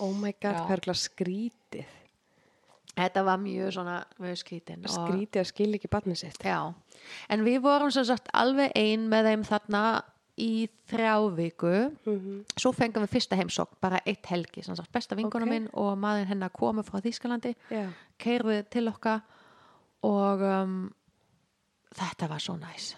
Oh 0.00 0.12
my 0.12 0.32
god, 0.42 0.56
hvað 0.66 0.72
er 0.76 0.80
glæð 0.86 0.98
skrítið. 1.02 1.86
þetta 2.96 3.22
var 3.24 3.38
mjög 3.40 3.72
svona 3.76 3.96
mjög 4.20 4.36
skrítin 4.40 4.84
Skrítið 4.88 5.40
að 5.42 5.48
skilja 5.50 5.78
ekki 5.80 5.88
barnið 5.92 6.16
sitt. 6.22 6.38
já. 6.44 6.74
en 7.28 7.44
við 7.44 7.60
vorum 7.62 7.90
sem 7.92 8.04
sagt 8.04 8.28
alveg 8.34 8.72
ein 8.74 9.08
með 9.08 9.24
þeim 9.30 9.44
þarna 9.44 9.82
í 10.38 10.68
þrjá 10.90 11.14
viku 11.36 11.72
Mhm. 12.06 12.44
svo 12.56 12.72
fengum 12.72 13.02
við 13.06 13.14
fyrsta 13.16 13.36
heimsókn 13.36 13.76
bara 13.80 14.00
eitt 14.06 14.26
helgi, 14.26 14.62
sem 14.62 14.76
sagt 14.76 14.92
besta 14.92 15.16
vinkona 15.16 15.44
Ok. 15.46 15.50
minn 15.50 15.68
og 15.72 15.96
maður 15.98 16.26
hennar 16.26 16.50
komu 16.52 16.82
frá 16.82 17.00
Þýskalandi 17.00 17.54
Já. 17.70 17.88
keirði 18.18 18.68
til 18.68 18.88
okkar 18.88 19.22
og 20.04 20.40
um, 20.42 20.92
þetta 21.96 22.28
var 22.30 22.42
svo 22.42 22.56
næs 22.60 22.94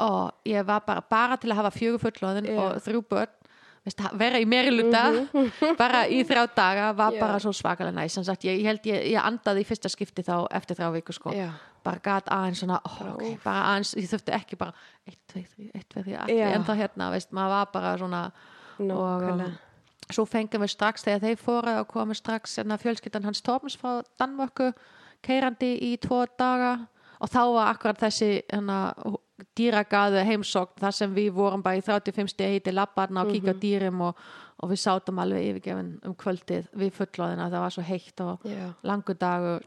og 0.00 0.48
ég 0.48 0.66
var 0.66 0.84
bara, 0.86 1.02
bara 1.10 1.38
til 1.40 1.52
að 1.52 1.62
hafa 1.62 1.72
fjögur 1.74 2.02
fullóðin 2.06 2.48
Já. 2.48 2.60
og 2.60 2.78
þrjú 2.84 3.02
börn 3.10 3.34
veist, 3.84 4.00
vera 4.18 4.40
í 4.40 4.46
meiri 4.48 4.72
luta 4.72 5.02
bara 5.80 6.04
í 6.08 6.22
þrjá 6.26 6.46
daga 6.56 6.88
var 6.96 7.14
Já. 7.16 7.20
bara 7.20 7.42
svo 7.42 7.52
svakalega 7.56 7.96
næs 7.98 8.16
sem 8.16 8.24
sagt, 8.26 8.46
ég, 8.48 8.62
ég 8.62 8.70
held 8.70 8.88
ég, 8.88 9.02
ég 9.12 9.20
andaði 9.20 9.64
í 9.64 9.68
fyrsta 9.68 9.92
skipti 9.92 10.24
þá 10.24 10.46
eftir 10.56 10.80
þrjá 10.80 10.90
viku 10.96 11.16
sko 11.16 11.34
Já. 11.36 11.50
bara 11.84 12.02
gat 12.04 12.32
aðeins 12.32 12.64
svona 12.64 12.80
oh, 12.80 12.96
okay, 13.12 13.36
bara 13.44 13.68
aðeins, 13.74 13.94
ég 14.00 14.08
þurfti 14.10 14.36
ekki 14.38 14.60
bara 14.60 14.74
1, 15.10 15.20
2, 15.34 15.44
3, 15.56 15.68
1, 15.74 15.86
2, 15.98 16.06
3, 16.08 16.18
allir 16.24 16.40
Já. 16.40 16.48
en 16.54 16.66
þá 16.66 16.74
hérna, 16.80 17.12
veist, 17.14 17.32
maður 17.36 17.56
var 17.58 17.70
bara 17.76 17.94
svona 18.00 18.24
og 18.80 19.28
um, 19.30 19.44
svo 20.10 20.24
fengum 20.28 20.64
við 20.64 20.74
strax 20.74 21.04
þegar 21.06 21.22
þeir 21.28 21.38
fóru 21.40 21.76
og 21.78 21.86
komu 21.92 22.16
strax 22.16 22.58
hérna, 22.58 22.80
fjölskyldan 22.80 23.28
hans 23.28 23.44
Torms 23.44 23.76
frá 23.80 24.02
Danmörku 24.20 24.72
keirandi 25.24 25.74
í 25.86 25.94
tvo 26.02 26.24
daga 26.38 26.74
og 27.24 27.30
þá 27.32 27.42
var 27.56 27.70
akkurat 27.72 28.00
þessi 28.04 28.30
hérna, 28.52 28.78
dýragaðu 29.56 30.22
heimsókn 30.28 30.80
þar 30.82 30.96
sem 30.96 31.14
við 31.14 31.30
vorum 31.36 31.62
bara 31.64 31.80
í 31.80 31.84
35 31.84 32.32
stegi 32.34 32.62
til 32.64 32.76
labbarna 32.76 33.24
og 33.24 33.32
kíka 33.32 33.54
á 33.54 33.62
dýrum 33.62 34.02
og, 34.08 34.18
og 34.62 34.70
við 34.70 34.82
sátum 34.84 35.20
alveg 35.22 35.48
yfirgefin 35.50 35.94
um 36.06 36.16
kvöldið 36.18 36.68
við 36.80 36.92
fullóðina 36.98 37.48
það 37.50 37.64
var 37.64 37.74
svo 37.74 37.86
heitt 37.88 38.24
og 38.24 38.44
Já. 38.48 38.66
langur 38.86 39.18
dagur 39.18 39.66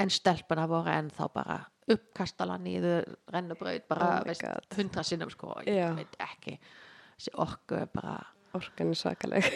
en 0.00 0.12
stelpuna 0.12 0.68
voru 0.70 0.92
ennþá 0.94 1.28
bara 1.34 1.58
uppkastala 1.94 2.56
nýður 2.62 3.10
rennubraut 3.32 3.88
bara 3.90 4.12
Oh 4.20 4.28
veist, 4.28 4.46
hundra 4.78 5.04
sinnum 5.04 5.32
sko 5.32 5.56
ég 5.66 5.82
Já. 5.82 5.90
veit 5.98 6.14
ekki 6.22 6.56
þessi 6.60 7.34
orku 7.44 7.82
er 7.82 7.90
bara 7.92 8.20
Orkan 8.54 8.92
er 8.92 8.98
svakaleg. 8.98 9.46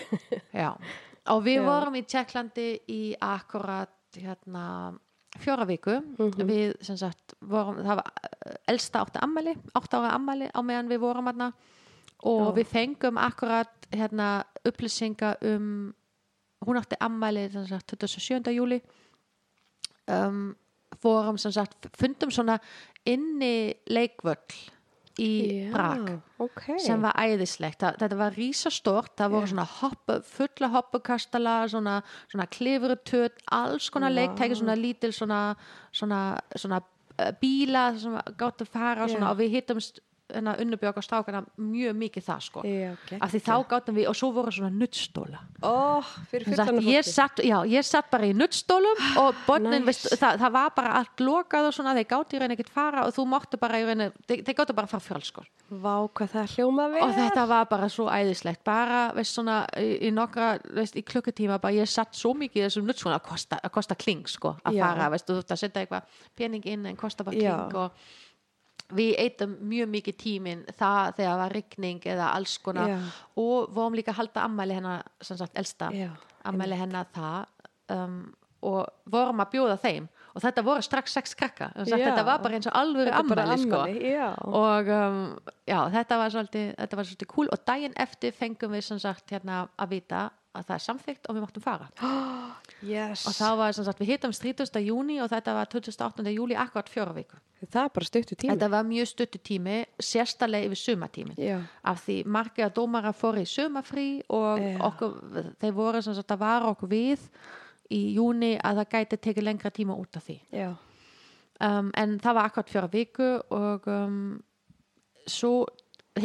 Já, 0.50 0.72
og 1.30 1.44
við 1.44 1.60
Já. 1.60 1.66
vorum 1.68 1.98
í 1.98 2.02
Tjekklandi 2.02 2.68
í 2.90 3.02
akkurat 3.22 4.18
hérna 4.18 4.64
fjóra 5.38 5.66
viku 5.66 5.98
Mhm. 6.18 6.46
við 6.48 6.74
sem 6.82 6.96
sagt 6.96 7.34
vorum, 7.40 7.76
það 7.84 7.96
var 8.00 8.12
eh, 8.46 8.54
elsta 8.68 9.00
átti 9.04 9.18
ammali, 9.22 9.54
átti 9.74 9.96
ára 9.96 10.14
ammali 10.14 10.48
á 10.54 10.60
meðan 10.62 10.88
við 10.88 10.98
vorum 11.00 11.26
hérna 11.30 11.52
og 12.24 12.56
Já. 12.56 12.62
við 12.62 12.66
fengum 12.66 13.16
akkurat 13.18 13.86
hérna 13.92 14.44
upplýsinga 14.66 15.36
um 15.42 15.94
hún 16.66 16.76
átti 16.80 16.96
ammali 17.00 17.48
sem 17.52 17.66
sagt 17.66 17.86
27. 17.94 18.50
júli 18.52 18.80
um, 20.08 20.56
vorum 21.02 21.38
sem 21.38 21.52
sagt 21.52 21.86
fundum 21.96 22.30
svona 22.34 22.58
inni 23.06 23.74
leikvöll 23.90 24.70
í 25.18 25.30
Prag 25.72 26.10
Ok. 26.38 26.62
sem 26.78 27.02
var 27.02 27.16
æðislegt 27.18 27.80
það, 27.82 27.96
þetta 28.02 28.18
var 28.20 28.36
rísastort, 28.38 29.14
það 29.18 29.32
voru 29.34 29.46
Já. 29.48 29.52
svona 29.52 29.66
hoppu, 29.78 30.18
fulla 30.22 30.68
hoppukastala 30.76 31.54
svona, 31.68 31.96
svona 32.30 32.46
klifrutöð 32.46 33.40
alls 33.50 33.90
konar 33.90 34.12
Vá. 34.14 34.20
leiktæki, 34.20 34.60
svona 34.60 34.76
lítil 34.78 35.12
svona, 35.12 35.40
svona, 35.92 36.20
svona 36.54 36.80
eh, 37.18 37.32
bíla 37.40 37.98
sem 37.98 38.14
gáttu 38.38 38.66
að 38.66 38.74
fara 38.74 39.08
svona, 39.08 39.26
Já. 39.26 39.30
og 39.32 39.38
við 39.42 39.56
hittumst 39.58 40.00
hérna, 40.28 40.54
unnubjörg 40.62 41.00
og 41.00 41.04
strákana 41.06 41.42
mjög 41.56 41.96
mikið 42.02 42.26
það 42.28 42.42
sko. 42.48 42.64
Já, 42.68 42.92
af 43.20 43.32
því 43.32 43.40
þá 43.48 43.54
gáttum 43.72 43.98
við, 43.98 44.08
og 44.10 44.16
svo 44.18 44.30
voru 44.36 44.52
svona 44.54 44.70
nuttstóla 44.74 45.42
fullan 46.30 46.80
ég, 46.84 47.08
ég 47.72 47.86
satt 47.86 48.10
bara 48.12 48.28
í 48.28 48.34
nuttstólum 48.36 49.04
og 49.22 49.38
botnin, 49.46 49.78
Nice. 49.78 49.86
veist, 49.88 50.08
það, 50.20 50.40
það 50.42 50.54
var 50.58 50.74
bara 50.76 50.92
allt 51.00 51.22
lokað 51.24 51.68
og 51.70 51.76
svona, 51.76 51.94
þeir 51.98 52.08
gátti 52.12 52.38
í 52.38 52.42
reyni 52.42 52.56
ekkert 52.58 52.72
fara 52.74 53.06
og 53.06 53.14
þú 53.16 53.26
máttu 53.30 53.60
bara 53.60 53.80
í 53.80 53.86
reyni, 53.88 54.10
þeir, 54.28 54.44
þeir 54.46 54.58
gáttu 54.60 54.76
bara 54.76 54.90
að 54.90 55.08
fara 55.08 55.24
sko 55.28 55.44
Vá, 55.68 56.08
hvað 56.16 56.30
það 56.32 56.52
hljóma 56.54 56.84
vel. 56.94 57.02
og 57.04 57.10
þetta 57.12 57.42
var 57.50 57.66
bara 57.68 57.88
svo 57.92 58.06
æðislegt. 58.08 58.62
Bara, 58.64 59.00
veist 59.12 59.36
svona, 59.36 59.58
í, 59.76 59.98
í 60.08 60.12
nokkra 60.16 60.54
veist, 60.78 60.96
í 60.96 61.02
klukkutíma, 61.04 61.58
bara 61.60 61.76
ég 61.76 61.90
satt 61.92 62.16
svo 62.16 62.32
mikið 62.38 62.62
í 62.62 62.64
þessum 62.64 62.88
nuttskóla 62.88 63.18
að 63.20 63.68
kosta, 63.74 63.98
kling 64.00 64.24
sko, 64.32 64.54
að 64.64 64.78
Já. 64.78 64.86
fara, 64.86 65.10
veist, 65.12 65.28
þú 65.28 65.36
þurft 65.36 65.52
að 65.52 65.60
setja 65.60 65.84
eitthvað 65.84 66.24
pening 66.40 66.64
inn 66.72 66.88
en 66.88 66.96
kosta 66.96 67.26
bara 67.26 67.36
kling 67.36 67.76
og 67.82 68.08
við 68.94 69.14
eitum 69.20 69.54
mjög 69.68 69.90
mikið 69.92 70.16
tímin 70.22 70.64
það 70.72 71.14
þegar 71.18 71.30
það 71.30 71.40
var 71.42 71.54
rigning 71.56 72.06
eða 72.14 72.32
alls 72.36 72.56
konar. 72.64 72.92
Já. 72.92 72.98
og 73.42 73.70
vorum 73.76 73.96
líka 73.98 74.14
að 74.14 74.20
halda 74.22 74.44
ammæli 74.48 74.78
hennar, 74.78 75.08
sem 75.20 75.38
sagt, 75.40 75.56
elsta 75.60 75.90
Já, 75.94 76.10
ammæli 76.48 76.78
hennar 76.80 77.10
það 77.14 77.48
um, 77.94 78.22
og 78.68 79.10
vorum 79.10 79.44
að 79.44 79.52
bjóða 79.52 79.76
þeim. 79.82 80.08
Og 80.34 80.42
þetta 80.44 80.62
voru 80.62 80.82
strax 80.84 81.14
sex 81.16 81.34
krakka 81.34 81.70
sagt, 81.74 81.90
þetta 81.90 82.24
var 82.26 82.42
bara 82.42 82.58
eins 82.58 82.68
og 82.70 82.74
alvöru 82.78 83.10
sko. 83.10 83.80
ammali, 83.80 84.12
já. 84.12 84.28
og 84.38 84.90
um, 84.94 85.22
já, 85.66 85.78
þetta 85.94 86.18
var 86.20 86.34
svolítið 86.34 86.66
þetta 86.76 86.98
var 86.98 87.08
svolítið 87.08 87.30
cool. 87.32 87.50
Og 87.54 87.64
daginn 87.66 87.96
eftir 87.98 88.34
fengum 88.36 88.74
við 88.76 88.86
sagt 89.02 89.34
hérna 89.34 89.64
að 89.78 89.96
vita 89.96 90.28
að 90.56 90.64
það 90.68 90.74
er 90.78 90.84
samþykkt 90.86 91.28
og 91.28 91.36
við 91.36 91.44
máttum 91.44 91.62
fara 91.64 91.88
Yes. 92.94 93.24
og 93.26 93.34
þá 93.34 93.48
var 93.58 93.74
sem 93.76 93.84
sagt 93.88 94.00
við 94.00 94.12
hittum 94.14 94.32
30. 94.32 94.80
júni 94.86 95.18
og 95.22 95.28
þetta 95.32 95.54
var 95.56 95.68
28. 95.72 96.24
júli 96.32 96.56
akkurat 96.56 96.88
fjóra 96.92 97.14
viku 97.16 97.36
Það 97.58 97.80
er 97.82 97.88
bara 97.90 98.06
stuttu 98.06 98.36
tími. 98.38 98.52
þetta 98.54 98.68
var 98.70 98.84
mjög 98.86 99.08
stuttu 99.10 99.38
tími 99.42 99.78
sérstaklega 99.98 100.68
yfir 100.68 100.78
sumatímin 100.78 101.38
Já. 101.42 101.56
af 101.82 102.04
því 102.06 102.18
margir 102.30 102.68
að 102.68 102.76
dómara 102.78 103.10
fór 103.12 103.40
í 103.42 103.46
sumafrí 103.50 104.08
og 104.30 104.60
Já. 104.62 104.76
okkur, 104.86 105.16
þeir 105.58 105.74
voru 105.74 106.02
sem 106.06 106.14
sagt 106.14 106.30
að 106.36 106.44
vara 106.44 106.70
okkur 106.70 106.92
við 106.92 107.24
í 107.90 108.00
júni 108.14 108.52
að 108.62 108.82
það 108.84 108.92
gæti 108.94 109.18
tekið 109.26 109.48
lengra 109.48 109.70
tíma 109.74 109.96
út 109.98 110.16
af 110.20 110.28
því 110.28 110.38
Já. 110.54 110.68
um, 111.66 111.90
en 111.98 112.18
það 112.22 112.38
var 112.38 112.46
akkurat 112.52 112.70
fjóra 112.70 112.92
viku 112.92 113.30
og 113.50 113.90
um, 113.90 114.20
svo 115.26 115.66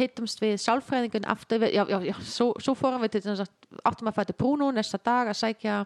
hittumst 0.00 0.42
við 0.42 0.56
sálfræðingun 0.62 1.28
aftur, 1.30 1.62
við, 1.62 1.74
já, 1.76 1.84
já, 1.90 1.98
já, 2.08 2.14
svo, 2.26 2.50
svo 2.62 2.74
fórum 2.78 3.04
við 3.04 3.16
til 3.16 3.22
sem 3.26 3.38
sagt, 3.38 3.54
áttum 3.86 4.10
að 4.10 4.18
fæta 4.20 4.36
Bruno 4.38 4.70
næsta 4.74 5.00
dag 5.02 5.30
að 5.30 5.40
sækja 5.40 5.78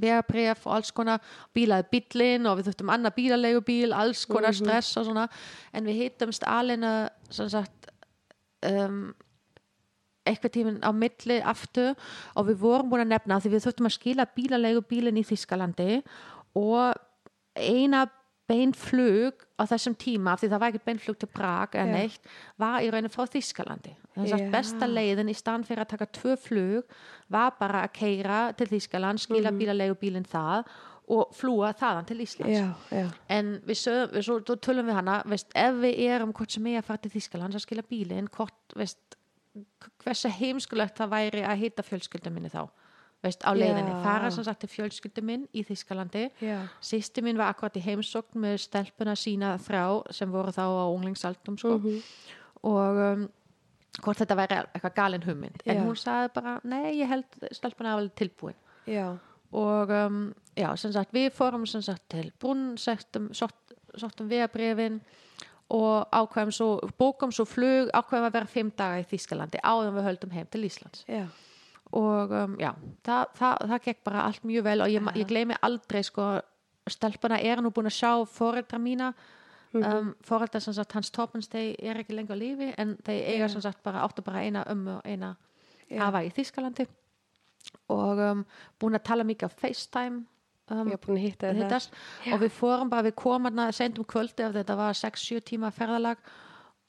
vegabref 0.00 0.66
og 0.68 0.76
alls 0.76 0.92
konar 0.94 1.22
bílaði 1.56 1.88
bílinn 1.90 2.46
og 2.46 2.60
við 2.60 2.68
þurftum 2.68 2.92
annað 2.94 3.16
bílalegu 3.16 3.64
bíl 3.66 3.94
alls 3.96 4.22
konar 4.30 4.54
stress 4.54 4.98
og 5.00 5.08
svona. 5.08 5.26
En 5.74 5.88
við 5.88 6.04
hittumst 6.04 6.46
alina 6.46 7.10
sem 7.32 7.50
sagt 7.50 7.90
um, 8.66 9.10
eitthvað 10.28 10.54
tíminn 10.54 10.80
á 10.84 10.90
milli 10.94 11.40
aftur 11.42 11.94
og 12.36 12.48
við 12.50 12.60
vorum 12.62 12.92
búin 12.92 13.04
að 13.06 13.14
nefna 13.16 13.40
því 13.42 13.54
við 13.54 13.66
þurftum 13.66 13.90
að 13.90 13.96
skila 13.96 14.28
bílalegu 14.36 14.84
bílinn 14.90 15.20
í 15.20 15.26
Þískalandi 15.26 16.00
og 16.58 16.94
eina 17.58 18.06
beinflug 18.50 19.46
á 19.54 19.62
þessum 19.70 19.94
tíma, 19.94 20.34
af 20.34 20.42
því 20.42 20.50
það 20.50 20.62
var 20.62 20.74
ekki 20.74 20.86
beinflug 20.90 21.18
til 21.22 21.30
Prag 21.30 21.78
Já. 21.78 21.86
neitt, 21.86 22.30
var 22.58 22.82
í 22.82 22.90
rauninu 22.90 23.12
frá 23.14 23.28
Þískalandi 23.30 23.94
þess 24.16 24.36
að 24.36 24.46
besta 24.52 24.88
leiðin 24.90 25.30
í 25.30 25.36
stand 25.38 25.66
fyrir 25.68 25.84
að 25.84 25.92
taka 25.94 26.08
tvö 26.18 26.36
flug 26.40 26.94
var 27.30 27.54
bara 27.60 27.84
að 27.86 27.94
keira 28.00 28.40
til 28.58 28.68
Þískaland, 28.70 29.22
skila 29.22 29.52
mm. 29.52 29.60
bílalegu 29.60 29.98
bílinn 30.00 30.26
það 30.28 30.70
og 31.10 31.32
flúa 31.34 31.72
þaðan 31.74 32.06
til 32.06 32.18
Íslands. 32.22 32.54
Já, 32.54 32.66
já, 32.94 33.06
en 33.34 33.56
við, 33.66 33.78
sögum, 33.80 34.12
við 34.14 34.26
svo, 34.28 34.58
tölum 34.62 34.90
við 34.90 34.98
hana 35.00 35.16
veist, 35.30 35.48
ef 35.58 35.80
við 35.82 36.02
erum 36.06 36.34
hvort 36.36 36.54
sem 36.54 36.68
er 36.70 36.82
að 36.82 36.90
fara 36.90 37.02
til 37.02 37.14
Þískaland 37.16 37.58
að 37.58 37.64
skila 37.64 37.86
bílinn, 37.90 38.30
hvort 38.34 38.76
veist, 38.78 39.18
hversu 40.04 40.30
heimskulegt 40.30 41.00
það 41.00 41.14
væri 41.16 41.42
að 41.46 41.64
hitta 41.64 41.86
fjölskyldum 41.86 42.36
minni 42.36 42.52
þá 42.52 42.62
veist, 43.24 43.42
á 43.44 43.50
leiðinni, 43.52 43.92
Já. 43.92 44.02
fara 44.04 44.30
sem 44.32 44.44
sagt 44.44 44.62
til 44.64 44.70
fjölskyldum 44.72 45.26
minn 45.28 45.48
í 45.52 45.64
Þískalandi 45.66 46.26
Sýsti 46.80 47.24
mín 47.24 47.38
var 47.40 47.52
akkurat 47.52 47.76
í 47.76 47.84
heimsókn 47.84 48.40
með 48.40 48.56
stelpuna 48.64 49.16
sína 49.18 49.54
þrá 49.60 49.82
sem 50.14 50.30
voru 50.32 50.54
þá 50.56 50.64
á 50.64 50.86
unglingsaldum 50.88 51.58
sko. 51.60 51.76
Mhm. 51.78 52.00
og 52.62 53.02
um, 53.04 53.28
hvort 54.04 54.20
þetta 54.20 54.36
væri 54.38 54.60
eitthvað 54.60 54.94
galin 54.94 55.24
hugmynd. 55.26 55.62
En 55.66 55.82
hún 55.84 55.96
sagði 55.98 56.30
bara, 56.34 56.60
nei 56.64 57.00
ég 57.00 57.08
held 57.08 57.26
stelpuna 57.52 57.94
var 57.94 58.02
alveg 58.02 58.14
tilbúin. 58.20 58.58
Já, 58.88 59.16
og 59.52 59.90
um, 59.90 60.20
já, 60.56 60.68
sem 60.78 60.92
sagt 60.94 61.12
við 61.14 61.32
fórum 61.34 61.66
sem 61.66 61.82
sagt 61.82 62.06
til 62.12 62.30
brunn 62.40 62.76
sóttum, 62.78 63.30
sótt, 63.34 63.74
sóttum 63.98 64.30
vegabrifin 64.30 65.00
og 65.70 66.06
ákveðum 66.14 66.54
svo 66.54 66.68
bókum 66.98 67.32
svo 67.34 67.46
flug, 67.46 67.90
ákveðum 67.94 68.28
að 68.28 68.36
vera 68.38 68.50
fimm 68.50 68.72
daga 68.76 69.02
í 69.02 69.06
Þískalandi 69.10 69.62
áður 69.62 69.90
en 69.90 69.96
við 69.98 70.08
höldum 70.08 70.34
heim 70.34 70.50
til 70.50 70.64
Íslands. 70.66 71.04
Já, 71.10 71.26
og 71.92 72.30
um, 72.30 72.56
já, 72.60 72.70
það, 73.06 73.26
það, 73.38 73.56
það 73.72 73.82
gekk 73.84 74.04
bara 74.06 74.22
allt 74.28 74.44
mjög 74.46 74.62
vel 74.64 74.80
og 74.84 74.88
ég, 74.92 75.02
ma- 75.02 75.14
ég 75.18 75.26
gleymi 75.26 75.56
aldrei 75.66 76.02
sko, 76.06 76.26
stelpuna 76.90 77.38
er 77.42 77.62
nú 77.62 77.70
búin 77.74 77.88
að 77.90 77.96
sjá 77.98 78.12
foreldra 78.30 78.78
mína. 78.78 79.12
Mhm. 79.72 79.84
um, 79.86 80.08
foreldra 80.26 80.58
sem 80.60 80.74
sagt 80.74 80.92
hans 80.96 81.10
topins 81.14 81.46
þeir 81.46 81.76
er 81.78 81.98
ekki 82.02 82.14
lengur 82.16 82.34
á 82.34 82.42
lífi 82.42 82.72
en 82.78 82.96
þeir 83.06 83.20
eiga 83.30 83.44
Já. 83.46 83.52
sem 83.52 83.60
sagt 83.62 83.82
bara 83.86 84.00
áttu 84.02 84.22
bara 84.26 84.40
eina 84.42 84.64
ömmu 84.66 84.96
og 84.96 85.04
eina 85.06 85.36
Já. 85.88 86.08
afa 86.08 86.24
í 86.26 86.30
Þískalandi 86.34 86.86
og 87.94 88.18
um, 88.18 88.40
búin 88.80 88.98
að 88.98 89.04
tala 89.06 89.22
mikið 89.28 89.46
á 89.46 89.50
FaceTime 89.60 90.24
um, 90.74 90.90
ég 90.90 90.98
búin 91.04 91.20
að 91.20 91.22
hitta 91.22 91.46
það 91.52 91.60
hittast 91.62 91.94
og 92.32 92.42
við 92.42 92.50
fórum 92.56 92.90
bara, 92.90 93.04
við 93.06 93.14
komum 93.22 93.46
hérna 93.46 93.68
sent 93.76 93.98
um 94.02 94.08
kvöldi 94.10 94.42
af 94.48 94.56
þetta 94.58 94.76
var 94.80 94.98
6-7 94.98 95.38
tíma 95.52 95.70
ferðalag. 95.74 96.18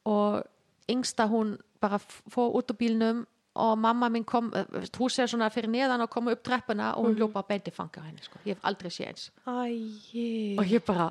Og 0.09 0.41
yngsta 0.89 1.27
hún 1.29 1.53
bara 1.81 1.99
f- 2.01 2.23
fór 2.33 2.55
út 2.57 2.73
úr 2.73 2.77
bílnum 2.81 3.21
og 3.55 3.77
mamma 3.77 4.07
mín 4.09 4.23
kom, 4.25 4.51
eh, 4.55 4.65
hún 4.97 5.11
sér 5.11 5.27
svona 5.27 5.49
fyrir 5.51 5.69
neðan 5.71 6.01
og 6.05 6.09
kom 6.09 6.27
upp 6.31 6.43
treppuna 6.43 6.93
og 6.95 7.05
hún 7.05 7.17
ljópa 7.19 7.43
beint 7.47 7.67
í 7.67 7.73
fanga 7.75 8.03
henni, 8.05 8.23
sko, 8.23 8.39
ég 8.45 8.55
hef 8.55 8.63
aldrei 8.63 8.89
séð 8.89 9.07
eins. 9.09 9.25
Æj, 9.45 10.57
og 10.59 10.71
ég 10.71 10.85
bara, 10.87 11.09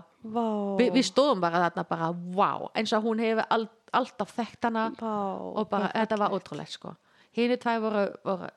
vi, 0.78 0.88
við 0.90 1.04
stóðum 1.10 1.40
bara 1.40 1.66
þarna 1.66 1.84
bara, 1.88 2.10
wow, 2.36 2.70
eins 2.74 2.92
og 2.96 3.04
hún 3.04 3.20
hefur 3.20 3.44
all, 3.50 3.68
alltaf 3.92 4.32
þekkt 4.38 4.70
hana 4.70 4.86
vá, 4.96 5.12
og 5.60 5.68
bara, 5.68 5.92
þetta 5.94 6.18
var 6.18 6.36
ótrúlegt, 6.36 6.78
sko. 6.78 6.94
Henni 7.36 7.60
tvær 7.60 7.84
voru, 7.84 8.06
voru 8.24 8.48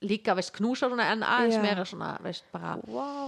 líka, 0.00 0.34
veist, 0.36 0.52
knúsa 0.56 0.88
svona 0.88 1.10
en 1.12 1.24
aðeins 1.26 1.56
Já. 1.58 1.62
meira 1.62 1.84
svona, 1.88 2.10
veist, 2.24 2.46
bara 2.52 2.76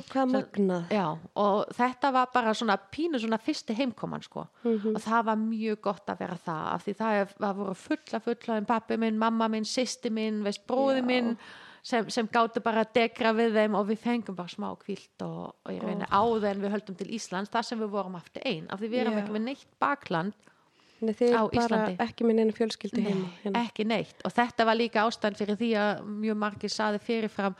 hvað 0.09 0.31
magnað. 0.33 0.93
Já, 0.95 1.07
og 1.37 1.75
þetta 1.77 2.13
var 2.17 2.31
bara 2.33 2.55
svona 2.57 2.79
pínu 2.93 3.21
svona 3.21 3.39
fyrsti 3.41 3.77
heimkoman 3.77 4.23
sko. 4.25 4.47
Mhm. 4.65 4.95
og 4.97 5.03
það 5.03 5.25
var 5.25 5.37
mjög 5.37 5.81
gott 5.81 6.07
að 6.07 6.23
vera 6.25 6.39
það 6.47 6.63
af 6.75 6.87
því 6.87 6.95
það 7.01 7.35
það 7.39 7.61
voru 7.61 7.75
fulla 7.75 8.21
fulla 8.21 8.57
en 8.57 8.71
pappi 8.71 8.97
minn, 8.97 9.19
mamma 9.19 9.49
minn, 9.49 9.65
sýsti 9.69 10.11
minn 10.11 10.43
veist, 10.43 10.67
bróði 10.67 11.05
minn 11.05 11.37
sem, 11.83 12.09
sem 12.11 12.29
gáttu 12.29 12.63
bara 12.63 12.85
að 12.87 12.95
degra 12.95 13.33
við 13.37 13.59
þeim 13.59 13.77
og 13.79 13.89
við 13.91 13.99
fengum 13.99 14.39
bara 14.39 14.49
smá 14.49 14.71
kvílt 14.79 15.25
og, 15.27 15.55
og 15.67 15.75
ég 15.75 15.83
reyni 15.83 16.07
áður 16.09 16.49
en 16.53 16.63
við 16.63 16.75
höldum 16.77 16.99
til 16.99 17.11
Íslands 17.19 17.51
þar 17.53 17.67
sem 17.67 17.83
við 17.83 17.93
vorum 17.93 18.17
aftur 18.17 18.43
einn 18.47 18.71
af 18.71 18.81
því 18.81 18.93
við 18.93 19.05
erum 19.05 19.19
ekki 19.19 19.37
með 19.37 19.47
neitt 19.51 19.67
bakland 19.83 20.33
Nei, 21.03 21.15
þið 21.19 21.33
Á 21.35 21.43
Íslandi. 21.51 21.97
ekki 22.05 22.25
með 22.29 22.35
neina 22.39 22.53
fjölskyldu 22.57 23.03
heima 23.03 23.29
hérna. 23.43 23.63
ekki 23.67 23.85
neitt 23.91 24.21
og 24.25 24.33
þetta 24.37 24.67
var 24.69 24.77
líka 24.79 25.03
ástand 25.07 25.37
fyrir 25.41 25.57
því 25.59 25.71
að 25.83 26.03
mjög 26.23 26.37
margir 26.39 26.71
saði 26.71 27.01
fyrirfram 27.03 27.57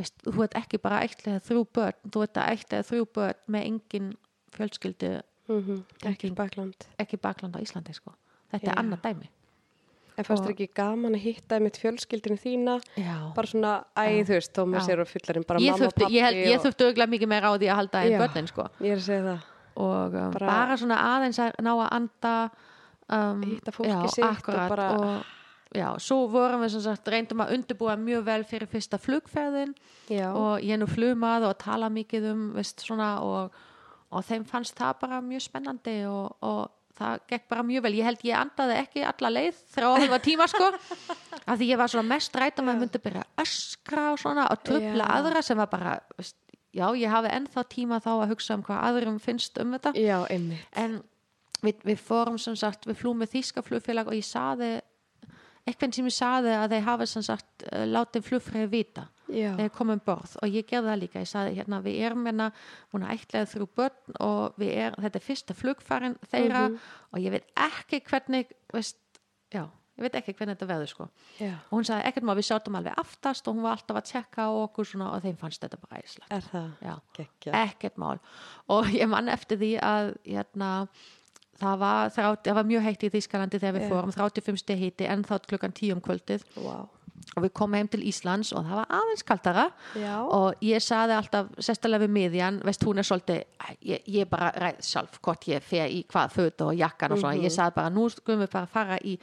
veist, 0.00 0.14
þú 0.24 0.44
ert 0.46 0.54
ekki 0.62 0.78
bara 0.80 1.02
ætlega 1.04 1.42
þrjú 1.44 1.64
börn 1.76 1.98
þú 2.10 2.22
ert 2.24 2.40
ætlega 2.46 2.86
þrjú 2.88 3.06
börn 3.18 3.42
með 3.48 3.66
engin 3.72 4.14
fjölskyldu 4.56 5.20
Mhm, 5.50 5.82
ekki 6.06 6.28
Engin- 6.30 6.34
bakland 6.38 6.86
ekki 6.98 7.16
bakland 7.20 7.56
á 7.56 7.60
Íslandi 7.60 7.92
sko. 7.92 8.12
þetta 8.52 8.66
Já. 8.66 8.72
er 8.72 8.78
annað 8.84 9.00
dæmi 9.02 9.28
en 10.16 10.24
fannst 10.24 10.42
Og- 10.42 10.48
þér 10.48 10.54
ekki 10.54 10.68
gaman 10.74 11.14
að 11.14 11.22
hitta 11.24 11.60
mitt 11.60 11.76
fjölskyldinu 11.80 12.38
þína 12.38 12.80
Já. 12.96 13.34
bara 13.34 13.46
svona, 13.46 13.84
æ, 13.96 14.22
þú 14.24 14.34
veist, 14.36 14.52
Tómas 14.54 14.88
er 14.88 15.00
og 15.00 15.08
fullarinn 15.08 15.46
bara 15.46 15.58
ég, 15.60 15.70
mamma 15.72 15.86
og 15.86 15.92
þurfti, 15.92 16.00
pappi 16.04 16.14
ég, 16.14 16.22
held, 16.22 16.36
ég 16.36 16.56
og, 16.58 16.64
þurfti 16.64 16.84
auðvitað 16.86 17.10
mikið 17.14 17.28
meira 17.28 17.48
á 17.50 17.52
því 17.58 17.66
að 17.68 17.76
halda 17.80 17.98
einn 18.04 18.20
börnin 18.20 18.48
sko. 18.48 18.62
ég 18.80 18.92
er 18.92 18.96
að 18.96 19.06
segja 19.08 19.24
það 19.26 19.40
og 19.76 20.14
um, 20.14 20.30
Bara- 20.32 20.46
bara, 20.46 20.76
svona 20.76 20.96
aðeins 20.98 21.38
að 21.38 21.52
ná 21.60 21.72
að 21.72 21.88
anda 21.92 22.50
um, 23.12 23.42
Hitta 23.42 23.74
fólkið 23.74 24.06
já, 24.06 24.14
sitt 24.14 24.48
og 24.48 24.70
bara- 24.72 24.88
og, 24.96 25.28
já, 25.74 25.86
svo 26.02 26.24
vorum 26.30 26.64
við 26.64 26.74
sem 26.76 26.84
sagt 26.88 27.08
reyndum 27.12 27.44
að 27.44 27.54
undirbúa 27.58 27.96
mjög 28.00 28.24
vel 28.26 28.42
fyrir 28.44 28.70
fyrsta 28.70 28.98
flugferðin. 28.98 29.74
Já, 30.10 30.28
og 30.34 30.60
ég 30.66 30.78
nú 30.80 30.88
flugmað 30.90 31.48
og 31.50 31.58
tala 31.58 31.88
mikið 31.92 32.30
um 32.32 32.44
veist, 32.56 32.82
svona, 32.82 33.16
og, 33.22 33.52
og 34.10 34.24
þeim 34.26 34.44
fannst 34.48 34.74
það 34.78 35.00
bara 35.04 35.20
mjög 35.22 35.46
spennandi 35.46 35.96
og, 36.10 36.36
og 36.42 36.68
það 37.00 37.20
gekk 37.30 37.46
bara 37.48 37.62
mjög 37.64 37.82
vel. 37.86 37.94
Ég 38.00 38.04
held 38.10 38.24
ég 38.26 38.36
andaði 38.36 38.74
ekki 38.82 39.04
alla 39.08 39.30
leið 39.32 39.60
þrjá 39.74 39.88
og 39.88 40.00
halva 40.02 40.18
tíma 40.20 40.48
sko 40.50 40.66
af 41.50 41.54
því 41.58 41.70
ég 41.70 41.78
var 41.80 41.88
svona 41.92 42.08
mest 42.10 42.34
rætt 42.36 42.58
að 42.60 42.66
maður 42.66 42.82
myndi 42.84 43.02
byrja 43.06 43.22
að 43.24 43.44
öskra 43.46 44.08
og 44.12 44.18
svona 44.20 44.48
og 44.52 44.62
trubla 44.66 45.06
Já. 45.06 45.14
aðra 45.20 45.42
sem 45.46 45.56
var 45.62 45.70
bara 45.72 45.94
já 46.70 46.86
ég 46.94 47.10
hafi 47.10 47.30
ennþá 47.34 47.64
tíma 47.72 47.98
þá 48.02 48.10
að 48.12 48.28
hugsa 48.34 48.54
um 48.58 48.66
hvað 48.66 48.84
aðrum 48.90 49.16
finnst 49.22 49.56
um 49.62 49.72
þetta. 49.78 49.94
Já, 49.98 50.18
en 50.30 51.00
við, 51.62 51.80
við 51.84 51.98
fórum 52.02 52.38
sem 52.38 52.56
sagt 52.56 52.86
við 52.88 52.98
flúum 53.02 53.18
með 53.22 53.34
þýska 53.36 53.62
flugfélag 53.66 54.08
og 54.10 54.16
ég 54.18 54.26
saði 54.26 54.70
eitthvað 55.68 55.94
sem 55.94 56.06
ég 56.08 56.14
saði 56.16 56.52
að 56.56 56.72
þeir 56.74 56.84
hafa 56.86 57.06
sem 57.06 57.22
sagt 57.22 57.64
eh, 57.70 57.84
látið 57.86 58.24
flugfræði 58.26 58.68
vita 58.72 59.02
já, 59.28 59.50
þegar 59.58 59.74
komum 59.76 59.98
um 59.98 60.04
borð. 60.06 60.32
Og 60.42 60.48
ég 60.56 60.64
gerði 60.66 60.88
það 60.90 61.00
líka. 61.02 61.20
Ég 61.22 61.28
sagði 61.30 61.58
hérna 61.60 61.82
við 61.84 61.98
erum 62.08 62.24
hérna 62.26 62.46
búin 62.90 63.04
að 63.06 63.18
ætlaði 63.20 63.50
þrjú 63.52 63.66
börn 63.78 64.16
og 64.26 64.64
er, 64.66 64.96
þetta 65.04 65.20
er 65.20 65.26
fyrsta 65.26 65.54
flugfærin 65.58 66.16
þeirra 66.32 66.62
Mhm. 66.70 66.78
og 67.12 67.20
ég 67.20 67.30
veit 67.36 67.52
ekki 67.68 68.00
hvernig 68.08 68.50
veist, 68.72 68.96
já, 69.52 69.62
ég 70.00 70.02
veit 70.08 70.16
ekki 70.22 70.34
hvernig 70.40 70.56
þetta 70.56 70.70
veður 70.72 70.88
sko. 70.94 71.08
Og 71.68 71.76
hún 71.76 71.86
sagði 71.86 72.08
ekkert 72.08 72.26
má 72.30 72.34
við 72.40 72.48
sátum 72.48 72.80
alveg 72.80 72.98
aftast 73.04 73.46
og 73.46 73.54
hún 73.54 73.62
var 73.68 73.76
alltaf 73.76 74.00
að 74.00 74.08
tjekka 74.10 74.48
á 74.48 74.50
okkur 74.64 74.88
svona, 74.88 75.12
og 75.14 75.22
þeim 75.22 75.36
fannst 75.38 75.60
þetta 75.62 75.78
bara 75.84 76.00
er 76.00 76.08
geggja 77.20 77.52
ekkert 77.68 78.00
mál. 78.00 78.18
Og 78.72 78.86
ég 78.96 79.06
mann 79.12 79.28
eftir 79.28 79.60
því 79.60 79.74
að 79.78 80.14
hérna 80.24 80.88
Það 81.60 81.76
var, 81.82 82.08
þrát, 82.14 82.40
það 82.46 82.54
var 82.56 82.64
mjög 82.70 82.82
heitt 82.88 83.02
í 83.04 83.10
Þýskalandi 83.12 83.58
þegar 83.60 83.74
við 83.76 83.82
Já. 83.84 83.90
fórum, 83.92 84.12
35 84.16 84.62
stið 84.62 84.78
hiti 84.86 85.04
en 85.12 85.24
þá 85.28 85.34
klukkan 85.50 85.72
10 85.76 85.92
um 85.92 86.00
kvöldið 86.00 86.44
wow. 86.56 86.86
og 87.36 87.42
við 87.44 87.52
komum 87.52 87.74
heim 87.76 87.88
til 87.92 88.00
Íslands 88.08 88.52
og 88.56 88.64
það 88.64 88.78
var 88.80 88.86
aðeins 88.96 89.22
kaldara 89.28 89.66
já, 89.94 90.14
og 90.24 90.54
ég 90.64 90.80
saði 90.80 91.12
alltaf 91.18 91.50
sérstælega 91.60 92.06
við 92.06 92.14
miðjan, 92.16 92.62
veist 92.64 92.82
hún 92.88 92.98
er 93.02 93.04
svolítið 93.04 93.42
ég, 93.84 94.00
ég 94.08 94.30
bara 94.32 94.48
ræð 94.56 94.80
sjálf 94.88 95.20
hvort 95.20 95.44
ég 95.52 95.62
fer 95.62 95.86
í 95.92 96.00
hvað 96.08 96.32
föt 96.38 96.64
og 96.64 96.72
jakkan 96.80 97.12
og 97.12 97.18
svona 97.20 97.36
Mhm. 97.36 97.44
ég 97.44 97.52
saði 97.52 97.74
bara 97.76 97.90
nú 97.90 98.08
skulum 98.10 98.40
við 98.46 98.50
bara 98.56 98.66
fara 98.66 98.98
í 99.04 99.18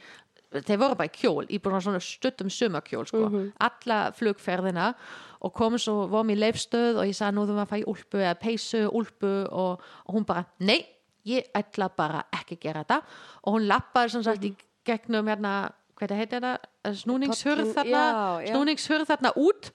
þeir 0.48 0.78
voru 0.80 0.94
bara 0.96 1.08
í 1.10 1.12
kjól, 1.12 1.44
í 1.50 1.58
bara 1.60 1.80
svona 1.80 2.00
stuttum 2.00 2.48
sumakjól 2.48 3.04
sko, 3.06 3.28
Mhm. 3.28 3.52
alla 3.60 4.12
flugferðina 4.16 4.94
og 5.42 5.52
komum 5.54 5.76
svo, 5.78 6.06
vorum 6.08 6.30
í 6.30 6.38
leifstöð 6.38 6.96
og 7.02 7.04
ég 7.04 7.18
sagði 7.18 7.34
nú 7.34 7.44
þurfum 7.44 7.58
við 7.58 7.66
að 7.66 7.68
fara 7.68 7.80
í 7.82 7.84
úlpu 7.84 8.22
eða 8.22 8.38
peysu, 8.40 8.88
úlpu 8.90 9.34
og, 9.52 9.80
og 10.06 10.14
hún 10.14 10.24
bara, 10.24 10.46
nei 10.60 10.86
ég 11.28 11.50
ætla 11.58 11.90
bara 11.96 12.24
ekki 12.34 12.58
að 12.58 12.64
gera 12.66 12.84
þetta. 12.84 13.18
Og 13.44 13.58
hún 13.58 13.68
lappaði 13.70 14.14
sem 14.16 14.24
sagt 14.26 14.48
í 14.48 14.54
gegnum 14.88 15.28
hérna, 15.28 15.58
hvað 15.98 16.16
heitir 16.20 16.40
þetta? 16.40 16.54
Snúningshurð 17.02 17.66
Tollinn, 17.66 17.76
þarna 17.76 18.48
snúningshurð 18.54 19.12
þarna 19.12 19.36
út. 19.44 19.70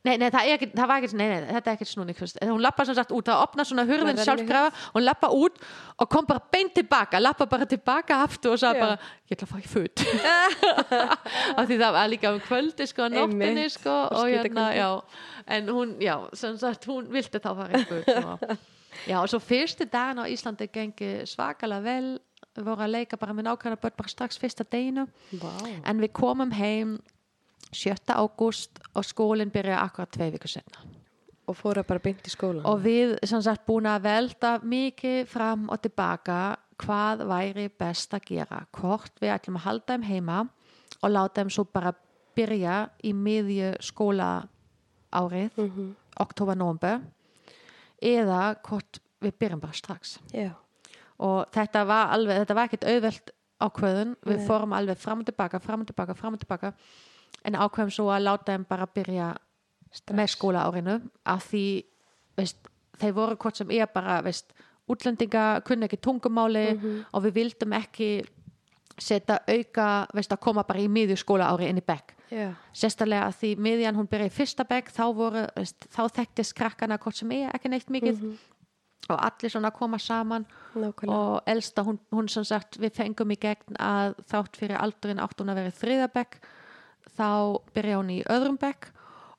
Nei, 0.00 0.14
nei, 0.16 0.30
það, 0.32 0.46
er 0.48 0.54
ekki, 0.56 0.66
það 0.72 0.88
var 0.88 1.02
ekki, 1.02 1.16
nei, 1.20 1.26
nei, 1.28 1.42
þetta 1.50 1.68
er 1.68 1.76
ekki 1.76 1.86
snúningshurð. 1.90 2.38
Hún 2.48 2.62
lappa 2.64 2.86
sem 2.88 2.96
sagt 2.96 3.10
út, 3.12 3.26
það 3.28 3.42
opna 3.44 3.66
svona 3.68 3.82
hurðin 3.84 4.16
Svona 4.16 4.24
sjálfkrafa, 4.30 4.86
hún 4.94 5.04
lappa 5.04 5.28
út 5.36 5.58
og 6.00 6.08
kom 6.14 6.28
bara 6.30 6.40
beint 6.54 6.72
tilbaka, 6.78 7.20
lappa 7.20 7.44
bara 7.50 7.68
tilbaka 7.68 8.22
aftur 8.24 8.54
og 8.54 8.62
sagði 8.62 8.80
bara, 8.86 9.10
ég 9.28 9.36
ætla 9.36 9.48
að 9.48 9.52
fara 9.52 9.66
í 9.66 9.68
föt. 9.74 10.04
Af 11.58 11.68
því 11.68 11.80
það 11.84 11.94
var 11.98 12.10
líka 12.14 12.32
um 12.32 12.40
kvöldi 12.46 12.88
sko, 12.88 13.10
nóttinni 13.12 13.68
sko 13.76 13.98
Og 14.22 14.32
hérna, 14.32 14.70
já. 14.72 14.88
En 15.50 15.68
hún, 15.68 15.96
já, 16.00 16.16
sem 16.32 16.56
sagt, 16.64 16.88
hún 16.88 17.12
vildi 17.12 17.36
þá 17.36 17.50
fara 17.60 17.84
í 17.84 17.88
föt 17.92 18.12
og, 18.22 18.56
já, 19.06 19.16
og 19.20 19.28
svo 19.28 19.38
fyrsti 19.42 19.86
daginn 19.90 20.22
á 20.22 20.24
Íslandi 20.30 20.68
gengi 20.72 21.10
svakalega 21.26 21.82
vel 21.84 22.18
við 22.56 22.64
vorum 22.66 22.84
að 22.84 22.94
leika 22.96 23.16
bara 23.20 23.34
með 23.36 23.46
nákvæmna 23.48 23.80
börn 23.80 23.96
bara 23.96 24.08
strax 24.08 24.38
fyrsta 24.40 24.64
deginu 24.64 25.06
wow. 25.40 25.66
en 25.84 26.00
við 26.02 26.12
komum 26.12 26.50
heim 26.52 26.98
7. 27.72 27.94
ágúst 28.10 28.80
og 28.94 29.04
skólinn 29.06 29.52
byrja 29.54 29.78
akkurat 29.84 30.10
tvei 30.10 30.30
vikur 30.34 30.50
senna 30.50 30.82
og 31.50 31.56
fóra 31.58 31.82
bara 31.86 32.02
beint 32.02 32.26
í 32.26 32.30
skólan 32.32 32.66
og 32.66 32.82
við 32.82 33.16
sem 33.26 33.42
sagt 33.42 33.66
búin 33.66 33.86
að 33.90 34.02
velta 34.08 34.56
mikið 34.62 35.24
fram 35.30 35.68
og 35.70 35.80
tilbaka 35.82 36.56
hvað 36.80 37.24
væri 37.28 37.68
best 37.78 38.14
að 38.16 38.26
gera 38.32 38.64
hvort 38.72 39.12
við 39.20 39.34
ætlum 39.34 39.58
að 39.60 39.66
halda 39.68 39.94
þeim 39.96 40.06
heima 40.08 40.38
og 41.00 41.10
láta 41.12 41.42
þeim 41.42 41.50
svo 41.54 41.64
bara 41.70 41.92
byrja 42.36 42.76
í 43.04 43.12
miðju 43.14 43.74
skóla 43.84 44.30
árið 45.12 45.50
Mhm. 45.58 45.94
oktober, 46.20 46.54
november 46.56 47.00
eða 48.02 48.54
hvort 48.66 49.00
við 49.20 49.34
byrjum 49.38 49.60
bara 49.60 49.72
strax 49.76 50.18
Já. 50.32 50.52
og 51.18 51.50
þetta 51.52 51.84
var 51.86 52.14
alveg, 52.14 52.38
þetta 52.44 52.54
var 52.56 52.68
ekkert 52.70 52.84
auðvelt 52.88 53.30
ákveðun, 53.60 54.14
við 54.24 54.38
Nei. 54.38 54.46
fórum 54.46 54.72
alveg 54.72 54.96
fram 54.96 55.20
og 55.20 55.26
tilbaka, 55.28 55.58
fram 55.60 55.80
og 55.84 55.86
tilbaka, 55.90 56.14
fram 56.16 56.34
og 56.34 56.40
tilbaka 56.40 56.72
en 57.44 57.54
ákveðum 57.60 57.90
svo 57.92 58.06
að 58.08 58.24
láta 58.24 58.52
þeim 58.54 58.64
bara 58.68 58.86
byrja 58.86 59.34
Strax. 59.92 60.16
með 60.16 60.28
skólaárinu 60.36 60.94
af 61.26 61.44
því, 61.50 61.64
veist, 62.38 62.68
þeir 63.00 63.12
voru 63.16 63.36
hvort 63.36 63.56
sem 63.56 63.70
er 63.70 63.86
bara, 63.92 64.20
veist, 64.22 64.52
útlendinga 64.90 65.60
kunni 65.66 65.86
ekki 65.86 66.00
tungumáli 66.00 66.64
Mhm. 66.74 67.04
og 67.12 67.22
við 67.24 67.32
vildum 67.34 67.72
ekki 67.76 68.24
setja 68.98 69.38
auka, 69.48 70.06
veist, 70.14 70.30
að 70.32 70.40
koma 70.40 70.62
bara 70.64 70.80
í 70.80 70.88
miðju 70.88 71.16
skólaári 71.20 71.68
inn 71.68 71.78
í 71.78 71.84
bekk 71.86 72.14
Já. 72.30 72.52
sérstaklega 72.72 73.26
að 73.26 73.36
því 73.40 73.50
miðjan 73.58 73.96
hún 73.98 74.06
byrja 74.10 74.26
í 74.30 74.34
fyrsta 74.34 74.64
bekk 74.68 74.90
þá 74.94 75.04
þá 75.90 76.02
þekktist 76.20 76.54
krakkana 76.54 76.98
hvort 76.98 77.16
sem 77.18 77.32
er 77.32 77.50
ekki 77.56 77.68
neitt 77.72 77.90
mikið 77.90 78.20
Mhm. 78.22 78.38
og 79.10 79.18
allir 79.26 79.50
svona 79.50 79.70
koma 79.72 79.98
saman 79.98 80.46
Nákvæmlega. 80.74 81.08
og 81.10 81.42
elsta 81.46 81.82
hún, 81.82 81.98
hún 82.12 82.28
sem 82.28 82.44
sagt 82.44 82.78
við 82.78 82.92
fengum 82.94 83.30
í 83.32 83.36
gegn 83.40 83.74
að 83.78 84.14
þátt 84.30 84.56
fyrir 84.56 84.78
aldurinn 84.78 85.18
átt 85.18 85.40
hún 85.40 85.50
að 85.50 85.54
vera 85.54 85.68
í 85.72 85.78
þriða 85.80 86.12
bekk 86.12 86.40
þá 87.16 87.58
byrja 87.74 87.96
hún 87.98 88.10
í 88.10 88.22
öðrum 88.30 88.58
bekk 88.60 88.86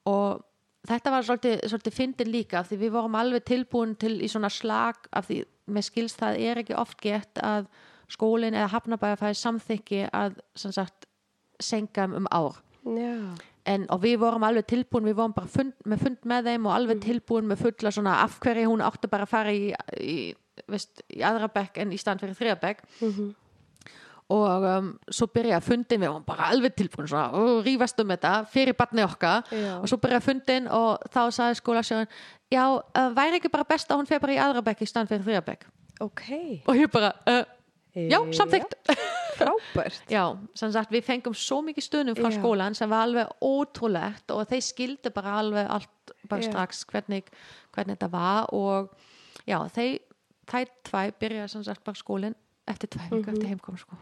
og 0.05 0.41
þetta 0.87 1.11
var 1.11 1.23
svolítið, 1.23 1.61
svolítið 1.69 1.93
fyndin 1.93 2.31
líka 2.31 2.59
af 2.59 2.69
því 2.71 2.77
við 2.81 2.91
vorum 2.91 3.15
alveg 3.15 3.45
tilbúin 3.45 3.95
til 3.97 4.19
í 4.19 4.27
svona 4.27 4.49
slag 4.49 4.95
af 5.13 5.27
því 5.29 5.45
með 5.69 5.83
skilst 5.87 6.19
það 6.19 6.39
er 6.41 6.55
ekki 6.63 6.75
oft 6.77 6.99
gett 6.99 7.35
að 7.41 7.67
skólinn 8.09 8.53
eða 8.57 8.73
hafnabæða 8.73 9.19
fæði 9.21 9.37
samþykki 9.39 10.09
að 10.11 10.39
sem 10.55 10.71
sagt 10.71 11.05
senka 11.61 12.03
um 12.09 12.27
ár 12.31 12.57
Já. 12.85 13.15
en, 13.65 13.83
og 13.93 13.99
við 14.01 14.15
vorum 14.23 14.43
alveg 14.47 14.65
tilbúin 14.71 15.05
við 15.05 15.13
vorum 15.19 15.33
bara 15.37 15.47
fund, 15.47 15.73
með 15.85 15.99
fund 16.01 16.23
með 16.25 16.47
þeim 16.49 16.65
og 16.65 16.73
alveg 16.73 17.01
tilbúin 17.03 17.45
með 17.51 17.59
fulla 17.67 17.91
svona 17.93 18.15
af 18.23 18.39
hverju 18.41 18.67
hún 18.71 18.81
átti 18.81 19.07
bara 19.11 19.27
að 19.27 19.33
fara 19.35 19.51
í, 19.53 19.67
í, 20.01 20.33
veist, 20.67 21.03
í 21.13 21.21
aðra 21.21 21.47
bekk 21.53 21.77
en 21.83 21.91
í 21.93 21.99
stand 22.01 22.19
fyrir 22.23 22.33
þriða 22.39 22.57
bekk 22.63 22.81
Mhm. 23.01 23.29
og 24.31 24.63
um, 24.63 24.89
svo 25.11 25.27
byrja 25.27 25.59
fundin 25.61 25.99
við 26.01 26.07
vorum 26.09 26.23
bara 26.25 26.49
alveg 26.53 26.73
tilbúin 26.79 27.07
svona, 27.11 27.29
og 27.35 27.65
rífast 27.65 27.99
um 27.99 28.07
þetta 28.13 28.33
fyrir 28.47 28.73
barni 28.79 29.03
okkar 29.03 29.43
Já. 29.51 29.77
og 29.81 29.87
svo 29.91 29.97
byrja 29.99 30.21
fundin 30.23 30.67
og 30.71 31.01
þá 31.11 31.21
sagði 31.35 31.57
skólasjóðan 31.59 32.07
já, 32.51 32.63
uh, 32.79 33.09
væri 33.17 33.41
ekki 33.41 33.51
bara 33.51 33.67
best 33.67 33.91
að 33.91 33.99
hún 34.01 34.07
fer 34.07 34.19
bara 34.23 34.33
í 34.33 34.39
aðra 34.39 34.63
bekk 34.63 34.81
í 34.81 34.87
stand 34.87 35.09
fyrir 35.11 35.25
þriða 35.27 35.45
bekk 35.51 35.67
Ok. 36.01 36.23
og 36.65 36.75
ég 36.79 36.89
bara, 36.91 37.11
uh, 37.27 37.43
já, 37.93 38.17
samþykkt 38.33 38.73
Frábært. 39.37 40.01
Já, 40.11 40.23
sem 40.55 40.71
sagt 40.71 40.91
við 40.91 41.03
fengum 41.07 41.33
svo 41.37 41.61
mikið 41.65 41.85
stöðnum 41.87 42.17
frá 42.19 42.29
Já. 42.31 42.37
skólan 42.39 42.75
sem 42.77 42.89
var 42.91 43.05
alveg 43.07 43.27
ótrúlegt 43.41 44.31
og 44.35 44.45
þeir 44.49 44.63
skildi 44.65 45.11
bara 45.15 45.37
alveg 45.41 45.67
allt 45.69 46.15
bara 46.29 46.41
Já. 46.41 46.49
strax 46.51 46.85
hvernig, 46.91 47.27
hvernig 47.75 47.97
þetta 47.97 48.11
var 48.11 48.49
og 48.53 48.91
já, 49.47 49.59
þeir 49.75 49.99
þær 50.51 50.71
tvæ 50.89 51.03
byrja 51.19 51.47
sem 51.47 51.63
sagt 51.63 51.83
bara 51.83 51.95
skólinn 51.99 52.35
eftir 52.67 52.87
tvæ 52.89 53.05
viku 53.09 53.21
Mhm. 53.31 53.35
eftir 53.35 53.47
heimkom 53.47 53.77
sko. 53.77 53.95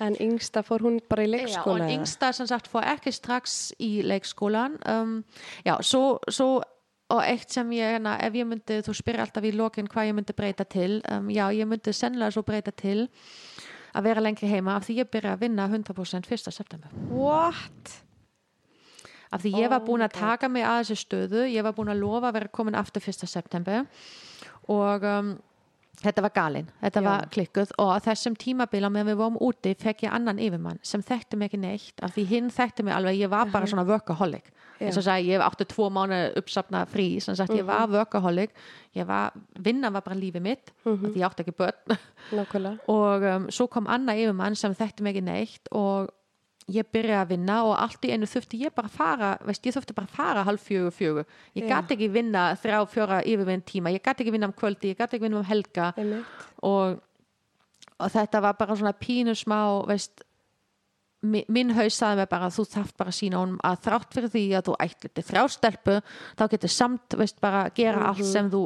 En 0.00 0.16
yngsta 0.18 0.62
fór 0.66 0.80
hún 0.82 1.00
bara 1.08 1.22
í 1.22 1.28
Já, 1.30 1.36
leikskóla? 1.36 1.84
eða? 1.86 1.92
yngsta 2.00 2.32
sem 2.34 2.46
sagt 2.46 2.66
fór 2.68 2.82
ekki 2.82 3.12
strax 3.12 3.72
í 3.78 4.02
leikskólan 4.02 4.78
um, 4.88 5.24
já, 5.64 5.76
svo, 5.82 6.18
svo 6.28 6.62
og 7.12 7.20
eitt 7.28 7.50
sem 7.52 7.68
ég, 7.70 7.98
hérna, 7.98 8.16
ef 8.24 8.32
ég 8.32 8.46
myndi 8.48 8.80
þú 8.82 8.94
spyrir 8.96 9.20
alltaf 9.20 9.44
í 9.44 9.52
lokin 9.52 9.86
hvað 9.86 10.06
ég 10.08 10.14
myndi 10.16 10.32
breyta 10.32 10.64
til 10.64 11.02
um, 11.12 11.28
já, 11.28 11.44
ég 11.52 11.66
myndi 11.68 11.92
sennilega 11.92 12.32
svo 12.32 12.42
breyta 12.42 12.72
til 12.72 13.08
að 13.92 14.08
vera 14.08 14.24
lengri 14.24 14.48
heima 14.50 14.76
af 14.76 14.88
því 14.88 14.98
ég 15.02 15.10
byrja 15.12 15.36
að 15.36 15.44
vinna 15.46 15.68
100% 15.68 16.30
1. 16.32 16.52
september 16.52 16.90
What? 17.10 17.94
af 19.32 19.40
því 19.42 19.54
ég 19.62 19.70
var 19.72 19.80
Oh 19.80 19.86
búin 19.86 20.04
að 20.04 20.18
taka 20.18 20.48
mig 20.48 20.64
að 20.66 20.82
þessu 20.82 20.98
stöðu 21.06 21.46
ég 21.48 21.64
var 21.64 21.76
búin 21.76 21.92
að 21.92 22.02
lofa 22.04 22.28
að 22.28 22.38
vera 22.38 22.52
komin 22.52 22.76
aftur 22.78 23.02
1. 23.08 23.26
september 23.26 23.86
og 24.68 25.04
um, 25.08 25.32
þetta 26.00 26.24
var 26.24 26.32
galinn, 26.34 26.70
þetta 26.80 27.02
Já. 27.02 27.06
var 27.08 27.28
klikkuð 27.34 27.74
og 27.82 27.92
á 27.92 27.96
þessum 28.06 28.36
tímabila 28.40 28.90
meðan 28.92 29.12
við 29.12 29.20
vorum 29.20 29.38
úti 29.44 29.74
fekk 29.78 30.06
ég 30.06 30.16
annan 30.16 30.40
yfirmann 30.42 30.80
sem 30.86 31.04
þekkti 31.04 31.38
mig 31.38 31.50
ekki 31.50 31.60
neitt 31.62 32.02
af 32.02 32.14
því 32.16 32.24
hinn 32.30 32.50
þekkti 32.52 32.86
mig 32.86 32.96
alveg, 32.96 33.20
ég 33.20 33.32
var 33.32 33.50
bara 33.52 33.68
svona 33.68 33.84
workaholic. 33.88 34.48
Eins 34.82 34.98
og 34.98 35.04
sagði, 35.06 35.28
ég 35.30 35.44
átti 35.44 35.66
tvo 35.70 35.86
mánu 35.94 36.16
uppsafna 36.40 36.80
frí, 36.90 37.06
sem 37.22 37.36
sagt 37.38 37.52
ég 37.54 37.66
var 37.68 37.90
workaholic. 37.92 38.50
Ég 38.98 39.06
var, 39.06 39.36
vinnan 39.62 39.94
var 39.94 40.02
bara 40.02 40.18
lífið 40.18 40.42
mitt 40.42 40.72
af 40.82 41.04
því 41.04 41.20
ég 41.20 41.26
átti 41.28 41.44
ekki 41.44 41.54
börn. 41.60 41.94
Og 42.96 43.28
um, 43.28 43.46
svo 43.52 43.68
kom 43.70 43.86
Anna 43.90 44.16
yfirmann 44.18 44.58
sem 44.58 44.74
þekkti 44.74 45.06
mig 45.06 45.14
ekki 45.14 45.26
neitt 45.28 45.70
og 45.70 46.10
ég 46.70 46.86
byrjaði 46.94 47.18
að 47.24 47.28
vinna 47.34 47.56
og 47.66 47.72
allt 47.82 48.04
í 48.06 48.12
einu 48.14 48.26
þurfti 48.30 48.60
ég 48.62 48.74
bara 48.74 48.86
að 48.88 48.96
fara 48.96 49.30
veist, 49.44 49.64
ég 49.66 49.74
þurfti 49.74 49.94
bara 49.96 50.06
að 50.06 50.16
fara 50.16 50.42
halv 50.46 50.60
fjögur 50.62 50.94
fjögur. 50.94 51.26
Ég 51.58 51.64
gæti 51.68 51.94
ekki 51.96 52.08
vinna 52.14 52.42
þrjá 52.62 52.80
fjóra 52.92 53.22
yfirvinn 53.26 53.64
tíma. 53.66 53.90
Ég 53.90 54.02
gæti 54.02 54.22
ekki 54.22 54.32
vinna 54.36 54.46
um 54.46 54.52
kvöldi, 54.54 54.92
ég 54.92 54.98
gæti 55.00 55.16
ekki 55.18 55.26
vinna 55.26 55.40
um 55.42 55.44
helga. 55.48 55.92
Og, 56.62 57.00
og 57.98 58.10
þetta 58.14 58.40
var 58.42 58.54
bara 58.60 58.76
svona 58.78 58.92
pínu 58.94 59.34
smá 59.34 59.58
veist 59.90 60.22
mi- 61.22 61.44
minn 61.48 61.70
haus 61.74 61.94
sagði 61.98 62.16
mig 62.22 62.28
bara 62.30 62.48
þú 62.50 62.64
þarft 62.66 62.96
bara 62.98 63.10
að 63.10 63.18
sína 63.18 63.38
honum 63.42 63.58
að 63.62 63.82
þrátt 63.84 64.14
fyrir 64.14 64.30
því 64.32 64.44
að 64.58 64.64
þú 64.70 64.76
ætlir 64.86 65.26
þrjá 65.28 65.42
stelpu 65.54 65.98
þá 66.38 66.44
getur 66.54 66.68
samt 66.78 67.14
veist 67.18 67.40
bara 67.40 67.68
gera 67.74 68.08
allt 68.10 68.24
sem 68.26 68.50
þú 68.50 68.64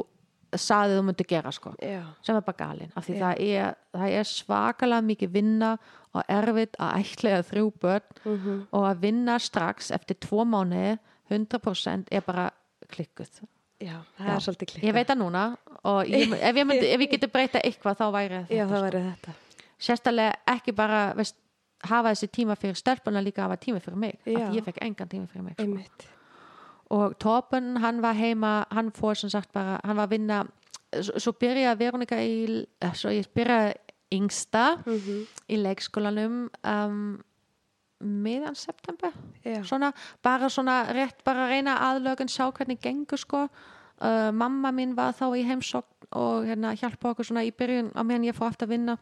sagði 0.57 0.97
þú 0.99 1.03
myndi 1.07 1.25
gera 1.27 1.51
sko 1.51 1.73
Já. 1.81 2.03
sem 2.21 2.35
er 2.35 2.41
bara 2.41 2.57
galinn 2.57 2.91
af 2.95 3.05
því 3.07 3.15
Já. 3.15 3.19
það 3.23 3.41
er, 3.47 3.75
það 3.93 4.15
er 4.19 4.23
svakalega 4.23 5.01
mikið 5.11 5.31
vinna 5.31 5.77
og 6.13 6.23
erfitt 6.29 6.75
að 6.79 6.95
ætlega 7.03 7.43
þrjú 7.51 7.71
börn 7.81 8.01
Mhm. 8.25 8.67
og 8.71 8.83
að 8.91 8.99
vinna 9.01 9.39
strax 9.39 9.91
eftir 9.91 10.15
tvo 10.19 10.43
mánu 10.45 10.97
100% 11.29 12.07
er 12.11 12.21
bara 12.21 12.49
klikkuð 12.89 13.41
Já, 13.79 14.01
það 14.17 14.25
Já. 14.25 14.35
er 14.35 14.39
svolítið 14.41 14.67
klikkað. 14.71 14.83
ég 14.89 14.93
veit 14.93 15.07
það 15.07 15.17
núna 15.21 15.57
og 15.83 16.05
ég, 16.07 16.31
ef, 16.33 16.55
ég 16.55 16.65
myndi, 16.65 16.87
ef 16.93 16.99
ég 17.01 17.09
geti 17.11 17.27
breyta 17.27 17.59
eitthvað 17.61 17.97
þá 17.99 18.05
væri 18.11 18.39
Já, 18.49 18.65
þetta 18.65 18.67
það 18.67 18.77
sko. 18.77 18.85
væri 18.85 19.01
þetta. 19.11 19.33
sérstaklega 19.79 20.33
ekki 20.47 20.71
bara 20.75 21.13
veist, 21.13 21.35
hafa 21.83 22.09
þessi 22.09 22.27
tíma 22.33 22.55
fyrir 22.57 22.75
stelpuna 22.75 23.21
líka 23.21 23.43
hafa 23.45 23.57
tíma 23.57 23.79
fyrir 23.79 23.97
mig 23.97 24.17
af 24.25 24.33
Já. 24.33 24.49
því 24.49 24.55
ég 24.57 24.63
fekk 24.65 24.77
engan 24.81 25.07
tíma 25.07 25.27
fyrir 25.29 25.43
mig 25.43 25.53
sko. 25.53 26.07
Og 26.89 27.17
Torben 27.19 27.77
hann 27.83 28.01
var 28.01 28.13
heima 28.15 28.65
hann 28.71 28.91
fór 28.95 29.15
sem 29.19 29.29
sagt 29.29 29.51
bara 29.53 29.79
hann 29.83 29.97
var 29.97 30.07
að 30.07 30.13
vinna 30.15 30.45
svo, 31.01 31.19
svo 31.19 31.31
byrjaði 31.33 31.79
Veronika 31.81 32.15
í 32.23 32.65
eh, 32.81 32.93
svo 32.95 33.09
ég 33.11 33.27
byrjaði 33.35 33.73
yngsta 34.15 34.77
Mhm. 34.85 35.25
í 35.51 35.57
leikskólanum 35.59 36.37
um, 36.63 37.19
miðan 37.99 38.55
september 38.55 39.11
Já. 39.43 39.63
svona, 39.65 39.91
bara 40.23 40.47
svona 40.49 40.85
rétt 40.93 41.23
bara 41.25 41.47
að 41.47 41.49
reyna 41.55 41.73
aðlögun, 41.89 42.29
sjá 42.29 42.45
hvernig 42.53 42.79
gengur 42.79 43.17
sko 43.19 43.47
uh, 43.49 44.31
mamma 44.31 44.71
mín 44.71 44.95
var 44.95 45.11
þá 45.17 45.25
í 45.35 45.43
heimsókn 45.43 46.07
og 46.15 46.45
hérna 46.47 46.71
hjálpa 46.77 47.11
okkur 47.11 47.25
svona 47.27 47.43
í 47.43 47.51
byrjun 47.51 47.91
á 47.97 48.01
meðan 48.05 48.29
ég 48.29 48.35
fór 48.37 48.47
aftur 48.51 48.67
að 48.69 48.75
vinna 48.77 48.97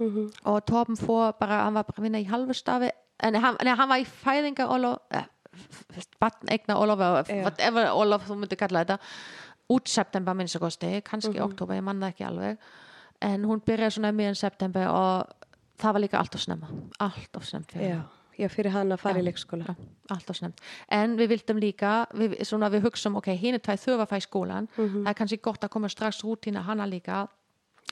Mhm. 0.00 0.30
og 0.44 0.64
Torben 0.66 0.96
fór 0.96 1.32
bara, 1.38 1.64
hann 1.64 1.74
var 1.74 1.84
bara 1.84 1.98
að 2.00 2.02
vinna 2.02 2.18
í 2.20 2.28
halvustafi 2.28 2.90
en 3.22 3.34
hann, 3.34 3.56
nei, 3.64 3.74
hann 3.76 3.88
var 3.88 3.98
í 4.00 4.04
fæðinga 4.08 4.68
Olof, 4.68 4.98
eh, 5.10 5.24
batn 6.20 6.48
eigna 6.50 6.76
Olof 6.76 6.98
Já. 7.28 7.42
whatever 7.44 7.90
Olof 7.92 8.28
þú 8.28 8.36
myndir 8.40 8.56
kalla 8.58 8.84
þetta 8.84 8.98
út 9.70 9.88
september 9.88 10.34
minnst 10.34 10.56
að 10.56 10.60
kosti, 10.60 11.02
kannski 11.02 11.36
Mhm. 11.38 11.44
oktober, 11.44 11.76
ég 11.76 11.82
manna 11.82 12.08
ekki 12.10 12.24
alveg 12.26 12.58
en 13.22 13.44
hún 13.44 13.60
byrjaði 13.62 13.92
svona 13.98 14.12
miðan 14.12 14.34
september 14.36 14.88
og 14.88 15.26
það 15.78 15.92
var 15.92 16.00
líka 16.00 16.18
allt 16.18 16.34
of 16.34 16.40
snemma 16.40 16.66
allt 17.00 17.36
of 17.36 17.44
snemt 17.44 17.70
fyrir 17.72 17.90
hana. 17.94 18.08
Já, 18.38 18.48
fyrir 18.48 18.70
hann 18.72 18.88
að 18.92 18.98
fara 18.98 19.14
Já. 19.18 19.20
í 19.22 19.24
leikskóla. 19.26 19.66
Já, 19.66 19.74
allt 20.10 20.30
of 20.30 20.36
snemt 20.36 20.58
en 20.88 21.16
við 21.16 21.28
vildum 21.28 21.60
líka, 21.60 22.06
við, 22.14 22.38
svona 22.44 22.70
við 22.70 22.82
hugsum 22.82 23.16
ok, 23.16 23.26
hinn 23.36 23.54
er 23.54 23.58
tæð 23.60 23.84
þurfa 23.84 24.06
að 24.06 24.12
fæ 24.14 24.20
skólan 24.26 24.68
Mhm. 24.76 25.04
það 25.04 25.08
er 25.10 25.14
kannski 25.14 25.40
gott 25.42 25.60
að 25.60 25.68
koma 25.70 25.88
strax 25.88 26.22
rútína 26.22 26.62
hana 26.64 26.84
líka 26.86 27.28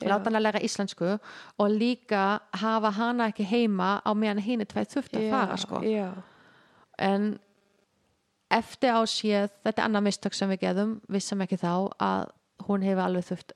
Já. 0.01 0.07
láta 0.09 0.25
hana 0.25 0.39
læra 0.39 0.59
íslensku 0.61 1.19
og 1.59 1.69
líka 1.69 2.39
hafa 2.53 2.91
hana 2.91 3.27
ekki 3.31 3.45
heima 3.45 4.01
á 4.05 4.11
meðan 4.13 4.39
hinn 4.39 4.61
er 4.61 4.65
tæð 4.65 4.87
þurft 4.95 5.13
að 5.13 5.29
fara 5.29 5.55
sko. 5.57 5.81
En 6.97 7.39
eftir 8.51 8.91
á 8.95 9.01
séð 9.05 9.49
þetta 9.63 9.81
er 9.81 9.87
annað 9.87 10.03
mistök 10.09 10.33
sem 10.33 10.49
við 10.49 10.59
geðum 10.65 10.93
vissum 11.09 11.41
ekki 11.45 11.57
þá 11.61 11.71
að 12.01 12.29
hún 12.67 12.83
hefur 12.83 13.03
alveg 13.05 13.25
þurft 13.29 13.53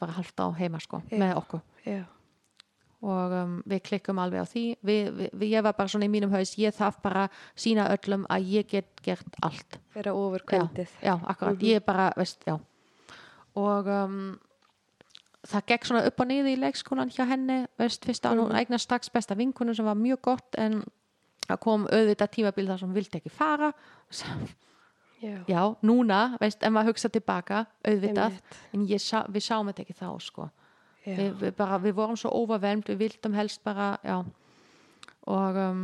bara 0.00 0.12
halda 0.12 0.46
á 0.46 0.48
heima 0.60 0.80
sko, 0.80 1.02
Já. 1.10 1.18
með 1.18 1.36
okkur 1.40 1.60
Já. 1.86 2.04
og 3.02 3.32
um, 3.32 3.54
við 3.66 3.80
klikkum 3.88 4.18
alveg 4.22 4.44
á 4.44 4.46
því 4.46 4.64
við, 4.84 5.08
við, 5.16 5.30
við, 5.32 5.48
ég 5.56 5.62
var 5.64 5.72
bara 5.78 5.88
svona 5.88 6.04
í 6.06 6.12
mínum 6.12 6.30
haus 6.34 6.52
ég 6.60 6.74
þarf 6.76 7.00
bara 7.02 7.28
sína 7.56 7.88
öllum 7.94 8.26
að 8.30 8.44
ég 8.52 8.68
get 8.68 9.00
gert 9.02 9.40
allt 9.42 9.78
Vera 9.94 10.12
ofur 10.14 10.44
kvöldið. 10.46 10.88
já, 11.02 11.14
akkurat, 11.24 11.56
Mhm. 11.56 11.64
ég 11.64 11.76
er 11.76 11.80
bara, 11.86 12.12
veist, 12.16 12.44
já 12.46 12.58
og 13.56 13.86
um, 13.88 14.38
það 15.48 15.64
gekk 15.66 15.84
svona 15.88 16.04
upp 16.06 16.20
og 16.20 16.26
niður 16.28 16.52
í 16.52 16.56
leikskólan 16.60 17.10
hjá 17.10 17.24
henni, 17.26 17.66
veist, 17.80 18.04
fyrst 18.04 18.22
að 18.28 18.36
Mhm. 18.36 18.44
hún 18.46 18.56
eignar 18.60 18.78
strax 18.80 19.08
besta 19.10 19.34
vinkunu 19.34 19.74
sem 19.74 19.84
var 19.84 19.94
mjög 19.96 20.20
gott 20.22 20.54
en 20.58 20.84
það 21.50 21.62
kom 21.66 21.86
auðvitað 21.90 22.32
tímabil 22.36 22.66
þar 22.70 22.82
sem 22.82 22.96
vildi 22.96 23.20
ekki 23.20 23.32
fara. 23.34 23.70
Já. 25.20 25.34
já, 25.44 25.60
núna, 25.84 26.20
veist, 26.40 26.62
en 26.64 26.72
maður 26.72 26.94
hugsa 26.94 27.10
tilbaka 27.12 27.66
auðvitað, 27.84 28.38
en 28.72 28.86
sá, 28.96 29.18
við 29.28 29.44
sáum 29.44 29.68
þetta 29.68 29.82
ekki 29.84 29.96
þá, 29.98 30.06
sko. 30.24 30.46
Við, 31.04 31.34
við, 31.42 31.50
bara, 31.58 31.76
við 31.80 31.96
vorum 31.98 32.16
svo 32.16 32.32
overvelmt, 32.38 32.88
við 32.88 33.02
vildum 33.02 33.36
helst 33.36 33.60
bara, 33.64 33.90
já. 34.00 34.16
Og 35.28 35.58
um, 35.60 35.82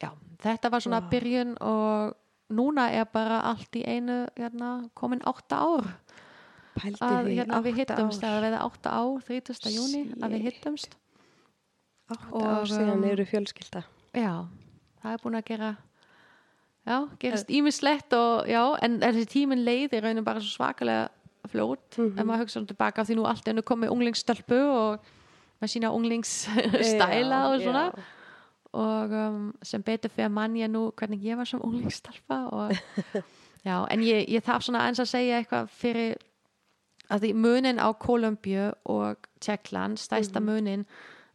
já, 0.00 0.10
þetta 0.40 0.72
var 0.72 0.84
svona 0.84 1.02
Vá. 1.04 1.10
byrjun 1.12 1.52
og 1.60 2.16
núna 2.56 2.88
er 2.96 3.04
bara 3.12 3.42
allt 3.50 3.76
í 3.76 3.84
einu 3.84 4.22
hérna, 4.38 4.72
komin 4.96 5.20
átta 5.28 5.60
ár. 5.60 5.92
Pældi 6.80 7.04
að 7.04 7.30
hérna, 7.34 7.60
við 7.60 7.82
átta 7.84 7.98
hittumst 7.98 8.24
að 8.24 8.40
við 8.46 8.58
átta 8.62 8.96
ár 8.96 9.28
30. 9.28 9.70
júni 9.76 10.02
að 10.22 10.38
við 10.38 10.48
hittumst 10.48 10.96
Átta 12.10 12.32
Og, 12.32 12.42
ár 12.42 12.66
síðan 12.66 12.96
um, 12.98 13.04
eru 13.04 13.24
fjölskylda. 13.24 13.82
já, 14.14 14.32
það 15.02 15.12
er 15.14 15.22
búin 15.22 15.38
að 15.38 15.44
gera 15.52 15.70
já, 16.86 16.96
gerist 17.22 17.50
ímislegt 17.50 18.12
og 18.16 18.48
já, 18.50 18.62
en 18.82 18.98
en 19.02 19.14
þessi 19.14 19.28
tíminn 19.30 19.64
leið 19.64 19.94
í 19.94 20.00
rauninu 20.02 20.24
bara 20.26 20.40
svo 20.42 20.50
svakalega 20.58 21.08
flót 21.50 21.96
Mhm. 21.98 22.18
ef 22.18 22.24
maður 22.26 22.42
hugsa 22.44 22.60
um 22.60 22.66
tilbaka 22.66 23.04
því 23.04 23.14
nú 23.16 23.26
allt 23.26 23.48
er 23.48 23.62
komið 23.62 23.90
unglingstölpu 23.94 24.58
og 24.70 25.00
með 25.62 25.68
sína 25.74 25.90
unglingsstæla 25.94 27.38
og 27.52 27.60
svona 27.60 27.84
já. 27.90 28.02
og 28.72 29.10
um, 29.12 29.54
sem 29.62 29.82
betur 29.82 30.08
fyrir 30.10 30.28
mann 30.30 30.54
ég 30.56 30.68
nú 30.70 30.90
hvernig 30.96 31.22
ég 31.24 31.36
var 31.36 31.44
sem 31.44 31.60
unglingstalpa 31.62 32.48
og 32.52 32.72
já, 33.68 33.86
en 33.90 34.00
ég, 34.00 34.26
ég 34.28 34.42
þarf 34.44 34.62
svona 34.64 34.86
eins 34.88 35.00
að 35.00 35.10
segja 35.10 35.38
eitthvað 35.40 35.68
fyrir 35.68 36.16
að 37.10 37.20
því 37.24 37.32
munin 37.34 37.78
á 37.82 37.88
Kolumbíu 37.98 38.72
og 38.86 39.16
Tjekkland, 39.40 39.98
stæsta 39.98 40.40
munin 40.40 40.84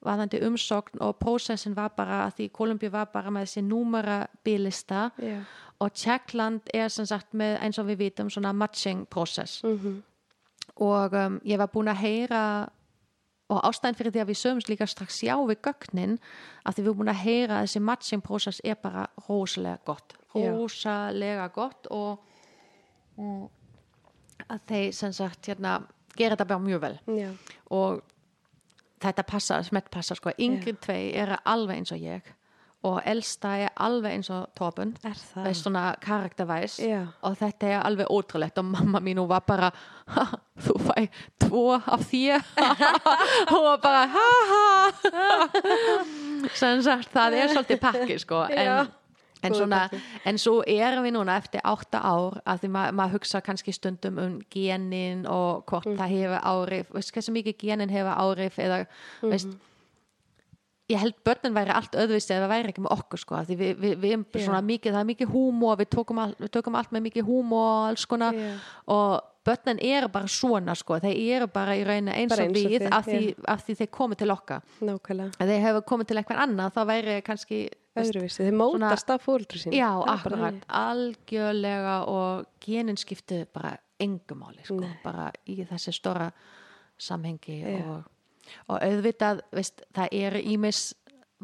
varðandi 0.05 0.41
umsókn 0.45 1.01
og 1.01 1.17
prósessin 1.21 1.75
var 1.75 1.93
bara 1.97 2.25
að 2.27 2.39
því 2.39 2.49
Kolumbíu 2.55 2.91
var 2.93 3.11
bara 3.13 3.33
með 3.33 3.47
þessi 3.47 3.65
númera 3.65 4.17
bílista 4.45 5.09
Já. 5.17 5.39
og 5.79 5.93
Tjekkland 5.93 6.69
er 6.73 6.89
sem 6.93 7.05
sagt 7.09 7.33
með 7.33 7.57
eins 7.61 7.79
og 7.81 7.89
við 7.89 8.05
vitum 8.05 8.29
svona 8.29 8.53
matching 8.53 9.05
prósess 9.09 9.61
og 10.75 11.13
um, 11.13 11.39
ég 11.45 11.57
var 11.57 11.71
búin 11.71 11.91
að 11.91 12.01
heyra 12.03 12.69
og 13.53 13.61
ástæðin 13.67 13.97
fyrir 13.97 14.13
því 14.13 14.21
að 14.23 14.29
við 14.31 14.39
sögumst 14.39 14.69
líka 14.71 14.87
strax 14.89 15.19
já 15.23 15.35
við 15.45 15.59
gögnin 15.67 16.15
að 16.65 16.73
því 16.75 16.81
við 16.81 16.87
erum 16.87 17.01
búin 17.01 17.13
að 17.13 17.21
heyra 17.21 17.59
að 17.59 17.67
þessi 17.67 17.81
matching 17.85 18.23
prósess 18.25 18.61
er 18.63 18.79
bara 18.81 19.05
rosalega 19.27 19.77
gott. 19.85 20.15
Rosalega 20.33 21.47
gott 21.53 21.87
og, 21.93 22.23
og 23.21 23.51
að 24.49 24.65
þeir 24.71 24.97
sem 24.97 25.13
sagt 25.13 25.47
hérna 25.51 25.77
gera 26.17 26.35
þetta 26.35 26.49
bara 26.49 26.65
mjög 26.65 26.81
vel. 26.81 26.97
Já. 27.19 27.29
og 27.69 28.01
þetta 29.01 29.23
passa, 29.27 29.63
smett 29.63 29.89
passa 29.91 30.15
sko, 30.15 30.31
yngri 30.39 30.73
tvei 30.81 31.13
eru 31.15 31.35
alveg 31.45 31.77
eins 31.77 31.91
og 31.91 31.99
ég 31.99 32.21
og 32.85 32.99
elsta 33.09 33.49
er 33.57 33.69
alveg 33.81 34.13
eins 34.13 34.27
og 34.29 34.43
Torben 34.55 34.91
Er 35.03 35.15
það? 35.17 35.43
veist 35.47 35.63
svona 35.65 35.95
karaktervæs 36.01 36.75
Já. 36.85 37.07
og 37.25 37.37
þetta 37.39 37.67
er 37.67 37.79
alveg 37.81 38.07
ótrúlegt 38.13 38.57
og 38.61 38.65
mamma 38.65 38.99
mín 39.01 39.17
hún 39.17 39.27
var 39.27 39.39
bara 39.47 39.71
"Ha, 40.07 40.25
þú 40.61 40.75
fæ 40.85 41.07
tvo 41.39 41.73
af 41.81 41.99
þér 42.11 42.43
hún 43.51 43.63
var 43.63 43.77
bara 43.81 44.05
ha 44.07 44.27
ha 44.51 45.49
sem 46.61 46.81
sagt 46.85 47.09
það 47.13 47.33
er 47.39 47.47
svolítið 47.55 47.79
pakki 47.81 48.19
sko 48.21 48.45
Já. 48.53 48.85
En, 49.45 49.53
svona, 49.53 49.81
en 50.25 50.37
svo 50.37 50.61
erum 50.67 51.03
við 51.07 51.13
núna 51.17 51.37
eftir 51.41 51.61
átta 51.63 52.01
ár 52.03 52.39
að 52.45 52.59
því 52.63 52.69
ma 52.75 52.83
maður 52.91 53.17
hugsa 53.19 53.41
kannski 53.41 53.73
stundum 53.73 54.17
um 54.19 54.39
genin 54.49 55.25
og 55.27 55.65
hvort 55.65 55.85
Mm. 55.85 55.97
það 55.97 56.09
hefur 56.17 56.41
áhrif 56.53 56.91
veist 56.93 57.13
hversu 57.15 57.31
mikið 57.35 57.57
genin 57.57 57.89
hefur 57.89 58.15
áhrif 58.17 58.57
eða 58.59 58.85
Mhm. 59.21 59.29
veist 59.31 59.47
ég 60.89 60.99
held 61.01 61.15
börnin 61.25 61.53
væri 61.55 61.73
allt 61.73 61.95
öðvist 61.97 62.29
eða 62.29 62.47
væri 62.51 62.69
ekki 62.69 62.83
með 62.85 62.93
okkur 62.93 63.17
sko 63.17 63.35
því 63.47 63.55
við, 63.57 63.71
við, 63.81 63.93
við 64.03 64.11
erum 64.13 64.25
Já. 64.35 64.41
svona 64.45 64.61
mikið, 64.61 64.91
það 64.93 64.99
er 65.01 65.07
mikið 65.09 65.31
húmor 65.33 65.77
við 65.79 65.87
tókum, 65.95 66.19
all, 66.21 66.35
við 66.37 66.51
tókum 66.53 66.75
allt 66.77 66.91
með 66.93 67.07
mikið 67.07 67.25
húmor 67.25 67.63
og 67.71 67.87
alls 67.89 68.05
konar 68.05 68.33
Já. 68.37 68.51
og 68.93 69.31
börnin 69.45 69.79
eru 69.81 70.07
bara 70.13 70.29
svona 70.29 70.75
sko 70.77 70.99
þeir 71.01 71.17
eru 71.39 71.47
bara 71.47 71.73
í 71.77 71.81
rauninni 71.85 72.13
eins 72.13 72.37
og 72.37 72.53
við 72.53 72.85
af 72.91 73.05
því, 73.05 73.33
af 73.47 73.65
því 73.65 73.75
þeir 73.81 73.89
komið 73.97 74.17
til 74.21 74.29
okkar 74.35 74.61
Nákvæmlega. 74.81 75.31
þeir 75.41 75.65
hefur 75.65 75.81
komið 75.89 76.07
til 76.07 76.17
einhver 76.21 76.37
annað 76.45 76.73
þá 76.77 76.81
væri 76.93 77.17
kannski 77.25 77.59
Öðruvísi. 77.95 78.43
Þið 78.43 78.55
mótast 78.59 79.09
af 79.09 79.23
fóldru 79.23 79.59
sín. 79.61 79.71
já, 79.73 79.89
akkurat, 80.11 80.55
algjörlega 80.67 82.05
og 82.11 82.45
genin 82.65 82.97
skiptu 82.97 83.45
bara 83.53 83.77
engumáli 83.99 84.63
sko, 84.65 84.79
Nei. 84.81 84.97
bara 85.03 85.31
í 85.47 85.61
þessi 85.65 85.93
stóra 85.95 86.31
samhengi 86.99 87.61
og, 87.85 88.03
og 88.67 88.79
auðvitað 88.83 89.39
veist, 89.55 89.81
það 89.95 90.07
eru 90.11 90.41
ímis 90.43 90.93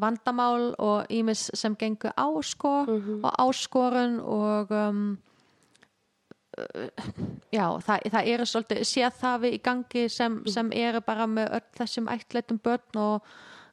vandamál 0.00 0.74
og 0.78 1.06
ímis 1.12 1.50
sem 1.54 1.74
gengur 1.76 2.12
á 2.16 2.26
sko 2.42 2.84
Mhm. 2.86 3.24
og 3.24 3.32
áskorun 3.38 4.20
og 4.20 4.70
um, 4.70 5.18
já, 7.52 7.66
það, 7.80 8.06
það 8.12 8.26
eru 8.34 8.46
svolítið 8.48 8.82
séð 8.88 9.16
það 9.20 9.40
við 9.46 9.52
í 9.56 9.60
gangi 9.62 10.04
sem, 10.10 10.32
Mhm. 10.42 10.48
sem 10.52 10.72
eru 10.72 11.00
bara 11.00 11.26
með 11.26 11.50
öll 11.56 11.68
þessum 11.78 12.08
ættleitum 12.08 12.60
börn 12.60 12.96
og 12.96 13.22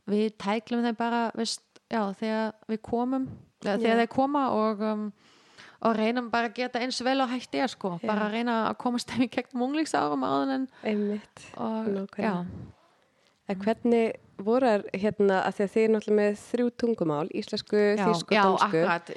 við 0.08 0.32
tæklum 0.38 0.84
þeim 0.84 0.98
bara 0.98 1.32
veist, 1.36 1.62
já, 1.90 2.02
þegar 2.20 2.54
við 2.70 2.82
komum 2.86 3.28
þegar 3.64 3.80
Já. 3.84 3.98
þeir 4.00 4.10
koma 4.14 4.44
og 4.56 4.82
um, 4.86 5.06
og 5.80 5.96
reynum 5.96 6.30
bara 6.32 6.50
að 6.50 6.58
geta 6.60 6.80
eins 6.84 7.00
vel 7.04 7.20
og 7.24 7.30
hægt 7.32 7.56
er 7.56 7.68
sko, 7.72 7.94
Já. 8.02 8.08
bara 8.08 8.28
að 8.28 8.34
reyna 8.38 8.56
að 8.70 8.78
komast 8.84 9.12
þeim 9.12 9.26
í 9.26 9.30
gegnum 9.32 9.66
unglingsárum 9.70 10.26
áður 10.28 10.54
en 10.58 10.68
Einmitt. 10.84 11.46
já, 12.20 12.34
En 13.50 13.58
hvernig 13.64 14.14
voru 14.46 14.68
þær 14.70 14.84
hérna, 14.94 15.40
að 15.48 15.56
því 15.58 15.64
að 15.66 15.72
þið 15.74 15.84
er 15.84 15.94
náttúrulega 15.96 16.18
með 16.20 16.36
þrjú 16.44 16.68
tungumál, 16.84 17.30
íslensku, 17.34 17.80
já, 17.98 18.06
og 18.06 18.60
dansku. 18.60 18.68
akkurat, 18.68 19.10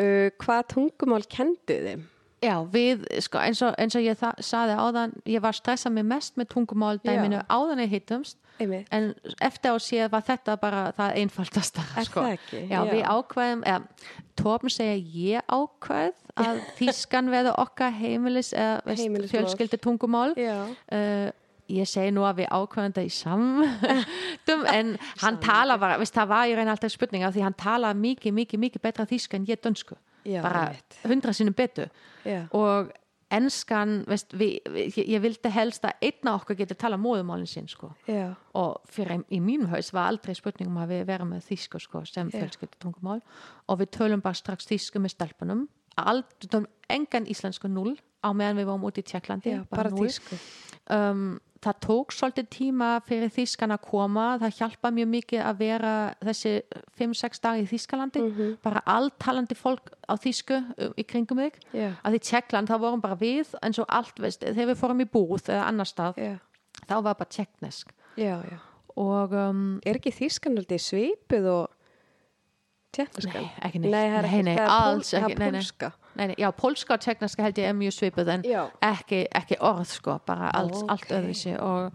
Uh, 0.00 0.30
hvað 0.38 0.60
tungumál 0.70 1.24
kendu 1.28 1.74
þið? 1.82 2.04
Já, 2.46 2.54
við, 2.72 3.02
sko, 3.20 3.40
eins 3.42 3.58
og, 3.66 3.74
eins 3.76 3.96
og 3.98 4.04
ég 4.06 4.22
saði 4.40 4.76
áðan, 4.78 5.12
ég 5.28 5.42
var 5.44 5.52
stressað 5.58 5.92
mig 5.98 6.06
mest 6.08 6.38
með 6.40 6.46
tungumál 6.54 6.94
dæminu 7.04 7.42
áðan 7.50 7.82
ég 7.82 7.90
hittumst, 7.98 8.38
Einmitt. 8.60 8.88
en 8.94 9.10
eftir 9.40 9.72
á 9.72 9.76
séð 9.80 10.10
var 10.12 10.24
þetta 10.26 10.56
bara 10.60 10.82
það 10.96 11.18
einfaldasta, 11.22 11.84
sko. 12.06 12.24
Já, 12.52 12.78
við 12.90 13.02
ákveðum, 13.04 13.64
eða, 13.66 14.16
Torben 14.40 14.72
segja 14.72 14.96
ég 14.96 15.52
ákveð 15.52 16.14
að 16.40 16.62
þýskan 16.78 17.30
veða 17.32 17.56
okkar 17.60 17.92
heimilis, 17.96 18.54
eða, 18.56 18.96
fjölskyldu 19.32 19.80
tungumál. 19.82 20.32
Uh, 20.38 21.30
ég 21.70 21.88
segi 21.88 22.12
nú 22.14 22.24
að 22.26 22.42
við 22.42 22.48
ákveðum 22.50 22.92
þetta 22.92 23.04
í 23.06 23.12
samdum 23.14 24.64
en 24.76 24.94
hann 25.22 25.40
tala 25.42 25.76
bara, 25.80 25.98
veist, 26.00 26.14
það 26.16 26.32
var 26.32 26.50
í 26.50 26.56
raun 26.58 26.72
alltaf 26.72 26.94
spurning 26.94 27.26
af 27.26 27.34
því 27.36 27.44
hann 27.46 27.58
tala 27.58 27.92
mikið, 27.96 28.34
mikið, 28.40 28.62
mikið 28.66 28.84
betra 28.86 29.06
þýsku 29.10 29.38
en 29.38 29.46
ég 29.50 29.60
dönsku, 29.62 29.98
Já, 30.26 30.40
bara 30.44 30.66
hundra 31.06 31.34
sinnum 31.36 31.56
betur 31.56 31.92
Já. 32.26 32.42
og 32.56 32.90
enskan 33.30 34.04
veist, 34.10 34.32
við, 34.34 34.56
við, 34.66 34.96
ég- 34.98 35.08
ég 35.14 35.22
vildi 35.22 35.50
helst 35.54 35.84
að 35.86 35.92
einna 36.02 36.34
okkur 36.38 36.56
geti 36.58 36.74
tala 36.74 36.96
móðumálinn 37.00 37.46
sinn 37.48 37.68
sko. 37.70 37.92
Og 38.54 38.80
fyrir 38.90 39.24
í 39.30 39.40
mínum 39.40 39.68
haus 39.70 39.92
var 39.94 40.08
aldrei 40.10 40.34
spurning 40.34 40.70
um 40.70 40.78
að 40.82 40.88
við 40.96 41.04
verum 41.06 41.30
með 41.34 41.44
þýsku 41.50 41.80
sko, 41.80 42.04
sem 42.06 42.30
Já. 42.30 42.40
fjölskyldu 42.40 42.80
tungumál 42.82 43.20
og 43.68 43.78
við 43.78 43.90
tölum 43.96 44.20
bara 44.22 44.34
strax 44.34 44.66
þýsku 44.66 45.00
með 45.04 45.14
stelpunum 45.16 45.68
aldrei, 46.00 46.66
engan 46.88 47.26
íslensku 47.26 47.68
null 47.68 47.96
á 48.24 48.32
meðan 48.32 48.56
við 48.60 48.66
vorum 48.70 48.84
út 48.88 48.98
í 48.98 49.02
Tjekklandi 49.04 49.54
bara 49.70 49.90
núll. 49.90 50.06
þýsku. 50.08 50.38
um, 50.90 51.40
það 51.60 51.74
tók 51.84 52.12
svolítið 52.16 52.46
tíma 52.54 52.86
fyrir 53.04 53.28
þýskan 53.34 53.74
að 53.74 53.82
koma 53.84 54.26
það 54.40 54.54
hjálpa 54.58 54.90
mjög 54.96 55.08
mikið 55.12 55.42
að 55.44 55.58
vera 55.60 55.90
þessi 56.24 56.52
5-6 56.96 57.40
dag 57.44 57.58
í 57.60 57.66
Þýskalandi 57.68 58.22
Mhm. 58.24 58.54
bara 58.64 58.80
alltalandi 58.86 59.54
fólk 59.58 59.90
á 60.08 60.14
þýsku 60.16 60.56
um, 60.56 60.94
í 60.96 61.04
kringum 61.04 61.36
þig 61.44 61.58
Já. 61.76 61.90
að 62.04 62.16
því 62.16 62.20
Tjekkland 62.30 62.68
þá 62.72 62.78
vorum 62.80 63.00
bara 63.04 63.14
við 63.20 63.52
eins 63.62 63.78
og 63.78 63.86
allt 63.88 64.16
veist, 64.24 64.40
þegar 64.40 64.70
við 64.72 64.80
fórum 64.80 65.00
í 65.04 65.08
búð 65.12 65.50
eða 65.52 65.66
annar 65.68 65.84
stað 65.90 66.16
Já. 66.16 66.38
þá 66.88 66.94
var 67.02 67.14
bara 67.20 67.28
tjekknesk 67.28 67.92
Já, 68.16 68.40
já. 68.40 68.58
og 68.96 69.32
um, 69.32 69.80
Er 69.84 70.00
ekki 70.00 70.10
þýskan 70.16 70.56
aldrei 70.56 70.78
svipuð 70.80 71.46
og 71.52 71.68
tjettaskan? 72.96 73.42
Nei, 73.44 73.52
ekki 73.68 73.80
neitt. 73.84 73.92
Nei, 73.92 74.06
það 74.10 74.18
er 74.18 74.28
Nei, 74.30 74.42
nei, 74.42 74.54
það 74.56 74.64
er 74.64 74.70
pól- 74.70 74.94
alls 74.94 75.12
ekki, 75.14 75.20
það 75.20 75.30
er 75.30 75.38
nei, 75.38 75.50
nei. 75.50 75.60
pólska. 75.60 75.92
Nei, 76.20 76.34
já, 76.38 76.50
pólska 76.52 76.94
og 76.96 77.04
tjekkneska 77.04 77.44
held 77.44 77.58
ég 77.58 77.70
er 77.70 77.76
mjög 77.76 77.96
svipuð 77.96 78.32
en 78.34 78.46
ekki, 78.84 79.24
ekki 79.40 79.60
orð 79.60 79.86
sko, 79.90 80.18
bara 80.26 80.50
alls, 80.56 80.82
Ókei. 80.82 80.88
allt 80.94 81.14
öðruvísi 81.18 81.54
og 81.58 81.92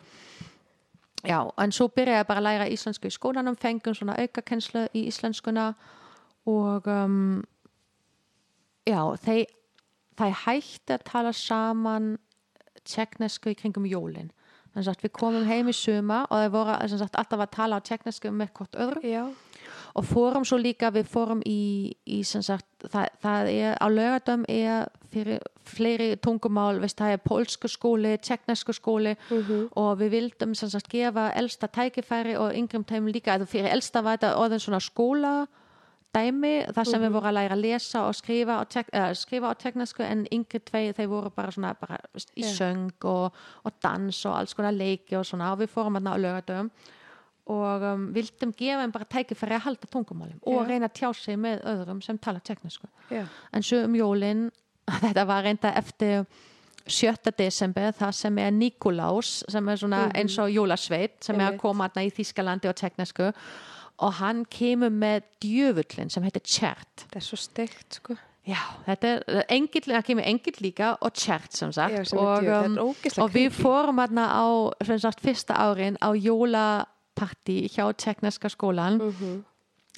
já, 1.25 1.39
en 1.61 1.75
svo 1.75 1.87
byrjaði 1.93 2.23
ég 2.23 2.29
bara 2.29 2.41
að 2.41 2.47
læra 2.49 2.69
íslensku 2.73 3.09
í 3.09 3.15
skólanum, 3.15 3.57
fengum 3.59 3.97
svona 3.97 4.17
aukakenslu 4.21 4.87
í 4.93 5.05
íslenskuna 5.09 5.73
og 6.45 6.87
um, 6.87 7.43
já, 8.85 9.01
þeir 9.25 9.45
það 10.15 10.37
hætti 10.45 10.95
að 10.95 11.05
tala 11.09 11.33
saman 11.35 12.15
tjekknesku 12.85 13.51
í 13.51 13.57
kringum 13.59 13.87
jólin 13.89 14.31
þannig 14.73 14.91
að 14.91 15.05
við 15.05 15.13
komum 15.15 15.47
heim 15.47 15.71
í 15.71 15.75
suma 15.75 16.23
og 16.29 16.41
þeir 16.41 16.53
voru 16.53 16.75
sagt, 16.99 17.15
alltaf 17.15 17.45
að 17.45 17.53
tala 17.55 17.79
á 17.79 17.85
tjekknesku 17.87 18.31
með 18.31 18.53
hvort 18.57 18.79
öðru 18.85 19.03
Já. 19.07 19.23
Og 19.95 20.03
fórum 20.03 20.43
svo 20.47 20.57
líka, 20.59 20.89
við 20.91 21.07
fórum 21.07 21.41
í, 21.47 21.95
í 22.05 22.21
sagt, 22.27 22.67
það, 22.91 23.09
það 23.23 23.49
er 23.53 23.77
á 23.79 23.87
lögadum 23.87 24.45
er 24.51 24.89
fyrir 25.13 25.39
fleiri 25.65 26.09
tungumál, 26.19 26.81
veist, 26.83 26.97
það 26.99 27.15
er 27.15 27.21
pólsku 27.23 27.69
skóli 27.71 28.17
tjekknesku 28.19 28.75
skóli 28.75 29.15
Mhm. 29.29 29.69
og 29.75 29.97
við 29.99 30.09
vildum 30.17 30.55
sagt 30.55 30.89
gefa 30.91 31.31
elsta 31.33 31.67
tækifæri 31.67 32.35
og 32.37 32.53
yngrum 32.53 32.83
tæmum 32.83 33.13
líka, 33.13 33.37
eða 33.37 33.47
fyrir 33.47 33.71
elsta 33.71 34.03
var 34.03 34.17
þetta 34.17 34.35
orðin 34.37 34.59
svona 34.59 34.79
skóla 34.83 35.47
dæmi, 36.15 36.65
þar 36.73 36.87
sem 36.87 37.01
við 37.01 37.11
vorum 37.11 37.29
að 37.29 37.35
læra 37.37 37.55
að 37.55 37.61
lesa 37.61 38.03
og 38.07 38.15
skrifa 38.15 38.59
á, 38.61 38.63
tek, 38.71 38.91
uh, 38.93 39.13
skrifa 39.13 39.51
á 39.51 39.53
teknesku 39.59 40.03
en 40.05 40.25
yngri 40.31 40.59
tvei 40.63 40.93
þeir 40.95 41.09
voru 41.11 41.31
bara 41.35 41.51
svona 41.51 41.73
bara, 41.79 41.97
veist, 42.13 42.31
í 42.37 42.43
Já. 42.43 42.51
söng 42.59 42.91
og, 43.03 43.33
og 43.65 43.71
dans 43.83 44.25
og 44.25 44.37
alls 44.37 44.53
konar 44.53 44.75
leiki 44.75 45.17
og 45.19 45.25
svona 45.27 45.51
og 45.53 45.59
við 45.59 45.73
fórum 45.75 45.99
að 45.99 46.11
á 46.11 46.15
lögadöfum 46.15 46.69
og 47.51 47.85
um, 47.85 48.07
vildum 48.15 48.53
gefa 48.57 48.81
þeim 48.81 48.93
bara 48.95 49.07
tækifæri 49.11 49.57
að 49.57 49.65
halda 49.67 49.89
tungumálum 49.93 50.41
og 50.41 50.59
Já. 50.63 50.67
reyna 50.69 50.89
að 50.89 50.97
tjá 50.97 51.09
sig 51.13 51.37
með 51.37 51.61
öðrum 51.69 52.01
sem 52.01 52.17
tala 52.17 52.41
teknesku 52.41 52.89
Já. 53.13 53.25
en 53.53 53.65
svo 53.65 53.83
um 53.85 53.97
jólin 53.99 54.47
þetta 55.03 55.25
var 55.29 55.45
reynda 55.45 55.73
eftir 55.77 56.25
7. 56.85 57.31
desember 57.37 57.93
það 57.97 58.11
sem 58.13 58.41
er 58.41 58.51
Nikolás 58.53 59.39
sem 59.49 59.69
er 59.69 59.79
svona 59.81 60.03
eins 60.17 60.35
og 60.41 60.51
jólasveit 60.53 61.17
sem 61.25 61.39
er 61.39 61.53
að 61.53 61.61
koma 61.61 61.87
þarna 61.87 62.05
í 62.05 62.13
Þískalandi 62.13 62.69
og 62.69 62.77
teknesku 62.77 63.31
og 63.95 64.15
hann 64.19 64.43
kemur 64.51 64.93
með 64.93 65.25
djöfullin 65.43 66.11
sem 66.13 66.25
heitir 66.25 66.43
Tjert 66.45 67.05
Það 67.07 67.19
er 67.21 67.25
svo 67.25 67.39
steikt, 67.39 67.99
sko. 68.01 68.17
Já, 68.45 68.59
þetta 68.85 69.11
er 69.15 69.45
engill, 69.55 69.87
það 69.87 70.03
kemur 70.09 70.27
engill 70.29 70.59
líka 70.61 70.91
og 71.01 71.15
Tjert 71.17 71.55
sem 71.57 71.71
sagt 71.73 71.95
Já, 71.97 72.03
sem 72.11 72.19
og, 72.21 72.45
um, 72.45 72.75
og 73.23 73.31
við 73.33 73.55
fórum 73.55 74.01
þarna 74.03 74.27
á 74.29 74.45
sagt, 75.01 75.23
fyrsta 75.25 75.57
árin 75.57 75.97
á 75.97 76.13
jólapartí 77.15 77.67
hjá 77.69 77.93
tekneska 77.95 78.49
skólan 78.49 78.99
Mhm. 78.99 79.43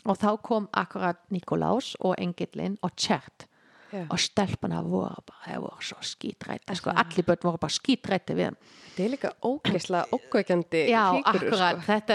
og 0.05 0.17
þá 0.17 0.41
kom 0.41 0.67
akkurat 0.73 1.17
Nikolás 1.31 1.95
og 1.99 2.15
engillin 2.17 2.77
og 2.83 2.91
Tjert 2.95 3.47
Já. 3.93 4.05
og 4.09 4.19
stelpuna 4.19 4.81
voru 4.83 5.15
bara, 5.25 5.47
það 5.47 5.61
voru 5.61 5.81
svo 5.81 5.97
skítrætti 6.01 6.75
sko, 6.75 6.89
allir 6.89 7.23
börn 7.23 7.37
voru 7.41 7.57
bara 7.57 7.69
skítrætti 7.71 8.33
við 8.35 8.45
þeim. 8.47 8.55
Þetta 8.95 9.03
er 9.03 9.09
líka 9.09 9.31
ógeðslega 9.41 10.05
fígurur, 11.15 11.35
akkurat, 11.35 11.75
sko. 11.79 11.81
þetta 11.87 12.13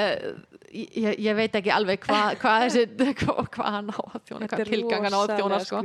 ég, 0.75 1.19
ég 1.19 1.35
veit 1.37 1.53
ekki 1.55 1.71
alveg 1.73 2.01
hvað 2.01 2.37
hva 2.41 2.61
þessi 2.61 2.87
hvað 3.25 3.49
hva 3.57 3.65
hann 3.71 3.89
á 3.91 3.99
að 4.05 4.21
þjóna, 4.29 4.49
hvað 4.49 4.65
tilgangan 4.69 5.13
á 5.13 5.21
að 5.23 5.37
þjóna 5.39 5.61
sko. 5.65 5.83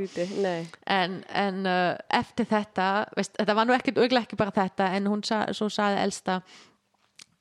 en, 0.86 1.24
en 1.28 1.66
uh, 1.66 1.96
eftir 2.10 2.46
þetta 2.46 3.08
veist, 3.16 3.32
þetta 3.38 3.54
var 3.54 3.66
nú 3.66 3.72
ekkert 3.72 3.96
auðvitað 3.98 4.22
ekki 4.22 4.36
bara 4.36 4.50
þetta 4.50 4.92
en 4.94 5.06
hún 5.06 5.24
sa, 5.24 5.46
svo 5.52 5.68
saði 5.68 6.02
elsta 6.04 6.42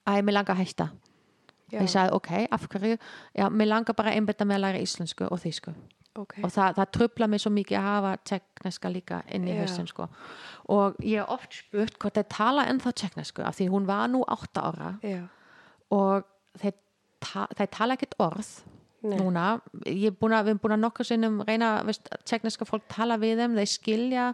að 0.07 0.23
mér 0.23 0.33
langar 0.39 0.55
að 0.55 0.63
hætta 0.63 0.89
Já, 1.67 1.81
ég 1.81 1.91
sagði 1.91 2.15
ok, 2.15 2.31
af 2.51 2.67
hverju 2.71 2.95
já, 3.35 3.49
mér 3.51 3.67
langar 3.67 3.95
bara 3.97 4.15
einbetta 4.15 4.45
með 4.47 4.59
að 4.59 4.65
læra 4.65 4.83
íslensku 4.85 5.27
og 5.27 5.41
þýsku 5.43 5.73
ok. 6.21 6.37
og 6.43 6.53
það, 6.53 6.77
það 6.77 6.91
trubla 6.97 7.29
mig 7.31 7.43
svo 7.43 7.51
mikið 7.55 7.79
að 7.79 7.87
hafa 7.87 8.13
tekneska 8.31 8.91
líka 8.93 9.19
inn 9.33 9.47
í 9.47 9.53
Já. 9.53 9.61
haustin 9.61 9.89
sko. 9.89 10.07
og 10.73 10.97
ég 11.03 11.21
hef 11.21 11.33
oft 11.37 11.59
spurt 11.59 11.99
hvort 12.01 12.19
þeir 12.19 12.29
tala 12.33 12.65
ennþá 12.71 12.93
teknesku 13.03 13.45
af 13.45 13.57
því 13.59 13.69
hún 13.73 13.87
var 13.89 14.07
nú 14.11 14.23
átta 14.27 14.65
ára 14.69 14.93
Já. 15.03 15.21
og 15.93 16.27
þeir, 16.61 16.77
ta 17.23 17.47
þeir 17.57 17.71
tala 17.77 17.97
ekkert 17.97 18.17
orð 18.23 18.51
Nei. 19.07 19.17
núna 19.21 19.47
að, 19.53 19.65
við 19.85 20.07
erum 20.09 20.61
búin 20.61 20.77
að 20.77 20.83
nokkuð 20.83 21.11
sinnum 21.11 21.41
reyna 21.47 21.75
tekniska 22.27 22.65
fólk 22.67 22.87
tala 22.91 23.19
við 23.21 23.43
þeim 23.43 23.59
þeir 23.59 23.71
skilja 23.71 24.29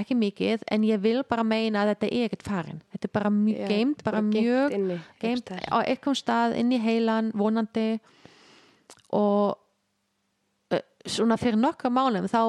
ekki 0.00 0.16
mikið 0.18 0.64
en 0.74 0.84
ég 0.86 1.02
vil 1.02 1.22
bara 1.28 1.44
meina 1.46 1.84
að 1.84 1.94
þetta 1.94 2.10
er 2.10 2.28
ekkert 2.28 2.46
farin. 2.46 2.80
Þetta 2.92 3.08
er 3.08 3.14
bara 3.14 3.30
mjög 3.30 3.60
Já, 3.60 3.68
geimt 3.70 4.04
bara 4.04 4.20
bara 4.20 4.28
mjög 4.28 4.78
inni, 4.78 5.00
geimt 5.22 5.52
á 5.54 5.78
einhverjum 5.82 6.18
stað 6.18 6.56
inn 6.58 6.72
í 6.74 6.80
heilan 6.82 7.30
vonandi. 7.34 7.88
Og 9.14 9.54
svona 11.06 11.36
fyrir 11.40 11.60
nokkra 11.60 11.90
mánum 11.92 12.28
þá 12.30 12.40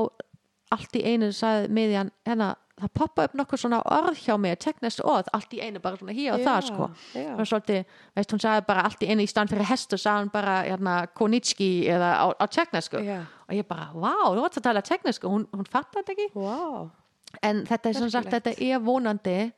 allt 0.73 0.95
í 0.97 1.03
einu 1.05 1.31
sagði 1.35 1.69
miðjan 1.75 2.09
hérna, 2.25 2.53
það 2.79 2.91
poppa 2.97 3.25
upp 3.27 3.35
nokkuð 3.37 3.61
svona 3.61 3.79
orð 3.95 4.17
hjá 4.19 4.35
mig 4.41 4.57
teknist 4.63 5.03
orð, 5.05 5.29
allt 5.35 5.53
í 5.55 5.61
einu 5.63 5.79
bara 5.83 5.99
svona 5.99 6.15
hér 6.15 6.35
og 6.35 6.43
það 6.43 6.67
sko. 6.69 6.87
Já. 7.13 7.21
það 7.21 7.37
var 7.39 7.49
svolítið, 7.51 7.95
veist, 8.17 8.33
hún 8.35 8.43
sagði 8.43 8.65
bara 8.67 8.85
allt 8.89 9.05
í 9.05 9.09
einu 9.11 9.25
í 9.25 9.31
stand 9.31 9.53
fyrir 9.53 9.69
hestu, 9.69 9.99
sagði 10.01 10.25
hún 10.25 10.33
bara 10.33 10.57
hérna, 10.65 10.97
konitski 11.15 11.69
eða 11.91 12.11
á, 12.19 12.25
á 12.35 12.45
teknesku 12.51 13.03
Já. 13.05 13.21
og 13.23 13.55
ég 13.55 13.67
bara, 13.69 13.91
vá, 13.93 14.15
þú 14.25 14.43
vart 14.43 14.59
að 14.59 14.67
tala 14.67 14.85
teknesku 14.85 15.31
hún, 15.31 15.47
hún 15.53 15.69
fattar 15.69 16.03
þetta 16.03 16.15
ekki. 16.17 16.29
Vá. 16.35 17.04
En 17.43 17.65
þetta 17.65 17.89
er 17.89 17.93
sem 17.93 18.09
sagt, 18.09 18.25
Merkilegt. 18.29 18.57
þetta 18.57 18.75
er 18.75 18.79
vonandi 18.79 19.51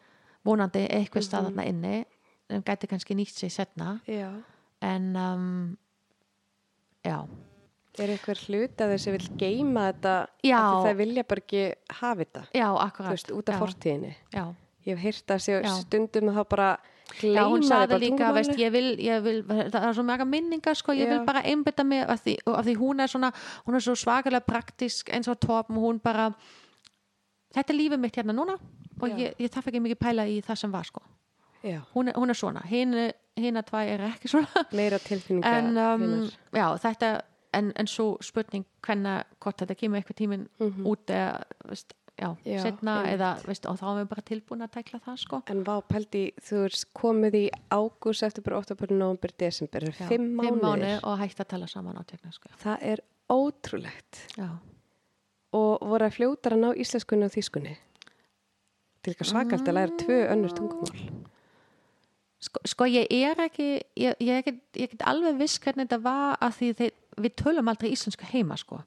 vonandi 0.45 0.87
eitthvað 0.87 1.21
Mhm. 1.21 1.27
stað 1.29 1.45
þarna 1.49 1.65
inni 1.67 2.05
sem 2.49 2.63
gæti 2.63 2.87
kannski 2.87 3.15
nýtt 3.15 3.35
sig 3.37 3.51
setna 3.51 3.99
Já. 4.07 4.31
en 4.81 5.15
um, 5.15 5.77
já 7.05 7.27
Er 7.99 8.11
eitthvað 8.13 8.43
hlut 8.47 8.77
að 8.77 8.91
þessi 8.93 9.11
vil 9.11 9.29
geima 9.41 9.87
þetta 9.91 10.27
Já. 10.45 10.57
af 10.59 10.83
því 10.83 10.89
það 10.91 10.97
vilja 10.97 11.23
bara 11.27 11.41
ekki 11.41 11.63
hafa 11.89 12.15
þetta, 12.21 12.43
já, 12.53 12.67
akkurat 12.77 13.09
veist, 13.15 13.31
út 13.31 13.49
af 13.49 13.59
fortíðinni. 13.59 14.15
já. 14.33 14.53
Ég 14.85 14.95
hef 14.95 14.99
heyrt 15.03 15.27
að 15.33 15.41
séu 15.43 15.81
stundum 15.81 16.29
að 16.29 16.35
þá 16.37 16.49
bara 16.49 16.77
Já, 17.23 17.43
hún 17.47 17.63
bara 17.69 17.97
líka, 17.97 18.33
veist, 18.35 18.51
ég 18.59 18.71
vil, 18.71 18.97
ég 18.99 19.21
vil, 19.23 19.41
það 19.43 19.75
er 19.87 19.93
svo 19.95 20.03
mega 20.03 20.25
minningar, 20.25 20.75
sko, 20.75 20.91
ég 20.91 21.07
Já. 21.07 21.17
vil 21.17 21.25
bara 21.25 21.41
einbytta 21.41 21.83
mig 21.85 22.03
af 22.03 22.21
því, 22.23 22.37
af 22.45 22.65
því 22.65 22.75
hún 22.77 22.99
er 23.01 23.07
svona, 23.07 23.31
hún 23.65 23.75
er 23.75 23.79
svo 23.79 23.95
svakalega 23.95 24.45
praktisk 24.45 25.09
eins 25.09 25.27
og 25.27 25.39
Torben, 25.39 25.77
hún 25.77 25.99
bara, 26.03 26.33
þetta 27.55 27.73
er 27.73 27.77
lífið 27.79 27.99
mitt 28.03 28.15
hérna 28.19 28.33
núna 28.35 28.57
og 29.01 29.09
ég, 29.21 29.35
ég 29.39 29.51
þarf 29.53 29.67
ekki 29.69 29.81
mikið 29.83 29.99
pæla 30.01 30.25
í 30.27 30.41
það 30.41 30.55
sem 30.63 30.71
var, 30.73 30.83
sko. 30.89 31.01
Hún 31.93 32.07
er, 32.09 32.13
hún 32.15 32.29
er 32.29 32.37
svona, 32.37 32.61
hinn, 32.69 32.93
að 32.95 33.65
tvæ 33.69 33.81
er 33.93 34.03
ekki 34.11 34.29
svona, 34.31 34.65
meira 34.77 34.99
tilfinninga 35.03 35.53
en 35.59 35.77
um, 35.77 36.29
já, 36.55 36.67
þetta, 36.81 37.09
en, 37.57 37.71
en 37.75 37.87
svo 37.87 38.17
spurning 38.23 38.65
hvenna, 38.85 39.23
hvort 39.43 39.61
þetta 39.63 39.75
kemur 39.75 39.99
eitthvað 40.01 40.19
tíminn 40.21 40.45
út 40.87 41.09
eða, 41.13 41.41
veist, 41.69 41.93
já. 42.17 42.29
Já, 42.45 42.61
setna 42.63 42.95
eða, 43.11 43.31
veist, 43.45 43.65
og 43.69 43.77
þá 43.77 43.83
erum 43.89 43.99
við 44.03 44.09
bara 44.13 44.25
tilbúin 44.29 44.65
að 44.65 44.71
tækla 44.77 45.01
það, 45.05 45.19
sko. 45.25 45.41
En 45.53 45.63
vá, 45.67 45.75
pældi, 45.89 46.23
þú 46.47 46.63
ert 46.69 46.85
komið 46.93 47.37
í 47.41 47.43
ágúst, 47.73 48.23
eftir 48.25 48.57
oktober, 48.57 48.93
november, 48.93 49.33
desember, 49.37 49.89
fimm 50.07 50.31
mánuðir. 50.39 51.03
og 51.03 51.19
hægt 51.21 51.43
að 51.43 51.51
tala 51.55 51.67
saman 51.67 51.99
á 51.99 52.03
teknisku. 52.07 52.49
Það 52.63 52.87
er 52.93 53.03
ótrúlegt. 53.29 54.23
Já. 54.37 54.49
Og 55.55 55.83
voru 55.87 56.07
að 56.07 56.17
fljótar 56.17 56.57
að 56.57 56.63
ná 56.63 56.69
íslenskunni 56.75 57.27
og 57.27 57.33
þýskunni. 57.33 57.77
Til 59.01 59.13
eitthvað 59.13 59.31
svakalt 59.31 59.69
að 59.69 59.77
læra 59.77 59.99
tvö 60.01 60.17
önnur 60.33 60.55
tungumál. 60.57 61.05
Sko, 62.43 62.61
sko 62.69 62.85
ég 62.85 63.07
er 63.09 63.39
ekki 63.47 63.69
ég, 63.97 64.17
ég, 64.19 64.29
er 64.29 64.43
ekki, 64.43 64.57
ég 64.77 64.91
get 64.91 65.05
alveg 65.09 65.39
viss 65.39 65.61
hvernig 65.63 65.87
þetta 65.87 66.01
var 66.03 66.35
að 66.43 66.59
því 66.59 66.73
þeir, 66.81 66.91
við 67.23 67.37
tölum 67.41 67.71
aldrei 67.71 67.89
íslensku 67.95 68.27
heima 68.29 68.57
sko. 68.59 68.81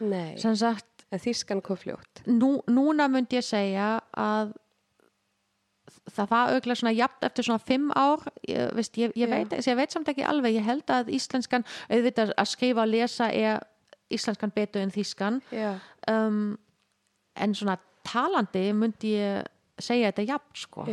Nei, 0.00 0.34
sagt, 0.40 1.04
en 1.12 1.22
þýskan 1.22 1.60
kom 1.62 1.78
fljótt. 1.78 2.24
nú, 2.26 2.56
núna 2.66 3.06
myndi 3.12 3.38
ég 3.38 3.46
segja 3.46 4.00
að 4.16 4.54
það 6.10 6.30
var 6.30 6.52
auðvitað 6.52 6.80
svona 6.80 6.94
jafn 6.94 7.26
eftir 7.26 7.46
svona 7.46 7.62
fimm 7.66 7.90
ár 7.98 8.22
ég, 8.48 8.70
veist, 8.76 8.96
ég, 8.98 9.12
ég, 9.18 9.30
veit, 9.30 9.54
ég 9.66 9.78
veit 9.78 9.94
samt 9.94 10.10
ekki 10.10 10.26
alveg 10.26 10.56
ég 10.56 10.66
held 10.66 10.90
að 10.90 11.10
íslenskan, 11.14 11.66
auðvitað 11.90 12.34
að 12.38 12.50
skrifa 12.50 12.84
og 12.84 12.92
lesa 12.92 13.30
er 13.30 13.62
íslenskan 14.10 14.52
betur 14.54 14.82
en 14.82 14.90
þýskan. 14.94 15.40
Já. 15.54 15.72
um, 16.10 16.58
en 17.36 17.54
svona 17.54 17.78
talandi 18.04 18.72
myndi 18.76 19.14
ég 19.16 19.46
segja 19.80 20.10
þetta 20.10 20.26
jafn 20.34 20.56
sko. 20.60 20.86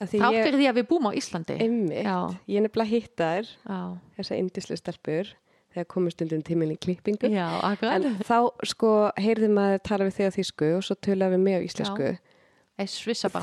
Að 0.00 0.14
ég, 0.32 0.44
fyrir 0.46 0.56
því 0.56 0.66
að 0.70 0.78
við 0.80 0.86
búum 0.88 1.06
á 1.08 1.12
Íslandi. 1.12 1.54
Einmitt, 1.60 2.06
ég 2.48 2.56
er 2.56 2.64
nefnilega 2.64 2.88
hitt 2.88 3.20
þær, 3.20 3.48
já, 3.68 3.80
þessa 4.16 4.38
indislu 4.40 4.78
stelpur, 4.80 5.32
þegar 5.74 5.88
komið 5.92 6.14
stundum 6.14 6.44
tíminn 6.46 6.72
í 6.72 6.78
klippingu. 6.80 7.28
já, 7.28 7.48
En 7.92 8.16
þá 8.24 8.38
sko 8.64 8.92
heyrði 9.20 9.50
maður 9.52 9.82
tala 9.84 10.06
við 10.08 10.16
þig 10.16 10.30
á 10.32 10.36
þýsku 10.38 10.70
og 10.78 10.86
svo 10.88 10.96
tölaði 11.04 11.36
við 11.36 11.44
mig 11.44 11.58
á 11.60 11.60
íslensku. 11.68 12.08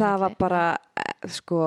Það 0.01 0.17
var 0.25 0.35
bara, 0.41 0.63
eh, 0.97 1.29
sko, 1.29 1.61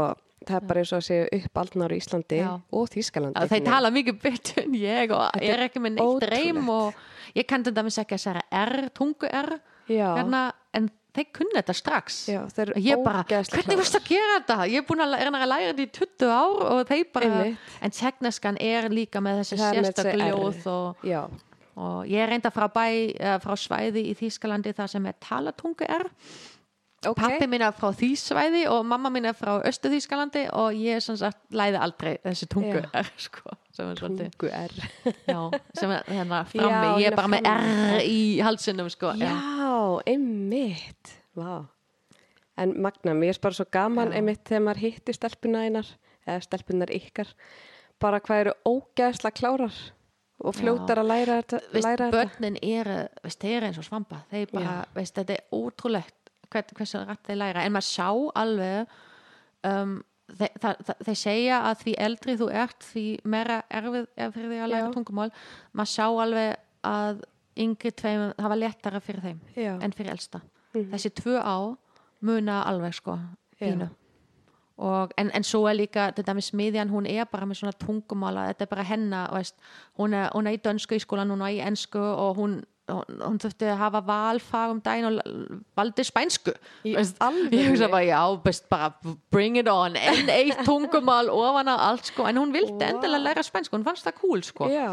það 0.47 0.57
er 0.60 0.69
bara 0.70 0.83
eins 0.85 0.93
og 0.94 1.01
að 1.01 1.07
segja 1.09 1.27
upp 1.41 1.60
aldnar 1.65 1.93
í 1.94 1.99
Íslandi 2.01 2.39
Já. 2.41 2.51
og 2.73 2.89
Þýskalandi. 2.94 3.41
Já, 3.41 3.51
þeir 3.52 3.67
tala 3.67 3.91
mikið 3.94 4.20
betur 4.23 4.62
en 4.65 4.78
ég 4.81 5.12
og 5.17 5.27
Þetta 5.27 5.44
ég 5.44 5.52
er 5.55 5.59
er 5.59 5.67
ekki 5.69 5.83
með 5.85 5.99
neitt 5.99 6.31
reym 6.33 6.70
og 6.73 7.02
ég 7.36 7.51
kann 7.51 7.67
þetta 7.67 7.85
með 7.86 7.97
segja 7.99 8.17
að 8.19 8.25
segja 8.25 8.47
R, 8.65 8.89
tungu 8.97 9.28
R 9.31 9.52
hérna, 9.91 10.43
en 10.77 10.89
þeir 11.15 11.28
kunni 11.35 11.57
þetta 11.57 11.75
strax 11.75 12.19
já, 12.31 12.41
þeir 12.55 12.65
eru 12.69 12.83
ég 12.85 13.02
bara, 13.05 13.25
hvernig 13.27 13.81
varst 13.81 13.99
að 13.99 14.09
gera 14.12 14.39
þetta 14.39 14.59
ég 14.70 14.83
er 14.83 14.86
búin 14.86 15.05
að 15.05 15.17
reyna 15.19 15.43
að 15.43 15.51
læra 15.51 15.73
þetta 15.73 15.86
í 15.86 15.93
20 15.99 16.35
ár 16.36 16.65
og 16.69 16.83
þeir 16.91 17.07
bara, 17.15 17.31
Einmitt. 17.41 17.70
en 17.83 17.94
tekneskan 17.97 18.60
er 18.62 18.89
líka 18.94 19.23
með 19.25 19.43
þessi 19.43 19.59
Það 19.59 19.70
er 19.70 19.81
með 19.81 19.89
sérstak 19.89 20.10
þessi 20.10 20.20
R. 20.20 20.31
ljóð 20.31 20.69
og, 20.70 21.35
og 21.81 21.99
ég 22.10 22.23
er 22.25 22.33
reynda 22.35 22.52
frá 22.55 22.69
bæ 22.70 22.86
eh, 22.86 23.36
frá 23.43 23.57
svæði 23.59 24.07
í 24.12 24.15
Þýskalandi 24.20 24.75
það 24.78 24.93
sem 24.94 25.10
er 25.10 25.19
talatungu 25.27 25.91
R 25.99 26.07
ok. 27.06 27.16
pappi 27.16 27.46
mín 27.48 27.64
er 27.64 27.72
frá 27.76 27.90
því 27.96 28.10
svæði 28.20 28.62
og 28.70 28.84
mamma 28.88 29.10
mín 29.12 29.28
er 29.30 29.36
frá 29.36 29.54
östu 29.66 29.90
Þýskalandi 29.92 30.44
og 30.56 30.76
ég 30.76 31.00
sem 31.04 31.16
sagt 31.20 31.40
læði 31.56 31.80
aldrei 31.80 32.12
þessi 32.24 32.48
tungu 32.52 32.76
Já. 32.82 32.88
R 33.00 33.10
sko, 33.20 33.54
er 33.80 34.00
Tungu 34.00 34.50
R. 34.50 34.74
Já, 35.28 35.40
sem 35.78 35.94
er 35.96 36.04
hérna 36.10 36.42
frammi, 36.50 36.90
Já, 36.90 37.00
ég 37.00 37.10
er 37.10 37.16
bara 37.16 37.32
með. 37.32 37.48
R 37.50 38.04
í 38.04 38.20
halsinum 38.44 38.90
sko. 38.92 39.14
Já, 39.20 39.32
einmitt. 40.10 41.14
Vá. 41.38 41.62
En 42.60 42.74
Magna, 42.82 43.14
mér 43.16 43.32
er 43.32 43.40
bara 43.40 43.56
svo 43.56 43.64
gaman 43.72 44.12
Já. 44.12 44.20
einmitt 44.20 44.44
þegar 44.44 44.66
maður 44.66 44.84
hitti 44.84 45.16
stelpuna 45.16 45.64
einar, 45.64 45.88
eða 46.26 46.44
stelpunar 46.44 46.92
ykkar, 46.92 47.32
bara 48.02 48.20
hvað 48.20 48.44
eru 48.44 48.54
ógeðslega 48.68 49.38
klárar 49.40 49.80
og 50.40 50.56
fljótar 50.56 51.00
að 51.00 51.08
læra 51.10 51.40
þetta. 51.42 52.10
börnin 52.12 52.56
eru, 52.64 53.02
veist, 53.24 53.40
þeir 53.42 53.56
eru 53.58 53.68
eins 53.68 53.80
og 53.80 53.86
svampa 53.88 54.22
þeir 54.30 54.52
bara, 54.52 54.76
veist, 54.96 55.16
þetta 55.18 55.36
er 55.36 55.42
ótrúlegt 55.52 56.19
hversu 56.50 57.02
rætt 57.06 57.26
þeir 57.26 57.36
læra, 57.40 57.64
en 57.64 57.72
maður 57.72 57.88
sjá 57.88 58.08
alveg 58.40 58.94
um, 59.64 59.96
þeir, 60.38 60.54
það, 60.62 60.80
það, 60.86 61.02
þeir 61.08 61.18
segja 61.24 61.60
að 61.70 61.82
því 61.84 61.94
eldri 62.06 62.36
þú 62.40 62.48
ert 62.64 62.88
því 62.92 63.04
meira 63.24 63.60
erfið 63.70 64.06
er 64.16 64.30
fyrir 64.34 64.50
því 64.54 64.60
að 64.64 64.72
læra 64.74 64.88
Já. 64.88 64.92
tungumál 64.96 65.30
maður 65.72 65.92
sjá 65.94 66.06
alveg 66.24 66.56
að 66.90 67.22
yngri 67.60 67.90
tveim, 67.92 68.26
það 68.38 68.48
var 68.54 68.60
léttara 68.62 69.00
fyrir 69.04 69.24
þeim 69.26 69.40
Já. 69.56 69.72
en 69.82 69.92
fyrir 69.92 70.12
elsta 70.16 70.40
Mhm. 70.72 70.92
þessi 70.92 71.10
tvö 71.18 71.40
á 71.42 71.56
muna 72.22 72.60
alveg 72.62 72.94
sko 72.94 73.16
Já. 73.18 73.26
pínu 73.58 73.88
og, 74.80 75.10
en, 75.18 75.30
en 75.34 75.42
svo 75.44 75.66
er 75.68 75.74
líka 75.74 76.12
þetta 76.14 76.32
með 76.38 76.46
smiðjan, 76.46 76.88
hún 76.94 77.06
er 77.10 77.24
bara 77.26 77.44
með 77.44 77.58
svona 77.58 77.72
tungumála 77.76 78.46
þetta 78.52 78.62
er 78.62 78.70
bara 78.70 78.82
hennar 78.86 79.34
hún, 79.98 80.14
hún 80.32 80.46
er 80.46 80.54
í 80.56 80.60
dönsku 80.62 80.94
í 80.94 81.02
skólan, 81.02 81.28
hún 81.34 81.42
er 81.42 81.56
í 81.58 81.60
ensku 81.66 81.98
og 81.98 82.36
hún 82.38 82.62
hún, 82.91 83.39
þurfti 83.43 83.69
að 83.70 83.78
hafa 83.81 84.01
valfag 84.07 84.70
um 84.75 84.81
daginn 84.85 85.09
og 85.09 85.62
valdi 85.78 86.05
spænsku. 86.05 86.52
Ég 86.85 87.69
hugsa 87.70 87.89
bara, 87.93 88.05
já, 88.05 88.20
best 88.44 88.69
bara 88.70 88.91
bring 89.33 89.57
it 89.60 89.69
on, 89.69 89.97
enn 89.97 90.28
eitt 90.33 90.62
tungumál 90.69 91.31
ofan 91.33 91.70
á 91.70 91.77
allt 91.91 92.10
sko, 92.12 92.27
en 92.28 92.36
hún 92.43 92.52
vildi 92.55 92.77
Vá. 92.78 92.91
endilega 92.93 93.23
læra 93.28 93.43
spænsku, 93.47 93.77
hún 93.78 93.85
fannst 93.86 94.07
það 94.07 94.19
cool 94.20 94.43
sko. 94.47 94.69
Já, 94.73 94.91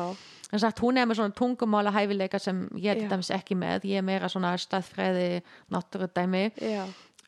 en 0.53 0.59
sagt, 0.63 0.79
hún 0.79 0.97
er 1.01 1.05
með 1.09 1.19
svona 1.19 1.35
tungumála 1.35 1.91
hæfileika 1.91 2.39
sem 2.39 2.65
ég 2.79 2.93
er 3.03 3.09
dæmis 3.11 3.31
ekki 3.35 3.55
með. 3.59 3.83
Ég 3.89 3.99
er 3.99 4.05
meira 4.07 4.29
svona 4.31 4.53
staðfræði 4.61 5.41
náttúrudæmi. 5.73 6.45
Já, 6.61 6.85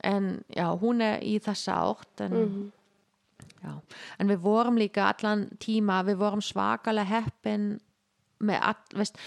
en 0.08 0.30
já, 0.56 0.68
hún 0.80 1.02
er 1.04 1.20
í 1.28 1.38
þessa 1.44 1.76
átt 1.90 2.22
en, 2.28 2.38
Mhm. 2.40 2.72
já. 3.64 3.74
en 4.20 4.28
við 4.30 4.40
vorum 4.40 4.78
líka 4.80 5.10
allan 5.12 5.50
tíma 5.60 6.04
við 6.08 6.16
vorum 6.22 6.40
svakalega 6.42 7.06
heppin 7.06 7.80
með 8.40 8.60
all, 8.62 8.76
veist, 8.96 9.18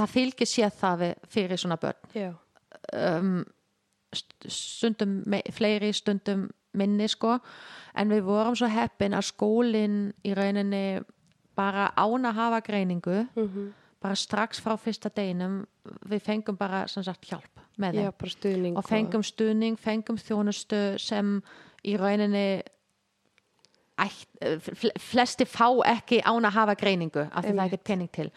það 0.00 0.14
fylgir 0.14 0.48
sér 0.50 0.72
það 0.74 1.04
fyrir 1.30 1.60
svona 1.60 1.78
börn. 1.80 2.10
Já, 2.16 2.30
um, 2.96 3.44
st- 4.12 4.50
stundum 4.50 5.20
fleiri 5.54 5.92
stundum 5.96 6.48
minni 6.74 7.08
sko. 7.10 7.38
En 7.98 8.12
við 8.12 8.22
vorum 8.28 8.56
svo 8.56 8.68
heppin 8.70 9.16
að 9.18 9.26
skólinn 9.32 10.00
í 10.24 10.34
rauninni 10.38 11.00
bara 11.58 11.90
án 11.98 12.28
að 12.28 12.38
hafa 12.38 12.60
greiningu 12.64 13.24
mhm, 13.34 13.72
bara 14.00 14.16
strax 14.16 14.60
frá 14.62 14.76
fyrsta 14.80 15.10
deginum 15.12 15.64
við 16.08 16.22
fengum 16.24 16.56
bara 16.56 16.84
sagt 16.88 17.26
hjálp 17.28 17.64
með 17.80 17.98
já, 18.00 18.10
þeim. 18.12 18.30
stuðning 18.34 18.78
og 18.78 18.86
fengum 18.86 19.24
stuðning, 19.26 19.78
fengum 19.80 20.16
þjónustu 20.20 20.80
sem 21.00 21.40
í 21.84 21.96
rauninni 22.00 22.62
flesti 25.00 25.44
fá 25.48 25.66
ekki 25.90 26.20
án 26.24 26.46
að 26.48 26.54
hafa 26.56 26.74
greiningu 26.80 27.26
af 27.28 27.44
því 27.44 27.50
það 27.52 27.60
er 27.60 27.66
ekkert 27.70 27.84
pening 27.90 28.10
til 28.14 28.28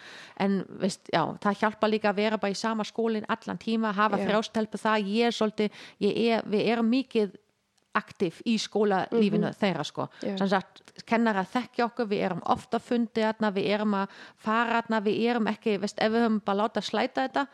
en 0.43 0.57
veist, 0.81 1.07
já, 1.13 1.21
það 1.43 1.59
hjálpa 1.61 1.89
líka 1.91 2.11
að 2.11 2.19
vera 2.23 2.37
bara 2.41 2.51
í 2.55 2.57
sama 2.59 2.83
skólinn 2.87 3.27
allan 3.31 3.59
tíma, 3.61 3.93
hafa 3.95 4.19
Já. 4.19 4.25
þrjástelpu 4.27 4.81
það 4.81 5.07
ég 5.13 5.29
er 5.29 5.37
svolítið, 5.37 5.79
ég 6.03 6.19
er, 6.37 6.43
við 6.51 6.67
erum 6.73 6.89
mikið 6.91 7.35
aktiv 7.93 8.39
í 8.49 8.55
skólalífinu 8.57 9.51
þeirra 9.53 9.83
sko, 9.85 10.07
Mhm. 10.09 10.29
Já. 10.31 10.37
sem 10.37 10.47
sagt 10.49 11.03
kennara 11.05 11.43
þekkja 11.45 11.85
okkur, 11.85 12.07
við 12.09 12.23
erum 12.25 12.41
ofta 12.45 12.79
fundið 12.79 13.27
þarna, 13.27 13.51
við 13.53 13.67
erum 13.75 13.93
að 13.93 14.07
fara 14.37 14.81
þarna 14.81 15.01
við 15.05 15.19
erum 15.29 15.47
ekki, 15.47 15.77
veist, 15.79 15.99
ef 16.01 16.11
við 16.11 16.23
höfum 16.25 16.39
bara 16.43 16.57
láta 16.63 16.81
slæta 16.81 17.27
þetta, 17.27 17.47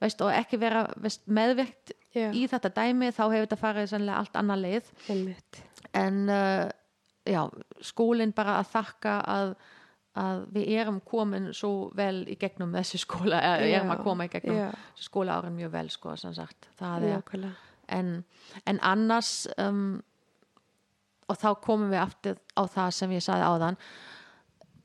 veist, 0.00 0.20
og 0.20 0.30
ekki 0.36 0.58
vera 0.60 0.86
veist, 1.00 1.22
meðvirkt 1.26 1.92
Já. 2.14 2.30
í 2.32 2.46
þetta 2.48 2.68
dæmi 2.76 3.08
þá 3.12 3.22
hefur 3.32 3.46
þetta 3.46 3.56
farið 3.62 4.08
allt 4.12 4.32
annað 4.36 4.60
leið 4.66 4.84
einmitt, 5.08 5.62
en 5.94 6.28
uh, 6.28 6.68
já, 7.26 7.42
skólinn 7.84 8.34
bara 8.36 8.58
að 8.60 8.72
þakka 8.72 9.14
að, 9.32 9.54
að 10.22 10.42
við 10.56 10.72
erum 10.80 11.00
komin 11.04 11.52
svo 11.56 11.90
vel 11.96 12.24
í 12.30 12.38
gegnum 12.40 12.74
þessi 12.76 13.02
skóla, 13.02 13.40
eða 13.40 13.70
erum 13.70 13.94
að 13.96 14.02
koma 14.06 14.28
í 14.28 14.32
gegnum 14.32 14.60
já. 14.60 14.68
skóla 15.08 15.38
árin 15.40 15.56
mjög 15.58 15.72
vel 15.76 15.88
sko, 15.92 16.16
sem 16.20 16.34
sagt, 16.36 16.68
það 16.80 17.08
er 17.10 17.48
en, 17.92 18.12
en 18.66 18.82
annars 18.82 19.46
um, 19.62 19.98
og 21.26 21.38
þá 21.38 21.48
komum 21.62 21.90
við 21.90 22.02
aftur 22.02 22.38
á 22.54 22.62
það 22.70 22.92
sem 22.98 23.16
ég 23.16 23.24
saði 23.24 23.46
áðan 23.46 23.78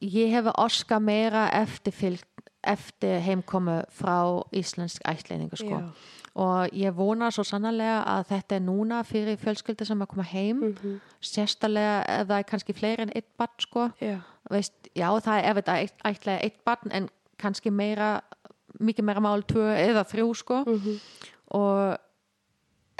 ég 0.02 0.34
hef 0.34 0.50
oska 0.56 1.00
meira 1.02 1.48
eftirfylg 1.62 2.41
eftir 2.64 3.20
heimkomu 3.26 3.82
frá 3.90 4.44
íslensk 4.54 5.02
ætleiningu 5.08 5.56
sko. 5.56 5.80
Já. 5.80 5.92
og 6.36 6.70
ég 6.72 6.94
vona 6.96 7.28
svo 7.32 7.44
sannarlega 7.44 8.04
að 8.08 8.28
þetta 8.30 8.56
er 8.56 8.62
núna 8.64 9.02
fyrir 9.04 9.36
fjölskyldi 9.38 9.86
sem 9.86 10.00
að 10.02 10.08
koma 10.08 10.24
heim. 10.24 10.60
Mhm. 10.60 11.00
sérstaklega 11.22 12.06
ef 12.08 12.28
það 12.28 12.38
er 12.38 12.44
kannski 12.44 12.74
fleiri 12.74 13.02
en 13.02 13.12
eitt 13.16 13.28
barn 13.38 13.60
sko. 13.60 13.90
Já, 14.02 14.20
veist, 14.50 14.74
já 14.96 15.10
það 15.20 15.36
er 15.38 15.50
ef 15.50 15.56
þetta 15.56 15.76
er 15.82 15.90
ætlega 16.06 16.44
eitt 16.44 16.64
barn 16.66 16.92
en 16.92 17.10
kannski 17.38 17.72
meira 17.72 18.22
mikið 18.80 19.04
meira 19.04 19.20
mál 19.20 19.44
tvö 19.44 19.76
eða 19.76 20.06
þrjú 20.08 20.36
sko. 20.36 20.64
Mhm. 20.66 21.00
og 21.52 21.98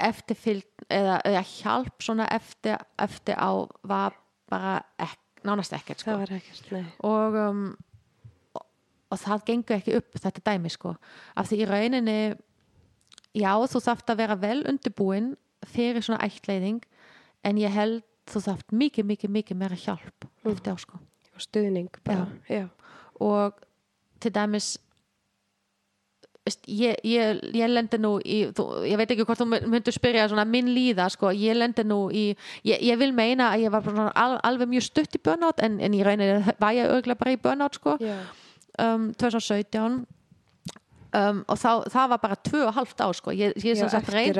eftirfylg 0.02 0.84
eða, 0.90 1.20
eða 1.24 1.42
hjálp 1.46 2.02
svona 2.02 2.26
eftir, 2.34 2.76
eftir 2.98 3.38
á 3.38 3.68
var 3.86 4.16
bara 4.50 4.82
ek, 4.98 5.18
nánast 5.46 5.72
ekkert 5.72 6.02
sko. 6.02 6.10
Það 6.10 6.18
var 6.18 6.34
ekkert, 6.36 6.72
nei. 6.74 6.84
Og, 7.06 7.34
um, 7.34 7.76
og, 9.12 9.18
það 9.20 9.44
gengur 9.50 9.76
ekki 9.76 9.96
upp 10.00 10.16
þetta 10.18 10.42
dæmi 10.48 10.72
sko. 10.72 10.94
Af 11.36 11.50
því 11.50 11.60
í 11.62 11.68
rauninni 11.68 12.16
já 13.36 13.52
þú 13.68 13.80
þarft 13.86 14.10
að 14.12 14.20
vera 14.24 14.36
vel 14.40 14.60
undirbúin 14.68 15.34
fyrir 15.72 16.02
svona 16.04 16.24
ættleiðing 16.26 16.80
en 17.44 17.60
ég 17.60 17.72
held 17.72 18.02
þú 18.32 18.40
þarft 18.48 18.72
mikið, 18.72 19.06
mikið, 19.12 19.30
mikið 19.38 19.56
meira 19.62 19.76
hjálp 19.76 20.28
Mm. 20.42 20.52
eftir 20.56 20.74
á 20.74 20.76
sko. 20.82 20.98
Og 21.36 21.40
stuðning 21.40 21.88
bara, 22.04 22.26
já, 22.50 22.66
og 23.20 23.54
til 24.20 24.32
dæmis 24.34 24.72
ég, 26.66 26.96
ég, 27.06 27.38
ég 27.54 27.70
lendi 27.70 27.98
nú 28.02 28.16
í, 28.26 28.48
þú, 28.50 28.64
ég 28.90 28.98
veit 28.98 29.12
ekki 29.14 29.24
hvort 29.28 29.38
þú 29.38 29.46
myndur 29.70 29.94
spyrja 29.94 30.24
svona 30.30 30.44
minn 30.48 30.72
líða, 30.74 31.06
sko, 31.14 31.30
ég 31.30 31.54
lendi 31.54 31.84
nú 31.86 32.08
í 32.10 32.24
ég, 32.66 32.82
ég 32.82 32.98
vil 32.98 33.12
meina 33.14 33.52
að 33.54 33.68
ég 33.68 33.74
var 33.74 33.86
al, 34.18 34.38
alveg 34.42 34.68
mjög 34.72 34.86
stutt 34.88 35.14
í 35.14 35.22
burnout 35.22 35.62
en, 35.62 35.78
en 35.80 35.94
ég 35.94 36.02
reynir 36.06 36.42
var 36.58 36.74
ég 36.74 36.90
auðvitað 36.90 37.20
bara 37.22 37.36
í 37.36 37.40
burnout 37.44 37.78
sko. 37.78 37.94
Já, 38.02 38.16
um, 38.78 39.12
2017 39.14 40.06
um, 41.14 41.42
og 41.48 41.58
þá, 41.60 41.70
það 41.92 42.08
var 42.14 42.20
bara 42.22 42.36
tvö 42.48 42.62
og 42.68 42.74
halvt 42.78 43.02
á 43.04 43.08
sko, 43.14 43.30
ég, 43.36 43.52
ég, 43.60 43.76
Já, 43.76 43.84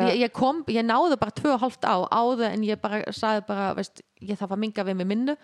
að- 0.06 0.20
ég, 0.22 0.32
kom 0.32 0.62
ég 0.72 0.84
náði 0.88 1.18
bara 1.20 1.34
tvö 1.36 1.54
og 1.56 1.60
halvt 1.66 1.84
á 1.84 1.96
áður 2.08 2.46
en 2.52 2.62
ég 2.64 2.80
bara 2.80 3.02
sagði 3.12 3.46
bara, 3.46 3.74
veist, 3.76 4.02
ég 4.22 4.38
þarf 4.40 4.52
að 4.56 4.62
minga 4.64 4.84
við 4.84 4.96
mig 4.96 5.06
minnu. 5.06 5.36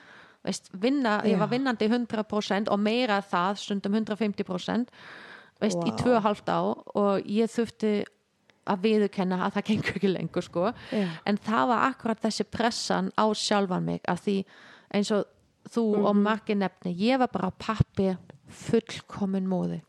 Veist, 0.47 0.69
vinna, 0.73 1.17
ég 1.27 1.37
var 1.41 1.49
vinnandi 1.51 1.89
100% 1.91 2.69
og 2.71 2.79
meira 2.79 3.17
það 3.21 3.57
stundum 3.59 3.97
150% 3.99 4.87
veist, 5.61 5.81
í 5.83 5.91
tvö 5.99 6.15
og 6.17 6.23
halvt 6.23 6.49
á 6.55 6.61
og 6.95 7.27
ég 7.27 7.51
þurfti 7.51 8.05
að 8.69 8.83
viðurkenna 8.85 9.41
að 9.49 9.57
það 9.57 9.65
gengur 9.73 9.97
ekki 9.99 10.13
lengur 10.13 10.45
sko. 10.47 10.73
En 11.27 11.37
það 11.43 11.67
var 11.73 11.83
akkurat 11.91 12.21
þessi 12.23 12.45
pressan 12.45 13.11
á 13.19 13.27
sjálfan 13.35 13.83
mig 13.85 14.01
að 14.09 14.23
því 14.29 14.37
eins 14.95 15.11
og 15.11 15.25
þú 15.69 15.85
og 16.07 16.15
Mhm. 16.15 16.23
margir 16.23 16.57
nefni 16.57 16.95
ég 16.97 17.19
var 17.19 17.29
bara 17.33 17.51
pappi 17.51 18.17
fullkomin 18.49 19.47
móði 19.49 19.81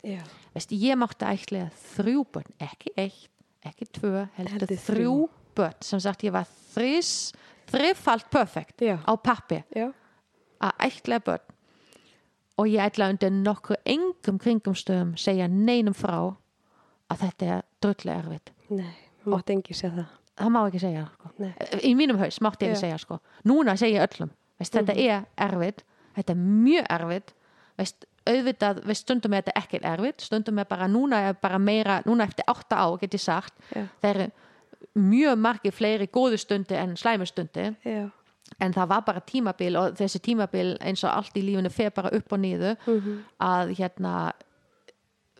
Veist, 0.54 0.72
ég 0.74 0.96
mátti 0.98 1.24
ætlega 1.28 1.70
þrjú 1.94 2.24
börn 2.34 2.54
ekki 2.66 2.90
eitt, 2.98 3.28
ekki 3.64 3.86
tvö 3.94 4.26
heldur, 4.36 4.52
Heldur 4.56 4.80
þrjú. 4.88 5.14
börn. 5.54 5.76
Sem 5.84 6.00
sagt 6.02 6.24
ég 6.26 6.32
var 6.34 6.48
þrís 6.74 7.32
þrifalt 7.70 8.26
perfekt 8.30 8.82
Já. 8.82 8.98
á 9.06 9.12
pappi 9.22 9.60
að 10.60 10.72
ætlega 10.88 11.24
börn. 11.28 11.46
Og 12.58 12.66
ég 12.68 12.82
ætla 12.82 13.08
undir 13.08 13.30
nokkuð 13.30 13.78
engum 13.88 14.38
kringumstöðum 14.42 15.14
segja 15.16 15.46
neinum 15.48 15.94
frá 15.94 16.34
að 17.10 17.22
þetta 17.22 17.46
er 17.54 17.62
drullega 17.80 18.18
erfitt. 18.24 18.50
Nei, 18.70 18.90
þú 19.22 19.32
mátt 19.36 19.50
engi 19.54 19.74
segja 19.74 19.94
það. 19.94 20.10
Það 20.40 20.52
má 20.54 20.60
ekki 20.66 20.80
segja 20.82 21.04
það, 21.06 21.14
sko. 21.14 21.80
Í 21.88 21.94
mínum 21.96 22.18
haus 22.20 22.40
mátti 22.44 22.66
ég 22.66 22.74
ekki 22.74 22.80
segja 22.84 22.98
sko. 22.98 23.20
núna 23.44 23.76
segja 23.80 24.02
ég 24.02 24.08
öllum. 24.10 24.30
Veist, 24.60 24.74
þetta 24.76 24.94
er 24.98 25.24
erfitt, 25.46 25.84
þetta 26.18 26.34
er 26.34 26.42
mjög 26.42 26.90
erfitt. 26.98 27.34
Veist, 27.80 28.04
auðvitað 28.26 28.82
veist, 28.84 29.02
stundum 29.06 29.32
er 29.34 29.42
þetta 29.42 29.60
ekkert 29.62 29.84
erfitt 29.84 30.20
stundum 30.26 30.58
er 30.58 30.64
bara, 30.68 30.86
núna 30.88 31.22
er 31.30 31.34
bara 31.40 31.58
meira 31.58 32.02
núna 32.06 32.26
eftir 32.28 32.44
átta 32.48 32.76
á 32.76 32.86
get 33.00 33.14
ég 33.14 33.20
sagt 33.20 33.54
Já. 33.74 33.86
það 34.02 34.10
eru 34.14 34.30
mjög 34.96 35.38
margir 35.38 35.72
fleiri 35.72 36.06
góðu 36.12 36.38
stundi 36.38 36.74
en 36.76 36.96
slæmu 36.96 37.26
stundi 37.26 37.68
já, 37.84 38.10
en 38.60 38.72
það 38.74 38.88
var 38.88 39.02
bara 39.06 39.20
tímabil 39.20 39.76
og 39.78 39.94
þessi 39.96 40.20
tímabil 40.20 40.76
eins 40.80 41.04
og 41.04 41.10
allt 41.14 41.36
í 41.36 41.42
lífinu 41.46 41.70
fer 41.70 41.90
bara 41.90 42.10
upp 42.12 42.32
og 42.32 42.40
niður 42.40 42.76
Mhm. 42.86 43.18
að 43.40 43.74
hérna 43.78 44.32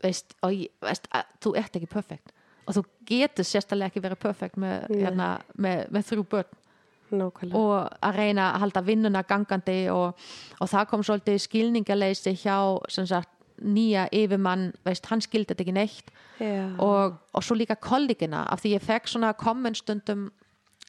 veist, 0.03 0.35
og, 0.43 0.53
veist 0.83 1.09
að, 1.13 1.25
þú 1.45 1.57
ert 1.61 1.77
ekki 1.77 1.89
perfekt. 1.91 2.31
Og 2.69 2.75
þú 2.77 2.85
getur 3.09 3.45
sérstaklega 3.45 3.91
ekki 3.91 4.01
verið 4.05 4.21
perfekt 4.23 4.57
með, 4.57 4.87
hérna, 5.03 5.27
með, 5.59 5.89
með 5.91 6.07
þrjú 6.11 6.25
börn 6.31 6.57
nákvæmlega. 7.11 7.59
Og 7.59 7.89
að 8.03 8.17
reyna 8.17 8.47
að 8.55 8.61
halda 8.61 8.83
vinnuna 8.87 9.23
gangandi 9.23 9.89
og, 9.91 10.15
og 10.61 10.69
það 10.71 10.89
kom 10.91 11.03
svolítið 11.03 11.39
skilningaleysi 11.45 12.35
hjá 12.45 12.57
sagt, 12.89 13.29
nýja 13.61 14.07
yfirmann, 14.13 14.73
veist, 14.85 15.05
hann 15.11 15.21
skildi 15.21 15.53
þetta 15.53 15.63
ekki 15.67 15.73
neitt. 15.77 16.11
Já, 16.41 16.71
og, 16.81 17.19
og 17.37 17.43
svo 17.45 17.55
líka 17.55 17.77
kollegina 17.77 18.47
af 18.49 18.63
því 18.63 18.77
ég 18.79 18.83
fekk 18.87 19.09
svona 19.13 19.33
kommentstundum 19.37 20.31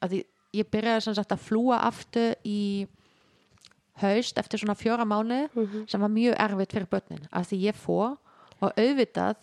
af 0.01 0.09
því 0.13 0.21
ég 0.55 0.69
byrjaði 0.71 1.15
sagt 1.15 1.31
að 1.35 1.43
flúa 1.43 1.81
aftur 1.87 2.35
í 2.47 2.87
haust 4.01 4.37
eftir 4.39 4.59
svona 4.61 4.75
fjóra 4.79 5.03
mánu 5.05 5.49
Mhm. 5.53 5.87
sem 5.87 6.01
var 6.01 6.09
mjög 6.09 6.35
erfitt 6.39 6.71
fyrir 6.73 6.87
börnin 6.87 7.27
af 7.31 7.47
því 7.51 7.59
ég 7.71 7.75
fór 7.75 8.17
og 8.61 8.71
auðvitað 8.77 9.35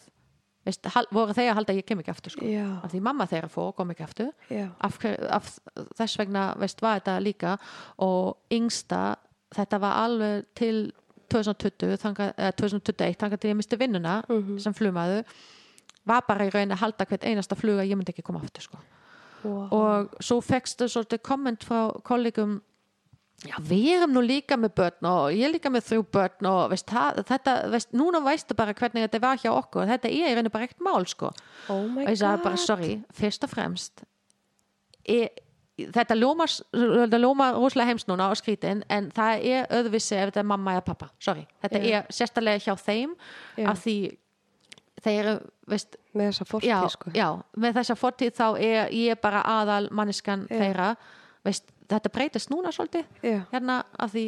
veist, 0.69 0.89
voru 1.17 1.35
þeir 1.37 1.51
að 1.53 1.59
halda 1.59 1.75
að 1.75 1.81
ég 1.81 1.87
kem 1.89 2.03
ekki 2.03 2.13
aftur 2.15 2.35
sko. 2.35 2.47
af 2.85 2.93
því 2.93 3.01
mamma 3.09 3.27
þeirra 3.31 3.51
fór 3.53 3.71
og 3.73 3.77
kom 3.79 3.91
ekki 3.95 4.05
aftur 4.07 4.31
af, 4.81 4.99
af 5.39 5.51
þess 5.99 6.19
vegna 6.21 6.47
veist, 6.61 6.83
var 6.85 7.01
þetta 7.01 7.19
líka 7.25 7.57
og 8.05 8.37
yngsta 8.55 9.03
þetta 9.57 9.81
var 9.81 10.01
alveg 10.05 10.45
til 10.59 10.93
2020 11.33 11.97
þanga, 12.01 12.31
eða 12.39 12.53
2021 12.57 13.17
þangað 13.21 13.41
til 13.43 13.51
ég 13.51 13.57
misti 13.59 13.77
vinnuna 13.81 14.23
Mhm. 14.29 14.59
sem 14.61 14.73
flugmaður 14.75 15.25
var 16.09 16.23
bara 16.29 16.47
í 16.47 16.51
raun 16.55 16.73
að 16.73 16.81
halda 16.83 17.05
hvert 17.07 17.25
einasta 17.25 17.57
fluga 17.57 17.85
ég 17.85 17.97
myndi 17.97 18.13
ekki 18.15 18.23
koma 18.25 18.41
aftur 18.41 18.63
sko. 18.63 18.79
wow. 19.45 19.69
og 19.71 20.15
svo 20.21 20.41
svolítið 20.89 21.23
komment 21.23 21.65
frá 21.65 21.93
kollegum 22.03 22.63
já, 23.47 23.55
við 23.62 23.89
erum 23.94 24.15
nú 24.17 24.23
líka 24.25 24.57
með 24.58 24.73
börn 24.81 25.08
og 25.10 25.26
ég 25.36 25.47
er 25.47 25.52
líka 25.55 25.70
með 25.70 25.84
þrjú 25.92 26.05
börn 26.17 26.49
og 26.50 26.62
veist, 26.73 26.89
það, 26.91 27.20
þetta, 27.28 27.57
veist, 27.75 27.92
núna 27.94 28.20
veistu 28.25 28.57
bara 28.58 28.75
hvernig 28.75 29.05
þetta 29.07 29.20
var 29.23 29.39
hjá 29.42 29.50
okkur 29.52 29.86
þetta 29.92 30.10
er 30.10 30.33
rauninni 30.34 30.55
bara 30.55 30.67
eitt 30.67 30.81
mál 30.83 31.07
sko 31.07 31.31
Oh 31.68 31.84
og 31.84 32.00
ég 32.02 32.18
sagði 32.18 32.47
bara, 32.49 32.58
sorry, 32.62 32.94
fyrst 33.15 33.47
og 33.47 33.52
fremst 33.52 34.02
er, 35.08 35.31
þetta 35.78 36.17
lómar 36.18 36.50
þetta 36.75 37.20
lómar 37.23 37.55
rosalega 37.60 37.92
heimst 37.92 38.10
núna 38.10 38.31
og 38.33 38.41
skrítin 38.41 38.83
en 38.91 39.12
það 39.15 39.44
er 39.52 39.68
öðvissi 39.78 40.18
ef 40.18 40.33
þetta 40.33 40.42
er 40.42 40.50
mamma 40.50 40.75
eða 40.75 40.86
pappa, 40.91 41.12
sorry, 41.23 41.47
þetta 41.62 41.83
Já. 41.84 42.00
er 42.00 42.10
sérstaklega 42.18 42.65
hjá 42.67 42.75
þeim 42.83 43.15
Já. 43.55 43.68
af 43.70 43.84
því 43.84 43.97
þeir 44.99 45.18
eru, 45.23 45.39
veist, 45.70 45.94
Með 46.18 46.33
þessa 46.33 46.44
fórtíð, 46.50 46.68
já, 46.73 46.78
sko. 46.91 47.10
já, 47.15 47.28
með 47.55 47.76
þessa 47.78 47.94
fortíð 47.94 48.33
þá 48.34 48.47
er 48.58 48.94
ég 48.99 49.20
bara 49.23 49.44
aðal 49.47 49.84
manniskan 49.94 50.49
Já. 50.50 50.57
þeirra 50.58 50.89
veist, 51.47 51.70
þetta 51.89 52.12
breytist 52.12 52.52
núna 52.52 52.73
svolítið 52.75 53.08
hérna 53.52 53.83
af 53.99 54.12
því 54.12 54.25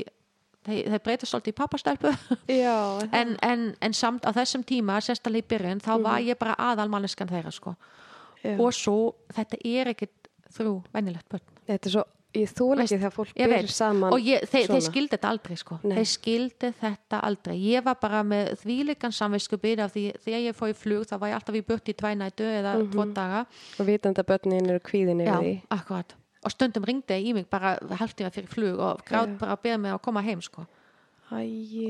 þeir, 0.66 0.90
þeir 0.92 1.02
breytist 1.06 1.32
svolítið 1.32 1.54
í 1.54 1.58
pappastelpu. 1.60 2.12
Já, 2.50 2.76
en, 3.20 3.34
en, 3.46 3.66
en 3.80 3.96
samt 3.96 4.28
á 4.28 4.30
þessum 4.36 4.64
tíma 4.66 5.00
sérstaklega 5.04 5.46
í 5.46 5.50
byrjun, 5.54 5.82
þá 5.84 5.92
var 6.04 6.22
ég 6.24 6.40
bara 6.40 6.56
aðal 6.70 6.90
manniskan 6.92 7.30
þeirra 7.30 7.54
sko. 7.54 7.76
Já. 8.40 8.54
og 8.56 8.72
svo 8.72 8.94
þetta 9.36 9.58
er 9.68 9.90
ekkit 9.92 10.30
þrjú 10.56 10.78
venjulegt 10.94 11.28
börn. 11.28 11.42
Þetta 11.68 11.88
er 11.90 11.92
svo, 11.92 12.04
ég 12.38 12.52
þúl 12.56 12.78
Veist, 12.78 12.86
ekki 12.86 13.00
þegar 13.02 13.12
fólk 13.12 13.34
byrjir 13.36 13.74
saman 13.74 14.14
og 14.16 14.22
ég, 14.24 14.46
þeir, 14.48 14.70
þeir 14.70 14.84
skildi 14.86 15.12
þetta 15.16 15.32
aldrei 15.34 15.58
sko. 15.60 15.76
Nei. 15.82 15.96
þeir 15.98 16.08
skildi 16.08 16.70
þetta 16.80 17.20
aldrei. 17.28 17.56
Ég 17.60 17.84
var 17.84 17.98
bara 18.00 18.22
með 18.26 18.54
þvíleikan 18.62 19.14
samviskubið 19.16 19.84
af 19.84 19.92
því 19.92 20.06
þegar 20.24 20.46
ég 20.46 20.56
fór 20.56 20.72
í 20.72 20.78
flug 20.78 21.04
þá 21.10 21.14
var 21.18 21.32
ég 21.34 21.40
alltaf 21.40 21.60
í 21.60 21.62
burt 21.68 21.92
í 21.92 21.96
tvæ 22.00 22.14
nætu 22.22 22.48
eða 22.48 22.78
mm 22.78 22.94
tvo 22.94 23.06
daga. 23.18 23.44
Og 23.76 23.90
vitandi 23.90 24.24
að 24.24 24.32
börnin 24.32 24.72
eru 24.72 24.82
kvíðin 24.88 25.20
yfir 25.26 25.44
því. 25.44 25.54
akkurat 25.76 26.16
og 26.44 26.50
stundum 26.54 26.84
ringdi 26.88 27.18
í 27.28 27.34
mig 27.36 27.46
bara 27.50 27.74
halvtíma 28.00 28.30
fyrir 28.32 28.48
flug 28.48 28.78
og 28.80 29.02
grátt 29.04 29.38
bara 29.38 29.52
að 29.56 29.62
beða 29.66 29.78
mig 29.78 29.92
að 29.92 30.02
koma 30.02 30.22
heim 30.24 30.40
sko. 30.40 30.66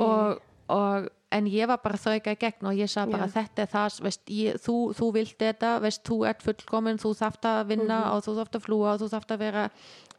Og, 0.01 0.41
og, 0.69 1.09
en 1.33 1.47
ég 1.47 1.67
var 1.71 1.79
bara 1.79 1.97
þauka 1.97 2.33
í 2.35 2.39
gegn 2.41 2.67
og 2.67 2.75
ég 2.75 2.91
sagði 2.91 3.13
bara 3.15 3.27
þetta 3.31 3.63
er 3.63 3.69
það 3.71 4.01
veist, 4.03 4.23
ég, 4.35 4.57
þú, 4.59 4.75
þú 4.99 5.13
vilt 5.15 5.37
þetta, 5.39 5.81
veist, 5.81 6.03
þú 6.05 6.19
ert 6.27 6.43
fullkomin 6.43 6.99
þú 6.99 7.13
þarft 7.21 7.45
að 7.47 7.61
vinna 7.71 7.99
Mhm. 8.01 8.11
og 8.17 8.23
þú 8.27 8.35
þarft 8.41 8.57
að 8.59 8.65
flúa 8.67 8.95
og 8.95 9.01
þú 9.01 9.09
þarft 9.15 9.31
að 9.31 9.39
vera 9.39 9.71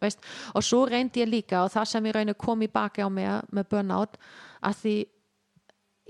veist, 0.02 0.20
og 0.56 0.64
svo 0.64 0.86
reyndi 0.88 1.22
ég 1.22 1.30
líka 1.30 1.64
og 1.66 1.70
það 1.72 1.86
sem 1.88 2.06
ég 2.06 2.14
reyni 2.16 2.34
kom 2.34 2.62
í 2.62 2.68
baki 2.72 3.04
á 3.04 3.10
mig 3.12 3.28
með 3.52 3.68
burnout 3.70 4.16
að 4.64 4.74
því 4.82 4.96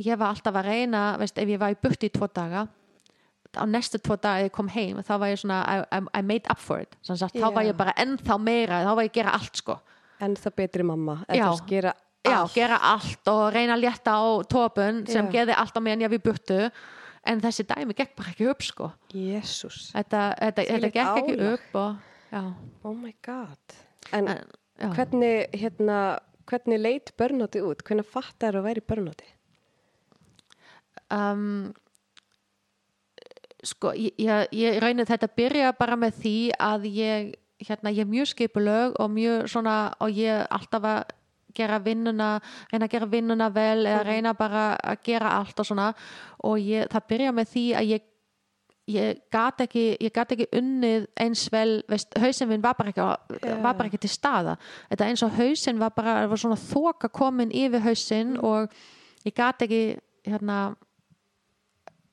ég 0.05 0.17
var 0.17 0.29
alltaf 0.35 0.55
að 0.55 0.65
reyna 0.69 1.17
veist, 1.17 1.37
ef 1.37 1.47
ég 1.49 1.59
var 1.59 1.71
í 1.73 1.79
burti 1.81 2.05
í 2.07 2.13
tvo 2.13 2.27
daga 2.33 2.67
á 3.57 3.63
næstu 3.67 3.99
tvo 3.99 4.15
daga 4.15 4.45
ég 4.47 4.53
kom 4.55 4.69
heim 4.71 5.01
þá 5.03 5.13
var 5.19 5.31
ég 5.33 5.41
svona, 5.41 5.61
I, 5.91 6.01
I, 6.19 6.21
made 6.21 6.47
up 6.49 6.59
for 6.59 6.83
it 6.83 6.95
sagt, 7.03 7.35
þá 7.35 7.49
var 7.51 7.67
ég 7.67 7.77
bara 7.77 7.95
ennþá 7.99 8.37
meira 8.39 8.83
þá 8.85 8.91
var 8.95 9.07
ég 9.07 9.11
að 9.11 9.17
gera 9.21 9.35
allt 9.39 9.59
sko 9.63 9.79
En 10.21 10.37
það 10.37 10.57
betri 10.61 10.85
mamma. 10.85 11.19
Já. 11.33 11.47
Gera 11.67 11.93
já, 12.21 12.35
allt. 12.37 12.53
gera 12.53 12.77
allt 12.91 13.29
og 13.31 13.43
reyna 13.55 13.73
að 13.73 13.85
létta 13.87 14.13
á 14.13 14.23
tópun 14.45 15.03
sem 15.09 15.25
Já. 15.25 15.31
gerði 15.33 15.55
allt 15.57 15.77
á 15.77 15.81
meðan 15.81 16.05
ég 16.05 16.11
við 16.13 16.23
burtu 16.27 16.57
en 17.25 17.41
þessi 17.41 17.65
dæmi 17.69 17.95
gekk 17.97 18.13
bara 18.17 18.33
ekki 18.33 18.49
upp 18.51 18.61
sko 18.65 18.89
Jésús. 19.13 19.89
þetta, 19.95 20.21
þetta, 20.37 20.65
þetta 20.69 20.91
gekk 20.93 21.21
ekki 21.23 21.37
álag. 21.39 21.53
upp 21.57 21.79
og, 21.81 21.95
Oh 22.87 22.93
my 22.95 23.11
god. 23.25 23.75
En, 24.13 24.29
en, 24.29 24.93
hvernig, 24.95 25.49
hérna, 25.57 25.97
hvernig 26.47 26.79
leit 26.79 27.11
börnóti 27.19 27.59
út? 27.65 27.81
Hvernig 27.83 28.07
fattar 28.07 28.55
að 28.55 28.69
væri 28.69 28.83
börnóti? 28.87 29.27
Um, 31.11 31.73
sko 33.63 33.93
ég, 33.97 34.13
ég, 34.17 34.51
ég 34.57 34.77
raunir 34.81 35.09
þetta 35.09 35.31
byrja 35.37 35.71
bara 35.77 35.97
með 35.99 36.19
því 36.23 36.35
að 36.57 36.87
ég 36.91 37.31
hérna, 37.61 37.93
ég 37.93 38.05
er 38.05 38.09
mjög 38.09 38.31
skipulög 38.31 38.95
og 38.99 39.11
mjög 39.13 39.49
svona 39.51 39.75
og 40.01 40.13
ég 40.17 40.45
alltaf 40.49 40.87
að 40.87 41.01
gera 41.53 41.81
vinnuna, 41.83 42.29
reyna 42.71 42.87
að 42.87 42.93
gera 42.95 43.09
vinnuna 43.11 43.49
vel 43.51 43.83
eða 43.83 44.05
reyna 44.07 44.31
bara 44.33 44.63
að 44.79 45.01
gera 45.03 45.33
allt 45.35 45.59
og 45.59 45.67
svona. 45.67 45.89
Og 46.47 46.61
ég, 46.63 46.87
það 46.91 47.07
byrja 47.11 47.33
með 47.35 47.51
því 47.51 47.65
að 47.75 47.89
ég 47.91 48.07
ég 48.89 49.19
gat 49.31 49.61
ekki, 49.65 49.83
ég 50.01 50.13
gat 50.13 50.31
ekki 50.33 50.47
unnið 50.57 51.05
eins 51.21 51.43
vel, 51.53 51.81
veist, 51.89 52.15
hausinn 52.19 52.49
minn 52.49 52.63
var 52.63 52.75
bara 52.79 52.91
ekki, 52.91 53.05
var 53.61 53.75
bara 53.77 53.87
ekki 53.89 54.01
til 54.03 54.11
staða 54.11 54.55
þetta 54.89 55.07
eins 55.07 55.23
og 55.25 55.35
hausinn 55.37 55.81
var 55.81 55.93
bara, 55.95 56.21
það 56.23 56.31
var 56.33 56.41
svona 56.43 56.59
þoka 56.63 57.11
komin 57.13 57.53
yfir 57.53 57.83
hausinn 57.85 58.33
og 58.41 58.73
ég 59.27 59.35
gat 59.37 59.61
ekki 59.67 59.83
hérna 60.27 60.57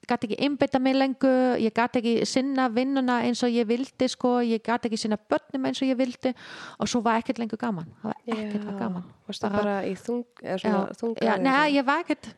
gat 0.09 0.25
ekki 0.27 0.39
einbytta 0.45 0.81
mig 0.83 0.97
lengur 0.97 1.61
ég 1.63 1.75
gat 1.77 1.97
ekki 2.01 2.27
sinna 2.29 2.69
vinnuna 2.73 3.21
eins 3.27 3.43
og 3.47 3.55
ég 3.55 3.69
vildi 3.69 4.09
sko, 4.11 4.39
ég 4.45 4.63
gat 4.65 4.89
ekki 4.89 4.99
sinna 5.01 5.19
börnum 5.31 5.69
eins 5.69 5.83
og 5.83 5.89
ég 5.91 5.99
vildi. 5.99 6.35
Og 6.79 6.91
svo 6.91 7.03
var 7.05 7.23
ekkert 7.23 7.41
lengur 7.43 7.61
gaman. 7.61 7.89
Það 8.03 8.13
var 8.13 8.43
ekkert 8.43 8.69
var 8.69 8.79
gaman. 8.83 9.09
Varstu 9.29 9.53
bara, 9.55 9.79
í 9.87 9.95
þunga? 10.01 11.39
neða, 11.45 11.65
ég 11.75 11.89
var 11.89 12.05
ekkert 12.05 12.31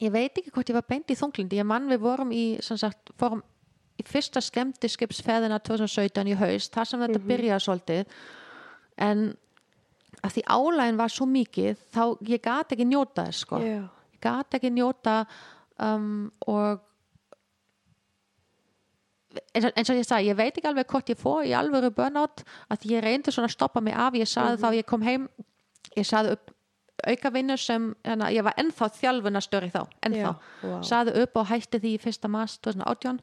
ég 0.00 0.12
veit 0.12 0.38
ekki 0.40 0.52
hvort 0.54 0.72
ég 0.72 0.78
var 0.78 0.88
beint 0.88 1.12
í 1.12 1.18
þunglindi. 1.18 1.60
Ég 1.60 1.68
mann 1.68 1.90
við 1.90 2.04
vorum 2.04 2.32
í 2.32 2.44
sagt, 2.64 3.12
fórum 3.20 3.44
í 4.00 4.04
fyrsta 4.08 4.40
skemmtiskipsferðina 4.40 5.58
2017 5.60 6.30
í 6.32 6.36
haust, 6.40 6.72
þar 6.72 6.88
sem 6.88 7.02
þetta 7.04 7.20
byrjaði 7.28 7.64
svolítið. 7.66 8.20
En 9.00 9.30
að 10.24 10.36
því 10.36 10.44
álægin 10.56 11.00
var 11.00 11.12
svo 11.12 11.26
mikið 11.30 11.80
þá 11.94 12.02
ég 12.28 12.42
gat 12.44 12.74
ekki 12.74 12.86
njóta 12.88 13.26
þess 13.28 13.46
sko 13.46 13.60
ég 13.62 13.86
gat 14.20 14.58
ekki 14.58 14.72
njóta 14.74 15.22
um, 15.80 16.30
og 16.46 16.86
eins 19.54 19.90
og, 19.90 19.94
ég 19.94 20.06
sagði, 20.06 20.30
ég 20.30 20.38
veit 20.38 20.56
ekki 20.56 20.68
alveg 20.70 20.88
hvort 20.90 21.10
ég 21.12 21.18
fór 21.18 21.44
í 21.46 21.52
alvöru 21.54 21.92
burnout 21.94 22.42
að 22.72 22.88
ég 22.90 23.04
reyndi 23.04 23.32
svona 23.34 23.50
að 23.50 23.56
stoppa 23.56 23.82
mig 23.84 23.94
af 23.94 24.16
ég 24.18 24.28
sagði 24.28 24.58
þá 24.62 24.68
ég 24.80 24.88
kom 24.90 25.04
heim 25.06 25.28
ég 25.96 26.06
sagði 26.06 26.34
upp 26.36 26.56
auka 27.06 27.30
vinnu 27.32 27.56
sem 27.56 27.90
hérna, 28.04 28.28
ég 28.34 28.44
var 28.44 28.58
ennþá 28.60 28.90
þjálfunastöri 28.98 29.70
þá 29.72 29.82
ennþá, 30.04 30.32
Já, 30.32 30.32
vá. 30.64 30.80
sagði 30.84 31.14
upp 31.22 31.38
og 31.40 31.46
hætti 31.48 31.80
því 31.80 31.94
í 31.96 32.00
fyrsta 32.02 32.28
mars 32.28 32.58
2018 32.66 33.20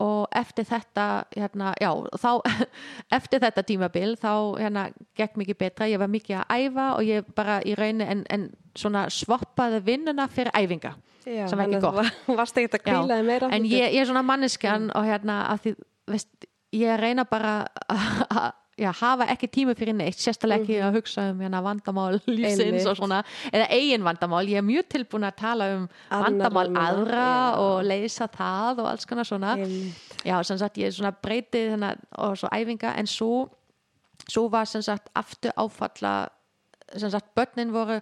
og 0.00 0.26
eftir 0.36 0.64
þetta 0.64 1.04
hérna, 1.36 1.74
já, 1.80 1.90
þá, 2.22 2.30
eftir 3.18 3.42
þetta 3.44 3.64
tímabil 3.68 4.14
þá 4.20 4.30
hérna, 4.60 4.86
gekk 5.18 5.36
mikið 5.40 5.58
betra. 5.60 5.88
Ég 5.90 6.00
var 6.00 6.08
mikið 6.12 6.38
að 6.40 6.64
æfa 6.64 6.86
og 6.96 7.02
ég 7.08 7.30
bara 7.36 7.58
í 7.68 7.74
rauninu 7.78 8.06
en, 8.08 8.24
en 8.32 8.48
svona 8.78 9.06
svoppaði 9.12 9.82
vinnuna 9.84 10.28
fyrir 10.32 10.52
æfinga 10.56 10.94
Já, 11.28 11.44
sem 11.50 11.58
var 11.60 11.66
ekki 11.68 11.80
gott. 11.84 11.98
var- 12.00 12.36
Já, 12.96 13.02
en 13.52 13.66
ég, 13.68 13.92
ég 13.92 14.00
er 14.00 14.08
svona 14.08 14.22
manneskjan 14.24 14.88
og 14.96 15.04
hérna 15.04 15.40
því, 15.60 15.74
veist, 16.08 16.48
ég 16.72 16.96
reyna 17.02 17.26
bara 17.28 17.52
að 18.30 18.52
já, 18.78 18.90
hafa 19.00 19.26
ekki 19.34 19.48
tíma 19.52 19.74
fyrir 19.78 19.96
neitt 19.96 20.20
sérstaklega 20.20 20.62
ekki 20.62 20.78
að 20.84 20.98
hugsa 20.98 21.26
um 21.32 21.40
hérna, 21.44 21.62
vandamál 21.64 22.20
lífsins 22.26 22.88
og 22.90 22.98
svona, 23.00 23.22
eða 23.52 23.68
eigin 23.76 24.06
vandamál 24.06 24.42
ég 24.48 24.60
er 24.60 24.66
mjög 24.66 24.88
tilbúin 24.94 25.28
að 25.28 25.38
tala 25.42 25.70
um 25.76 25.86
Annarra 25.86 26.24
vandamál 26.26 26.70
manna, 26.70 26.88
aðra 26.88 27.28
já. 27.28 27.62
og 27.64 27.76
leysa 27.90 28.28
það 28.34 28.82
og 28.84 28.90
alls 28.92 29.08
konar 29.10 29.28
svona 29.28 29.54
Einmitt. 29.58 30.18
já, 30.24 30.36
sem 30.46 30.60
sagt, 30.60 30.78
ég 30.78 30.90
er 30.90 30.96
svona 30.96 31.14
breytið 31.16 31.74
hérna, 31.74 31.94
og 32.18 32.36
svo 32.40 32.52
æfinga, 32.52 32.94
en 32.96 33.10
svo 33.10 33.48
svo 34.28 34.48
var 34.52 34.68
sem 34.68 34.82
sagt 34.82 35.08
aftur 35.16 35.52
áfalla 35.56 36.28
sem 36.96 37.10
sagt, 37.10 37.34
börnin 37.34 37.72
voru 37.72 38.00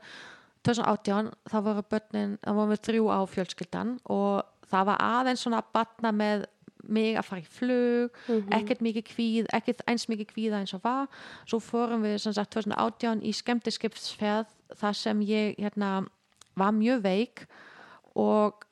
2018, 0.67 1.33
þá 1.51 1.59
voru 1.65 1.83
börnin 1.91 2.39
þá 2.43 2.53
voru 2.53 2.73
við 2.73 2.85
þrjú 2.89 3.11
á 3.13 3.19
fjölskyldan 3.31 3.99
og 4.11 4.47
það 4.69 4.89
var 4.91 5.05
aðeins 5.05 5.45
svona 5.45 5.63
að 5.63 5.71
batna 5.77 6.13
með 6.13 6.47
mig 6.89 7.17
að 7.19 7.27
fara 7.29 7.43
í 7.43 7.49
flug 7.59 8.21
ekkert 8.55 8.85
mikið 8.85 9.07
kvíð, 9.09 9.51
ekkert 9.55 9.83
eins 9.91 10.09
mikið 10.11 10.31
kvíða 10.33 10.63
eins 10.63 10.75
og 10.77 10.85
var, 10.85 11.09
svo 11.49 11.61
fórum 11.63 12.05
við 12.07 12.19
sem 12.25 12.37
sagt 12.37 12.55
2018 12.57 13.25
í 13.25 13.35
skemmtiskipsferð 13.37 14.55
þar 14.79 14.97
sem 14.97 15.21
ég 15.29 15.59
hérna 15.59 15.93
var 16.59 16.75
mjög 16.77 17.05
veik 17.05 17.45
og 18.19 18.65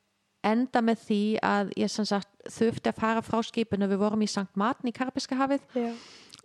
enda 0.46 0.82
með 0.84 1.02
því 1.06 1.22
að 1.44 1.72
ég 1.80 1.90
sem 1.90 2.06
sagt 2.06 2.30
þurfti 2.56 2.92
að 2.92 3.00
fara 3.00 3.24
frá 3.24 3.40
skipinu, 3.42 3.88
við 3.90 4.02
vorum 4.02 4.22
í 4.22 4.30
Sankt 4.30 4.56
Martin 4.58 4.90
í 4.90 4.94
Karabiska 4.94 5.38
hafið 5.38 5.64
Já. 5.74 5.88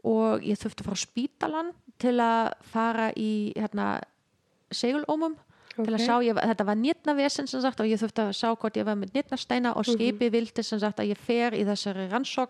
og 0.08 0.45
ég 0.45 0.59
þurfti 0.59 0.83
að 0.83 0.90
fara 0.90 0.98
á 0.98 1.06
spítalan 1.06 1.72
til 2.01 2.16
að 2.24 2.51
fara 2.72 3.09
í 3.14 3.32
hérna, 3.58 3.93
segulómum 4.74 5.38
til 5.75 5.93
að 5.93 6.01
sjá, 6.06 6.16
ég, 6.25 6.35
þetta 6.35 6.66
var 6.67 6.75
nýtnavesen 6.75 7.48
sem 7.48 7.61
sagt 7.61 7.80
og 7.80 7.88
ég 7.88 8.00
þurfti 8.01 8.22
að 8.25 8.32
sjá 8.38 8.50
hvort 8.56 8.77
ég 8.77 8.85
var 8.85 8.95
með 9.00 9.14
nýtnasteina 9.16 9.74
og 9.75 9.85
skipi 9.95 10.30
vildi 10.33 10.64
sem 10.64 10.80
sagt 10.80 11.00
að 11.00 11.11
ég 11.14 11.17
fer 11.17 11.53
í 11.53 11.64
þessari 11.67 12.09
rannsók 12.11 12.50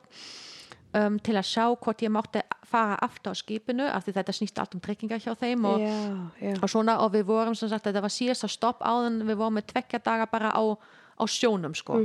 um, 0.94 1.20
til 1.20 1.36
að 1.38 1.46
sjá 1.48 1.66
hvort 1.76 2.02
ég 2.02 2.12
mátti 2.12 2.42
fara 2.72 2.96
aftur 3.04 3.34
á 3.34 3.36
skipinu 3.36 3.84
af 3.88 4.06
því 4.06 4.14
þetta 4.18 4.34
snýst 4.38 4.60
allt 4.60 4.76
um 4.76 4.82
tryggingar 4.84 5.20
hjá 5.20 5.34
þeim 5.36 5.66
og, 5.66 5.80
Já, 5.80 5.96
já. 6.42 6.56
og 6.64 6.70
svona 6.72 6.98
og 7.04 7.12
við 7.14 7.26
vorum 7.28 7.56
sem 7.56 7.70
sagt 7.70 7.86
þetta 7.90 8.02
var 8.02 8.14
síðast 8.14 8.44
að 8.48 8.54
stopp 8.56 8.82
áðan 8.82 9.22
við 9.28 9.36
vorum 9.42 9.58
með 9.60 9.68
tvekja 9.74 10.00
daga 10.00 10.26
bara 10.32 10.52
á, 10.56 10.64
á 11.20 11.24
sjónum 11.28 11.76
sko 11.76 12.00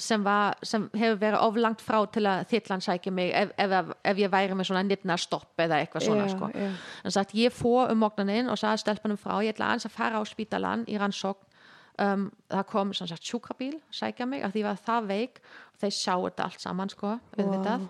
sem, 0.00 0.24
var, 0.24 0.56
sem 0.66 0.86
hefur 0.94 1.18
verið 1.20 1.44
of 1.46 1.58
langt 1.60 1.82
frá 1.84 2.00
til 2.10 2.24
að 2.26 2.44
þillan 2.50 2.82
sækja 2.82 3.12
mig 3.14 3.30
ef, 3.36 3.52
ef, 3.60 3.92
ef 4.10 4.20
ég 4.20 4.32
væri 4.32 4.56
með 4.58 4.68
svona 4.70 4.82
nýtna 4.86 5.16
stopp 5.20 5.60
eða 5.62 5.78
eitthvað 5.82 6.06
svona 6.08 6.26
Já, 6.26 6.32
sko. 6.34 6.48
já. 6.54 6.70
en 7.04 7.14
sagt 7.14 7.34
ég 7.38 7.54
fór 7.54 7.92
um 7.92 8.02
morgunin 8.02 8.50
og 8.50 8.58
sagði 8.58 8.82
stelpunum 8.82 9.20
frá 9.20 9.36
ég 9.44 9.54
ætla 9.54 9.70
aðeins 9.70 9.86
að 9.86 9.96
fara 9.96 10.18
á 10.18 10.22
spítalan 10.26 10.86
í 10.90 10.98
rannsókn. 11.00 11.50
Um, 11.94 12.26
það 12.50 12.64
kom 12.72 12.90
sem 12.98 13.06
sagt 13.06 13.22
sjúkrabíl 13.22 13.76
sækja 13.94 14.26
mig 14.26 14.42
að 14.42 14.56
því 14.56 14.66
var 14.66 14.80
það 14.82 15.10
veik. 15.12 15.40
Og 15.74 15.84
þeir 15.84 15.94
sjá 15.94 16.14
þetta 16.24 16.48
allt 16.48 16.64
saman 16.64 16.90
sko 16.90 17.12
auðvitað. 17.38 17.88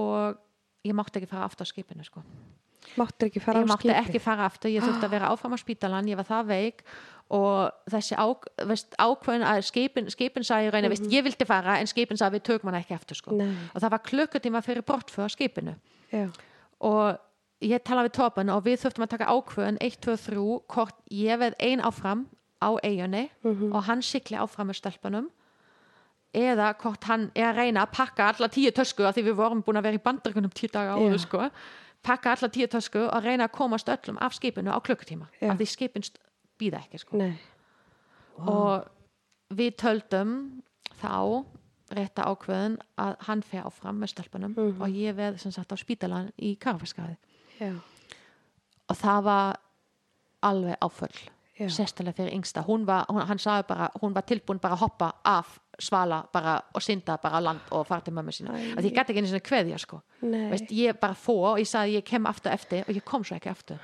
Og 0.00 0.38
ég 0.88 0.96
mátti 0.96 1.20
ekki 1.20 1.28
fara 1.28 1.44
aftur 1.44 1.68
á 1.68 1.72
skipinu 1.72 2.06
sko. 2.06 2.24
Máttir 2.96 3.28
ekki 3.28 3.42
fara 3.42 3.60
ég 3.60 3.68
mátti 3.68 3.90
skipi? 3.90 3.98
ekki 3.98 4.22
fara 4.22 4.46
aftur, 4.46 4.70
ég 4.72 4.84
þurfti 4.84 5.08
að 5.08 5.14
vera 5.16 5.30
áfram 5.34 5.56
á 5.56 5.58
spítalan 5.60 6.08
ég 6.08 6.16
var 6.16 6.28
það 6.28 6.50
veik 6.52 6.84
og 7.30 7.70
þessi 7.90 8.14
á, 8.14 8.26
veist, 8.68 8.94
ákveðin 9.02 9.42
að 9.42 9.62
skipin, 9.66 10.10
skipin 10.10 10.44
sagði 10.46 10.68
í 10.68 10.70
rauninni, 10.74 10.92
veist, 10.94 11.08
ég 11.10 11.24
vildi 11.26 11.46
fara 11.48 11.78
en 11.80 11.86
skipin 11.90 12.16
sagði 12.20 12.38
við 12.38 12.44
tökum 12.50 12.70
hann 12.70 12.80
ekki 12.80 12.94
aftur 12.94 13.16
sko. 13.18 13.34
Og 13.74 13.80
það 13.82 13.90
var 13.96 14.02
klukkutíma 14.06 14.62
fyrir 14.62 14.84
brottför 14.86 15.28
skipinu. 15.32 15.74
Já. 16.12 16.28
og 16.80 17.16
ég 17.64 17.80
talaði 17.82 18.10
við 18.10 18.16
toppen 18.20 18.50
og 18.52 18.62
við 18.64 18.76
þurftum 18.82 19.04
að 19.06 19.10
taka 19.16 19.26
ákveðin 19.32 19.78
1, 19.80 19.96
2, 20.04 20.16
3, 20.28 20.42
hvort 20.70 20.96
ég 21.10 21.38
veð 21.40 21.54
ein 21.58 21.80
áfram 21.80 22.26
á 22.62 22.70
eiginni 22.84 23.30
og 23.72 23.82
hann 23.88 24.02
sikli 24.02 24.36
áfram 24.36 24.68
með 24.70 24.78
stelpunum 24.82 25.30
eða 26.36 26.74
hvort 26.78 27.04
hann 27.08 27.30
er 27.34 27.48
að 27.50 27.56
reyna 27.62 27.82
að 27.86 27.94
pakka 27.96 28.28
alla 28.28 28.48
tíu 28.52 28.70
tösku 28.70 29.02
af 29.08 29.16
því 29.16 29.22
við 29.30 29.36
vorum 29.40 29.62
búin 29.64 29.80
að 29.80 29.88
vera 29.88 29.98
í 29.98 30.04
bandarkunum 30.04 30.52
tíu 30.52 30.68
daga 30.68 30.94
áður 31.00 31.18
sko. 31.18 31.50
Pakka 32.04 32.34
alla 32.36 32.48
tíu 32.52 32.68
tösku 32.68 33.02
og 33.08 33.24
reyna 33.24 33.48
að 33.48 33.54
komast 33.56 33.88
öllum 33.88 34.18
af 34.20 34.34
skipinu 34.36 34.70
á 34.70 34.78
klukkutíma 34.78 35.26
af 35.50 35.56
því 35.58 35.66
skipin 35.66 36.04
býða 36.58 36.80
ekki 36.84 36.98
sko 37.02 37.16
Nei. 37.20 37.34
og 38.38 38.86
við 39.56 39.76
töldum 39.80 40.32
þá 41.00 41.44
rétta 41.96 42.24
ákveðin 42.26 42.78
að 42.98 43.14
hann 43.28 43.42
fer 43.46 43.62
áfram 43.68 44.00
með 44.02 44.10
stelpunum 44.14 44.54
Mhm. 44.56 44.80
og 44.82 44.88
ég 44.90 45.14
veð 45.14 45.38
sem 45.38 45.52
sagt 45.52 45.70
á 45.72 45.76
spítalan 45.78 46.32
í 46.42 46.56
Karfaskaði 46.58 47.16
Já. 47.60 47.72
og 48.88 48.96
það 48.96 49.22
var 49.22 49.56
alveg 50.42 50.76
áföll 50.82 51.28
Já. 51.58 51.68
sérstælega 51.68 52.12
fyrir 52.16 52.34
yngsta 52.34 52.62
hún 52.66 52.84
var, 52.86 53.06
hún, 53.08 53.22
hann 53.26 53.38
sagði 53.38 53.66
bara, 53.68 53.88
hún 54.02 54.12
var 54.14 54.22
tilbúin 54.22 54.58
bara 54.60 54.74
að 54.74 54.78
hoppa 54.80 55.12
af 55.24 55.58
svala 55.78 56.24
bara 56.32 56.60
og 56.74 56.82
synda 56.82 57.16
bara 57.22 57.38
á 57.38 57.40
land 57.42 57.60
og 57.70 57.86
fara 57.86 58.00
til 58.00 58.12
mömmu 58.12 58.30
sína 58.32 58.50
Æ. 58.52 58.76
ég 58.82 58.92
gæti 58.92 59.12
ekki 59.12 59.18
einu 59.18 59.28
svona 59.28 59.40
kveðja 59.40 59.78
sko. 59.78 60.00
Veist, 60.22 60.70
ég 60.70 60.98
bara 61.00 61.14
fór 61.14 61.52
og 61.54 61.58
ég 61.58 61.66
sagði 61.68 61.96
ég 62.00 62.04
kem 62.04 62.26
aftur 62.26 62.50
eftir 62.52 62.80
og 62.88 62.94
ég 62.94 63.04
kom 63.04 63.22
svo 63.24 63.36
ekki 63.36 63.48
aftur 63.50 63.78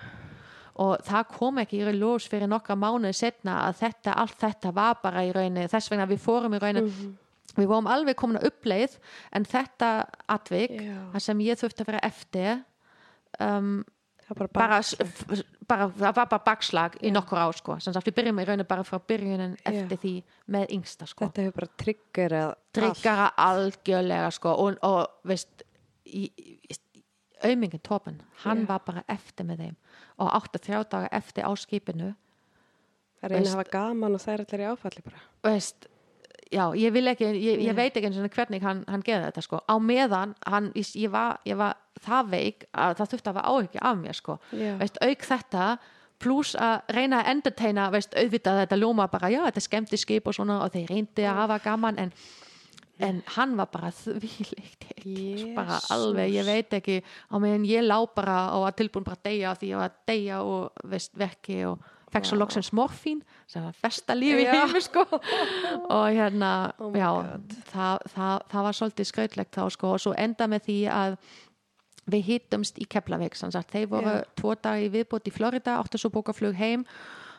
og 0.80 1.02
það 1.04 1.26
kom 1.38 1.58
ekki 1.58 1.80
í 1.80 1.84
raun 1.84 1.98
ljós 2.00 2.28
fyrir 2.32 2.48
nokkra 2.48 2.76
mánuði 2.80 3.12
setna 3.14 3.58
að 3.68 3.80
þetta, 3.82 4.14
allt 4.16 4.38
þetta 4.40 4.72
var 4.74 4.94
bara 5.02 5.24
í 5.26 5.32
rauninni, 5.34 5.68
þess 5.68 5.90
vegna 5.92 6.06
við 6.08 6.22
fórum 6.24 6.54
í 6.56 6.60
rauninni 6.62 6.90
Mhm. 6.92 7.16
við 7.56 7.66
vorum 7.68 7.86
alveg 7.92 8.16
komin 8.16 8.38
að 8.40 8.46
uppleið 8.48 8.98
en 9.32 9.44
þetta 9.44 10.06
atvik 10.28 10.70
það 11.12 11.18
sem 11.20 11.38
ég 11.44 11.58
þurfti 11.60 11.82
að 11.84 11.86
vera 11.86 12.00
eftir 12.08 12.64
um, 13.40 13.84
bara, 14.32 14.48
bara, 14.48 14.80
bara, 15.68 15.88
það 15.90 16.14
var 16.16 16.26
bara 16.30 16.44
bakslag 16.46 16.96
í 17.04 17.10
nokkur 17.12 17.36
á 17.36 17.48
sko. 17.52 17.76
sem 17.80 17.92
sagt 17.92 18.06
við 18.08 18.14
byrjum 18.16 18.40
í 18.40 18.46
rauninni 18.48 18.64
bara 18.68 18.82
frá 18.88 18.96
byrjunin 18.98 19.56
eftir 19.68 19.98
því 19.98 20.14
með 20.48 20.72
yngsta 20.78 21.06
sko. 21.06 21.26
þetta 21.26 21.42
hefur 21.42 21.58
bara 21.60 21.70
triggerað 21.84 22.54
tryggara 22.72 23.28
algjörlega 23.36 24.30
sko. 24.32 24.48
og, 24.56 24.78
og 24.82 25.06
veist 25.28 25.62
í, 26.06 26.30
í, 27.42 27.50
aumingin 27.50 27.80
toppen 27.82 28.20
hann 28.44 28.64
Já. 28.64 28.68
var 28.68 28.82
bara 28.86 29.04
eftir 29.08 29.46
með 29.46 29.58
þeim. 29.64 29.76
Og 30.18 30.30
átti 30.38 30.58
þrjá 30.66 30.82
daga 30.90 31.08
eftir 31.12 31.44
á 31.48 31.52
skipinu 31.56 32.12
að 33.22 33.30
reyna 33.30 33.40
veist- 33.40 33.54
að 33.54 33.58
hafa 33.58 33.70
gaman 33.70 34.14
og 34.14 34.20
það 34.20 34.34
er 34.34 34.44
allir 34.44 34.64
í 34.64 34.68
áfalli 34.72 35.02
bara. 35.04 35.22
Veist 35.46 35.86
já, 36.52 36.66
ég 36.76 36.92
vil 36.92 37.06
ekki, 37.08 37.24
ég, 37.32 37.62
ég 37.64 37.74
veit 37.74 37.94
ekki 37.96 38.06
eins 38.10 38.18
og 38.20 38.28
hvernig 38.34 38.62
hann, 38.62 38.84
hann 38.88 39.02
geði 39.02 39.24
þetta 39.30 39.42
sko, 39.42 39.60
á 39.64 39.74
meðan 39.80 40.34
hann, 40.46 40.72
ég, 40.76 41.08
var, 41.10 41.38
ég 41.48 41.56
var 41.56 41.76
það 42.02 42.28
veik 42.34 42.66
að 42.74 42.96
það 42.98 43.10
þurfti 43.12 43.30
að 43.30 43.36
vera 43.38 43.52
áhyggja 43.54 43.82
af 43.88 43.96
mér 44.02 44.18
sko. 44.18 44.38
Já. 44.52 44.76
veist, 44.80 44.98
auk 45.00 45.26
þetta 45.30 45.78
pluss 46.22 46.54
að 46.54 46.82
reyna 46.94 47.22
að 47.22 47.30
entertaina 47.32 47.90
veist, 47.90 48.12
auðvitað 48.14 48.60
þetta 48.62 48.78
ljóma 48.78 49.08
bara, 49.10 49.30
já, 49.32 49.40
þetta 49.48 49.62
er 49.62 49.66
skemmti 49.68 49.98
skip 49.98 50.28
og 50.28 50.34
svona 50.36 50.60
og 50.64 50.70
þeir 50.74 50.92
reyndi 50.92 51.24
að 51.26 51.40
hafa 51.40 51.58
gaman 51.64 51.98
en, 51.98 52.12
en 53.02 53.22
hann 53.36 53.56
var 53.58 53.70
bara 53.72 53.90
þvílíkt 53.94 55.54
bara 55.56 55.80
alveg 55.92 56.36
ég 56.36 56.46
veit 56.46 56.76
ekki, 56.78 57.00
á 57.02 57.34
meðan 57.42 57.66
ég 57.68 57.84
lá 57.86 57.98
bara 58.14 58.52
og 58.56 58.66
var 58.66 58.76
tilbúin 58.78 59.06
bara 59.06 59.18
að 59.18 59.26
deyja 59.30 59.56
því 59.58 59.72
ég 59.72 59.82
var 59.82 59.90
að 59.90 59.98
deyja 60.12 60.40
og 60.46 60.86
veist, 60.92 61.12
vekki 61.18 61.58
og 61.70 61.90
fekk 62.12 62.28
svo 62.28 62.38
loksins 62.38 62.72
morfín 62.76 63.22
sem 63.48 63.64
var 63.64 63.76
festa 63.80 64.14
lífi 64.16 64.44
í 64.44 64.48
Já. 64.48 64.52
heimi 64.52 64.82
sko. 64.84 65.04
Og 65.96 66.08
hérna, 66.12 66.50
Oh 66.80 66.92
já 66.92 67.08
það, 67.72 68.02
það, 68.12 68.34
það 68.52 68.66
var 68.66 68.76
svolítið 68.78 69.08
skrautlegt 69.08 69.56
þá 69.56 69.62
sko. 69.72 69.94
Og 69.96 70.02
svo 70.04 70.12
enda 70.20 70.48
með 70.50 70.66
því 70.68 70.76
að 70.92 71.16
við 72.12 72.26
hittumst 72.28 72.80
í 72.82 72.88
Keflavík 72.90 73.36
þeir 73.38 73.88
voru 73.88 74.16
Já. 74.18 74.24
tvo 74.36 74.54
dagi 74.60 74.90
viðbútt 74.92 75.28
í 75.30 75.34
Florida, 75.34 75.78
áttu 75.80 76.00
svo 76.00 76.10
bókaflug 76.12 76.56
heim 76.58 76.84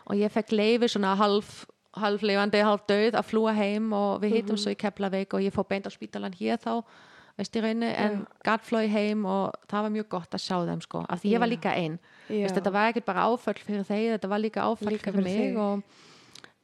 og 0.10 0.18
ég 0.20 0.32
fekk 0.34 0.52
leifi 0.56 0.90
svona 0.92 1.14
half 1.20 1.66
halflifandi, 2.00 2.62
half 2.66 2.86
döð 2.90 3.18
að 3.18 3.28
flúa 3.30 3.54
heim 3.58 3.92
og 3.96 4.22
við 4.24 4.40
hittum 4.40 4.60
svo 4.60 4.74
í 4.74 4.78
Keflavík 4.80 5.36
og 5.36 5.44
ég 5.46 5.54
fór 5.54 5.68
beint 5.70 5.90
á 5.90 5.92
spítalan 5.94 6.34
hér 6.38 6.62
þá 6.62 6.82
veist 7.38 7.56
ég 7.58 7.66
reyni, 7.66 7.90
en 7.90 8.24
gat 8.46 8.66
flói 8.66 8.86
heim 8.94 9.26
og 9.26 9.54
það 9.70 9.86
var 9.86 9.94
mjög 9.96 10.08
gott 10.12 10.36
að 10.38 10.44
sjá 10.44 10.56
þeim 10.68 10.82
sko 10.86 11.04
af 11.10 11.22
því 11.22 11.34
ég 11.34 11.42
var 11.42 11.50
Já. 11.50 11.54
líka 11.56 11.74
einn, 11.74 12.00
veist, 12.30 12.56
þetta 12.58 12.74
var 12.74 12.90
ekki 12.92 13.06
bara 13.06 13.28
áföll 13.30 13.62
fyrir 13.62 13.86
þeir, 13.88 14.10
þetta 14.18 14.32
var 14.34 14.44
líka 14.44 14.66
áföll 14.66 14.94
Líka 14.94 15.14
fyrir, 15.14 15.30
fyrir 15.30 15.54
mig 15.54 15.62
og, 15.62 16.04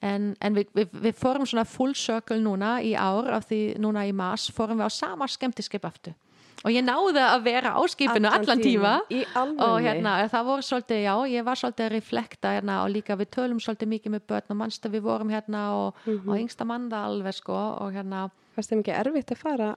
en, 0.06 0.32
en 0.38 0.58
við, 0.58 0.70
við, 0.78 0.98
við 1.08 1.18
fórum 1.18 1.48
svona 1.50 1.66
full 1.70 1.96
circle 1.98 2.38
núna 2.44 2.78
í 2.86 2.94
ár 2.94 3.32
af 3.40 3.50
því 3.50 3.62
núna 3.82 4.06
í 4.06 4.14
mars 4.14 4.50
fórum 4.54 4.82
við 4.82 4.90
á 4.90 4.92
sama 4.94 5.30
skemmtiskip 5.30 5.90
aftur 5.90 6.14
og 6.60 6.74
ég 6.74 6.84
náði 6.84 7.24
að 7.24 7.44
vera 7.46 7.74
á 7.76 7.82
skipinu 7.88 8.30
allan, 8.30 8.62
tíma. 8.64 8.94
og 9.08 9.76
hérna, 9.84 10.16
það 10.32 10.48
voru 10.50 10.66
svolítið, 10.66 11.02
já, 11.06 11.14
ég 11.32 11.46
var 11.48 11.60
svolítið 11.62 11.86
að 11.86 11.94
reflekta 11.96 12.54
hérna 12.58 12.80
og 12.84 12.94
líka 12.94 13.18
við 13.20 13.32
tölum 13.38 13.62
svolítið 13.64 13.94
mikið 13.94 14.16
með 14.16 14.26
börn 14.34 14.56
og 14.56 14.60
mannstu 14.64 14.92
við 14.92 15.06
vorum 15.08 15.32
hérna 15.34 15.66
og, 15.78 16.02
og 16.20 16.34
yngsta 16.36 16.68
mann 16.68 16.90
það 16.92 17.12
alveg 17.12 17.38
sko 17.40 17.60
og 17.86 17.94
hérna, 17.96 18.26
fannst 18.56 18.74
þeim 18.74 18.84
ekki 18.84 18.98
erfitt 19.00 19.36
að 19.36 19.44
fara 19.44 19.70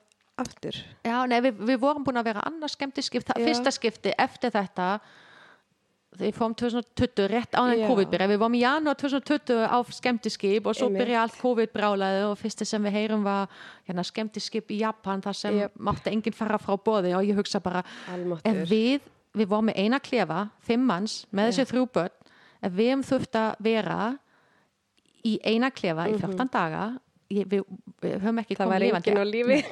aftur? 0.43 0.79
Já, 1.07 1.17
nei, 1.29 1.39
við, 1.45 1.61
við 1.71 1.83
vorum 1.83 2.07
búin 2.07 2.21
að 2.21 2.31
vera 2.33 2.47
annars 2.49 2.77
skemmtiskip, 2.79 3.27
það, 3.29 3.43
Já. 3.43 3.49
fyrsta 3.51 3.75
skipti 3.75 4.15
eftir 4.19 4.55
þetta 4.55 4.89
við 6.21 6.35
fórum 6.37 6.55
2020 6.55 7.27
rétt 7.33 7.55
á 7.57 7.63
Já. 7.65 7.73
þennan 7.73 7.89
COVID-byrja 7.89 8.27
við 8.29 8.39
vorum 8.43 8.55
í 8.59 8.61
janúar 8.63 8.97
2020 9.01 9.63
á 9.65 9.79
skemmtiskip 9.97 10.67
og 10.69 10.77
svo 10.77 10.89
byrja 10.93 11.23
allt 11.23 11.39
COVID-brálaði 11.41 12.25
og 12.29 12.35
fyrsti 12.41 12.67
sem 12.69 12.83
við 12.85 12.93
heyrum 12.99 13.23
var 13.25 13.49
hérna, 13.89 14.05
skemmtiskip 14.05 14.71
í 14.77 14.81
Japan 14.83 15.23
þar 15.25 15.39
sem 15.39 15.57
Jep. 15.63 15.73
mátti 15.81 16.13
enginn 16.13 16.37
fara 16.37 16.59
frá 16.61 16.77
bóði 16.77 17.15
og 17.17 17.25
ég 17.25 17.35
hugsa 17.41 17.61
bara 17.65 17.83
ef 18.45 18.61
við, 18.69 19.01
við 19.35 19.49
vorum 19.49 19.71
með 19.71 19.81
eina 19.87 20.01
klefa 20.05 20.43
fimm 20.61 20.85
manns 20.87 21.23
með 21.33 21.49
þessi 21.53 21.69
þrjú 21.73 21.87
börn 21.97 22.19
ef 22.63 22.73
við 22.77 22.91
hefum 22.93 23.03
þurft 23.09 23.41
að 23.41 23.55
vera 23.71 23.99
í 25.25 25.39
eina 25.49 25.71
klefa 25.71 26.09
í 26.13 26.19
14 26.21 26.51
daga 26.53 26.85
ég, 27.33 27.47
við, 27.49 27.65
við 28.03 28.19
höfum 28.21 28.39
ekki 28.43 28.55
Mhm. 28.55 28.61
það 28.61 28.67
komið 28.69 29.31
lífi 29.33 29.65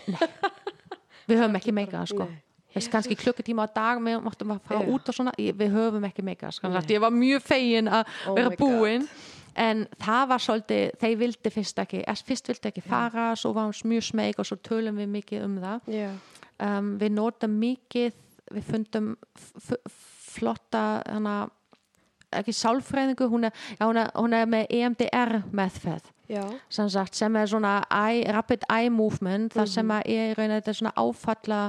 við 1.30 1.36
höfum 1.38 1.56
ekki 1.60 1.72
meikað 1.76 2.06
sko. 2.10 2.24
Nei. 2.24 2.38
Þess, 2.70 2.88
kannski 2.92 3.16
klukkutíma 3.18 3.66
á 3.66 3.68
dag 3.74 4.00
við 4.04 4.20
máttum 4.22 4.54
að 4.54 4.62
fara 4.68 4.86
út 4.94 5.10
og 5.10 5.16
svona. 5.16 5.34
Við 5.36 5.74
höfum 5.74 6.06
ekki 6.06 6.24
meikað 6.26 6.54
sko. 6.54 6.70
ég 6.70 7.02
var 7.02 7.14
mjög 7.14 7.42
fegin 7.42 7.90
að 7.90 8.04
Oh 8.26 8.34
vera 8.38 8.52
my 8.52 8.58
búin. 8.60 9.08
En 9.58 9.86
það 9.98 10.26
var 10.30 10.42
svolítið 10.44 10.90
þeir 11.00 11.16
vildi 11.18 11.50
fyrst 11.50 11.80
ekki, 11.82 12.02
fyrst 12.26 12.48
vildi 12.48 12.68
ekki 12.70 12.82
fara 12.86 13.32
svo 13.36 13.50
var 13.52 13.66
hann 13.66 13.90
mjög 13.90 14.04
smeg 14.12 14.38
og 14.38 14.46
svo 14.46 14.56
tölum 14.62 15.00
við 15.02 15.10
mikið 15.16 15.46
um 15.48 15.56
það. 15.64 15.88
Um, 16.60 16.92
við 17.00 17.16
notum 17.16 17.56
mikið 17.58 18.12
við 18.54 18.66
fundum 18.68 19.10
flotta 20.30 21.02
hana, 21.06 21.34
ekki 22.30 22.54
sálfræðingu 22.54 23.26
hún 23.30 23.48
er, 23.48 23.54
já, 23.74 23.84
hún, 23.86 23.98
er, 23.98 24.10
hún 24.14 24.34
er 24.36 24.48
með 24.50 24.66
EMDR 24.78 25.36
meðferð. 25.50 26.10
Sem, 26.70 26.90
sem 27.10 27.36
er 27.36 27.48
svona 27.50 27.80
eye, 27.90 28.22
rapid 28.30 28.62
eye 28.70 28.90
movement 28.90 29.56
þar 29.56 29.70
sem 29.72 29.88
að 29.90 30.12
er 30.14 30.28
í 30.30 30.36
rauninni 30.38 30.60
þetta 30.60 30.70
er 30.70 30.78
svona 30.78 30.92
áfalla 31.02 31.62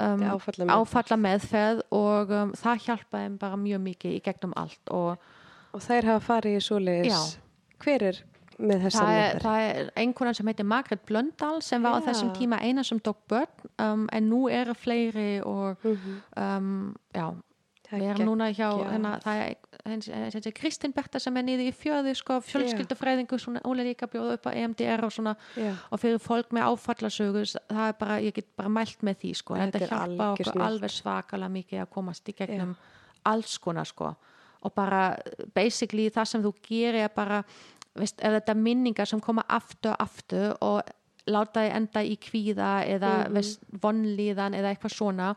um, 0.00 0.22
áfalla 0.22 0.64
meðferð. 0.66 0.76
áfalla 0.76 1.16
meðferð 1.24 1.82
og 1.90 2.30
um, 2.30 2.52
það 2.52 2.84
hjálpa 2.86 3.24
þeim 3.24 3.36
bara 3.38 3.56
mjög 3.56 3.80
mikið 3.90 4.16
í 4.18 4.22
gegnum 4.26 4.52
allt 4.56 4.90
og 4.90 5.18
og 5.76 5.82
þær 5.84 6.04
hafa 6.12 6.24
farið 6.26 6.56
í 6.56 6.64
svoleiðis 6.64 7.38
hver 7.84 8.02
er 8.10 8.20
með 8.58 8.86
þessa 8.86 9.02
er, 9.04 9.10
meðferð? 9.12 9.42
það 9.42 9.64
er 9.68 9.90
einhverjan 10.00 10.34
sem 10.38 10.46
heitir 10.48 10.64
Margaret 10.70 11.02
Blöndal 11.08 11.58
sem 11.62 11.82
var 11.84 11.96
á 11.96 12.00
Já. 12.00 12.06
þessum 12.08 12.30
tíma 12.38 12.60
eina 12.64 12.84
sem 12.88 13.00
tók 13.04 13.18
börn 13.28 13.66
um, 13.84 14.06
en 14.12 14.30
nú 14.30 14.46
eru 14.48 14.74
fleiri 14.74 15.42
og 15.44 15.76
Mhm. 15.84 16.22
um, 16.36 16.94
já, 17.12 17.26
við 17.92 18.02
erum 18.10 18.26
núna 18.30 18.48
hjá 18.56 18.70
hérna, 18.88 19.18
það 19.22 19.42
er 19.44 19.54
hens- 19.86 20.08
hens- 20.10 20.50
Kristín 20.54 20.92
Berta 20.94 21.18
sem 21.22 21.36
er 21.36 21.42
niður 21.46 21.70
í 21.70 21.74
fjöðu 21.74 22.14
sko, 22.18 22.40
fjölskyldufræðingu, 22.40 23.38
svona, 23.38 23.60
er 23.64 23.84
líka 23.86 24.06
bjóð 24.10 24.32
upp 24.34 24.46
á 24.46 24.50
EMDR 24.52 25.04
og 25.04 25.12
svona 25.12 25.36
Já. 25.56 25.72
og 25.90 26.00
fyrir 26.00 26.18
fólk 26.22 26.50
með 26.52 26.68
áfallasögu 26.70 27.44
það 27.68 27.88
er 27.88 27.92
bara, 28.00 28.20
ég 28.20 28.34
get 28.34 28.48
bara 28.56 28.68
mælt 28.68 29.02
með 29.02 29.16
því 29.22 29.34
sko. 29.36 29.54
Þetta 29.54 29.80
er 29.82 29.88
hjálpa 29.88 30.32
okkur 30.34 30.50
snilld. 30.52 30.66
alveg 30.66 30.90
svakalega 30.90 31.54
mikið 31.56 31.82
að 31.84 31.90
komast 31.90 32.28
í 32.28 32.34
gegnum 32.36 32.76
alls 33.24 33.58
konar 33.58 33.84
sko 33.86 34.14
og 34.62 34.74
bara 34.74 35.16
basically 35.54 36.08
það 36.10 36.26
sem 36.26 36.42
þú 36.42 36.52
gerir 36.66 37.04
er 37.04 37.08
bara, 37.14 37.44
veist, 37.94 38.18
ef 38.20 38.32
þetta 38.40 38.50
er 38.54 38.60
minningar 38.60 39.06
sem 39.06 39.20
koma 39.20 39.44
aftur 39.48 39.92
og 39.92 40.00
aftur 40.00 40.56
og 40.60 40.82
láta 41.26 41.60
þið 41.64 41.74
enda 41.76 42.02
í 42.06 42.16
kvíða 42.16 42.70
eða 42.86 43.28
mm 43.28 43.34
veist, 43.34 43.60
vonlíðan 43.82 44.54
eða 44.54 44.74
eitthvað 44.74 44.94
svona 44.94 45.30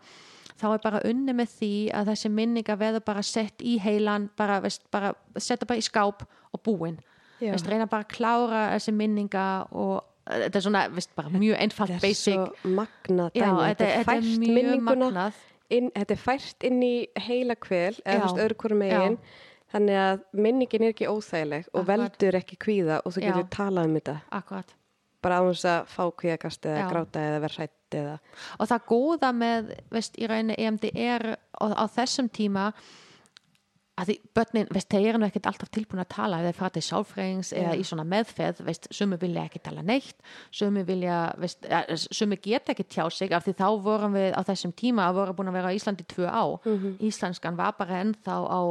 þá 0.60 0.68
er 0.76 0.82
bara 0.84 1.00
unni 1.08 1.34
með 1.36 1.54
því 1.60 1.72
að 1.96 2.12
þessi 2.12 2.30
minningar 2.36 2.78
verður 2.82 3.04
bara 3.08 3.24
sett 3.26 3.62
í 3.66 3.78
heilan 3.84 4.30
bara, 4.40 4.60
veist, 4.64 4.84
bara 4.92 5.14
setja 5.38 5.68
bara 5.70 5.80
í 5.82 5.86
skáp 5.86 6.26
og 6.54 6.64
búin. 6.66 7.00
Já. 7.40 7.54
veist, 7.54 7.68
reyna 7.72 7.86
bara 7.88 8.04
að 8.04 8.14
klára 8.18 8.64
þessi 8.76 8.92
minningar 9.00 9.70
og 9.72 10.02
eh, 10.28 10.42
þetta 10.48 10.60
er 10.60 10.66
svona 10.66 10.82
veist, 10.92 11.14
bara 11.16 11.32
mjög 11.32 11.56
einfalt 11.64 11.94
Þetta 11.94 12.00
er 12.00 12.08
basic. 12.10 12.34
svo 12.64 12.74
magnað 12.80 13.30
dæmi, 13.38 13.62
þetta, 13.70 13.78
þetta 13.78 13.92
er 14.02 14.10
fært 14.10 14.32
mjög 14.42 14.56
minninguna 14.58 15.06
magnað. 15.14 15.44
inn, 15.78 15.92
þetta 15.96 16.18
er 16.18 16.24
fært 16.26 16.68
inn 16.68 16.82
í 16.84 16.96
heila 17.30 17.56
kvel 17.56 17.94
eða 18.04 18.26
veist 18.26 18.44
öðru 18.44 18.60
hverju 18.64 18.82
megin. 18.84 19.20
Þannig 19.70 19.98
að 20.02 20.22
minningin 20.34 20.84
er 20.88 20.92
ekki 20.96 21.06
óþægileg 21.08 21.68
og 21.70 21.84
Akkurat. 21.84 21.90
veldur 21.94 22.38
ekki 22.40 22.56
kvíða 22.58 22.96
og 23.06 23.14
þú 23.14 23.22
getur 23.28 23.50
talað 23.54 23.86
um 23.92 23.98
þetta. 24.00 24.16
Akkurat 24.34 24.76
bara 25.24 25.42
á 25.42 25.44
þess 25.50 25.68
að 25.68 25.92
fá 25.92 26.04
kvíðakast 26.22 26.66
eða 26.70 26.80
Já. 26.86 26.88
gráta 26.94 27.26
eða 27.26 27.44
vera 27.44 27.58
hrætt 27.58 28.00
eða 28.00 28.16
og 28.58 28.72
það 28.72 28.88
góða 28.94 29.30
með 29.36 29.70
veist, 29.92 30.18
í 30.20 30.30
rauninni 30.30 30.58
EMDR 30.58 31.30
og 31.64 31.76
á 31.76 31.86
þessum 31.98 32.30
tíma 32.32 32.70
að 34.00 34.10
því 34.10 34.16
börnin, 34.38 34.70
veist, 34.72 34.88
þeir 34.94 35.08
eru 35.10 35.28
ekkert 35.28 35.48
alltaf 35.50 35.72
tilbúin 35.76 36.02
að 36.04 36.12
tala 36.14 36.40
ef 36.40 36.48
þeir 36.48 36.58
fara 36.60 36.74
til 36.76 36.84
sálfræðings 36.86 37.50
eða 37.60 37.74
í 37.76 37.82
svona 37.88 38.06
meðferð, 38.08 38.62
veist, 38.68 38.88
sumi 38.96 39.18
vilja 39.20 39.44
ekki 39.50 39.62
tala 39.66 39.84
neitt, 39.84 40.22
sumi 40.56 40.86
vilja 40.88 41.18
veist, 41.42 41.68
ja, 41.68 41.82
sumi 42.00 42.40
geta 42.40 42.72
ekki 42.74 42.86
tjá 42.88 43.04
sig 43.12 43.36
af 43.36 43.44
því 43.44 43.56
þá 43.60 43.68
vorum 43.84 44.16
við 44.16 44.32
á 44.32 44.42
þessum 44.48 44.76
tíma 44.80 45.10
að 45.10 45.20
voru 45.20 45.36
búin 45.40 45.52
að 45.52 45.60
vera 45.60 45.74
á 45.74 45.76
Íslandi 45.76 46.06
í 46.06 46.10
tvö 46.14 46.32
á 46.32 46.44
Íslenskan 47.10 47.60
var 47.60 47.76
bara 47.80 48.00
ennþá 48.06 48.40
á 48.48 48.62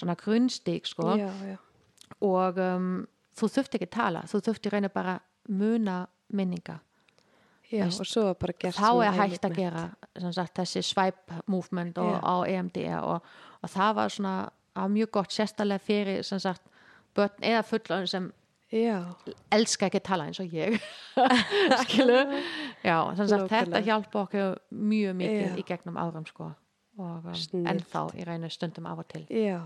svona 0.00 0.16
grunnstík 0.20 0.88
sko 0.88 1.14
já, 1.16 1.28
já. 1.48 1.56
og 2.20 2.60
um, 2.60 2.92
þú 3.36 3.50
þurfti 3.56 3.80
ekki 3.80 3.90
tala 3.96 4.24
þú 4.28 4.44
þurfti 4.48 4.72
reyna 4.74 4.92
bara 4.92 5.18
muna 5.48 6.06
minninga. 6.28 6.78
Já, 7.70 7.84
Veist, 7.84 8.00
og 8.02 8.06
svo 8.06 8.24
var 8.26 8.34
bara 8.34 8.54
gert 8.58 8.74
þá 8.74 8.88
er 9.06 9.14
hægt 9.14 9.44
að 9.46 9.52
gera 9.54 9.84
sagt, 10.34 10.56
þessi 10.58 10.82
swipe 10.82 11.36
movement 11.46 11.98
og, 12.02 12.16
á 12.18 12.34
EMDR 12.50 13.04
og, 13.06 13.28
og 13.62 13.70
það 13.70 13.94
var 13.94 14.10
svona 14.10 14.34
mjög 14.90 15.10
gott 15.14 15.34
sérstaklega 15.34 15.78
fyrir 15.78 16.22
sagt, 16.26 16.66
börn 17.14 17.46
eða 17.46 17.62
fullon 17.66 18.08
sem 18.10 18.32
Já, 18.70 19.02
elska 19.50 19.88
ekki 19.88 19.98
að 19.98 20.06
tala 20.06 20.26
eins 20.30 20.38
og 20.38 20.52
ég. 20.54 20.76
Skilu 21.82 22.18
já, 22.86 22.96
sagt, 23.18 23.48
þetta 23.50 23.80
hjálpa 23.82 24.20
okkur 24.24 24.60
mjög 24.70 25.16
mikið 25.18 25.56
í 25.58 25.64
gegnum 25.66 25.98
árum 25.98 26.26
sko 26.28 26.52
og 27.00 27.26
um, 27.32 27.64
ennþá 27.66 28.04
í 28.14 28.26
reynu 28.28 28.50
stundum 28.52 28.86
af 28.86 29.02
og 29.02 29.08
til. 29.10 29.24
Já. 29.30 29.58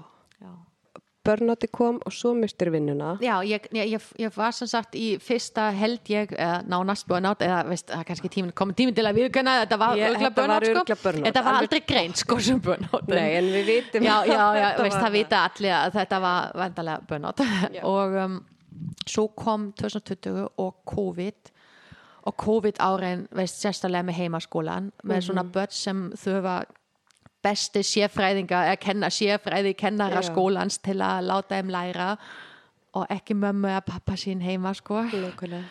Börnátti 1.25 1.69
kom 1.73 1.97
og 2.05 2.13
svo 2.13 2.35
mistur 2.37 2.69
vinnuna. 2.75 3.15
Já, 3.25 3.39
ég, 3.49 3.65
ég, 3.73 3.95
ég, 4.21 4.35
var 4.37 4.53
sem 4.53 4.69
sagt 4.69 4.95
í 4.95 5.15
fyrsta 5.25 5.71
held 5.73 6.05
ég, 6.13 6.35
eða 6.37 6.59
nánast 6.69 7.07
burnout 7.09 7.41
eða 7.41 7.63
veist, 7.71 7.87
það 7.89 8.03
er 8.03 8.09
kannski 8.11 8.29
tímin, 8.35 8.53
komið 8.53 8.77
tímin 8.83 8.95
til 8.99 9.07
að 9.09 9.17
viðkjöna 9.23 9.55
þetta 9.63 9.79
var 9.81 9.97
örgla 9.97 10.29
var 10.29 10.37
burnout 10.37 10.67
sko. 10.69 10.85
þetta 11.25 11.43
var 11.47 11.53
alveg- 11.55 11.63
aldrei 11.63 11.81
greint 11.89 12.17
sko 12.21 12.39
sem 12.45 12.61
burnout 12.61 13.09
Nei, 13.09 13.31
en 13.39 13.49
við 13.55 13.65
vitum 13.71 14.05
já, 14.05 14.17
já, 14.29 14.43
já, 14.61 14.69
veist, 14.83 14.97
var 14.99 15.07
það 15.07 15.17
vita 15.17 15.41
allir 15.49 15.75
að 15.79 15.97
þetta 15.97 16.21
var 16.27 16.53
vendalega 16.61 17.09
burnout 17.09 17.45
og 17.95 18.19
um, 18.27 18.39
svo 19.09 19.27
kom 19.35 19.71
2020 19.81 20.49
og 20.61 20.75
COVID 20.93 21.53
og 22.29 22.37
COVID 22.41 22.79
árin, 22.81 23.27
veist, 23.37 23.61
sérstaklega 23.65 24.05
með 24.11 24.21
heimaskólan 24.23 24.93
með 25.03 25.17
Mhm. 25.19 25.25
svona 25.31 25.45
börn 25.57 25.73
sem 25.73 26.11
þurfa 26.17 26.65
besti 27.45 27.83
sérfræðinga 27.85 28.65
eða 28.71 28.81
kenna 28.81 29.11
sérfræði 29.13 29.75
kennara 29.79 30.23
Já. 30.23 30.31
skólans 30.31 30.81
til 30.83 30.99
að 31.05 31.29
láta 31.29 31.59
þeim 31.59 31.73
læra 31.75 32.11
og 32.95 33.07
ekki 33.13 33.37
mömmu 33.37 33.71
eða 33.71 33.87
pappa 33.87 34.17
sín 34.19 34.43
heima 34.45 34.75
sko. 34.75 35.03
Nákvæmlega. 35.11 35.65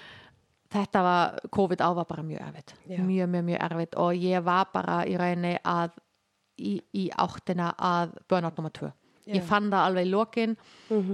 þetta 0.73 1.03
var, 1.05 1.39
COVID 1.53 1.81
á 1.85 1.89
var 1.93 2.05
bara 2.09 2.23
mjög 2.23 2.41
erfitt. 2.47 2.73
Mjög, 2.87 3.29
mjög, 3.29 3.45
mjög 3.45 3.61
erfitt 3.69 3.95
og 3.95 4.13
ég 4.17 4.43
var 4.43 4.67
bara 4.73 5.03
í 5.05 5.15
rauninni 5.17 5.55
að 5.63 5.95
í, 6.57 6.79
í 6.93 7.07
áttina 7.09 7.73
að 7.77 8.17
burnout 8.29 8.57
nummer 8.57 8.73
2 8.73 8.89
Já. 9.23 9.37
ég 9.37 9.45
fann 9.47 9.69
það 9.71 9.87
alveg 9.87 10.07
í 10.07 10.11
lokin. 10.11 10.55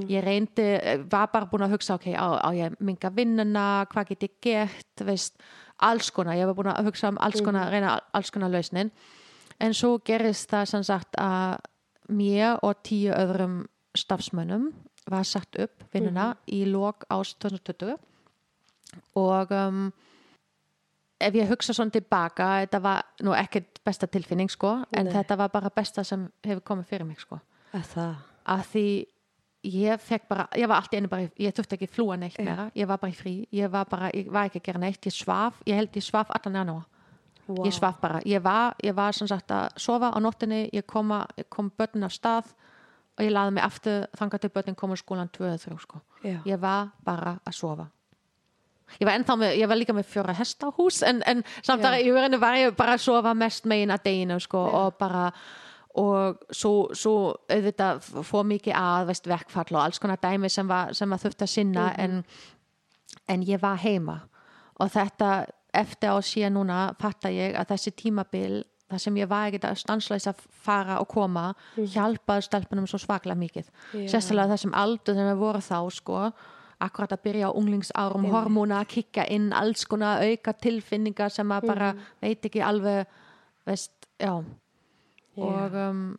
Ég 0.10 0.24
reyndi, 0.26 0.68
var 1.12 1.30
bara 1.34 1.46
búin 1.52 1.68
að 1.68 1.76
hugsa 1.78 2.00
ok, 2.00 2.10
á, 2.18 2.42
á 2.42 2.50
ég 2.58 2.76
minga 2.80 3.12
vinnuna? 3.14 3.86
Hvað 3.92 4.14
get 4.14 4.26
ég 4.26 4.38
gert, 4.42 5.06
veist 5.06 5.38
alls 5.78 6.10
konar, 6.12 6.36
ég 6.40 6.50
var 6.50 6.58
búin 6.58 6.72
að 6.74 6.90
hugsa 6.90 7.12
um 7.14 7.20
alls 7.22 7.44
konar 7.46 7.70
reyna 7.72 8.00
alls 8.18 8.32
konar 8.34 8.52
lausnin 8.52 8.90
en 9.60 9.76
svo 9.76 9.98
gerist 10.06 10.50
það 10.52 10.70
sem 10.74 10.86
sagt 10.88 11.20
að 11.20 11.60
mér 12.10 12.60
og 12.66 12.82
tíu 12.84 13.14
öðrum 13.14 13.64
stafsmönnum 13.98 14.70
var 15.10 15.26
sagt 15.26 15.58
upp 15.60 15.84
vinnuna 15.94 16.32
í 16.48 16.64
lok 16.70 17.06
ás 17.10 17.34
2020 17.42 17.98
og 19.20 19.52
um, 19.54 19.90
ef 21.20 21.36
ég 21.36 21.50
hugsa 21.50 21.76
svona 21.76 21.94
tilbaka 21.94 22.50
þetta 22.64 22.82
var 22.84 23.06
nú 23.26 23.36
ekkert 23.38 23.82
besta 23.86 24.08
tilfinning 24.08 24.52
sko, 24.52 24.80
en 24.96 25.08
Nei. 25.08 25.14
þetta 25.14 25.38
var 25.40 25.54
bara 25.54 25.72
besta 25.74 26.04
sem 26.08 26.28
hefur 26.46 26.66
komið 26.74 26.92
fyrir 26.92 27.08
mig 27.08 27.22
sko. 27.22 27.40
Að 28.50 28.64
því 28.72 28.86
ég 29.70 30.02
fekk 30.02 30.30
bara, 30.30 30.46
ég 30.56 30.70
var 30.72 30.80
allt 30.80 30.94
í 30.96 31.00
einu 31.00 31.12
bara 31.12 31.28
ég 31.38 31.56
þurfti 31.56 31.76
ekki 31.76 31.90
flúa 31.92 32.16
neitt 32.18 32.38
meira, 32.40 32.70
ég 32.78 32.88
var 32.88 33.02
bara 33.02 33.12
í 33.12 33.18
frí 33.18 33.34
ég 33.52 33.72
var 33.72 33.90
bara, 33.92 34.12
ég 34.16 34.30
var 34.32 34.48
ekki 34.48 34.62
að 34.62 34.70
gera 34.70 34.82
neitt 34.86 35.10
ég 35.10 35.16
svaf, 35.16 35.60
ég 35.68 35.76
held 35.76 36.00
ég 36.00 36.06
svaf 36.06 36.32
allan 36.32 36.62
janúar 36.62 36.86
Wow. 37.50 37.66
ég 37.66 37.74
svaf 37.74 37.98
bara, 37.98 38.20
ég 38.30 38.42
var, 38.46 38.76
ég 38.86 38.94
var 38.94 39.16
sem 39.18 39.28
sagt 39.28 39.50
að 39.50 39.72
sofa 39.82 40.12
á 40.14 40.18
nóttinni, 40.22 40.68
ég, 40.70 40.86
koma, 40.86 41.24
ég 41.38 41.48
kom 41.50 41.72
börnin 41.74 42.06
á 42.06 42.12
stað 42.14 42.52
og 43.18 43.24
ég 43.26 43.34
laði 43.34 43.56
mig 43.56 43.66
aftur 43.66 44.06
þangað 44.20 44.44
til 44.44 44.52
börnin 44.54 44.78
kom 44.78 44.94
á 44.94 44.98
skólan 45.02 45.32
2-3 45.34 45.80
sko. 45.82 46.02
Ég 46.24 46.62
var 46.62 46.92
bara 47.04 47.40
að 47.42 47.58
sofa. 47.58 47.88
Ég 49.00 49.10
var 49.10 49.38
með, 49.38 49.56
ég 49.58 49.70
var 49.70 49.78
líka 49.78 49.94
með 49.98 50.08
fjóra 50.10 50.34
hesta 50.38 50.70
á 50.70 50.78
hús 50.78 51.02
en, 51.06 51.24
en 51.26 51.44
samt 51.62 51.86
að 51.86 52.00
ég 52.04 52.14
var, 52.14 52.38
var 52.42 52.58
ég 52.58 52.78
bara 52.78 52.96
að 52.98 53.04
sofa 53.06 53.34
mest 53.38 53.68
megin 53.70 53.94
að 53.94 54.06
deginu 54.08 54.40
sko 54.42 54.62
og 54.84 54.98
bara 55.02 55.28
og 56.00 56.42
svo, 56.54 56.94
svo 56.94 57.14
auðvitað 57.50 58.02
fór 58.26 58.46
mikið 58.50 58.78
að 58.78 59.10
veist, 59.10 59.30
verkfall 59.30 59.74
og 59.74 59.84
alls 59.84 60.02
konar 60.02 60.22
dæmi 60.22 60.50
sem 60.54 60.70
var, 60.70 60.94
sem 60.94 61.10
var 61.10 61.22
þurft 61.22 61.46
að 61.46 61.54
sinna 61.54 61.92
en, 61.98 62.20
en 63.30 63.46
ég 63.46 63.62
var 63.62 63.82
heima. 63.82 64.20
Og 64.80 64.92
þetta 64.94 65.32
eftir 65.74 66.10
á 66.14 66.18
síðan 66.26 66.56
núna 66.58 66.78
fatta 67.00 67.30
ég 67.34 67.56
að 67.60 67.74
þessi 67.74 67.92
tímabil 68.00 68.64
það 68.90 69.02
sem 69.04 69.18
ég 69.22 69.28
var 69.30 69.48
ekkert 69.50 69.68
að 69.70 69.76
stansleis 69.84 70.26
að 70.32 70.40
fara 70.66 70.96
og 71.02 71.08
koma 71.12 71.52
hjálpaði 71.78 72.46
stelpunum 72.48 72.88
svo 72.90 72.98
svaklega 73.04 73.38
mikið 73.38 73.68
Já. 73.94 74.08
sérstaklega 74.16 74.56
þessum 74.56 74.74
aldur 74.74 75.14
sem 75.20 75.28
við 75.30 75.38
voru 75.44 75.62
þá 75.62 75.78
sko 75.94 76.22
akkurat 76.80 77.12
að 77.14 77.22
byrja 77.28 77.50
á 77.52 77.58
unglingsárum 77.60 78.26
hormóna, 78.32 78.80
kikka 78.88 79.26
inn 79.30 79.52
alls 79.54 79.84
konar 79.86 80.24
auka 80.24 80.54
tilfinningar 80.54 81.30
sem 81.30 81.46
maður 81.48 81.68
bara 81.74 81.90
veit 82.24 82.46
ekki 82.48 82.62
alveg 82.64 83.06
veist, 83.68 83.92
já 84.18 84.32
Já. 85.36 85.44
og 85.46 85.76
um, 85.76 86.18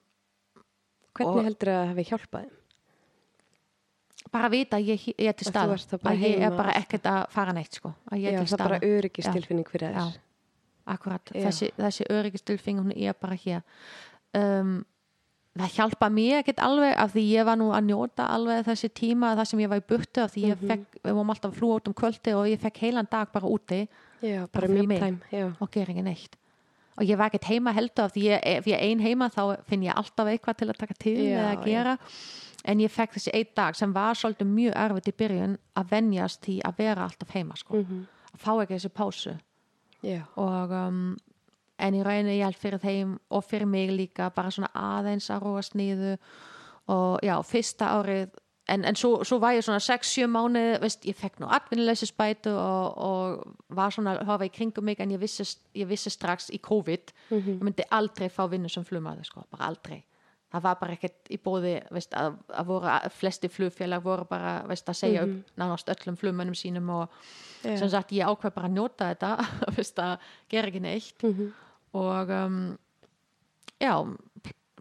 Hvernig 1.16 1.36
Og- 1.40 1.44
heldur 1.48 1.68
það 1.72 1.80
að 1.82 1.88
hafi 1.90 2.04
hjálpað 2.12 2.44
þeim? 2.44 2.56
Bara 4.32 4.48
vita 4.52 4.76
að 4.78 4.88
ég, 4.92 5.04
ég 5.18 5.28
er 5.28 5.32
til 5.32 5.46
Að 5.46 5.50
þú 5.50 5.52
staðar 5.54 5.72
ert 5.78 5.90
þá 5.90 5.96
bara 6.02 6.14
að 6.14 6.24
ég 6.26 6.44
er 6.46 6.56
bara 6.56 6.72
ekkert 6.80 7.06
að 7.10 7.20
fara 7.34 7.52
neitt 7.56 7.74
sko 7.80 7.94
að 8.10 8.18
ég 8.18 8.32
Já, 8.32 8.38
er 8.40 8.44
til 8.46 8.52
það 8.56 8.60
er 8.60 8.68
bara 8.68 8.80
öryggistilfinning 8.94 9.68
fyrir 9.72 9.90
Já. 9.90 9.98
þess. 10.04 10.18
akkurat, 10.90 11.32
Já. 11.34 11.42
þessi, 11.48 11.70
þessi 11.78 12.06
öryggistilfing 12.10 12.78
hún 12.82 12.92
er 12.96 13.12
bara 13.20 13.36
hér 13.38 13.62
um, 14.34 14.72
það 15.60 15.72
hjálpa 15.76 16.08
mér 16.14 16.40
ekkert 16.44 16.60
alveg 16.62 16.94
af 17.02 17.12
því 17.14 17.24
ég 17.34 17.44
var 17.48 17.58
nú 17.58 17.70
að 17.74 17.88
njóta 17.90 18.26
alveg 18.34 18.64
þessi 18.68 18.88
tíma 18.94 19.32
það 19.38 19.48
sem 19.50 19.62
ég 19.64 19.68
var 19.72 19.80
í 19.82 19.86
burtu 19.90 20.22
af 20.24 20.32
því 20.34 20.44
ég 20.46 20.56
Mhm. 20.60 20.68
fekk, 20.70 21.00
við 21.04 21.12
vorum 21.18 21.30
alltaf 21.34 21.50
að 21.52 21.58
flúa 21.58 21.76
út 21.80 21.88
um 21.90 21.94
kvöldi 21.94 22.34
og 22.38 22.46
ég 22.46 22.60
fekk 22.62 22.78
heilan 22.86 23.08
dag 23.10 23.32
bara 23.32 23.46
úti 23.50 23.88
Já, 24.22 24.46
Bara 24.46 24.48
bara 24.52 24.66
fyrir 24.68 24.86
mig. 24.86 25.18
Já. 25.32 25.52
og 25.60 25.70
gera 25.70 25.92
ekki 25.92 26.02
neitt 26.04 26.36
og 27.00 27.06
ég 27.06 27.16
var 27.16 27.30
ekkert 27.30 27.44
heima 27.48 27.72
heldur 27.72 28.04
af 28.04 28.12
því 28.12 28.22
ég, 28.28 28.40
ef 28.44 28.64
ég 28.66 28.74
er 28.76 28.82
ein 28.84 29.00
heima 29.00 29.28
þá 29.30 29.56
finn 29.66 29.82
ég 29.82 29.94
alltaf 29.96 30.26
eitthvað 30.28 30.56
til 30.58 30.68
að 30.68 30.76
taka 30.78 30.94
til 30.98 31.16
Já, 31.16 31.38
eða 31.38 31.50
að 31.56 31.64
gera 31.64 31.98
en 32.64 32.80
ég 32.80 32.92
fekk 32.92 33.16
þessi 33.16 33.34
einn 33.34 33.54
dag 33.56 33.76
sem 33.78 33.92
var 33.92 34.18
svolítið 34.18 34.50
mjög 34.50 34.76
erfitt 34.76 35.08
í 35.08 35.16
byrjun 35.22 35.58
að 35.80 35.90
venjast 35.94 36.42
því 36.44 36.60
að 36.68 36.82
vera 36.84 37.06
alltaf 37.06 37.34
heima 37.34 37.56
sko. 37.56 37.76
Mhm. 37.80 38.06
að 38.30 38.38
fá 38.44 38.52
ekki 38.62 38.76
þessi 38.76 38.92
pásu 38.94 39.38
Já. 40.02 40.22
og 40.36 40.70
um, 40.70 41.16
en 41.78 41.94
í 41.94 42.02
rauninni 42.04 42.38
ég 42.38 42.44
held 42.44 42.60
fyrir 42.60 42.78
þeim 42.82 43.16
og 43.30 43.44
fyrir 43.44 43.66
mig 43.66 43.90
líka 43.90 44.30
bara 44.34 44.50
svona 44.50 44.70
aðeins 44.74 45.30
að 45.30 45.42
róast 45.42 45.74
niður 45.74 46.18
og 46.90 47.18
já, 47.22 47.34
fyrsta 47.46 47.90
árið 47.98 48.30
en, 48.70 48.84
en 48.84 48.96
svo, 48.96 49.24
svo 49.26 49.38
var 49.42 49.56
ég 49.56 49.64
svona 49.66 49.80
6-7 49.82 50.28
mánuð 50.30 50.80
veist, 50.84 51.04
ég 51.08 51.16
fekk 51.18 51.40
nú 51.42 51.48
atvinnuleysisbætu 51.50 52.52
og, 52.54 52.98
og 52.98 53.74
var 53.76 53.90
svona 53.94 54.18
að 54.18 54.30
hafa 54.30 54.46
í 54.48 54.52
kringum 54.54 54.84
mig 54.86 55.00
en 55.00 55.10
ég 55.10 55.20
vissi, 55.20 55.46
ég 55.74 55.88
vissi 55.90 56.12
strax 56.12 56.50
í 56.54 56.60
COVID 56.62 57.12
ég 57.34 57.64
myndi 57.64 57.86
aldrei 57.90 58.28
fá 58.28 58.44
vinnu 58.50 58.68
sem 58.68 58.84
flugmaður 58.86 59.26
sko, 59.26 59.44
bara 59.50 59.68
aldrei 59.72 60.02
það 60.52 60.62
var 60.66 60.78
bara 60.80 60.92
ekkert 60.96 61.30
í 61.30 61.38
bóði 61.38 61.74
veist, 61.94 62.14
að, 62.18 62.34
að 62.58 62.66
voru 62.66 62.94
flesti 63.20 63.48
flugfélag 63.48 64.02
voru 64.02 64.24
bara 64.30 64.56
veist, 64.66 64.88
að 64.90 64.98
segja 64.98 65.22
upp 65.26 65.52
nánast 65.60 65.88
öllum 65.94 66.16
flugmönnum 66.18 66.54
sínum 66.58 66.88
og 66.90 67.08
Já. 67.62 67.76
sem 67.78 67.88
sagt 67.92 68.10
ég 68.16 68.26
ákveð 68.26 68.54
bara 68.56 68.66
að 68.70 68.76
njóta 68.78 69.10
þetta 69.12 69.34
veist, 69.76 69.98
að 69.98 70.18
gera 70.50 70.68
ekki 70.72 70.80
neitt 70.82 71.22
Mhm. 71.22 71.52
og 71.94 72.30
um, 72.30 72.78
já 73.80 73.94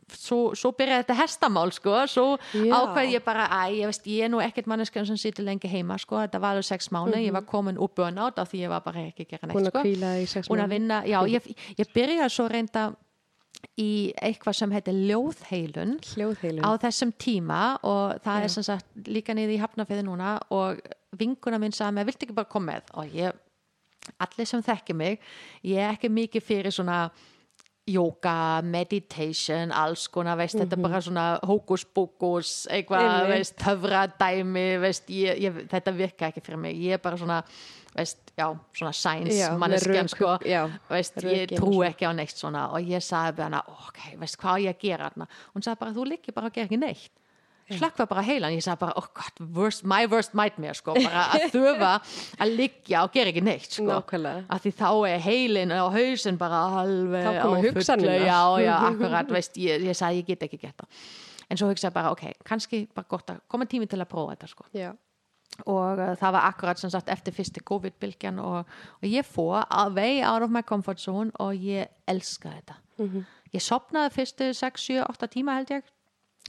svo, 0.09 0.55
svo 0.57 0.71
byrjaði 0.73 1.03
þetta 1.03 1.15
hestamál 1.19 1.69
sko, 1.75 1.91
svo 2.09 2.23
Já. 2.57 2.73
ákveð 2.79 3.11
ég 3.13 3.23
bara 3.25 3.45
að 3.59 3.75
ég, 3.77 3.85
veist, 3.91 4.07
ég 4.09 4.25
er 4.25 4.31
nú 4.33 4.39
ekkert 4.41 4.65
manneskjum 4.71 5.05
sem 5.05 5.19
situr 5.21 5.45
lengi 5.45 5.69
heima 5.69 5.99
sko, 6.01 6.17
þetta 6.23 6.41
var 6.41 6.55
alveg 6.57 6.65
sex 6.65 6.89
mánu, 6.95 7.13
ég 7.21 7.33
var 7.35 7.45
komin 7.45 7.77
úr 7.77 7.91
burnout 7.93 8.39
af 8.41 8.49
því 8.49 8.63
ég 8.65 8.69
var 8.73 8.81
bara 8.81 9.03
ekki 9.11 9.27
að 9.27 9.29
gera 9.35 9.47
Mhm. 9.47 9.53
Neitt 10.01 10.29
sko. 10.33 10.41
búin 10.49 10.65
að 10.65 10.69
vinna, 10.73 11.03
já, 11.05 11.19
ég, 11.29 11.45
ég 11.77 11.93
byrjaði 11.93 12.29
svo 12.33 12.47
reynda 12.49 12.87
í 13.79 14.11
eitthvað 14.21 14.55
sem 14.59 14.71
heitir 14.75 14.93
ljóðheilun 15.09 15.97
Hljóðheilun. 16.13 16.63
á 16.63 16.71
þessum 16.83 17.11
tíma 17.19 17.61
og 17.83 18.19
það 18.23 18.39
Já. 18.39 18.43
er 18.43 18.53
sem 18.55 18.63
sagt 18.67 18.85
líka 19.07 19.33
niður 19.35 19.55
í 19.55 19.59
hafnafið 19.61 20.03
núna 20.07 20.37
og 20.51 20.79
vinkuna 21.19 21.59
minn 21.59 21.71
sagði 21.75 21.95
mér, 21.99 22.05
viltu 22.11 22.27
ekki 22.27 22.35
bara 22.37 22.49
koma 22.51 22.73
með 22.73 22.93
og 22.99 23.15
ég, 23.15 23.33
allir 24.19 24.45
sem 24.47 24.61
þekki 24.63 24.95
mig 24.95 25.19
ég 25.63 25.77
er 25.83 25.93
ekki 25.95 26.09
mikið 26.11 26.43
fyrir 26.43 26.71
svona 26.75 27.09
yoga, 27.89 28.61
meditation 28.61 29.71
alls 29.73 30.03
konar, 30.13 30.37
veist, 30.37 30.53
þetta 30.59 30.75
er 30.77 30.83
bara 30.83 30.99
svona 31.01 31.23
hókus 31.49 31.85
bókus, 31.95 32.67
eitthvað 32.69 33.07
Mhm. 33.07 33.29
Veist, 33.31 33.55
töfradæmi, 33.57 34.67
veist 34.83 35.07
ég, 35.09 35.39
ég, 35.41 35.67
þetta 35.71 35.95
virka 35.97 36.27
ekki 36.29 36.41
fyrir 36.45 36.59
mig, 36.59 36.75
ég 36.77 36.93
er 36.93 36.97
bara 37.01 37.17
svona 37.17 37.43
veist, 37.95 38.28
já, 38.39 38.47
svona 38.79 38.93
science 38.95 39.51
manneskjan, 39.61 40.09
sko 40.11 40.33
veist, 40.89 41.21
ég 41.27 41.53
trú 41.59 41.83
ekki 41.87 42.07
á 42.07 42.11
neitt 42.15 42.35
svona 42.39 42.67
og 42.73 42.81
ég 42.89 43.03
sagði 43.05 43.37
bara 43.41 43.49
hana, 43.51 43.63
ok, 43.87 44.03
veist 44.23 44.39
hvað 44.41 44.65
ég 44.65 44.75
að 44.77 44.83
gera 44.87 45.09
þarna 45.11 45.29
hún 45.53 45.65
sagði 45.65 45.81
bara, 45.85 45.95
þú 45.99 46.05
liggi 46.13 46.35
bara 46.39 46.49
og 46.51 46.55
gera 46.59 46.69
ekki 46.71 46.81
neitt 46.81 47.09
slökkva 47.69 48.07
bara 48.09 48.23
heilan, 48.25 48.55
ég 48.57 48.63
sagði 48.65 48.79
bara 48.81 48.93
oh 48.97 49.05
God, 49.13 49.41
worst, 49.53 49.83
my 49.85 50.07
worst 50.09 50.31
nightmare, 50.33 50.73
sko 50.73 50.95
bara 50.97 51.27
að 51.35 51.43
þöfa 51.53 51.89
að 52.41 52.53
liggja 52.57 53.03
og 53.05 53.11
gera 53.13 53.29
ekki 53.29 53.43
neitt 53.45 53.67
sko, 53.77 53.85
Nákvæmlega. 53.91 54.45
að 54.49 54.63
því 54.63 54.71
þá 54.79 54.87
er 55.11 55.19
heilin 55.27 55.73
og 55.77 55.91
hausinn 55.93 56.39
bara 56.41 56.63
alveg 56.81 57.27
Þá 57.27 57.37
fullu. 57.43 57.59
hugsanirnar. 57.67 58.25
já, 58.25 58.39
já, 58.65 58.73
akkurat, 58.89 59.35
veist, 59.37 59.59
ég, 59.61 59.85
ég 59.85 59.99
sagði 59.99 60.23
ég 60.23 60.31
get 60.31 60.47
ekki 60.49 60.57
geta 60.63 60.89
en 61.49 61.61
svo 61.61 61.69
hugsaði 61.69 61.93
bara, 61.99 62.15
ok, 62.17 62.25
kannski 62.49 62.87
bara 62.95 63.05
gott 63.13 63.29
að 63.35 63.43
koma 63.53 63.69
tími 63.69 63.85
til 63.89 64.01
að 64.01 64.09
prófa 64.15 64.33
þetta, 64.33 64.49
sko 64.55 64.65
Já. 64.73 64.89
Og 65.65 65.99
uh, 65.99 66.15
það 66.19 66.33
var 66.37 66.47
akkurat 66.51 66.79
sem 66.79 66.89
sagt 66.93 67.09
eftir 67.09 67.33
fyrsti 67.33 67.63
COVID-bylgjan 67.65 68.39
og, 68.39 68.65
og 69.01 69.05
ég 69.07 69.25
fór 69.27 69.63
að 69.67 69.95
way 69.99 70.21
out 70.23 70.43
of 70.45 70.51
my 70.53 70.61
comfort 70.61 70.99
zone 70.99 71.31
og 71.39 71.53
ég 71.55 71.87
elska 72.07 72.49
þetta. 72.57 72.75
Ég 73.53 73.61
sopnaði 73.63 74.11
fyrstu 74.13 74.51
6, 74.53 74.81
7, 74.91 74.99
8 75.09 75.27
tíma 75.33 75.55
held 75.57 75.71
ég 75.77 75.83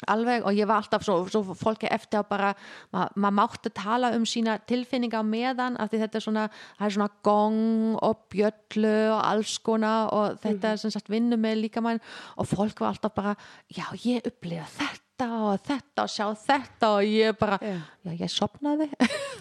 alveg 0.08 0.46
og 0.48 0.56
ég 0.56 0.64
var 0.64 0.80
alltaf 0.80 1.02
svo, 1.04 1.26
svo 1.28 1.54
fólki 1.54 1.88
eftir 1.92 2.22
að 2.22 2.28
bara, 2.30 2.50
ma- 2.92 3.10
maður 3.20 3.34
mátti 3.36 3.70
tala 3.76 4.14
um 4.16 4.22
sína 4.24 4.54
tilfinninga 4.64 5.20
á 5.20 5.24
meðan 5.28 5.76
af 5.76 5.90
því 5.92 5.98
þetta 6.06 6.16
er 6.16 6.24
svona, 6.24 6.44
það 6.78 6.86
er 6.86 6.94
svona 6.94 7.10
gong 7.28 7.58
og 8.00 8.22
bjöllu 8.32 8.94
og 9.12 9.20
alls 9.28 9.58
konar 9.66 10.08
og 10.16 10.38
þetta 10.40 10.72
er 10.72 10.80
sem 10.80 10.94
sagt 10.94 11.12
vinnu 11.12 11.36
með 11.36 11.60
líkamann 11.66 12.00
og 12.40 12.48
fólk 12.48 12.80
var 12.80 12.94
alltaf 12.94 13.12
bara 13.14 13.34
já 13.68 13.84
ég 14.06 14.24
upplifa 14.30 14.64
þetta 14.78 15.09
og 15.28 15.60
þetta 15.66 16.04
og 16.04 16.10
sjá 16.12 16.26
þetta 16.42 16.90
og 16.96 17.06
ég 17.06 17.36
bara 17.38 17.58
Já. 17.62 17.76
já 18.06 18.12
ég 18.22 18.32
sopnaði 18.32 18.88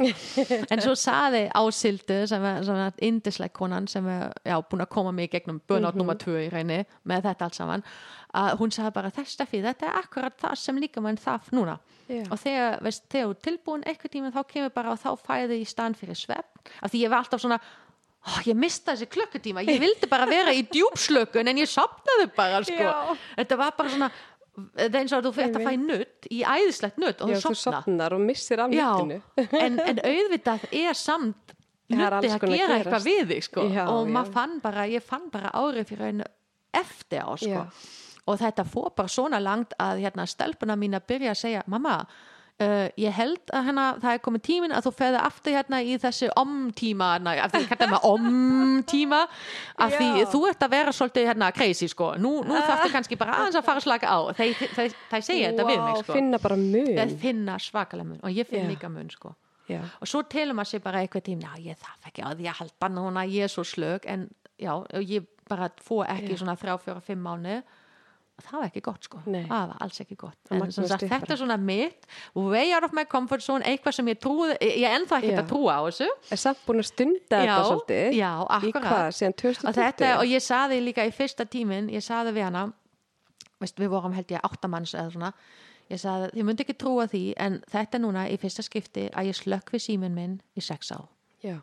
en 0.71 0.83
svo 0.83 0.95
saði 0.99 1.45
Ásildu 1.55 2.21
sem 2.29 2.45
er, 2.49 2.69
er 2.75 3.01
indisleg 3.07 3.53
konan 3.55 3.87
sem 3.91 4.05
er 4.11 4.29
já, 4.43 4.55
búin 4.61 4.85
að 4.85 4.91
koma 4.93 5.13
mig 5.15 5.31
gegnum 5.33 5.61
burnout 5.67 5.97
nummer 5.99 6.19
2 6.19 6.37
í 6.45 6.47
reyni 6.53 6.81
með 7.09 7.29
þetta 7.29 7.49
allt 7.49 7.59
saman 7.59 7.85
að 8.39 8.55
hún 8.61 8.73
sagði 8.75 8.95
bara 8.99 9.13
þess 9.15 9.37
Steffi 9.37 9.61
þetta 9.65 9.89
er 9.89 9.99
akkurat 10.03 10.39
það 10.39 10.55
sem 10.61 10.79
líka 10.83 11.03
mann 11.03 11.19
þarf 11.19 11.51
núna 11.55 11.79
Já. 12.09 12.23
og 12.29 12.39
þegar, 12.41 12.79
veist, 12.85 13.05
þegar 13.09 13.27
þú 13.27 13.35
ert 13.35 13.45
tilbúin 13.47 13.85
eitthvað 13.89 14.15
tíma 14.15 14.33
þá 14.33 14.41
kemur 14.49 14.73
bara 14.73 14.95
og 14.95 15.01
þá 15.01 15.11
fæði 15.27 15.61
í 15.61 15.69
stand 15.69 15.97
fyrir 15.99 16.17
svepp 16.17 16.73
af 16.81 16.91
því 16.91 17.05
ég 17.05 17.13
var 17.13 17.23
alltaf 17.23 17.45
svona 17.45 17.61
Oh, 18.27 18.41
ég 18.43 18.57
mista 18.59 18.91
þessi 18.91 19.07
klukkutíma, 19.13 19.61
ég 19.63 19.79
vildi 19.79 20.07
bara 20.11 20.25
vera 20.27 20.51
í 20.51 20.65
djúpslökun 20.67 21.47
en 21.47 21.61
ég 21.61 21.69
sopnaði 21.71 22.25
bara 22.35 22.59
sko. 22.67 23.15
Þetta 23.37 23.57
var 23.61 23.77
bara 23.77 23.93
svona 23.93 24.09
það 24.79 24.97
eins 24.99 25.13
og 25.13 25.19
að 25.19 25.27
þú 25.27 25.31
fyrir 25.37 25.59
að 25.59 25.67
fæ 25.67 25.77
nutt 25.83 26.27
í 26.31 26.39
æðislegt 26.43 26.99
nutt 27.01 27.21
og 27.25 27.31
Já, 27.31 27.35
þú 27.35 27.41
þú 27.49 27.59
sopna 27.59 27.79
sopnar 27.83 28.15
og 28.17 28.23
missir 28.25 28.63
af 28.63 28.73
Já, 28.75 28.89
nuttinu. 28.97 29.21
en, 29.59 29.79
en 29.85 30.01
auðvitað 30.03 30.67
er 30.71 30.99
samt 30.99 31.55
nutti 31.89 32.03
að 32.05 32.27
gera 32.29 32.49
gerast. 32.53 32.75
eitthvað 32.77 33.07
við 33.07 33.23
þig 33.33 33.47
sko. 33.47 33.65
Já, 33.73 33.83
og 33.89 34.03
já. 34.05 34.11
maður 34.13 34.33
fann 34.37 34.59
bara, 34.63 34.85
ég 34.91 35.05
fann 35.05 35.29
bara 35.33 35.53
árið 35.57 35.89
fyrir 35.89 36.11
einu 36.11 36.27
eftir 36.79 37.25
á 37.25 37.33
sko. 37.33 37.49
Já. 37.49 37.63
og 38.29 38.37
þetta 38.37 38.65
fór 38.69 38.91
bara 38.93 39.09
svona 39.09 39.39
langt 39.41 39.73
að 39.81 40.03
hérna 40.03 40.27
stelpuna 40.29 40.75
mín 40.77 40.93
að 40.99 41.07
byrja 41.09 41.31
að 41.33 41.39
segja 41.41 41.63
mamma, 41.65 41.95
Uh, 42.59 42.89
ég 42.99 43.13
held 43.15 43.53
að 43.55 43.69
hérna, 43.69 43.83
það 44.03 44.13
er 44.17 44.21
komið 44.25 44.41
tímin 44.43 44.73
að 44.75 44.87
þú 44.89 44.91
feði 44.97 45.19
aftur 45.23 45.53
hérna 45.55 45.77
í 45.79 45.93
þessi 46.03 46.27
om-tíma 46.41 47.05
hérna, 47.13 47.35
af 47.45 47.53
því 47.53 47.61
kallar 47.69 47.91
maður 47.93 48.07
om-tíma 48.17 49.19
af 49.85 49.93
því 49.95 50.25
þú 50.33 50.41
ert 50.49 50.65
að 50.67 50.73
vera 50.73 50.93
svolítið 50.97 51.29
hérna 51.29 51.49
crazy 51.55 51.87
sko, 51.87 52.09
nú, 52.19 52.33
nú 52.43 52.57
þarftu 52.57 52.91
kannski 52.97 53.17
bara 53.21 53.37
aðeins 53.37 53.55
að 53.61 53.63
fara 53.69 53.79
að 53.79 53.85
slaka 53.87 54.11
á, 54.11 54.19
þeir 54.35 55.23
segja 55.23 55.53
þetta 55.53 55.69
við 55.69 55.79
mig 55.85 56.01
sko, 56.01 56.17
finna 56.19 56.41
bara 56.43 56.59
mun. 56.59 56.91
þeir 56.99 57.15
finna 57.23 57.55
svakalega 57.63 58.09
mun 58.11 58.19
og 58.27 58.41
ég 58.41 58.51
finn 58.51 58.67
Já. 58.67 58.71
líka 58.73 58.91
mun 58.91 59.07
sko 59.15 59.31
Já. 59.71 59.79
og 59.87 60.11
svo 60.11 60.25
telur 60.27 60.59
maður 60.59 60.73
sér 60.73 60.83
bara 60.89 61.05
eitthvað 61.05 61.29
tím 61.31 61.47
já 61.47 61.51
ég 61.63 61.79
þarf 61.79 62.11
ekki 62.11 62.27
á 62.27 62.29
því 62.33 62.51
að 62.51 62.59
halda 62.59 62.91
núna 62.99 63.23
ég 63.23 63.47
er 63.47 63.55
svo 63.55 63.63
slög 63.63 64.03
en 64.03 64.27
já 64.59 64.73
ég 64.99 65.31
bara 65.47 65.71
fór 65.79 66.11
ekki 66.11 66.35
Já. 66.35 66.41
svona 66.43 66.59
þrjá, 66.59 66.75
fjóra, 66.83 66.99
fimm 67.07 67.23
mánu 67.23 67.61
það 68.45 68.55
var 68.59 68.65
ekki 68.69 68.81
gott 68.85 69.03
sko 69.07 69.19
Nei. 69.25 69.43
það 69.49 69.67
var 69.71 69.77
alls 69.85 69.99
ekki 70.03 70.15
gott 70.21 70.51
en 70.55 70.71
sagt, 70.71 71.05
þetta 71.11 71.33
er 71.35 71.39
svona 71.41 71.57
mitt 71.61 72.07
way 72.35 72.71
out 72.75 72.87
of 72.87 72.93
my 72.97 73.05
comfort 73.09 73.43
zone, 73.45 73.63
eitthvað 73.67 73.97
sem 73.99 74.11
ég 74.11 74.19
trúði 74.23 74.57
ég 74.63 74.85
er 74.87 74.97
ennþá 74.99 75.19
ekki 75.21 75.35
að 75.37 75.47
trúa 75.51 75.77
á 75.77 75.81
þessu 75.89 76.09
Er 76.35 76.41
samt 76.43 76.61
búin 76.67 76.81
að 76.83 76.89
stunda 76.91 77.39
Já, 77.43 77.53
þetta 77.53 77.69
svolítið. 77.69 78.17
já, 78.19 78.31
Í 78.69 78.73
hvað, 78.75 79.07
síðan 79.19 79.33
og, 79.35 79.39
2020? 79.43 79.79
þetta, 79.81 80.11
og 80.19 80.25
ég 80.33 80.45
saði 80.45 80.81
líka 80.85 81.05
í 81.07 81.15
fyrsta 81.15 81.45
tímin 81.45 81.89
ég 81.93 82.05
saði 82.05 82.35
við 82.39 82.47
hana 82.49 82.65
veist, 83.59 83.79
við 83.79 83.91
vorum 83.93 84.13
held 84.15 84.31
ég 84.31 84.45
áttamanns 84.47 84.93
eða 84.95 85.11
svona 85.15 85.33
ég 85.89 85.99
saði, 85.99 86.29
þið 86.35 86.45
myndi 86.47 86.63
ekki 86.65 86.77
trúa 86.79 87.07
því 87.09 87.23
en 87.37 87.59
þetta 87.71 87.97
er 87.97 88.03
núna 88.05 88.27
í 88.29 88.37
fyrsta 88.39 88.63
skipti 88.65 89.07
að 89.13 89.31
ég 89.31 89.39
slökk 89.39 89.73
við 89.73 89.85
síminn 89.87 90.13
minn 90.15 90.37
í 90.55 90.61
sex 90.63 90.91
á 90.95 90.99
Já. 91.43 91.57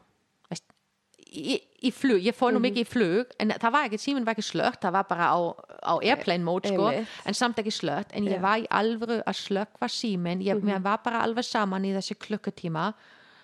Í, 1.32 1.56
í 1.82 1.90
flug, 1.92 2.20
ég 2.22 2.34
fór 2.36 2.52
nú 2.54 2.60
mikið 2.62 2.82
í 2.84 2.88
flug 2.88 3.32
en 3.42 3.50
það 3.58 3.72
var 3.74 3.88
ekki, 3.88 3.98
síminn 3.98 4.24
var 4.24 4.36
ekki 4.36 4.46
slögt 4.46 4.80
það 4.82 4.92
var 4.96 5.06
bara 5.10 5.26
á, 5.34 5.38
á 5.82 5.94
airplane 6.02 6.44
mode 6.44 6.68
sko, 6.70 6.88
en 7.26 7.34
samt 7.34 7.58
ekki 7.58 7.72
slögt 7.74 8.12
en 8.14 8.24
ég 8.30 8.40
var 8.42 8.58
í 8.62 8.66
alvöru 8.70 9.20
að 9.26 9.36
slökva 9.40 9.88
síminn. 9.88 10.40
Ég, 10.40 10.62
mér 10.62 10.80
var 10.82 11.00
bara 11.04 11.22
alveg 11.26 11.44
saman 11.44 11.84
í 11.84 11.92
þessi 11.96 12.14
klukkutíma 12.18 12.92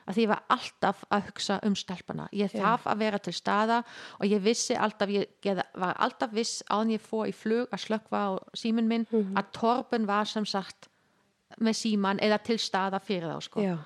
að 0.02 0.14
því 0.16 0.22
ég 0.24 0.28
var 0.32 0.40
alltaf 0.50 1.04
að 1.14 1.26
hugsa 1.28 1.60
um 1.62 1.74
stelpana 1.78 2.24
ég 2.34 2.50
þarf 2.50 2.86
að 2.90 2.98
vera 2.98 3.18
til 3.22 3.32
staða 3.32 3.84
og 4.18 4.24
ég 4.26 4.40
vissi 4.42 4.74
alltaf, 4.74 5.08
ég, 5.08 5.28
ég 5.46 5.60
var 5.78 5.94
alltaf 6.02 6.32
viss 6.34 6.62
áðan 6.68 6.90
ég 6.96 7.00
fór 7.00 7.28
í 7.30 7.32
flug 7.32 7.68
að 7.70 7.84
slökva 7.84 8.18
á 8.18 8.30
síminn 8.54 8.88
minn 8.90 9.06
að 9.38 9.52
torben 9.52 10.06
var 10.06 10.26
sem 10.26 10.44
sagt 10.44 10.88
með 11.60 11.76
síman 11.76 12.18
eða 12.18 12.38
til 12.42 12.58
staða 12.58 12.98
fyrir 12.98 13.30
þá 13.30 13.40
sko. 13.46 13.60
Já. 13.62 13.76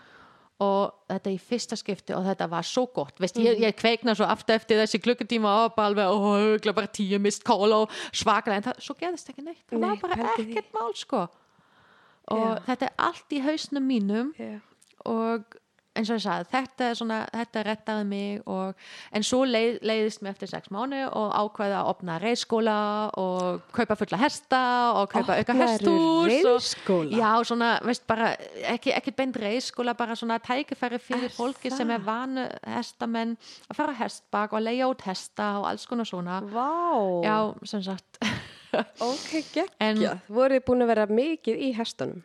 Og 0.62 1.10
þetta 1.10 1.32
í 1.34 1.38
fyrsta 1.42 1.76
skipti 1.76 2.14
og 2.16 2.24
þetta 2.24 2.46
var 2.48 2.64
svo 2.64 2.86
gott. 2.94 3.18
Veist, 3.20 3.36
ég, 3.42 3.58
ég 3.60 3.76
kveikna 3.76 4.14
svo 4.16 4.28
aftur 4.28 4.56
eftir 4.56 4.80
þessi 4.80 5.00
klukkutíma 5.04 5.52
og 5.66 5.80
alveg, 5.82 6.08
örugglega 6.08 6.76
bara 6.78 6.88
tíu 6.88 7.20
mist 7.20 7.44
kól 7.46 7.74
og 7.76 7.92
svakalega, 8.16 8.62
en 8.62 8.66
það, 8.70 8.80
svo 8.86 8.96
gerðist 9.00 9.28
ekki 9.32 9.44
neitt. 9.44 9.66
Það 9.68 9.82
Nei, 9.82 9.90
var 9.90 10.00
bara 10.06 10.32
ekkert 10.32 10.72
mál 10.76 10.96
sko. 10.96 11.26
Og 12.32 12.42
Já. 12.42 12.56
þetta 12.70 12.88
er 12.88 12.96
allt 13.06 13.36
í 13.36 13.42
hausnum 13.44 13.86
mínum 13.86 14.32
Já. 14.40 14.56
og 15.04 15.60
eins 15.96 16.10
og 16.12 16.18
ég 16.18 16.24
sagði, 16.24 16.48
þetta 16.52 16.88
er 16.90 16.98
svona 16.98 17.18
þetta 17.32 17.62
rettaði 17.66 18.06
mig 18.10 18.42
og, 18.52 18.74
en 19.16 19.26
svo 19.26 19.42
leið, 19.48 19.78
leiðist 19.86 20.22
mig 20.24 20.34
eftir 20.34 20.50
sex 20.52 20.70
mánu 20.74 21.02
og 21.08 21.34
ákveða 21.40 21.80
að 21.82 21.90
opna 21.92 22.18
reyskóla 22.22 22.76
og 23.20 23.62
kaupa 23.76 23.96
fulla 23.98 24.20
hesta 24.20 24.62
og 25.00 25.08
kaupa 25.12 25.38
auka 25.40 25.56
reiðskóla? 25.56 27.08
og, 27.10 27.14
já, 27.16 27.30
svona, 27.50 27.70
veist 27.86 28.06
bara 28.08 28.32
ekki, 28.74 28.92
ekki 28.96 29.14
beint 29.16 29.36
reyskóla, 29.42 29.96
bara 29.98 30.16
svona 30.18 30.38
tækifæri 30.42 31.00
fyrir 31.02 31.30
Er 31.30 31.34
fólki 31.36 31.70
það? 31.70 31.76
sem 31.80 31.90
er 31.96 32.04
vanu 32.06 32.46
hestamenn 32.76 33.36
að 33.70 33.80
fara 33.80 33.96
hestbak 34.02 34.52
og 34.56 34.62
leia 34.62 34.88
út 34.90 35.02
hesta 35.08 35.56
og 35.60 35.70
alls 35.72 35.86
konar 35.88 36.08
svona 36.08 36.40
Vá. 36.52 36.70
já, 37.24 37.38
sem 37.64 37.82
sagt 37.82 38.20
Ok, 39.00 39.30
geggjað. 39.54 40.18
Voruð 40.28 40.58
þið 40.58 40.64
búin 40.66 40.84
að 40.84 40.90
vera 40.90 41.06
mikið 41.08 41.60
í 41.64 41.70
hestunum? 41.78 42.18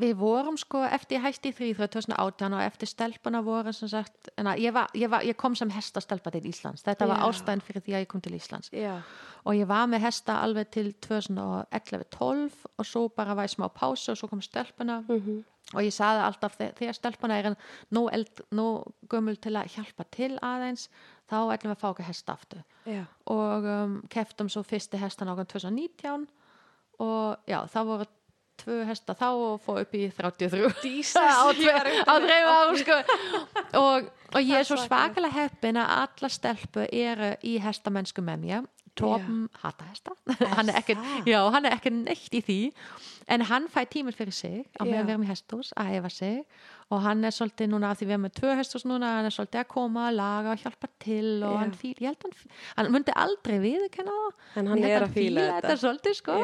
Við 0.00 0.14
vorum 0.18 0.56
sko 0.60 0.80
eftir 0.84 1.20
hætti 1.24 1.50
í 1.50 1.56
þrýþröð 1.58 1.90
2018 1.96 2.54
og 2.56 2.62
eftir 2.64 2.88
stelpuna 2.90 3.40
voru 3.46 3.72
sem 3.72 3.88
sagt, 3.88 4.28
en 4.38 4.46
að 4.46 4.62
ég, 4.64 4.72
var, 4.74 4.88
ég, 4.94 5.10
var, 5.12 5.22
ég 5.26 5.36
kom 5.36 5.54
sem 5.58 5.70
hestastelpa 5.70 6.30
til 6.34 6.42
Íslands, 6.50 6.82
þetta 6.86 7.06
var 7.10 7.18
Já. 7.22 7.26
ástæðan 7.30 7.62
fyrir 7.66 7.82
því 7.86 7.94
að 7.96 8.04
ég 8.04 8.08
kom 8.12 8.20
til 8.24 8.34
Íslands 8.38 8.72
Já. 8.72 8.96
og 9.44 9.54
ég 9.58 9.66
var 9.70 9.86
með 9.92 10.04
hesta 10.06 10.40
alveg 10.42 10.70
til 10.74 10.92
2011-12 11.06 12.66
og 12.78 12.86
svo 12.86 13.06
bara 13.16 13.34
var 13.36 13.46
ég 13.48 13.54
smá 13.54 13.68
pásu 13.72 14.12
og 14.12 14.18
svo 14.20 14.28
kom 14.28 14.42
stelpuna 14.42 15.00
Mhm. 15.08 15.44
og 15.74 15.80
ég 15.82 15.92
saði 15.94 16.22
alltaf 16.26 16.56
þe- 16.58 16.72
þegar 16.74 16.94
stelpuna 16.94 17.38
er 17.38 17.56
nú, 17.90 18.08
eld, 18.12 18.40
nú 18.50 18.82
gömul 19.08 19.36
til 19.40 19.52
að 19.56 19.70
hjálpa 19.76 20.04
til 20.10 20.38
aðeins 20.42 20.88
þá 21.30 21.36
ætlum 21.54 21.72
við 21.72 21.76
að 21.76 21.80
fá 21.80 21.88
okkur 21.90 22.04
hesta 22.04 22.32
aftur 22.32 22.62
Já. 22.86 23.04
og 23.26 23.64
um, 23.64 24.02
keftum 24.08 24.48
svo 24.48 24.62
fyrsti 24.62 24.98
hestan 24.98 25.28
ákvæm 25.28 25.46
2019 25.46 26.26
og 27.00 27.36
já, 27.46 27.62
það 27.68 27.84
voru 27.86 28.06
tvö 28.60 28.82
hesta 28.88 29.14
þá 29.18 29.28
og 29.30 29.62
fóð 29.64 29.80
upp 29.84 29.96
í 29.98 30.02
33 30.16 30.70
Jesus, 30.84 31.16
á, 31.40 32.14
þreif 32.18 32.50
árum 32.52 32.78
sko. 32.80 32.98
og, 33.80 34.12
og 34.32 34.40
ég 34.42 34.60
er 34.60 34.68
svo 34.68 34.78
svakalega. 34.82 35.32
heppin 35.40 35.80
að 35.80 35.96
alla 36.02 36.32
stelpu 36.32 36.86
eru 36.86 37.34
í 37.42 37.56
hestamennsku 37.62 38.24
með 38.24 38.46
mér. 38.46 38.70
Torben 38.92 39.46
hata 39.62 39.86
hesta. 39.88 40.12
Hann 40.52 40.68
er, 40.68 40.76
ekki, 40.82 40.98
já, 41.24 41.38
hann 41.48 41.64
er 41.64 41.78
ekki 41.78 41.94
neitt 41.94 42.34
í 42.36 42.42
því. 42.44 42.58
En 43.32 43.44
hann 43.48 43.68
fæ 43.72 43.86
tíminn 43.88 44.12
fyrir 44.12 44.34
sig 44.36 44.66
á 44.76 44.84
meðan 44.84 44.98
Já. 44.98 45.06
við 45.06 45.14
erum 45.14 45.24
í 45.24 45.30
hesthús 45.30 45.70
að 45.80 45.90
hefa 45.94 46.10
sig. 46.12 46.42
Og 46.92 47.00
hann 47.00 47.24
er 47.24 47.32
svolítið 47.32 47.70
núna 47.72 47.94
því 47.96 48.08
við 48.10 48.14
erum 48.18 48.26
með 48.26 48.34
tvö 48.36 48.56
hesthús 48.58 48.84
núna 48.84 49.14
hann 49.16 49.30
er 49.30 49.32
svolítið 49.32 49.62
að 49.62 49.70
koma, 49.72 50.10
laga 50.12 50.52
og 50.52 50.60
hjálpa 50.60 50.90
til 51.00 51.40
og 51.40 51.54
Já. 51.54 51.58
hann 51.62 51.74
fíl, 51.78 51.94
ég 51.94 52.10
held 52.10 52.26
hann 52.26 52.36
hann 52.76 52.92
myndi 52.92 53.16
aldrei 53.24 53.56
viðkenna 53.64 54.18
það. 54.18 54.46
En 54.60 54.72
hann 54.74 54.84
held 54.84 54.96
er 54.98 55.06
að 55.06 55.16
fíla 55.16 55.46
þetta. 55.46 55.60
þetta. 55.62 55.80
svolítið 55.86 56.18
sko. 56.20 56.38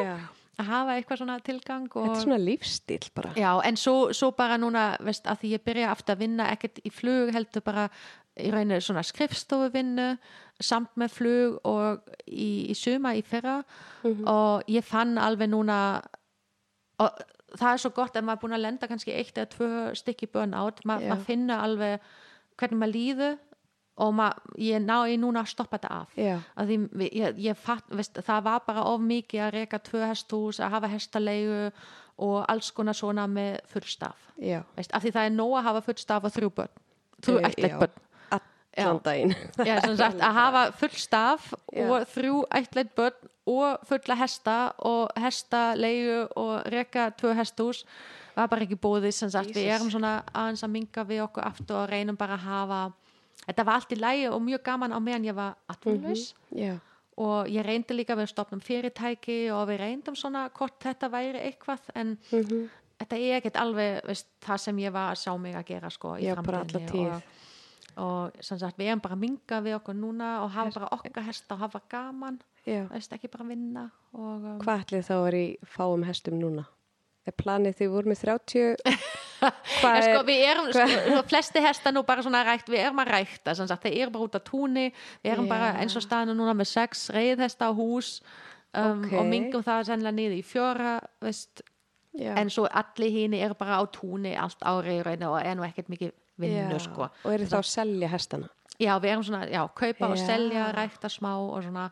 Að 0.58 0.70
hafa 0.72 0.96
eitthvað 0.98 1.20
svona 1.22 1.38
tilgang 1.46 1.86
og 1.92 2.04
Þetta 2.08 2.18
er 2.18 2.24
svona 2.24 2.40
lífstíl 2.42 3.10
bara. 3.14 3.32
Já, 3.38 3.50
en 3.68 3.76
svo, 3.78 3.96
svo 4.16 4.30
bara 4.36 4.58
núna, 4.58 4.88
veist, 5.06 5.26
að 5.30 5.42
því 5.42 5.52
ég 5.54 5.64
byrja 5.68 5.92
aftur 5.92 6.16
að 6.16 6.24
vinna 6.24 6.48
ekkert 6.54 6.80
í 6.82 6.92
flug 6.94 7.32
heldur 7.34 7.64
bara 7.66 7.88
í 8.38 8.50
rauninu 8.54 8.78
svona 8.82 9.02
skrifstofuvinnu 9.06 10.08
samt 10.62 10.94
með 10.98 11.14
flug 11.14 11.56
og 11.66 12.12
í, 12.26 12.70
í 12.70 12.74
suma 12.78 13.14
í 13.18 13.22
fyrra 13.26 13.60
og 14.04 14.68
ég 14.70 14.86
fann 14.86 15.18
alveg 15.18 15.50
núna 15.50 15.78
og 17.02 17.20
það 17.58 17.72
er 17.72 17.82
svo 17.82 17.90
gott 17.96 18.16
að 18.18 18.26
maður 18.26 18.38
er 18.38 18.42
búin 18.44 18.56
að 18.58 18.64
lenda 18.66 18.88
kannski 18.90 19.14
eitt 19.14 19.38
eða 19.38 19.50
tvö 19.54 19.68
stykki 19.98 20.28
burnout, 20.32 20.82
Ma, 20.84 20.98
Já. 20.98 21.12
maður 21.12 21.26
finna 21.30 21.60
alveg 21.64 22.00
hvernig 22.58 22.80
maður 22.82 22.94
líður 22.98 23.36
og 23.98 24.20
ég 24.58 24.82
ná 24.84 24.96
ég 25.10 25.18
núna 25.20 25.42
að 25.42 25.52
stoppa 25.52 25.78
þetta 25.78 25.94
af 26.00 26.18
Já. 26.18 26.34
að 26.56 26.72
því 26.72 27.10
ég, 27.18 27.40
ég 27.48 27.58
fatt, 27.58 27.86
veist, 27.90 28.18
það 28.24 28.44
var 28.46 28.60
bara 28.66 28.84
of 28.90 29.00
mikið 29.02 29.44
að 29.46 29.54
reka 29.56 29.80
tvö 29.82 30.02
hesthús, 30.06 30.60
að 30.62 30.74
hafa 30.76 30.90
hestalegu 30.92 31.62
og 32.18 32.36
alls 32.50 32.70
konar 32.74 32.94
svona 32.98 33.26
með 33.30 33.58
fullstaf 33.72 34.28
Já. 34.38 34.62
veist, 34.76 34.92
af 34.94 35.02
því 35.02 35.14
það 35.16 35.30
er 35.30 35.34
nóg 35.38 35.56
að 35.58 35.66
hafa 35.70 35.86
fullstaf 35.88 36.28
og 36.28 36.36
þrjú 36.36 36.52
börn 36.60 36.76
þrjú 37.26 37.38
Eh, 37.38 37.48
ættleitt 37.50 37.74
já. 37.74 37.78
börn 37.78 38.04
Allan 38.78 39.00
daginn. 39.02 39.34
Já, 39.66 39.80
sem 39.82 39.96
sagt, 39.98 40.20
að 40.22 40.36
hafa 40.36 40.60
full 40.78 40.94
staf 40.94 41.48
Já. 41.74 41.88
og 41.90 42.06
þrjú 42.12 42.44
ættleitt 42.54 42.94
börn 42.94 43.28
og 43.48 43.82
fulla 43.88 44.14
hesta 44.20 44.56
og 44.86 45.10
hestaleigu 45.18 46.28
og 46.36 46.68
reka 46.70 47.08
tvö 47.18 47.32
hesthús 47.38 47.84
var 48.36 48.46
bara 48.52 48.62
ekki 48.62 48.78
bóðið 48.78 49.08
við 49.50 49.66
erum 49.72 49.90
svona 49.90 50.20
aðeins 50.30 50.62
að 50.62 50.74
minga 50.76 51.04
við 51.08 51.24
okkur 51.24 51.46
aftur 51.48 51.80
og 51.80 51.90
reynum 51.90 52.18
bara 52.18 52.36
að 52.38 52.46
hafa 52.46 52.80
þetta 53.46 53.64
var 53.64 53.74
allt 53.74 53.92
í 53.92 54.00
lægi 54.00 54.26
og 54.32 54.42
mjög 54.42 54.62
gaman 54.64 54.92
á 54.92 54.98
meðan 55.00 55.24
ég 55.30 55.34
var 55.34 55.54
atvinnlaus 55.68 56.34
Já. 56.52 56.78
og 57.16 57.46
ég 57.48 57.64
reyndi 57.66 57.94
líka 57.96 58.16
við 58.16 58.28
stopnum 58.32 58.60
fyrirtæki 58.60 59.50
og 59.54 59.68
við 59.68 59.78
reyndum 59.80 60.16
svona 60.16 60.48
hvort 60.50 60.78
þetta 60.80 61.08
væri 61.10 61.40
eitthvað 61.52 61.80
en 61.94 62.18
Mhm. 62.32 62.68
þetta 63.00 63.16
er 63.16 63.40
ekkert 63.40 63.56
alveg 63.56 64.04
veist, 64.06 64.26
það 64.42 64.58
sem 64.60 64.76
ég 64.76 64.92
var 64.92 65.12
að 65.12 65.18
sjá 65.24 65.36
mig 65.40 65.54
að 65.54 65.64
gera 65.66 65.90
sko, 65.90 66.16
í 66.18 66.26
framtíðinni 66.34 66.90
tíð. 66.90 67.12
og, 67.12 67.22
og 67.96 68.32
sagt, 68.42 68.76
við 68.78 68.86
erum 68.90 69.00
bara 69.00 69.14
að 69.14 69.18
minga 69.20 69.60
við 69.62 69.76
okkur 69.80 69.94
núna 69.94 70.42
og 70.44 70.50
hafa 70.50 70.70
bara 70.80 70.88
okkar 70.92 71.22
hesta 71.24 71.54
og 71.54 71.60
hafa 71.60 71.80
gaman 71.88 72.40
veist, 72.66 73.12
ekki 73.12 73.28
bara 73.30 73.44
vinna 73.48 73.90
og, 74.12 74.44
um, 74.44 74.58
Hvað 74.60 74.84
ætlið 74.84 75.06
þá 75.08 75.14
er 75.28 75.34
í 75.34 75.56
fáum 75.64 76.04
hestum 76.04 76.38
núna? 76.40 76.66
Er 77.28 77.34
planið 77.36 77.78
þið 77.78 77.90
voru 77.92 78.12
með 78.12 78.20
30? 78.24 78.76
Hvað 79.38 79.96
Já, 79.98 80.02
sko, 80.02 80.18
er? 80.18 80.26
við 80.26 80.44
erum, 80.48 80.68
sko, 80.74 80.86
sko, 80.88 81.22
flesti 81.30 81.62
hesta 81.62 81.92
nú 81.94 82.02
bara 82.08 82.24
svona 82.26 82.42
rækt, 82.46 82.70
við 82.72 82.86
erum 82.88 83.02
að 83.04 83.10
rækta 83.14 83.54
þeir 83.54 83.96
eru 84.02 84.14
bara 84.14 84.26
út 84.26 84.38
á 84.38 84.42
túni 84.42 84.86
við 84.90 85.32
erum 85.34 85.46
Já. 85.46 85.52
bara 85.52 85.72
eins 85.82 85.96
og 85.98 86.04
staðinu 86.04 86.34
núna 86.38 86.56
með 86.58 86.70
sex 86.72 87.04
reyðhesta 87.14 87.68
á 87.70 87.72
hús 87.76 88.18
um, 88.72 89.04
Ok. 89.04 89.12
og 89.20 89.28
mingum 89.30 89.66
það 89.66 89.90
sennilega 89.92 90.16
niður 90.18 90.38
í 90.40 90.42
fjóra 90.46 90.94
veist, 91.22 91.62
Já. 92.18 92.32
en 92.40 92.50
svo 92.50 92.66
allir 92.66 93.14
hínu 93.14 93.38
eru 93.46 93.58
bara 93.60 93.78
á 93.78 93.82
túni 93.94 94.34
allt 94.34 94.64
árið 94.66 95.26
og 95.28 95.38
er 95.44 95.54
nú 95.54 95.66
ekkert 95.68 95.92
mikið 95.92 96.14
vinnu 96.38 96.74
Já. 96.78 96.82
sko. 96.82 97.10
Og 97.22 97.34
eru 97.34 97.46
þá 97.46 97.60
að 97.60 97.70
selja 97.70 98.10
hestana? 98.10 98.50
já, 98.78 98.94
við 99.02 99.10
erum 99.12 99.24
svona, 99.26 99.46
já, 99.50 99.62
kaupa 99.74 100.08
og 100.12 100.18
selja 100.20 100.68
rækta 100.74 101.10
smá 101.10 101.32
og 101.38 101.62
svona 101.66 101.88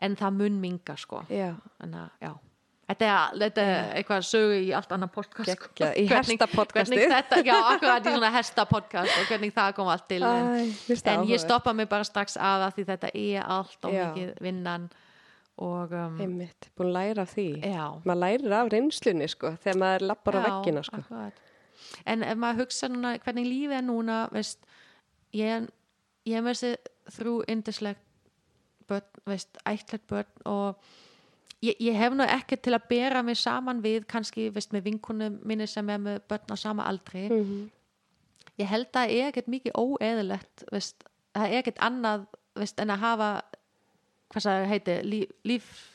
en 0.00 0.16
það 0.16 0.38
mun 0.38 0.60
minga 0.60 0.96
sko 0.96 1.24
en 1.28 1.94
að, 1.94 2.08
já 2.20 2.32
Þetta 2.90 3.08
þetta 3.38 3.64
er 3.70 3.90
eitthvað 4.00 4.24
sögu 4.26 4.54
í 4.66 4.70
allt 4.74 4.90
annar 4.96 5.10
podcast 5.14 5.52
sko. 5.54 5.68
Geggjað. 5.78 5.92
Í 6.00 6.06
Hvernig- 6.10 6.40
hvernig 6.74 7.04
þetta, 7.12 7.36
Já, 7.46 7.54
akkurat 7.74 8.06
í 8.08 8.14
svona 8.16 8.30
hestapodcast 8.34 9.12
og 9.20 9.28
hvernig 9.30 9.52
það 9.54 9.74
kom 9.76 9.90
allt 9.92 10.08
til 10.10 10.22
en, 10.26 10.48
Æ, 10.50 10.96
það 10.98 11.12
en 11.12 11.28
ég 11.30 11.38
stoppa 11.44 11.72
mig 11.72 11.88
bara 11.88 12.04
strax 12.08 12.34
að 12.36 12.66
því 12.74 12.86
þetta 12.88 13.10
er 13.14 13.46
allt 13.46 13.84
og 13.86 13.94
Já. 13.94 14.08
mikið 14.10 14.32
vinnan 14.42 14.88
og 15.60 15.92
um, 15.92 16.18
Einmitt, 16.20 16.70
búin 16.76 16.88
að 16.90 16.96
læra 16.96 17.22
af 17.28 17.34
því. 17.36 17.46
já 17.62 17.86
Maður 18.04 18.20
lærir 18.24 18.52
af 18.58 18.70
reynslunni 18.72 19.28
sko, 19.28 19.50
þegar 19.62 19.78
maður 19.82 20.06
lappar 20.08 20.34
á 20.34 20.40
Já, 20.40 20.46
veggina 20.48 20.82
sko. 20.82 20.96
akkurat. 21.04 21.32
en 22.06 22.22
ef 22.22 22.36
maður 22.36 22.62
hugsa 22.64 22.88
núna 22.88 23.18
hvernig 23.20 23.46
lífið 23.46 23.76
er 23.78 23.82
núna 23.86 24.16
veist, 24.32 24.58
ég, 25.36 25.68
ég 26.26 26.36
er 26.36 26.42
með 26.42 26.56
þessi 26.56 26.76
þrjú 27.18 27.34
indislegt 27.46 28.00
börn, 28.88 29.06
veist, 29.26 29.58
ætlet 29.68 30.02
börn 30.08 30.46
og 30.46 30.76
ég, 31.62 31.76
ég 31.80 31.94
hef 31.96 32.12
nú 32.16 32.24
ekki 32.24 32.56
til 32.56 32.72
að 32.76 32.88
bera 32.88 33.22
mig 33.22 33.36
saman 33.36 33.82
við 33.82 34.06
kannski 34.06 34.48
veist, 34.54 34.72
með 34.72 34.82
vinkunum 34.88 35.38
minni 35.44 35.66
sem 35.66 35.88
er 35.90 35.98
með 35.98 36.20
börn 36.28 36.50
á 36.52 36.56
sama 36.58 36.84
aldri 36.88 37.28
Mhm. 37.28 37.70
ég 38.58 38.66
held 38.66 38.86
að 38.92 38.92
það 38.92 39.10
er 39.18 39.28
ekkert 39.32 39.48
mikið 39.48 39.72
óeðilegt 39.78 40.64
veist, 40.72 41.04
það 41.34 41.46
er 41.52 41.62
ekkert 41.62 41.78
annað 41.78 42.26
veist, 42.56 42.80
en 42.80 42.88
að 42.90 42.98
hafa 42.98 43.42
hvað 44.30 44.42
það 44.46 44.66
heiti 44.66 45.02
líf, 45.02 45.30
líf 45.44 45.86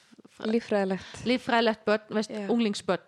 Líffræðilegt. 0.46 1.24
líffræðilegt 1.26 1.86
börn, 1.86 2.02
veist, 2.10 2.30
Já. 2.32 2.48
unglingsbörn 2.52 3.00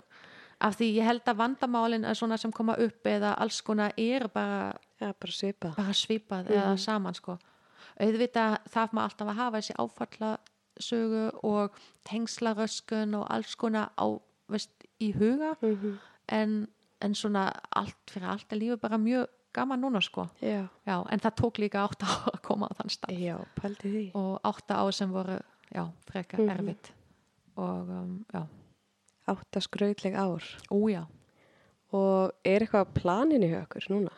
af 0.61 0.77
því 0.77 0.95
ég 0.95 1.03
held 1.03 1.25
að 1.25 1.35
vandamálin 1.37 2.05
er 2.05 2.13
svona 2.15 2.37
sem 2.39 2.51
koma 2.51 2.73
upp 2.79 3.03
eða 3.03 3.35
alls 3.37 3.61
konar 3.61 3.91
er 3.97 4.27
bara, 4.27 4.73
Já, 5.01 5.11
bara 5.19 5.31
svipað. 5.31 5.75
bara 5.75 5.91
svipað 5.93 6.45
Mhm. 6.49 6.53
eða 6.57 6.77
saman 6.79 7.13
sko 7.13 7.37
auðvitað 7.99 8.57
þarf 8.69 8.91
maður 8.93 9.03
alltaf 9.09 9.27
að 9.27 9.35
hafa 9.35 9.57
þessi 9.57 9.75
áfallasögu 10.77 11.39
og 11.43 11.71
tengslaröskun 12.05 13.15
og 13.15 13.27
alls 13.33 13.55
konar 13.55 13.91
á, 13.97 14.19
veist, 14.49 14.71
í 15.01 15.11
huga 15.13 15.55
Mhm. 15.61 15.97
en, 16.29 16.67
en 17.01 17.13
svona 17.15 17.51
allt 17.75 17.95
fyrir 18.09 18.27
allt 18.29 18.51
er 18.53 18.57
lífið 18.57 18.79
bara 18.81 18.97
mjög 18.97 19.27
gaman 19.53 19.81
núna 19.81 20.01
sko 20.01 20.27
Já. 20.41 20.67
já, 20.87 21.05
en 21.11 21.19
það 21.19 21.35
tók 21.35 21.57
líka 21.57 21.83
átta 21.87 22.05
á 22.05 22.29
að 22.33 22.41
koma 22.41 22.67
á 22.67 22.73
þann 22.75 22.89
stað 22.89 23.19
Já, 23.19 23.37
og 24.13 24.39
átta 24.43 24.75
á 24.75 24.91
sem 24.93 25.11
voru 25.11 25.39
frekar 26.07 26.39
Mhm. 26.39 26.49
erfitt 26.49 26.91
og 27.57 27.89
um, 27.89 28.25
já, 28.33 28.47
Átta 29.27 29.59
skrautleg 29.59 30.13
ár. 30.15 30.43
ójá 30.71 31.05
Og 31.93 32.31
er 32.43 32.59
eitthvað 32.61 32.83
á 32.87 32.93
planinu 32.93 33.47
hjá 33.47 33.61
okkur 33.63 33.81
núna? 33.89 34.11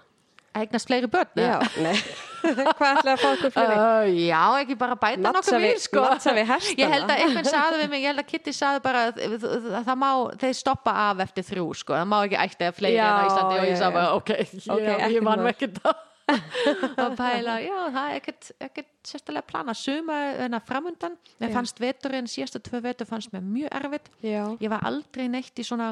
eignast 0.56 0.88
fleiri 0.88 1.08
börn 1.08 1.28
Já, 1.36 1.60
nei. 1.82 1.96
Hvað 2.80 2.90
ætlaði 3.00 3.14
að 3.14 3.22
fá 3.24 3.28
okkur 3.34 3.54
fleiri? 3.56 3.78
Uh, 3.80 4.10
já, 4.28 4.42
ekki 4.64 4.78
bara 4.80 4.98
bæta 5.00 5.32
nokkuð 5.34 5.60
við- 5.64 5.80
sko 5.86 6.04
matsa 6.06 6.34
við 6.38 6.50
hestana. 6.54 6.82
Ég 6.84 6.94
held 6.96 7.08
að 7.14 7.24
einhvern 7.26 7.50
saði 7.54 7.80
við 7.84 7.90
mig, 7.94 8.04
ég 8.04 8.12
held 8.14 8.24
að 8.24 8.30
Kitty 8.34 8.54
saði 8.56 8.84
bara 8.86 9.06
að 9.10 9.24
að 9.50 9.88
það 9.90 9.98
má, 10.04 10.10
þeir 10.44 10.58
stoppa 10.60 10.94
af 11.08 11.24
eftir 11.28 11.48
þrjú 11.50 11.66
sko, 11.84 11.98
það 12.00 12.12
má 12.14 12.20
ekki 12.28 12.40
ætti 12.46 12.70
að 12.70 12.78
fleiri 12.80 13.00
Já, 13.00 13.08
en 13.10 13.18
á 13.20 13.28
Íslandi 13.30 13.56
og 13.56 13.64
já, 13.64 13.70
ég 13.70 13.82
sagði 13.82 13.90
já. 13.90 13.98
bara, 14.00 14.14
ok, 14.20 14.30
Ok, 14.40 14.80
ég, 14.80 14.94
ekkert 14.94 15.18
ég 15.20 15.28
man 15.30 15.50
ekki 15.54 15.72
það 15.80 16.06
að 16.30 17.14
pæla, 17.18 17.54
já, 17.66 17.78
það 17.90 18.04
er 18.12 18.18
ekkert, 18.20 18.50
ekkert 18.62 18.90
sérstælega 19.10 19.48
plana, 19.50 19.74
suma 19.74 20.18
enna 20.46 20.60
framundan, 20.62 21.16
Já. 21.42 21.48
fannst 21.56 21.80
veturinn 21.82 22.28
síðastu 22.30 22.62
tvö 22.68 22.84
vetur 22.86 23.10
fannst 23.10 23.32
mér 23.34 23.42
mjög 23.42 23.74
erfitt 23.80 24.12
Já. 24.22 24.44
ég 24.62 24.70
var 24.70 24.86
aldrei 24.86 25.26
neitt 25.32 25.58
í 25.58 25.66
svona 25.66 25.88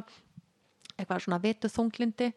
eitthvað 0.97 1.23
svona 1.25 1.39
vetu 1.41 1.71
þunglindi 1.73 2.29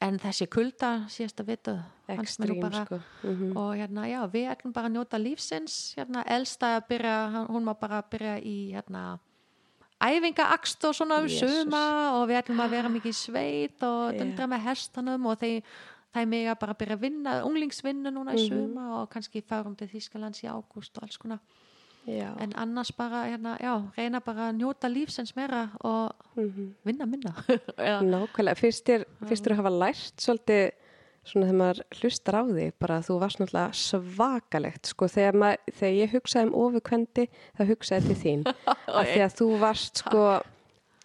en 0.00 0.18
þessi 0.18 0.46
kulda 0.48 0.90
fannst 1.08 2.38
mér 2.40 2.48
nú 2.48 2.54
Ekstrím, 2.54 2.60
bara 2.60 2.84
sko. 2.86 3.00
Mhm. 3.24 3.56
og 3.56 3.74
hérna, 3.76 4.06
já, 4.08 4.20
við 4.30 4.46
ætlum 4.54 4.72
bara 4.72 4.88
að 4.88 4.92
njóta 4.96 5.18
lífsins 5.18 5.94
hérna, 5.96 6.22
elsta 6.26 6.76
að 6.78 6.88
byrja 6.88 7.46
hún 7.48 7.64
má 7.64 7.74
bara 7.78 8.02
byrja 8.02 8.38
í 8.42 8.72
hérna 8.72 9.18
æfingaakst 10.00 10.84
og 10.86 10.94
svona 10.94 11.18
um 11.24 11.28
suma 11.28 11.82
og 12.20 12.28
við 12.30 12.38
ætlum 12.42 12.60
að 12.62 12.70
vera 12.70 12.88
mikið 12.92 13.14
sveit 13.18 13.82
og 13.82 14.12
Já. 14.14 14.18
dundra 14.20 14.46
með 14.46 14.62
hestanum 14.68 15.26
og 15.26 15.38
þeir 15.40 15.62
það 16.14 16.22
er 16.22 16.26
mig 16.26 16.46
að 16.48 16.58
bara 16.60 16.74
byrja 16.78 16.96
að 16.96 17.00
vinna, 17.02 17.32
unglingsvinna 17.44 18.10
núna 18.14 18.34
í 18.34 18.46
Mhm. 18.46 18.48
suma 18.48 19.02
og 19.02 19.10
kannski 19.10 19.42
fárum 19.42 19.76
til 19.76 19.88
Þýskalands 19.88 20.42
í 20.44 20.48
ágúst 20.48 20.96
og 20.96 21.02
alls 21.02 21.18
konar 21.18 21.40
Já. 22.08 22.30
en 22.40 22.52
annars 22.56 22.90
bara, 22.96 23.26
hérna, 23.28 23.56
já, 23.60 23.74
reyna 23.98 24.20
bara 24.24 24.48
að 24.48 24.56
njóta 24.62 24.88
lífsins 24.88 25.34
meira 25.36 25.66
og 25.84 26.12
Mhm. 26.38 26.74
vinna 26.86 27.06
minna 27.06 27.34
Nákvæmlega, 28.02 28.56
fyrst 28.56 28.86
þér 28.88 29.04
að 29.28 29.56
hafa 29.60 29.72
lært 29.74 30.22
svolítið 30.24 30.70
svona 31.28 31.46
þegar 31.50 31.58
maður 31.60 31.80
hlustar 32.00 32.34
á 32.40 32.42
því 32.48 32.66
bara 32.80 32.98
þú 33.04 33.18
varst 33.20 33.38
náttúrulega 33.42 33.74
svakalegt 33.76 34.86
sko 34.88 35.08
þegar, 35.12 35.34
maður, 35.42 35.72
þegar 35.76 35.96
ég 35.98 36.12
hugsaði 36.14 36.46
um 36.48 36.54
ofurkvendi 36.62 37.26
þá 37.58 37.62
hugsaði 37.68 38.06
til 38.06 38.18
þín 38.22 38.46
af 39.00 39.04
því 39.12 39.20
að 39.26 39.34
þú 39.42 39.48
varst 39.60 40.00
sko 40.04 40.22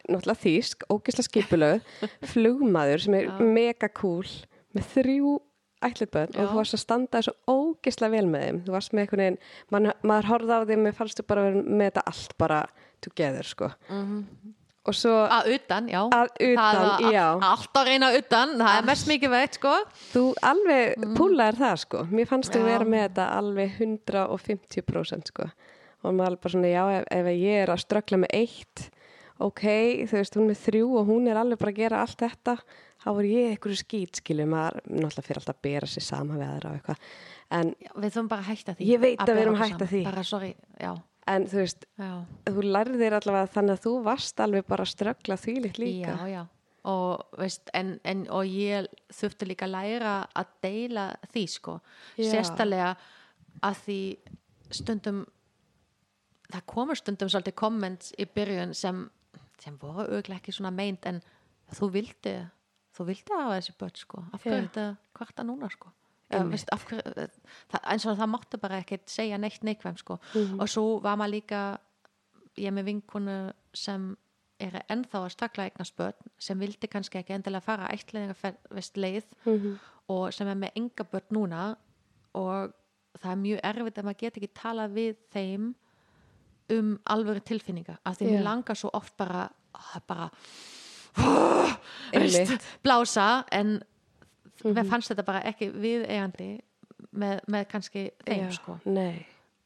náttúrulega 0.07 0.43
þýsk, 0.45 0.85
ógisla 0.93 1.23
skipulög 1.27 1.81
flugmaður 2.31 3.03
sem 3.03 3.17
er 3.19 3.27
Já. 3.27 3.39
mega 3.43 3.89
cool 3.99 4.27
með 4.73 4.87
þrjú 4.95 5.33
ætlitbönn 5.87 6.33
og 6.37 6.49
þú 6.49 6.57
varst 6.57 6.77
að 6.77 6.83
standa 6.83 7.21
svo 7.25 7.33
ógisla 7.49 8.09
vel 8.13 8.25
með 8.29 8.47
þeim. 8.47 8.59
Þú 8.65 8.75
varst 8.75 8.93
með 8.93 9.05
einhvern 9.05 9.23
veginn, 9.23 9.39
man, 9.73 9.91
maður 10.01 10.29
horfði 10.31 10.57
á 10.57 10.59
því 10.63 10.79
með 10.81 10.97
fannst 10.99 11.19
þú 11.19 11.25
bara 11.29 11.45
vera 11.47 11.63
með 11.63 11.89
þetta 11.89 12.05
allt 12.13 12.35
bara 12.43 12.59
together 13.03 13.49
sko. 13.49 13.69
Og 14.83 14.97
svo 14.99 15.13
að 15.31 15.53
utan, 15.55 15.85
já. 15.87 15.99
Að 16.11 16.31
utan, 16.43 16.79
var 16.79 17.05
já. 17.07 17.27
allt, 17.27 17.45
allt 17.49 17.77
að 17.79 17.91
reyna 17.91 18.09
utan, 18.17 18.57
það 18.59 18.79
er 18.79 18.89
mest 18.89 19.11
mikið 19.11 19.31
veit 19.31 19.59
sko. 19.59 19.75
Þú 20.11 20.23
alveg 20.49 20.97
mm. 20.97 21.13
púlaðir 21.19 21.59
það 21.61 21.77
sko. 21.85 22.07
Mér 22.11 22.27
fannst 22.31 22.55
þú 22.55 22.65
vera 22.67 22.89
með 22.89 23.05
þetta 23.07 23.29
alveg 23.37 23.77
150% 23.79 25.31
sko. 25.31 25.47
Og 26.03 26.11
maður 26.11 26.33
alveg 26.33 26.43
bara 26.43 26.55
svona, 26.57 26.73
já, 26.73 26.83
ef, 26.97 27.07
ef 27.15 27.31
ég 27.31 27.61
er 27.61 27.71
að 27.71 27.85
ströggla 27.85 28.19
með 28.25 28.35
eitt 28.41 28.89
ok, 29.41 29.63
þú 30.07 30.17
veist, 30.19 30.37
hún 30.37 30.45
er 30.45 30.51
með 30.51 30.63
þrjú 30.67 30.89
og 30.99 31.07
hún 31.09 31.29
er 31.29 31.39
alveg 31.39 31.61
bara 31.61 31.73
að 31.73 31.79
gera 31.81 32.01
allt 32.03 32.19
þetta 32.21 32.57
þá 33.03 33.07
voru 33.11 33.31
ég 33.31 33.53
einhverju 33.53 33.79
skýt, 33.79 34.19
skilju 34.21 34.45
maður 34.49 34.79
náttúrulega 34.87 35.25
fyrir 35.27 35.41
alltaf 35.41 35.57
að 35.57 35.63
bera 35.67 35.89
sig 35.89 36.05
sama 36.05 36.37
við 36.39 36.47
aðra 36.47 36.71
og 36.71 36.79
eitthvað. 36.79 37.07
Við 37.53 38.07
þurfum 38.07 38.29
bara 38.31 38.45
að 38.45 38.49
hætta 38.51 38.75
því. 38.77 38.87
Ég 38.89 39.03
veit 39.03 39.23
að 39.23 39.33
við 39.33 39.43
erum 39.43 39.57
að 39.57 39.63
hætta 39.63 39.77
saman. 39.77 39.91
því. 39.93 40.03
bara, 40.07 40.23
sorry, 40.29 40.51
já, 40.79 40.91
en 41.33 41.47
þú 41.51 41.61
veist, 41.61 41.87
já, 41.99 42.11
þú 42.49 42.65
lærðir 42.67 43.17
allavega 43.19 43.53
þannig 43.57 43.77
að 43.77 43.85
þú 43.85 43.93
varst 44.07 44.43
alveg 44.43 44.67
bara 44.71 44.87
að 44.87 44.93
ströggla 44.93 45.39
þvílitt 45.43 45.81
líka. 45.83 46.15
Já, 46.17 46.31
já. 46.31 46.43
Og, 46.93 47.21
veist, 47.39 47.69
en, 47.79 47.93
en, 48.03 48.25
og 48.33 48.49
ég 48.49 48.89
þurfti 49.15 49.47
líka 49.47 49.69
að 49.69 49.75
læra 49.77 50.15
að 50.35 50.55
deila 50.65 51.05
því 51.31 51.43
sko. 51.51 51.77
Já. 52.19 52.27
sérstælega 52.33 52.89
að 53.63 53.85
því 53.85 53.99
stundum 54.73 55.21
það 56.53 56.65
komur 56.69 56.99
stundum 56.99 57.31
svolítið 57.31 57.55
comments 57.59 58.11
í 58.19 58.27
byrjun 58.29 58.73
sem, 58.77 59.05
sem 59.61 59.77
voru 59.79 60.05
auðvitað 60.09 60.37
ekki 60.37 60.55
svona 60.55 60.73
meint 60.75 61.07
en 61.09 61.21
þú 61.73 61.89
vildi 61.95 62.35
þú 62.93 63.05
vildi 63.09 63.33
hafa 63.37 63.57
þessi 63.59 63.75
börn 63.79 63.95
sko 63.99 64.23
af 64.33 64.43
hverju 64.43 64.61
þetta 64.67 64.87
kvarta 65.17 65.43
núna 65.47 65.69
sko 65.73 65.91
Eða, 66.33 66.47
veist, 66.49 66.69
hverju, 66.71 67.01
það, 67.69 67.81
eins 67.93 68.05
og 68.09 68.17
það 68.17 68.29
mátti 68.33 68.57
bara 68.61 68.77
ekkert 68.81 69.09
segja 69.11 69.37
neitt 69.37 69.61
neikvæm 69.67 69.97
sko 69.99 70.19
Mhm. 70.33 70.59
og 70.61 70.69
svo 70.69 70.99
var 71.03 71.17
maður 71.17 71.31
líka 71.35 71.77
ég 72.57 72.71
með 72.73 72.83
vinkonu 72.85 73.53
sem 73.73 74.15
er 74.59 74.79
ennþá 74.89 75.19
að 75.25 75.31
stakla 75.35 75.65
eignast 75.69 75.95
börn 75.97 76.13
sem 76.39 76.57
vildi 76.59 76.87
kannski 76.87 77.19
ekki 77.19 77.33
endilega 77.35 77.61
fara 77.61 77.87
ættlega 77.93 78.33
veist 78.71 78.95
leið 78.97 79.25
Mhm. 79.45 79.79
og 80.09 80.33
sem 80.33 80.47
er 80.47 80.55
með 80.55 80.71
enga 80.75 81.03
börn 81.11 81.29
núna 81.31 81.75
og 82.33 82.73
það 83.19 83.31
er 83.31 83.41
mjög 83.45 83.59
erfitt 83.63 83.97
að 83.97 84.03
maður 84.05 84.17
get 84.17 84.37
ekki 84.37 84.53
talað 84.53 84.93
við 84.93 85.15
þeim 85.33 85.73
um 86.69 86.99
alvöru 87.05 87.41
tilfinninga 87.43 87.97
af 88.05 88.17
því 88.17 88.25
Já. 88.25 88.31
mér 88.39 88.43
langar 88.43 88.75
svo 88.75 88.89
oft 88.93 89.15
bara 89.17 89.49
að 89.75 90.01
bara. 90.07 90.29
veist, 92.13 92.69
blása 92.83 93.43
en 93.51 93.81
Mhm. 94.63 94.77
mér 94.77 94.85
fannst 94.87 95.11
þetta 95.11 95.25
bara 95.27 95.41
ekki 95.49 95.67
við 95.73 96.05
eigandi 96.07 96.59
með, 97.13 97.39
með 97.51 97.65
kannski 97.67 98.03
þeim 98.25 98.45
Já, 98.45 98.51
sko. 98.55 98.77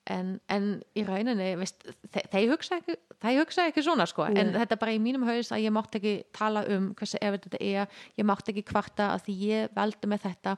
en, 0.09 0.39
en 0.49 0.81
í 0.95 1.03
rauninni 1.05 1.51
veist, 1.59 1.83
þe 2.13 2.23
þeir 2.31 2.49
hugsa 2.55 2.79
ekki 2.79 2.95
þeir 3.21 3.39
hugsa 3.41 3.65
ekki 3.67 3.83
svona 3.83 4.05
sko. 4.07 4.23
En 4.25 4.33
Nei. 4.33 4.53
þetta 4.61 4.71
er 4.75 4.79
bara 4.81 4.93
í 4.93 4.99
mínum 5.01 5.23
haus 5.27 5.51
að 5.51 5.63
ég 5.65 5.71
mátt 5.73 5.95
ekki 5.99 6.23
tala 6.33 6.63
um 6.69 6.93
hversu 6.95 7.17
ef 7.21 7.33
þetta 7.41 7.57
er. 7.61 7.87
Ég 8.17 8.25
mátt 8.25 8.47
ekki 8.49 8.63
kvarta 8.63 9.11
að 9.15 9.23
því 9.27 9.35
ég 9.51 9.69
veldi 9.75 10.07
með 10.07 10.21
þetta. 10.27 10.57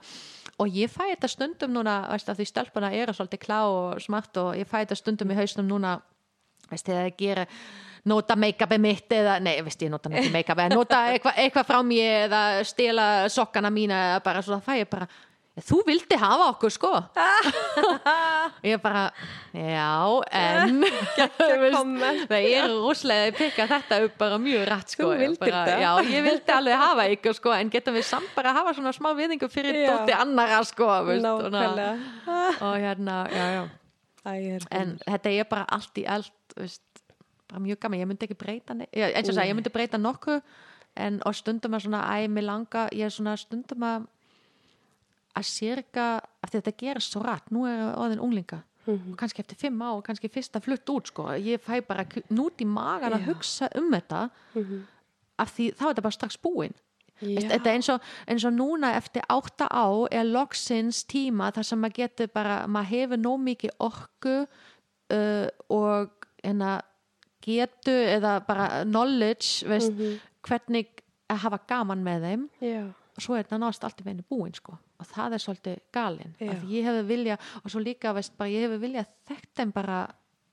Og 0.59 0.67
ég 0.75 0.91
fæ 0.91 1.03
þetta 1.15 1.29
stundum 1.31 1.73
núna 1.73 1.97
veist, 2.11 2.27
því 2.29 2.47
stelpuna 2.47 2.91
eru 2.93 3.11
svolítið 3.15 3.39
klá 3.43 3.59
og 3.65 4.01
smart 4.01 4.37
og 4.37 4.55
ég 4.55 4.67
fæ 4.67 4.83
þetta 4.85 4.95
stundum 4.99 5.31
í 5.31 5.35
hausnum 5.39 5.67
núna 5.67 6.01
veist, 6.71 6.91
ég 6.93 7.15
gera 7.19 7.45
nota 8.09 8.35
make-upi 8.39 8.77
mitt 8.81 9.11
eða, 9.13 9.39
nei, 9.43 9.57
veist 9.65 9.81
ég 9.83 9.91
nota 9.91 10.11
ekki 10.11 10.33
make-up 10.33 10.61
eða 10.63 10.75
nota 10.75 11.01
eitthvað 11.13 11.41
eitthva 11.43 11.65
frá 11.67 11.79
mér 11.85 12.27
eða 12.27 12.43
stela 12.67 13.07
sokkana 13.31 13.71
mína 13.73 14.05
eða 14.13 14.21
bara 14.29 14.45
svona 14.45 14.63
það 14.65 14.83
ég 14.83 14.93
bara 14.93 15.09
þú 15.59 15.79
vildi 15.87 16.17
hafa 16.19 16.45
okkur 16.53 16.71
sko. 16.71 16.91
Og 16.99 18.67
ég 18.71 18.79
bara 18.81 19.09
já, 19.51 20.21
en 20.39 20.83
það 22.29 22.37
er 22.53 22.69
rúslega 22.71 23.33
pikka 23.37 23.67
þetta 23.69 24.01
upp 24.05 24.17
bara 24.21 24.39
mjög 24.41 24.65
rætt 24.69 24.95
sko 24.95 25.11
Ég 25.19 25.35
bara, 25.41 25.65
já, 25.81 25.91
ég 26.07 26.25
vildi 26.29 26.55
alveg 26.55 26.79
hafa 26.83 27.07
ykkur 27.15 27.37
sko 27.37 27.55
en 27.57 27.73
getum 27.73 27.97
við 27.99 28.07
samt 28.07 28.31
bara 28.37 28.53
að 28.53 28.61
hafa 28.61 28.77
svona 28.79 28.95
smá 28.95 29.11
viðingu 29.17 29.51
fyrir 29.51 29.81
dótti 29.83 30.15
annara 30.15 30.63
sko 30.67 30.89
veist, 31.09 31.25
nákvæmlega. 31.25 31.91
Og 32.63 32.79
hérna, 32.79 33.21
já, 33.33 33.45
já. 33.57 33.63
Æ, 34.27 34.59
en 34.75 34.97
þetta 35.05 35.31
er 35.31 35.47
bara 35.49 35.67
allt 35.71 35.99
í 35.99 36.03
allt 36.07 36.35
veist, 36.59 37.03
bara 37.49 37.59
mjög 37.63 37.79
gaman, 37.81 37.99
ég 38.03 38.07
myndi 38.11 38.27
ekki 38.27 38.37
breyta 38.37 38.75
já, 38.93 39.07
eins 39.09 39.29
og 39.29 39.35
sagði, 39.35 39.49
ég 39.51 39.55
myndi 39.57 39.73
breyta 39.73 39.97
nokkuð 39.97 40.41
en 40.99 41.19
og 41.25 41.35
stundum 41.37 41.73
að 41.77 41.85
svona, 41.87 42.01
æ, 42.17 42.27
mig 42.29 42.43
langa 42.43 42.87
ég 42.93 43.05
er 43.07 43.13
svona 43.13 43.35
stundum 43.39 43.83
að 43.87 44.07
að 45.39 45.45
sérga, 45.45 46.05
af 46.43 46.49
því 46.51 46.57
þetta 46.59 46.77
gerist 46.81 47.13
svo 47.13 47.21
rætt, 47.23 47.51
nú 47.53 47.65
er 47.69 47.93
orðin 47.95 48.19
unglinga. 48.25 48.63
Mhm. 48.89 49.11
og 49.11 49.17
kannski 49.19 49.39
eftir 49.43 49.57
fimm 49.59 49.81
á 49.85 49.89
og 49.93 50.03
kannski 50.03 50.29
fyrsta 50.31 50.59
flutt 50.63 50.87
út 50.89 51.07
sko, 51.11 51.23
ég 51.37 51.59
fæ 51.61 51.81
bara 51.85 52.05
nút 52.31 52.57
í 52.57 52.65
magan 52.65 53.13
að 53.13 53.25
hugsa 53.27 53.67
um 53.75 53.91
þetta 53.91 54.29
Mhm. 54.55 54.87
af 55.37 55.51
því 55.57 55.73
þá 55.75 55.81
er 55.83 55.93
þetta 55.93 56.01
bara 56.01 56.11
strax 56.17 56.37
búin 56.37 56.73
Veist, 57.21 57.49
Já. 57.49 57.59
þetta 57.59 57.73
eins 57.75 57.89
og, 57.89 58.01
eins 58.27 58.45
og 58.45 58.53
núna 58.53 58.95
eftir 58.95 59.21
átta 59.29 59.67
á 59.69 60.07
er 60.09 60.23
loksins 60.23 61.03
tíma 61.05 61.51
þar 61.51 61.63
sem 61.65 61.79
maður 61.81 61.93
getur 61.93 62.27
bara, 62.33 62.65
maður 62.67 62.85
hefur 62.85 63.17
nóg 63.17 63.39
mikið 63.43 63.69
orku 63.79 64.47
uh, 65.11 65.47
og 65.69 66.09
hérna 66.43 66.81
getu 67.45 67.91
eða 67.93 68.39
bara 68.47 68.83
knowledge 68.85 69.65
veist, 69.67 69.91
Mhm. 69.93 70.19
hvernig 70.43 70.87
að 71.29 71.37
hafa 71.45 71.59
gaman 71.67 72.03
með 72.03 72.21
þeim 72.27 72.49
Já, 72.61 72.83
og 72.89 73.21
svo 73.23 73.35
er 73.37 73.43
þetta 73.43 73.59
náðast 73.59 73.83
allt 73.83 74.01
í 74.01 74.03
veinu 74.05 74.23
búin 74.29 74.53
sko. 74.55 74.77
og 74.99 75.05
það 75.07 75.33
er 75.33 75.43
svolítið 75.45 75.79
galinn 75.93 76.33
ég 76.39 76.83
hefði 76.83 77.05
vilja 77.07 77.37
og 77.63 77.71
svo 77.71 77.79
líka 77.83 78.13
veist, 78.13 78.35
bara, 78.37 78.49
ég 78.49 78.67
hefði 78.67 78.79
vilja 78.79 79.05
þekkt 79.29 79.53
þeim 79.55 79.71
bara 79.73 80.07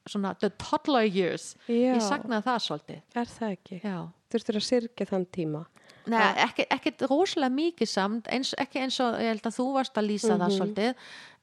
svona 0.08 0.34
the 0.39 0.50
toddler 0.50 1.02
years 1.02 1.56
Já. 1.68 1.94
ég 1.97 2.02
sagnaði 2.02 2.44
það 2.44 2.60
svolítið 2.68 3.00
er 3.16 3.24
það 3.26 3.56
ekki? 3.56 3.81
já 3.82 4.08
Þurftur 4.31 4.56
að 4.58 4.66
syrkja 4.66 5.06
þann 5.06 5.26
tíma 5.26 5.66
Nei, 6.06 6.20
ekki, 6.44 6.66
ekki 6.70 6.92
rosalega 7.10 7.50
mikið 7.50 7.89
samt 7.89 8.28
eins, 8.31 8.55
ekki 8.58 8.78
eins 8.78 9.00
og 9.00 9.15
ég 9.18 9.26
held 9.32 9.42
að 9.42 9.56
þú 9.58 9.73
varst 9.74 9.94
að 9.98 10.06
lýsa 10.06 10.36
það 10.39 10.52
svolítið 10.55 10.94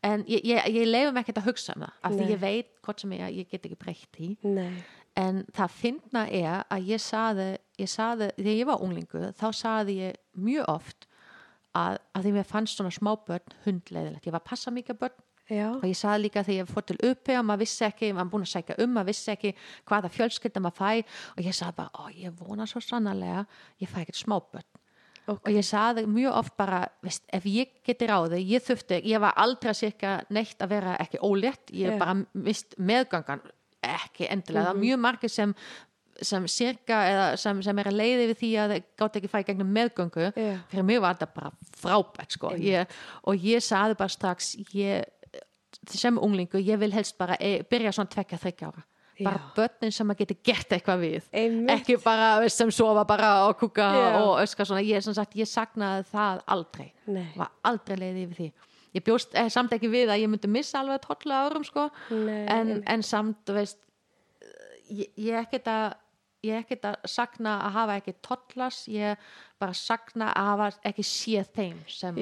en 0.03 0.23
ég, 0.23 0.41
ég, 0.45 0.65
ég 0.72 0.88
leifum 0.88 1.17
ekkert 1.19 1.38
að 1.41 1.47
hugsa 1.49 1.73
um 1.75 1.81
það 1.83 1.91
af 2.03 2.11
því 2.13 2.23
Nei. 2.23 2.31
ég 2.31 2.39
veit 2.39 2.69
hvort 2.84 3.02
sem 3.03 3.16
ég, 3.16 3.24
ég 3.42 3.50
get 3.50 3.66
ekki 3.66 3.80
breytt 3.80 4.10
því. 4.16 4.30
Nei, 4.44 4.84
en 5.20 5.44
það 5.53 5.76
finna 5.78 6.24
er 6.30 6.64
að 6.74 6.88
ég 6.94 7.02
saði, 7.02 7.50
ég 7.82 7.90
saði 7.92 8.30
þegar 8.38 8.56
ég 8.60 8.70
var 8.70 8.86
unglingu 8.86 9.28
þá 9.38 9.48
saði 9.56 9.98
ég 10.00 10.18
mjög 10.34 10.72
oft 10.74 11.08
að, 11.78 12.00
að 12.14 12.26
því 12.26 12.34
mér 12.38 12.50
fannst 12.50 12.80
svona 12.80 12.94
smábörn 12.94 13.56
hundleiðilegt, 13.68 14.28
ég 14.28 14.36
var 14.36 14.44
að 14.44 14.50
passa 14.50 14.74
mikið 14.74 15.00
börn. 15.06 15.22
Já, 15.52 15.68
og 15.76 15.84
ég 15.84 15.98
saði 16.00 16.24
líka 16.24 16.42
þegar 16.48 16.62
ég 16.62 16.70
fór 16.72 16.86
til 16.88 16.95
uppi 17.03 17.34
að 17.36 17.44
maður 17.44 17.62
vissi 17.66 17.84
ekki, 17.84 18.14
maður 18.16 18.30
búin 18.32 18.45
að 18.45 18.52
sækja 18.53 18.78
um 18.80 18.94
maður 18.95 19.10
vissi 19.10 19.34
ekki 19.34 19.52
hvaða 19.90 20.12
fjölskylda 20.16 20.62
maður 20.64 20.78
fæ. 20.78 21.18
Og 21.36 21.50
ég 21.50 21.58
saði 21.58 21.76
bara, 21.82 21.92
ó 22.00 22.03
ég 22.16 22.38
vona 22.40 22.68
svo 22.70 22.80
sannarlega 22.82 23.44
ég 23.84 23.92
fæ 23.92 24.00
ekkert 24.06 24.22
smábörn 24.22 24.70
ok 25.27 25.40
og 25.40 25.50
ég 25.53 25.66
saði 25.68 26.06
mjög 26.10 26.38
oft 26.42 26.58
bara 26.60 26.84
veist, 27.06 27.24
ef 27.34 27.48
ég 27.50 27.72
geti 27.85 28.10
ráði, 28.10 28.42
ég 28.50 28.64
þurfti 28.66 29.00
ég 29.08 29.24
var 29.24 29.38
aldrei 29.40 29.72
að 29.72 29.80
sirka 29.80 30.14
neitt 30.34 30.61
að 30.61 30.76
vera 30.76 30.98
ekki 31.03 31.22
ólétt, 31.24 31.72
ég 31.72 31.95
Já. 31.95 32.00
bara 32.02 32.18
mist 32.34 32.77
meðgangan, 32.77 33.43
ekki 33.84 34.30
endilega 34.32 34.69
það 34.69 34.76
er 34.76 34.85
mjög 34.85 35.03
margir 35.08 35.34
sem 35.34 35.58
sem 36.22 36.45
sirka 36.52 37.00
eða 37.10 37.26
sem, 37.42 37.60
sem 37.66 37.80
er 37.82 37.90
að 37.90 37.98
leiði 37.98 38.27
við 38.30 38.40
því 38.42 38.52
að 38.61 38.74
þeir 38.74 38.85
gátt 39.02 39.18
ekki 39.19 39.32
fæ 39.32 39.40
gegnum 39.48 39.74
meðgöngu 39.74 40.30
Já. 40.30 40.53
fyrir 40.72 40.88
mig 40.88 41.02
var 41.02 41.18
þetta 41.18 41.30
bara 41.34 41.52
frábært 41.82 42.38
sko. 42.38 42.53
ég, 42.60 42.98
og 43.27 43.48
ég 43.50 43.64
saði 43.66 43.98
bara 44.00 44.14
strax 44.14 44.53
ég, 44.77 45.08
sem 45.90 46.19
unglingu 46.22 46.61
ég 46.61 46.80
vil 46.82 46.93
helst 46.93 47.18
bara 47.18 47.38
e, 47.42 47.64
byrja 47.69 47.95
svona 47.95 48.14
tvekja 48.14 48.42
þryggja 48.43 48.69
ára 48.69 48.85
bara 49.22 49.51
börnin 49.56 49.93
sem 49.93 50.08
maður 50.09 50.24
geti 50.24 50.38
gert 50.50 50.75
eitthvað 50.75 51.03
við. 51.03 51.30
Einmitt. 51.32 51.72
ekki 51.75 51.98
bara 52.03 52.50
sem 52.50 52.72
sofa 52.74 53.06
bara 53.08 53.32
og 53.48 53.58
kúka 53.61 53.88
Já. 53.93 54.09
og 54.22 54.35
öskra 54.42 54.66
svona. 54.66 54.83
Ég, 54.85 55.06
sagt, 55.06 55.35
ég 55.38 55.50
sagnaði 55.50 56.06
það 56.11 56.43
aldrei. 56.56 56.92
Nei. 57.06 57.27
var 57.38 57.51
aldrei 57.69 57.98
leiði 58.00 58.27
yfir 58.27 58.40
því. 58.42 58.51
Ég 58.93 59.06
bjóst 59.06 59.33
eh, 59.38 59.50
samt 59.50 59.74
ekki 59.74 59.90
við 59.90 60.14
að 60.14 60.22
ég 60.22 60.30
myndi 60.30 60.50
missa 60.51 60.82
alveg 60.82 61.01
tóllu 61.06 61.33
árum 61.33 61.66
sko. 61.66 61.88
En, 62.11 62.80
en 62.85 63.06
samt 63.06 63.50
veist 63.53 63.80
ég, 64.90 65.09
ég 65.17 65.38
ekkert 65.42 65.69
að 65.72 65.88
ég 66.43 66.59
ekkert 66.59 66.90
að 66.92 67.09
sagna 67.09 67.58
að 67.67 67.75
hafa 67.77 67.98
ekki 68.01 68.16
tollas. 68.25 68.83
Ég 68.92 69.22
bara 69.61 69.75
sagna 69.77 70.32
að 70.35 70.50
hafa 70.51 70.69
ekki 70.92 71.06
séð 71.08 71.53
þeim 71.56 71.77
sem 71.88 72.19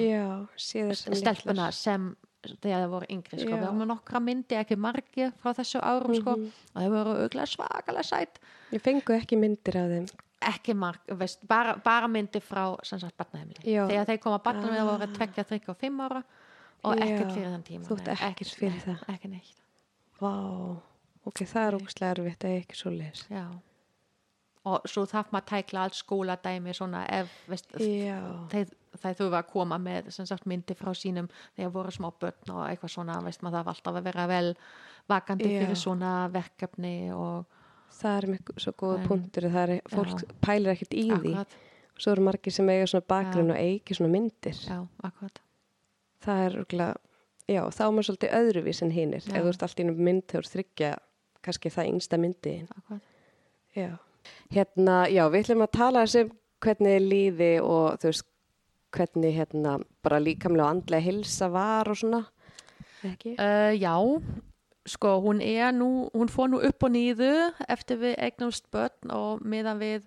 stelpuna 0.56 1.70
sem 1.74 2.12
þegar 2.42 2.82
það 2.82 2.90
voru 2.90 3.06
yngri 3.10 3.38
sko. 3.38 3.50
Við 3.50 3.78
með 3.78 3.88
nokkra 3.92 4.20
myndi, 4.20 4.56
ekki 4.58 4.76
margi 4.76 5.28
frá 5.42 5.52
þessu 5.54 5.80
árum 5.82 6.14
sko. 6.18 6.36
Mhm. 6.36 6.52
og 6.74 6.82
þau 6.82 6.90
voru 6.96 7.14
auðvitað 7.16 7.50
svakalega 7.54 8.02
sætt 8.04 8.38
Ég 8.72 8.80
fengu 8.82 9.14
ekki 9.16 9.36
myndir 9.38 9.76
af 9.76 9.88
þeim 9.90 10.06
ekki 10.42 10.74
marg, 10.74 10.98
veist, 11.06 11.38
bara, 11.46 11.76
bara 11.76 12.08
myndi 12.08 12.40
frá 12.42 12.76
Já. 13.64 13.86
þegar 13.86 14.06
þeir 14.06 14.20
koma 14.20 14.38
barnaheimili 14.42 14.80
Ah. 14.80 14.90
voru 14.90 15.06
tvekja, 15.14 15.44
þryggja 15.44 15.68
og 15.68 15.76
fimm 15.78 16.00
ára 16.00 16.22
og 16.84 16.96
Já. 16.96 17.04
ekkert 17.04 17.32
fyrir 17.36 17.50
þann 17.52 17.62
tíma 17.62 17.86
Þú 17.86 17.98
ert 17.98 18.06
nei, 18.06 18.16
ekkert 18.30 18.54
fyrir 18.58 18.70
nei, 18.72 18.80
það. 18.80 19.04
ekki 19.14 19.28
neitt 19.30 19.60
Vá, 20.20 20.32
ok, 21.26 21.38
það 21.46 21.66
er 21.68 21.76
ógustlega 21.78 22.10
erfitt 22.18 22.44
að 22.44 22.56
ekki 22.58 22.74
svo 22.74 22.90
leis 22.90 23.24
já. 23.30 23.46
og 24.64 24.82
svo 24.86 25.04
þarf 25.06 25.30
maður 25.30 25.42
að 25.42 25.50
tækla 25.52 25.80
allt 25.84 25.94
skóladæmi 25.94 26.74
svona 26.74 27.06
ef 27.08 27.30
veist, 27.48 27.68
þeir, 28.50 28.68
þeir 29.00 29.16
þurfa 29.20 29.38
að 29.42 29.50
koma 29.52 29.78
með 29.78 30.10
sem 30.10 30.26
sagt, 30.26 30.46
myndi 30.46 30.74
frá 30.74 30.92
sínum 30.94 31.28
þegar 31.56 31.72
voru 31.72 31.90
smá 31.94 32.10
börn 32.20 32.50
og 32.54 32.62
eitthvað 32.68 32.90
svona 32.96 33.20
veist, 33.24 33.42
maður 33.42 33.58
þarf 33.62 33.72
alltaf 33.74 33.96
að 34.00 34.04
vera 34.10 34.26
vel 34.30 34.54
vakandi 35.08 35.48
Já. 35.52 35.60
fyrir 35.64 35.76
svona 35.80 36.12
verkefni 36.32 36.94
og 37.14 37.46
það 37.92 38.16
er 38.22 38.26
mjög 38.34 38.52
svo 38.66 38.72
góða 38.72 38.98
En- 39.00 39.08
punktur 39.08 39.48
það 39.52 39.62
er, 39.68 39.80
fólk 39.92 40.26
pælir 40.40 40.72
ekkert 40.74 40.94
í 40.94 41.06
því. 41.10 41.32
Akkurat, 41.32 41.56
svo 41.98 42.12
eru 42.12 42.22
margir 42.22 42.52
sem 42.52 42.68
eiga 42.72 42.86
svona 42.86 43.06
bakgrunn 43.08 43.50
og 43.52 43.56
eigi 43.60 43.94
svona 43.94 44.12
myndir. 44.12 44.56
Já, 44.66 44.78
það 46.22 46.44
er 46.46 46.52
örugglega- 46.56 47.00
já, 47.48 47.62
þá 47.70 47.80
er 47.86 47.92
maður 47.92 48.08
svolítið 48.08 48.36
öðruvís 48.38 48.82
en 48.82 48.90
hinnir 48.90 49.20
Já. 49.26 49.34
ef 49.36 49.42
þú 49.44 49.48
ert 49.48 49.62
alltaf 49.62 49.74
í 49.78 49.82
einu 49.82 49.94
mynd 49.96 50.22
þegar 50.26 50.42
þú 50.42 50.46
ert 50.46 50.54
þryggja 50.56 50.92
kannski 51.42 51.70
það 51.74 51.88
yngsta 51.92 52.18
myndi 52.22 52.54
já. 53.76 53.98
hérna, 54.52 54.96
já, 55.10 55.24
við 55.28 55.42
ætlum 55.44 55.64
að 55.66 55.72
tala 55.72 56.04
þessi 56.06 56.30
hvernig 56.62 56.94
er 56.96 57.00
líði 57.00 57.50
og 57.62 57.98
þú 57.98 58.10
veist 58.12 58.26
hvernig 58.92 59.34
hérna 59.36 59.78
bara 60.04 60.20
líkamlega 60.22 60.68
og 60.68 60.76
andlega 60.76 61.06
hilsa 61.06 61.48
var 61.52 61.90
og 61.92 61.98
svona 61.98 62.22
ekki? 63.06 63.34
Uh, 63.38 63.72
já, 63.76 63.94
sko 64.86 65.16
hún 65.24 65.40
er 65.42 65.72
nú, 65.74 66.10
hún 66.14 66.30
fór 66.30 66.50
nú 66.52 66.60
upp 66.62 66.86
og 66.86 66.94
nýðu 66.94 67.32
eftir 67.70 68.00
við 68.02 68.16
eignumst 68.18 68.70
börn 68.72 69.14
og 69.14 69.42
meðan 69.46 69.80
við 69.82 70.06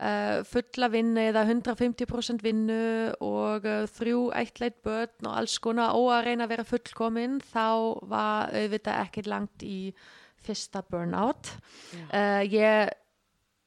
uh, 0.00 0.40
fulla 0.48 0.88
vinnu 0.92 1.26
eða 1.30 1.44
150% 1.48 2.44
vinnu 2.44 2.80
og 3.24 3.68
uh, 3.68 3.84
þrjú 3.98 4.24
eittleit 4.38 4.80
börn 4.84 5.28
og 5.28 5.36
alls 5.42 5.58
konar 5.62 5.96
og 5.98 6.10
að 6.16 6.26
reyna 6.30 6.48
að 6.48 6.56
vera 6.56 6.68
fullkomin 6.68 7.38
þá 7.52 7.68
var 8.10 8.52
auðvitað 8.52 9.04
ekki 9.06 9.28
langt 9.28 9.66
í 9.66 9.78
fyrsta 10.42 10.82
burnout 10.88 11.54
uh, 12.10 12.42
ég 12.42 12.90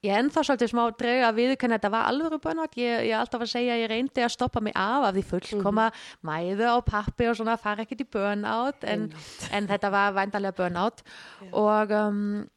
ég 0.06 0.12
er 0.14 0.22
ennþá 0.22 0.44
svolítið 0.46 0.72
smá 0.72 0.82
drög 1.00 1.24
að 1.26 1.38
viðkynna 1.40 1.78
þetta 1.78 1.92
var 1.92 2.10
alveg 2.10 2.36
burnout, 2.42 2.76
ég, 2.80 3.06
ég 3.08 3.12
er 3.12 3.20
alltaf 3.20 3.44
að 3.44 3.52
segja 3.52 3.76
að 3.76 3.82
ég 3.82 3.92
reyndi 3.92 4.24
að 4.24 4.34
stoppa 4.36 4.62
mig 4.64 4.76
af 4.78 5.08
af 5.08 5.14
því 5.16 5.24
fullkoma 5.30 5.86
mm 5.88 5.94
-hmm. 5.94 6.28
mæðu 6.30 6.66
á 6.72 6.76
pappi 6.86 7.28
og 7.28 7.36
svona 7.36 7.56
fara 7.56 7.82
ekkert 7.82 8.04
í 8.04 8.10
burnout 8.12 8.84
en, 8.84 9.12
en 9.52 9.68
þetta 9.68 9.90
var 9.90 10.14
væntalega 10.16 10.56
burnout 10.56 11.02
yeah. 11.42 11.52
og 11.52 11.90
um, 11.90 12.48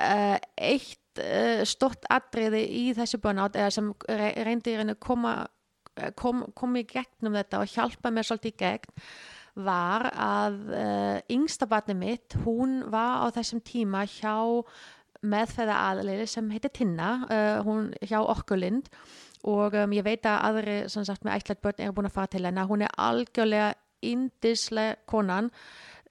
uh, 0.00 0.38
eitt 0.56 1.22
uh, 1.22 1.64
stort 1.64 2.04
atriði 2.10 2.62
í 2.66 2.94
burnout 3.22 3.56
eða 3.56 3.70
sem 3.70 3.94
reyndi 4.08 4.76
að 4.76 4.94
koma 4.98 5.46
kom, 6.16 6.44
kom 6.54 6.76
í 6.76 6.86
gegnum 6.88 7.34
þetta 7.34 7.60
og 7.60 7.68
hjálpa 7.74 8.10
mér 8.10 8.28
svolítið 8.28 8.52
í 8.52 8.58
gegn 8.58 9.04
var 9.60 10.06
að 10.14 10.58
uh, 10.70 11.18
yngsta 11.32 11.66
barni 11.66 11.96
mitt, 11.98 12.36
hún 12.44 12.84
var 12.90 13.26
á 13.26 13.34
þessum 13.34 13.60
tíma 13.60 14.04
hjá 14.06 14.62
meðfæða 15.20 15.76
aðleiri 15.90 16.26
sem 16.30 16.48
heitir 16.52 16.72
Tinna 16.74 17.10
uh, 17.26 17.60
hún 17.66 17.90
hjá 18.00 18.20
Okkurlind 18.22 18.88
og 19.48 19.76
um, 19.76 19.92
ég 19.96 20.04
veit 20.04 20.26
að 20.28 20.42
aðri 20.48 20.78
sem 20.92 21.04
sagt 21.08 21.24
með 21.24 21.40
ætlætt 21.40 21.62
börn 21.64 21.84
er 21.84 21.94
búin 21.96 22.08
að 22.08 22.16
fara 22.16 22.32
til 22.32 22.44
hennar 22.44 22.68
hún 22.68 22.84
er 22.84 22.96
algjörlega 23.00 23.72
indislega 24.04 24.98
konan 25.08 25.50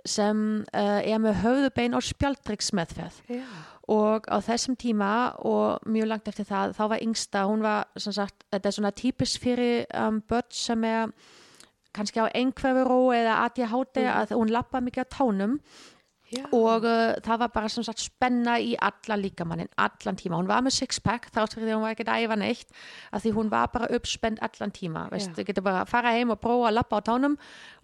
sem 0.08 0.64
uh, 0.72 1.02
er 1.02 1.20
með 1.22 1.42
höfðubein 1.44 1.98
og 1.98 2.06
spjaldriks 2.06 2.72
meðfæð 2.78 3.20
yeah. 3.34 3.58
og 3.92 4.30
á 4.32 4.38
þessum 4.46 4.78
tíma 4.80 5.12
og 5.46 5.84
mjög 5.90 6.10
langt 6.14 6.32
eftir 6.32 6.48
það 6.48 6.78
þá 6.78 6.84
var 6.94 7.04
yngsta, 7.04 7.44
hún 7.50 7.66
var 7.66 7.90
sem 8.00 8.16
sagt 8.16 8.48
þetta 8.54 8.70
er 8.70 8.78
svona 8.78 8.96
típist 8.96 9.42
fyrir 9.44 9.86
um, 9.92 10.22
börn 10.30 10.50
sem 10.56 10.86
er 10.88 11.14
kannski 11.96 12.22
á 12.22 12.32
einhverju 12.32 12.86
ró 12.86 13.00
eða 13.18 13.42
háti 13.44 13.66
mm. 13.66 14.12
að 14.14 14.36
hún 14.38 14.54
lappa 14.54 14.82
mikið 14.84 15.10
á 15.10 15.14
tánum 15.18 15.58
Já. 16.30 16.44
og 16.54 16.86
uh, 16.86 17.16
það 17.26 17.42
var 17.42 17.52
bara 17.54 17.70
sem 17.74 17.86
sagt 17.86 18.04
spenna 18.04 18.58
í 18.62 18.76
alla 18.78 19.18
líkamannin, 19.18 19.70
allan 19.82 20.18
tíma. 20.20 20.38
Hún 20.38 20.50
var 20.50 20.64
með 20.66 20.78
sixpack 20.78 21.32
þátt 21.34 21.56
fyrir 21.56 21.70
því 21.70 21.78
hún 21.78 21.86
var 21.88 21.96
ekkert 21.96 22.12
æfa 22.14 22.38
neitt 22.40 22.76
að 23.10 23.26
því 23.26 23.36
hún 23.38 23.52
var 23.54 23.72
bara 23.74 23.90
uppspend 23.98 24.42
allan 24.46 24.74
tíma, 24.76 25.08
veist, 25.14 25.34
þú 25.34 25.48
getur 25.48 25.66
bara 25.66 25.84
að 25.84 25.94
fara 25.94 26.14
heim 26.14 26.34
og 26.36 26.42
prófa 26.44 26.70
að 26.70 26.78
lappa 26.78 27.02
á 27.02 27.08
tánum 27.10 27.38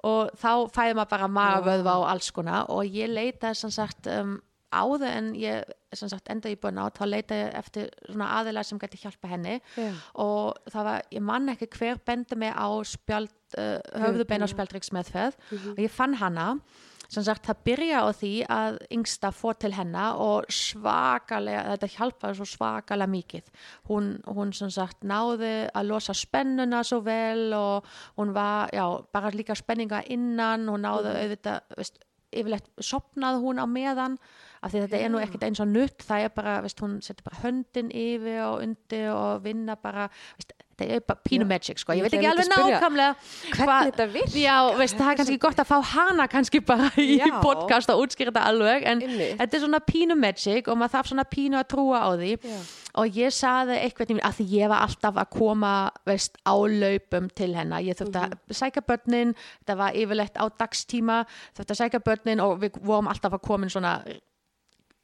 og 0.06 0.34
þá 0.38 0.52
fæði 0.76 0.98
maður 1.00 1.14
bara 1.16 1.32
magavöðva 1.40 1.98
og 2.04 2.10
alls 2.14 2.30
konar. 2.36 2.70
Og 2.70 2.86
ég 2.86 3.10
leita 3.10 3.56
sem 3.58 3.74
sagt 3.74 4.10
um, 4.12 4.38
áður 4.76 5.10
en 5.10 5.34
ég 5.40 5.76
sagt 5.96 6.30
enda 6.30 6.52
í 6.52 6.58
börn 6.60 6.82
á 6.82 6.92
þá 6.94 7.06
leita 7.08 7.38
ég 7.40 7.54
eftir 7.56 7.92
svona 8.10 8.34
aðilega 8.40 8.68
sem 8.68 8.80
getur 8.82 9.06
hjálpa 9.06 9.30
henni. 9.32 9.60
Já. 9.80 9.94
og 10.22 10.58
það 10.70 10.90
var, 10.90 11.06
ég 11.16 11.24
man 11.34 11.54
ekki 11.54 11.70
hver 11.80 12.02
bendi 12.06 12.38
mig 12.38 12.52
á 12.54 12.68
spjald, 12.86 13.38
uh, 13.58 13.80
höfðubeina 14.06 14.50
spjaldriksmeðferð. 14.52 15.40
Mm 15.40 15.58
-hmm. 15.58 15.72
og 15.78 15.88
ég 15.88 15.96
fann 15.96 16.20
hana. 16.22 16.50
sem 16.54 16.95
sagt 17.12 17.46
það 17.50 17.62
byrja 17.70 18.02
á 18.02 18.08
því 18.16 18.32
að 18.56 18.80
yngsta 18.96 19.32
fór 19.36 19.60
til 19.62 19.74
hennar 19.76 20.20
og 20.22 20.50
svakalega, 20.54 21.66
þetta 21.74 21.92
hjálpaði 21.98 22.40
svo 22.40 22.50
svakalega 22.50 23.14
mikið. 23.16 23.54
Hún, 23.90 24.10
hún 24.26 24.54
sem 24.56 24.74
sagt 24.74 25.06
náði 25.08 25.54
að 25.74 25.92
losa 25.92 26.16
spennuna 26.18 26.84
svo 26.86 27.02
vel 27.06 27.54
og 27.58 27.88
hún 28.18 28.34
var, 28.36 28.74
já, 28.74 28.86
bara 29.14 29.34
líka 29.36 29.58
spenninga 29.58 30.04
innan, 30.14 30.68
hún 30.70 30.86
náði 30.86 31.12
mm. 31.12 31.22
auðvitað, 31.22 31.80
veist, 31.80 32.04
yfirlegt 32.36 32.70
sopnaði 32.84 33.42
hún 33.44 33.62
á 33.62 33.66
meðan 33.70 34.18
af 34.66 34.74
því 34.74 34.84
þetta 34.86 35.00
er 35.00 35.12
nú 35.14 35.22
ekkert 35.22 35.46
eins 35.48 35.62
og 35.64 35.70
nutt 35.72 36.06
það 36.06 36.26
er 36.26 36.34
bara, 36.36 36.56
veist, 36.66 36.82
hún 36.84 36.98
setur 37.06 37.28
bara 37.30 37.42
höndin 37.44 37.92
yfir 37.96 38.42
og 38.48 38.64
undir 38.66 39.12
og 39.14 39.44
vinna 39.46 39.78
bara 39.80 40.08
veist, 40.38 40.56
þetta 40.76 40.98
er 40.98 41.04
bara 41.08 41.22
pínu 41.24 41.48
magic 41.48 41.80
sko, 41.80 41.96
ég, 41.96 42.04
veit 42.06 42.16
ekki 42.18 42.28
alveg 42.28 42.50
nákvæmlega 42.52 43.12
hvernig 43.56 43.90
þetta 43.90 44.08
virkar 44.12 44.40
já, 44.42 44.56
veist, 44.80 44.98
það 45.00 45.12
er 45.12 45.20
kannski 45.22 45.38
gott 45.46 45.62
að 45.64 45.70
fá 45.70 45.78
hana 45.94 46.28
kannski 46.32 46.62
bara 46.66 46.90
í 47.00 47.16
já. 47.22 47.28
podcast 47.44 47.94
og 47.94 48.04
útskýra 48.04 48.34
þetta 48.34 48.44
alveg 48.52 48.88
en 48.92 49.04
Inni. 49.06 49.30
þetta 49.40 49.58
er 49.58 49.64
svona 49.64 49.82
pínu 49.88 50.20
magic 50.20 50.68
og 50.68 50.80
maður 50.82 50.96
þarf 50.98 51.12
svona 51.14 51.28
pínu 51.32 51.60
að 51.62 51.68
trúa 51.72 52.04
á 52.04 52.10
því 52.20 52.34
já. 52.36 52.60
og 53.02 53.22
ég 53.22 53.36
saði 53.36 53.80
eitthvað 53.86 54.14
að 54.20 54.38
því 54.42 54.48
ég 54.52 54.72
var 54.74 54.86
alltaf 54.90 55.24
að 55.24 55.32
koma 55.38 55.74
veist, 56.10 56.40
á 56.44 56.56
laupum 56.56 57.32
til 57.32 57.52
hennar 57.56 57.86
ég 57.86 57.96
þurfti 57.96 58.20
mm 58.20 58.36
-hmm. 58.36 58.52
að 58.52 58.62
sækja 58.62 58.88
börnin 58.92 59.36
þetta 59.64 59.80
var 59.80 59.96
yfirlegt 59.96 60.36
á 60.36 60.46
dagstíma 60.60 61.26
þurfti 61.56 61.72
að 61.72 61.82
sækja 61.84 62.04
börnin 62.04 62.44
og 62.44 62.60
við 62.60 62.80
vorum 62.84 63.08
alltaf 63.08 63.34
að 63.34 63.46
koma 63.48 63.70
svona 63.70 64.02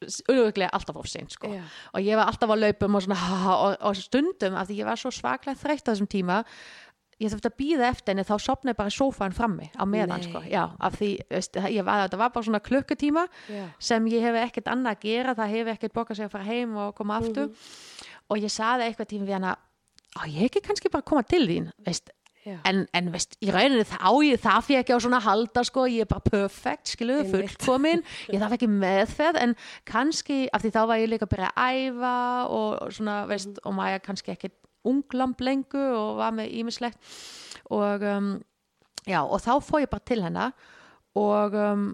auðvitað 0.02 0.70
alltaf 0.74 1.00
of 1.02 1.10
seint 1.10 1.34
sko. 1.36 1.50
yeah. 1.52 1.66
og 1.94 2.06
ég 2.06 2.18
var 2.20 2.32
alltaf 2.32 2.50
á 2.50 2.58
laupum 2.58 2.96
og, 2.98 3.04
svona, 3.06 3.18
og, 3.66 3.76
og 3.80 3.98
stundum 4.00 4.58
af 4.58 4.70
því 4.70 4.80
ég 4.82 4.90
var 4.90 5.02
svo 5.02 5.12
svaklega 5.14 5.60
þreytt 5.60 5.86
á 5.86 5.92
þessum 5.94 6.10
tíma 6.12 6.42
ég 7.22 7.30
þurfti 7.30 7.50
að 7.52 7.58
býða 7.60 7.90
eftir 7.92 8.14
henni 8.16 8.26
þá 8.26 8.36
sopnaði 8.42 8.78
bara 8.80 8.94
sófan 8.94 9.36
frammi 9.36 9.68
á 9.78 9.84
meðan 9.86 10.24
sko. 10.26 10.42
Já, 10.50 10.64
af 10.82 10.96
því 10.98 11.12
veist, 11.30 11.58
var, 11.60 12.08
það 12.10 12.22
var 12.24 12.32
bara 12.34 12.48
svona 12.48 12.62
klukkutíma 12.66 13.28
yeah. 13.52 13.74
sem 13.78 14.08
ég 14.10 14.26
hef 14.26 14.40
ekkert 14.42 14.72
annað 14.74 14.96
að 14.96 15.04
gera 15.06 15.36
það 15.38 15.54
hef 15.56 15.74
ekkert 15.76 15.98
bókað 15.98 16.18
sig 16.18 16.30
að 16.30 16.34
fara 16.34 16.50
heim 16.50 16.80
og 16.82 16.96
koma 16.98 17.20
aftur 17.22 17.52
mm 17.52 17.54
-hmm. 17.54 18.08
og 18.34 18.42
ég 18.42 18.54
saði 18.54 18.88
eitthvað 18.88 19.12
tíma 19.14 19.30
við 19.30 19.38
hana 19.38 19.56
ég 20.28 20.50
ekki 20.50 20.64
kannski 20.66 20.90
bara 20.90 21.08
koma 21.08 21.24
til 21.24 21.46
þín 21.48 21.70
veist, 21.86 22.10
en, 22.46 22.86
en 22.98 23.12
veist, 23.14 23.36
í 23.44 23.52
rauninu 23.54 23.84
þá 23.86 24.10
ég 24.26 24.42
það 24.42 24.66
fyrir 24.68 24.82
ekki 24.82 24.96
á 24.98 25.04
svona 25.04 25.22
halda 25.24 25.64
sko, 25.68 25.86
ég 25.92 26.06
er 26.06 26.10
bara 26.10 26.26
perfekt, 26.26 26.94
skiluðu, 26.96 27.28
fullkomin. 27.34 28.04
Ég 28.32 28.42
þarf 28.42 28.58
ekki 28.58 28.70
meðferð, 28.72 29.42
en 29.44 29.56
kannski 29.90 30.44
af 30.54 30.64
því 30.64 30.74
þá 30.74 30.82
var 30.90 31.04
ég 31.04 31.12
líka 31.12 31.28
að 31.28 31.34
byrja 31.36 31.52
að 31.54 31.80
æfa 31.82 32.16
og 32.58 32.98
svona, 32.98 33.18
veist, 33.30 33.54
mm. 33.54 33.64
og 33.66 33.78
maður 33.78 34.06
kannski 34.08 34.36
ekki 34.36 34.54
unglamb 34.88 35.42
lengu 35.46 35.82
og 35.94 36.16
var 36.18 36.34
með 36.34 36.56
ímislegt 36.58 36.98
og 37.72 38.02
um, 38.02 38.32
já, 39.06 39.22
og 39.22 39.38
þá 39.44 39.52
fór 39.62 39.84
ég 39.84 39.92
bara 39.92 40.08
til 40.10 40.24
hennar 40.26 40.56
og 41.20 41.58
um, 41.58 41.92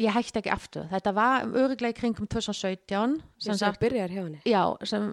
ég 0.00 0.14
hætti 0.14 0.40
ekki 0.40 0.50
aftur, 0.52 0.86
þetta 0.90 1.12
var 1.14 1.44
öruglega 1.46 1.92
í 1.92 1.96
kringum 1.96 2.28
2017 2.30 3.18
sem, 3.42 3.56
sem 3.58 3.76
byrjar 3.80 4.12
hjá 4.12 4.22
henni. 4.22 4.40
Já, 4.48 4.62
sem 4.88 5.10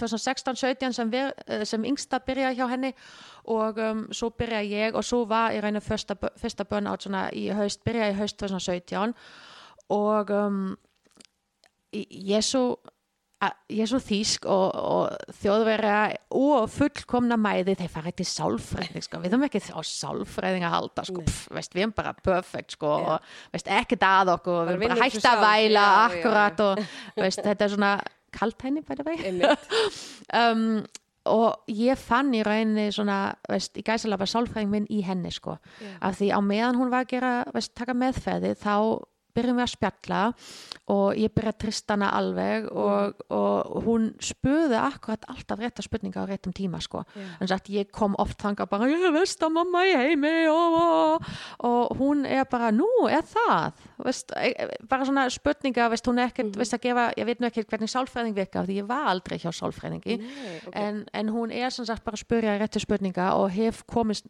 2016-17 0.00 0.96
sem, 0.96 1.12
eh, 1.18 1.64
sem 1.68 1.84
yngsta 1.88 2.22
byrjar 2.24 2.56
hjá 2.56 2.64
henni 2.72 2.92
og 3.52 3.78
um, 3.82 4.06
svo 4.14 4.30
byrja 4.38 4.62
ég 4.64 4.96
og 4.96 5.04
svo 5.04 5.24
var 5.28 5.52
ég 5.52 5.64
reynið 5.64 5.84
fyrsta, 5.86 6.16
fyrsta 6.40 6.66
burnout 6.68 7.06
í 7.36 7.48
haust, 7.52 7.82
byrja 7.84 8.10
í 8.12 8.16
haust 8.18 8.40
2017 8.40 9.14
og 9.92 10.32
um, 10.32 10.64
ég 11.92 12.38
er 12.40 12.46
svo 13.42 13.50
ég 13.72 13.82
er 13.82 13.90
svo 13.90 14.00
þýsk 14.02 14.46
og, 14.50 14.76
og 14.78 15.34
þjóðverja 15.40 15.98
og 16.38 16.70
fullkomna 16.70 17.38
mæði 17.40 17.74
þeir 17.80 17.92
fara 17.92 18.12
ekki 18.12 18.26
sálfræðing 18.28 19.06
sko. 19.06 19.20
við 19.22 19.34
þurfum 19.34 19.46
ekki 19.48 19.62
á 19.74 19.80
sálfræðing 19.88 20.66
að 20.68 20.74
halda 20.76 21.06
sko. 21.08 21.26
Pff, 21.26 21.52
veist, 21.56 21.74
við 21.74 21.86
erum 21.86 21.94
bara 21.96 22.14
perfekt 22.22 22.76
sko. 22.76 22.94
yeah. 22.94 23.12
og 23.16 23.54
veist, 23.56 23.70
ekkert 23.80 24.08
að 24.08 24.34
okkur 24.36 24.58
við 24.70 24.74
erum 24.76 24.86
bara 24.86 24.98
hægt 25.02 25.30
að 25.32 25.44
væla 25.46 25.84
já, 25.86 26.00
akkurat 26.06 26.64
já. 26.64 26.66
og 26.66 27.22
veist, 27.24 27.44
þetta 27.46 27.66
er 27.66 27.76
svona 27.76 27.92
kaltæni 28.32 28.82
bæða 28.86 29.06
vei 29.10 29.16
um, 30.40 30.66
og 31.32 31.70
ég 31.70 31.98
fann 32.00 32.32
í 32.34 32.42
rauninni 32.46 32.88
svona, 32.94 33.36
veist, 33.50 33.76
í 33.78 33.84
gæsalaba 33.86 34.26
sálfræðing 34.26 34.70
minn 34.72 34.90
í 34.90 35.02
henni 35.06 35.30
sko, 35.34 35.58
af 36.02 36.18
því 36.18 36.32
á 36.34 36.40
meðan 36.42 36.78
hún 36.80 36.90
var 36.94 37.06
að 37.06 37.16
gera, 37.16 37.32
veist, 37.54 37.74
taka 37.78 37.94
meðferði 37.94 38.54
þá 38.58 38.74
byrjum 39.36 39.58
við 39.58 39.64
að 39.64 39.72
spjalla 39.72 40.20
og 40.92 41.18
ég 41.20 41.32
byrja 41.34 41.52
að 41.54 41.60
trista 41.64 41.96
hana 41.96 42.10
alveg 42.16 42.68
og, 42.70 43.12
mm. 43.12 43.26
og 43.36 43.86
hún 43.86 44.08
spöði 44.22 44.78
akkurat 44.80 45.26
alltaf 45.32 45.62
rétt 45.62 45.80
að 45.80 45.88
spurninga 45.88 46.24
á 46.24 46.28
réttum 46.28 46.54
tíma 46.56 46.80
sko. 46.82 47.04
Yeah. 47.16 47.36
en 47.40 47.50
sagt, 47.50 47.70
ég 47.72 47.90
kom 47.94 48.16
oft 48.22 48.40
þanga 48.42 48.66
bara 48.70 48.88
ég 48.90 49.06
veist 49.14 49.42
að 49.42 49.54
mamma 49.56 49.84
í 49.88 49.94
heimi 49.96 50.32
og, 50.50 50.76
og, 50.82 51.30
og 51.68 51.96
hún 52.00 52.26
er 52.28 52.44
bara 52.50 52.72
nú 52.74 52.88
er 53.10 53.24
það 53.28 53.80
veist, 54.02 54.34
e, 54.36 54.52
e, 54.52 54.68
bara 54.88 55.06
svona 55.08 55.26
spurninga 55.32 55.88
veist, 55.92 56.08
hún 56.08 56.20
er 56.20 56.30
ekkert 56.30 56.58
mm 56.58 56.80
gefa, 56.82 57.08
ég 57.18 57.28
veit 57.28 57.42
nú 57.42 57.48
ekki 57.48 57.66
hvernig 57.68 57.90
sálfræðing 57.92 58.36
virka 58.36 58.64
því 58.66 58.80
ég 58.82 58.88
var 58.88 59.08
aldrei 59.12 59.38
hjá 59.38 59.50
sálfræðingi 59.54 60.18
Nei, 60.22 60.60
okay. 60.66 60.72
en, 60.82 61.02
en 61.12 61.32
hún 61.32 61.52
er 61.54 61.70
sagt 61.72 62.04
bara 62.04 62.18
að 62.18 62.24
spurja 62.24 62.58
réttu 62.60 62.82
spurninga 62.82 63.32
og 63.38 63.50
hef 63.54 63.84
komist 63.88 64.28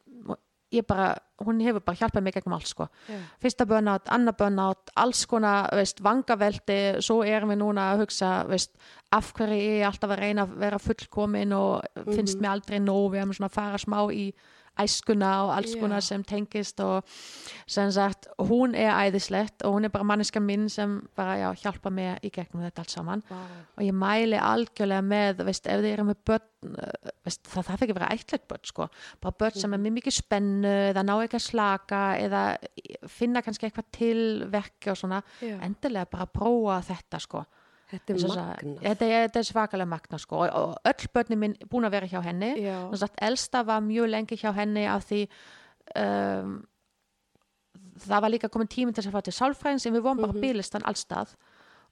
ég 0.73 0.87
bara, 0.89 1.13
hún 1.45 1.61
hefur 1.65 1.83
bara 1.85 1.99
hjálpað 2.01 2.25
mig 2.25 2.37
gegnum 2.37 2.57
allt 2.57 2.71
sko, 2.71 2.87
yeah. 3.09 3.27
fyrsta 3.43 3.67
börnátt, 3.69 4.09
annar 4.15 4.37
börnátt 4.39 4.93
alls 4.97 5.25
konar, 5.29 5.69
veist, 5.77 6.01
vangaveldi 6.05 6.79
svo 7.05 7.21
erum 7.27 7.53
við 7.55 7.61
núna 7.63 7.91
að 7.93 8.07
hugsa 8.07 8.33
veist, 8.49 8.75
af 9.13 9.33
hverju 9.37 9.61
ég 9.61 9.87
alltaf 9.87 10.15
að 10.15 10.25
reyna 10.25 10.47
að 10.47 10.57
vera 10.65 10.81
fullkomin 10.81 11.53
og 11.53 11.85
finnst 12.09 12.17
mm 12.17 12.17
-hmm. 12.17 12.41
mér 12.41 12.51
aldrei 12.57 12.79
nóg, 12.81 13.13
við 13.13 13.21
erum 13.21 13.37
svona 13.37 13.51
að 13.53 13.59
fara 13.61 13.79
smá 13.79 14.01
í 14.13 14.33
æskuna 14.81 15.31
og 15.47 15.51
alls 15.57 15.75
konar 15.77 16.01
yeah. 16.01 16.07
sem 16.07 16.25
tengist 16.25 16.81
og 16.81 17.05
sem 17.67 17.91
sagt 17.93 18.29
hún 18.41 18.77
er 18.79 18.93
æðislegt 18.95 19.65
og 19.67 19.77
hún 19.77 19.85
er 19.85 19.93
bara 19.93 20.07
manneska 20.09 20.41
minn 20.41 20.69
sem 20.73 21.01
bara 21.17 21.37
já, 21.37 21.49
hjálpa 21.65 21.91
mig 21.93 22.25
í 22.25 22.31
gegnum 22.33 22.65
þetta 22.65 22.85
allt 22.85 22.95
saman 22.95 23.25
wow. 23.29 23.45
og 23.77 23.85
ég 23.85 23.93
mæli 23.93 24.41
algjörlega 24.41 25.05
með 25.05 25.45
veist, 25.45 25.69
ef 25.69 25.85
þið 25.85 25.93
eru 25.93 26.09
með 26.09 26.21
börn 26.31 26.77
veist, 27.27 27.45
það 27.49 27.69
þarf 27.69 27.85
ekki 27.85 27.93
að 27.93 28.01
vera 28.01 28.13
eittlegt 28.15 28.49
börn 28.49 28.69
sko 28.71 28.89
bara 29.21 29.39
börn 29.45 29.61
sem 29.61 29.75
er 29.77 29.83
mjög 29.83 29.99
mikið 29.99 30.19
spennu 30.19 30.75
eða 30.91 31.07
ná 31.07 31.15
ekki 31.19 31.41
að 31.41 31.49
slaka 31.51 32.03
eða 32.23 32.45
finna 33.13 33.43
kannski 33.45 33.69
eitthvað 33.69 33.91
til 33.93 34.23
vekki 34.53 34.95
og 34.95 35.03
svona 35.03 35.21
yeah. 35.43 35.61
endilega 35.67 36.09
bara 36.17 36.31
prófa 36.33 36.81
þetta 36.89 37.21
sko 37.23 37.45
Þetta 37.93 38.15
er 38.15 38.19
Sem 38.23 38.31
magnað. 38.33 38.83
Þetta 38.83 39.09
þetta 39.13 39.39
er 39.43 39.49
svakalega 39.51 39.89
magna 39.93 40.19
sko 40.19 40.37
og, 40.43 40.51
og 40.57 40.77
öll 40.89 41.09
börnin 41.15 41.39
minn 41.39 41.57
búin 41.71 41.85
að 41.87 41.91
vera 41.99 42.07
hjá 42.09 42.23
henni. 42.25 42.53
Sem 42.65 42.97
sagt, 43.05 43.19
elsta 43.21 43.63
var 43.69 43.81
mjög 43.85 44.09
lengi 44.11 44.37
hjá 44.41 44.53
henni 44.57 44.87
af 44.89 45.05
því 45.11 45.27
um, 46.01 46.55
það 48.03 48.23
var 48.25 48.33
líka 48.33 48.49
komin 48.53 48.71
tíminn 48.73 48.95
til 48.97 49.05
að 49.07 49.13
fara 49.17 49.27
til 49.29 49.35
sálfræðins 49.37 49.87
en 49.87 49.95
við 49.97 50.05
vorum 50.07 50.19
Mhm. 50.21 50.27
bara 50.27 50.33
mm 50.39 50.43
bílistan 50.43 50.83
allstað 50.89 51.35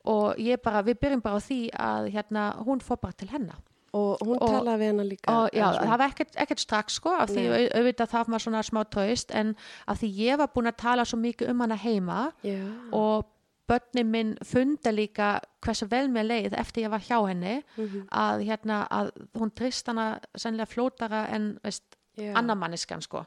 og 0.05 0.37
ég 0.39 0.63
bara, 0.63 0.83
við 0.83 0.99
byrjum 1.01 1.21
bara 1.23 1.37
á 1.37 1.41
því 1.45 1.61
að 1.77 2.11
hérna, 2.15 2.45
hún 2.65 2.81
fór 2.81 3.01
bara 3.01 3.13
til 3.13 3.29
hennar 3.29 3.59
Og 3.93 4.19
hún 4.23 4.39
Og- 4.41 4.49
talaði 4.49 4.79
við 4.79 4.87
hana 4.87 5.03
líka. 5.03 5.29
og 5.35 5.51
já, 5.53 5.67
það 5.83 5.99
var 5.99 6.09
ekkert, 6.09 6.37
ekkert 6.37 6.59
strax 6.61 6.93
sko 6.95 7.11
af 7.11 7.29
því 7.29 7.43
Nei. 7.49 7.67
au- 7.67 7.71
auðvitað 7.81 8.09
það 8.13 8.29
var 8.31 8.39
svona 8.39 8.63
smá 8.63 8.85
tóist 8.87 9.35
en 9.35 9.57
af 9.89 9.99
því 10.01 10.09
ég 10.17 10.39
var 10.39 10.47
búin 10.55 10.69
að 10.71 10.77
tala 10.77 11.03
svo 11.05 11.19
mikið 11.19 11.51
um 11.51 11.61
hana 11.61 11.75
heima 11.77 12.33
Já. 12.45 12.73
og 12.93 13.27
börnin 13.71 14.11
minn 14.11 14.33
funda 14.45 14.91
líka 14.93 15.29
hversu 15.65 15.87
vel 15.91 16.09
mér 16.11 16.27
leið 16.29 16.57
eftir 16.59 16.85
ég 16.87 16.91
var 16.91 17.05
hjá 17.07 17.19
henni 17.29 17.57
Mhm. 17.77 18.07
að 18.11 18.45
hérna 18.49 18.81
að 18.91 19.11
hún 19.39 19.51
trist 19.55 19.87
hana 19.87 20.21
sennilega 20.37 20.67
flótara 20.75 21.27
en 21.35 21.53
veist, 21.65 21.85
Já. 22.19 22.33
annar 22.35 22.57
manniskan 22.57 23.01
sko 23.03 23.25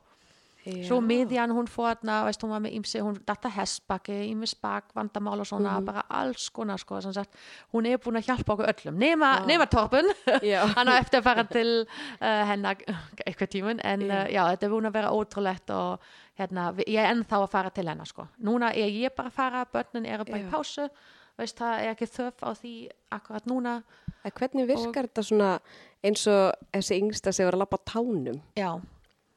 Já. 0.65 0.87
svo 0.87 1.01
miðjan 1.03 1.51
hún 1.51 1.67
fór 1.67 1.89
þarna 1.95 2.21
veist, 2.25 2.41
hún 2.45 2.49
var 2.53 2.61
með 2.63 2.75
ímsi, 2.77 3.01
hún 3.03 3.17
datta 3.27 3.49
hestbakki 3.51 4.15
ímis 4.31 4.53
bak, 4.61 4.93
vandamál 4.95 5.39
og 5.41 5.45
svona 5.49 5.73
Mhm. 5.79 5.85
bara 5.85 6.03
alls 6.09 6.49
konar 6.49 6.77
sko, 6.79 7.01
sem 7.01 7.11
sagt, 7.13 7.35
hún 7.73 7.85
er 7.85 7.97
búin 7.97 8.15
að 8.15 8.27
hjálpa 8.29 8.53
okkur 8.55 8.69
öllum, 8.71 8.97
nema, 8.97 9.45
nema 9.45 9.65
Torben 9.69 10.05
hann 10.77 10.87
á 10.87 10.95
eftir 10.99 11.19
að 11.19 11.23
fara 11.23 11.43
til 11.43 11.85
uh, 12.21 12.45
hennar 12.47 12.75
eitthvað 13.27 13.49
tímun 13.51 13.79
en 13.83 14.01
Já. 14.07 14.23
uh, 14.23 14.31
já, 14.31 14.43
þetta 14.53 14.63
er 14.63 14.69
búin 14.71 14.87
að 14.87 14.93
vera 14.93 15.11
ótrúlegt 15.11 15.69
og 15.69 15.99
hérna, 16.39 16.69
ég 16.87 16.95
er 17.03 17.11
ennþá 17.13 17.41
að 17.43 17.49
fara 17.51 17.69
til 17.69 17.87
hennar 17.87 18.07
sko. 18.07 18.27
núna 18.41 18.71
er 18.71 18.87
ég 18.87 19.13
bara 19.15 19.27
að 19.29 19.33
fara, 19.33 19.65
börnin 19.65 20.05
eru 20.07 20.23
bara 20.23 20.39
Já. 20.39 20.47
í 20.47 20.49
pásu 20.49 20.89
veist, 21.37 21.57
það 21.59 21.79
er 21.81 21.91
ekki 21.95 22.07
þöf 22.07 22.39
á 22.39 22.49
því 22.55 22.89
akkurat 23.11 23.45
núna 23.45 23.83
En 24.23 24.31
Hvernig 24.31 24.67
virkar 24.67 25.07
þetta 25.09 25.23
svona 25.27 25.59
eins 26.03 26.27
og 26.31 26.53
þessi 26.71 27.01
yngsta 27.01 27.33
sem 27.33 27.45
var 27.45 27.53
að 27.57 27.59
lappa 27.65 27.75
á 27.83 27.83
tánum? 27.91 28.39
já, 28.55 28.79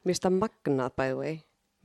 Mér 0.07 0.15
finnst 0.15 0.25
það 0.27 0.37
magnað, 0.41 0.95
by 0.97 1.07
the 1.11 1.17
way. 1.19 1.35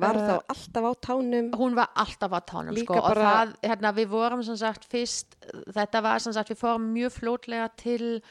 Var 0.02 0.16
Uh, 0.16 0.22
þá 0.28 0.34
alltaf 0.54 0.86
á 0.88 0.92
tánum? 1.04 1.50
hún 1.58 1.74
var 1.76 1.88
alltaf 1.94 2.32
á 2.32 2.40
tánum 2.48 2.78
sko, 2.80 2.94
og 2.96 3.14
bara- 3.14 3.26
það, 3.26 3.52
hérna, 3.68 3.90
við 3.98 4.08
vorum 4.08 4.42
sem 4.42 4.56
sagt 4.56 4.86
fyrst, 4.88 5.36
þetta 5.74 6.02
var 6.02 6.18
sem 6.24 6.32
sagt 6.32 6.48
við 6.50 6.58
fórum 6.62 6.86
mjög 6.94 7.12
flótlega 7.20 7.68
til 7.76 8.22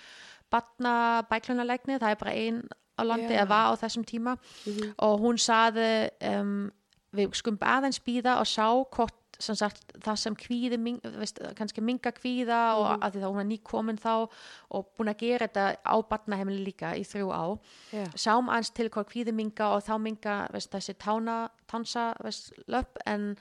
batna 0.51 1.23
bæklunarleikni, 1.29 1.99
það 2.01 2.11
er 2.11 2.19
bara 2.19 2.31
ein 2.35 2.61
á 2.99 3.01
landi, 3.07 3.33
Já. 3.33 3.43
eða 3.45 3.47
var 3.47 3.65
á 3.71 3.73
þessum 3.79 4.03
tíma 4.05 4.37
Mhm. 4.67 4.93
og 4.99 5.19
hún 5.21 5.37
saði 5.39 6.09
um, 6.27 6.71
við 7.13 7.33
skum 7.35 7.57
aðeins 7.57 7.99
býða 7.99 8.39
og 8.39 8.45
sjá 8.45 8.67
hvort 8.91 9.13
sem 9.41 9.55
sagt 9.59 9.93
það 10.05 10.17
sem 10.21 10.35
kvíði 10.35 10.77
veist, 11.19 11.39
kannski 11.57 11.81
minga 11.81 12.11
kvíða 12.11 12.59
og 12.77 12.85
Mhm. 12.91 13.01
að 13.01 13.11
því 13.15 13.21
þá 13.23 13.29
hún 13.31 13.41
er 13.41 13.49
nýkomin 13.51 13.99
þá 13.99 14.29
og 14.71 14.85
búin 14.97 15.09
að 15.13 15.17
gera 15.17 15.47
þetta 15.47 15.65
á 15.85 15.95
batnaheimili 16.09 16.63
líka 16.65 16.93
í 16.95 17.03
þrjú 17.03 17.31
á 17.33 17.45
Já. 17.91 18.05
sjáum 18.15 18.49
aðeins 18.49 18.73
til 18.73 18.89
hvað 18.89 19.09
kvíði 19.11 19.33
minga 19.33 19.69
og 19.75 19.83
þá 19.83 19.97
minga 20.01 20.47
veist, 20.53 20.71
þessi 20.71 20.93
tána, 20.97 21.49
tansa 21.67 22.13
veist, 22.23 22.53
löp 22.67 22.97
en, 23.05 23.35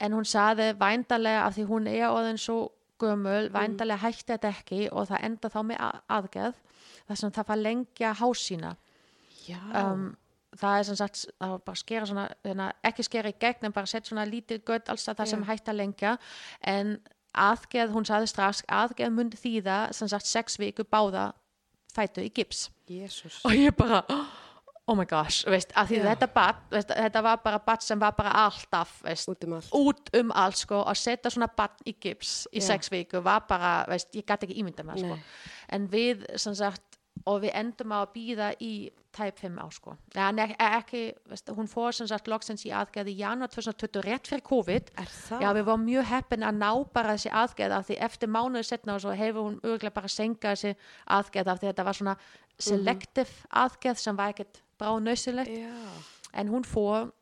en 0.00 0.12
hún 0.12 0.24
saði 0.24 0.72
vændalega 0.78 1.44
af 1.46 1.54
því 1.56 1.66
hún 1.68 1.86
er 1.88 2.08
orðin 2.08 2.38
svo 2.38 2.70
gömul, 3.00 3.50
vændalega 3.50 3.98
hætti 3.98 4.32
þetta 4.38 4.48
ekki 4.54 4.88
og 4.92 5.08
það 5.08 5.24
enda 5.24 5.48
þá 5.50 5.60
með 5.66 5.78
að- 5.78 6.00
aðgerð 6.08 6.54
þess 7.08 7.24
að 7.24 7.32
það 7.34 7.46
fær 7.46 7.62
lengja 7.62 8.14
hásína 8.14 8.76
Já. 9.48 9.58
um, 9.92 10.16
það 10.60 10.78
er 10.78 10.86
sem 10.88 10.98
sagt 11.00 11.24
það 11.26 11.54
var 11.54 11.64
bara 11.66 11.76
að 11.76 11.82
skera 11.82 12.10
svona, 12.10 12.26
hérna, 12.46 12.68
ekki 12.90 13.06
skera 13.06 13.32
í 13.32 13.38
gegn 13.40 13.68
en 13.68 13.74
bara 13.76 13.90
setja 13.90 14.12
svona 14.12 14.26
lítið 14.28 14.62
gött 14.68 14.92
alls 14.92 15.08
að 15.08 15.20
það 15.22 15.32
sem 15.32 15.46
hætti 15.50 15.72
að 15.72 15.80
lengja 15.80 16.14
en 16.74 16.94
aðgerð, 17.34 17.94
hún 17.96 18.06
saði 18.06 18.30
strax 18.30 18.62
aðgerð 18.70 19.16
myndi 19.16 19.40
þýða 19.40 19.78
sem 19.96 20.10
sagt 20.10 20.30
sex 20.30 20.58
viku 20.62 20.86
báða 20.86 21.32
fætu 21.94 22.22
í 22.22 22.30
gips 22.34 22.68
Jésús. 22.90 23.40
og 23.44 23.54
ég 23.56 23.74
bara 23.76 24.04
oh 24.86 24.96
my 24.96 25.06
gosh, 25.08 25.44
veist, 25.48 25.72
að 25.76 25.92
því 25.92 25.98
Já. 25.98 26.04
þetta 26.10 26.26
bat, 26.34 26.64
veist, 26.72 26.90
þetta 26.92 27.22
var 27.24 27.38
bara 27.44 27.60
bat 27.64 27.84
sem 27.84 28.00
var 28.00 28.12
bara 28.16 28.32
alltaf, 28.44 28.98
veist, 29.04 29.28
Út 29.30 29.46
um 29.46 29.54
allt. 29.56 29.70
út 29.72 30.10
um 30.20 30.32
allt 30.36 30.60
sko, 30.60 30.82
að 30.84 30.98
setja 31.00 31.32
svona 31.32 31.48
bat 31.56 31.80
í 31.88 31.94
gips 31.96 32.34
í 32.52 32.60
Já. 32.60 32.66
sex 32.72 32.92
viku 32.92 33.22
var 33.24 33.46
bara, 33.48 33.72
veist, 33.88 34.12
ég 34.12 34.26
gæti 34.28 34.48
ekki 34.48 34.58
ímynda 34.60 34.84
mér 34.84 35.00
sko. 35.00 35.16
En 35.72 35.88
við, 35.88 36.26
sem 36.40 36.56
sagt 36.58 36.93
og 37.30 37.40
við 37.44 37.54
endum 37.56 37.94
á 37.96 37.98
að 38.04 38.12
býða 38.14 38.50
í 38.60 38.74
tæp 39.14 39.38
5 39.44 39.58
á 39.62 39.66
sko, 39.72 39.94
ne, 40.14 40.46
ekki 40.58 41.02
veist, 41.30 41.48
hún 41.54 41.68
fór 41.70 41.94
sem 41.94 42.08
sagt 42.10 42.28
loksins 42.28 42.64
í 42.66 42.72
aðgerð 42.74 43.12
í 43.12 43.16
janúar 43.20 43.52
2020 43.52 44.04
rétt 44.04 44.30
fyrir 44.30 44.44
COVID? 44.44 44.90
Já, 45.40 45.48
við 45.54 45.66
varum 45.68 45.86
mjög 45.86 46.08
heppin 46.10 46.46
að 46.46 46.58
ná 46.60 46.70
bara 46.96 47.14
þessi 47.14 47.32
aðgerð 47.32 47.76
af 47.78 47.88
því 47.88 47.98
eftir 48.08 48.32
mánuði 48.34 48.66
setna 48.68 48.96
og 48.96 49.04
svo 49.04 49.14
hefur 49.16 49.48
hún 49.48 49.58
örgulega 49.62 49.94
bara 49.94 50.10
senka 50.12 50.54
þessi 50.54 50.74
aðgerð 51.16 51.52
af 51.52 51.60
því 51.62 51.70
þetta 51.70 51.88
var 51.88 52.00
svona 52.00 52.16
selective 52.58 53.50
aðgerð 53.64 54.02
sem 54.02 54.18
var 54.18 54.34
ekkert 54.34 54.62
bráðnausilegt 54.80 55.54
Já. 55.54 55.74
en 56.34 56.50
hún 56.50 56.66
fór 56.66 57.12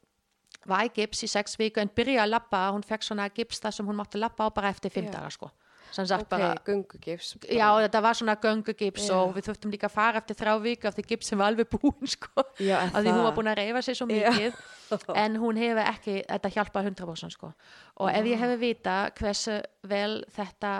var 0.69 0.87
í 0.87 0.93
gips 0.97 1.25
í 1.27 1.31
sex 1.31 1.59
viku 1.59 1.83
en 1.83 1.91
byrja 1.93 2.25
að 2.25 2.35
labba, 2.37 2.71
hún 2.73 2.85
fekk 2.87 3.05
svona 3.05 3.29
gips 3.35 3.61
þar 3.61 3.77
sem 3.77 3.89
hún 3.89 3.99
mátti 3.99 4.21
labba 4.21 4.49
á 4.49 4.55
bara 4.55 4.73
eftir 4.73 4.95
fimm 4.95 5.11
Já. 5.11 5.19
dagar 5.19 5.35
sko 5.35 5.53
sagt 5.97 6.23
Ok, 6.25 6.29
bara, 6.31 6.51
gungugifs. 6.67 7.35
bara. 7.41 7.55
já 7.59 7.69
þetta 7.87 8.03
var 8.03 8.15
svona 8.19 8.37
göngugips 8.43 9.09
Já. 9.09 9.15
og 9.19 9.35
við 9.37 9.49
þurftum 9.49 9.75
líka 9.75 9.89
að 9.91 9.95
fara 9.97 10.23
eftir 10.23 10.39
þrjá 10.41 10.55
viku 10.63 10.89
af 10.89 10.95
því 10.97 11.05
gipsin 11.11 11.39
var 11.39 11.53
alveg 11.53 11.69
búin 11.75 12.09
sko 12.15 12.45
Já, 12.61 12.79
af 12.89 12.97
því 13.03 13.11
hún 13.13 13.27
var 13.27 13.37
búin 13.37 13.53
að 13.53 13.61
reyfa 13.61 13.83
sig 13.83 13.97
svo 13.99 14.07
mikið 14.11 14.57
en 15.25 15.37
hún 15.43 15.61
hefur 15.61 15.83
ekki, 15.85 16.17
þetta 16.29 16.53
hjálpa 16.57 16.83
100% 16.87 17.37
sko 17.37 17.53
og 17.97 18.09
ef 18.13 18.25
ég 18.33 18.41
hefur 18.41 18.61
vita 18.63 18.97
hversu 19.19 19.61
vel 19.83 20.23
þetta 20.33 20.73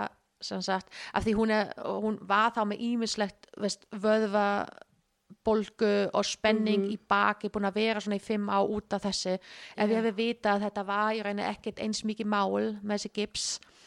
sem 0.43 0.59
sagt, 0.61 0.89
af 1.15 1.23
því 1.23 1.33
hún, 1.39 1.51
er, 1.55 1.69
hún 1.79 2.17
var 2.27 2.49
þá 2.51 2.65
með 2.67 2.81
ímislegt 2.83 3.45
vöðva 3.95 4.65
bolgu 5.43 5.91
og 6.15 6.25
spenning 6.27 6.85
í 6.91 6.97
baki 7.09 7.49
búin 7.51 7.67
að 7.67 7.77
vera 7.79 8.01
svona 8.03 8.19
í 8.19 8.23
fimm 8.23 8.49
á 8.51 8.59
út 8.63 8.93
af 8.95 9.03
þessi 9.07 9.33
ef 9.35 9.89
ég 9.89 9.95
hefur 9.97 10.15
vita 10.17 10.53
að 10.55 10.65
þetta 10.67 10.83
var 10.87 11.11
í 11.15 11.21
rauninni 11.25 11.47
ekkert 11.47 11.81
eins 11.83 12.03
mikið 12.07 12.29
mál 12.31 12.67
með 12.81 12.93
þessi 12.97 13.11
gips. 13.17 13.45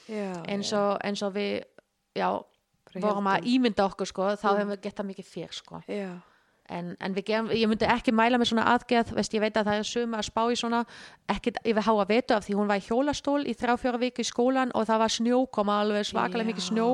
Eins 0.08 0.72
og, 0.76 0.96
eins 1.04 1.22
og 1.26 1.34
við 1.36 1.52
já, 2.16 2.30
vorum 2.96 3.28
að 3.30 3.50
ímynda 3.52 3.86
okkur 3.90 4.08
sko, 4.08 4.32
þá 4.40 4.48
hefum 4.54 4.72
við 4.74 4.82
gett 4.86 4.98
það 4.98 5.10
mikið 5.12 5.30
fyrr 5.34 5.54
sko. 5.56 5.82
En, 6.66 6.96
en 6.98 7.14
gerum, 7.14 7.52
ég 7.54 7.68
myndi 7.70 7.86
ekki 7.86 8.10
mæla 8.16 8.40
með 8.42 8.50
svona 8.50 8.66
aðgerð, 8.72 9.12
veist, 9.14 9.34
ég 9.36 9.42
veit 9.44 9.54
að 9.54 9.68
það 9.68 9.80
er 9.80 9.86
suma 9.86 10.18
að 10.18 10.26
spá 10.26 10.40
í 10.50 10.56
svona, 10.58 10.80
ekkit 11.30 11.60
yfir 11.62 11.86
háa 11.86 12.06
vetu 12.08 12.34
af 12.34 12.42
því 12.42 12.56
hún 12.58 12.70
var 12.72 12.80
í 12.80 12.86
hjólastól 12.88 13.38
í 13.46 13.54
þrjá 13.54 13.76
fjóra 13.78 14.00
viku 14.02 14.24
í 14.24 14.26
skólan 14.26 14.74
og 14.74 14.88
það 14.88 15.02
var 15.04 15.14
snjó, 15.14 15.38
koma 15.54 15.78
alveg 15.84 16.08
svakalega 16.08 16.50
mikið 16.50 16.66
snjó 16.66 16.88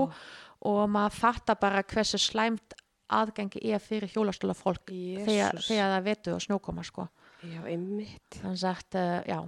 og 0.68 0.82
maður 0.92 1.16
fattar 1.22 1.58
bara 1.62 1.80
hversu 1.88 2.20
slæmt 2.20 2.76
aðgengi 3.12 3.62
er 3.72 3.80
fyrir 3.82 4.12
hjólastóla 4.12 4.54
fólk 4.56 4.92
þegar, 4.92 5.58
þegar 5.60 5.96
það 5.96 6.06
vetu 6.06 6.36
og 6.36 6.44
snjókoma 6.44 6.84
sko. 6.86 7.08
Já, 7.42 7.60
einmitt. 7.66 8.38
þannig 8.38 8.98
uh, 9.00 9.16
já, 9.26 9.38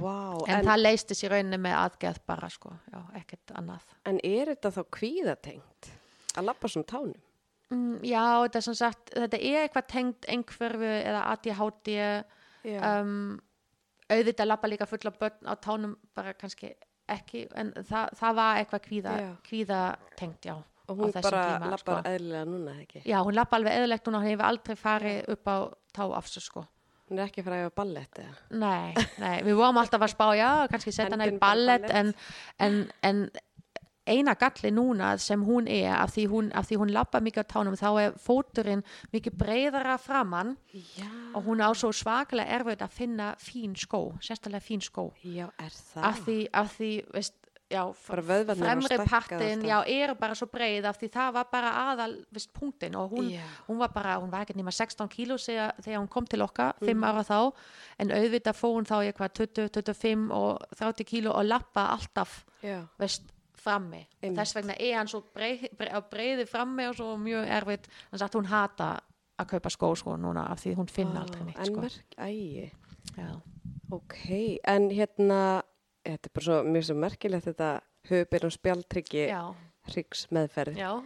Vá. 0.00 0.16
en, 0.48 0.54
En, 0.58 0.64
það 0.70 0.82
leistist 0.82 1.24
í 1.24 1.28
rauninni 1.32 1.58
með 1.60 1.76
aðgerð 1.80 2.22
bara 2.26 2.48
sko, 2.52 2.72
já, 2.92 3.00
ekkert 3.20 3.52
annað 3.58 3.84
en 4.08 4.20
er 4.24 4.52
þetta 4.54 4.70
þá 4.78 4.82
kvíðatengt? 4.98 5.90
Að 6.36 6.44
lappa 6.48 6.68
svona 6.72 6.88
tánum? 6.88 7.20
mm, 7.72 7.98
já, 8.04 8.24
þetta 8.44 8.58
er 8.60 8.66
sem 8.68 8.74
sagt, 8.78 9.12
þetta 9.16 9.40
er 9.40 9.60
eitthvað 9.66 9.86
tengt 9.92 10.28
einhverfu 10.28 10.92
eða 11.02 11.22
ADHD 11.32 11.92
um, 12.64 13.40
auðvitað 14.12 14.48
lappa 14.50 14.68
líka 14.70 14.86
fulla 14.88 15.12
börn 15.18 15.48
á 15.48 15.54
tánum 15.56 15.94
bara 16.14 16.34
kannski 16.38 16.72
ekki 17.12 17.46
en 17.58 17.72
það, 17.88 18.12
það 18.18 18.36
var 18.38 18.60
eitthvað 18.60 18.84
kvíða, 18.86 19.14
Já. 19.20 19.30
kvíða 19.48 19.80
tengt, 20.16 20.46
já 20.46 20.54
og 20.90 20.98
hún 20.98 21.12
bara 21.14 21.42
tíma, 21.46 21.70
lappar 21.72 22.00
sko. 22.02 22.10
eðlilega 22.10 22.44
núna, 22.48 22.72
ekki? 22.82 23.02
já, 23.06 23.18
hún 23.22 23.36
lappa 23.38 23.56
alveg 23.58 23.78
eðlegt 23.80 24.06
núna, 24.08 24.20
hún 24.22 24.30
hefur 24.32 24.48
aldrei 24.48 24.76
farið 24.76 25.28
upp 25.34 25.50
á 25.50 25.56
tá 25.94 26.06
afsur 26.18 26.42
sko 26.44 26.64
Hún 27.12 27.20
er 27.20 27.28
ekki 27.28 27.42
að 27.42 27.48
fara 27.50 27.60
að 27.60 27.66
æfa 27.66 27.76
ballett 27.76 28.20
eða? 28.22 28.34
nei, 28.56 29.06
nei, 29.20 29.34
við 29.44 29.58
vorum 29.58 29.80
alltaf 29.82 30.00
að 30.06 30.12
spá 30.14 30.26
já, 30.38 30.50
kannski 30.72 30.94
setja 30.96 31.12
hana 31.12 31.28
í 31.28 31.34
ballett 31.42 31.90
en, 31.92 32.14
en, 32.64 32.78
en 33.04 33.26
eina 34.08 34.34
galli 34.34 34.70
núna 34.74 35.12
sem 35.20 35.42
hún 35.46 35.68
er 35.70 35.92
af 35.94 36.14
því 36.16 36.24
hún, 36.30 36.48
af 36.58 36.66
því 36.66 36.78
hún 36.80 36.92
lappa 36.94 37.20
mikið 37.22 37.44
á 37.46 37.52
tánum 37.52 37.76
þá 37.78 37.88
er 38.02 38.16
fóturinn 38.18 38.82
mikið 39.12 39.36
breyðara 39.38 39.98
framann 40.00 40.56
Já. 40.72 41.06
og 41.36 41.46
hún 41.46 41.62
á 41.62 41.70
svo 41.76 41.92
svakalega 41.94 42.58
erfið 42.58 42.82
að 42.82 42.96
finna 42.96 43.28
fín 43.38 43.76
skó, 43.78 44.02
sérstaklega 44.18 44.64
fín 44.64 44.82
skó 44.82 45.10
Já, 45.22 45.46
er 45.60 45.70
það? 45.70 46.08
af 46.08 46.24
því, 46.26 46.38
af 46.52 46.74
því 46.78 46.90
veist, 47.14 47.36
já, 47.72 47.82
fremri 47.96 48.98
partin 49.08 49.62
já, 49.64 49.78
eru 49.88 50.14
bara 50.20 50.34
svo 50.36 50.46
breið 50.52 50.84
af 50.90 50.98
því 51.00 51.08
það 51.14 51.32
var 51.38 51.46
bara 51.52 51.70
aðal 51.92 52.14
veist, 52.32 52.52
punktin 52.52 52.94
og 53.00 53.10
hún, 53.14 53.30
Já. 53.32 53.42
hún 53.68 53.78
var 53.80 53.88
bara, 53.94 54.16
hún 54.20 54.30
var 54.30 54.44
ekki 54.44 54.56
nema 54.58 54.70
16 54.74 55.08
kíló 55.08 55.38
þegar, 55.40 55.72
þegar 55.82 56.00
hún 56.02 56.08
kom 56.12 56.26
til 56.26 56.42
okkar, 56.44 56.74
Mhm. 56.80 56.86
5 56.86 57.04
ára 57.08 57.22
þá 57.24 57.52
en 57.98 58.08
auðvitað 58.10 58.58
fór 58.60 58.74
hún 58.76 58.84
þá 58.86 58.96
í 59.02 59.12
eitthvað 59.12 59.32
20, 59.32 59.68
25 59.70 60.30
og 60.30 60.58
30 60.76 61.04
kíló 61.04 61.30
og 61.34 61.44
lappa 61.44 61.86
alltaf, 61.96 62.44
Já. 62.62 62.82
veist, 62.98 63.22
frammi 63.62 64.06
Einmitt. 64.22 64.38
þess 64.40 64.54
vegna 64.56 64.74
er 64.80 64.96
hann 64.98 65.06
svo 65.08 65.22
breið, 65.34 65.68
breið, 65.78 66.02
breiði 66.10 66.46
frammi 66.48 66.88
og 66.88 66.96
svo 66.96 67.16
mjög 67.16 67.46
erfitt 67.48 67.86
þannig 68.10 68.22
að 68.28 68.34
hún 68.40 68.46
hata 68.46 69.00
að 69.38 69.46
kaupa 69.48 69.70
skó 69.70 69.94
sko 69.96 70.16
núna 70.16 70.50
af 70.50 70.58
því 70.64 70.74
hún 70.76 70.90
finna 70.90 71.20
aldrei 71.22 71.44
neitt 71.44 71.66
sko. 71.66 71.80
merk, 71.80 72.16
ægi. 72.18 72.72
Ok, 73.92 74.58
en 74.64 74.88
hérna, 74.90 75.62
þetta 76.04 76.28
er 76.30 76.34
bara 76.34 76.44
svo 76.48 76.60
mjög 76.68 76.84
svo 76.88 76.94
merkilegt 76.98 77.48
þetta 77.50 77.72
höfubir 78.10 78.44
og 78.48 78.52
spjaldtryggi. 78.58 79.26
Já. 79.30 79.42
hryggs 79.92 80.28
meðferð. 80.30 80.76
Já, 80.78 81.02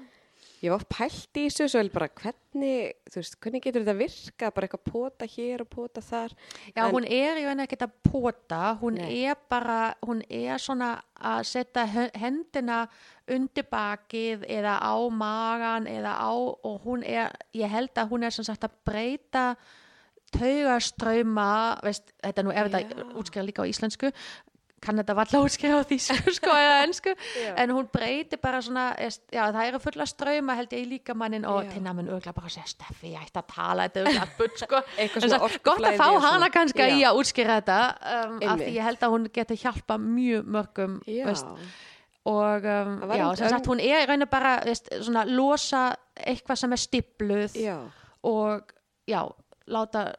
Ég 0.65 0.71
var 0.73 0.83
pælt 0.89 1.37
í 1.37 1.43
þessu, 1.53 1.67
svo 1.69 1.81
bara 1.93 2.07
hvernig, 2.09 2.95
veist, 3.13 3.35
hvernig 3.45 3.61
getur 3.63 3.83
þetta 3.85 3.95
virka, 3.99 4.49
bara 4.57 4.67
eitthvað 4.67 4.85
pota 4.89 5.27
hér 5.29 5.61
og 5.61 5.69
pota 5.69 6.01
þar. 6.01 6.33
Já, 6.75 6.87
En- 6.87 6.95
hún 6.95 7.05
er 7.05 7.37
í 7.37 7.45
raun 7.45 7.61
ekkert 7.61 7.83
að 7.85 7.93
pota, 8.09 8.79
hún 8.81 8.95
Nei. 8.97 9.25
er 9.29 9.37
bara, 9.51 9.95
hún 10.03 10.23
er 10.31 10.57
svona 10.59 11.03
að 11.21 11.45
setja 11.45 11.85
he- 11.87 12.11
hendina 12.15 12.89
undir 13.29 13.65
bakið 13.71 14.47
eða 14.49 14.79
á 14.81 14.97
magan 15.13 15.87
eða 15.87 16.17
á, 16.17 16.33
og 16.33 16.81
hún 16.85 17.05
er, 17.05 17.33
ég 17.55 17.69
held 17.69 17.93
að 17.95 18.09
hún 18.09 18.25
er 18.25 18.31
sem 18.31 18.45
sagt 18.45 18.65
að 18.65 18.73
breyta 18.85 19.57
taugaströyma, 20.33 21.81
þetta 21.85 22.39
er 22.41 22.45
nú 22.47 22.53
Já. 22.53 22.65
þetta 22.69 23.15
útskrifa 23.15 23.47
líka 23.47 23.63
á 23.63 23.69
íslensku, 23.71 24.11
kann 24.85 25.01
þetta 25.01 25.15
valla 25.17 25.41
útskrifa 25.41 25.79
á 25.81 25.89
þýsku 25.89 26.33
sko 26.37 26.53
eða 26.53 26.75
ennsku, 26.85 27.15
en 27.63 27.73
hún 27.73 27.89
breytir 27.93 28.41
bara 28.43 28.61
svona, 28.65 28.91
já 29.33 29.43
það 29.55 29.61
eru 29.71 29.81
fulla 29.83 30.07
ströyma 30.09 30.57
held 30.59 30.75
ég 30.77 30.85
í 30.85 30.89
líkamannin 30.91 31.47
og 31.49 31.63
Já. 31.65 31.71
tinna 31.73 31.95
mun 31.97 32.11
örgla 32.13 32.35
bara 32.37 32.53
segja 32.53 32.69
Steffi, 32.71 33.15
ég 33.15 33.25
ætti 33.25 33.41
að 33.41 33.49
tala 33.55 33.87
þetta 33.89 34.05
örgla 34.05 34.29
butt 34.39 34.63
sko, 34.63 34.83
En 35.01 35.13
svona 35.15 35.41
sagt, 35.41 35.59
gott 35.67 35.89
að 35.89 35.99
fá 36.01 36.07
hana 36.27 36.51
kannski 36.53 36.91
í 36.99 37.03
að 37.09 37.23
útskýra 37.23 37.59
þetta 37.61 37.79
um, 38.13 38.39
af 38.45 38.63
því 38.63 38.71
ég 38.77 38.89
held 38.91 39.07
að 39.09 39.17
hún 39.17 39.29
geti 39.39 39.59
hjálpa 39.65 39.99
mjög 40.03 40.53
mörgum 40.59 41.01
veist, 41.09 41.73
og 42.27 42.69
um, 42.77 42.95
Það 43.07 43.17
já, 43.23 43.27
sem 43.41 43.55
sagt, 43.57 43.73
hún 43.73 43.83
er 43.83 44.05
í 44.05 44.11
rauninu 44.11 44.29
bara 44.31 44.59
veist, 44.67 44.93
svona, 45.01 45.25
losa 45.25 45.89
eitthvað 46.17 46.63
sem 46.63 46.77
er 46.77 46.85
stipluð 46.85 47.59
já, 47.65 47.77
og 48.29 48.77
já, 49.09 49.23
láta 49.73 50.11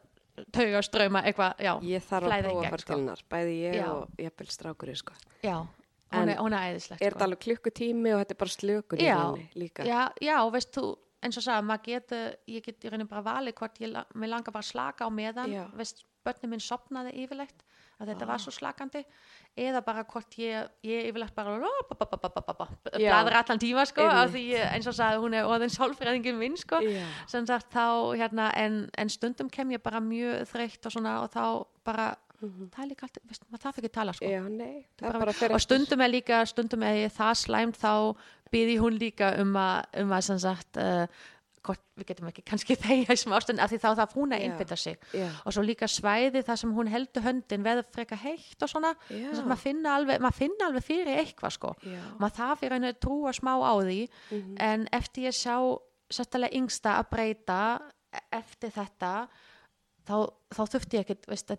tauga 0.52 0.82
ströyma 0.86 1.22
eitthvað, 1.28 1.58
já, 1.64 1.72
ég 1.88 2.06
þarf 2.06 2.28
að 2.28 2.38
í 2.38 2.46
prófa 2.46 2.62
að 2.62 2.70
fara 2.70 2.82
sko. 2.82 2.92
til 2.92 2.98
hennar, 2.98 3.24
bæði 3.30 3.58
ég 3.62 3.76
Já. 3.78 3.88
og 3.92 4.22
jafnvel 4.24 4.48
strákurinn, 4.54 5.00
sko. 5.02 5.18
já 5.42 5.56
hún 5.58 6.32
er, 6.32 6.38
hún 6.40 6.56
er 6.56 6.70
æðislegt 6.72 7.02
Er 7.04 7.12
þetta 7.12 7.26
alveg 7.28 7.42
klukkutími 7.44 8.14
og 8.14 8.22
þetta 8.22 8.34
er 8.34 8.40
bara 8.40 8.54
slökun 8.54 9.02
í 9.02 9.08
henni 9.10 9.48
líka? 9.60 9.84
já, 9.84 10.00
já, 10.24 10.36
veist 10.54 10.72
þú 10.76 10.84
eins 11.22 11.36
og 11.40 11.44
sagði, 11.44 11.66
maður 11.68 11.84
getur, 11.88 12.36
ég 12.46 12.64
get 12.64 12.84
í 12.84 12.92
rauninu 12.92 13.10
bara 13.10 13.24
valið 13.26 13.56
hvort 13.58 13.80
ég, 13.82 13.96
mig 14.14 14.30
langar 14.30 14.54
bara 14.54 14.64
að 14.64 14.70
slaka 14.70 15.08
á 15.08 15.10
meðan 15.10 15.54
veist, 15.76 16.04
börnum 16.24 16.54
minn 16.54 16.62
sopnaði 16.62 17.14
yfirleitt 17.24 17.64
að 17.98 18.12
þetta 18.12 18.28
var 18.28 18.42
svo 18.42 18.52
slakandi 18.54 19.02
eða 19.58 19.82
bara 19.82 20.04
hvort 20.06 20.36
ég, 20.38 20.68
ég 20.86 21.08
yfirleitt 21.08 21.34
bara 21.34 21.56
bladra 22.94 23.42
allan 23.42 23.62
tíma 23.62 23.84
sko, 23.88 24.06
af 24.06 24.30
því 24.34 24.44
ég, 24.52 24.68
eins 24.76 24.86
og 24.90 24.94
sagði, 24.98 25.22
hún 25.24 25.34
er 25.34 25.48
orðin 25.50 25.74
sálfræðingin 25.74 26.38
minn 26.38 26.56
sko, 26.60 26.80
sagt 27.26 27.74
þá 27.74 28.14
hérna, 28.20 28.52
en, 28.54 28.84
en 28.98 29.10
stundum 29.12 29.50
kem 29.50 29.74
ég 29.74 29.82
bara 29.82 30.02
mjög 30.04 30.46
þreytt 30.52 30.86
og 30.86 30.94
svona 30.94 31.18
og 31.24 31.30
þá 31.34 31.44
bara 31.88 32.08
það 32.38 32.82
er 32.84 32.90
líka 32.92 33.06
allt, 33.08 33.18
veist, 33.26 33.46
maður 33.50 33.62
þarf 33.64 33.78
ekki 33.80 33.88
að 33.90 33.96
tala 33.96 34.14
sko. 34.14 34.28
Já, 34.30 34.42
nei, 34.46 34.84
bara, 35.00 35.18
bara 35.24 35.54
og 35.56 35.62
stundum 35.64 36.04
er 36.04 36.12
líka 36.12 36.42
stundum 36.46 36.84
er 36.86 37.08
það 37.14 37.32
slæmt 37.42 37.80
þá 37.80 37.92
byrði 38.52 38.76
hún 38.80 39.00
líka 39.00 39.32
um 39.42 39.58
að, 39.58 39.88
um 40.04 40.14
að 40.14 40.22
sem 40.28 40.38
sagt 40.44 40.78
uh, 40.80 41.26
hvort, 41.68 41.82
við 42.00 42.08
getum 42.10 42.28
ekki 42.30 42.44
kannski 42.48 42.76
þegja 42.84 43.14
í 43.14 43.20
smástund 43.22 43.60
af 43.62 43.70
því 43.72 43.78
þá 43.84 43.88
þarf 44.00 44.14
hún 44.18 44.32
að 44.34 44.42
Já. 44.42 44.46
einbytta 44.48 44.78
sig. 44.80 44.96
Já, 45.14 45.28
og 45.44 45.54
svo 45.54 45.64
líka 45.66 45.88
svæði 45.92 46.42
þar 46.48 46.60
sem 46.62 46.72
hún 46.76 46.90
heldur 46.92 47.26
höndin 47.26 47.66
veður 47.66 47.88
freka 47.94 48.18
heitt 48.22 48.64
og 48.64 48.72
svona. 48.72 48.94
Já. 49.08 49.28
þess 49.30 49.42
að 49.42 49.50
maður 49.52 49.62
finna 49.66 49.96
alveg, 49.98 50.22
maður 50.24 50.38
finna 50.40 50.68
alveg 50.70 50.86
fyrir 50.88 51.20
eitthvað 51.22 51.54
sko. 51.58 51.74
Já, 51.84 52.00
maður 52.18 52.36
þarf 52.40 52.64
í 52.64 52.72
rauninu 52.72 52.94
trúa 53.04 53.34
smá 53.36 53.52
á 53.60 53.72
því. 53.84 54.00
Mhm. 54.30 54.56
en 54.58 54.88
eftir 54.92 55.28
ég 55.28 55.36
sjá 55.36 55.56
sérstælega 56.10 56.56
yngsta 56.56 56.96
að 56.98 57.10
breyta 57.12 57.60
e- 58.12 58.24
eftir 58.38 58.70
þetta 58.72 59.28
þá, 60.08 60.16
þá 60.54 60.62
þurfti 60.72 60.96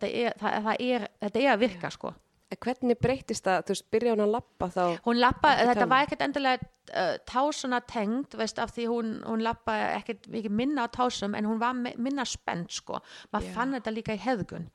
ég 0.09 0.25
er, 0.31 0.33
það, 0.39 0.63
það 0.65 0.81
er, 0.81 1.07
þetta 1.21 1.43
að 1.53 1.59
virka 1.59 1.91
sko. 1.93 2.13
En 2.13 2.28
hvernig 2.57 2.97
breytist 2.97 3.45
það, 3.45 3.61
þú 3.67 3.73
veist, 3.75 3.85
byrja 3.93 4.13
hún 4.15 4.23
að 4.25 4.31
lappa 4.33 4.67
þá? 4.73 4.83
hún 5.05 5.19
lappa, 5.21 5.51
þetta 5.59 5.75
tánum. 5.77 5.89
var 5.91 6.05
ekkert 6.07 6.23
endilega 6.25 6.69
uh, 6.97 7.17
tásuna 7.29 7.79
tengd, 7.85 8.33
veist, 8.39 8.59
af 8.59 8.71
því 8.73 8.87
hún, 8.89 9.11
hún 9.27 9.43
lappa 9.45 9.75
ekkert 9.99 10.25
minna 10.49 10.87
á 10.87 10.89
tásum 10.89 11.35
en 11.37 11.45
hún 11.45 11.59
var 11.61 11.73
mi- 11.77 11.93
minna 11.97 12.25
spennt, 12.25 12.71
sko 12.71 12.97
maður 13.33 13.47
Já. 13.51 13.53
fann 13.53 13.73
þetta 13.77 13.93
líka 13.93 14.17
í 14.17 14.23
hefðgun 14.25 14.65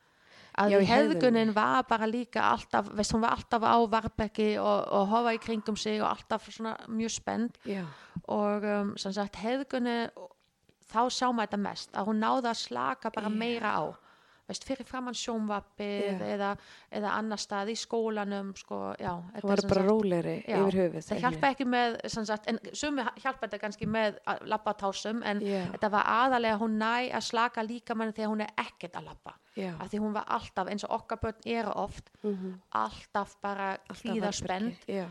að 0.55 0.71
Já, 0.71 0.77
í 0.79 0.87
hefðgunin 0.87 1.51
var 1.53 1.83
bara 1.83 2.07
líka 2.07 2.45
alltaf, 2.53 2.87
veist, 2.95 3.11
hún 3.11 3.25
var 3.25 3.35
alltaf 3.35 3.59
á 3.67 3.75
varbekki 3.91 4.53
og, 4.55 4.87
og 4.87 5.09
hofa 5.11 5.33
í 5.35 5.41
kringum 5.43 5.75
sig 5.75 5.99
og 5.99 6.07
alltaf 6.13 6.47
svona 6.47 6.77
mjög 6.87 7.11
spennt 7.11 7.59
Já, 7.67 7.83
og 8.31 8.63
um, 8.63 8.95
sem 8.95 9.11
sagt 9.11 9.35
hefðgunni 9.43 9.97
þá 10.87 11.01
sá 11.11 11.27
maður 11.27 11.49
þetta 11.49 11.59
mest 11.65 11.91
að 11.97 12.07
hún 12.07 12.23
náði 12.23 12.47
að 12.53 12.59
slaka 12.61 13.11
bara 13.11 13.27
Já. 13.27 13.35
meira 13.35 13.75
á 13.75 13.83
veist, 14.47 14.63
fyrir 14.67 14.85
framann 14.85 15.15
sjónvappið 15.17 16.19
Já. 16.21 16.27
eða, 16.35 16.49
eða 16.99 17.13
annar 17.17 17.41
stað 17.41 17.71
í 17.73 17.75
skólanum 17.79 18.51
sko, 18.59 18.79
já, 18.99 19.13
það 19.39 19.47
var 19.49 19.61
bara 19.69 19.85
Já, 20.45 20.59
yfir 20.61 20.77
höfuð. 20.81 21.07
það 21.09 21.23
hjálpa 21.23 21.49
ekki 21.55 21.65
með 21.71 21.97
sagt, 22.13 22.47
en 22.51 22.59
sumi 22.73 23.05
hjálpa 23.23 23.47
þetta 23.47 23.59
kannski 23.65 23.87
með 23.89 24.19
að 24.27 24.45
labba 24.53 24.71
á 24.71 24.79
tásum 24.83 25.23
en 25.25 25.41
Já. 25.41 25.63
þetta 25.73 25.91
var 25.97 26.05
aðalega 26.15 26.59
hún 26.61 26.77
næ 26.77 27.09
að 27.09 27.25
slaka 27.31 27.63
líka 27.65 27.95
mann 27.97 28.13
þegar 28.13 28.29
hún 28.35 28.45
er 28.45 28.53
ekkert 28.67 28.95
að 29.01 29.09
labba 29.09 29.35
Já, 29.55 29.71
af 29.79 29.87
því 29.89 29.99
hún 30.03 30.13
var 30.13 30.25
alltaf, 30.35 30.67
eins 30.67 30.83
og 30.83 30.91
okkar 30.99 31.17
börn 31.23 31.45
eru 31.47 31.71
oft 31.79 32.11
alltaf 32.75 33.37
bara 33.41 33.69
alltaf 33.77 34.01
hvíða 34.03 34.29
varbergi. 34.29 34.41
spennt 34.43 34.89
Já, 34.89 35.05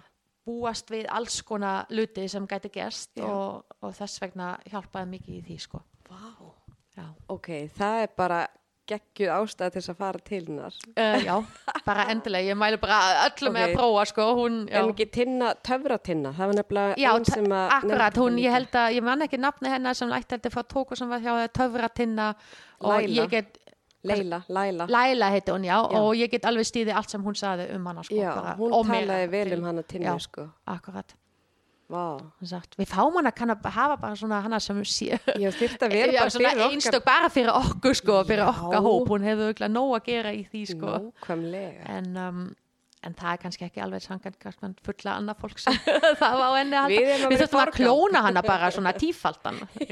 búast 0.45 0.91
við 0.93 1.07
alls 1.09 1.39
konar 1.43 1.87
luti 1.91 2.27
sem 2.29 2.47
gæti 2.47 2.69
gerst 2.75 3.19
og, 3.25 3.65
og 3.81 3.95
þess 3.97 4.21
vegna 4.21 4.59
hjálpaði 4.71 5.09
mikið 5.15 5.39
í 5.39 5.43
því 5.49 5.59
sko 5.65 5.81
vá. 6.11 6.35
já, 6.99 7.07
Ok, 7.33 7.49
það 7.79 8.03
er 8.03 8.13
bara 8.17 8.43
geggjuð 8.91 9.31
ástæð 9.35 9.71
til 9.73 9.81
þess 9.81 9.91
að 9.93 9.97
fara 10.03 10.21
til 10.29 10.41
hennar. 10.47 10.75
uh, 10.97 11.17
já 11.25 11.35
bara 11.87 12.05
endilega, 12.13 12.51
ég 12.53 12.59
mælu 12.61 12.79
bara 12.83 12.99
öllum 13.29 13.55
með 13.57 13.65
Ok. 13.65 13.71
að 13.71 13.75
prófa 13.79 14.05
sko, 14.11 14.27
hún, 14.39 14.59
En 14.71 14.91
ekki 14.93 15.07
tinna, 15.13 15.55
töfratinna, 15.65 16.33
það 16.37 16.47
var 16.53 16.55
nefnilega 16.61 16.95
Já, 17.01 17.11
að... 17.15 17.75
akkurat, 17.79 18.21
hún, 18.23 18.39
ég 18.45 18.51
held 18.53 18.79
að, 18.83 18.95
ég 18.99 19.03
man 19.03 19.23
ekki 19.27 19.41
nafni 19.41 19.69
hennar 19.73 19.95
sem 19.99 20.09
lætti 20.13 20.37
heldur 20.37 20.55
frá 20.55 20.63
tóku 20.75 20.97
sem 20.97 21.09
var 21.09 21.21
hjá 21.25 21.49
töfratinna 21.49 22.31
og 22.81 22.91
Laila. 22.93 23.23
ég 23.25 23.31
get, 23.31 23.59
Leila, 24.05 24.43
Laila. 24.53 24.85
Laila 24.93 25.31
heiti 25.33 25.51
hún, 25.53 25.65
já, 25.65 25.79
Já. 25.81 25.97
og 26.01 26.15
ég 26.21 26.29
get 26.31 26.45
alveg 26.45 26.67
stíði 26.69 26.93
allt 26.93 27.09
sem 27.11 27.23
hún 27.25 27.35
saði 27.41 27.71
um 27.75 27.87
hana, 27.89 28.03
sko, 28.05 28.15
Já, 28.21 28.35
bara, 28.37 28.57
hún 28.61 28.73
talaði 28.91 29.29
vel 29.33 29.53
um 29.59 29.65
hana 29.65 29.83
tinnu, 29.83 30.05
Já. 30.13 30.19
sko. 30.21 30.49
Akkurat, 30.69 31.15
sagt, 32.51 32.77
við 32.81 32.91
fáum 32.91 33.17
hana 33.21 33.33
kann 33.37 33.53
að 33.55 33.69
hafa 33.77 33.97
bara 34.01 34.17
svona 34.19 34.41
hana 34.45 34.61
sem 34.63 34.81
sé, 34.89 35.19
að 35.19 35.39
já, 35.41 35.53
bara 36.19 36.35
svona 36.35 36.51
fyrir 36.55 36.67
einstök 36.71 37.05
bara 37.07 37.31
fyrir 37.33 37.55
okkur, 37.55 37.95
sko, 38.01 38.19
fyrir 38.29 38.45
Já. 38.45 38.51
okkar 38.53 38.85
hóp, 38.89 39.09
hún 39.15 39.25
hefur 39.29 39.49
auðvitað 39.51 39.73
nóg 39.77 39.95
að 40.01 40.05
gera 40.13 40.35
í 40.35 40.45
því, 40.51 40.67
sko, 40.75 40.93
en, 41.95 42.11
um, 42.17 42.45
en 43.05 43.13
það 43.19 43.31
er 43.35 43.41
kannski 43.43 43.67
ekki 43.67 43.83
alveg 43.85 44.05
kannski 44.09 44.71
fulla 44.87 45.15
annað 45.19 45.41
fólk 45.43 45.59
sem 45.61 45.75
það 46.23 46.37
var 46.41 46.47
á 46.49 46.53
enni 46.63 46.79
að 46.81 46.95
Við 46.95 47.03
halda. 47.05 47.05
að 47.05 47.05
Við 47.05 47.09
vera 47.11 47.35
í 47.35 47.41
þurftum 47.43 47.63
að 47.65 47.73
klóna 47.77 48.23
hana 48.25 48.43
bara 48.47 48.71
svona 48.73 48.93
tífaldan. 48.97 49.59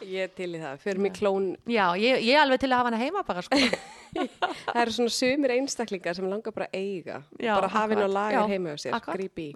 Ég 0.00 0.24
er 0.24 0.32
til 0.36 0.48
í 0.56 0.60
það. 0.62 0.80
Fyrir 0.84 1.02
mig 1.04 1.12
klón, 1.18 1.50
Já, 1.68 1.84
ég, 2.00 2.22
ég 2.24 2.32
er 2.38 2.42
alveg 2.46 2.62
til 2.62 2.70
að 2.72 2.78
hafa 2.80 2.90
hana 2.92 3.02
heima 3.02 3.24
bara 3.28 3.44
sko. 3.44 3.60
það 4.72 4.80
eru 4.86 4.96
svona 4.96 5.12
sumir 5.14 5.54
einstaklingar 5.58 6.16
sem 6.16 6.26
langar 6.32 6.56
bara 6.56 6.70
að 6.72 6.80
eiga. 6.80 7.20
Já, 7.36 7.52
bara 7.58 7.68
hafa 7.76 7.92
akkurat. 7.92 8.16
lagar 8.16 8.40
Já, 8.40 8.42
heima 8.54 8.74
á 8.74 8.78
sér, 8.80 8.96
grípi 9.12 9.50
í. 9.50 9.54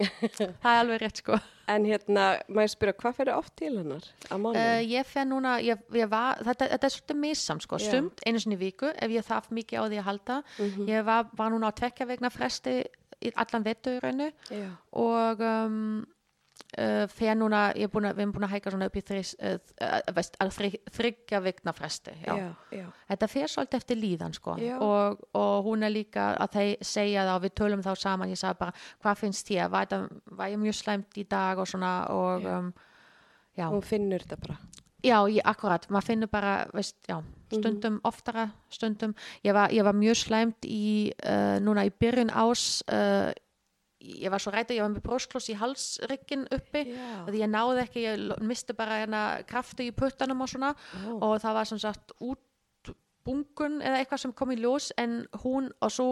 Það 0.00 0.70
er 0.72 0.78
alveg 0.80 1.02
rétt 1.02 1.20
sko. 1.22 1.36
En 1.72 1.84
hérna, 1.86 2.24
maður 2.50 2.72
spyrja, 2.72 2.94
hvað 2.98 3.18
fyrir 3.20 3.36
oft 3.36 3.52
til 3.56 3.70
hennar 3.78 4.06
á 4.28 4.34
mánu? 4.34 4.56
Uh, 4.58 4.80
ég 4.82 5.06
fer 5.06 5.28
núna, 5.28 5.54
ég, 5.62 5.78
ég 5.94 6.10
var, 6.10 6.40
þetta, 6.42 6.68
þetta 6.72 6.88
er 6.88 6.94
svolítið 6.96 7.20
missamt 7.22 7.66
sko, 7.66 7.78
Já. 7.78 7.86
stumt 7.88 8.24
einu 8.26 8.42
sinni 8.42 8.58
í 8.58 8.62
viku 8.64 8.90
ef 8.90 9.14
ég 9.14 9.28
þarf 9.28 9.52
mikið 9.54 9.78
á 9.78 9.84
því 9.86 10.00
að 10.00 10.08
halda. 10.08 10.40
Mhm. 10.58 10.88
Ég 10.90 11.06
var, 11.06 11.30
var 11.38 11.54
núna 11.54 11.70
á 11.70 11.78
tvekja 11.78 12.08
vegna 12.10 12.32
fresti 12.34 12.80
í 13.22 13.30
allan 13.38 13.62
vettu 13.66 13.94
í 13.96 14.00
raunu 14.02 14.28
Já, 14.50 14.68
og 14.98 15.44
um, 15.46 16.02
fer 17.12 17.34
núna, 17.36 17.72
ég 17.76 17.84
er 17.84 17.92
búin 17.92 18.06
að, 18.08 18.14
við 18.16 18.22
erum 18.24 18.32
búin 18.32 18.46
að 18.46 18.52
hæka 18.54 18.70
svona 18.72 18.86
upp 18.88 18.96
í 18.96 19.02
þrís, 19.04 19.32
uh, 19.44 19.58
uh, 19.82 20.12
veist, 20.16 20.36
þryggja 20.96 21.40
vegna 21.44 21.72
fresti. 21.76 22.14
Já. 22.26 22.36
já, 22.38 22.48
já. 22.72 22.86
Þetta 23.12 23.28
fer 23.28 23.48
svolítið 23.52 23.80
eftir 23.82 24.00
líðan 24.00 24.34
sko 24.36 24.54
og, 24.80 25.20
og 25.36 25.64
hún 25.66 25.82
er 25.84 25.92
líka 25.92 26.30
að 26.40 26.54
þeir 26.56 26.86
segja 26.92 27.26
það 27.28 27.34
og 27.36 27.42
við 27.46 27.54
tölum 27.60 27.82
þá 27.84 27.92
saman, 28.00 28.32
ég 28.32 28.40
sagði 28.40 28.60
bara 28.62 28.72
hvað 29.02 29.20
finnst 29.24 29.48
þér, 29.50 29.68
var, 29.74 29.86
var 30.38 30.48
ég 30.54 30.62
mjög 30.62 30.78
slæmt 30.80 31.18
í 31.20 31.26
dag 31.28 31.58
og 31.58 31.68
svona 31.68 31.92
og 32.14 32.42
Já. 32.46 32.58
um, 32.58 32.72
já, 33.58 33.66
Hún 33.68 33.82
finnur 33.84 34.24
þetta 34.24 34.40
bara. 34.46 34.58
já 35.02 35.18
ég, 35.28 35.42
akkurat, 35.44 35.88
maður 35.90 36.06
finnur 36.12 36.30
bara 36.32 36.66
veist, 36.72 36.96
já, 37.08 37.18
Mhm. 37.52 37.58
stundum 37.60 38.00
oftara 38.08 38.46
stundum, 38.70 39.14
ég 39.44 39.52
var, 39.52 39.68
ég 39.68 39.84
var 39.84 39.92
mjög 39.92 40.16
slæmt 40.16 40.64
í, 40.64 41.12
uh, 41.26 41.58
núna 41.60 41.84
í 41.84 41.90
byrjun 41.92 42.30
ás 42.32 42.82
uh, 42.88 43.28
ég 44.02 44.32
var 44.32 44.42
svo 44.42 44.52
rætt 44.54 44.72
að 44.72 44.78
ég 44.78 44.86
var 44.86 44.94
með 44.94 45.06
brostkloss 45.06 45.50
í 45.52 45.58
halsryggin 45.58 46.46
uppi 46.54 46.84
því 46.90 47.42
ég 47.42 47.50
náði 47.50 47.84
ekki, 47.84 48.06
ég 48.06 48.44
misti 48.44 48.76
bara 48.76 49.02
hérna 49.02 49.22
krafti 49.48 49.88
í 49.90 49.96
puttanum 49.96 50.42
og 50.44 50.50
svona. 50.50 50.74
Ó. 51.06 51.18
og 51.30 51.40
það 51.42 51.58
var 51.58 51.70
sem 51.70 51.82
sagt 51.82 52.14
út 52.20 52.92
bungun 53.22 53.80
eða 53.82 54.02
eitthvað 54.02 54.24
sem 54.24 54.32
kom 54.34 54.52
í 54.54 54.58
ljós 54.58 54.90
en 54.98 55.22
hún 55.44 55.70
og 55.80 55.92
svo 55.94 56.08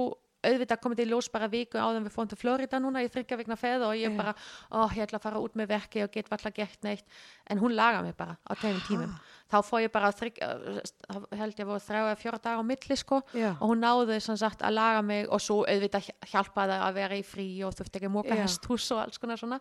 auðvitað 0.46 0.80
komið 0.80 1.02
til 1.02 1.08
ljós 1.10 1.28
bara 1.32 1.48
viku 1.52 1.76
áður 1.80 1.98
en 2.00 2.06
við 2.06 2.14
fórum 2.14 2.30
til 2.30 2.38
Florida 2.40 2.80
núna 2.80 3.02
í 3.04 3.10
þryggja 3.12 3.38
vikna 3.40 3.56
feð 3.60 3.84
og 3.88 3.98
ég 3.98 4.14
bara, 4.16 4.32
ó, 4.72 4.88
ég 4.96 5.04
ætla 5.04 5.20
að 5.20 5.26
fara 5.26 5.42
út 5.42 5.58
með 5.58 5.72
verki 5.74 6.04
og 6.04 6.12
get 6.14 6.30
valla 6.32 6.52
gert 6.56 6.86
neitt, 6.86 7.04
en 7.50 7.60
hún 7.60 7.76
laga 7.76 8.00
mig 8.06 8.16
bara 8.16 8.38
á 8.40 8.52
tveimum 8.56 8.80
tímum, 8.86 9.12
þá 9.50 9.56
fór 9.66 9.82
ég 9.84 9.92
bara 9.92 10.10
þrygg, 10.14 10.38
þá 10.40 11.36
held 11.40 11.58
ég 11.60 11.66
voru 11.66 11.82
þrjá 11.82 12.00
eða 12.06 12.18
fjóra 12.20 12.38
dagar 12.42 12.62
á 12.62 12.70
milli 12.70 12.96
sko 12.96 13.20
Já. 13.34 13.50
og 13.60 13.66
hún 13.72 13.82
náði 13.82 14.20
sem 14.22 14.36
sagt 14.40 14.62
að 14.62 14.76
laga 14.78 15.02
mig 15.02 15.26
og 15.28 15.40
svo 15.42 15.64
auðvitað 15.66 16.06
hj- 16.08 16.30
hjálpaði 16.32 16.78
að 16.80 16.94
vera 17.00 17.18
í 17.18 17.24
frí 17.26 17.48
og 17.66 17.74
þurfti 17.74 18.00
ekki 18.00 18.10
móka 18.14 18.34
hesthús 18.44 18.90
og 18.94 19.02
alls 19.04 19.18
konar 19.18 19.36
svona. 19.40 19.60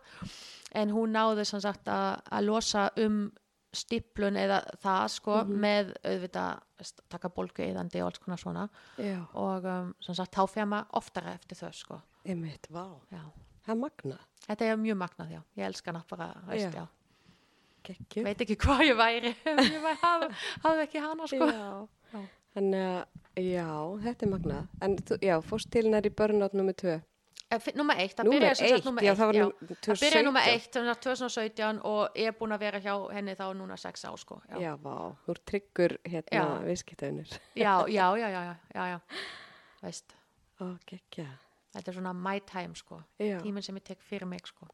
En 0.72 0.90
hún 0.94 1.10
náði 1.12 1.44
sem 1.44 1.60
sagt 1.60 1.88
að, 1.90 2.20
að 2.30 2.44
losa 2.46 2.90
um 2.96 3.30
stiplun 3.72 4.34
eða 4.36 4.60
það 4.82 5.08
sko 5.14 5.34
Mhm. 5.44 5.58
með 5.62 5.92
auðvitað 6.02 6.60
taka 7.08 7.28
bólgu 7.28 7.62
eðandi 7.62 8.00
og 8.02 8.06
alls 8.10 8.18
konar 8.18 8.38
svona. 8.38 8.68
Já, 8.98 9.20
og 9.34 9.64
um, 9.64 9.94
sem 10.00 10.14
sagt 10.14 10.34
þá 10.34 10.46
fer 10.48 10.66
maður 10.66 10.86
oftara 10.98 11.34
eftir 11.34 11.56
þau 11.56 11.72
sko. 11.74 12.00
Einmitt, 12.26 12.66
já. 12.70 13.22
Það 13.66 13.74
er 13.74 13.76
magna. 13.76 14.18
þetta 14.46 14.64
er 14.64 14.76
mjög 14.76 14.96
magnað 14.96 15.30
já, 15.30 15.40
ég 15.56 15.66
elska 15.66 15.92
hana 15.92 16.88
Gekkju. 17.82 18.24
veit 18.26 18.40
ekki 18.44 18.56
hvað 18.60 18.82
ég 18.88 18.96
væri 18.98 19.34
ég 19.74 19.80
væri, 19.84 19.96
hafði, 20.02 20.28
hafði 20.64 20.82
ekki 20.88 21.04
hana 21.06 21.26
sko 21.30 21.50
Já. 21.50 21.88
Já. 22.14 22.20
Þannig 22.50 22.80
að, 22.82 23.04
já, 23.46 23.66
þetta 24.02 24.26
er 24.26 24.30
magnað. 24.32 24.64
En 24.82 24.96
þú, 25.06 25.16
já, 25.22 25.36
fórst 25.46 25.68
til 25.70 25.84
hennar 25.86 26.02
í 26.08 26.10
börnátt. 26.10 26.56
Eh, 27.50 27.58
fi- 27.62 27.74
Númer 27.78 27.98
eitt, 28.02 28.16
það 28.18 28.26
Númer 28.26 28.42
byrjaði 28.42 28.80
byrjaði 28.98 30.24
númer 30.26 30.42
2017. 30.42 30.42
eitt, 30.50 30.72
sem 30.74 30.84
sagt 30.86 31.02
2017 31.06 31.80
og 31.86 32.18
ég 32.18 32.26
er 32.30 32.34
búin 32.38 32.54
að 32.54 32.60
vera 32.64 32.80
hjá 32.82 32.92
henni 33.14 33.36
þá 33.38 33.44
núna 33.54 33.78
sex 33.78 34.02
á 34.06 34.10
sko. 34.18 34.40
Já, 34.50 34.58
Já, 34.62 34.72
vá, 34.82 35.14
þú 35.26 35.34
er 35.34 35.40
tryggur 35.50 35.94
hérna 36.06 36.42
Já. 36.42 36.44
viðskiptaunir. 36.66 37.38
já, 37.64 37.74
já, 37.86 38.06
já, 38.18 38.28
já, 38.34 38.42
já, 38.74 38.84
já. 38.94 38.98
Veist, 39.82 40.14
Ó, 40.60 40.74
gekkja. 40.90 41.26
þetta 41.74 41.88
er 41.88 41.94
svona 42.00 42.12
my 42.14 42.40
time 42.50 42.74
sko. 42.74 43.00
Tíminn 43.18 43.62
sem 43.62 43.78
ég 43.78 43.82
tek 43.94 44.02
fyrir 44.02 44.26
mig 44.26 44.46
sko. 44.46 44.66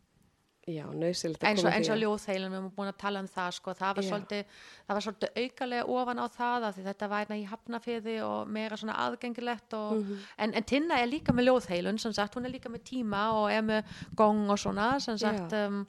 Já, 0.66 0.82
nöðsilegt 0.90 1.44
að 1.44 1.60
koma 1.60 1.70
eins 1.76 1.88
og 1.88 1.94
því. 1.94 1.96
að- 1.96 2.00
ljóðheilin, 2.02 2.50
við 2.50 2.58
erum 2.58 2.70
búin 2.76 2.88
að 2.90 2.96
tala 2.98 3.20
um 3.22 3.28
það 3.28 3.50
sko. 3.54 3.74
það, 3.74 3.94
var 3.96 4.04
svolítið, 4.06 4.44
það 4.88 4.96
var 4.96 5.04
svolítið 5.06 5.36
aukalega 5.42 5.84
ofan 5.86 6.18
á 6.18 6.26
það 6.36 6.66
því 6.74 6.84
þetta 6.88 7.08
var 7.08 7.20
hérna 7.24 7.36
í 7.42 7.46
hafnafyrði 7.52 8.16
og 8.26 8.48
meira 8.48 8.76
svona 8.76 8.96
aðgengilegt 9.04 9.74
og, 9.74 9.92
Mhm. 10.00 10.18
en, 10.38 10.54
en 10.54 10.64
Tinna 10.64 10.94
er 11.00 11.06
líka 11.06 11.32
með 11.32 11.46
ljóðheilun 11.46 11.98
sem 12.00 12.12
sagt, 12.12 12.34
hún 12.34 12.46
er 12.46 12.50
líka 12.50 12.68
með 12.68 12.82
tíma 12.82 13.32
og 13.32 13.50
er 13.52 13.62
með 13.62 13.84
gong 14.16 14.50
og 14.50 14.58
svona 14.58 15.00
sem 15.00 15.16
sagt 15.18 15.52
um, 15.52 15.86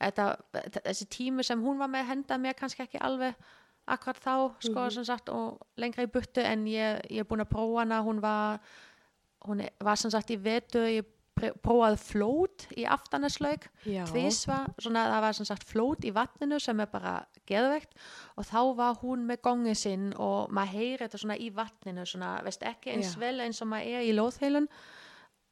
þetta, 0.00 0.36
þessi 0.84 1.06
tími 1.08 1.44
sem 1.44 1.62
hún 1.62 1.78
var 1.78 1.88
með 1.88 2.06
henda 2.06 2.36
mér 2.38 2.54
kannski 2.54 2.82
ekki 2.86 2.98
alveg 3.00 3.34
akkurat 3.86 4.18
þá 4.20 4.54
sko, 4.60 4.80
Mhm. 4.84 4.90
sem 4.92 5.04
sagt, 5.04 5.28
og 5.30 5.60
lengra 5.78 6.02
í 6.02 6.10
buttu 6.10 6.42
en 6.44 6.66
ég, 6.66 7.00
ég 7.10 7.20
er 7.20 7.24
búin 7.24 7.40
að 7.40 7.48
prófa 7.50 7.78
hana 7.80 8.02
hún 8.02 8.20
var, 8.20 8.58
hún 9.46 9.66
var 9.80 9.96
sem 9.96 10.10
sagt 10.10 10.28
í 10.30 10.36
vetu, 10.36 10.78
ég 10.84 11.04
pr- 11.38 11.54
prófaði 11.64 11.98
flót 12.02 12.66
í 12.76 12.84
aftaneslaug 12.90 13.64
Já. 13.86 14.04
tvísva, 14.10 14.58
svona 14.82 15.06
það 15.12 15.24
var 15.26 15.38
sem 15.38 15.48
sagt 15.48 15.64
flót 15.70 16.04
í 16.04 16.12
vatninu 16.16 16.58
sem 16.60 16.80
er 16.84 16.90
bara 16.92 17.16
geðveikt 17.48 17.94
og 18.36 18.44
þá 18.50 18.60
var 18.76 18.94
hún 19.02 19.26
með 19.30 19.42
gongið 19.46 19.76
sinn 19.86 20.08
og 20.18 20.50
maður 20.50 20.74
heyri 20.78 21.02
þetta 21.06 21.18
svona 21.24 21.38
í 21.38 21.50
vatninu 21.54 22.04
svona, 22.06 22.36
veist 22.44 22.62
ekki 22.66 22.96
eins 22.96 23.14
Já. 23.14 23.20
vel 23.24 23.36
eins 23.46 23.62
og 23.62 23.68
maður 23.72 23.94
er 24.00 24.08
í 24.08 24.16
lóðheilun 24.18 24.68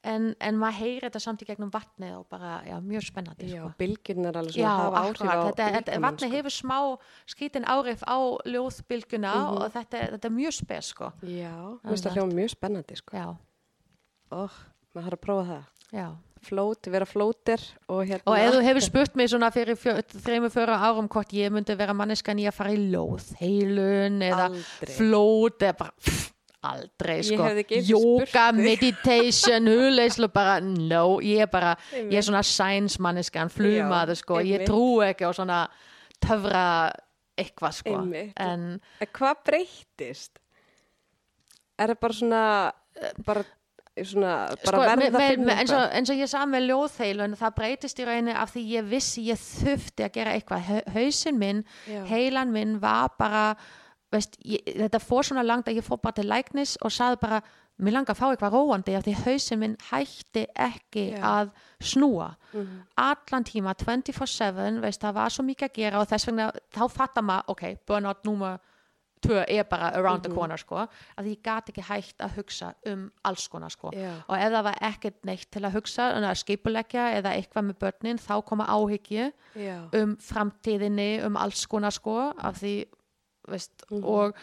en, 0.06 0.26
en 0.38 0.54
maður 0.60 0.76
heyri 0.84 1.00
þetta 1.08 1.18
samt 1.24 1.40
í 1.42 1.46
gegnum 1.48 1.70
vatnið 1.74 2.12
og 2.20 2.26
bara, 2.30 2.60
já, 2.62 2.76
mjög 2.84 3.06
spennandi 3.08 3.48
Já, 3.50 3.62
sko. 3.64 3.72
bylgjurnar 3.80 4.36
alveg 4.38 4.54
Já, 4.54 4.68
svona 4.68 4.84
hafa 4.84 5.00
áhrif 5.02 5.26
á 5.26 5.38
þetta, 5.48 5.66
þetta, 5.78 5.96
vatnið 6.04 6.28
sko. 6.28 6.36
hefur 6.36 6.54
smá 6.54 6.78
skrítin 7.32 7.66
áhrif 7.66 8.04
á 8.06 8.16
ljóðbylgjuna 8.46 9.32
Mhm. 9.34 9.56
og 9.56 9.72
þetta, 9.74 9.98
er- 10.04 10.12
þetta 10.14 10.28
er 10.30 10.36
mjög 10.36 10.54
spes 10.60 10.86
sko. 10.94 11.10
Já, 11.26 11.54
mér 11.82 11.90
finnst 11.90 12.06
er 12.06 12.10
það 12.12 12.16
hljóma 12.20 12.34
mjög 12.38 12.50
spennandi, 12.54 12.96
sko. 13.02 13.16
já, 13.16 13.26
Ó, 14.30 14.46
maður 14.94 15.06
þarf 15.10 15.18
að 15.18 15.24
prófa 15.26 15.44
það. 15.50 15.64
Já. 15.92 16.08
Flót, 16.46 16.86
vera 16.92 17.06
flóter 17.08 17.62
og 17.90 18.04
hérna... 18.06 18.22
Og 18.30 18.36
ef 18.38 18.52
þú 18.54 18.60
hefur 18.62 18.84
spurt 18.84 19.16
mig 19.18 19.30
svona 19.32 19.48
fyrir 19.50 19.74
fjö, 19.80 19.96
þreymur 20.22 20.52
fjöra 20.54 20.76
árum 20.78 21.08
hvort 21.10 21.32
ég 21.34 21.50
myndi 21.50 21.74
vera 21.74 21.94
manneskan 21.96 22.38
í 22.38 22.46
að 22.46 22.54
fara 22.54 22.74
í 22.76 22.84
lóðheilun 22.92 24.20
eða 24.22 24.44
Aldrei. 24.52 24.92
flót 24.94 25.64
eða 25.66 25.78
bara 25.80 25.94
pff, 26.04 26.28
aldrei 26.66 27.16
sko. 27.26 27.48
yoga, 27.88 28.44
meditation, 28.54 29.66
huleislu 29.72 30.28
bara 30.34 30.60
no, 30.62 31.18
ég 31.24 31.42
er 31.46 31.50
bara 31.50 31.74
ég 31.96 32.14
er 32.20 32.26
svona 32.28 32.44
science 32.46 33.02
manneskan, 33.02 33.50
flumaður 33.50 34.20
sko. 34.20 34.40
Ég 34.46 34.66
trú 34.68 35.00
ekki 35.06 35.26
á 35.26 35.32
svona 35.34 35.60
töfra 36.22 36.64
eitthvað 37.36 37.78
sko. 37.80 37.98
En 38.14 38.66
En 38.78 39.12
hvað 39.18 39.42
breyttist? 39.50 40.38
Er 41.76 41.92
það 41.92 42.00
bara 42.06 42.16
svona, 42.22 42.42
bara, 43.26 43.42
svona, 44.04 44.32
bara 44.64 44.66
sko, 44.66 44.82
verða 44.82 45.10
með, 45.20 45.28
finna 45.30 45.54
eins, 45.60 45.72
og, 45.72 45.84
eins 45.96 46.10
og 46.10 46.16
ég 46.20 46.28
sagði 46.28 46.50
með 46.52 46.66
ljóðheilun 46.70 47.36
það 47.40 47.54
breytist 47.56 47.98
í 48.02 48.04
rauninni 48.06 48.34
af 48.36 48.52
því 48.54 48.64
ég 48.74 48.88
vissi 48.90 49.24
ég 49.30 49.40
þurfti 49.40 50.04
að 50.04 50.12
gera 50.18 50.34
eitthvað 50.36 50.64
Ha- 50.68 50.82
hausinn 50.92 51.38
minn, 51.38 51.64
Já. 51.88 52.02
heilan 52.10 52.52
minn 52.52 52.78
var 52.82 53.08
bara 53.18 53.56
veist, 54.12 54.36
ég, 54.44 54.60
þetta 54.64 55.00
fór 55.02 55.24
svona 55.24 55.42
langt 55.46 55.66
að 55.68 55.76
ég 55.80 55.84
fór 55.86 55.98
bara 56.02 56.12
til 56.20 56.28
læknis 56.28 56.76
og 56.82 56.92
sagði 56.92 57.20
bara 57.20 57.40
mér 57.80 57.92
langar 57.92 58.14
að 58.14 58.20
fá 58.20 58.26
eitthvað 58.32 58.54
róandi 58.56 58.94
af 58.96 59.04
því 59.04 59.14
hausinn 59.24 59.58
minn 59.60 59.76
hætti 59.90 60.46
ekki 60.54 61.06
Já. 61.16 61.20
að 61.20 61.50
snúa 61.80 62.34
Mhm. 62.52 62.78
allan 62.96 63.44
tíma 63.44 63.74
24-7 63.76 64.80
veist, 64.80 65.00
það 65.02 65.12
var 65.14 65.28
svo 65.30 65.42
mikið 65.44 65.68
að 65.68 65.74
gera 65.74 66.00
og 66.00 66.08
þess 66.08 66.26
vegna 66.30 66.50
þá 66.72 66.90
fattar 66.90 67.22
maður, 67.22 67.44
ok, 67.48 67.76
burnout 67.86 68.22
númer 68.24 68.58
tvö 69.26 69.44
er 69.48 69.62
bara 69.64 69.90
around 69.98 70.22
Mhm. 70.22 70.28
the 70.28 70.34
corner 70.34 70.56
sko, 70.56 70.76
að 71.18 71.24
ég 71.30 71.42
gat 71.42 71.68
ekki 71.70 71.82
hægt 71.82 72.18
að 72.20 72.34
hugsa 72.36 72.72
um 72.86 73.10
alls 73.24 73.48
konar 73.48 73.70
sko 73.70 73.90
Já. 73.92 74.12
og 74.28 74.36
ef 74.38 74.52
það 74.52 74.62
var 74.64 74.78
ekkert 74.80 75.24
neitt 75.24 75.50
til 75.50 75.62
að 75.62 75.72
hugsa 75.72 76.12
en 76.16 76.24
að 76.24 76.36
skipuleggja 76.44 77.06
eða 77.20 77.34
eitthvað 77.36 77.66
með 77.70 77.78
börnin 77.80 78.18
þá 78.18 78.40
koma 78.44 78.66
áhyggju 78.66 79.32
Já. 79.56 79.88
um 79.92 80.16
framtíðinni, 80.16 81.24
um 81.26 81.36
alls 81.36 81.66
konar 81.66 81.90
sko 81.92 82.32
af 82.38 82.60
því, 82.62 82.84
veist 83.48 83.84
Mhm. 83.90 84.04
og, 84.04 84.34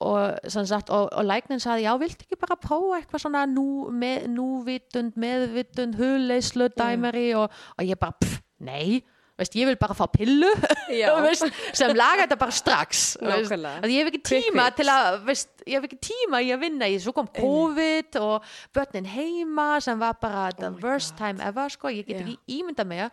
og, 0.00 0.38
sem 0.48 0.64
sagt, 0.66 0.90
og, 0.90 1.08
og 1.12 1.24
læknin 1.24 1.60
sagði, 1.60 1.84
já, 1.84 1.96
viltu 1.98 2.24
ekki 2.24 2.36
bara 2.40 2.56
prófa 2.56 2.96
eitthvað 3.00 3.20
svona 3.20 3.44
nú, 3.46 3.90
með, 3.92 4.26
núvitund, 4.32 5.12
meðvitund 5.16 5.94
huleyslu 5.96 6.68
dæmeri 6.78 7.34
og, 7.36 7.50
og 7.78 7.84
ég 7.84 7.98
bara, 8.00 8.12
pff, 8.20 8.40
nei 8.60 9.02
veist, 9.40 9.56
ég 9.56 9.66
vil 9.70 9.78
bara 9.80 9.96
fá 9.96 10.04
pillu 10.12 10.50
veist, 11.26 11.48
sem 11.76 11.94
laga 11.96 12.26
þetta 12.26 12.38
bara 12.40 12.54
strax 12.54 13.16
veist, 13.24 13.56
ég 13.56 13.96
hef 14.02 14.12
ekki 14.12 14.20
Quick 14.22 14.50
tíma 14.50 14.68
fix. 14.68 14.78
til 14.82 14.88
að 14.92 15.34
ég 15.70 15.74
hef 15.78 15.88
ekki 15.88 16.00
tíma 16.10 16.42
í 16.44 16.52
að 16.54 16.62
vinna 16.66 16.88
í 16.92 16.98
svo 17.00 17.14
kom 17.16 17.28
COVID 17.40 18.20
og 18.20 18.46
börnin 18.76 19.08
heima 19.16 19.72
sem 19.84 19.98
var 20.00 20.16
bara 20.22 20.50
the 20.58 20.68
Oh 20.70 20.78
worst 20.84 21.16
God. 21.16 21.22
time 21.24 21.44
ever 21.50 21.68
sko, 21.72 21.88
ég 21.92 22.06
get 22.06 22.20
Já. 22.20 22.26
ekki 22.26 22.60
ímynda 22.60 22.86
mig 22.86 23.08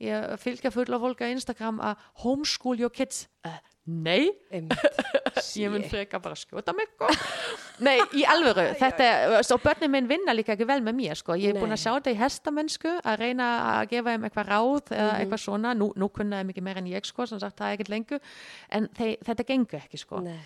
ég 0.00 0.30
fylgja 0.40 0.70
fulla 0.72 0.96
fólk 1.02 1.20
á 1.20 1.28
Instagram 1.28 1.80
að 1.84 2.06
homeschool 2.22 2.78
your 2.80 2.88
kids 2.92 3.26
uh, 3.44 3.58
nei, 3.90 4.30
ég 5.60 5.70
mun 5.72 5.84
freka 5.90 6.20
bara 6.22 6.36
skjóta 6.38 6.72
mig 6.76 6.88
sko. 6.94 7.08
nei, 7.86 7.96
í 8.16 8.22
alvöru. 8.28 8.68
Þetta, 8.78 9.08
og 9.40 9.62
börnin 9.64 9.92
minn 9.94 10.08
vinna 10.10 10.34
líka 10.36 10.54
ekki 10.54 10.66
vel 10.68 10.80
með 10.86 10.98
mér 11.00 11.18
sko. 11.20 11.36
ég 11.40 11.54
er 11.54 11.60
búin 11.60 11.74
að 11.74 11.82
sjá 11.82 11.90
þetta 11.96 12.14
í 12.14 12.18
hestamennsku 12.20 12.94
að 13.02 13.20
reyna 13.24 13.50
að 13.74 13.90
gefa 13.94 14.14
þeim 14.14 14.26
eitthvað 14.28 14.50
ráð 14.52 14.94
eða 14.94 15.10
Mhm. 15.10 15.20
eitthvað 15.24 15.44
svona, 15.44 15.74
nú, 15.74 15.90
nú 15.96 16.08
kunna 16.14 16.40
þeim 16.42 16.50
ekki 16.54 16.62
meira 16.66 16.78
en 16.84 16.90
ég 16.92 17.06
sko, 17.08 17.26
sem 17.26 17.40
sagt 17.42 17.56
það 17.58 17.68
er 17.72 17.76
ekkert 17.78 17.92
lengur. 17.94 18.20
En 18.70 18.88
þeir, 18.96 19.16
þetta 19.26 19.46
gengur 19.52 19.80
ekki 19.84 19.98
sko. 20.06 20.20
Nei. 20.24 20.40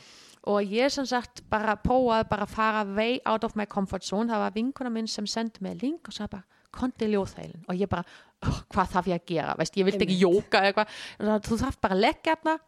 og 0.47 0.61
ég 0.69 0.91
sem 0.93 1.07
sagt 1.09 1.41
bara 1.49 1.73
prófaði 1.81 2.27
bara 2.29 2.45
að 2.45 2.51
fara 2.53 2.83
way 2.85 3.15
out 3.25 3.45
of 3.45 3.55
my 3.57 3.65
comfort 3.65 4.05
zone. 4.05 4.29
Það 4.29 4.43
var 4.43 4.51
vinkona 4.53 4.91
minn 4.93 5.07
sem 5.09 5.25
sendi 5.27 5.63
mig 5.65 5.79
link 5.81 6.07
og 6.11 6.13
sagði 6.13 6.35
bara, 6.35 6.45
konti 6.71 7.07
ljóðheilin 7.09 7.63
og 7.67 7.75
ég 7.81 7.89
bara, 7.89 8.05
oh, 8.45 8.59
hvað 8.75 8.91
þarf 8.93 9.07
ég 9.09 9.23
að 9.23 9.25
gera? 9.31 9.55
Veist, 9.57 9.79
ég 9.81 9.87
vildi 9.89 10.05
ekki 10.05 10.19
jóka 10.21 10.61
eða 10.61 10.69
eitthvað. 10.75 11.41
Þú 11.49 11.59
þarf 11.63 11.81
bara 11.81 11.95
að 11.97 12.03
leggja 12.05 12.35
hérna 12.37 12.59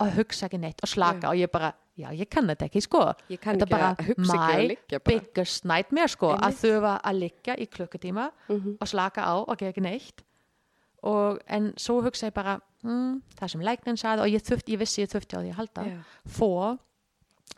og 0.00 0.12
hugsa 0.12 0.46
ekki 0.46 0.58
neitt 0.60 0.82
og 0.82 0.88
slaka 0.88 1.20
Já. 1.26 1.28
og 1.30 1.36
ég 1.40 1.50
bara, 1.52 1.72
já 1.98 2.08
ég 2.12 2.28
kann 2.28 2.46
þetta 2.50 2.66
ekki 2.68 2.82
sko 2.84 3.02
Ég 3.30 3.40
kann 3.40 3.56
þetta 3.58 3.70
bara 3.70 3.94
að 3.94 4.10
að 4.12 4.18
my 4.18 4.98
biggest 5.06 5.64
nightmare 5.64 6.08
sko 6.12 6.34
að 6.34 6.42
Einmitt. 6.42 6.60
þurfa 6.60 6.94
að 7.02 7.18
liggja 7.22 7.56
í 7.56 7.66
klukkutíma 7.66 8.30
Mhm. 8.48 8.76
og 8.80 8.88
slaka 8.88 9.20
á 9.24 9.34
og 9.40 9.56
gera 9.58 9.72
ekki 9.72 9.82
neitt 9.82 10.22
og, 11.02 11.38
en 11.46 11.72
svo 11.76 12.02
hugsa 12.02 12.26
ég 12.28 12.34
bara 12.34 12.60
hm, 12.82 13.22
það 13.40 13.48
sem 13.50 13.60
læknin 13.60 13.96
sagði 13.96 14.20
og 14.22 14.28
ég, 14.28 14.42
þurft, 14.42 14.68
ég 14.68 14.78
vissi 14.78 15.02
ég 15.02 15.08
þurfti 15.10 15.36
á 15.36 15.40
því 15.40 15.50
að 15.52 15.60
halda 15.60 15.84
Já. 15.86 15.98
fór 16.28 16.78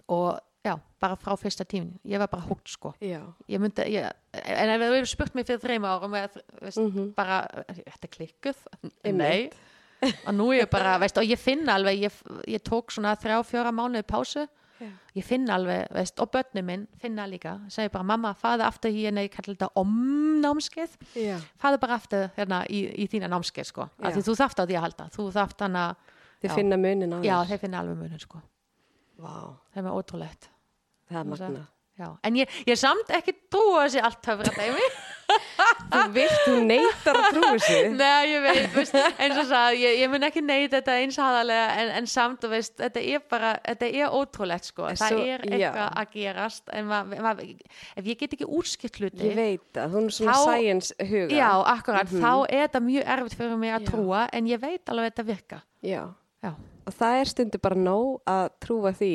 og 0.09 0.39
já, 0.65 0.77
bara 1.01 1.17
frá 1.17 1.35
fyrsta 1.39 1.65
tímin 1.65 1.99
ég 2.07 2.19
var 2.19 2.29
bara 2.29 2.43
hugt 2.47 2.69
sko 2.69 2.95
Já. 3.01 3.23
ég 3.49 3.59
myndi, 3.61 3.83
ég, 3.95 4.13
en 4.35 4.71
ef 4.71 4.81
þú 4.81 5.07
spurt 5.07 5.35
mig 5.35 5.47
fyrir 5.47 5.61
þreima 5.61 5.99
árum 5.99 6.13
veist, 6.63 6.79
Mhm. 6.79 7.15
bara, 7.15 7.47
þetta 7.69 8.09
klikkuð 8.09 8.57
nei. 9.13 9.51
Og 10.03 10.33
nú 10.35 10.51
er 10.53 10.65
ég 10.65 10.71
bara 10.71 10.97
veist, 11.03 11.19
og 11.19 11.27
ég 11.27 11.41
finn 11.41 11.69
alveg, 11.69 12.05
ég, 12.07 12.19
ég 12.47 12.63
tók 12.67 12.93
svona 12.95 13.17
þrjá, 13.19 13.41
fjóra 13.47 13.73
mánuði 13.75 14.05
pásu 14.07 14.45
Já. 14.79 14.91
ég 15.19 15.25
finn 15.27 15.49
alveg, 15.51 15.89
veist, 15.91 16.21
og 16.23 16.31
börnum 16.31 16.69
minn 16.69 16.85
finna 17.03 17.25
líka, 17.27 17.57
segir 17.69 17.91
bara, 17.91 18.07
mamma, 18.07 18.31
faðu 18.39 18.63
aftur 18.63 18.93
hérna, 18.95 19.25
ég 19.27 19.33
kallar 19.35 19.57
þetta 19.57 19.71
omnámskeið 19.83 20.95
Já. 21.19 21.39
faðu 21.59 21.81
bara 21.83 21.97
aftur 21.99 22.29
hérna 22.37 22.61
í, 22.71 22.85
í 22.95 23.09
þína 23.11 23.31
námskeið 23.33 23.73
sko, 23.73 23.89
af 23.99 24.13
Já. 24.13 24.15
því 24.21 24.23
þú 24.29 24.37
þarft 24.43 24.63
á 24.63 24.65
því 24.69 24.77
að 24.79 24.87
halda 24.87 25.09
þú 25.17 25.27
þarft 25.35 25.67
hana, 25.67 25.83
Já. 26.45 26.53
finna 26.55 26.79
munin 26.79 27.17
á 27.17 27.19
já, 27.27 27.35
þér. 27.43 27.51
þeir 27.51 27.63
finna 27.67 27.83
alveg 27.83 27.99
munin 28.05 28.23
sko 28.23 28.43
Vá, 29.19 29.35
það 29.75 29.81
er 29.83 29.89
með 29.89 29.99
ótrúlegt 29.99 30.49
það 31.11 31.19
er 31.19 31.29
magna. 31.33 31.67
Já. 31.99 32.09
en 32.25 32.37
ég, 32.41 32.49
ég 32.67 32.79
samt 32.79 33.11
ekki 33.19 33.35
trúa 33.53 33.85
þessi 33.87 34.03
allt 34.07 34.21
töfra 34.25 34.55
dæmi 34.57 34.89
Þú 35.93 36.03
vilt, 36.15 36.37
þú 36.47 36.53
neytar 36.65 37.17
að 37.21 37.27
trúi 37.37 37.49
þessu. 37.61 37.79
Nei, 37.99 38.29
ég 38.31 38.45
veit, 38.47 38.69
veist, 38.73 38.95
eins 39.21 39.37
og 39.43 39.49
það, 39.51 39.75
ég, 39.77 39.97
ég 40.01 40.09
mun 40.13 40.25
ekki 40.25 40.41
neyta 40.45 40.79
þetta 40.79 40.95
eins 41.03 41.19
aðalega 41.21 41.67
en, 41.83 41.91
en 41.99 42.07
samt, 42.09 42.39
þú 42.41 42.49
veist, 42.55 42.75
þetta 42.81 43.03
er 43.13 43.25
bara, 43.29 43.51
þetta 43.67 43.91
er 43.91 44.15
ótrúlegt, 44.17 44.69
sko, 44.71 44.87
En 44.89 44.97
það 45.01 45.13
svo- 45.13 45.27
er 45.35 45.45
eitthvað 45.49 45.99
að 46.01 46.15
gerast, 46.15 46.73
en 46.79 46.89
ma, 46.89 47.03
ma, 47.11 47.35
ef 48.01 48.09
ég 48.09 48.21
get 48.23 48.39
ekki 48.39 48.49
úrskipt 48.49 49.01
hluti, 49.03 49.21
Ég 49.29 49.37
veit 49.37 49.81
að 49.83 49.99
hún 49.99 50.09
er 50.09 50.17
svona 50.17 50.39
science 50.47 50.97
huga. 51.11 51.29
já, 51.37 51.51
akkurat, 51.75 52.09
þá 52.15 52.33
er 52.49 52.65
þetta 52.65 52.83
mjög 52.89 53.13
erfitt 53.19 53.37
fyrir 53.43 53.61
mig 53.67 53.75
að 53.77 53.85
Já. 53.85 53.91
trúa, 53.93 54.23
en 54.33 54.49
ég 54.49 54.65
veit 54.65 54.95
alveg 54.95 55.11
að 55.11 55.13
þetta 55.13 55.27
virka, 55.35 55.61
Já. 55.85 56.03
já, 56.47 56.55
Og 56.89 56.95
það 56.97 57.21
er 57.21 57.29
stundu 57.35 57.61
bara 57.61 57.77
nóg 57.77 58.23
að 58.25 58.49
trúa 58.65 58.95
því, 58.97 59.13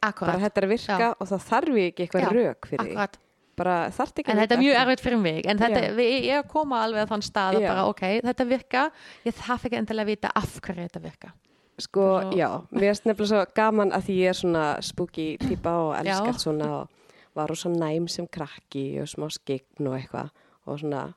bara 0.00 0.12
akkurat, 0.12 0.40
þetta 0.40 0.60
er 0.62 0.66
að 0.66 0.72
virka 0.74 1.08
og 1.20 1.28
þá 1.28 1.36
þarf 1.50 1.76
ég 1.80 1.90
ekki 1.92 2.06
eitthvað 2.06 2.22
Já, 2.22 2.30
rauk 2.36 2.66
fyrir 2.70 2.80
því. 2.86 2.90
akkurat, 2.94 3.18
Bara 3.60 3.90
þarf 3.92 4.12
ekki 4.16 4.30
en 4.32 4.38
þetta 4.40 4.54
er 4.56 4.60
mjög 4.62 4.76
erfitt 4.80 5.00
fyrir 5.04 5.18
mig, 5.20 5.46
en 5.46 5.58
þetta, 5.58 5.80
Já. 5.84 5.92
við, 5.92 6.10
ég 6.24 6.30
er 6.32 6.42
að 6.42 6.48
koma 6.48 6.78
alveg 6.84 7.02
að 7.04 7.10
þann 7.10 7.24
stað 7.26 7.56
að 7.58 7.60
Já. 7.60 7.68
bara, 7.68 7.82
ok, 7.90 8.02
þetta 8.24 8.46
virka, 8.48 8.84
ég 9.26 9.34
þarf 9.36 9.64
ekki 9.68 9.76
endilega 9.76 10.06
að 10.06 10.12
vita 10.14 10.30
af 10.40 10.60
hverju 10.60 10.86
þetta 10.88 11.02
virka. 11.04 11.32
Sko, 11.80 12.06
Svo- 12.20 12.32
já, 12.36 12.48
mér 12.72 12.88
er 12.90 13.02
nefnilega 13.04 13.28
svo 13.28 13.42
gaman 13.54 13.92
að 13.92 14.02
því 14.06 14.16
ég 14.20 14.28
er 14.28 14.38
svona 14.40 14.64
spooky 14.82 15.26
típa 15.40 15.70
og 15.76 15.92
Já. 15.94 16.00
elskar 16.00 16.38
svona 16.40 16.70
og 16.80 16.88
var 17.34 17.50
og 17.50 17.56
svo 17.56 17.70
næm 17.72 18.08
sem 18.08 18.26
krakki 18.26 19.00
og 19.00 19.06
smá 19.08 19.28
skign 19.30 19.86
og 19.86 19.94
eitthvað 20.00 20.30
og 20.66 20.78
svona 20.80 21.14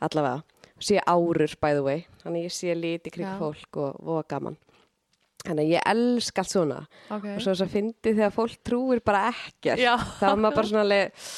allavega 0.00 0.42
sé 0.80 1.00
árur 1.06 1.56
by 1.60 1.72
the 1.72 1.82
way, 1.82 2.06
þannig 2.22 2.44
ég 2.44 2.52
sé 2.52 2.74
liti 2.76 3.10
kring 3.10 3.26
Já. 3.28 3.38
fólk 3.40 3.76
og 3.80 3.96
voða 4.04 4.28
gaman 4.28 4.56
þannig 5.50 5.66
að 5.66 5.74
ég 5.74 5.90
elska 5.92 6.42
allt 6.42 6.54
svona. 6.54 6.80
Ok, 7.10 7.28
og 7.34 7.42
svo 7.42 7.52
þess 7.52 7.66
að 7.66 7.76
fyndi 7.76 8.14
þegar 8.14 8.34
fólk 8.36 8.56
trúir 8.66 9.04
bara 9.06 9.28
ekkert. 9.32 9.82
Já. 9.82 9.94
þá 10.20 10.26
er 10.30 10.40
maður 10.42 10.58
bara 10.60 10.70
svona 10.72 10.84
alveg 10.86 11.28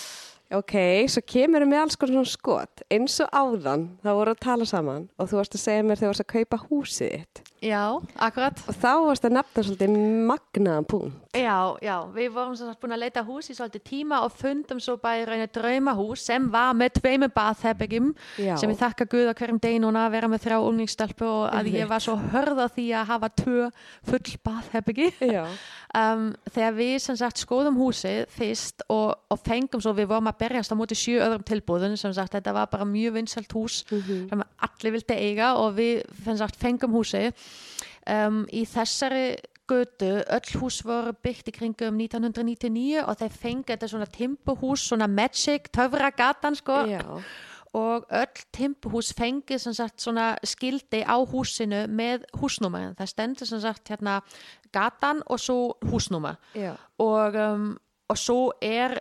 ok, 0.59 0.75
svo 1.13 1.25
kemur 1.29 1.65
við 1.65 1.73
með 1.75 1.85
alls 1.85 2.01
konar 2.01 2.17
svona 2.17 2.33
skot. 2.33 2.87
Eins 2.95 3.19
og 3.25 3.37
áðan, 3.37 3.87
þá 4.05 4.11
voru 4.15 4.35
að 4.35 4.43
tala 4.47 4.69
saman 4.69 5.07
og 5.19 5.31
þú 5.31 5.41
varst 5.43 5.59
að 5.59 5.65
segja 5.67 5.85
mér 5.85 6.01
þegar 6.01 6.07
þú 6.07 6.13
varst 6.15 6.27
að 6.27 6.33
kaupa 6.35 6.61
húsið 6.69 7.15
þitt 7.19 7.48
já, 7.63 7.99
akkurat. 8.17 8.61
Og 8.69 8.77
þá 8.77 8.93
varst 9.07 9.27
að 9.29 9.37
nefna 9.39 9.65
svolítið 9.67 9.97
magnaðan 10.29 10.89
punkt. 10.89 11.29
Já, 11.37 11.77
já, 11.85 11.97
við 12.15 12.31
vorum 12.33 12.55
sagt 12.57 12.81
búin 12.81 12.95
að 12.97 13.03
leita 13.03 13.23
hús 13.27 13.51
í 13.53 13.55
svolítið 13.55 13.83
tíma 13.85 14.23
og 14.25 14.33
fundum 14.33 14.79
svo 14.81 14.97
í 14.97 15.25
rauninni 15.29 15.49
draumahús 15.53 16.23
sem 16.25 16.47
var 16.51 16.73
með 16.73 16.99
tveimur 16.99 17.31
bathherbergjum 17.35 18.15
Já. 18.41 18.55
sem 18.57 18.73
ég 18.73 18.79
þakka 18.81 19.07
Guð 19.13 19.29
á 19.29 19.35
hverjum 19.37 19.61
degi 19.61 19.83
núna 19.83 20.07
að 20.07 20.15
vera 20.17 20.31
með 20.33 20.47
þrjá 20.47 20.59
unningsstelpu 20.71 21.29
og 21.29 21.45
að 21.53 21.69
ég 21.77 21.91
var 21.91 22.03
svo 22.03 22.17
hörð 22.33 22.63
á 22.65 22.67
því 22.73 22.87
að 22.97 23.11
hafa 23.13 23.31
tvö 23.43 23.69
full 24.09 24.33
bathherbergi 24.49 25.11
Já. 25.21 25.45
um, 26.01 26.25
þegar 26.49 26.75
við 26.81 26.95
sem 27.05 27.21
sagt 27.21 27.45
skoðum 27.45 27.79
húsið 27.79 28.25
fyrst 28.33 28.87
og, 28.89 29.15
og 29.29 29.43
fengum 29.45 29.85
svo 29.85 29.95
við 29.97 30.11
vorum 30.15 30.33
að 30.33 30.41
berjast 30.47 30.73
á 30.73 30.81
móti 30.81 30.99
sjö 30.99 31.21
öðrum 31.27 31.47
tilbúðun 31.49 31.99
sem 32.01 32.17
sagt 32.17 32.35
þetta 32.39 32.57
var 32.57 32.73
bara 32.73 32.89
mjög 32.89 33.19
vinsalt 33.21 33.53
hús 33.57 33.83
sem 33.89 34.43
allir 34.65 34.97
vildi 34.97 35.21
eiga 35.29 35.55
og 35.61 35.77
við 35.79 36.03
sagt 36.39 36.59
fengum 36.61 36.97
húsið 36.97 37.31
um, 38.09 38.43
í 38.53 38.65
þessari 38.69 39.37
götu, 39.69 40.09
öll 40.25 40.55
hús 40.61 40.81
voru 40.87 41.13
byggt 41.23 41.51
í 41.51 41.55
kringum 41.59 41.99
1999 42.01 43.03
og 43.05 43.19
þeir 43.21 43.37
fengi 43.43 43.75
þetta 43.75 43.91
svona 43.91 44.09
timbuhús, 44.13 44.87
svona 44.89 45.09
magic, 45.11 45.69
töfragatan 45.75 46.57
sko 46.59 46.79
Já. 46.89 47.03
og 47.77 48.07
öll 48.09 48.45
timbuhús 48.55 49.13
fengi 49.17 49.59
sem 49.61 49.77
sagt 49.77 50.01
svona 50.01 50.31
skildi 50.47 51.03
á 51.05 51.17
húsinu 51.21 51.85
með 51.93 52.25
húsnúmer, 52.41 52.95
það 52.99 53.13
stendur 53.13 53.51
sem 53.51 53.63
sagt 53.65 53.93
hérna 53.93 54.21
gatan 54.73 55.23
og 55.27 55.43
svo 55.43 55.61
húsnúmer 55.85 56.41
Já. 56.57 56.75
og, 56.99 57.37
um, 57.37 57.71
og 58.09 58.19
svo 58.19 58.41
er 58.65 59.01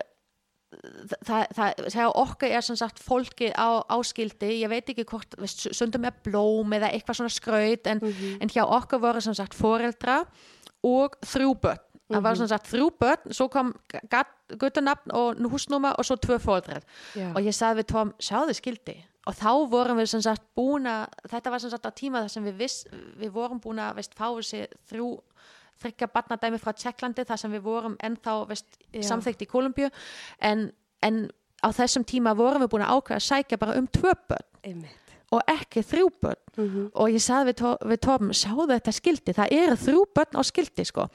það, 1.26 1.44
það, 1.56 1.82
það 1.94 2.12
okkar 2.22 2.54
er 2.58 2.66
sem 2.66 2.78
sagt 2.80 3.02
fólki 3.04 3.50
á 3.56 3.84
áskildi, 3.94 4.52
ég 4.62 4.72
veit 4.72 4.92
ekki 4.92 5.08
hvort 5.08 5.38
veist, 5.40 5.68
sundum 5.76 6.08
er 6.10 6.16
blóm 6.26 6.76
eða 6.78 6.92
eitthvað 6.92 7.22
svona 7.22 7.34
skraut 7.34 7.92
en, 7.92 8.04
en 8.42 8.54
hjá 8.54 8.64
okkar 8.66 9.04
voru 9.04 9.24
sem 9.24 9.36
sagt 9.38 9.58
foreldra 9.58 10.22
og 10.86 11.18
þrjú 11.26 11.54
börn. 11.64 11.84
Það 12.08 12.24
var 12.24 12.38
sem 12.40 12.48
sagt 12.48 12.70
þrjú 12.72 12.88
börn, 13.02 13.34
svo 13.36 13.50
kom 13.52 13.74
guttunafn 14.56 15.12
og 15.18 15.42
húsnúma 15.52 15.92
og 16.00 16.08
svo 16.08 16.16
tvö 16.24 16.38
foreldrar. 16.40 16.86
Já. 17.18 17.34
og 17.34 17.44
ég 17.44 17.56
sagði 17.56 17.82
við 17.82 17.90
Tom, 17.92 18.14
sjáðu 18.24 18.56
skildi 18.56 18.96
og 19.28 19.36
þá 19.36 19.52
vorum 19.68 20.00
við 20.00 20.12
sem 20.14 20.24
sagt 20.24 20.46
búin 20.56 20.88
að 20.88 21.08
þetta 21.28 21.52
var 21.52 21.64
sem 21.64 21.72
sagt 21.74 21.88
á 21.88 21.92
tíma 21.92 22.24
þar 22.24 22.32
sem 22.32 22.46
við 22.48 22.62
viss 22.62 22.86
við 23.20 23.34
vorum 23.36 23.60
búin 23.64 23.82
að 23.84 24.00
veist, 24.00 24.16
fá 24.16 24.30
þessi 24.30 24.64
þrjú 24.88 25.10
þryggja 25.82 26.08
barnadæmi 26.14 26.60
frá 26.62 26.74
Tjekklandi 26.74 27.26
þar 27.30 27.42
sem 27.44 27.52
við 27.58 27.66
vorum 27.68 27.98
ennþá 28.04 28.38
veist, 28.50 28.68
Já. 28.94 29.02
samþykkt 29.12 29.44
í 29.46 29.50
Kolumbíu 29.52 29.90
en, 30.42 30.70
en 31.06 31.20
á 31.64 31.70
þessum 31.74 32.06
tíma 32.06 32.36
vorum 32.38 32.62
við 32.66 32.72
búin 32.76 32.86
að 32.86 32.96
ákveða 32.98 33.20
að 33.22 33.28
sækja 33.32 33.58
bara 33.62 33.76
um 33.80 33.88
tvö 33.88 34.14
börn. 34.30 34.48
Einmitt. 34.64 35.04
og 35.32 35.42
ekki 35.52 35.82
þrjú 35.84 36.06
börn. 36.24 36.40
Og 36.96 37.10
ég 37.12 37.20
sagði 37.20 37.52
við, 37.52 37.64
við 37.92 38.00
Tom, 38.06 38.30
sjáðu 38.32 38.70
þetta 38.72 38.94
skildi? 38.96 39.34
Það 39.36 39.52
eru 39.58 39.76
þrjú 39.82 40.04
börn 40.16 40.38
á 40.40 40.42
skildi 40.48 40.86
sko. 40.88 41.08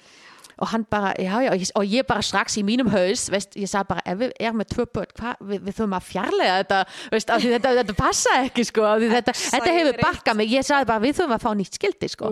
Og 0.62 0.68
hann 0.68 0.84
bara, 0.84 1.14
já, 1.16 1.32
já, 1.46 1.54
og 1.80 1.86
ég- 1.88 2.04
bara 2.06 2.20
strax 2.22 2.58
í 2.60 2.62
mínum 2.62 2.90
haus, 2.92 3.24
veist, 3.32 3.56
ég 3.56 3.66
sagði 3.70 3.88
bara 3.88 4.02
ef 4.04 4.18
við 4.20 4.32
erum 4.38 4.58
með 4.60 4.68
tvö 4.74 4.84
börn, 4.94 5.14
hvað, 5.16 5.40
við, 5.40 5.62
við 5.64 5.78
þurfum 5.78 5.96
að 5.96 6.04
fjarlæga 6.10 6.58
þetta, 6.60 6.80
veist, 7.14 7.30
af 7.32 7.40
því 7.42 7.54
þetta, 7.56 7.72
þetta 7.80 7.96
passa 8.02 8.34
ekki 8.44 8.64
sko, 8.68 8.84
af 8.84 9.00
því 9.00 9.08
þetta, 9.14 9.32
þetta 9.56 9.72
hefur 9.78 9.98
bakkað 10.04 10.36
mig, 10.42 10.52
ég 10.52 10.68
sagði 10.68 10.90
bara 10.92 11.02
við 11.06 11.16
þurfum 11.18 11.34
að 11.38 11.46
fá 11.46 11.50
nýtt 11.56 11.80
skildi 11.80 12.08
sko 12.12 12.30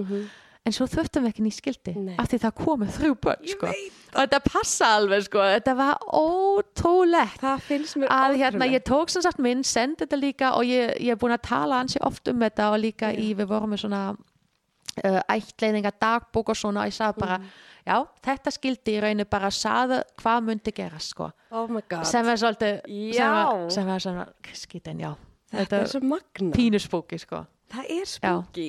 en 0.66 0.74
svo 0.76 0.84
þurftum 0.92 1.24
við 1.24 1.30
ekki 1.32 1.42
nýtt 1.46 1.56
skildi 1.56 1.92
Nei. 1.96 2.14
af 2.20 2.28
því 2.28 2.38
það 2.42 2.54
komu 2.60 2.86
þrjú 2.96 3.14
börn 3.24 3.46
sko 3.48 3.68
og 3.70 4.18
þetta 4.20 4.40
passa 4.44 4.90
alveg 4.98 5.22
sko, 5.24 5.44
þetta 5.54 5.74
var 5.78 6.02
ótrúlegt 6.20 7.40
Það 7.40 7.62
finnst 7.68 7.96
mér 8.00 8.12
að 8.12 8.36
hérna, 8.42 8.66
ég 8.68 8.82
tók 8.86 9.12
sem 9.12 9.22
sagt 9.24 9.40
minn, 9.42 9.62
sendi 9.64 10.02
þetta 10.04 10.18
líka 10.20 10.50
og 10.58 10.66
ég, 10.68 10.92
ég 11.00 11.14
er 11.14 11.20
búin 11.20 11.34
að 11.36 11.46
tala 11.48 11.78
ansi 11.84 12.00
oft 12.06 12.28
um 12.32 12.42
þetta 12.44 12.70
og 12.74 12.80
líka 12.82 13.12
í, 13.14 13.30
við 13.38 13.48
vorum 13.50 13.72
með 13.72 13.84
svona 13.84 14.02
uh, 14.12 15.20
ættleiðinga 15.32 15.92
dagbók 16.02 16.52
og 16.52 16.58
svona 16.60 16.84
og 16.84 16.90
ég 16.90 16.96
sagði 16.98 17.24
bara, 17.24 17.38
já, 17.86 17.96
þetta 18.28 18.54
skildi 18.58 18.96
í 18.96 19.00
rauninu 19.06 19.26
bara 19.30 19.48
að 19.50 19.56
saða 19.62 20.02
hvað 20.20 20.44
myndi 20.50 20.74
gerast 20.76 21.14
sko, 21.14 21.30
Oh 21.50 21.66
my 21.70 21.82
god. 21.88 22.04
sem 22.06 22.28
er 22.28 22.38
svolítið 22.42 22.76
sem 22.84 23.16
Já. 23.16 23.88
var 23.94 24.04
svona, 24.06 24.28
skýtin, 24.52 25.00
já 25.06 25.14
Þetta 25.50 25.80
er 25.80 25.88
svo 25.90 25.98
magna. 26.06 26.52
pínuspóki 26.54 27.18
sko 27.18 27.40
Það 27.70 27.88
er 27.90 28.06
spooky. 28.06 28.68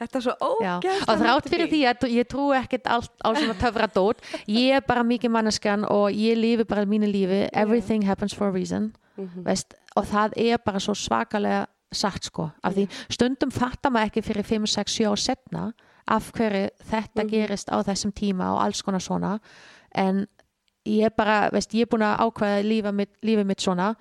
Þetta 0.00 0.18
er 0.18 0.24
svo 0.24 0.34
ógæðslega. 0.42 1.04
og 1.08 1.20
þrátt 1.22 1.48
fyrir 1.52 1.70
því 1.70 1.80
að 1.86 2.04
ég 2.10 2.26
trú 2.28 2.48
ekkert 2.56 2.88
allt 2.90 3.12
á 3.22 3.28
svona 3.30 3.54
töfradót 3.60 4.24
ég 4.50 4.74
er 4.80 4.82
bara 4.86 5.04
mikið 5.06 5.30
manneskjan 5.30 5.86
og 5.86 6.10
ég 6.10 6.36
lifi 6.38 6.66
bara 6.66 6.84
mínu 6.84 7.06
lífi. 7.06 7.44
Everything 7.52 8.04
happens 8.06 8.34
for 8.34 8.48
a 8.48 8.52
reason 8.54 8.92
veist, 9.46 9.74
og 9.94 10.08
það 10.10 10.32
er 10.42 10.58
bara 10.58 10.80
svo 10.82 10.94
svakalega 10.98 11.66
sagt 11.94 12.26
sko, 12.26 12.48
af 12.66 12.74
því 12.74 12.88
stundum 13.14 13.52
fattar 13.54 13.92
maður 13.94 14.10
ekki 14.10 14.22
fyrir 14.26 14.42
5, 14.48 14.66
6, 14.66 14.94
7 14.98 15.04
ár 15.06 15.20
setna 15.22 15.64
af 16.10 16.32
hverju 16.34 16.68
þetta 16.90 17.24
gerist 17.30 17.70
á 17.70 17.78
þessum 17.86 18.10
tíma 18.12 18.50
og 18.56 18.60
alls 18.64 18.82
konar 18.82 19.00
svona. 19.00 19.38
En 19.94 20.26
ég 20.84 21.06
er 21.06 21.14
bara, 21.14 21.48
veist, 21.54 21.72
ég 21.72 21.86
er 21.86 21.92
búin 21.92 22.02
að 22.04 22.18
ákveða 22.26 22.64
lífa 22.66 22.92
mitt, 22.92 23.14
lífið 23.22 23.46
mitt 23.46 23.62
svona 23.62 23.94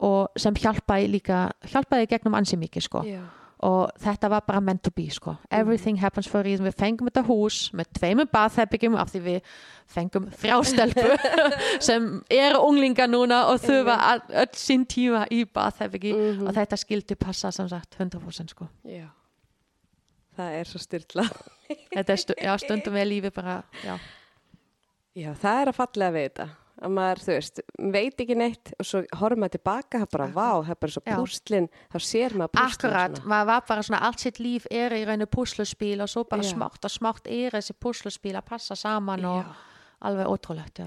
og 0.00 0.30
sem 0.40 0.54
hjálpaði 0.54 1.10
líka 1.10 1.50
hjálpaði 1.68 2.08
gegnum 2.14 2.38
ansi 2.38 2.56
mikið 2.56 2.86
sko. 2.86 3.02
Já. 3.04 3.20
Og 3.66 3.90
þetta 4.00 4.30
var 4.32 4.44
bara 4.46 4.60
meant 4.64 4.82
to 4.82 4.90
be 4.94 5.08
sko. 5.12 5.34
everything 5.50 5.98
happens 6.00 6.28
for 6.28 6.40
a 6.40 6.44
reason 6.46 6.66
við 6.66 6.78
fengum 6.80 7.10
þetta 7.10 7.24
hús 7.26 7.58
með 7.76 7.90
tveimur 7.98 8.28
bathherbyggjum 8.32 8.96
af 8.96 9.12
því 9.12 9.20
við 9.26 9.50
fengum 9.90 10.28
þrjástelpu 10.40 11.16
sem 11.88 12.08
eru 12.30 12.62
unglingar 12.66 13.10
núna 13.10 13.42
og 13.52 13.60
þau 13.64 13.82
var 13.88 14.22
öll 14.28 14.52
sín 14.56 14.86
tíma 14.88 15.26
í 15.30 15.42
bathherbyggi 15.44 16.14
og 16.46 16.54
þetta 16.56 16.78
skildi 16.80 17.18
passa 17.20 17.52
sem 17.52 17.68
sagt 17.68 17.98
100% 17.98 18.54
sko. 18.54 18.70
Já. 18.84 19.08
Það 20.38 20.56
er 20.60 20.70
svo 20.70 20.80
styrla. 20.80 21.26
þetta 21.90 22.14
er 22.14 22.20
stu, 22.22 22.34
já, 22.38 22.54
stundum 22.62 22.96
við 22.96 23.08
lífi 23.10 23.32
bara 23.34 23.60
já, 23.84 23.98
Já, 25.18 25.32
það 25.34 25.60
er 25.60 25.68
að 25.72 25.74
fallega 25.74 26.14
við 26.14 26.26
þetta. 26.28 26.44
Að 26.80 26.92
maður, 26.96 27.20
þú 27.20 27.34
veist, 27.34 27.60
veit 27.92 28.22
ekki 28.24 28.36
neitt 28.40 28.72
og 28.80 28.86
svo 28.88 29.02
horfum 29.20 29.42
maður 29.44 29.58
tilbaka, 29.58 29.98
það 29.98 30.06
er 30.06 30.12
bara, 30.14 30.28
vá, 30.32 30.48
það 30.64 30.72
er 30.72 30.80
bara 30.80 30.94
svo 30.94 31.02
Já. 31.04 31.12
púslinn, 31.12 31.68
þá 31.92 31.98
sér 32.06 32.36
maður 32.40 32.52
púslinn 32.56 32.70
akkurat, 32.72 33.22
maður 33.34 33.48
var 33.50 33.64
bara 33.68 33.84
svona 33.84 34.02
allt 34.08 34.24
sitt 34.24 34.40
líf 34.40 34.68
er 34.72 34.96
í 34.96 35.02
rauninu 35.04 35.28
púsluspíl 35.28 36.00
og 36.00 36.08
svo 36.12 36.24
bara 36.30 36.46
Já. 36.46 36.54
smátt 36.54 36.88
og 36.88 36.94
smátt 36.94 37.28
er 37.28 37.56
þessi 37.58 37.76
púsluspíl 37.76 38.36
að 38.40 38.48
passa 38.48 38.78
saman 38.80 39.26
og 39.28 39.42
Já. 39.42 39.56
alveg 40.08 40.32
ótrúlegt 40.32 40.80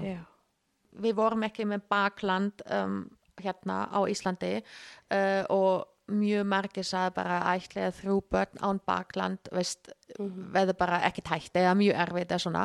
við 0.94 1.16
vorum 1.18 1.46
ekki 1.46 1.66
með 1.66 1.86
bakland 1.90 2.62
um, 2.70 3.04
hérna 3.42 3.84
á 3.90 3.98
Íslandi 4.10 4.56
uh, 4.60 5.42
og 5.50 5.90
mjög 6.12 6.44
margir 6.48 6.84
sagði 6.84 7.14
bara 7.16 7.38
ætlega 7.54 7.92
þrjú 7.96 8.18
börn 8.32 8.60
án 8.60 8.80
bakland 8.86 9.48
veist, 9.54 9.88
veður 10.18 10.76
bara 10.78 11.00
ekki 11.08 11.24
tætt 11.24 11.56
eða 11.56 11.76
mjög 11.78 12.00
erfitt 12.04 12.34
eða 12.34 12.42
svona 12.44 12.64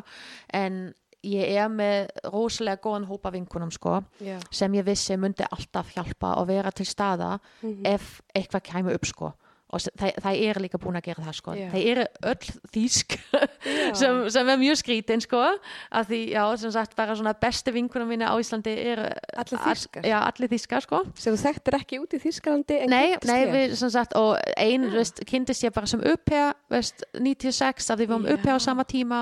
en 0.54 0.82
ég 1.24 1.56
er 1.60 1.68
með 1.70 2.08
rosalega 2.32 2.82
góðan 2.84 3.08
hópa 3.10 3.32
vinkunum 3.34 3.72
sko 3.72 4.00
Já. 4.24 4.38
sem 4.52 4.74
ég 4.74 4.86
vissi 4.88 5.18
myndi 5.18 5.44
alltaf 5.52 5.92
hjálpa 5.96 6.36
og 6.40 6.48
vera 6.48 6.72
til 6.72 6.86
staða 6.86 7.40
ef 7.84 8.22
eitthvað 8.36 8.64
kæmi 8.72 8.94
upp 8.96 9.06
sko 9.06 9.34
og 9.70 9.80
s- 9.82 9.90
það, 10.00 10.16
það 10.26 10.40
er 10.50 10.60
líka 10.64 10.80
búin 10.82 10.98
að 10.98 11.06
gera 11.10 11.24
það 11.28 11.36
sko. 11.38 11.54
Já. 11.58 11.68
það 11.74 11.88
eru 11.92 12.06
öll 12.32 12.54
þýsk 12.74 13.16
sem, 14.00 14.20
sem 14.34 14.50
er 14.50 14.58
mjög 14.62 14.80
skrítin 14.82 15.22
sko 15.22 15.42
að 15.46 16.08
því, 16.10 16.20
já, 16.34 16.44
sem 16.64 16.72
sagt, 16.74 16.96
bara 16.98 17.16
svona 17.20 17.34
bestu 17.38 17.74
vinkunum 17.76 18.10
mína 18.10 18.32
á 18.32 18.36
Íslandi 18.42 18.74
eru 18.94 19.06
Allir 19.38 19.60
all- 19.60 19.68
þýskar? 19.76 20.08
Já, 20.10 20.18
allir 20.26 20.52
þýskar 20.56 20.86
sko 20.88 21.04
sem 21.20 21.36
þú 21.38 21.42
þekktir 21.44 21.78
ekki 21.80 22.00
út 22.02 22.18
í 22.18 22.22
Þýskalandi 22.26 22.80
en 22.84 22.90
Nei, 22.96 23.16
nei, 23.30 23.40
við, 23.54 23.76
sem 23.80 23.94
sagt, 23.94 24.16
og 24.18 24.36
ein, 24.58 24.90
veist, 24.94 25.22
kynntist 25.30 25.64
ég 25.68 25.74
bara 25.76 25.88
sem 25.90 26.02
upphæð, 26.02 26.50
veist, 26.74 27.06
96, 27.20 27.90
af 27.94 28.00
því 28.00 28.08
við 28.08 28.14
varum 28.16 28.28
Já. 28.30 28.34
upphæð 28.40 28.58
á 28.58 28.60
sama 28.70 28.84
tíma 28.90 29.22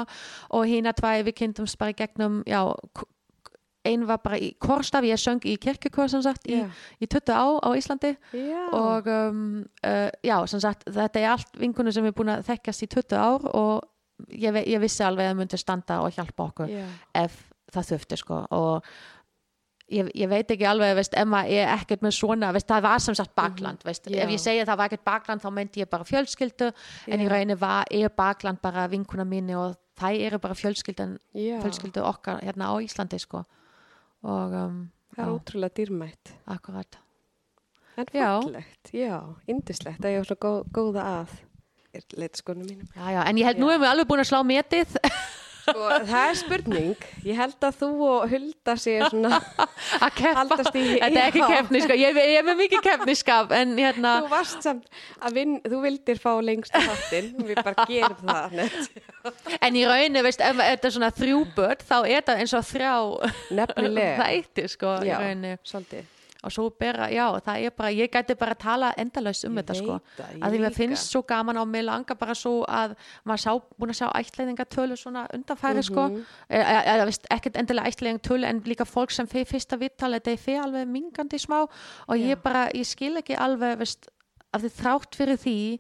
og 0.56 0.66
hína 0.70 0.96
tvær, 0.96 1.26
við 1.28 1.36
kynntumst 1.44 1.78
bara 1.82 1.92
gegnum, 1.98 2.40
já, 2.48 2.62
k- 3.88 3.94
ein 3.94 4.06
var 4.08 4.18
bara 4.24 4.38
í 4.38 4.52
Korstaf, 4.60 5.04
ég 5.08 5.18
söng 5.20 5.40
í 5.48 5.58
kirkjukor, 5.58 6.10
sem 6.10 6.22
sagt, 6.22 6.48
í, 6.48 6.60
Já. 6.60 6.70
í 7.02 7.08
20 7.08 7.34
á 7.36 7.46
á 7.64 7.70
Íslandi 7.78 8.16
Já. 8.34 8.64
og 8.74 9.08
um, 9.08 9.66
uh, 9.86 10.10
já, 10.24 10.38
sem 10.48 10.60
sagt, 10.60 10.86
þetta 10.92 11.20
er 11.20 11.30
allt 11.36 11.58
vinkunum 11.60 11.92
sem 11.96 12.06
er 12.06 12.12
búin 12.18 12.30
að 12.36 12.46
þekkjast 12.52 12.84
í 12.84 12.88
20 12.88 13.18
ár 13.18 13.48
og 13.54 13.84
ég, 14.30 14.64
ég 14.68 14.80
vissi 14.82 15.04
alveg 15.06 15.26
að 15.28 15.34
það 15.36 15.38
myndi 15.44 15.58
standa 15.62 16.02
og 16.02 16.12
hjálpa 16.16 16.50
okkur 16.52 16.70
Já. 16.74 16.86
ef 17.14 17.38
það 17.74 17.88
þurfti 17.92 18.18
sko 18.18 18.46
og 18.56 18.86
ég, 19.92 20.10
ég 20.16 20.30
veit 20.32 20.52
ekki 20.52 20.66
alveg 20.68 20.96
veist, 20.98 21.14
ef 21.16 21.28
maður 21.30 21.58
er 21.62 21.74
ekkert 21.78 22.02
með 22.06 22.16
svona 22.18 22.52
veist, 22.56 22.68
það 22.70 22.86
var 22.88 23.00
sem 23.04 23.16
sagt 23.18 23.36
bakland 23.38 23.84
veist, 23.88 24.08
Já. 24.12 24.24
ef 24.26 24.32
ég 24.34 24.42
segi 24.42 24.62
að 24.64 24.72
það 24.72 24.78
var 24.82 24.90
ekkert 24.92 25.06
bakland 25.08 25.44
þá 25.44 25.50
meinti 25.56 25.84
ég 25.84 25.90
bara 25.92 26.08
fjölskyldu 26.08 26.72
en 27.08 27.20
í 27.24 27.28
Já. 27.28 27.32
rauninni 27.34 27.58
var, 27.60 27.86
er 27.92 28.10
bakland 28.16 28.62
bara 28.64 28.88
vinkuna 28.92 29.24
mínu 29.28 29.60
og 29.62 29.78
það 29.98 30.20
eru 30.28 30.40
bara 30.40 30.54
Já. 30.58 31.60
fjölskyldu 31.64 32.04
okkar 32.04 32.42
hérna 32.44 32.72
á 32.72 32.76
Íslandi 32.84 33.20
sko 33.20 33.44
og 34.28 34.56
um, 34.60 34.80
það 35.16 35.24
er 35.24 35.30
já, 35.30 35.36
ótrúlega 35.36 35.78
dýrmætt. 35.80 36.34
Akkurat. 36.54 37.00
En 37.98 38.10
fallegt, 38.14 38.92
já, 38.94 39.16
indislegt 39.50 40.04
að 40.06 40.14
ég 40.14 40.22
var 40.22 40.30
svo 40.30 40.38
góð, 40.44 40.58
góða 40.76 41.06
að 41.16 41.38
er 41.98 42.04
leitskonu 42.20 42.66
mínum. 42.68 42.88
Já, 42.94 43.08
já, 43.16 43.22
en 43.26 43.40
ég 43.42 43.48
held 43.48 43.62
nú 43.62 43.70
Já. 43.72 43.74
erum 43.74 43.86
við 43.86 43.92
alveg 43.92 44.10
búin 44.12 44.22
að 44.22 44.30
slá 44.30 44.40
metið 44.46 44.98
sko, 45.68 45.88
það 46.08 46.30
er 46.32 46.38
spurning 46.40 47.06
ég 47.28 47.38
held 47.42 47.68
að 47.68 47.78
þú 47.82 47.90
og 48.08 48.26
Hulda 48.32 48.76
séu 48.80 49.10
svona 49.12 49.40
að 50.06 50.16
keppa 50.18 50.58
í- 50.80 50.84
þetta 50.98 51.10
er 51.12 51.22
ekki 51.28 51.44
já. 51.44 51.48
keppni 51.54 51.82
sko, 51.84 51.98
ég, 52.00 52.20
ég 52.24 52.40
er 52.42 52.48
með 52.48 52.60
mikið 52.64 52.84
keppniskap 52.88 53.54
en 53.60 53.76
hérna 53.78 54.14
þú 54.26 54.32
varst 54.34 54.66
samt 54.68 54.90
að 55.22 55.38
vinn, 55.42 55.56
þú 55.68 55.82
vildir 55.86 56.22
fá 56.24 56.32
lengstu 56.44 56.84
þáttinn 56.88 57.48
við 57.52 57.62
bara 57.64 57.88
gerum 57.92 58.34
það. 58.34 58.60
En 59.62 59.76
í 59.80 59.86
rauninni, 59.88 60.24
veist, 60.26 60.42
ef 60.44 60.60
þetta 60.62 60.88
er 60.92 60.96
svona 60.98 61.12
þrjú 61.18 61.40
börn, 61.58 61.82
þá 61.88 61.98
er 62.08 62.22
það 62.28 62.44
eins 62.44 62.54
og 62.58 62.68
þrjá 62.72 62.94
nefnilega 63.62 64.14
þætti, 64.24 64.68
sko, 64.76 64.94
í 65.04 65.12
Já. 65.12 65.18
rauninni. 65.22 65.58
svolítið 65.68 66.14
Og 66.44 66.52
svo 66.54 66.70
bera, 66.70 67.08
já, 67.10 67.26
það 67.42 67.64
er 67.66 67.72
bara, 67.72 67.90
ég 67.90 68.12
gæti 68.14 68.36
bara 68.38 68.54
að 68.54 68.60
tala 68.62 68.94
endalaust 68.98 69.46
um 69.48 69.56
Ég 69.58 69.64
þetta, 69.64 69.76
sko. 69.76 69.96
það, 70.18 70.36
Að 70.42 70.52
því 70.54 70.60
líka. 70.62 70.76
finnst 70.76 71.10
svo 71.12 71.22
gaman 71.26 71.58
á 71.58 71.64
mig 71.66 71.84
langa 71.84 72.16
bara 72.16 72.36
svo 72.38 72.64
að 72.70 72.94
maður 73.26 73.42
sá, 73.42 73.52
búin 73.80 73.90
að 73.90 73.98
sjá 73.98 74.08
ættleiðingatölu 74.22 74.98
svona 74.98 75.28
undanfæri, 75.34 75.84
sko. 75.84 76.08
Mhm. 76.10 76.26
Eða, 76.50 76.84
eða, 76.94 77.06
veist, 77.10 77.26
ekkert 77.32 77.58
endilega 77.58 77.88
ættleiðingatölu, 77.90 78.46
en 78.46 78.62
líka 78.62 78.86
fólk 78.86 79.12
sem 79.12 79.26
fyrir 79.28 79.46
fyrsta 79.50 79.78
vittali, 79.82 80.20
þetta 80.20 80.32
er 80.32 80.38
fyrir 80.38 80.62
alveg 80.64 80.88
mingandi 80.88 81.40
smá 81.42 81.64
og 82.08 82.16
Já. 82.18 82.36
ég 82.36 82.44
bara, 82.44 82.70
ég 82.74 82.86
skil 82.86 83.18
ekki 83.18 83.36
alveg, 83.36 83.78
veist, 83.80 84.08
að 84.54 84.62
þið 84.68 84.78
þrátt 84.84 85.16
fyrir 85.16 85.38
því 85.38 85.80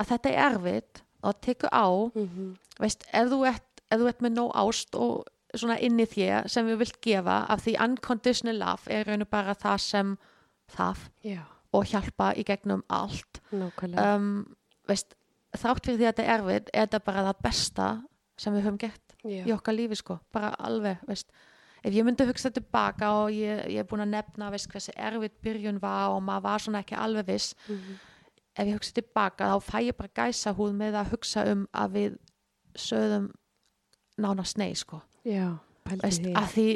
að 0.00 0.06
þetta 0.14 0.30
er 0.32 0.50
erfitt 0.50 1.02
og 1.22 1.40
tekur 1.42 1.68
á, 1.70 1.86
Mhm. 2.16 2.56
veist, 2.80 3.04
ef 3.12 3.28
þú 3.28 3.46
ert, 3.46 3.62
ef 3.90 4.00
þú 4.00 4.08
ert 4.08 4.20
með 4.22 4.32
nóg 4.32 4.52
ást 4.54 4.94
og 4.94 5.24
svona 5.54 5.78
inn 5.82 5.98
í 6.00 6.06
þér 6.06 6.48
sem 6.48 6.66
við 6.66 6.78
vilt 6.84 7.00
gefa 7.02 7.38
af 7.50 7.64
því 7.64 7.76
unconditional 7.84 8.58
love 8.60 8.90
er 8.90 9.06
raun 9.08 9.22
og 9.24 9.28
bara 9.32 9.54
það 9.54 9.78
sem 9.86 10.16
það 10.70 10.98
já, 11.26 11.40
og 11.72 11.84
hjálpa 11.90 12.32
í 12.38 12.44
gegnum 12.46 12.82
allt 12.88 13.40
um, 14.14 14.46
veist, 14.88 15.14
þrátt 15.58 15.84
fyrir 15.86 15.98
því 15.98 16.06
að 16.06 16.12
þetta 16.12 16.22
er 16.26 16.34
erfitt 16.38 16.70
er 16.74 16.86
þetta 16.86 17.00
bara 17.04 17.24
það 17.30 17.40
besta 17.42 17.88
sem 18.38 18.54
við 18.54 18.62
höfum 18.68 18.78
gert 18.78 19.16
já. 19.24 19.42
í 19.46 19.52
okkar 19.52 19.74
lífi 19.74 19.98
sko, 19.98 20.18
bara 20.32 20.52
alveg 20.58 21.02
veist. 21.08 21.26
ef 21.82 21.92
ég 21.94 22.04
myndi 22.06 22.24
hugsa 22.28 22.50
tilbaka 22.54 23.10
og 23.24 23.30
ég, 23.34 23.64
ég 23.74 23.82
er 23.82 23.88
búin 23.90 24.04
að 24.06 24.14
nefna 24.14 24.50
veist, 24.54 24.70
hversi 24.70 24.92
erfitt 24.96 25.40
byrjun 25.42 25.80
var 25.82 26.14
og 26.14 26.22
maður 26.22 26.42
var 26.46 26.58
svona 26.66 26.84
ekki 26.84 26.94
alveg 26.96 27.26
viss 27.26 27.54
Mhm. 27.68 27.98
ef 28.56 28.66
ég 28.66 28.74
hugsa 28.78 28.92
tilbaka 28.92 29.50
þá 29.50 29.60
fæ 29.62 29.78
ég 29.88 29.96
bara 29.96 30.14
gæsa 30.14 30.54
húð 30.54 30.72
með 30.76 30.94
að 31.02 31.10
hugsa 31.14 31.44
um 31.52 31.66
að 31.74 31.90
við 31.98 32.16
sögðum 32.76 33.30
nánast 34.20 34.58
nei 34.58 34.74
sko 34.74 35.00
já, 35.24 35.46
veist, 36.02 36.22
því. 36.22 36.32
að 36.36 36.48
því 36.54 36.66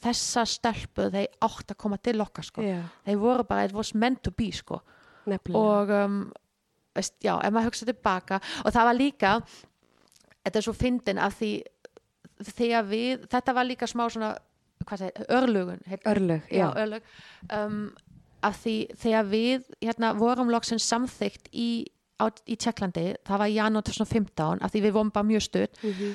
þessa 0.00 0.44
stelpu 0.48 1.08
þeir 1.12 1.26
átt 1.44 1.72
að 1.74 1.76
koma 1.76 1.98
til 2.00 2.20
okkar 2.24 2.44
sko. 2.44 2.62
þeir 3.04 3.18
voru 3.20 3.44
bara, 3.44 3.64
it 3.68 3.72
was 3.76 3.94
meant 3.94 4.22
to 4.22 4.30
be 4.30 4.50
sko. 4.52 4.80
og 5.54 5.90
um, 5.90 6.32
veist, 6.96 7.14
já, 7.22 7.34
ef 7.44 7.52
maður 7.52 7.68
hugsa 7.70 7.86
tilbaka 7.86 8.40
og 8.64 8.72
það 8.72 8.84
var 8.88 8.96
líka 8.96 9.34
þetta 10.40 10.56
er 10.58 10.64
svo 10.64 10.72
fyndin 10.72 11.18
af 11.20 11.36
því 11.38 11.50
þegar 12.56 12.86
við, 12.88 13.26
þetta 13.30 13.52
var 13.54 13.68
líka 13.68 13.86
smá 13.86 14.06
svona 14.10 14.30
hvað 14.88 15.02
segir, 15.04 15.26
örlugun 15.36 15.82
heit- 15.86 16.06
örlög, 16.08 16.46
já, 16.48 16.64
já, 16.64 16.68
örlög. 16.80 17.02
Um, 17.52 17.90
af 18.42 18.56
því 18.64 18.74
þegar 18.96 19.26
við 19.28 19.66
hérna, 19.84 20.14
vorum 20.16 20.48
loksins 20.48 20.86
samþygt 20.88 21.50
í, 21.52 21.84
í 22.48 22.56
Tjekklandi, 22.56 23.10
það 23.28 23.38
var 23.42 23.52
í 23.52 23.58
janúar 23.58 23.84
2015 23.84 24.62
af 24.64 24.72
því 24.72 24.80
við 24.86 24.94
vorum 24.96 25.10
bara 25.12 25.28
mjög 25.28 25.44
stutt. 25.44 25.76
Mhm. 25.84 26.14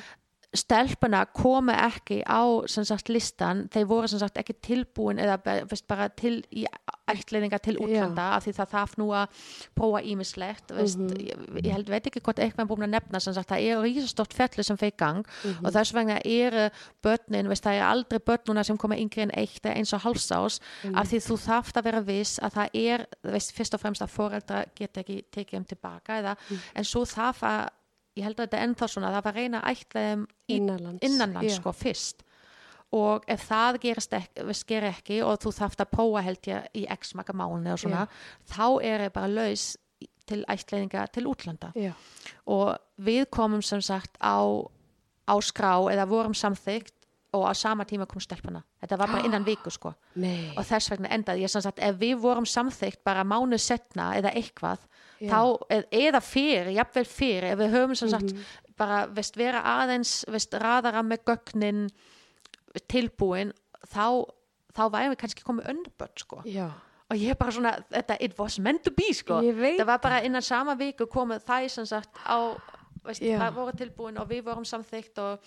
Stelpuna 0.55 1.25
komu 1.25 1.71
ekki 1.71 2.21
á 2.25 2.41
sagt 2.67 3.09
listan, 3.09 3.67
þeir 3.73 3.85
voru 3.89 4.07
sagt 4.07 4.37
ekki 4.37 4.53
tilbúin 4.61 5.19
eða 5.19 5.37
veist, 5.69 5.87
bara 5.87 6.09
til 6.09 6.43
í 6.51 6.65
ætliðingar 7.07 7.61
til 7.61 7.77
útlanda 7.77 8.35
af 8.35 8.45
því 8.45 8.53
það 8.57 8.71
þarf 8.73 8.95
nú 8.97 9.07
að 9.13 9.27
prófa 9.77 10.01
ímislegt 10.03 10.71
veist, 10.73 10.97
Mhm. 10.97 11.17
ég, 11.21 11.65
ég 11.65 11.71
held, 11.71 11.89
veit 11.89 12.07
ekki 12.07 12.21
hvort 12.21 12.39
eitthvað 12.39 12.59
er 12.65 12.69
búin 12.71 12.83
að 12.87 12.95
nefna 12.95 13.19
sagt, 13.21 13.49
það 13.49 13.61
er 13.61 13.83
rísastort 13.83 14.33
ferli 14.33 14.63
sem 14.63 14.77
fyrir 14.77 14.97
gang 14.97 15.25
Mhm. 15.43 15.65
og 15.65 15.73
þess 15.73 15.93
vegna 15.93 16.19
eru 16.25 16.69
börnin, 17.03 17.47
veist, 17.47 17.63
það 17.63 17.79
er 17.79 17.83
aldrei 17.83 18.19
börnuna 18.19 18.63
sem 18.65 18.77
koma 18.77 18.95
yngri 18.95 19.21
en 19.21 19.31
eitt 19.33 19.61
eins 19.65 19.93
og 19.93 20.01
hálsás 20.01 20.59
Mhm. 20.83 20.95
af 20.97 21.07
því 21.07 21.17
þú 21.19 21.37
þarft 21.37 21.77
að 21.77 21.83
vera 21.83 22.01
viss 22.01 22.39
að 22.39 22.51
það 22.53 22.69
er, 22.73 23.07
fyrst 23.51 23.73
og 23.73 23.79
fremst 23.81 24.01
að 24.01 24.09
foreldra 24.09 24.65
geta 24.75 25.01
ekki 25.03 25.23
tekið 25.31 25.57
um 25.57 25.65
tilbaka 25.65 26.13
eða, 26.21 26.35
Mhm. 26.49 26.59
en 26.75 26.83
svo 26.83 27.01
þarf 27.05 27.41
að 27.41 27.69
ég 28.15 28.25
held 28.25 28.39
að 28.39 28.45
þetta 28.45 28.57
er 28.57 28.67
ennþá 28.69 28.89
svona, 28.91 29.11
það 29.13 29.25
var 29.25 29.33
að 29.33 29.41
reyna 29.41 29.61
að 29.61 29.75
ætla 29.75 30.03
þeim 30.05 30.25
í 30.25 30.57
innanlands. 30.57 31.05
innanlands 31.05 31.51
já. 31.51 31.57
sko 31.59 31.73
fyrst. 31.75 32.25
Og 32.95 33.25
ef 33.27 33.47
það 33.49 33.79
gerist 33.83 34.13
ekki, 34.15 34.57
ger 34.69 34.85
ekki 34.87 35.17
og 35.25 35.39
þú 35.43 35.51
þarft 35.57 35.81
að 35.83 35.91
prófa 35.91 36.21
held 36.23 36.49
ég 36.51 36.67
í 36.77 36.85
x 36.95 37.15
maka 37.17 37.35
mánu 37.35 37.73
og 37.73 37.81
svona, 37.81 38.05
þá 38.47 38.67
er 38.85 39.07
ég 39.07 39.15
bara 39.15 39.31
laus 39.31 39.73
til 40.25 40.41
ætliðinga 40.49 41.07
til 41.13 41.25
útlanda. 41.29 41.71
Já, 41.77 41.91
og 42.49 42.77
við 43.01 43.25
komum 43.33 43.61
sem 43.65 43.81
sagt 43.83 44.15
á, 44.21 44.39
á 45.27 45.35
skrá 45.43 45.73
eða 45.91 46.07
vorum 46.09 46.33
samþygt 46.37 46.93
og 47.35 47.43
á 47.49 47.53
sama 47.53 47.83
tíma 47.83 48.07
kom 48.07 48.21
stelpuna. 48.23 48.63
Þetta 48.79 48.97
var 49.01 49.11
bara 49.11 49.25
innan 49.27 49.45
viku 49.49 49.73
sko. 49.73 49.91
Nei. 50.15 50.53
Og 50.55 50.63
þess 50.65 50.93
vegna 50.93 51.11
endaði 51.11 51.43
ég 51.43 51.51
sem 51.51 51.63
sagt 51.65 51.81
ef 51.83 51.97
við 51.99 52.15
vorum 52.23 52.47
samþygt 52.47 53.03
bara 53.03 53.25
mánu 53.27 53.59
setna 53.59 54.13
eða 54.15 54.31
eitthvað 54.37 54.79
Já. 54.85 54.94
Þá, 55.21 55.39
eð- 55.69 55.89
eða 55.91 56.21
fyrir, 56.21 56.71
jafnvel 56.75 57.05
fyrir 57.05 57.43
ef 57.53 57.59
við 57.59 57.71
höfum 57.75 57.95
sem 57.95 58.09
sagt 58.09 58.33
Mhm. 58.33 58.43
bara 58.77 59.07
veist, 59.07 59.35
vera 59.37 59.61
aðeins 59.63 60.25
veist, 60.27 60.51
raðara 60.59 61.01
með 61.03 61.23
gögnin 61.25 61.89
tilbúin 62.91 63.53
þá, 63.87 64.25
þá 64.75 64.81
væri 64.91 65.11
við 65.13 65.19
kannski 65.21 65.45
komið 65.47 65.69
önnuböld 65.71 66.19
sko. 66.19 66.41
Já, 66.45 66.69
og 67.09 67.17
ég 67.17 67.29
er 67.29 67.35
bara 67.39 67.51
svona, 67.51 67.75
þetta, 67.93 68.17
it 68.19 68.37
was 68.39 68.59
meant 68.59 68.83
to 68.83 68.91
be 68.91 69.11
sko. 69.13 69.41
Það 69.41 69.85
var 69.85 69.99
bara 70.03 70.21
innan 70.25 70.41
sama 70.41 70.75
viku 70.75 71.05
komið 71.07 71.45
það 71.47 71.69
sem 71.69 71.85
sagt 71.85 72.17
á 72.25 72.57
veist, 73.05 73.21
það 73.21 73.53
voru 73.53 73.71
tilbúin 73.77 74.19
og 74.19 74.27
við 74.29 74.43
vorum 74.43 74.65
samþygt 74.65 75.17
og, 75.19 75.39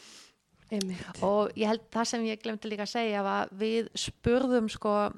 einmitt. 0.71 1.23
og 1.23 1.53
ég 1.57 1.67
held 1.67 1.91
það 1.91 2.07
sem 2.07 2.25
ég 2.25 2.41
glemti 2.43 2.69
líka 2.71 2.87
að 2.87 2.95
segja 2.95 3.23
var 3.27 3.49
við 3.53 3.89
spurðum 3.99 4.71
sko 4.71 5.13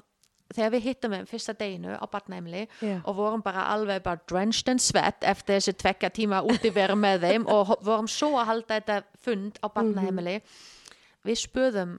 þegar 0.57 0.73
við 0.75 0.85
hittum 0.89 1.15
þeim 1.15 1.29
fyrsta 1.29 1.55
deginu 1.57 1.95
á 1.95 2.05
batnæmli 2.11 2.65
Já. 2.81 2.97
og 3.05 3.15
vorum 3.17 3.43
bara 3.45 3.67
alveg 3.73 4.03
bara 4.05 4.21
drenched 4.29 4.71
in 4.71 4.81
sweat 4.81 5.23
eftir 5.27 5.59
þessi 5.59 5.75
tvekja 5.79 6.11
tíma 6.15 6.43
úti 6.47 6.73
veru 6.73 6.97
með 6.99 7.25
þeim 7.27 7.47
og 7.51 7.75
vorum 7.85 8.09
svo 8.11 8.33
að 8.41 8.51
halda 8.51 8.79
þetta 8.79 9.01
fund 9.23 9.59
á 9.63 9.67
batnæmli 9.71 10.37
við 11.27 11.41
spurðum 11.43 11.97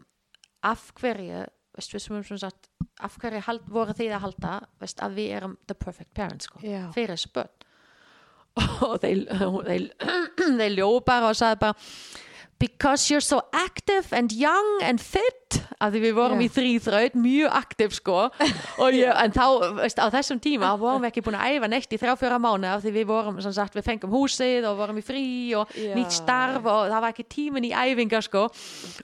af 0.62 0.90
hverju 0.98 1.44
veist, 1.76 1.94
við 1.94 2.38
sagt 2.38 2.68
af 3.02 3.16
hverju 3.20 3.42
hald, 3.46 3.62
voru 3.72 3.94
þið 3.96 4.16
að 4.16 4.24
halda 4.26 4.56
veist, 4.82 5.00
að 5.02 5.18
við 5.18 5.36
erum 5.38 5.56
the 5.66 5.74
perfect 5.74 6.12
parents 6.14 6.48
sko, 6.48 6.60
Já. 6.64 6.90
fyrir 6.94 7.16
þessi 7.16 7.32
börn 7.34 7.68
og 8.88 8.98
þeir, 9.02 9.24
þeir, 9.68 9.88
þeir 10.60 10.76
ljóðu 10.76 11.00
bara 11.08 11.32
og 11.32 11.38
sagði 11.38 11.62
bara 11.64 11.78
because 12.62 13.10
you're 13.10 13.24
so 13.24 13.40
active 13.52 14.12
and 14.12 14.32
young 14.32 14.82
and 14.82 15.00
fit 15.00 15.41
af 15.82 15.92
því 15.92 16.02
við 16.04 16.14
vorum 16.16 16.40
Já. 16.40 16.44
í 16.44 16.50
þrýþraut 16.56 17.16
mjög 17.18 17.56
aktiv 17.58 17.96
sko. 17.96 18.18
Ég, 18.92 19.08
en 19.08 19.34
þá, 19.34 19.46
veist, 19.78 20.00
á 20.00 20.06
þessum 20.12 20.40
tíma 20.42 20.72
vorum 20.80 21.04
við 21.04 21.10
ekki 21.12 21.24
búin 21.26 21.38
að 21.38 21.56
æfa 21.56 21.70
neitt 21.72 21.94
í 21.94 22.00
þrjá 22.00 22.14
fjóra 22.20 22.38
mánu 22.42 22.68
af 22.70 22.82
því 22.84 22.92
við 22.96 23.06
vorum, 23.08 23.40
sagt, 23.44 23.76
við 23.78 23.86
fengum 23.88 24.12
húsið 24.14 24.66
og 24.68 24.78
vorum 24.80 25.00
í 25.00 25.04
frí 25.06 25.24
og 25.58 25.72
Já, 25.76 25.92
nýtt 25.96 26.16
starf 26.16 26.66
og 26.66 26.90
það 26.90 27.04
var 27.04 27.14
ekki 27.14 27.26
tíminn 27.36 27.68
í 27.68 27.72
æfingar 27.72 28.26
sko. 28.26 28.44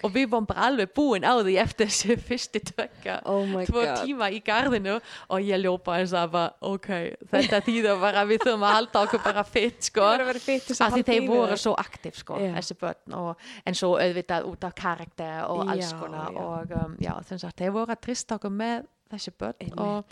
Og 0.02 0.15
við 0.15 0.28
vorum 0.33 0.49
bara 0.49 0.68
alveg 0.68 0.93
búin 0.97 1.27
á 1.27 1.35
því 1.41 1.57
eftir 1.62 1.91
þessu 1.91 2.18
fyrsti 2.28 2.62
tvekka 2.73 3.18
Oh 3.28 3.44
tvo 3.67 3.83
God. 3.83 4.05
tíma 4.05 4.31
í 4.35 4.41
garðinu 4.44 4.99
og 4.99 5.44
ég 5.44 5.62
ljópa 5.62 5.99
eins 5.99 6.15
og 6.17 6.33
bara, 6.35 6.52
ok, 6.65 6.91
þetta 7.33 7.62
þýður 7.67 8.02
bara 8.02 8.23
að 8.23 8.33
við 8.33 8.44
þurfum 8.44 8.67
að 8.68 8.77
halda 8.77 9.05
okkur 9.07 9.25
bara 9.25 9.44
fit 9.49 9.89
sko. 9.89 10.05
Að 10.09 10.25
að 10.28 10.89
af 10.89 10.94
því 10.94 11.05
þeir 11.09 11.28
voru 11.28 11.59
svo 11.60 11.75
aktiv 11.78 12.18
sko, 12.18 12.39
og, 12.39 13.47
en 13.65 13.78
svo 13.78 13.94
auðvitað 13.99 14.49
út 14.49 14.67
af 14.68 14.75
karakter 14.78 15.44
og 15.49 15.65
alls 15.73 15.93
konar. 15.99 16.38
Og 16.39 16.70
um, 16.70 16.97
já, 17.02 17.15
sem 17.28 17.39
sagt, 17.39 17.57
þeir 17.60 17.73
voru 17.73 17.92
að 17.94 18.00
trista 18.07 18.36
okkur 18.39 18.50
með 18.55 18.86
þessi 19.12 19.33
börn 19.39 19.55
Einmitt. 19.60 19.78
og 19.78 20.05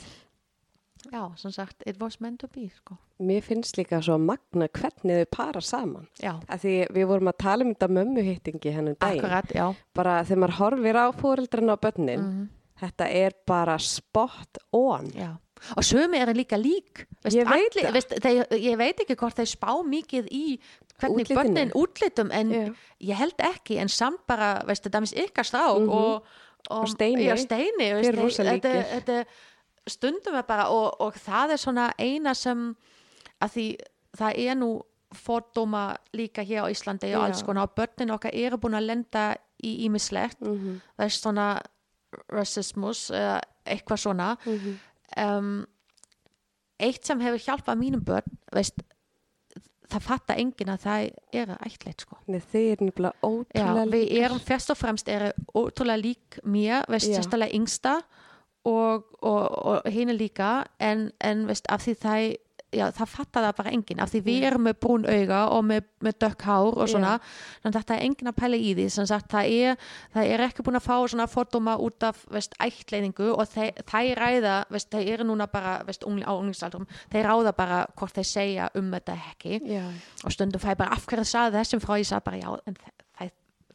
já, 1.13 1.23
sem 1.39 1.53
sagt, 1.53 1.83
it 1.87 2.01
was 2.01 2.21
meant 2.21 2.41
to 2.41 2.49
be 2.49 2.69
sko. 2.75 2.97
Mér 3.21 3.41
finnst 3.47 3.77
líka 3.79 4.01
svo 4.05 4.19
magna 4.21 4.67
hvernig 4.69 5.23
þau 5.23 5.31
para 5.37 5.61
saman. 5.61 6.07
við 6.93 7.07
vorum 7.09 7.31
að 7.31 7.39
tala 7.39 7.65
um 7.65 7.73
þetta 7.75 7.89
mömmuhittingi 7.89 8.73
hennum 8.75 8.97
daginn. 9.01 9.23
akkurat, 9.25 9.55
Bara 9.95 10.23
þegar 10.25 10.43
maður 10.45 10.59
horfir 10.61 10.95
á 11.01 11.07
fóreldrarna 11.17 11.77
á 11.77 11.79
börnin, 11.81 12.21
Mhm. 12.21 12.49
þetta 12.83 13.09
er 13.11 13.33
bara 13.47 13.79
spot 13.79 14.59
on. 14.73 15.07
Já. 15.15 15.37
Og 15.77 15.83
sömi 15.85 16.21
eru 16.21 16.33
líka 16.37 16.57
lík 16.61 17.07
veist, 17.25 17.37
Ég 17.37 17.49
veit 17.49 17.73
það. 17.75 17.93
veist, 17.93 18.15
þeir, 18.23 18.47
ég 18.61 18.77
veit 18.79 19.01
ekki 19.01 19.17
hvort 19.17 19.37
þeir 19.37 19.51
spá 19.51 19.71
mikið 19.85 20.29
í 20.31 20.59
hvernig 21.01 21.27
Útlitinu. 21.27 21.37
börnin 21.41 21.73
útlitum 21.75 22.31
en 22.33 22.51
Já. 22.51 22.75
ég 23.01 23.15
held 23.17 23.35
ekki 23.39 23.79
en 23.79 23.89
samt 23.89 24.27
bara, 24.27 24.63
veist, 24.67 24.85
þetta 24.85 24.97
er 24.99 25.25
ykkar 25.25 25.45
strák 25.45 25.77
og, 25.77 25.89
og, 25.89 26.23
Mhm. 26.23 26.81
Og 26.83 26.89
Steini. 26.89 27.23
já, 27.29 27.37
steini 27.37 27.93
veist, 27.95 28.39
þetta, 28.39 28.71
þetta 28.91 29.25
stundum 29.87 30.35
er 30.35 30.43
bara 30.43 30.65
og, 30.69 31.01
og 31.01 31.15
það 31.15 31.53
er 31.53 31.57
svona 31.57 31.93
eina 31.99 32.35
sem 32.35 32.77
að 33.41 33.51
því 33.55 33.67
það 34.19 34.33
er 34.49 34.55
nú 34.57 34.71
fordóma 35.15 35.97
líka 36.13 36.43
hér 36.43 36.67
á 36.67 36.71
Íslandi 36.73 37.05
og 37.15 37.23
Já. 37.23 37.25
alls 37.25 37.43
konar 37.47 37.63
og 37.69 37.75
börnin 37.77 38.11
okkar 38.11 38.31
eru 38.35 38.57
búin 38.59 38.75
að 38.75 38.87
lenda 38.87 39.37
í 39.63 39.87
ímislegt 39.87 40.41
Mm 40.41 40.81
það 40.99 41.05
er 41.05 41.09
svona 41.09 41.61
rassismus 42.33 43.11
eða 43.11 43.41
eitthvað 43.67 43.97
svona 44.01 44.37
-hmm. 44.45 44.75
Um, 45.17 45.65
eitt 46.83 47.07
sem 47.09 47.21
hefur 47.25 47.43
hjálpað 47.47 47.81
mínum 47.81 48.05
börn 48.05 48.39
veist, 48.55 48.83
það 49.87 50.03
fatta 50.03 50.37
enginn 50.41 50.73
að 50.73 50.85
það 50.85 51.09
eru 51.43 51.57
ættleitt 51.69 52.05
sko 52.05 52.19
Nei, 52.27 52.41
þið 52.53 52.71
er 52.73 52.85
nefnilega 52.85 53.29
ótrúlega 53.31 53.87
við 53.93 54.05
líkar. 54.09 54.25
erum 54.27 54.43
fyrst 54.49 54.73
og 54.75 54.81
fremst 54.81 55.11
eru 55.13 55.31
ótrúlega 55.55 56.03
lík 56.03 56.41
mér, 56.45 56.87
veist, 56.91 57.11
Já. 57.13 57.21
sérstælega 57.21 57.55
yngsta 57.57 58.01
og, 58.67 59.07
og, 59.23 59.45
og 59.71 59.93
hinn 59.95 60.11
er 60.11 60.19
líka 60.19 60.51
en, 60.83 61.11
en 61.23 61.47
veist, 61.47 61.71
af 61.71 61.87
því 61.87 61.95
það 62.03 62.27
já, 62.75 62.87
það 62.95 63.11
fattar 63.13 63.45
það 63.47 63.55
bara 63.61 63.73
enginn, 63.77 64.01
af 64.03 64.11
því 64.13 64.21
við 64.27 64.39
Nei. 64.41 64.47
erum 64.49 64.65
með 64.67 64.77
brún 64.83 65.07
auga 65.07 65.41
og 65.55 65.63
með, 65.67 65.87
með 66.03 66.17
dökk 66.25 66.47
hár 66.49 66.79
og 66.83 66.91
svona, 66.91 67.13
þannig 67.63 67.71
að 67.71 67.79
þetta 67.79 67.97
er 67.97 68.05
enginn 68.07 68.31
að 68.31 68.39
pæla 68.41 68.59
í 68.59 68.73
því 68.79 68.87
sagt, 68.97 69.29
það 69.33 69.53
er, 69.61 69.87
það 70.17 70.33
er 70.35 70.45
ekki 70.47 70.67
búin 70.67 70.81
að 70.81 70.87
fá 70.87 70.97
svona 71.07 71.29
fordóma 71.31 71.77
út 71.87 72.07
af 72.09 72.25
veist, 72.33 72.57
ættleiningu 72.63 73.31
og 73.35 73.47
þeir, 73.53 73.73
þeir 73.87 74.23
ræða 74.23 74.57
veist, 74.75 74.91
þeir 74.93 75.13
eru 75.15 75.29
núna 75.31 75.49
bara 75.53 75.79
veist, 75.87 76.07
ungli, 76.09 76.27
á 76.27 76.33
unglingsaldrum 76.35 76.89
þeir 77.13 77.31
ráða 77.31 77.55
bara 77.57 77.81
hvort 77.97 78.19
þeir 78.19 78.31
segja 78.33 78.69
um 78.77 78.93
þetta 78.95 79.19
ekki. 79.31 79.61
Já, 79.71 79.87
og 80.25 80.35
stundum 80.35 80.63
fæ 80.63 80.73
bara 80.75 80.97
af 80.97 81.07
hverju 81.07 81.27
sagði 81.29 81.61
þessum 81.61 81.85
frá? 81.85 81.97
Ég 82.01 82.11
sagði 82.11 82.29
bara 82.31 82.43
já 82.43 82.51
en 82.67 82.77
það, 82.77 82.93
það 82.93 82.96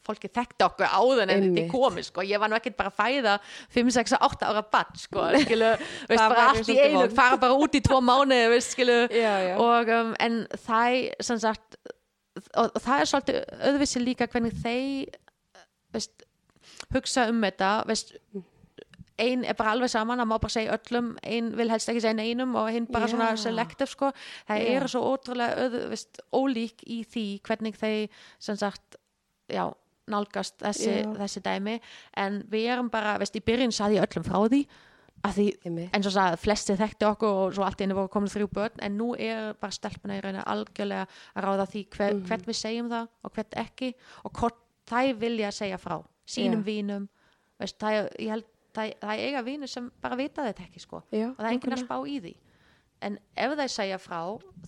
fólki 0.06 0.32
þekkti 0.34 0.66
okkur 0.66 0.88
áður 0.90 1.24
en 1.28 1.46
þetta 1.46 1.66
komi 1.72 2.04
sko, 2.06 2.26
ég 2.26 2.42
var 2.42 2.52
nú 2.52 2.58
ekkert 2.58 2.78
bara 2.80 2.92
að 2.92 3.00
fæða 3.00 3.38
5, 3.76 3.94
6, 3.98 4.16
8 4.30 4.50
ára 4.50 4.64
badd 4.74 5.00
sko, 5.02 5.26
skilu, 5.46 5.72
veist 6.10 6.26
bara 6.26 6.48
allt 6.52 6.72
í 6.74 6.78
einu 6.82 7.08
fara 7.16 7.40
bara 7.42 7.58
út 7.58 7.78
í 7.78 7.84
tvo 7.86 8.02
mánu, 8.06 8.40
veist, 8.54 8.76
skilu 8.76 9.00
já, 9.24 9.34
já. 9.52 9.56
og 9.62 9.92
um, 9.98 10.14
en 10.20 10.44
það 10.66 11.00
sem 11.22 11.42
sagt 11.44 11.80
og, 12.56 12.72
og 12.72 12.80
það 12.82 13.00
er 13.00 13.12
svolítið 13.12 13.42
öðvissi 13.72 14.04
líka 14.04 14.30
hvernig 14.32 14.58
þeir 14.64 15.20
veist, 15.94 16.26
hugsa 16.96 17.28
um 17.32 17.44
þetta 17.44 17.74
veist, 17.90 18.16
ein 19.22 19.46
er 19.46 19.58
bara 19.58 19.76
alveg 19.76 19.92
saman, 19.92 20.22
það 20.22 20.30
má 20.32 20.36
bara 20.42 20.54
segja 20.56 20.78
öllum 20.78 21.12
ein 21.22 21.52
vil 21.58 21.70
helst 21.72 21.92
ekki 21.92 22.04
segja 22.04 22.18
neinum 22.18 22.56
og 22.60 22.72
hinn 22.74 22.88
bara 22.90 23.10
Já. 23.10 23.14
svona 23.14 23.30
selective 23.38 23.92
sko. 23.92 24.12
Það 24.50 24.64
Já. 24.64 24.72
eru 24.78 24.90
svo 24.92 25.04
ótrúlega 25.12 25.68
öð, 25.68 25.78
veist, 25.92 26.22
ólík 26.34 26.82
í 26.88 27.02
því 27.06 27.26
hvernig 27.46 27.78
þeir 27.78 28.26
sem 28.40 28.58
sagt, 28.58 28.98
já 29.52 29.68
nálgast 30.08 30.58
þessi, 30.60 30.94
þessi 31.18 31.42
dæmi 31.46 31.80
en 32.18 32.42
við 32.50 32.70
erum 32.74 32.90
bara, 32.90 33.18
veist, 33.22 33.36
í 33.36 33.42
byrjun 33.46 33.72
saði 33.72 34.00
ég 34.00 34.08
öllum 34.08 34.24
frá 34.26 34.40
því 34.50 34.66
að 35.22 35.36
því 35.38 35.46
eins 35.94 36.08
og 36.10 36.14
sagði, 36.16 36.38
flesti 36.42 36.76
þekkti 36.80 37.06
okkur 37.06 37.28
og 37.44 37.54
svo 37.54 37.64
allt 37.68 37.82
einu 37.86 37.94
voru 37.94 38.10
komin 38.10 38.32
þrjú 38.34 38.48
börn 38.58 38.80
en 38.82 38.98
nú 38.98 39.12
er 39.20 39.54
bara 39.62 39.72
stelpuna 39.72 40.18
í 40.18 40.22
rauninni 40.24 40.44
algjörlega 40.50 41.06
að 41.36 41.44
ráða 41.46 41.68
því 41.70 41.84
hver, 41.94 42.14
Mhm. 42.16 42.26
hvern 42.28 42.42
við 42.50 42.58
segjum 42.58 42.90
það 42.90 43.08
og 43.24 43.32
hvern 43.36 43.58
ekki 43.66 43.94
og 44.26 44.32
hvort 44.34 44.58
þær 44.90 45.14
vilja 45.22 45.52
segja 45.52 45.78
frá 45.78 46.02
sínum 46.26 46.64
Já. 46.66 46.68
vínum 46.72 47.08
veist, 47.60 47.78
það, 47.78 48.10
held, 48.20 48.44
það, 48.74 48.94
það 49.00 49.20
eiga 49.28 49.44
vínur 49.46 49.70
sem 49.70 49.92
bara 50.02 50.16
vita 50.16 50.42
þetta 50.42 50.66
ekki 50.66 50.80
sko 50.82 51.04
Já, 51.12 51.30
og 51.30 51.38
það 51.38 51.46
er 51.46 51.52
enginn 51.54 51.74
að 51.74 51.78
nákvæmlega. 51.78 51.86
spá 51.86 52.08
í 52.08 52.20
því 52.22 52.36
en 53.02 53.18
ef 53.36 53.54
þeir 53.58 53.72
segja 53.74 53.98
frá 54.02 54.20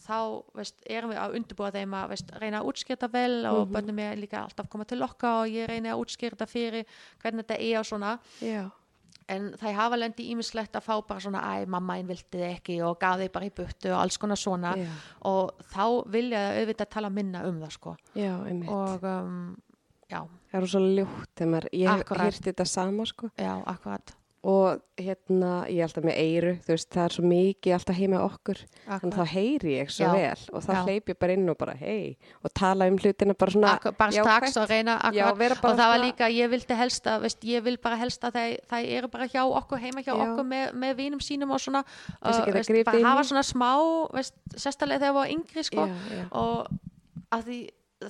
þá 0.03 0.17
veist, 0.57 0.79
erum 0.89 1.11
við 1.13 1.19
að 1.21 1.35
undirbúa 1.37 1.71
þeim 1.75 1.93
að 1.99 2.09
veist, 2.13 2.31
reyna 2.41 2.61
að 2.61 2.69
útskýrta 2.71 3.09
vel 3.13 3.45
og 3.45 3.67
Mhm. 3.67 3.73
börnum 3.75 3.99
er 3.99 4.15
líka 4.17 4.43
alltaf 4.43 4.69
koma 4.69 4.85
til 4.85 5.01
okkar 5.05 5.43
og 5.43 5.51
ég 5.53 5.67
reyna 5.69 5.93
að 5.93 6.01
útskýrta 6.05 6.47
fyrir 6.49 6.85
hvernig 7.21 7.45
þetta 7.45 7.59
er 7.61 7.79
og 7.79 7.85
svona. 7.85 8.19
Já, 8.41 8.71
en 9.29 9.51
það 9.53 9.73
hafa 9.75 9.95
lendi 9.97 10.25
ímislegt 10.33 10.73
að 10.75 10.83
fá 10.83 11.07
bara 11.07 11.19
svona 11.19 11.41
æ, 11.41 11.65
mamma 11.67 11.95
einn 11.97 12.07
vildi 12.07 12.25
þið 12.39 12.47
ekki 12.57 12.79
og 12.83 12.99
gaf 12.99 13.19
þið 13.21 13.31
bara 13.31 13.45
í 13.45 13.53
buttu 13.55 13.91
og 13.93 14.01
alls 14.01 14.17
konar 14.17 14.35
svona. 14.35 14.75
Já, 14.75 14.89
og 15.21 15.51
þá 15.71 15.85
vilja 16.11 16.37
það 16.37 16.57
auðvitað 16.63 16.89
tala 16.89 17.09
minna 17.09 17.45
um 17.47 17.61
það 17.61 17.71
sko. 17.71 17.95
Já, 18.15 18.33
og 18.67 19.03
um, 19.03 19.55
já, 20.09 20.27
Það 20.51 20.61
er 20.61 20.67
svo 20.67 20.79
ljótt 20.79 21.31
þegar 21.35 21.69
ég 21.73 21.89
hef 21.89 22.07
hýrt 22.09 22.43
þetta 22.51 22.65
sama 22.67 23.05
sko. 23.05 23.29
Já, 23.37 23.63
akkurat 23.65 24.13
og 24.43 24.81
hérna, 24.99 25.51
ég 25.71 25.79
er 25.79 25.85
alltaf 25.87 26.03
með 26.03 26.17
eyru, 26.19 26.49
þú 26.65 26.73
veist, 26.73 26.87
það 26.91 27.05
er 27.05 27.13
svo 27.15 27.23
mikið 27.31 27.75
alltaf 27.77 27.95
heima 27.95 28.19
okkur, 28.25 28.57
þannig 28.83 29.03
þá 29.15 29.21
akkurat, 29.21 29.29
heyri 29.31 29.75
ég 29.77 29.93
svo 29.95 30.09
Já. 30.09 30.15
vel 30.17 30.41
og 30.51 30.65
þá 30.65 30.71
hleyp 30.81 31.11
ég 31.13 31.19
bara 31.21 31.37
inn 31.37 31.53
og 31.53 31.57
bara 31.61 31.75
hei 31.79 32.17
og 32.43 32.51
tala 32.59 32.87
um 32.91 32.97
hlutina 32.99 33.35
bara 33.39 33.53
svona 33.55 33.69
akkurat 33.77 33.99
bara 34.01 34.15
strax 34.17 34.57
og 34.59 34.67
reyna 34.67 34.97
Já, 35.15 35.29
og 35.29 35.39
það 35.39 35.53
var 35.63 35.77
svona- 35.77 36.01
líka, 36.03 36.27
ég 36.27 36.51
vildi 36.51 36.75
helst 36.75 37.07
að 37.07 37.23
veist, 37.23 37.47
ég 37.47 37.63
vil 37.63 37.77
bara 37.77 37.99
helst 38.01 38.27
að 38.27 38.35
það, 38.35 38.57
það 38.73 38.89
eru 38.97 39.11
bara 39.15 39.29
hjá 39.31 39.43
okkur 39.45 39.79
heima 39.79 40.03
hjá 40.03 40.11
Já. 40.11 40.23
okkur 40.25 40.49
með, 40.51 40.73
með 40.73 40.97
vinum 40.99 41.23
sínum 41.23 41.55
og 41.55 41.63
svona 41.63 41.85
uh, 42.19 42.43
veist, 42.51 42.73
bara 42.83 43.05
hafa 43.07 43.23
svona 43.23 43.45
smá 43.47 43.71
veist, 44.11 44.35
sérstælega 44.57 44.99
þegar 44.99 45.07
það 45.07 45.17
var 45.21 45.31
yngri 45.37 45.63
sko. 45.63 45.87
Og 46.35 46.67
að 47.31 47.47
því 47.47 47.61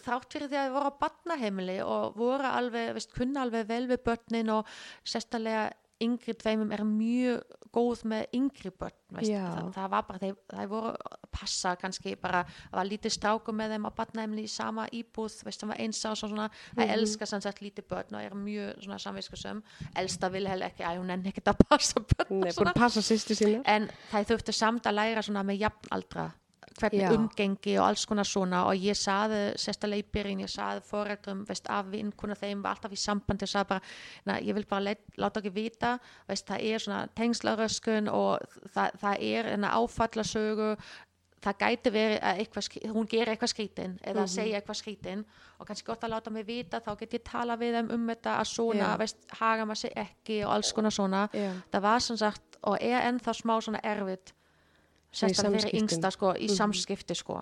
þrátt 0.02 0.34
fyrir 0.34 0.50
því 0.50 0.58
að 0.58 0.68
við 0.68 0.76
voru 0.80 0.90
á 0.90 1.00
batnaheimili 1.03 1.78
og 1.86 2.18
voru 2.18 2.50
alveg, 2.50 2.94
veist, 2.98 3.14
kunna 3.14 3.45
alveg 3.45 3.68
vel 3.70 3.84
við 3.92 4.02
börnin 4.08 4.50
og 4.56 4.70
sérstælega 5.06 5.70
yngri 6.06 6.33
dveimum 6.43 6.72
er 6.75 6.83
mjög 6.88 7.59
góð 7.73 8.03
með 8.11 8.35
yngri 8.38 8.69
börn 8.77 8.98
það, 9.14 9.69
það 9.73 9.88
var 9.93 10.03
bara, 10.09 10.19
þeir, 10.22 10.35
þeir 10.53 10.67
voru 10.69 10.91
að 10.93 11.15
passa 11.33 11.72
kannski 11.82 12.14
bara, 12.22 12.43
það 12.69 12.77
var 12.77 12.90
lítið 12.91 13.15
stráku 13.15 13.56
með 13.57 13.73
þeim 13.73 13.88
á 13.90 13.91
batnaheimili 13.98 14.43
í 14.45 14.51
sama 14.53 14.85
íbúð 14.93 15.40
veist, 15.48 15.64
það 15.64 15.72
var 15.73 15.82
eins 15.82 16.03
á 16.06 16.11
svona, 16.14 16.49
það 16.75 16.83
Mhm. 16.83 16.93
elska 16.98 17.25
sann 17.25 17.41
sett 17.41 17.61
lítið 17.65 17.88
börn 17.90 18.14
og 18.14 18.22
er 18.22 18.38
mjög 18.38 18.83
svona 18.85 18.99
samviskusum 18.99 19.64
elsta 19.95 20.30
vil 20.30 20.45
heller 20.48 20.69
ekki, 20.69 20.83
að 20.85 21.01
hún 21.01 21.09
enn 21.15 21.25
ekkert 21.25 21.49
að 21.53 21.65
passa 21.69 21.99
börn 21.99 22.40
Nei, 22.40 22.49
og 22.49 22.53
svona 22.53 22.73
að 22.73 22.82
passa 22.83 23.01
en 23.65 23.90
það 24.11 24.30
þurfti 24.30 24.53
samt 24.53 24.83
að 24.85 24.93
læra 25.01 25.22
svona 25.25 25.43
með 25.43 25.59
jafnaldra 25.65 26.32
hvernig 26.80 27.01
Já. 27.03 27.11
umgengi 27.16 27.77
og 27.77 27.88
alls 27.88 28.06
konar 28.09 28.27
svona. 28.27 28.64
Og 28.69 28.80
ég 28.80 28.98
saði 28.98 29.42
sérstaklega 29.59 30.03
í 30.03 30.09
byrjun 30.16 30.43
ég 30.45 30.51
saði 30.51 30.83
foreldrum, 30.88 31.45
veist, 31.48 31.69
af 31.69 31.90
vinkuna 31.92 32.38
þeim 32.40 32.64
var 32.64 32.75
alltaf 32.75 32.93
í 32.95 33.00
sambandi 33.00 33.48
og 33.48 33.53
saði 33.53 33.69
bara 33.72 33.95
na, 34.25 34.38
ég 34.40 34.58
vil 34.58 34.67
bara 34.69 34.88
leit, 34.90 35.06
láta 35.17 35.42
ekki 35.42 35.53
vita. 35.56 35.95
Veist, 36.30 36.48
það 36.50 36.67
er 36.69 36.83
svona 36.85 37.01
tengslaröskun 37.17 38.11
og 38.11 38.59
það, 38.75 39.00
það 39.01 39.25
er 39.30 39.50
enna 39.56 39.74
áfallasögu. 39.80 40.69
Það 41.43 41.58
gæti 41.59 41.92
verið 41.92 42.22
að 42.24 42.38
eitthvað, 42.40 42.67
hún 42.95 43.08
gerir 43.11 43.33
eitthvað 43.33 43.50
skrítin 43.51 43.98
eða 44.08 44.24
segja 44.32 44.61
eitthvað 44.61 44.77
skrítin. 44.80 45.25
Og 45.59 45.67
kannski 45.67 45.90
gott 45.90 46.06
að 46.08 46.14
láta 46.14 46.32
mig 46.32 46.45
vita 46.48 46.80
þá 46.80 46.93
get 47.01 47.17
ég 47.17 47.25
tala 47.27 47.58
við 47.59 47.75
þeim 47.75 47.90
um 47.98 48.06
þetta 48.08 48.38
að 48.40 48.48
svona, 48.53 48.93
Já. 48.93 49.00
veist, 49.01 49.19
haga 49.42 49.66
maður 49.67 49.82
sig 49.82 49.98
ekki 50.06 50.38
og 50.45 50.53
alls 50.56 50.72
konar 50.72 50.95
svona. 50.95 51.25
Já. 51.35 51.50
það 51.74 51.83
var 51.83 52.06
sem 52.08 52.22
sagt 52.22 52.58
og 52.64 52.77
er 52.80 53.09
ennþá 53.09 53.35
smá 53.35 53.58
svona 53.59 53.83
erfitt 53.83 54.32
sérstaklega 55.14 55.61
samskiptum. 55.61 55.80
yngsta 55.80 56.11
sko, 56.11 56.33
í 56.33 56.48
Mhm. 56.50 56.56
samskipti 56.58 57.16
sko. 57.16 57.42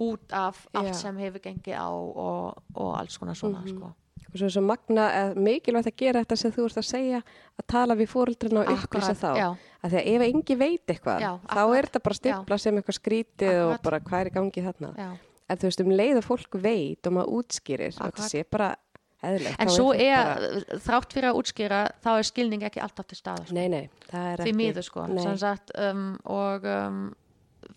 Út 0.00 0.32
af 0.32 0.66
allt 0.74 0.94
sem 0.96 1.16
hefur 1.16 1.38
gengið 1.40 1.76
á 1.78 1.88
og, 1.92 2.62
og 2.74 2.98
alls 2.98 3.18
konar 3.18 3.34
svona 3.36 3.60
Mhm. 3.62 3.68
sko. 3.76 3.92
Og 4.32 4.38
svo 4.40 4.48
svo 4.48 4.62
magna 4.64 5.10
að 5.12 5.36
mikilvægt 5.36 5.86
að 5.92 5.96
gera 5.96 6.24
þetta 6.24 6.36
sem 6.38 6.52
þú 6.52 6.64
ert 6.64 6.76
að 6.80 6.88
segja 6.88 7.18
að 7.60 7.66
tala 7.68 7.94
við 7.94 8.08
fóreldrana 8.08 8.60
og 8.60 8.66
upplýsa 8.78 9.12
þá. 9.14 9.36
já, 9.36 9.56
að 9.84 9.90
því 9.90 9.96
að 10.00 10.06
ef 10.06 10.22
engi 10.34 10.56
veit 10.58 10.86
eitthvað 10.86 11.20
Já, 11.20 11.38
þá 11.48 11.76
er 11.78 11.82
þetta 11.86 12.02
bara 12.02 12.14
stimpla 12.14 12.58
sem 12.58 12.74
eitthvað 12.76 12.98
skrítið 13.00 13.66
og 13.66 13.74
Akkurat. 13.74 13.82
bara 13.82 14.00
hvað 14.00 14.20
er 14.20 14.30
í 14.30 14.32
gangi 14.32 14.62
þarna? 14.64 14.96
Já, 14.96 15.18
en 15.50 15.56
þú 15.58 15.62
veist 15.62 15.80
um 15.80 15.86
leið 15.90 16.16
að 16.16 16.24
fólk 16.24 16.60
veit 16.62 17.06
og 17.06 17.12
maður 17.12 17.32
útskýrir 17.42 18.00
og 18.00 18.12
þetta 18.14 18.28
sé 18.30 18.44
bara 18.50 18.76
eðlilegt. 19.22 19.56
en 19.62 19.68
svo 19.68 19.92
er, 19.94 20.24
bara- 20.24 20.78
þrátt 20.86 21.12
fyrir 21.16 21.30
að 21.30 21.38
útskýra 21.40 21.80
þá 22.04 22.10
er 22.18 22.22
skilning 22.28 22.62
ekki 22.68 22.80
alltaf 22.82 23.06
til 23.06 23.16
staða 23.18 23.46
sko. 23.46 23.54
Nei, 23.54 23.68
nei, 23.68 23.88
það 24.10 24.26
er 24.32 24.36
því 24.42 24.48
ekki. 24.52 24.56
miður 24.62 24.82
sko 24.88 25.06
Nei. 25.06 25.22
sem 25.22 25.36
sagt, 25.38 25.70
um, 25.78 26.18
og 26.24 26.64
um, 26.64 27.14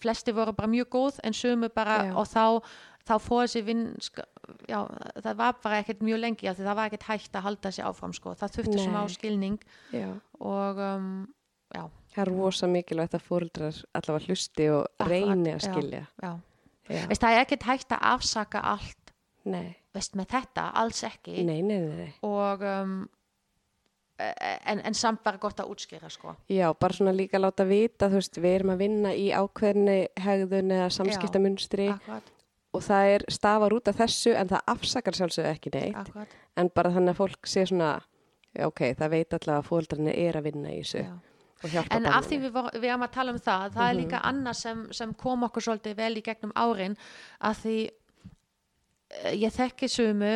flesti 0.01 0.33
voru 0.33 0.53
bara 0.57 0.67
mjög 0.71 0.89
góð 0.89 1.19
en 1.23 1.33
sumu 1.33 1.69
bara 1.69 1.97
Já. 2.05 2.15
og 2.15 2.25
þá 2.27 2.45
þá 3.05 3.13
fór 3.21 3.43
þessi 3.45 3.61
vinn 3.63 3.83
sk- 4.01 4.25
já, 4.67 4.79
það 5.21 5.35
var 5.37 5.53
bara 5.61 5.83
ekkert 5.83 5.99
mjög 6.01 6.19
lengi 6.23 6.47
því 6.49 6.65
það 6.65 6.75
var 6.75 6.89
ekkert 6.89 7.03
hægt 7.11 7.35
að 7.37 7.41
halda 7.45 7.69
þessi 7.69 7.83
áfram 7.85 8.13
sko. 8.17 8.33
það 8.33 8.55
þurfti 8.57 8.75
Nei. 8.79 8.87
smá 8.87 9.03
skilning 9.13 9.59
Já. 9.93 10.09
og 10.41 10.77
um, 10.79 11.27
já, 11.75 11.83
Það 12.15 12.21
er 12.27 12.31
rosa 12.31 12.67
mikilvægt 12.67 13.13
að 13.13 13.23
fóreldrar 13.27 13.77
allavega 13.93 14.25
hlusti 14.29 14.69
og 14.71 14.85
reyni 15.05 15.51
að 15.53 15.61
skilja. 15.67 16.07
já. 16.23 16.31
Já. 16.89 17.07
Veist, 17.09 17.21
það 17.21 17.33
er 17.35 17.41
ekkert 17.45 17.63
hægt 17.69 17.89
að 17.91 17.99
afsaka 18.15 18.59
allt 18.63 19.11
Nei. 19.45 19.75
Veist, 19.95 20.15
með 20.19 20.27
þetta, 20.35 20.69
alls 20.81 21.03
ekki. 21.07 21.39
Nei, 21.47 21.61
nei, 21.65 21.79
nei, 21.87 22.09
og 22.27 22.61
um, 22.69 22.95
en, 24.19 24.79
en 24.87 24.95
samt 24.95 25.23
bara 25.25 25.39
gott 25.41 25.59
að 25.59 25.71
útskýra 25.73 26.09
sko. 26.13 26.35
Já, 26.51 26.69
bara 26.79 26.95
svona 26.95 27.13
líka 27.15 27.39
láta 27.41 27.65
vita, 27.67 28.07
þú 28.11 28.19
veist, 28.21 28.39
við 28.39 28.57
erum 28.59 28.73
að 28.75 28.83
vinna 28.85 29.11
í 29.17 29.27
ákveðni 29.35 29.97
hegðun 30.23 30.71
eða 30.77 30.89
samskiptamunstri 30.95 31.89
og 32.75 32.83
það 32.83 33.11
er 33.15 33.25
stafar 33.31 33.75
út 33.75 33.87
af 33.91 33.99
þessu 34.01 34.33
en 34.35 34.49
það 34.51 34.65
afsakar 34.75 35.15
sjálfsögðu 35.19 35.51
ekki 35.51 35.71
neitt. 35.75 35.99
Akkurat. 36.01 36.33
En 36.59 36.69
bara 36.75 36.91
þannig 36.95 37.15
að 37.15 37.21
fólk 37.21 37.47
sé 37.47 37.63
svona 37.69 37.93
ok, 38.55 38.81
það 38.99 39.11
veit 39.15 39.35
allavega 39.35 39.61
að 39.61 39.69
fóreldrarnir 39.69 40.19
er 40.27 40.39
að 40.39 40.47
vinna 40.49 40.71
í 40.75 40.81
þessu 40.83 41.03
já. 41.05 41.15
En 41.95 42.05
af 42.05 42.27
því 42.29 42.37
við, 42.43 42.57
við 42.75 42.89
erum 42.91 43.03
að 43.07 43.13
tala 43.15 43.31
um 43.33 43.39
það, 43.41 43.63
það 43.73 43.85
er 43.89 43.93
Mhm. 43.95 44.01
líka 44.03 44.19
annað 44.27 44.57
sem, 44.59 44.81
sem 44.93 45.13
kom 45.17 45.43
okkur 45.47 45.63
svolítið 45.65 45.95
vel 45.97 46.17
í 46.19 46.21
gegnum 46.23 46.51
árin 46.55 46.97
að 47.41 47.55
því 47.63 47.77
ég 49.33 49.51
þekki 49.53 49.89
sumu 49.89 50.31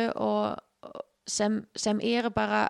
sem, 1.30 1.64
sem 1.76 2.00
eru 2.02 2.30
bara 2.34 2.68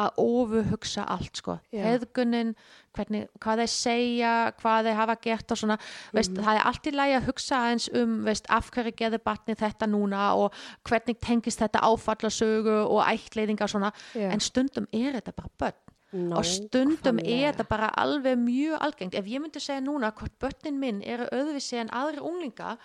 að 0.00 0.14
ofuhugsa 0.22 1.02
allt 1.04 1.36
sko, 1.36 1.58
Já. 1.68 1.82
hefðgunin 1.84 2.54
hvernig, 2.96 3.26
hvað 3.44 3.60
þeir 3.60 3.68
segja 3.74 4.30
hvað 4.56 4.86
þeir 4.88 4.96
hafa 4.96 5.16
gert 5.20 5.52
og 5.52 5.58
svona 5.60 5.76
veist, 6.16 6.32
Mhm. 6.32 6.44
það 6.46 6.56
er 6.56 6.66
allt 6.70 6.86
í 6.88 6.92
lagi 6.96 7.16
að 7.18 7.26
hugsa 7.28 7.58
eins 7.68 7.88
um 7.92 8.24
veist, 8.24 8.46
af 8.48 8.70
hverju 8.70 8.92
geður 8.96 9.22
barni 9.22 9.54
þetta 9.54 9.86
núna 9.92 10.34
og 10.34 10.52
hvernig 10.88 11.20
tengist 11.20 11.60
þetta 11.60 11.84
áfallasögu 11.84 12.86
og 12.88 13.04
ættleiðinga 13.04 13.62
og 13.68 13.68
svona 13.68 13.92
Já. 14.14 14.30
en 14.32 14.40
stundum 14.40 14.86
er 14.94 15.12
þetta 15.20 15.32
bara 15.36 15.50
börn 15.60 16.32
og 16.36 16.44
stundum 16.44 17.18
er 17.20 17.52
þetta 17.52 17.68
bara 17.68 17.90
alveg 17.96 18.36
mjög 18.38 18.78
algengt 18.80 19.14
ef 19.14 19.24
ég 19.26 19.40
myndi 19.40 19.60
segja 19.60 19.80
núna 19.80 20.10
hvort 20.12 20.38
börnin 20.40 20.78
minn 20.80 21.02
eru 21.02 21.26
auðvisi 21.32 21.76
en 21.76 21.88
aðri 21.88 22.18
unglinga 22.20 22.78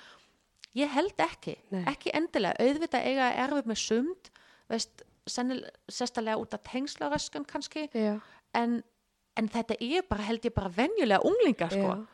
ég 0.77 0.91
held 0.93 1.23
ekki, 1.25 1.55
Nei. 1.73 1.83
ekki 1.91 2.11
endilega 2.13 2.59
auðvitað 2.63 3.07
eiga 3.09 3.31
erfið 3.45 3.69
með 3.71 3.79
sumt 3.83 4.29
veist, 4.69 5.03
sérstælega 5.27 6.37
út 6.39 6.53
af 6.55 6.61
tengslaröskun 6.71 7.45
kannski 7.49 7.87
en, 8.55 8.77
en 9.37 9.49
þetta 9.53 9.75
er 9.83 10.05
bara 10.09 10.23
held 10.27 10.45
ég 10.47 10.53
bara 10.55 10.69
venjulega 10.75 11.19
unglingar 11.27 11.73
sko 11.73 11.89
já, 11.95 12.05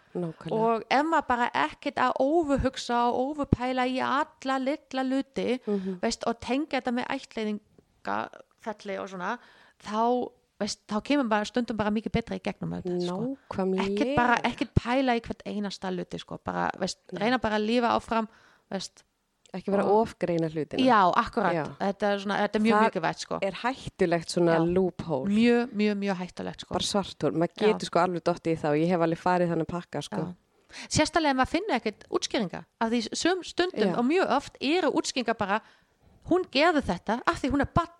og 0.53 0.83
ef 0.93 1.06
maður 1.09 1.27
bara 1.27 1.48
ekkert 1.66 1.98
að 1.98 2.17
ófuhugsa 2.22 3.00
og 3.09 3.32
ófupæla 3.33 3.85
í 3.90 4.00
alla 4.06 4.58
litla 4.61 5.03
luti 5.03 5.59
Mhm. 5.66 6.00
veist, 6.03 6.24
og 6.30 6.40
tengja 6.40 6.80
þetta 6.82 6.93
með 6.93 7.08
ættleiðingafelli 8.03 8.98
og 9.01 9.09
svona 9.09 9.32
þá, 9.83 10.30
veist, 10.61 10.82
þá 10.88 10.98
kemur 11.03 11.30
bara 11.32 11.45
stundum 11.50 11.77
bara 11.80 11.92
mikið 11.93 12.11
betra 12.17 12.38
í 12.38 12.43
gegnum 12.45 12.75
þetta 12.77 12.98
sko. 13.01 13.17
ekkert 13.83 14.16
bara, 14.16 14.38
ekkert 14.43 14.74
pæla 14.77 15.16
í 15.17 15.22
hvert 15.25 15.43
einasta 15.50 15.92
luti 15.92 16.19
sko. 16.22 16.38
bara, 16.43 16.69
veist, 16.80 17.00
reyna 17.14 17.40
bara 17.40 17.58
að 17.59 17.67
lífa 17.67 17.93
áfram 17.98 18.27
veist. 18.72 19.03
ekki 19.53 19.69
vera 19.72 19.83
og- 19.85 20.08
ofgreina 20.08 20.48
hlutina 20.50 20.82
já, 20.82 21.11
akkurat 21.16 21.53
Já. 21.53 21.64
Þetta, 21.80 22.03
er 22.14 22.19
svona, 22.19 22.38
þetta 22.42 22.56
er 22.56 22.61
mjög 22.66 22.74
Það 22.80 22.85
mikið 22.90 23.01
vært 23.03 23.19
sko. 23.19 23.40
er 23.42 23.51
hættulegt 23.64 24.30
svona 24.33 24.56
Já. 24.58 24.74
loophole 24.74 25.30
mjög, 25.30 25.74
mjög, 25.74 25.98
mjög 25.98 26.16
hættulegt 26.17 26.61
sko. 26.61 26.74
bara 26.74 26.83
svartúr, 26.83 27.32
maður 27.38 27.53
Já. 27.61 27.67
getur 27.67 27.85
sko 27.85 28.00
alveg 28.00 28.24
dottið 28.24 28.53
í 28.53 28.61
þá 28.64 28.69
ég 28.82 28.88
hef 28.88 29.00
alveg 29.01 29.19
farið 29.22 29.50
þannig 29.53 29.67
pakka 29.67 30.01
sko 30.01 30.17
Já. 30.17 30.33
sérstaklega 30.90 31.35
maður 31.38 31.53
finna 31.53 31.75
ekkert 31.77 32.03
útskýringa 32.09 32.66
af 32.82 32.90
því 32.90 33.01
sum 33.14 33.43
stundum 33.43 33.90
Já. 33.93 33.98
og 33.98 34.06
mjög 34.06 34.27
oft 34.38 34.58
eru 34.59 34.90
útskýringa 34.92 35.38
bara 35.38 35.61
hún 36.30 36.45
gerði 36.50 36.82
þetta 36.82 37.22
af 37.27 37.42
því 37.42 37.51
hún 37.51 37.61
er 37.61 37.69
bann 37.75 37.93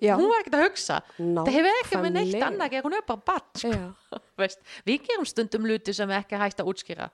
Já. 0.00 0.14
hún 0.16 0.30
var 0.32 0.40
ekkert 0.42 0.56
að 0.58 0.64
hugsa. 0.64 0.98
Það 1.18 1.50
hefur 1.54 1.78
ekki 1.82 2.00
með 2.00 2.14
neitt 2.16 2.36
annað 2.46 2.64
að 2.66 2.72
gera, 2.74 2.84
hún 2.86 2.96
er 2.98 3.04
bara 3.08 3.22
bann 3.30 3.60
sko. 3.60 4.20
við 4.88 5.02
gerum 5.06 5.26
stundum 5.28 5.66
luti 5.68 5.94
sem 5.96 6.12
ekki 6.16 6.38
hægt 6.40 6.62
að 6.62 6.70
útskýra. 6.72 7.08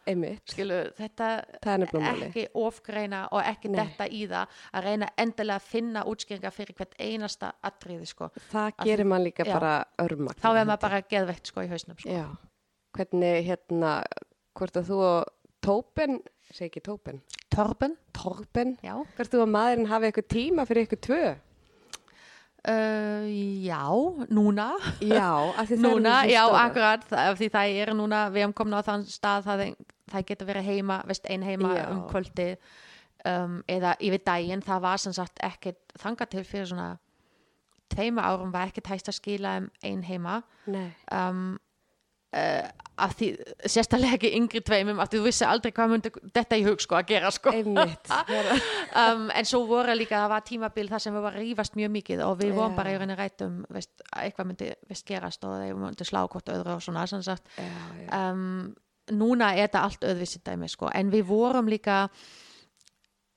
Skilu, 0.46 0.78
þetta 0.96 1.30
er 1.66 1.86
ekki 2.28 2.46
ofgreina 2.62 3.24
og 3.34 3.42
ekki 3.42 3.72
Nei. 3.72 3.78
detta 3.82 4.06
í 4.08 4.22
það 4.30 4.60
að 4.72 4.86
reyna 4.86 5.08
endilega 5.18 5.58
að 5.60 5.68
finna 5.72 6.04
útskýringa 6.06 6.52
fyrir 6.54 6.78
hvert 6.78 6.94
einasta 7.02 7.52
atriði 7.66 8.06
sko. 8.10 8.30
það 8.52 8.70
Að 8.76 8.90
gerir 8.90 9.10
maður 9.10 9.26
líka 9.28 9.46
já. 9.46 9.52
bara 9.56 9.72
örmagn 10.06 10.40
þá 10.42 10.48
er 10.52 10.68
maður 10.70 10.82
bara 10.86 11.00
geðveitt 11.10 11.50
sko, 11.50 11.64
í 11.66 11.70
hausnum 11.72 11.98
sko. 11.98 12.22
hvernig 12.96 13.42
hérna 13.50 13.96
hvort 14.56 14.78
að 14.80 14.92
þú 14.92 15.00
og 15.10 15.32
Tópen 15.66 16.20
segi 16.54 16.68
ekki 16.70 16.80
Tópen, 16.86 17.16
Torben, 17.50 17.96
Torben? 18.14 18.76
Hvort 19.16 19.32
þú 19.32 19.40
og 19.42 19.48
maðurinn 19.50 19.88
hafi 19.90 20.06
eitthvað 20.12 20.28
tíma 20.30 20.66
fyrir 20.68 20.84
eitthvað 20.86 21.02
tvö 21.08 21.22
Uh, 22.66 23.22
já, 23.62 23.86
núna. 24.28 24.72
Já, 25.00 25.54
Núna, 25.78 26.24
já, 26.26 26.42
akkurat. 26.50 27.04
Það, 27.06 27.36
því 27.38 27.48
það 27.54 27.76
er 27.82 27.92
núna, 27.94 28.24
við 28.34 28.42
erum 28.42 28.54
komin 28.58 28.74
á 28.74 28.82
þann 28.82 29.04
stað 29.06 29.46
það, 29.46 29.62
það 30.10 30.26
getur 30.32 30.48
verið 30.50 30.70
heima, 30.72 30.96
veist, 31.06 31.28
ein 31.30 31.46
heima 31.46 31.74
Já. 31.76 31.84
um 31.92 32.00
kvöldi 32.10 32.48
um, 33.22 33.60
eða 33.70 33.94
yfir 34.02 34.24
daginn, 34.26 34.64
það 34.66 34.82
var 34.82 35.02
sem 35.02 35.14
sagt 35.14 35.38
ekkert 35.46 35.94
þangað 36.02 36.32
til 36.34 36.44
fyrir 36.48 36.70
svona 36.72 36.88
tveima 37.94 38.24
árum 38.26 38.50
var 38.50 38.72
ekkert 38.72 38.90
hægt 38.90 39.12
að 39.12 39.18
skila 39.20 39.56
um 39.60 39.70
ein 39.86 40.02
heima. 40.06 40.40
Nei, 40.66 40.88
um, 41.14 41.60
uh, 42.36 42.86
af 42.96 43.12
því, 43.18 43.28
sérstaklega 43.68 44.16
ekki 44.16 44.30
yngri 44.38 44.62
tveimum, 44.64 45.00
af 45.02 45.10
því 45.10 45.20
þú 45.20 45.26
vissi 45.26 45.44
aldrei 45.46 45.72
hvað 45.76 45.90
myndi 45.92 46.12
þetta 46.32 46.56
í 46.56 46.64
hug 46.64 46.80
sko 46.80 46.96
að 46.96 47.10
gera 47.10 47.32
sko 47.34 47.52
einmitt 47.52 48.12
um, 49.02 49.26
en 49.28 49.48
svo 49.48 49.62
voru 49.68 49.96
líka, 49.98 50.22
það 50.22 50.32
var 50.32 50.46
tímabil 50.48 50.88
þar 50.92 51.04
sem 51.04 51.16
við 51.16 51.26
varum 51.26 51.42
að 51.42 51.44
rífast 51.44 51.76
mjög 51.76 51.92
mikið 51.98 52.24
og 52.24 52.40
við 52.40 52.54
vorum 52.56 52.72
Já. 52.72 52.78
bara 52.80 52.94
í 52.94 52.96
rauninni 52.96 53.18
rætt 53.18 53.44
um 53.44 53.60
veist, 53.68 53.92
að 54.08 54.24
eitthvað 54.24 54.50
myndi 54.50 54.70
veist, 54.88 55.06
gerast 55.10 55.44
og 55.44 55.60
þeir 55.60 55.78
myndi 55.82 56.08
slá 56.08 56.22
hvort 56.24 56.52
öðru 56.54 56.76
og 56.78 56.84
svona 56.86 57.04
já, 57.04 57.36
já. 57.60 58.08
Um, 58.16 58.74
núna 59.12 59.52
er 59.54 59.66
þetta 59.66 59.84
allt 59.86 60.08
öðvissi 60.08 60.42
dæmi 60.46 60.68
sko. 60.72 60.88
en 60.94 61.12
við 61.12 61.28
vorum 61.28 61.68
líka 61.70 62.06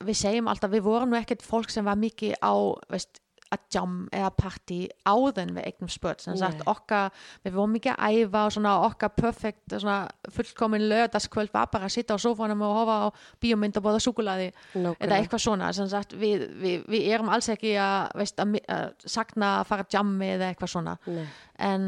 við 0.00 0.16
segjum 0.16 0.48
alltaf, 0.48 0.72
við 0.72 0.86
vorum 0.88 1.12
nú 1.12 1.20
ekkert 1.20 1.44
fólk 1.44 1.70
sem 1.72 1.84
var 1.84 2.00
mikið 2.00 2.38
á 2.40 2.52
veist, 2.88 3.20
að 3.50 3.64
jam 3.74 3.94
eða 4.14 4.30
party 4.38 4.78
áðan 5.08 5.54
við 5.56 5.66
eignum 5.66 5.90
spöld 5.90 6.22
sem 6.22 6.36
sagt 6.38 6.62
okkar, 6.70 7.10
við 7.44 7.56
vorum 7.56 7.74
mikið 7.74 7.96
að 7.96 8.18
æfa 8.20 8.44
og 8.46 8.54
svona 8.54 8.74
okkar 8.86 9.12
perfect 9.16 9.74
svona 9.74 9.96
fullkomin 10.36 10.86
lögdaskvöld 10.90 11.52
var 11.54 11.70
bara 11.72 11.88
að 11.88 11.96
sitja 11.96 12.14
á 12.14 12.22
sofanum 12.22 12.62
og 12.66 12.76
hofa 12.78 12.96
á 13.02 13.06
bíómynd 13.42 13.80
og 13.80 13.86
bóða 13.88 14.04
súkulaði 14.04 14.48
eða 14.76 15.18
eitthvað 15.18 15.44
svona 15.46 15.72
sem 15.76 15.90
sagt, 15.90 16.14
við, 16.14 16.46
við, 16.62 16.86
við 16.90 17.10
erum 17.10 17.32
alls 17.34 17.50
ekki 17.50 17.74
að, 17.80 18.14
veist, 18.22 18.38
að, 18.38 18.56
að 18.70 19.10
sakna 19.18 19.52
að 19.58 19.68
fara 19.72 19.86
að 19.86 19.98
jammi 19.98 20.32
eða 20.36 20.50
eitthvað 20.52 20.74
svona 20.76 20.96
Nei. 21.10 21.26
en 21.58 21.86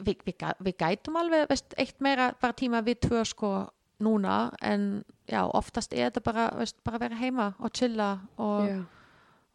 við, 0.00 0.24
við 0.64 0.74
gætum 0.80 1.20
alveg 1.20 1.48
veist, 1.52 1.76
eitt 1.80 2.00
meira 2.04 2.32
bara 2.40 2.56
tíma 2.56 2.84
við 2.86 3.02
tvö 3.08 3.24
sko 3.28 3.54
núna 4.04 4.50
en 4.64 5.04
já, 5.28 5.42
oftast 5.44 5.94
er 5.96 6.10
þetta 6.10 6.24
bara, 6.24 6.50
veist, 6.58 6.76
bara 6.84 6.98
að 6.98 7.06
vera 7.06 7.20
heima 7.20 7.54
og 7.60 7.72
chilla 7.76 8.10
og, 8.36 8.68
Já. 8.68 8.80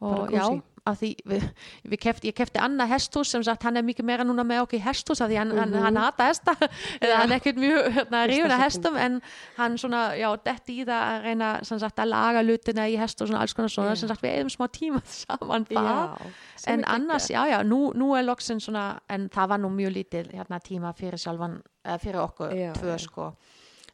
Og 0.02 0.32
já, 0.34 0.44
að 0.82 0.96
því 0.98 1.08
við, 1.30 1.44
við 1.92 2.00
kefti, 2.02 2.26
ég 2.32 2.34
kefti 2.34 2.58
annað 2.58 2.90
hesthús 2.96 3.30
sem 3.30 3.42
sagt 3.46 3.62
hann 3.62 3.78
er 3.78 3.84
mikið 3.86 4.06
meira 4.08 4.24
núna 4.26 4.42
með 4.46 4.64
okkur 4.64 4.80
í 4.80 4.82
hesthús 4.82 5.20
að 5.22 5.30
því 5.30 5.36
hann, 5.38 5.52
hann, 5.60 5.76
hann 5.84 6.00
hata 6.02 6.26
hesta. 6.26 6.54
Eða 6.98 7.20
hann 7.20 7.30
er 7.30 7.38
ekkert 7.38 7.60
mjög 7.62 7.86
hérna, 7.94 8.22
rífun 8.26 8.54
að 8.56 8.62
hestum 8.64 8.98
en 8.98 9.20
hann 9.60 9.78
svona, 9.78 10.00
já, 10.18 10.26
detti 10.42 10.80
í 10.82 10.88
það 10.88 11.04
að 11.12 11.28
reyna 11.28 11.52
sem 11.68 11.82
sagt 11.84 12.02
að 12.02 12.10
laga 12.10 12.42
lutina 12.42 12.88
í 12.90 12.98
hest 12.98 13.22
og 13.22 13.30
svona 13.30 13.44
alls 13.46 13.54
konar 13.54 13.70
svona, 13.76 13.94
Já. 13.94 14.00
sem 14.02 14.10
sagt 14.10 14.26
við 14.26 14.36
erum 14.40 14.50
smá 14.56 14.66
tíma 14.74 15.04
saman 15.22 15.68
það 15.70 15.92
Já, 15.92 16.34
en 16.74 16.84
annars, 16.96 17.30
geggjað. 17.30 17.46
já, 17.46 17.54
já, 17.54 17.62
nú, 17.70 17.80
nú 17.94 18.12
er 18.18 18.26
loksin 18.26 18.58
svona, 18.62 18.86
en 19.06 19.30
það 19.30 19.54
var 19.54 19.62
nú 19.62 19.70
mjög 19.78 19.94
lítil 20.00 20.26
hérna 20.34 20.58
tíma 20.66 20.90
fyrir 20.98 21.22
sjálfan, 21.22 21.60
eða 21.86 22.02
fyrir 22.02 22.24
okkur 22.26 22.58
Já, 22.58 22.72
tvö 22.80 22.98
sko 23.06 23.30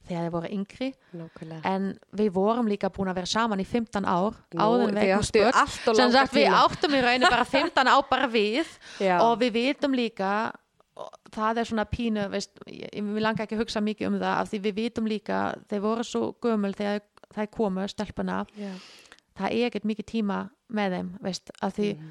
þegar 0.09 0.25
þið 0.27 0.33
voru 0.35 0.49
yngri, 0.57 0.89
Nákvæmlega. 1.21 1.61
en 1.71 1.89
við 2.21 2.31
vorum 2.35 2.69
líka 2.71 2.89
búin 2.91 3.11
að 3.13 3.19
vera 3.21 3.31
saman 3.31 3.61
í 3.61 3.67
15 3.69 4.05
ár 4.09 4.39
áður 4.57 4.87
við 4.87 4.97
áttu 4.97 5.05
eignumst 5.05 5.37
börn. 5.39 5.59
allt 5.63 5.89
og 5.89 5.97
sem 5.97 6.05
langa 6.07 6.19
sagt 6.23 6.35
við 6.39 6.57
áttum 6.63 6.97
í 6.99 7.03
rauninu 7.05 7.31
bara 7.31 7.45
15 7.57 7.93
ár 7.95 8.03
bara 8.11 8.29
við 8.33 8.67
Já. 9.01 9.19
og 9.23 9.39
við 9.43 9.53
vitum 9.59 9.95
líka 9.95 10.33
það 11.31 11.61
er 11.63 11.69
svona 11.69 11.85
pínu 11.87 12.25
veist, 12.33 12.57
ég, 12.67 12.89
ég 12.91 13.21
langa 13.23 13.45
ekki 13.45 13.55
að 13.55 13.61
hugsa 13.63 13.81
mikið 13.85 14.09
um 14.09 14.17
það 14.19 14.33
af 14.41 14.49
því 14.51 14.59
við 14.65 14.75
vitum 14.81 15.07
líka, 15.07 15.43
þeir 15.71 15.83
voru 15.85 16.05
svo 16.07 16.33
gömul 16.43 16.73
þegar 16.75 17.05
það 17.37 17.51
komu, 17.55 17.85
stelpuna 17.93 18.41
Já. 18.59 18.73
það 19.39 19.53
er 19.53 19.69
ekkert 19.69 19.87
mikið 19.87 20.09
tíma 20.11 20.39
með 20.75 20.97
þeim 20.97 21.13
veist, 21.23 21.53
af 21.63 21.77
því 21.77 21.93
Mhm. 21.99 22.09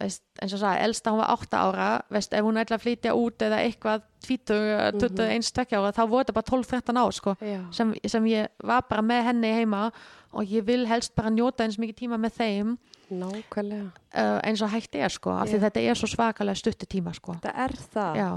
Veist, 0.00 0.22
eins 0.42 0.52
og 0.52 0.60
sagði, 0.60 0.84
elsta 0.86 1.12
hún 1.12 1.20
var 1.22 1.30
8 1.36 1.60
ára 1.60 1.88
veist, 2.12 2.34
ef 2.36 2.44
hún 2.44 2.58
ætla 2.60 2.76
að 2.76 2.84
flytja 2.84 3.14
út 3.16 3.44
eða 3.46 3.60
eitthvað 3.64 4.02
20, 4.26 4.58
21, 5.00 5.46
20 5.56 5.78
ára 5.78 5.92
þá 5.96 6.02
voru 6.10 6.24
þetta 6.24 6.34
bara 6.36 6.48
12-13 6.50 7.00
ár 7.00 7.14
sko, 7.16 7.36
sem, 7.72 7.94
sem 8.12 8.26
ég 8.32 8.50
var 8.66 8.84
bara 8.90 9.04
með 9.06 9.22
henni 9.30 9.52
heima 9.56 9.86
og 10.36 10.52
ég 10.52 10.66
vil 10.68 10.84
helst 10.90 11.14
bara 11.16 11.32
njóta 11.32 11.64
eins 11.64 11.78
mikið 11.80 11.96
tíma 12.02 12.18
með 12.20 12.36
þeim. 12.42 12.74
Uh, 14.10 14.36
eins 14.44 14.60
og 14.66 14.72
hægt 14.74 14.98
er 14.98 15.08
sko 15.14 15.30
af 15.38 15.48
því 15.48 15.62
þetta 15.62 15.84
er 15.86 15.96
svo 15.96 16.10
svakalega 16.10 16.58
stutti 16.58 16.88
tíma 16.90 17.14
sko. 17.16 17.38
Það 17.44 17.60
er 17.64 17.74
það. 17.94 18.20
já, 18.20 18.30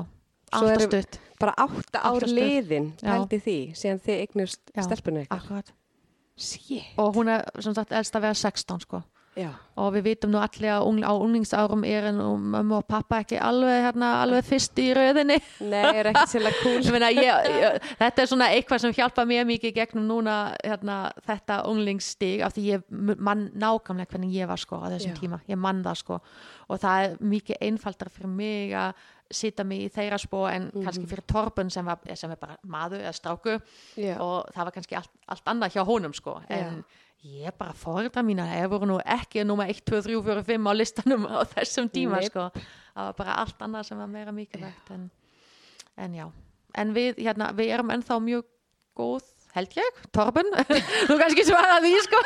stutt. 0.86 1.20
Bara 1.42 1.54
átta 1.58 2.00
ár 2.06 2.20
Átta 2.20 2.30
stuð. 2.30 2.40
liðin, 2.40 2.92
pældi 3.02 3.40
því, 3.44 3.58
síðan 3.76 4.02
þið 4.06 4.24
eignust 4.24 4.74
stelpunni 4.86 5.26
og 6.98 7.16
hún 7.18 7.28
er 7.34 7.44
sem 7.60 7.76
sagt 7.76 7.92
elst 7.92 8.16
að 8.16 8.30
vera 8.30 8.38
16 8.38 8.86
sko 8.86 9.02
Já. 9.38 9.50
og 9.80 9.94
við 9.94 10.06
vitum 10.10 10.32
nú 10.34 10.40
allir 10.42 10.72
að 10.74 10.86
ung, 10.90 11.00
á 11.06 11.14
unglingsárum 11.14 11.84
er 11.88 12.10
en 12.10 12.18
mömmu 12.20 12.80
og 12.80 12.88
pappa 12.90 13.22
ekki 13.24 13.38
alveg, 13.40 13.84
hérna, 13.86 14.10
alveg 14.24 14.48
fyrst 14.48 14.82
í 14.82 14.90
röðinni. 14.98 15.38
Nei, 15.70 15.84
er 16.02 16.10
ekki 16.12 16.26
ég, 17.22 17.52
ég, 17.62 17.78
þetta 18.02 18.24
er 18.24 18.32
svona 18.32 18.50
eitthvað 18.56 18.84
sem 18.84 18.96
hjálpa 18.98 19.26
mér 19.30 19.48
mikið 19.50 19.76
gegnum 19.78 20.10
núna 20.10 20.40
hérna, 20.64 20.98
þetta 21.28 21.62
unglingsstig 21.70 22.44
af 22.46 22.58
því 22.58 22.66
ég 22.74 22.90
mann 23.22 23.48
nákvæmlega 23.54 24.16
hvernig 24.16 24.36
ég 24.42 24.50
var 24.50 24.60
sko 24.60 24.82
á 24.82 24.92
þessum 24.96 25.16
Já. 25.16 25.20
tíma, 25.22 25.42
ég 25.48 25.62
mann 25.62 25.86
það 25.86 26.02
sko. 26.04 26.20
Og 26.70 26.82
það 26.82 27.06
er 27.06 27.16
mikið 27.32 27.64
einfaldar 27.70 28.12
fyrir 28.14 28.34
mig 28.34 28.76
að 28.78 29.08
sita 29.30 29.64
mig 29.68 29.86
í 29.86 29.90
þeirra 29.94 30.18
spó 30.22 30.46
en 30.50 30.70
kannski 30.74 31.06
fyrir 31.10 31.26
Torben 31.30 31.70
sem, 31.74 31.86
var, 31.86 32.02
sem 32.18 32.32
er 32.34 32.40
bara 32.42 32.56
maður 32.66 33.04
eða 33.04 33.14
stráku 33.14 33.60
Já. 34.00 34.16
og 34.18 34.50
það 34.56 34.64
var 34.64 34.76
kannski 34.78 34.98
allt, 34.98 35.12
allt 35.30 35.52
annað 35.54 35.76
hjá 35.76 35.84
honum 35.86 36.16
sko 36.18 36.40
en 36.50 36.82
ég 37.24 37.56
bara 37.60 37.76
fóreldra 37.76 38.24
mína 38.24 38.46
ég 38.56 38.70
voru 38.72 38.88
nú 38.88 39.00
ekki 39.04 39.44
nummer 39.48 39.70
1, 39.72 39.82
2, 39.84 40.02
3, 40.06 40.22
4, 40.24 40.44
5 40.48 40.70
á 40.70 40.74
listanum 40.76 41.26
á 41.28 41.44
þessum 41.52 41.90
tíma 41.92 42.22
Nei. 42.22 42.30
sko. 42.30 42.50
Það 42.94 43.10
var 43.10 43.18
bara 43.18 43.40
allt 43.44 43.66
annað 43.66 43.90
sem 43.90 44.00
var 44.00 44.12
meira 44.12 44.36
mikilvægt 44.36 44.94
en, 44.96 45.10
en 45.98 46.16
já. 46.16 46.30
En 46.78 46.94
við, 46.96 47.20
hérna, 47.20 47.52
við 47.58 47.74
erum 47.76 47.92
ennþá 47.92 48.20
mjög 48.24 48.48
góð 48.98 49.28
held 49.56 49.76
ég, 49.80 50.02
Torben. 50.14 50.50
Þú 51.10 51.18
kannski 51.20 51.46
svara 51.48 51.80
því 51.84 51.94
sko. 52.06 52.22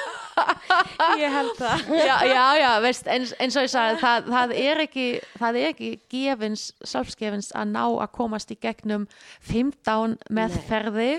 Ég 1.21 1.33
held 1.33 1.53
það. 1.59 1.83
já, 2.09 2.15
já, 2.27 2.45
já, 2.59 2.69
veist, 2.83 3.09
eins, 3.11 3.33
eins 3.39 3.57
og 3.59 3.67
ég 3.67 3.71
sagði 3.73 3.99
það, 4.01 4.31
það 4.33 4.55
er 4.63 4.81
ekki 4.87 5.05
það 5.37 5.59
er 5.59 5.67
ekki 5.71 5.91
gefins, 6.11 6.65
sjálfsgefins 6.83 7.51
að 7.55 7.71
ná 7.75 7.83
að 7.85 8.09
komast 8.17 8.53
í 8.53 8.57
gegnum 8.59 9.05
15 9.47 10.17
meðferði 10.33 11.11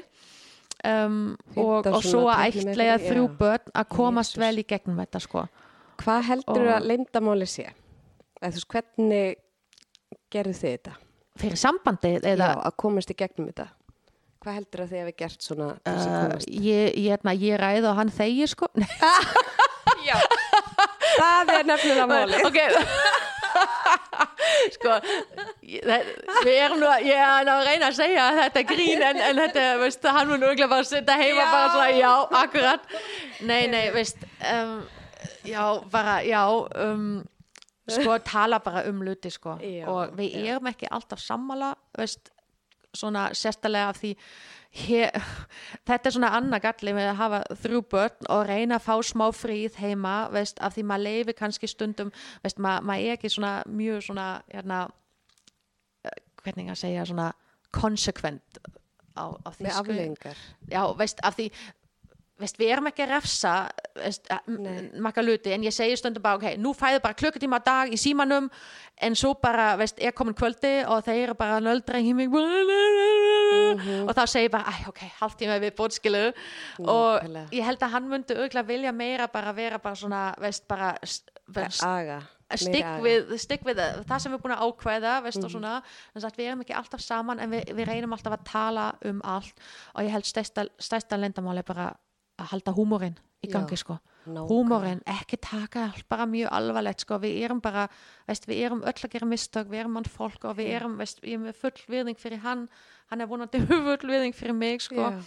um, 0.84 1.20
15 1.54 1.64
og, 1.64 1.88
og 1.98 2.02
svo 2.04 2.24
að 2.32 2.58
ætlega 2.62 2.98
þrjú 3.04 3.24
börn 3.38 3.72
að 3.74 3.88
komast 3.96 4.36
vel 4.40 4.54
í 4.60 4.66
gegnum 4.68 5.00
þetta 5.04 5.20
sko 5.24 5.46
Hvað 6.02 6.24
heldur 6.28 6.64
Og- 6.66 6.74
að 6.74 6.86
leyndamáli 6.90 7.46
sé? 7.46 7.68
Eða 8.42 8.50
þú 8.50 8.58
veist, 8.58 8.68
hvernig 8.74 9.36
gerðu 10.34 10.54
þið 10.58 10.72
þetta? 10.76 10.94
fyrir 11.40 11.58
sambandið 11.58 12.26
eða 12.30 12.48
Já, 12.52 12.58
að 12.68 12.74
komast 12.78 13.10
í 13.10 13.14
gegnum 13.18 13.48
þetta. 13.50 13.64
Hvað 14.44 14.54
heldur 14.58 14.82
að 14.84 14.90
þið 14.92 15.00
hefði 15.00 15.14
gert 15.22 15.42
svona 15.46 15.68
uh, 15.74 16.34
ég, 16.46 16.92
ég, 16.94 17.08
hérna, 17.08 17.32
ég 17.34 17.56
ræði 17.58 17.88
og 17.90 17.96
hann 17.98 18.10
þegi 18.14 18.46
sko 18.52 18.68
Já, 20.08 20.18
það 21.16 21.50
er 21.56 21.66
nefnilega 21.70 22.06
máli. 22.10 22.42
ok 22.48 22.60
sko 24.76 24.96
það, 25.00 26.10
við 26.46 26.56
erum 26.56 26.82
nú 26.82 26.90
ég 27.04 27.20
er 27.20 27.50
að 27.52 27.62
reyna 27.68 27.90
að 27.90 27.98
segja 27.98 28.26
að 28.30 28.40
þetta 28.42 28.64
grín 28.70 29.04
en, 29.10 29.20
en 29.28 29.42
þetta, 29.44 29.66
veist, 29.82 30.08
hann 30.16 30.30
mun 30.30 30.42
örgulega 30.42 30.70
bara 30.72 30.88
setja 30.88 31.18
heima 31.20 31.44
Já. 31.44 31.52
bara 31.52 31.70
svona, 31.74 31.90
já, 31.98 32.12
akkurat 32.42 32.98
nei, 33.50 33.62
nei, 33.72 33.84
veist 33.94 34.26
um, 34.50 34.74
já, 35.48 35.64
bara, 35.92 36.18
já 36.26 36.42
um, 36.48 37.08
sko, 37.90 38.18
tala 38.24 38.60
bara 38.64 38.86
um 38.90 39.02
luti 39.04 39.32
sko, 39.32 39.58
Já, 39.62 39.84
og 39.90 40.14
við 40.18 40.38
erum 40.44 40.70
ekki 40.72 40.88
alltaf 40.90 41.22
sammála, 41.22 41.74
veist 41.98 42.30
svona 42.94 43.28
sérstælega 43.34 43.90
af 43.90 43.98
því 44.00 44.14
hér, 44.74 45.14
þetta 45.86 46.08
er 46.10 46.14
svona 46.16 46.32
annað 46.34 46.64
galli 46.66 46.94
með 46.96 47.08
að 47.12 47.18
hafa 47.20 47.40
þrjú 47.62 47.80
börn 47.94 48.28
og 48.34 48.42
reyna 48.48 48.78
að 48.80 48.86
fá 48.88 48.94
smá 49.06 49.24
fríð 49.34 49.78
heima 49.78 50.14
veist, 50.34 50.58
af 50.58 50.74
því 50.74 50.84
maður 50.90 51.04
leifi 51.08 51.36
kannski 51.38 51.70
stundum 51.70 52.10
veist, 52.42 52.58
maður 52.58 52.88
mað 52.90 53.04
er 53.06 53.16
ekki 53.18 53.30
svona 53.30 53.52
mjög 53.70 54.02
svona 54.08 54.26
hérna, 54.50 54.80
eh, 56.04 56.18
hvernig 56.42 56.72
að 56.74 56.80
segja 56.82 57.06
svona 57.06 57.28
konsekvent 57.74 58.58
á, 59.14 59.24
á 59.30 59.48
Með 59.54 59.60
þýsku. 59.62 59.80
aflengar. 59.80 60.36
já, 60.70 60.82
veist, 60.98 61.22
af 61.22 61.38
því 61.38 61.48
veist, 62.40 62.56
við 62.58 62.72
erum 62.74 62.88
ekki 62.90 63.04
að 63.04 63.12
refsa 63.14 63.52
veist, 63.94 64.26
Nei. 64.50 64.90
makka 64.98 65.22
luti 65.22 65.52
en 65.54 65.62
ég 65.62 65.72
segi 65.74 65.96
stundum 65.96 66.22
bara, 66.24 66.36
ok, 66.40 66.56
nú 66.58 66.72
fæðu 66.74 67.00
bara 67.04 67.14
klukkutíma 67.14 67.60
á 67.62 67.66
dag 67.66 67.92
í 67.94 67.98
símanum 68.00 68.48
en 69.00 69.14
svo 69.14 69.34
bara, 69.38 69.76
veist, 69.78 70.00
er 70.02 70.10
komin 70.12 70.34
kvöldi 70.34 70.84
og 70.90 71.04
þeir 71.06 71.22
eru 71.28 71.34
bara 71.38 71.60
nöldra 71.62 72.02
mig 72.14 72.28
Mhm. 73.64 74.08
og 74.08 74.14
þá 74.16 74.24
segi 74.26 74.48
ég 74.48 74.50
bara, 74.50 74.74
ok, 74.88 75.00
hálftíma 75.20 75.58
við 75.62 75.74
bótskilu 75.78 76.32
og 76.80 77.22
Nákvæmlega. 77.22 77.48
ég 77.52 77.64
held 77.64 77.78
að 77.82 77.90
hann 77.90 78.08
myndi 78.08 78.34
auðvitað 78.34 78.66
vilja 78.66 78.92
meira 78.92 79.26
bara 79.28 79.52
vera 79.52 79.78
bara 79.78 79.94
svona, 79.94 80.34
veist, 80.38 80.66
bara 80.68 80.96
stikk 83.40 83.64
við, 83.66 83.78
það 84.06 84.20
sem 84.20 84.32
við 84.32 84.36
erum 84.36 84.42
búin 84.44 84.54
að 84.56 84.64
ákveða 84.68 85.14
veist, 85.24 85.44
og 85.44 85.50
svona, 85.50 85.82
þannig 86.14 86.28
að 86.28 86.36
við 86.38 86.48
erum 86.50 86.60
ekki 86.64 86.76
alltaf 86.78 87.00
saman 87.04 87.40
en 87.40 87.50
við, 87.50 87.64
við 87.74 87.88
reynum 87.88 88.12
alltaf 88.16 88.32
að 88.36 88.44
tala 88.44 88.86
um 89.04 89.20
allt 89.24 89.54
og 89.94 90.02
ég 90.04 90.10
held 90.14 90.24
stærsta, 90.28 90.66
stærsta 90.78 91.16
lendamál 91.18 91.58
er 91.58 91.62
bara 91.66 91.88
að 92.38 92.50
halda 92.52 92.72
húmórin 92.76 93.16
í 93.44 93.50
gangi 93.52 93.76
sko 93.76 93.98
nákvæmlega. 94.24 94.48
húmórin, 94.48 95.00
ekki 95.06 95.36
taka 95.36 95.92
bara 96.08 96.24
mjög 96.26 96.48
alvarlegt 96.56 97.00
sko, 97.04 97.18
við 97.20 97.42
erum 97.44 97.60
bara 97.60 97.88
veist, 98.26 98.46
við 98.48 98.62
erum 98.66 98.82
öll 98.82 98.94
að 99.04 99.10
gera 99.12 99.26
mistök, 99.28 99.68
við 99.68 99.82
erum 99.84 99.92
mann 99.98 100.08
fólk 100.08 100.44
og 100.48 100.56
við 100.56 100.70
erum, 100.78 100.94
veist, 100.96 101.20
ég 101.22 101.36
er 101.36 101.42
með 101.44 101.58
full 101.60 101.74
virðing 101.92 102.16
fyrir 102.20 102.40
hann, 102.44 102.68
hann 103.12 103.20
er 103.20 103.28
vonandi 103.28 103.60
full 103.68 104.08
virðing 104.08 104.34
fyrir 104.34 104.56
mig 104.56 104.80
sko 104.82 105.10
Já. 105.10 105.20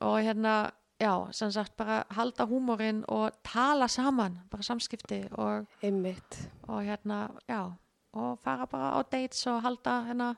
og 0.00 0.18
hérna, 0.26 0.72
já, 0.98 1.12
sem 1.32 1.50
sagt 1.54 1.76
bara 1.76 2.02
halda 2.10 2.46
húmórin 2.50 3.04
og 3.08 3.30
tala 3.46 3.86
saman 3.88 4.40
bara 4.50 4.62
samskipti 4.66 5.22
og 5.38 5.66
Einmitt. 5.82 6.48
og 6.66 6.82
hérna, 6.82 7.28
já 7.48 7.70
og 8.14 8.38
fara 8.42 8.66
bara 8.66 8.92
á 8.94 9.02
dates 9.10 9.46
og 9.46 9.62
halda 9.62 10.00
hérna 10.10 10.34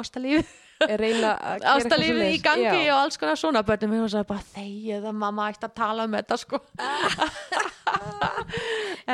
ástalífi 0.00 0.42
Reyna 0.84 1.30
að 1.38 1.40
gera 1.40 1.54
eitthvað 1.54 1.70
ástalífi 1.78 2.26
í 2.34 2.40
gangi 2.44 2.66
Já. 2.66 2.74
og 2.94 2.98
alls 3.04 3.16
konar 3.22 3.38
svona 3.40 3.62
börnum 3.66 3.94
við 3.94 4.00
sagði 4.14 4.28
bara 4.32 4.44
þegið 4.54 5.02
að 5.10 5.16
mamma 5.22 5.42
ætti 5.52 5.66
að 5.68 5.76
tala 5.78 6.00
um 6.08 6.16
þetta 6.18 6.36
sko 6.42 6.56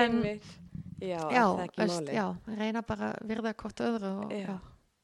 en. 0.00 0.14
Já, 1.00 1.16
já, 1.32 1.44
er 1.64 1.70
það 1.72 1.88
máli? 1.94 2.12
já, 2.12 2.26
reyna 2.60 2.82
bara 2.84 3.06
virða 3.24 3.54
hvort 3.56 3.78
öðru 3.80 4.10
og 4.26 4.32
Já. 4.36 4.58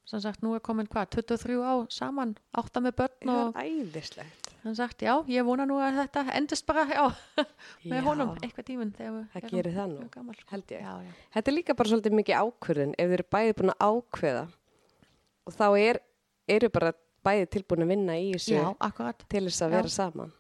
sem 0.05 0.21
sagt, 0.21 0.43
nú 0.45 0.53
er 0.53 0.61
komin 0.61 0.85
hvað, 0.93 1.07
23 1.17 1.57
á 1.65 1.89
saman 1.89 2.35
átta 2.53 2.83
með 2.85 2.99
börn 3.01 3.17
Það 3.25 3.41
og 3.47 3.57
er 3.63 4.29
sem 4.67 4.75
sagt, 4.77 5.01
já, 5.07 5.15
ég 5.31 5.41
vona 5.47 5.65
nú 5.65 5.79
að 5.81 5.97
þetta 6.03 6.27
endist 6.37 6.67
bara, 6.69 6.85
já, 6.91 7.07
með 7.89 7.97
Já. 7.97 8.05
honum 8.11 8.35
eitthvað 8.43 8.67
tíminn 8.69 8.93
Það 8.99 9.49
gerir 9.55 9.73
það 9.79 9.89
nú, 9.95 10.05
sko. 10.11 10.21
held 10.53 10.67
ég. 10.77 10.83
já, 10.85 10.93
já. 11.07 11.13
Þetta 11.39 11.49
er 11.53 11.57
líka 11.57 11.73
bara 11.81 11.89
svolítið 11.95 12.17
mikið 12.21 12.41
ákvörðin 12.45 12.93
ef 12.99 13.07
þið 13.09 13.17
eru 13.17 13.27
bæði 13.37 13.57
búin 13.63 13.73
að 13.73 13.81
ákveða 13.89 14.45
og 15.47 15.55
þá 15.55 15.67
er, 15.79 16.01
eru 16.49 16.69
bara 16.75 16.93
bæði 17.27 17.47
tilbúin 17.57 17.83
að 17.87 17.89
vinna 17.95 18.17
í 18.19 18.33
þessu 18.35 18.55
já, 18.55 18.67
til 19.29 19.45
þess 19.49 19.63
að 19.63 19.71
Já. 19.71 19.77
vera 19.77 19.89
saman. 19.89 20.33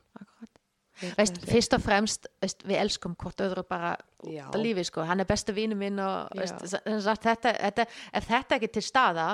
Veist, 1.19 1.37
fyrst 1.45 1.75
og 1.77 1.83
fremst, 1.85 2.27
veist, 2.41 2.63
við 2.65 2.79
elskum 2.81 3.13
hvort 3.21 3.43
öðru 3.45 3.67
bara 3.69 3.91
út 4.25 4.39
af 4.47 4.55
lífi, 4.57 4.81
sko, 4.89 5.03
hann 5.05 5.21
er 5.21 5.29
besti 5.29 5.53
vinu 5.53 5.77
minn 5.77 5.99
og 6.01 6.31
veist, 6.39 6.63
þetta, 6.65 7.53
þetta, 7.53 7.85
ef 8.17 8.29
þetta 8.31 8.57
ekki 8.57 8.71
til 8.79 8.83
staða, 8.87 9.27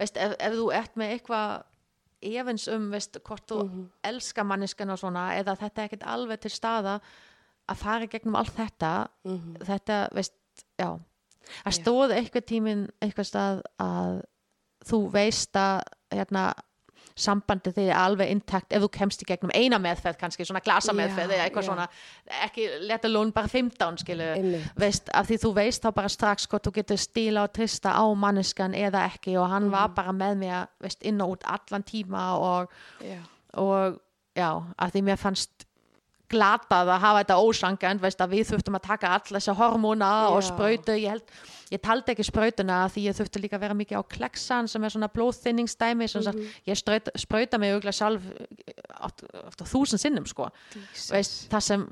veist, 0.00 0.16
ef, 0.16 0.32
ef 0.40 0.56
þú 0.56 0.70
ert 0.78 0.96
með 0.96 1.12
eitthvað 1.18 1.66
efins 2.30 2.64
um, 2.72 2.86
veist, 2.94 3.20
hvort 3.28 3.44
þú 3.52 3.58
Mhm. 3.66 3.84
elskar 4.14 4.44
manniskan 4.48 4.90
og 4.90 4.98
svona, 5.02 5.26
eða 5.36 5.58
þetta 5.60 5.82
er 5.82 5.88
ekkit 5.90 6.06
alveg 6.08 6.40
til 6.40 6.50
staða 6.56 7.00
að 7.68 7.76
fara 7.76 8.06
gegnum 8.06 8.36
allt 8.40 8.56
þetta, 8.56 9.08
Mhm. 9.24 9.56
þetta, 9.60 10.08
veist, 10.16 10.32
já, 10.78 10.88
að 10.96 11.72
Já. 11.72 11.82
stóð 11.82 12.16
eitthvað 12.16 12.46
tíminn 12.48 12.88
eitthvað 13.02 13.28
stað 13.28 13.62
að 13.78 14.22
þú 14.86 15.10
veist 15.12 15.56
að, 15.56 15.82
hérna, 16.14 16.52
sambandi 17.20 17.72
þig 17.76 17.88
er 17.90 17.98
alveg 18.00 18.30
intakt 18.32 18.72
ef 18.72 18.80
þú 18.80 18.88
kemst 18.94 19.20
í 19.22 19.26
gegnum 19.28 19.50
eina 19.52 19.76
meðferð 19.82 20.16
kannski, 20.16 20.44
svona 20.48 20.62
glasa 20.64 20.94
meðferð 20.96 21.34
Já, 21.34 21.36
eða 21.36 21.44
eitthvað 21.48 21.64
já. 21.66 21.68
svona, 21.68 21.86
ekki 22.46 22.66
leta 22.88 23.08
lún 23.10 23.32
bara 23.36 23.50
15 23.50 23.98
skilu, 24.00 24.28
veist 24.80 25.10
af 25.12 25.26
því 25.28 25.38
þú 25.42 25.50
veist 25.58 25.84
þá 25.84 25.90
bara 25.98 26.08
strax 26.08 26.46
hvort 26.48 26.64
þú 26.64 26.72
getur 26.78 26.96
stíla 27.02 27.42
og 27.44 27.52
trista 27.52 27.92
á 27.92 28.04
manneskan 28.16 28.72
eða 28.78 29.04
ekki 29.10 29.36
og 29.36 29.50
hann 29.52 29.64
Mhm. 29.68 29.70
var 29.74 29.88
bara 29.88 30.12
með 30.12 30.38
mér, 30.38 30.68
veist, 30.80 31.02
inn 31.02 31.20
og 31.20 31.36
út 31.36 31.44
allan 31.44 31.82
tíma 31.82 32.38
og, 32.40 32.70
Já. 33.04 33.20
og 33.54 34.00
já, 34.36 34.50
af 34.78 34.92
því 34.92 35.02
mér 35.02 35.18
fannst 35.18 35.66
glatað 36.30 36.92
að 36.94 37.02
hafa 37.04 37.22
þetta 37.24 38.24
að 38.24 38.34
við 38.34 38.50
þurftum 38.50 38.78
að 38.78 38.86
taka 38.86 39.14
all 39.16 39.24
þessi 39.30 39.56
hormóna 39.58 40.10
og 40.30 40.40
Já. 40.40 40.48
sprautu, 40.50 40.96
ég 40.98 41.16
held 41.16 41.40
ég 41.70 41.82
taldi 41.82 42.14
ekki 42.14 42.26
sprautuna 42.26 42.82
því 42.90 43.06
ég 43.08 43.16
þurfti 43.18 43.42
líka 43.44 43.58
að 43.58 43.64
vera 43.66 43.78
mikið 43.78 44.02
á 44.02 44.10
kleksan 44.10 44.68
sem 44.70 44.84
er 44.84 44.94
svona 44.94 45.10
blóðþynningsdæmi 45.14 46.08
sem 46.10 46.24
sagt, 46.26 46.42
ég 46.66 46.78
spraut, 46.78 47.10
sprauta 47.18 47.60
mig 47.62 47.74
auðvitað 47.74 47.98
sjálf 48.00 48.28
eftir 49.06 49.70
þúsund 49.70 50.02
sinnum 50.02 50.26
sko. 50.28 50.50
Veist, 51.12 51.44
það 51.52 51.66
sem 51.68 51.88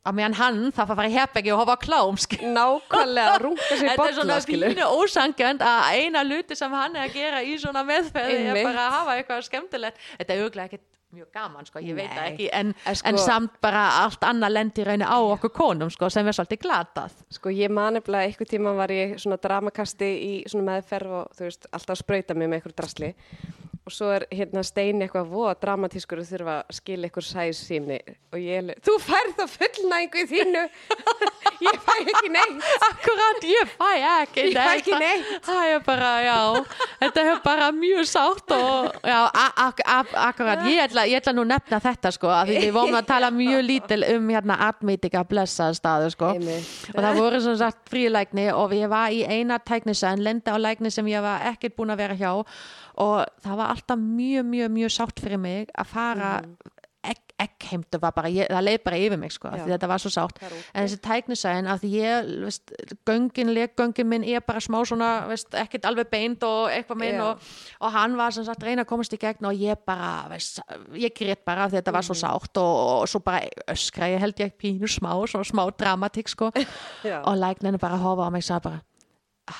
að 0.00 0.16
meðan 0.16 0.36
hann 0.38 0.60
var 0.72 0.86
að 0.86 0.96
fara 0.96 1.10
í 1.10 1.14
herbeggi 1.14 1.52
og 1.54 1.60
hofa 1.60 1.76
klám 1.80 2.20
skil. 2.20 2.40
Nákvæmlega, 2.56 3.34
rúka 3.44 3.66
sér 3.68 3.90
þetta 3.92 4.06
er 4.06 4.16
svona 4.16 4.38
fínu 4.48 4.86
ósangjönd 4.96 5.64
að 5.66 5.90
eina 5.98 6.24
luti 6.26 6.56
sem 6.58 6.72
hann 6.72 6.96
er 6.96 7.08
að 7.08 7.18
gera 7.18 7.42
í 7.44 7.58
svona 7.60 7.84
meðferði 7.86 8.40
er 8.48 8.62
bara 8.64 8.86
að 8.86 8.96
hafa 8.96 9.18
eitthvað 9.18 9.44
skemmtilegt. 9.50 10.00
Þetta 10.16 10.34
er 10.34 10.42
auðvitað 10.42 10.64
ekkit 10.70 10.86
mjög 11.12 11.30
gaman 11.34 11.66
sko, 11.66 11.78
ég 11.82 11.94
veit 11.96 12.08
Nei. 12.10 12.16
það 12.16 12.26
ekki 12.32 12.48
en, 12.52 12.74
En 12.86 12.94
sko- 12.94 13.08
en 13.08 13.18
samt 13.18 13.60
bara 13.60 13.84
allt 14.04 14.20
annað 14.20 14.52
lendi 14.52 14.84
raunni 14.84 15.04
á 15.04 15.18
okkur 15.18 15.50
konum 15.50 15.90
sko, 15.90 16.08
sem 16.10 16.26
er 16.26 16.32
svolítið 16.36 16.62
glatað. 16.62 17.10
Sko 17.30 17.50
ég 17.50 17.70
man 17.70 17.94
nefnilega 17.94 18.28
einhver 18.28 18.46
tíma 18.46 18.74
var 18.76 18.88
ég 18.94 19.16
svona 19.18 19.36
dramakasti 19.42 20.04
í 20.06 20.32
svona 20.48 20.68
meðferð 20.80 21.10
og 21.20 21.32
þú 21.34 21.48
veist 21.48 21.66
alltaf 21.72 21.96
að 21.96 22.02
sprauta 22.04 22.34
mig 22.34 22.48
með 22.48 22.60
einhver 22.60 22.76
drasli 22.78 23.14
og 23.90 23.94
svo 23.96 24.12
er 24.14 24.24
hérna 24.30 24.62
steini 24.66 25.04
eitthvað 25.08 25.28
voða 25.34 25.56
dramatískur 25.64 26.22
og 26.22 26.28
þurfa 26.30 26.56
að 26.62 26.78
skilja 26.78 27.10
einhver 27.10 27.26
sæs 27.26 27.60
síni. 27.66 27.98
Og 28.30 28.38
ég 28.38 28.70
er 28.70 28.80
þú 28.86 28.94
færð 29.02 29.32
það 29.42 29.54
fullnægingu 29.58 30.22
í 30.22 30.28
þínu. 30.30 30.64
Ég 31.60 31.76
fæ 31.84 31.92
ekki 32.08 32.28
neitt. 32.32 32.62
Akkurat, 32.86 33.42
ég 33.44 33.72
fæ 33.76 33.88
ekki 34.00 34.44
Ég 34.46 34.54
fæ 34.54 34.60
neitt. 34.62 34.78
ekki 34.78 34.94
neitt. 34.96 35.26
Það 35.44 35.72
er 35.74 35.82
bara, 35.84 36.12
já, 36.24 36.36
þetta 37.02 37.24
er 37.34 37.40
bara 37.44 37.66
mjög 37.76 38.06
sátt 38.08 38.54
og 38.56 38.94
já, 39.04 39.18
a- 39.28 39.66
ak 39.66 39.82
ak 39.84 40.14
akkurat, 40.22 40.62
ég 40.64 40.80
ætla, 40.86 41.04
ég 41.10 41.20
ætla 41.20 41.34
nú 41.36 41.44
nefna 41.44 41.80
þetta 41.84 42.14
sko, 42.16 42.30
af 42.32 42.48
því 42.48 42.62
við 42.64 42.72
vorum 42.78 42.96
að 42.96 43.06
tala 43.10 43.28
mjög 43.36 43.60
lítil 43.68 44.00
um 44.14 44.30
hérna 44.32 44.56
atmýtika 44.70 45.20
blessa 45.28 45.68
staðu 45.76 46.08
sko. 46.14 46.30
Einmitt. 46.38 46.70
og 46.94 47.02
það 47.04 47.20
voru 47.20 47.42
sem 47.44 47.58
sagt 47.60 47.92
frílækni 47.92 48.46
og 48.56 48.72
ég 48.78 48.88
var 48.88 49.12
í 49.12 49.20
eina 49.28 49.58
tæknisenn, 49.60 50.24
lendi 50.24 50.48
á 50.48 50.56
lækni 50.56 50.88
sem 50.90 51.04
ég 51.12 51.20
var 51.20 51.44
ekkert 51.52 51.76
búin 51.76 51.92
að 51.92 52.00
vera 52.06 52.16
hjá 52.16 52.32
og 52.96 53.24
það 53.44 53.56
var 53.56 53.74
alltaf 53.76 53.98
mjög, 53.98 54.44
mjög, 54.54 54.70
mjög 54.70 54.90
sátt 54.98 55.20
fyrir 55.20 55.38
mig 55.38 55.68
að 55.78 55.86
fara 55.86 56.40
egg, 57.00 57.16
eggheimtu 57.40 57.96
var 58.02 58.12
bara, 58.12 58.28
ég, 58.28 58.44
það 58.52 58.64
leið 58.66 58.82
bara 58.84 58.96
yfir 59.00 59.16
mig 59.16 59.30
sko, 59.32 59.48
Já. 59.48 59.62
því 59.64 59.70
þetta 59.72 59.88
var 59.88 60.02
svo 60.02 60.10
sátt 60.12 60.42
en 60.44 60.82
þessi 60.84 60.98
tæknisæðin 61.06 61.68
því 61.80 61.92
ég, 61.94 62.26
veist, 62.44 62.72
göngin, 63.08 63.52
leggöngin 63.56 64.06
minn 64.10 64.26
er 64.28 64.42
bara 64.44 64.60
smá 64.60 64.82
svona, 64.84 65.08
veist, 65.30 65.48
ekkert 65.56 65.88
alveg 65.88 66.10
beint 66.12 66.44
og 66.44 66.68
eitthvað 66.68 67.00
minn 67.00 67.22
og, 67.24 67.40
og 67.80 67.94
hann 67.96 68.18
var 68.20 68.36
sem 68.36 68.44
sagt 68.44 68.66
reyna 68.68 68.84
að 68.84 68.90
komast 68.92 69.16
í 69.16 69.20
gegn 69.22 69.48
og 69.48 69.56
ég 69.56 69.80
bara, 69.88 70.26
veist, 70.28 70.60
ég 71.00 71.16
grét 71.16 71.40
bara 71.48 71.70
því 71.72 71.80
þetta 71.80 71.96
var 71.96 72.04
svo 72.04 72.18
Mhm. 72.18 72.20
sátt 72.26 72.60
og, 72.60 72.76
og 73.00 73.08
svo 73.08 73.22
bara 73.24 73.48
öskra 73.72 74.10
ég 74.12 74.20
held 74.20 74.36
ég 74.44 74.52
pínu 74.60 74.84
smá, 74.92 75.16
svona 75.24 75.48
smá 75.48 75.64
dramatík 75.72 76.28
sko 76.28 76.52
Já. 77.08 77.22
og 77.24 77.32
lækninu 77.40 77.80
bara 77.80 77.96
horfa 77.96 78.28
á 78.28 78.30
mig 78.30 78.44
og 78.44 78.50
sagði 78.50 78.64
bara 78.68 78.82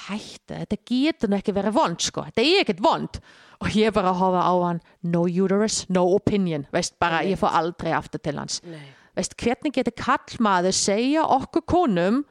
hætti, 0.07 0.57
þetta 0.63 0.79
getur 0.91 1.37
ekki 1.39 1.55
verið 1.57 1.77
vond 1.77 2.01
sko, 2.05 2.25
þetta 2.29 2.45
er 2.47 2.63
ekkert 2.65 2.83
vond. 2.85 3.21
Og 3.61 3.75
ég 3.77 3.93
bara 3.93 4.15
horfa 4.17 4.41
á 4.41 4.55
hann 4.65 4.81
no 5.03 5.27
uterus, 5.29 5.83
no 5.93 6.07
opinion. 6.15 6.65
Veist 6.73 6.95
bara, 7.03 7.21
ég 7.29 7.37
fór 7.41 7.53
aldrei 7.53 7.93
aftur 7.93 8.23
til 8.25 8.39
hans. 8.41 8.63
Nei. 8.65 8.81
veist, 9.19 9.35
hvernig 9.37 9.75
getur 9.77 9.93
kallmaður 9.99 10.73
segja 10.73 11.25
okkur 11.27 11.67
konum 11.69 12.23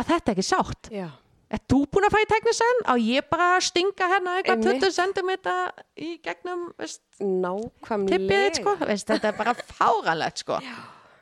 að 0.00 0.08
þetta 0.14 0.30
er 0.32 0.36
ekki 0.38 0.46
sátt? 0.48 0.88
Já. 0.94 1.08
er 1.52 1.60
þú 1.68 1.82
búin 1.92 2.06
að 2.08 2.14
fæ 2.16 2.22
teknisenn 2.30 2.78
á 2.88 2.94
ég 2.96 3.26
bara 3.28 3.48
stinga 3.60 4.06
hérna 4.14 4.38
eitthvað 4.38 4.62
Einmitt. 4.64 4.86
20 4.86 5.12
cm 5.12 5.32
í 6.00 6.10
gegnum 6.24 6.62
veist, 6.80 7.02
tippið 8.08 8.48
sko, 8.62 8.76
veist, 8.88 9.10
þetta 9.10 9.28
er 9.28 9.36
bara 9.36 9.52
fáranlegt 9.76 10.40
sko, 10.46 10.56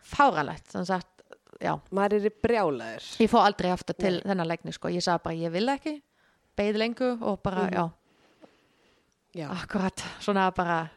fáranlegt 0.06 0.70
þannig 0.70 0.94
að 0.94 1.09
já, 1.60 1.74
Maður 1.92 2.14
er 2.20 2.28
í 2.30 2.34
brjálaður. 2.42 3.08
ég 3.20 3.30
fór 3.30 3.44
aldrei 3.46 3.70
aftur 3.72 3.94
til 3.98 4.20
þennan 4.24 4.48
leikni 4.48 4.72
sko. 4.72 4.88
ég 4.88 5.02
sagði 5.04 5.22
bara 5.22 5.36
ég 5.36 5.52
vil 5.52 5.66
ekki 5.68 6.02
beið 6.56 6.76
lengu 6.76 7.10
og 7.22 7.42
bara 7.42 7.66
Mhm. 7.66 7.72
já, 7.74 7.90
Já. 9.34 9.48
akkurat 9.50 10.02
svona 10.20 10.50
bara, 10.54 10.90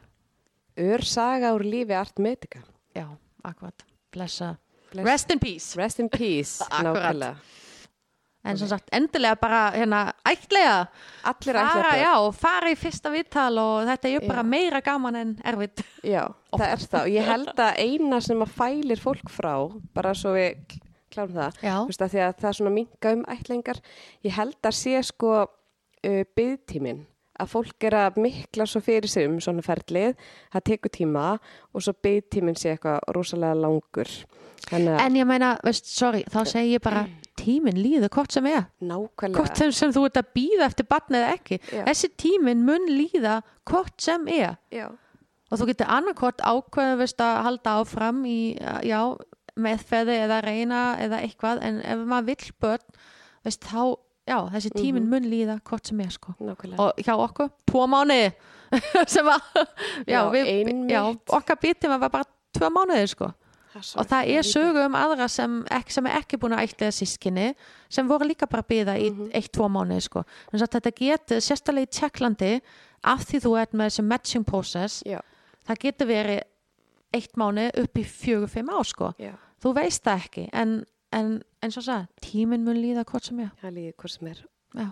Ör 0.76 0.98
saga 1.04 1.52
úr 1.54 1.62
lífi 1.62 1.92
Art 1.94 2.18
Medica. 2.18 2.58
já, 2.96 3.06
akkurat 3.44 3.84
blessa, 4.12 4.56
Bless- 4.92 5.04
rest 5.06 5.30
in 5.30 5.38
peace 5.38 5.76
Rest 5.76 6.00
in 6.00 6.08
peace. 6.08 6.58
Nákvæmlega. 6.70 7.36
en 8.44 8.58
sem 8.58 8.68
sagt 8.68 8.88
endilega 8.92 9.36
bara 9.40 9.70
hérna 9.72 10.12
ætlega 10.26 10.88
Allir 11.24 11.54
fara, 11.54 11.92
ætla 11.92 11.96
já, 12.02 12.32
fara 12.34 12.68
í 12.70 12.74
fyrsta 12.76 13.10
vittal 13.10 13.56
og 13.58 13.86
þetta 13.88 14.04
er 14.16 14.28
bara 14.28 14.42
meira 14.42 14.80
gaman 14.82 15.16
en 15.16 15.36
erfitt 15.44 15.82
Já, 16.04 16.28
það 16.60 16.72
er 16.74 16.84
það 16.94 17.00
og 17.02 17.12
ég 17.14 17.28
held 17.30 17.62
að 17.66 17.80
eina 17.84 18.20
sem 18.24 18.44
að 18.46 18.54
fælir 18.60 19.02
fólk 19.02 19.30
frá 19.32 19.54
bara 19.94 20.14
svo 20.18 20.34
við 20.36 20.60
kl- 20.68 20.82
klárum 21.14 21.34
það 21.38 21.58
veist, 21.88 22.02
að 22.06 22.14
því 22.14 22.22
að 22.26 22.36
það 22.42 22.48
er 22.52 22.58
svona 22.60 22.74
minga 22.78 23.12
um 23.16 23.24
ætlingar 23.36 23.82
ég 24.26 24.36
held 24.38 24.70
að 24.70 24.78
sé 24.82 25.02
sko 25.10 25.34
uh, 25.44 26.22
byggtímin 26.36 27.04
að 27.42 27.50
fólk 27.50 27.82
er 27.88 27.96
að 27.98 28.18
mikla 28.22 28.66
svo 28.70 28.78
fyrir 28.84 29.10
sig 29.10 29.26
um 29.26 29.40
svona 29.42 29.62
ferlið 29.66 30.12
það 30.54 30.64
tekur 30.70 30.92
tíma 30.94 31.26
og 31.74 31.82
svo 31.82 31.94
byggtímin 32.06 32.54
sé 32.54 32.76
eitthvað 32.76 33.00
rosalega 33.16 33.56
langur. 33.58 34.10
En 34.70 35.16
ég 35.18 35.26
meina, 35.28 35.50
veist, 35.66 35.90
sorry, 35.90 36.22
þá 36.30 36.38
segi 36.48 36.76
ég 36.76 36.80
bara 36.84 37.02
tíminn 37.36 37.76
líður 37.76 38.08
hvort 38.14 38.32
sem 38.32 38.46
er. 38.48 38.68
Nákvæmlega. 38.80 39.34
Hvort 39.42 39.58
sem, 39.60 39.72
sem 39.74 39.90
þú 39.92 40.04
ert 40.06 40.20
að 40.22 40.30
býða 40.38 40.68
eftir 40.70 40.86
barn 40.88 41.18
eða 41.18 41.32
ekki. 41.34 41.58
Já. 41.74 41.82
þessi 41.90 42.08
tíminn 42.22 42.62
mun 42.64 42.86
líða 42.88 43.40
hvort 43.68 43.98
sem 44.00 44.24
er. 44.30 44.54
Já, 44.72 44.86
og 45.50 45.58
þú 45.60 45.66
getur 45.70 45.90
annarkvort 45.92 46.40
ákveðið 46.40 46.98
veist, 47.02 47.20
að 47.20 47.42
halda 47.48 47.74
áfram 47.82 48.22
í 48.26 48.38
já, 48.88 49.00
meðferði 49.56 50.16
eða 50.24 50.40
reyna 50.44 50.80
eða 51.04 51.20
eitthvað. 51.22 51.62
En 51.62 51.78
ef 51.84 52.02
maður 52.10 52.26
vill 52.32 52.50
börn 52.64 52.86
veist, 53.44 53.62
þá, 53.68 53.94
já, 54.26 54.38
þessi 54.56 54.72
tíminn 54.74 55.06
mun 55.10 55.28
líða 55.30 55.58
hvort 55.68 55.86
sem 55.92 56.00
er 56.00 56.10
sko. 56.10 56.34
Nákvæmlega. 56.40 56.80
Og 56.82 57.04
hjá 57.04 57.14
okkur, 57.14 57.52
tvo 57.70 57.86
mánuði. 57.92 58.32
Sem 59.14 59.28
að 59.30 59.40
já, 60.08 60.16
Já, 60.16 60.20
við, 60.34 60.70
já, 60.90 61.00
okkar 61.38 61.58
býttum 61.62 61.92
var 62.00 62.10
bara 62.10 62.26
tvo 62.56 62.70
mánuði 62.74 63.06
sko. 63.12 63.28
Og 63.74 64.06
það 64.06 64.28
er 64.30 64.46
sögu 64.46 64.82
um 64.86 64.94
aðra 64.94 65.26
sem, 65.30 65.54
ek, 65.74 65.88
sem 65.90 66.06
er 66.06 66.20
ekki 66.20 66.38
búin 66.38 66.52
að 66.54 66.68
ætliða 66.68 66.94
sískinni 66.94 67.46
sem 67.90 68.06
voru 68.06 68.26
líka 68.28 68.46
bara 68.46 68.62
að 68.62 68.68
byða 68.70 68.94
í 69.02 69.08
Mhm. 69.10 69.30
eitt, 69.34 69.50
tvo 69.54 69.66
mánuði 69.68 70.02
sko. 70.06 70.22
Að 70.54 70.66
þetta 70.76 70.92
getur, 70.98 71.40
sérstaklega 71.42 71.86
í 71.88 71.90
Tjekklandi 71.98 72.52
af 73.04 73.24
því 73.26 73.40
þú 73.42 73.54
ert 73.60 73.72
með 73.74 73.90
þessi 73.90 74.04
matching 74.06 74.44
process 74.46 75.02
já, 75.06 75.18
það 75.68 75.80
getur 75.86 76.10
verið 76.10 76.42
eitt 77.14 77.38
mánuði 77.38 77.84
upp 77.84 78.00
í 78.00 78.04
fjögur, 78.08 78.50
fimm 78.50 78.72
ár 78.74 78.88
sko. 78.88 79.12
Já, 79.22 79.34
þú 79.62 79.74
veist 79.78 80.04
það 80.06 80.26
ekki 80.26 80.48
en, 80.52 80.74
en 81.14 81.30
eins 81.62 81.78
og 81.80 81.86
það, 81.86 82.08
tíminn 82.24 82.66
mun 82.66 82.80
líða 82.80 83.06
hvort 83.08 83.28
sem 83.28 83.40
er. 83.44 83.52
Það 83.62 83.76
líður 83.78 83.96
hvort 84.02 84.14
sem 84.16 84.30
er. 84.32 84.42
Já, 84.74 84.88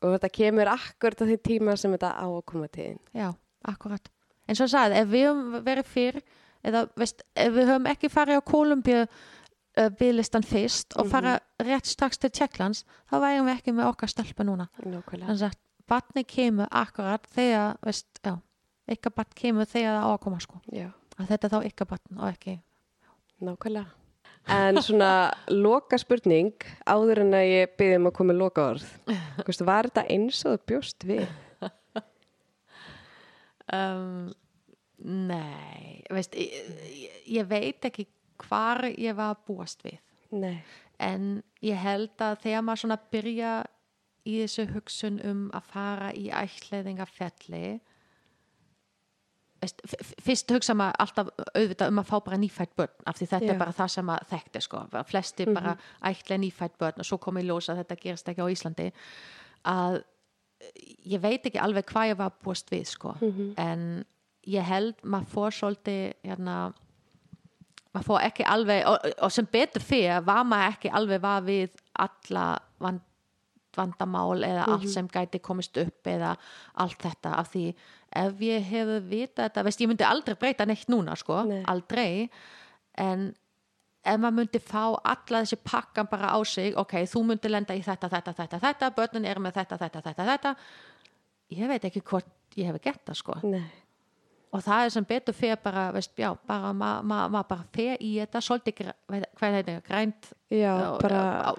og 0.00 0.14
þetta 0.16 0.32
kemur 0.38 0.72
akkurat 0.72 1.22
á 1.22 1.24
því 1.26 1.38
tíma 1.50 1.76
sem 1.80 1.96
þetta 1.96 2.14
á 2.16 2.26
að 2.28 2.44
koma 2.52 2.70
til. 2.72 2.94
Já, 3.16 3.28
akkurat 3.68 4.10
eins 4.50 4.62
og 4.64 4.70
það, 4.72 4.96
ef 5.00 5.10
við 5.10 5.26
höfum 5.28 5.66
verið 5.66 5.90
fyrr 5.90 6.20
eða 6.66 6.84
veist, 6.98 7.22
ef 7.38 7.52
við 7.54 7.70
höfum 7.70 7.88
ekki 7.90 8.10
farið 8.12 8.40
á 8.40 8.48
Kolumbíu 8.50 9.00
uh, 9.06 9.88
bygglistan 10.00 10.46
fyrst 10.46 10.96
og 10.98 11.08
fara 11.10 11.38
rétt 11.62 11.88
strax 11.88 12.20
til 12.20 12.32
Tjekklands 12.34 12.84
þá 13.10 13.16
værum 13.22 13.48
við 13.48 13.56
ekki 13.56 13.74
með 13.76 13.90
okkar 13.92 14.12
stelpa 14.12 14.46
núna. 14.46 14.68
Nákvæmlega. 14.82 15.28
Þannig 15.30 15.46
að 15.48 15.58
batni 15.90 16.24
kemur 16.28 16.70
akkurat 16.70 17.26
þegar, 17.34 17.78
veist, 17.86 18.10
já 18.22 18.36
ykkar 18.96 19.14
batn 19.16 19.36
kemur 19.40 19.68
þegar 19.70 19.96
það 19.98 20.06
á 20.06 20.10
að 20.14 20.20
koma 20.26 20.40
sko 20.44 20.60
að 21.20 21.26
þetta 21.30 21.46
er 21.46 21.52
þá 21.54 21.58
ykkar 21.70 21.90
batn 21.94 22.18
og 22.20 22.28
ekki 22.32 22.56
Nákvæmlega. 23.40 23.86
En 24.52 24.76
svona 24.84 25.30
loka 25.48 25.96
spurning 26.00 26.52
áður 26.88 27.22
en 27.22 27.34
að 27.38 27.46
ég 27.48 27.70
byrði 27.80 27.96
um 28.00 28.08
að 28.10 28.14
koma 28.18 28.34
loka 28.36 28.66
orð. 28.74 28.84
Vistu, 29.48 29.64
var 29.68 29.88
þetta 29.88 30.04
eins 30.12 30.42
og 30.48 30.60
bjóst 30.68 31.04
við? 31.08 31.24
um, 33.72 34.30
Nei 35.00 36.02
veist, 36.12 36.34
ég, 36.36 37.12
ég- 37.24 37.46
veit 37.48 37.84
ekki 37.88 38.04
hvar 38.44 38.84
ég 38.92 39.14
var 39.16 39.34
að 39.34 39.44
búast 39.48 39.80
við 39.84 39.96
Nei. 40.36 40.58
en 41.00 41.42
ég 41.64 41.76
held 41.80 42.12
að 42.20 42.42
þegar 42.44 42.64
maður 42.66 42.82
svona 42.84 42.98
byrja 43.12 43.52
í 44.28 44.34
þessu 44.42 44.66
hugsun 44.74 45.16
um 45.24 45.46
að 45.56 45.70
fara 45.72 46.10
í 46.12 46.28
ætleðingafelli 46.28 47.80
fyrst 49.60 50.52
hugsa 50.54 50.74
maður 50.76 51.02
alltaf 51.04 51.30
auðvitað 51.52 51.90
um 51.92 52.00
að 52.00 52.08
fá 52.08 52.14
bara 52.24 52.38
nýfætt 52.40 52.72
börn 52.78 53.08
af 53.10 53.18
því 53.18 53.26
þetta 53.32 53.48
Já. 53.50 53.52
er 53.52 53.58
bara 53.60 53.76
það 53.76 53.90
sem 53.94 54.06
maður 54.08 54.30
þekkti 54.30 54.62
sko. 54.64 54.84
flesti 55.10 55.46
bara 55.50 55.74
ætla 56.10 56.38
nýfætt 56.40 56.78
börn 56.80 57.02
og 57.02 57.08
svo 57.08 57.18
kom 57.20 57.40
í 57.40 57.44
ljós 57.44 57.68
að 57.68 57.82
þetta 57.82 57.98
gerist 58.04 58.30
ekki 58.32 58.46
á 58.46 58.52
Íslandi 58.54 58.86
að 59.68 59.98
ég 61.08 61.20
veit 61.20 61.44
ekki 61.44 61.60
alveg 61.60 61.88
hvað 61.88 62.12
ég 62.12 62.20
var 62.20 62.32
að 62.32 62.40
búast 62.44 62.72
við 62.72 62.86
sko. 62.88 63.14
en 63.56 64.04
ég 64.48 64.64
held 64.64 64.96
maður 65.02 65.34
fór 65.34 65.56
svolítið 65.56 66.14
hérna 66.24 66.56
maður 67.94 68.06
fór 68.06 68.24
ekki 68.24 68.46
alveg 68.46 68.88
og, 68.88 69.06
og 69.20 69.32
sem 69.34 69.48
betur 69.50 69.84
fyrir 69.84 70.24
var 70.26 70.44
maður 70.48 70.74
ekki 70.74 70.92
alveg 71.00 71.22
var 71.22 71.46
við 71.46 71.78
alla 72.00 72.46
vand, 72.80 73.02
vandamál 73.76 74.42
eða 74.46 74.66
allt 74.74 74.88
sem 74.90 75.08
gæti 75.10 75.40
komist 75.42 75.76
upp 75.80 76.06
eða 76.10 76.34
allt 76.82 77.00
þetta 77.02 77.34
af 77.38 77.50
því 77.52 77.64
ef 78.16 78.40
ég 78.42 78.64
hefði 78.66 79.00
vita 79.10 79.44
þetta 79.48 79.62
veist, 79.68 79.80
ég 79.84 79.88
myndi 79.90 80.04
aldrei 80.06 80.34
breyta 80.40 80.66
neitt 80.66 80.88
núna 80.90 81.14
sko, 81.16 81.42
Nei. 81.46 81.60
aldrei 81.70 82.28
en 82.98 83.28
ef 84.04 84.16
maður 84.18 84.38
myndi 84.40 84.60
fá 84.64 84.84
alla 84.96 85.42
þessi 85.44 85.58
pakkan 85.62 86.08
bara 86.10 86.32
á 86.34 86.38
sig 86.48 86.74
ok, 86.80 86.96
þú 87.06 87.22
myndi 87.28 87.50
lenda 87.52 87.76
í 87.76 87.82
þetta, 87.84 88.08
þetta, 88.10 88.32
þetta, 88.38 88.58
þetta 88.64 88.90
börnin 88.96 89.28
eru 89.28 89.44
með 89.44 89.60
þetta, 89.60 89.78
þetta, 89.84 90.02
þetta, 90.08 90.26
þetta 90.32 90.54
ég 91.60 91.68
veit 91.70 91.84
ekki 91.90 92.02
hvort 92.08 92.58
ég 92.58 92.66
hefði 92.70 92.82
gett 92.88 93.04
það 93.06 93.18
sko 93.20 93.36
Nei. 93.46 93.62
og 94.50 94.62
það 94.66 94.84
er 94.88 94.92
sem 94.96 95.06
betur 95.06 95.36
fyrir 95.36 95.60
bara, 95.62 95.84
veist, 95.94 96.16
já, 96.18 96.32
bara 96.48 96.72
maður 96.74 97.04
ma, 97.12 97.18
ma 97.36 97.42
bara 97.46 97.66
fer 97.76 98.00
í 98.02 98.16
þetta 98.18 98.42
svolítið, 98.42 98.80
hvað 99.06 99.26
hvað 99.38 99.58
heitir 99.60 99.76
það, 99.76 99.84
grænt 99.90 100.30
Já, 100.50 100.72
á- 100.74 100.98
bara 100.98 101.20
á, 101.46 101.52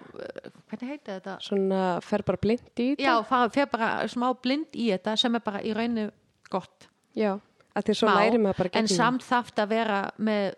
hvernig 0.68 0.90
heitir 0.92 1.14
þetta 1.22 1.38
svona 1.46 1.84
fer 2.04 2.26
bara 2.28 2.42
blind 2.44 2.66
í 2.76 2.90
þetta. 2.98 3.06
já, 3.06 3.46
fer 3.56 3.70
bara 3.72 3.92
smá 4.12 4.28
blind 4.44 4.76
í 4.76 4.90
þetta 4.92 5.16
sem 5.22 5.38
er 5.40 5.46
bara 5.46 5.62
í 5.64 5.72
rauninu 5.78 6.10
gott 6.52 6.88
Já. 7.18 7.34
að 7.76 7.88
því 7.90 7.96
svo 8.02 8.08
læri 8.12 8.38
maður 8.44 8.58
bara 8.64 8.70
en 8.82 8.88
samt 8.92 9.24
það 9.28 9.52
að 9.64 9.70
vera 9.74 10.00
með 10.20 10.54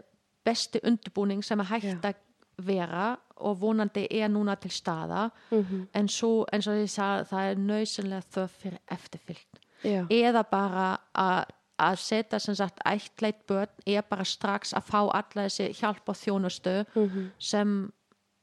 besti 0.46 0.80
undirbúning 0.84 1.44
sem 1.46 1.60
er 1.64 1.70
hægt 1.72 2.06
að 2.10 2.16
vera 2.64 3.18
og 3.44 3.58
vonandi 3.62 4.08
er 4.12 4.30
núna 4.30 4.56
til 4.60 4.72
staða 4.72 5.30
Mhm. 5.52 5.88
en 5.94 6.08
svo 6.08 6.46
eins 6.54 6.68
og 6.68 6.74
ég 6.78 6.90
sagði 6.92 7.28
það 7.32 7.52
er 7.52 7.56
nöðsynlega 7.56 8.24
þörf 8.36 8.50
fyrir 8.62 8.80
eftirfylgd 8.92 9.60
Já, 9.84 10.06
eða 10.10 10.44
bara 10.50 10.98
að 11.16 11.46
að 11.80 11.96
setja 11.98 12.40
sem 12.40 12.56
sagt 12.56 12.78
ættleit 12.86 13.46
börn 13.48 13.68
er 13.88 14.02
bara 14.08 14.24
strax 14.24 14.74
að 14.78 14.84
fá 14.86 15.00
alla 15.10 15.48
þessi 15.50 15.74
hjálp 15.74 16.08
og 16.08 16.16
þjónustu 16.16 16.86
Mhm. 16.96 17.32
sem 17.40 17.92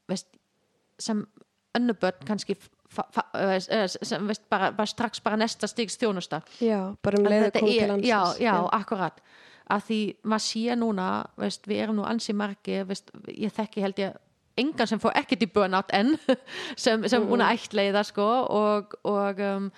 veist, 0.09 0.27
sem 0.99 1.25
önnu 1.75 1.93
börn 1.93 2.19
kannski 2.27 2.55
eh, 2.97 3.85
sem 3.89 4.27
veist, 4.27 4.43
bara, 4.49 4.71
bara 4.75 4.89
strax 4.89 5.21
bara 5.23 5.39
næsta 5.39 5.69
stigs 5.69 5.97
þjónusta. 6.01 6.41
Já, 6.59 6.95
bara 7.03 7.21
um 7.21 7.29
Að 7.29 7.35
leiðu 7.35 7.47
þetta 7.47 7.63
kom 7.63 7.71
til 7.71 7.87
landsins. 7.93 8.09
já, 8.09 8.21
já, 8.47 8.55
akkurat 8.79 9.23
að 9.71 9.85
því 9.87 10.01
maður 10.27 10.45
sé 10.47 10.75
núna 10.79 11.07
veist, 11.39 11.69
við 11.69 11.85
erum 11.85 12.01
nú 12.01 12.05
ansi 12.07 12.35
margi 12.35 12.81
veist, 12.87 13.11
ég 13.31 13.53
þekki 13.55 13.85
held 13.85 14.01
ég 14.01 14.19
engan 14.59 14.89
sem 14.89 14.99
fór 14.99 15.15
ekkert 15.15 15.45
í 15.45 15.49
burnout 15.53 15.91
enn 15.95 16.17
sem, 16.83 17.07
sem 17.07 17.25
búin 17.27 17.43
að 17.45 17.55
ættleiða 17.59 18.03
sko, 18.07 18.27
og, 18.51 18.95
og 19.07 19.39
um, 19.45 19.69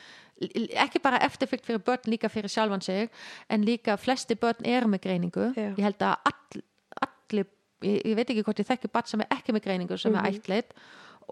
ekki 0.83 1.01
bara 1.03 1.22
eftirfylgt 1.24 1.67
fyrir 1.67 1.83
börn 1.85 2.09
líka 2.09 2.32
fyrir 2.32 2.51
sjálfan 2.51 2.82
sig 2.82 3.11
en 3.53 3.66
líka 3.67 3.98
flesti 4.01 4.35
börn 4.40 4.66
eru 4.66 4.90
með 4.92 5.06
greiningu. 5.06 5.51
Já. 5.56 5.69
ég 5.77 5.83
held 5.85 6.01
að 6.01 6.32
all, 6.32 6.64
allir 7.06 7.48
ég, 7.85 8.01
ég 8.01 8.17
veit 8.17 8.27
ekki 8.33 8.43
hvort 8.48 8.64
ég 8.64 8.69
þekki 8.72 8.92
barn 8.92 9.11
sem 9.11 9.24
er 9.24 9.38
ekki 9.38 9.56
með 9.56 9.67
greiningu 9.69 10.00
sem 10.01 10.17
er 10.17 10.32
ættleit 10.33 10.74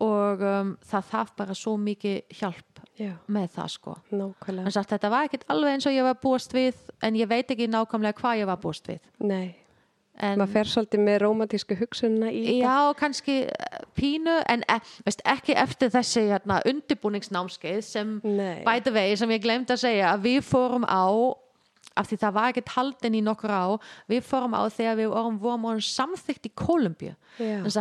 og 0.01 0.43
um, 0.45 0.75
það 0.87 1.07
þarf 1.11 1.33
bara 1.37 1.55
svo 1.57 1.75
mikið 1.81 2.37
hjálp 2.39 2.83
já, 2.99 3.15
með 3.27 3.49
það 3.57 3.71
sko. 3.75 3.95
Hann 4.11 4.75
sagt 4.75 4.93
þetta 4.95 5.11
var 5.13 5.27
ekkert 5.27 5.47
alveg 5.51 5.77
eins 5.77 5.89
og 5.89 5.95
ég 5.95 6.07
var 6.07 6.21
búast 6.21 6.55
við 6.55 6.77
en 7.03 7.17
ég 7.19 7.29
veit 7.31 7.51
ekki 7.51 7.69
nákvæmlega 7.71 8.19
hvað 8.21 8.43
ég 8.43 8.51
var 8.51 8.61
búast 8.61 8.87
við. 8.89 9.01
Nei, 9.19 9.61
en 10.19 10.39
maður 10.39 10.53
fer 10.55 10.71
svolítið 10.71 11.03
með 11.05 11.19
rómatísku 11.23 11.77
hugsunna 11.79 12.31
í 12.33 12.57
já, 12.59 12.75
kannski 12.99 13.37
eh, 13.47 13.77
pínu 13.97 14.37
en 14.51 14.65
e, 14.69 14.79
veist, 15.05 15.23
ekki 15.27 15.55
eftir 15.57 15.91
þessi 15.93 16.27
hérna, 16.29 16.59
undirbúningsnámskeið 16.69 17.81
sem 17.85 18.17
the 18.23 18.93
way, 18.93 19.15
sem 19.19 19.31
ég 19.33 19.43
glemt 19.43 19.71
að 19.73 19.85
segja 19.85 20.11
að 20.13 20.27
við 20.27 20.41
fórum 20.47 20.85
á 20.85 21.05
af 21.97 22.07
því 22.07 22.17
það 22.21 22.33
var 22.33 22.49
ekkert 22.53 22.69
haldin 22.75 23.15
í 23.19 23.21
nokkur 23.23 23.51
á 23.51 23.65
við 24.09 24.21
fórum 24.23 24.53
á 24.55 24.63
þegar 24.71 24.95
við 25.01 25.09
vorum, 25.11 25.39
vorum 25.43 25.81
samþykkt 25.83 26.45
í 26.47 26.51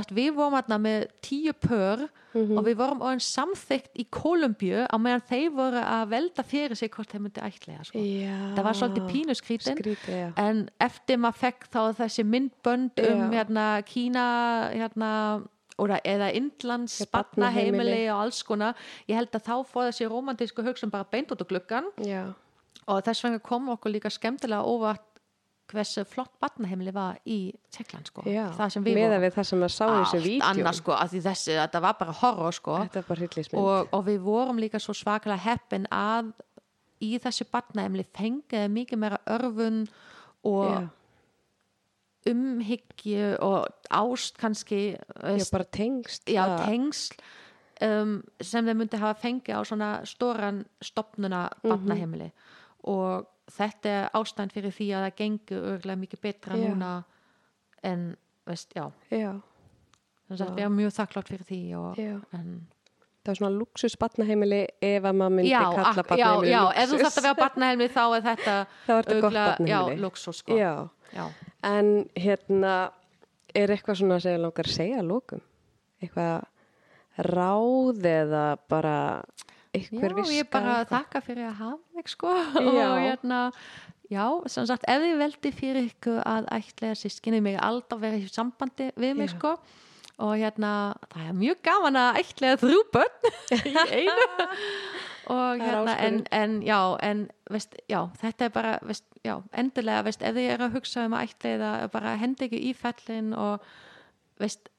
að 0.01 0.15
við 0.19 0.31
vorum 0.35 0.57
hérna 0.59 0.79
með 0.83 1.07
tíu 1.23 1.53
pör 1.53 2.09
Mhm. 2.33 2.59
og 2.59 2.65
við 2.65 2.77
vorum 2.79 3.01
samþykkt 3.19 3.97
í 3.99 4.05
Kolumbíu 4.07 4.87
á 4.87 4.95
meðan 5.03 5.23
þeir 5.27 5.51
voru 5.51 5.81
að 5.83 6.09
velta 6.13 6.43
fyrir 6.47 6.77
sig 6.79 6.91
hvort 6.95 7.11
þeir 7.11 7.21
myndi 7.25 7.41
ætlega 7.43 7.85
sko. 7.85 7.99
Það 8.55 8.63
var 8.63 8.73
svolítið 8.79 9.09
pínuskrítin 9.11 9.75
Skrítið, 9.81 10.33
en 10.39 10.69
eftir 10.81 11.17
maður 11.19 11.41
fekk 11.43 11.67
þá 11.75 11.81
þessi 11.99 12.23
myndbönd 12.25 13.03
um 13.11 13.31
hérna, 13.35 13.83
Kína 13.83 14.71
hérna, 14.71 15.43
eða 16.05 16.29
Indlands 16.37 17.01
barnaheimili 17.11 17.73
barnaheimili. 17.73 18.11
og 18.13 18.21
alls 18.23 18.43
konar. 18.45 18.75
Ég 19.09 19.17
held 19.17 19.31
að 19.33 19.43
þá 19.49 19.55
fóð 19.67 19.89
þessi 19.91 20.09
romantísku 20.13 20.63
hugsun 20.63 20.91
bara 20.91 21.05
beint 21.11 21.33
út 21.33 21.41
á 21.43 21.47
gluggan 21.51 21.85
Já, 21.99 22.33
og 22.89 23.03
þess 23.05 23.25
vegna 23.25 23.39
kom 23.39 23.69
okkur 23.69 23.93
líka 23.93 24.11
skemmtilega 24.11 24.63
óvart 24.65 25.07
hversu 25.71 26.03
flott 26.05 26.33
barnaheimili 26.43 26.91
var 26.93 27.19
í 27.31 27.53
Tjekkland 27.71 28.07
sko. 28.11 28.23
það 28.27 28.69
sem 28.75 28.85
við 28.85 28.95
vorum 28.99 29.23
allt 30.43 30.49
annað 30.49 30.75
sko, 30.81 30.93
þessi, 31.23 31.53
þetta 31.61 31.81
var 31.85 31.95
bara 32.01 32.13
horror 32.13 32.53
sko 32.53 32.79
Þetta 32.83 33.03
bara 33.07 33.21
og, 33.63 33.89
og 33.93 34.05
við 34.09 34.19
vorum 34.25 34.59
líka 34.59 34.81
svo 34.83 34.93
svakalega 34.99 35.45
heppin 35.45 35.87
að 35.95 36.33
í 37.01 37.13
þessu 37.23 37.47
barnaheimili 37.53 38.05
fengiði 38.13 38.69
mikið 38.69 38.99
meira 38.99 39.21
örfun 39.31 39.85
og 40.43 40.67
já. 40.75 40.89
umhyggju 42.31 43.37
og 43.41 43.69
ást 43.91 44.37
kannski 44.39 44.97
já, 44.97 45.45
bara 45.53 45.65
tengst. 45.65 46.27
já, 46.29 46.45
tengsl 46.67 47.15
um, 47.81 48.23
sem 48.43 48.67
þeir 48.67 48.77
myndi 48.77 48.99
hafa 49.01 49.17
fengið 49.23 49.57
á 49.57 49.61
svona 49.65 49.91
stóran 50.05 50.65
stopnuna 50.85 51.47
Mhm. 51.63 51.71
barnaheimili 51.71 52.33
og 52.85 53.27
þetta 53.51 53.89
er 53.99 54.11
ástæðan 54.15 54.53
fyrir 54.55 54.75
því 54.77 54.89
að 54.95 55.05
það 55.07 55.15
gengur 55.21 55.65
örgulega 55.75 56.01
mikið 56.05 56.21
betra 56.27 56.57
Já. 56.59 56.67
núna 56.69 56.91
en 57.83 58.05
veist, 58.47 58.71
já, 58.77 58.85
Já, 59.11 59.33
þannig 60.29 60.45
að 60.47 60.55
við 60.55 60.65
erum 60.67 60.77
mjög 60.79 60.93
þakklátt 60.99 61.33
fyrir 61.33 61.49
því 61.49 61.63
og, 61.81 61.99
en, 62.37 62.53
Það 63.21 63.31
er 63.35 63.37
svona 63.37 63.53
luxus 63.59 63.95
barnaheimili 64.01 64.61
ef 64.81 65.05
að 65.05 65.17
maður 65.19 65.35
myndi 65.37 65.51
já, 65.51 65.59
kalla 65.61 65.91
ak- 66.01 66.15
já, 66.17 66.29
luxus. 66.33 66.79
ef 66.81 66.89
þú 66.95 67.01
þarft 67.03 67.19
að 67.21 67.27
vera 67.27 67.39
barnaheimili 67.41 67.89
þá 67.93 68.05
er 68.17 68.23
þetta 68.29 68.55
já, 69.73 69.81
luxus 70.01 70.39
sko 70.41 70.57
Já, 70.57 70.71
já. 71.13 71.27
en 71.69 71.91
hérna 72.17 72.73
er 73.55 73.75
eitthvað 73.75 73.99
svona 74.01 74.21
sem 74.25 74.33
ég 74.39 74.41
langar 74.41 74.65
að 74.71 74.73
segja 74.79 75.03
lókum? 75.05 75.43
Eitthvað 76.01 76.47
ráð 77.29 78.07
eða 78.09 78.45
bara 78.71 78.97
Já, 79.71 80.15
viska? 80.17 80.35
ég 80.35 80.49
bara 80.51 80.79
eitthvað? 80.81 80.97
þakka 80.97 81.21
fyrir 81.27 81.47
að 81.47 81.59
hafa 81.61 81.79
mig 81.95 82.09
sko 82.11 82.33
Já. 82.35 82.87
og 82.91 82.97
hérna 83.05 83.43
já, 84.11 84.25
sem 84.51 84.67
sagt, 84.67 84.89
ef 84.91 85.05
þið 85.05 85.21
veldi 85.21 85.53
fyrir 85.55 85.87
ykkur 85.93 86.19
að 86.27 86.49
ætlega 86.57 86.99
sískinni 86.99 87.41
mig 87.45 87.61
aldrei 87.63 88.01
vera 88.03 88.19
í 88.19 88.27
sambandi 88.31 88.91
við 88.99 89.15
mig 89.21 89.31
Já. 89.31 89.37
sko 89.37 89.55
og 90.21 90.35
hérna, 90.37 90.71
það 91.13 91.29
er 91.31 91.37
mjög 91.39 91.61
gaman 91.65 91.97
að 91.97 92.19
ætlega 92.21 92.59
þrjú 92.61 92.81
börn 92.93 93.31
í 93.71 93.75
einu 93.89 94.27
og 95.31 95.61
Það 95.61 95.63
hérna 95.63 95.95
en, 96.03 96.19
en 96.35 96.57
já, 96.67 96.81
en 97.07 97.23
veist, 97.53 97.77
já, 97.89 98.01
þetta 98.19 98.49
er 98.49 98.53
bara 98.57 98.73
veist, 98.83 99.07
já, 99.23 99.37
endilega, 99.55 100.03
veist, 100.09 100.25
ef 100.27 100.35
þið 100.35 100.49
er 100.57 100.65
að 100.67 100.75
hugsa 100.75 101.05
um 101.07 101.15
að 101.15 101.31
ætlega, 101.31 101.71
bara 101.95 102.17
hendi 102.19 102.49
ekki 102.49 102.61
í 102.67 102.73
fellin 102.75 103.31
og 103.39 103.63
veist, 104.43 104.73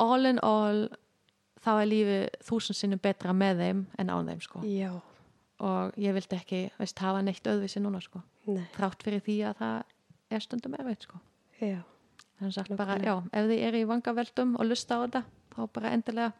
all 0.00 0.24
in 0.30 0.40
all 0.40 0.88
þá 1.64 1.70
er 1.74 1.90
lífið 1.90 2.24
þúsund 2.48 2.78
sinnum 2.78 3.02
betra 3.02 3.34
með 3.36 3.62
þeim 3.64 3.84
en 3.98 4.10
án 4.14 4.30
þeim 4.32 4.42
sko 4.44 4.62
Já, 4.68 4.90
og 5.68 5.98
ég 6.00 6.16
vildi 6.16 6.38
ekki 6.38 6.60
veist, 6.78 6.98
hafa 7.02 7.22
neitt 7.22 7.46
öðvisi 7.50 7.82
núna 7.82 8.00
sko. 8.04 8.22
nei, 8.46 8.66
þrátt 8.76 9.02
fyrir 9.06 9.24
því 9.26 9.38
að 9.50 9.62
það 9.62 10.36
er 10.36 10.44
stundum 10.44 10.76
erfitt 10.78 11.08
sko. 11.08 11.20
já, 11.60 11.80
þannig 12.38 12.58
að 12.62 12.76
bara, 12.76 12.98
Nákvæmlega. 12.98 13.08
já, 13.08 13.40
ef 13.40 13.50
þið 13.52 13.64
eru 13.70 13.78
í 13.82 13.88
vangaveldum 13.92 14.54
og 14.58 14.68
lusta 14.68 14.98
á 14.98 15.02
þetta, 15.06 15.24
þá 15.56 15.60
bara 15.78 15.94
endilega 15.96 16.32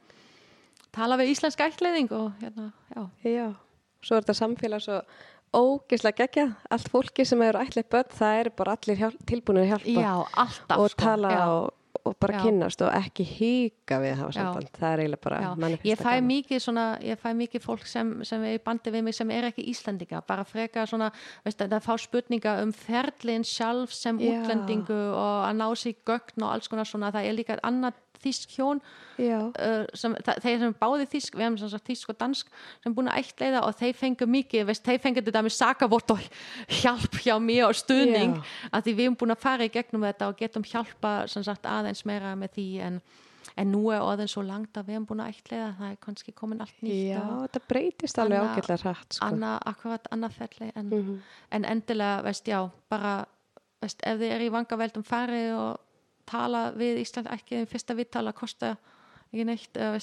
tala 0.95 1.19
við 1.21 1.33
íslenska 1.35 1.67
ætliðing 1.69 2.13
og 2.17 2.31
hérna, 2.43 2.71
já, 2.95 3.03
já. 3.25 3.49
Svo 3.99 4.15
er 4.15 4.23
þetta 4.23 4.39
samfélag 4.39 4.83
svo 4.85 5.01
ógislega 5.55 6.23
geggjað. 6.27 6.53
Allt 6.71 6.91
fólki 6.93 7.25
sem 7.27 7.41
eru 7.43 7.59
ætlið 7.59 7.89
börn, 7.91 8.13
það 8.15 8.41
eru 8.43 8.53
bara 8.61 8.75
allir 8.77 9.01
hjálp, 9.01 9.19
tilbúinir 9.27 9.71
hjálpa 9.73 9.95
já, 10.05 10.13
alltaf 10.45 10.83
og 10.85 10.93
sko. 10.93 11.03
tala 11.03 11.33
já. 11.33 11.43
og, 11.49 11.73
og 12.09 12.17
bara 12.21 12.39
Já. 12.39 12.43
kynnast 12.47 12.83
og 12.87 12.93
ekki 12.97 13.27
híka 13.29 14.01
við 14.03 14.15
að 14.15 14.21
hafa 14.23 14.33
Já. 14.33 14.39
samband. 14.39 14.71
Það 14.79 14.89
er 14.93 15.03
eiginlega 15.05 15.25
bara 15.27 15.41
Já, 15.45 15.51
ég 15.91 16.03
fæ 16.03 16.13
mikið 16.29 16.65
svona, 16.65 16.87
ég 17.05 17.23
fæ 17.23 17.29
mikið 17.43 17.65
fólk 17.65 17.87
sem, 17.87 18.13
sem 18.25 18.45
er 18.49 18.59
í 18.59 18.63
bandi 18.65 18.95
við 18.95 19.07
mig 19.09 19.19
sem 19.19 19.31
er 19.35 19.49
ekki 19.51 19.67
Íslandinga 19.73 20.23
bara 20.27 20.47
freka 20.49 20.87
svona, 20.89 21.13
veist 21.45 21.63
það 21.63 21.85
fá 21.85 21.95
spurninga 22.01 22.59
um 22.65 22.73
ferlinn 22.73 23.47
sjálf 23.47 23.95
sem 23.95 24.19
Já. 24.19 24.33
útlendingu 24.33 24.99
og 25.13 25.49
að 25.49 25.57
ná 25.61 25.67
í 25.69 25.95
gögn 26.09 26.45
og 26.45 26.53
alls 26.53 26.69
konar 26.69 26.89
svona, 26.89 27.13
það 27.15 27.29
er 27.31 27.39
líka 27.39 27.61
annað 27.63 28.01
þýsk 28.25 28.55
hjón 28.57 28.81
uh, 29.59 29.85
sem, 29.95 30.15
það, 30.27 30.41
þeir 30.45 30.59
sem 30.63 30.75
báði 30.81 31.07
þýsk 31.15 31.39
við 31.39 31.45
hefum 31.47 31.71
sagt 31.75 31.89
þýsk 31.91 32.13
og 32.13 32.19
dansk 32.23 32.51
sem 32.85 32.95
búin 32.97 33.11
að 33.13 33.23
ættleiða 33.23 33.63
og 33.67 33.77
þeir 33.79 33.95
fengu 33.99 34.29
mikið, 34.35 34.67
veist, 34.71 34.85
þeir 34.87 35.01
fengu 35.05 35.25
þetta 35.27 35.45
með 35.47 35.57
sakavort 35.59 36.11
og 36.17 36.27
hjálp 36.81 37.21
hjá 37.25 37.37
mér 37.43 37.69
og 37.69 37.79
stuðning 37.79 38.37
Já. 38.39 38.45
að 38.73 38.85
því 38.89 38.95
við 38.99 39.09
hefum 39.09 39.19
búin 39.23 39.37
að 39.37 39.43
fara 39.47 39.69
í 39.69 39.73
gegnum 39.79 40.05
þetta 40.09 40.29
og 40.33 40.37
getum 40.43 40.67
hjálpa 40.69 41.15
sagt 41.29 41.67
aðeins 41.67 42.05
meira 42.09 42.35
með 42.39 42.55
því 42.59 42.67
en, 42.89 43.01
en 43.59 43.73
nú 43.73 43.89
er 43.95 44.05
orðin 44.05 44.31
svo 44.31 44.45
langt 44.47 44.77
að 44.79 44.91
við 44.91 44.99
hefum 44.99 45.09
búin 45.13 45.25
að 45.25 45.33
ættleiða 45.35 45.71
það 45.81 45.91
er 45.95 45.99
kannski 46.05 46.35
komin 46.37 46.63
allt 46.65 46.79
nýtt 46.85 47.01
já, 47.15 47.23
þetta 47.47 47.65
breytist 47.73 48.23
alveg 48.23 48.45
ágætlega 48.45 48.83
hrætt, 48.85 49.19
sko. 49.19 49.33
akkurat 49.73 50.09
annað 50.15 50.39
ferli 50.39 50.71
en, 50.75 50.89
Mhm. 50.93 51.19
en 51.59 51.65
endilega, 51.65 52.23
veist, 52.27 52.47
já, 52.49 52.61
bara 52.91 53.17
veist, 53.83 54.01
ef 54.03 54.19
þið 54.19 54.33
er 54.35 54.45
í 54.47 54.51
vangaveldum 54.55 55.05
farið 55.07 55.53
og 55.59 55.85
tala 56.29 56.63
við 56.77 57.01
Ísland 57.05 57.31
ekki 57.35 57.65
fyrsta 57.71 57.97
viðtala 57.99 58.33
kosta 58.37 58.75
ekki 59.33 59.45
neitt 59.49 59.77
að, 59.81 59.99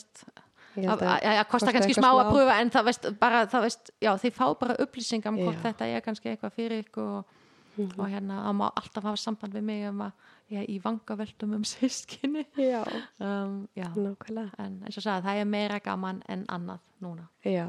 að- 0.75 1.05
að, 1.07 1.25
að 1.39 1.47
kosta 1.53 1.71
kannski 1.75 1.95
smá 1.97 2.09
að 2.11 2.29
pröfa 2.33 2.57
en 2.61 2.69
það 2.73 2.85
veist, 2.89 3.07
bara, 3.21 3.45
það 3.51 3.65
veist, 3.69 3.91
já, 4.03 4.11
þið 4.25 4.33
fá 4.35 4.45
bara 4.59 4.75
upplýsingum 4.83 5.37
um 5.37 5.43
hvort 5.45 5.61
Já. 5.61 5.63
þetta 5.69 5.87
er 5.95 6.03
kannski 6.05 6.33
eitthvað 6.33 6.55
fyrir 6.59 6.83
ykkur 6.85 7.09
og, 7.19 7.33
Mhm. 7.75 7.99
og 7.99 8.07
hérna, 8.07 8.35
það 8.45 8.53
má 8.55 8.67
alltaf 8.79 9.03
hafa 9.03 9.17
samband 9.19 9.53
við 9.57 9.63
mig 9.67 9.81
um 9.89 9.97
að 10.05 10.11
ég 10.53 10.61
er 10.61 10.69
í 10.71 10.77
vangaveldum 10.79 11.55
um 11.57 11.63
sískinni 11.73 12.45
Já, 12.55 12.83
um, 13.19 13.67
já, 13.75 13.89
nákvæmlega. 13.95 14.51
en 14.63 14.77
eins 14.85 14.97
og 14.97 15.03
sagði, 15.03 15.25
það 15.27 15.41
er 15.41 15.45
meira 15.45 15.79
gaman 15.83 16.21
en 16.29 16.45
annað 16.47 16.79
núna 17.03 17.27
Já, 17.43 17.65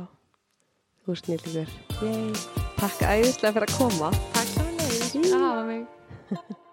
þú 1.06 1.16
snillíkur. 1.22 1.74
Yay. 2.02 2.30
Takk 2.78 3.02
æðislega 3.02 3.52
fyrir 3.56 3.66
að 3.66 3.76
koma. 3.80 4.10
Takk 4.36 4.48
svo 4.54 4.68
leiðis 4.78 5.34
að 5.34 5.42
hafa 5.42 5.64
mig 5.72 5.86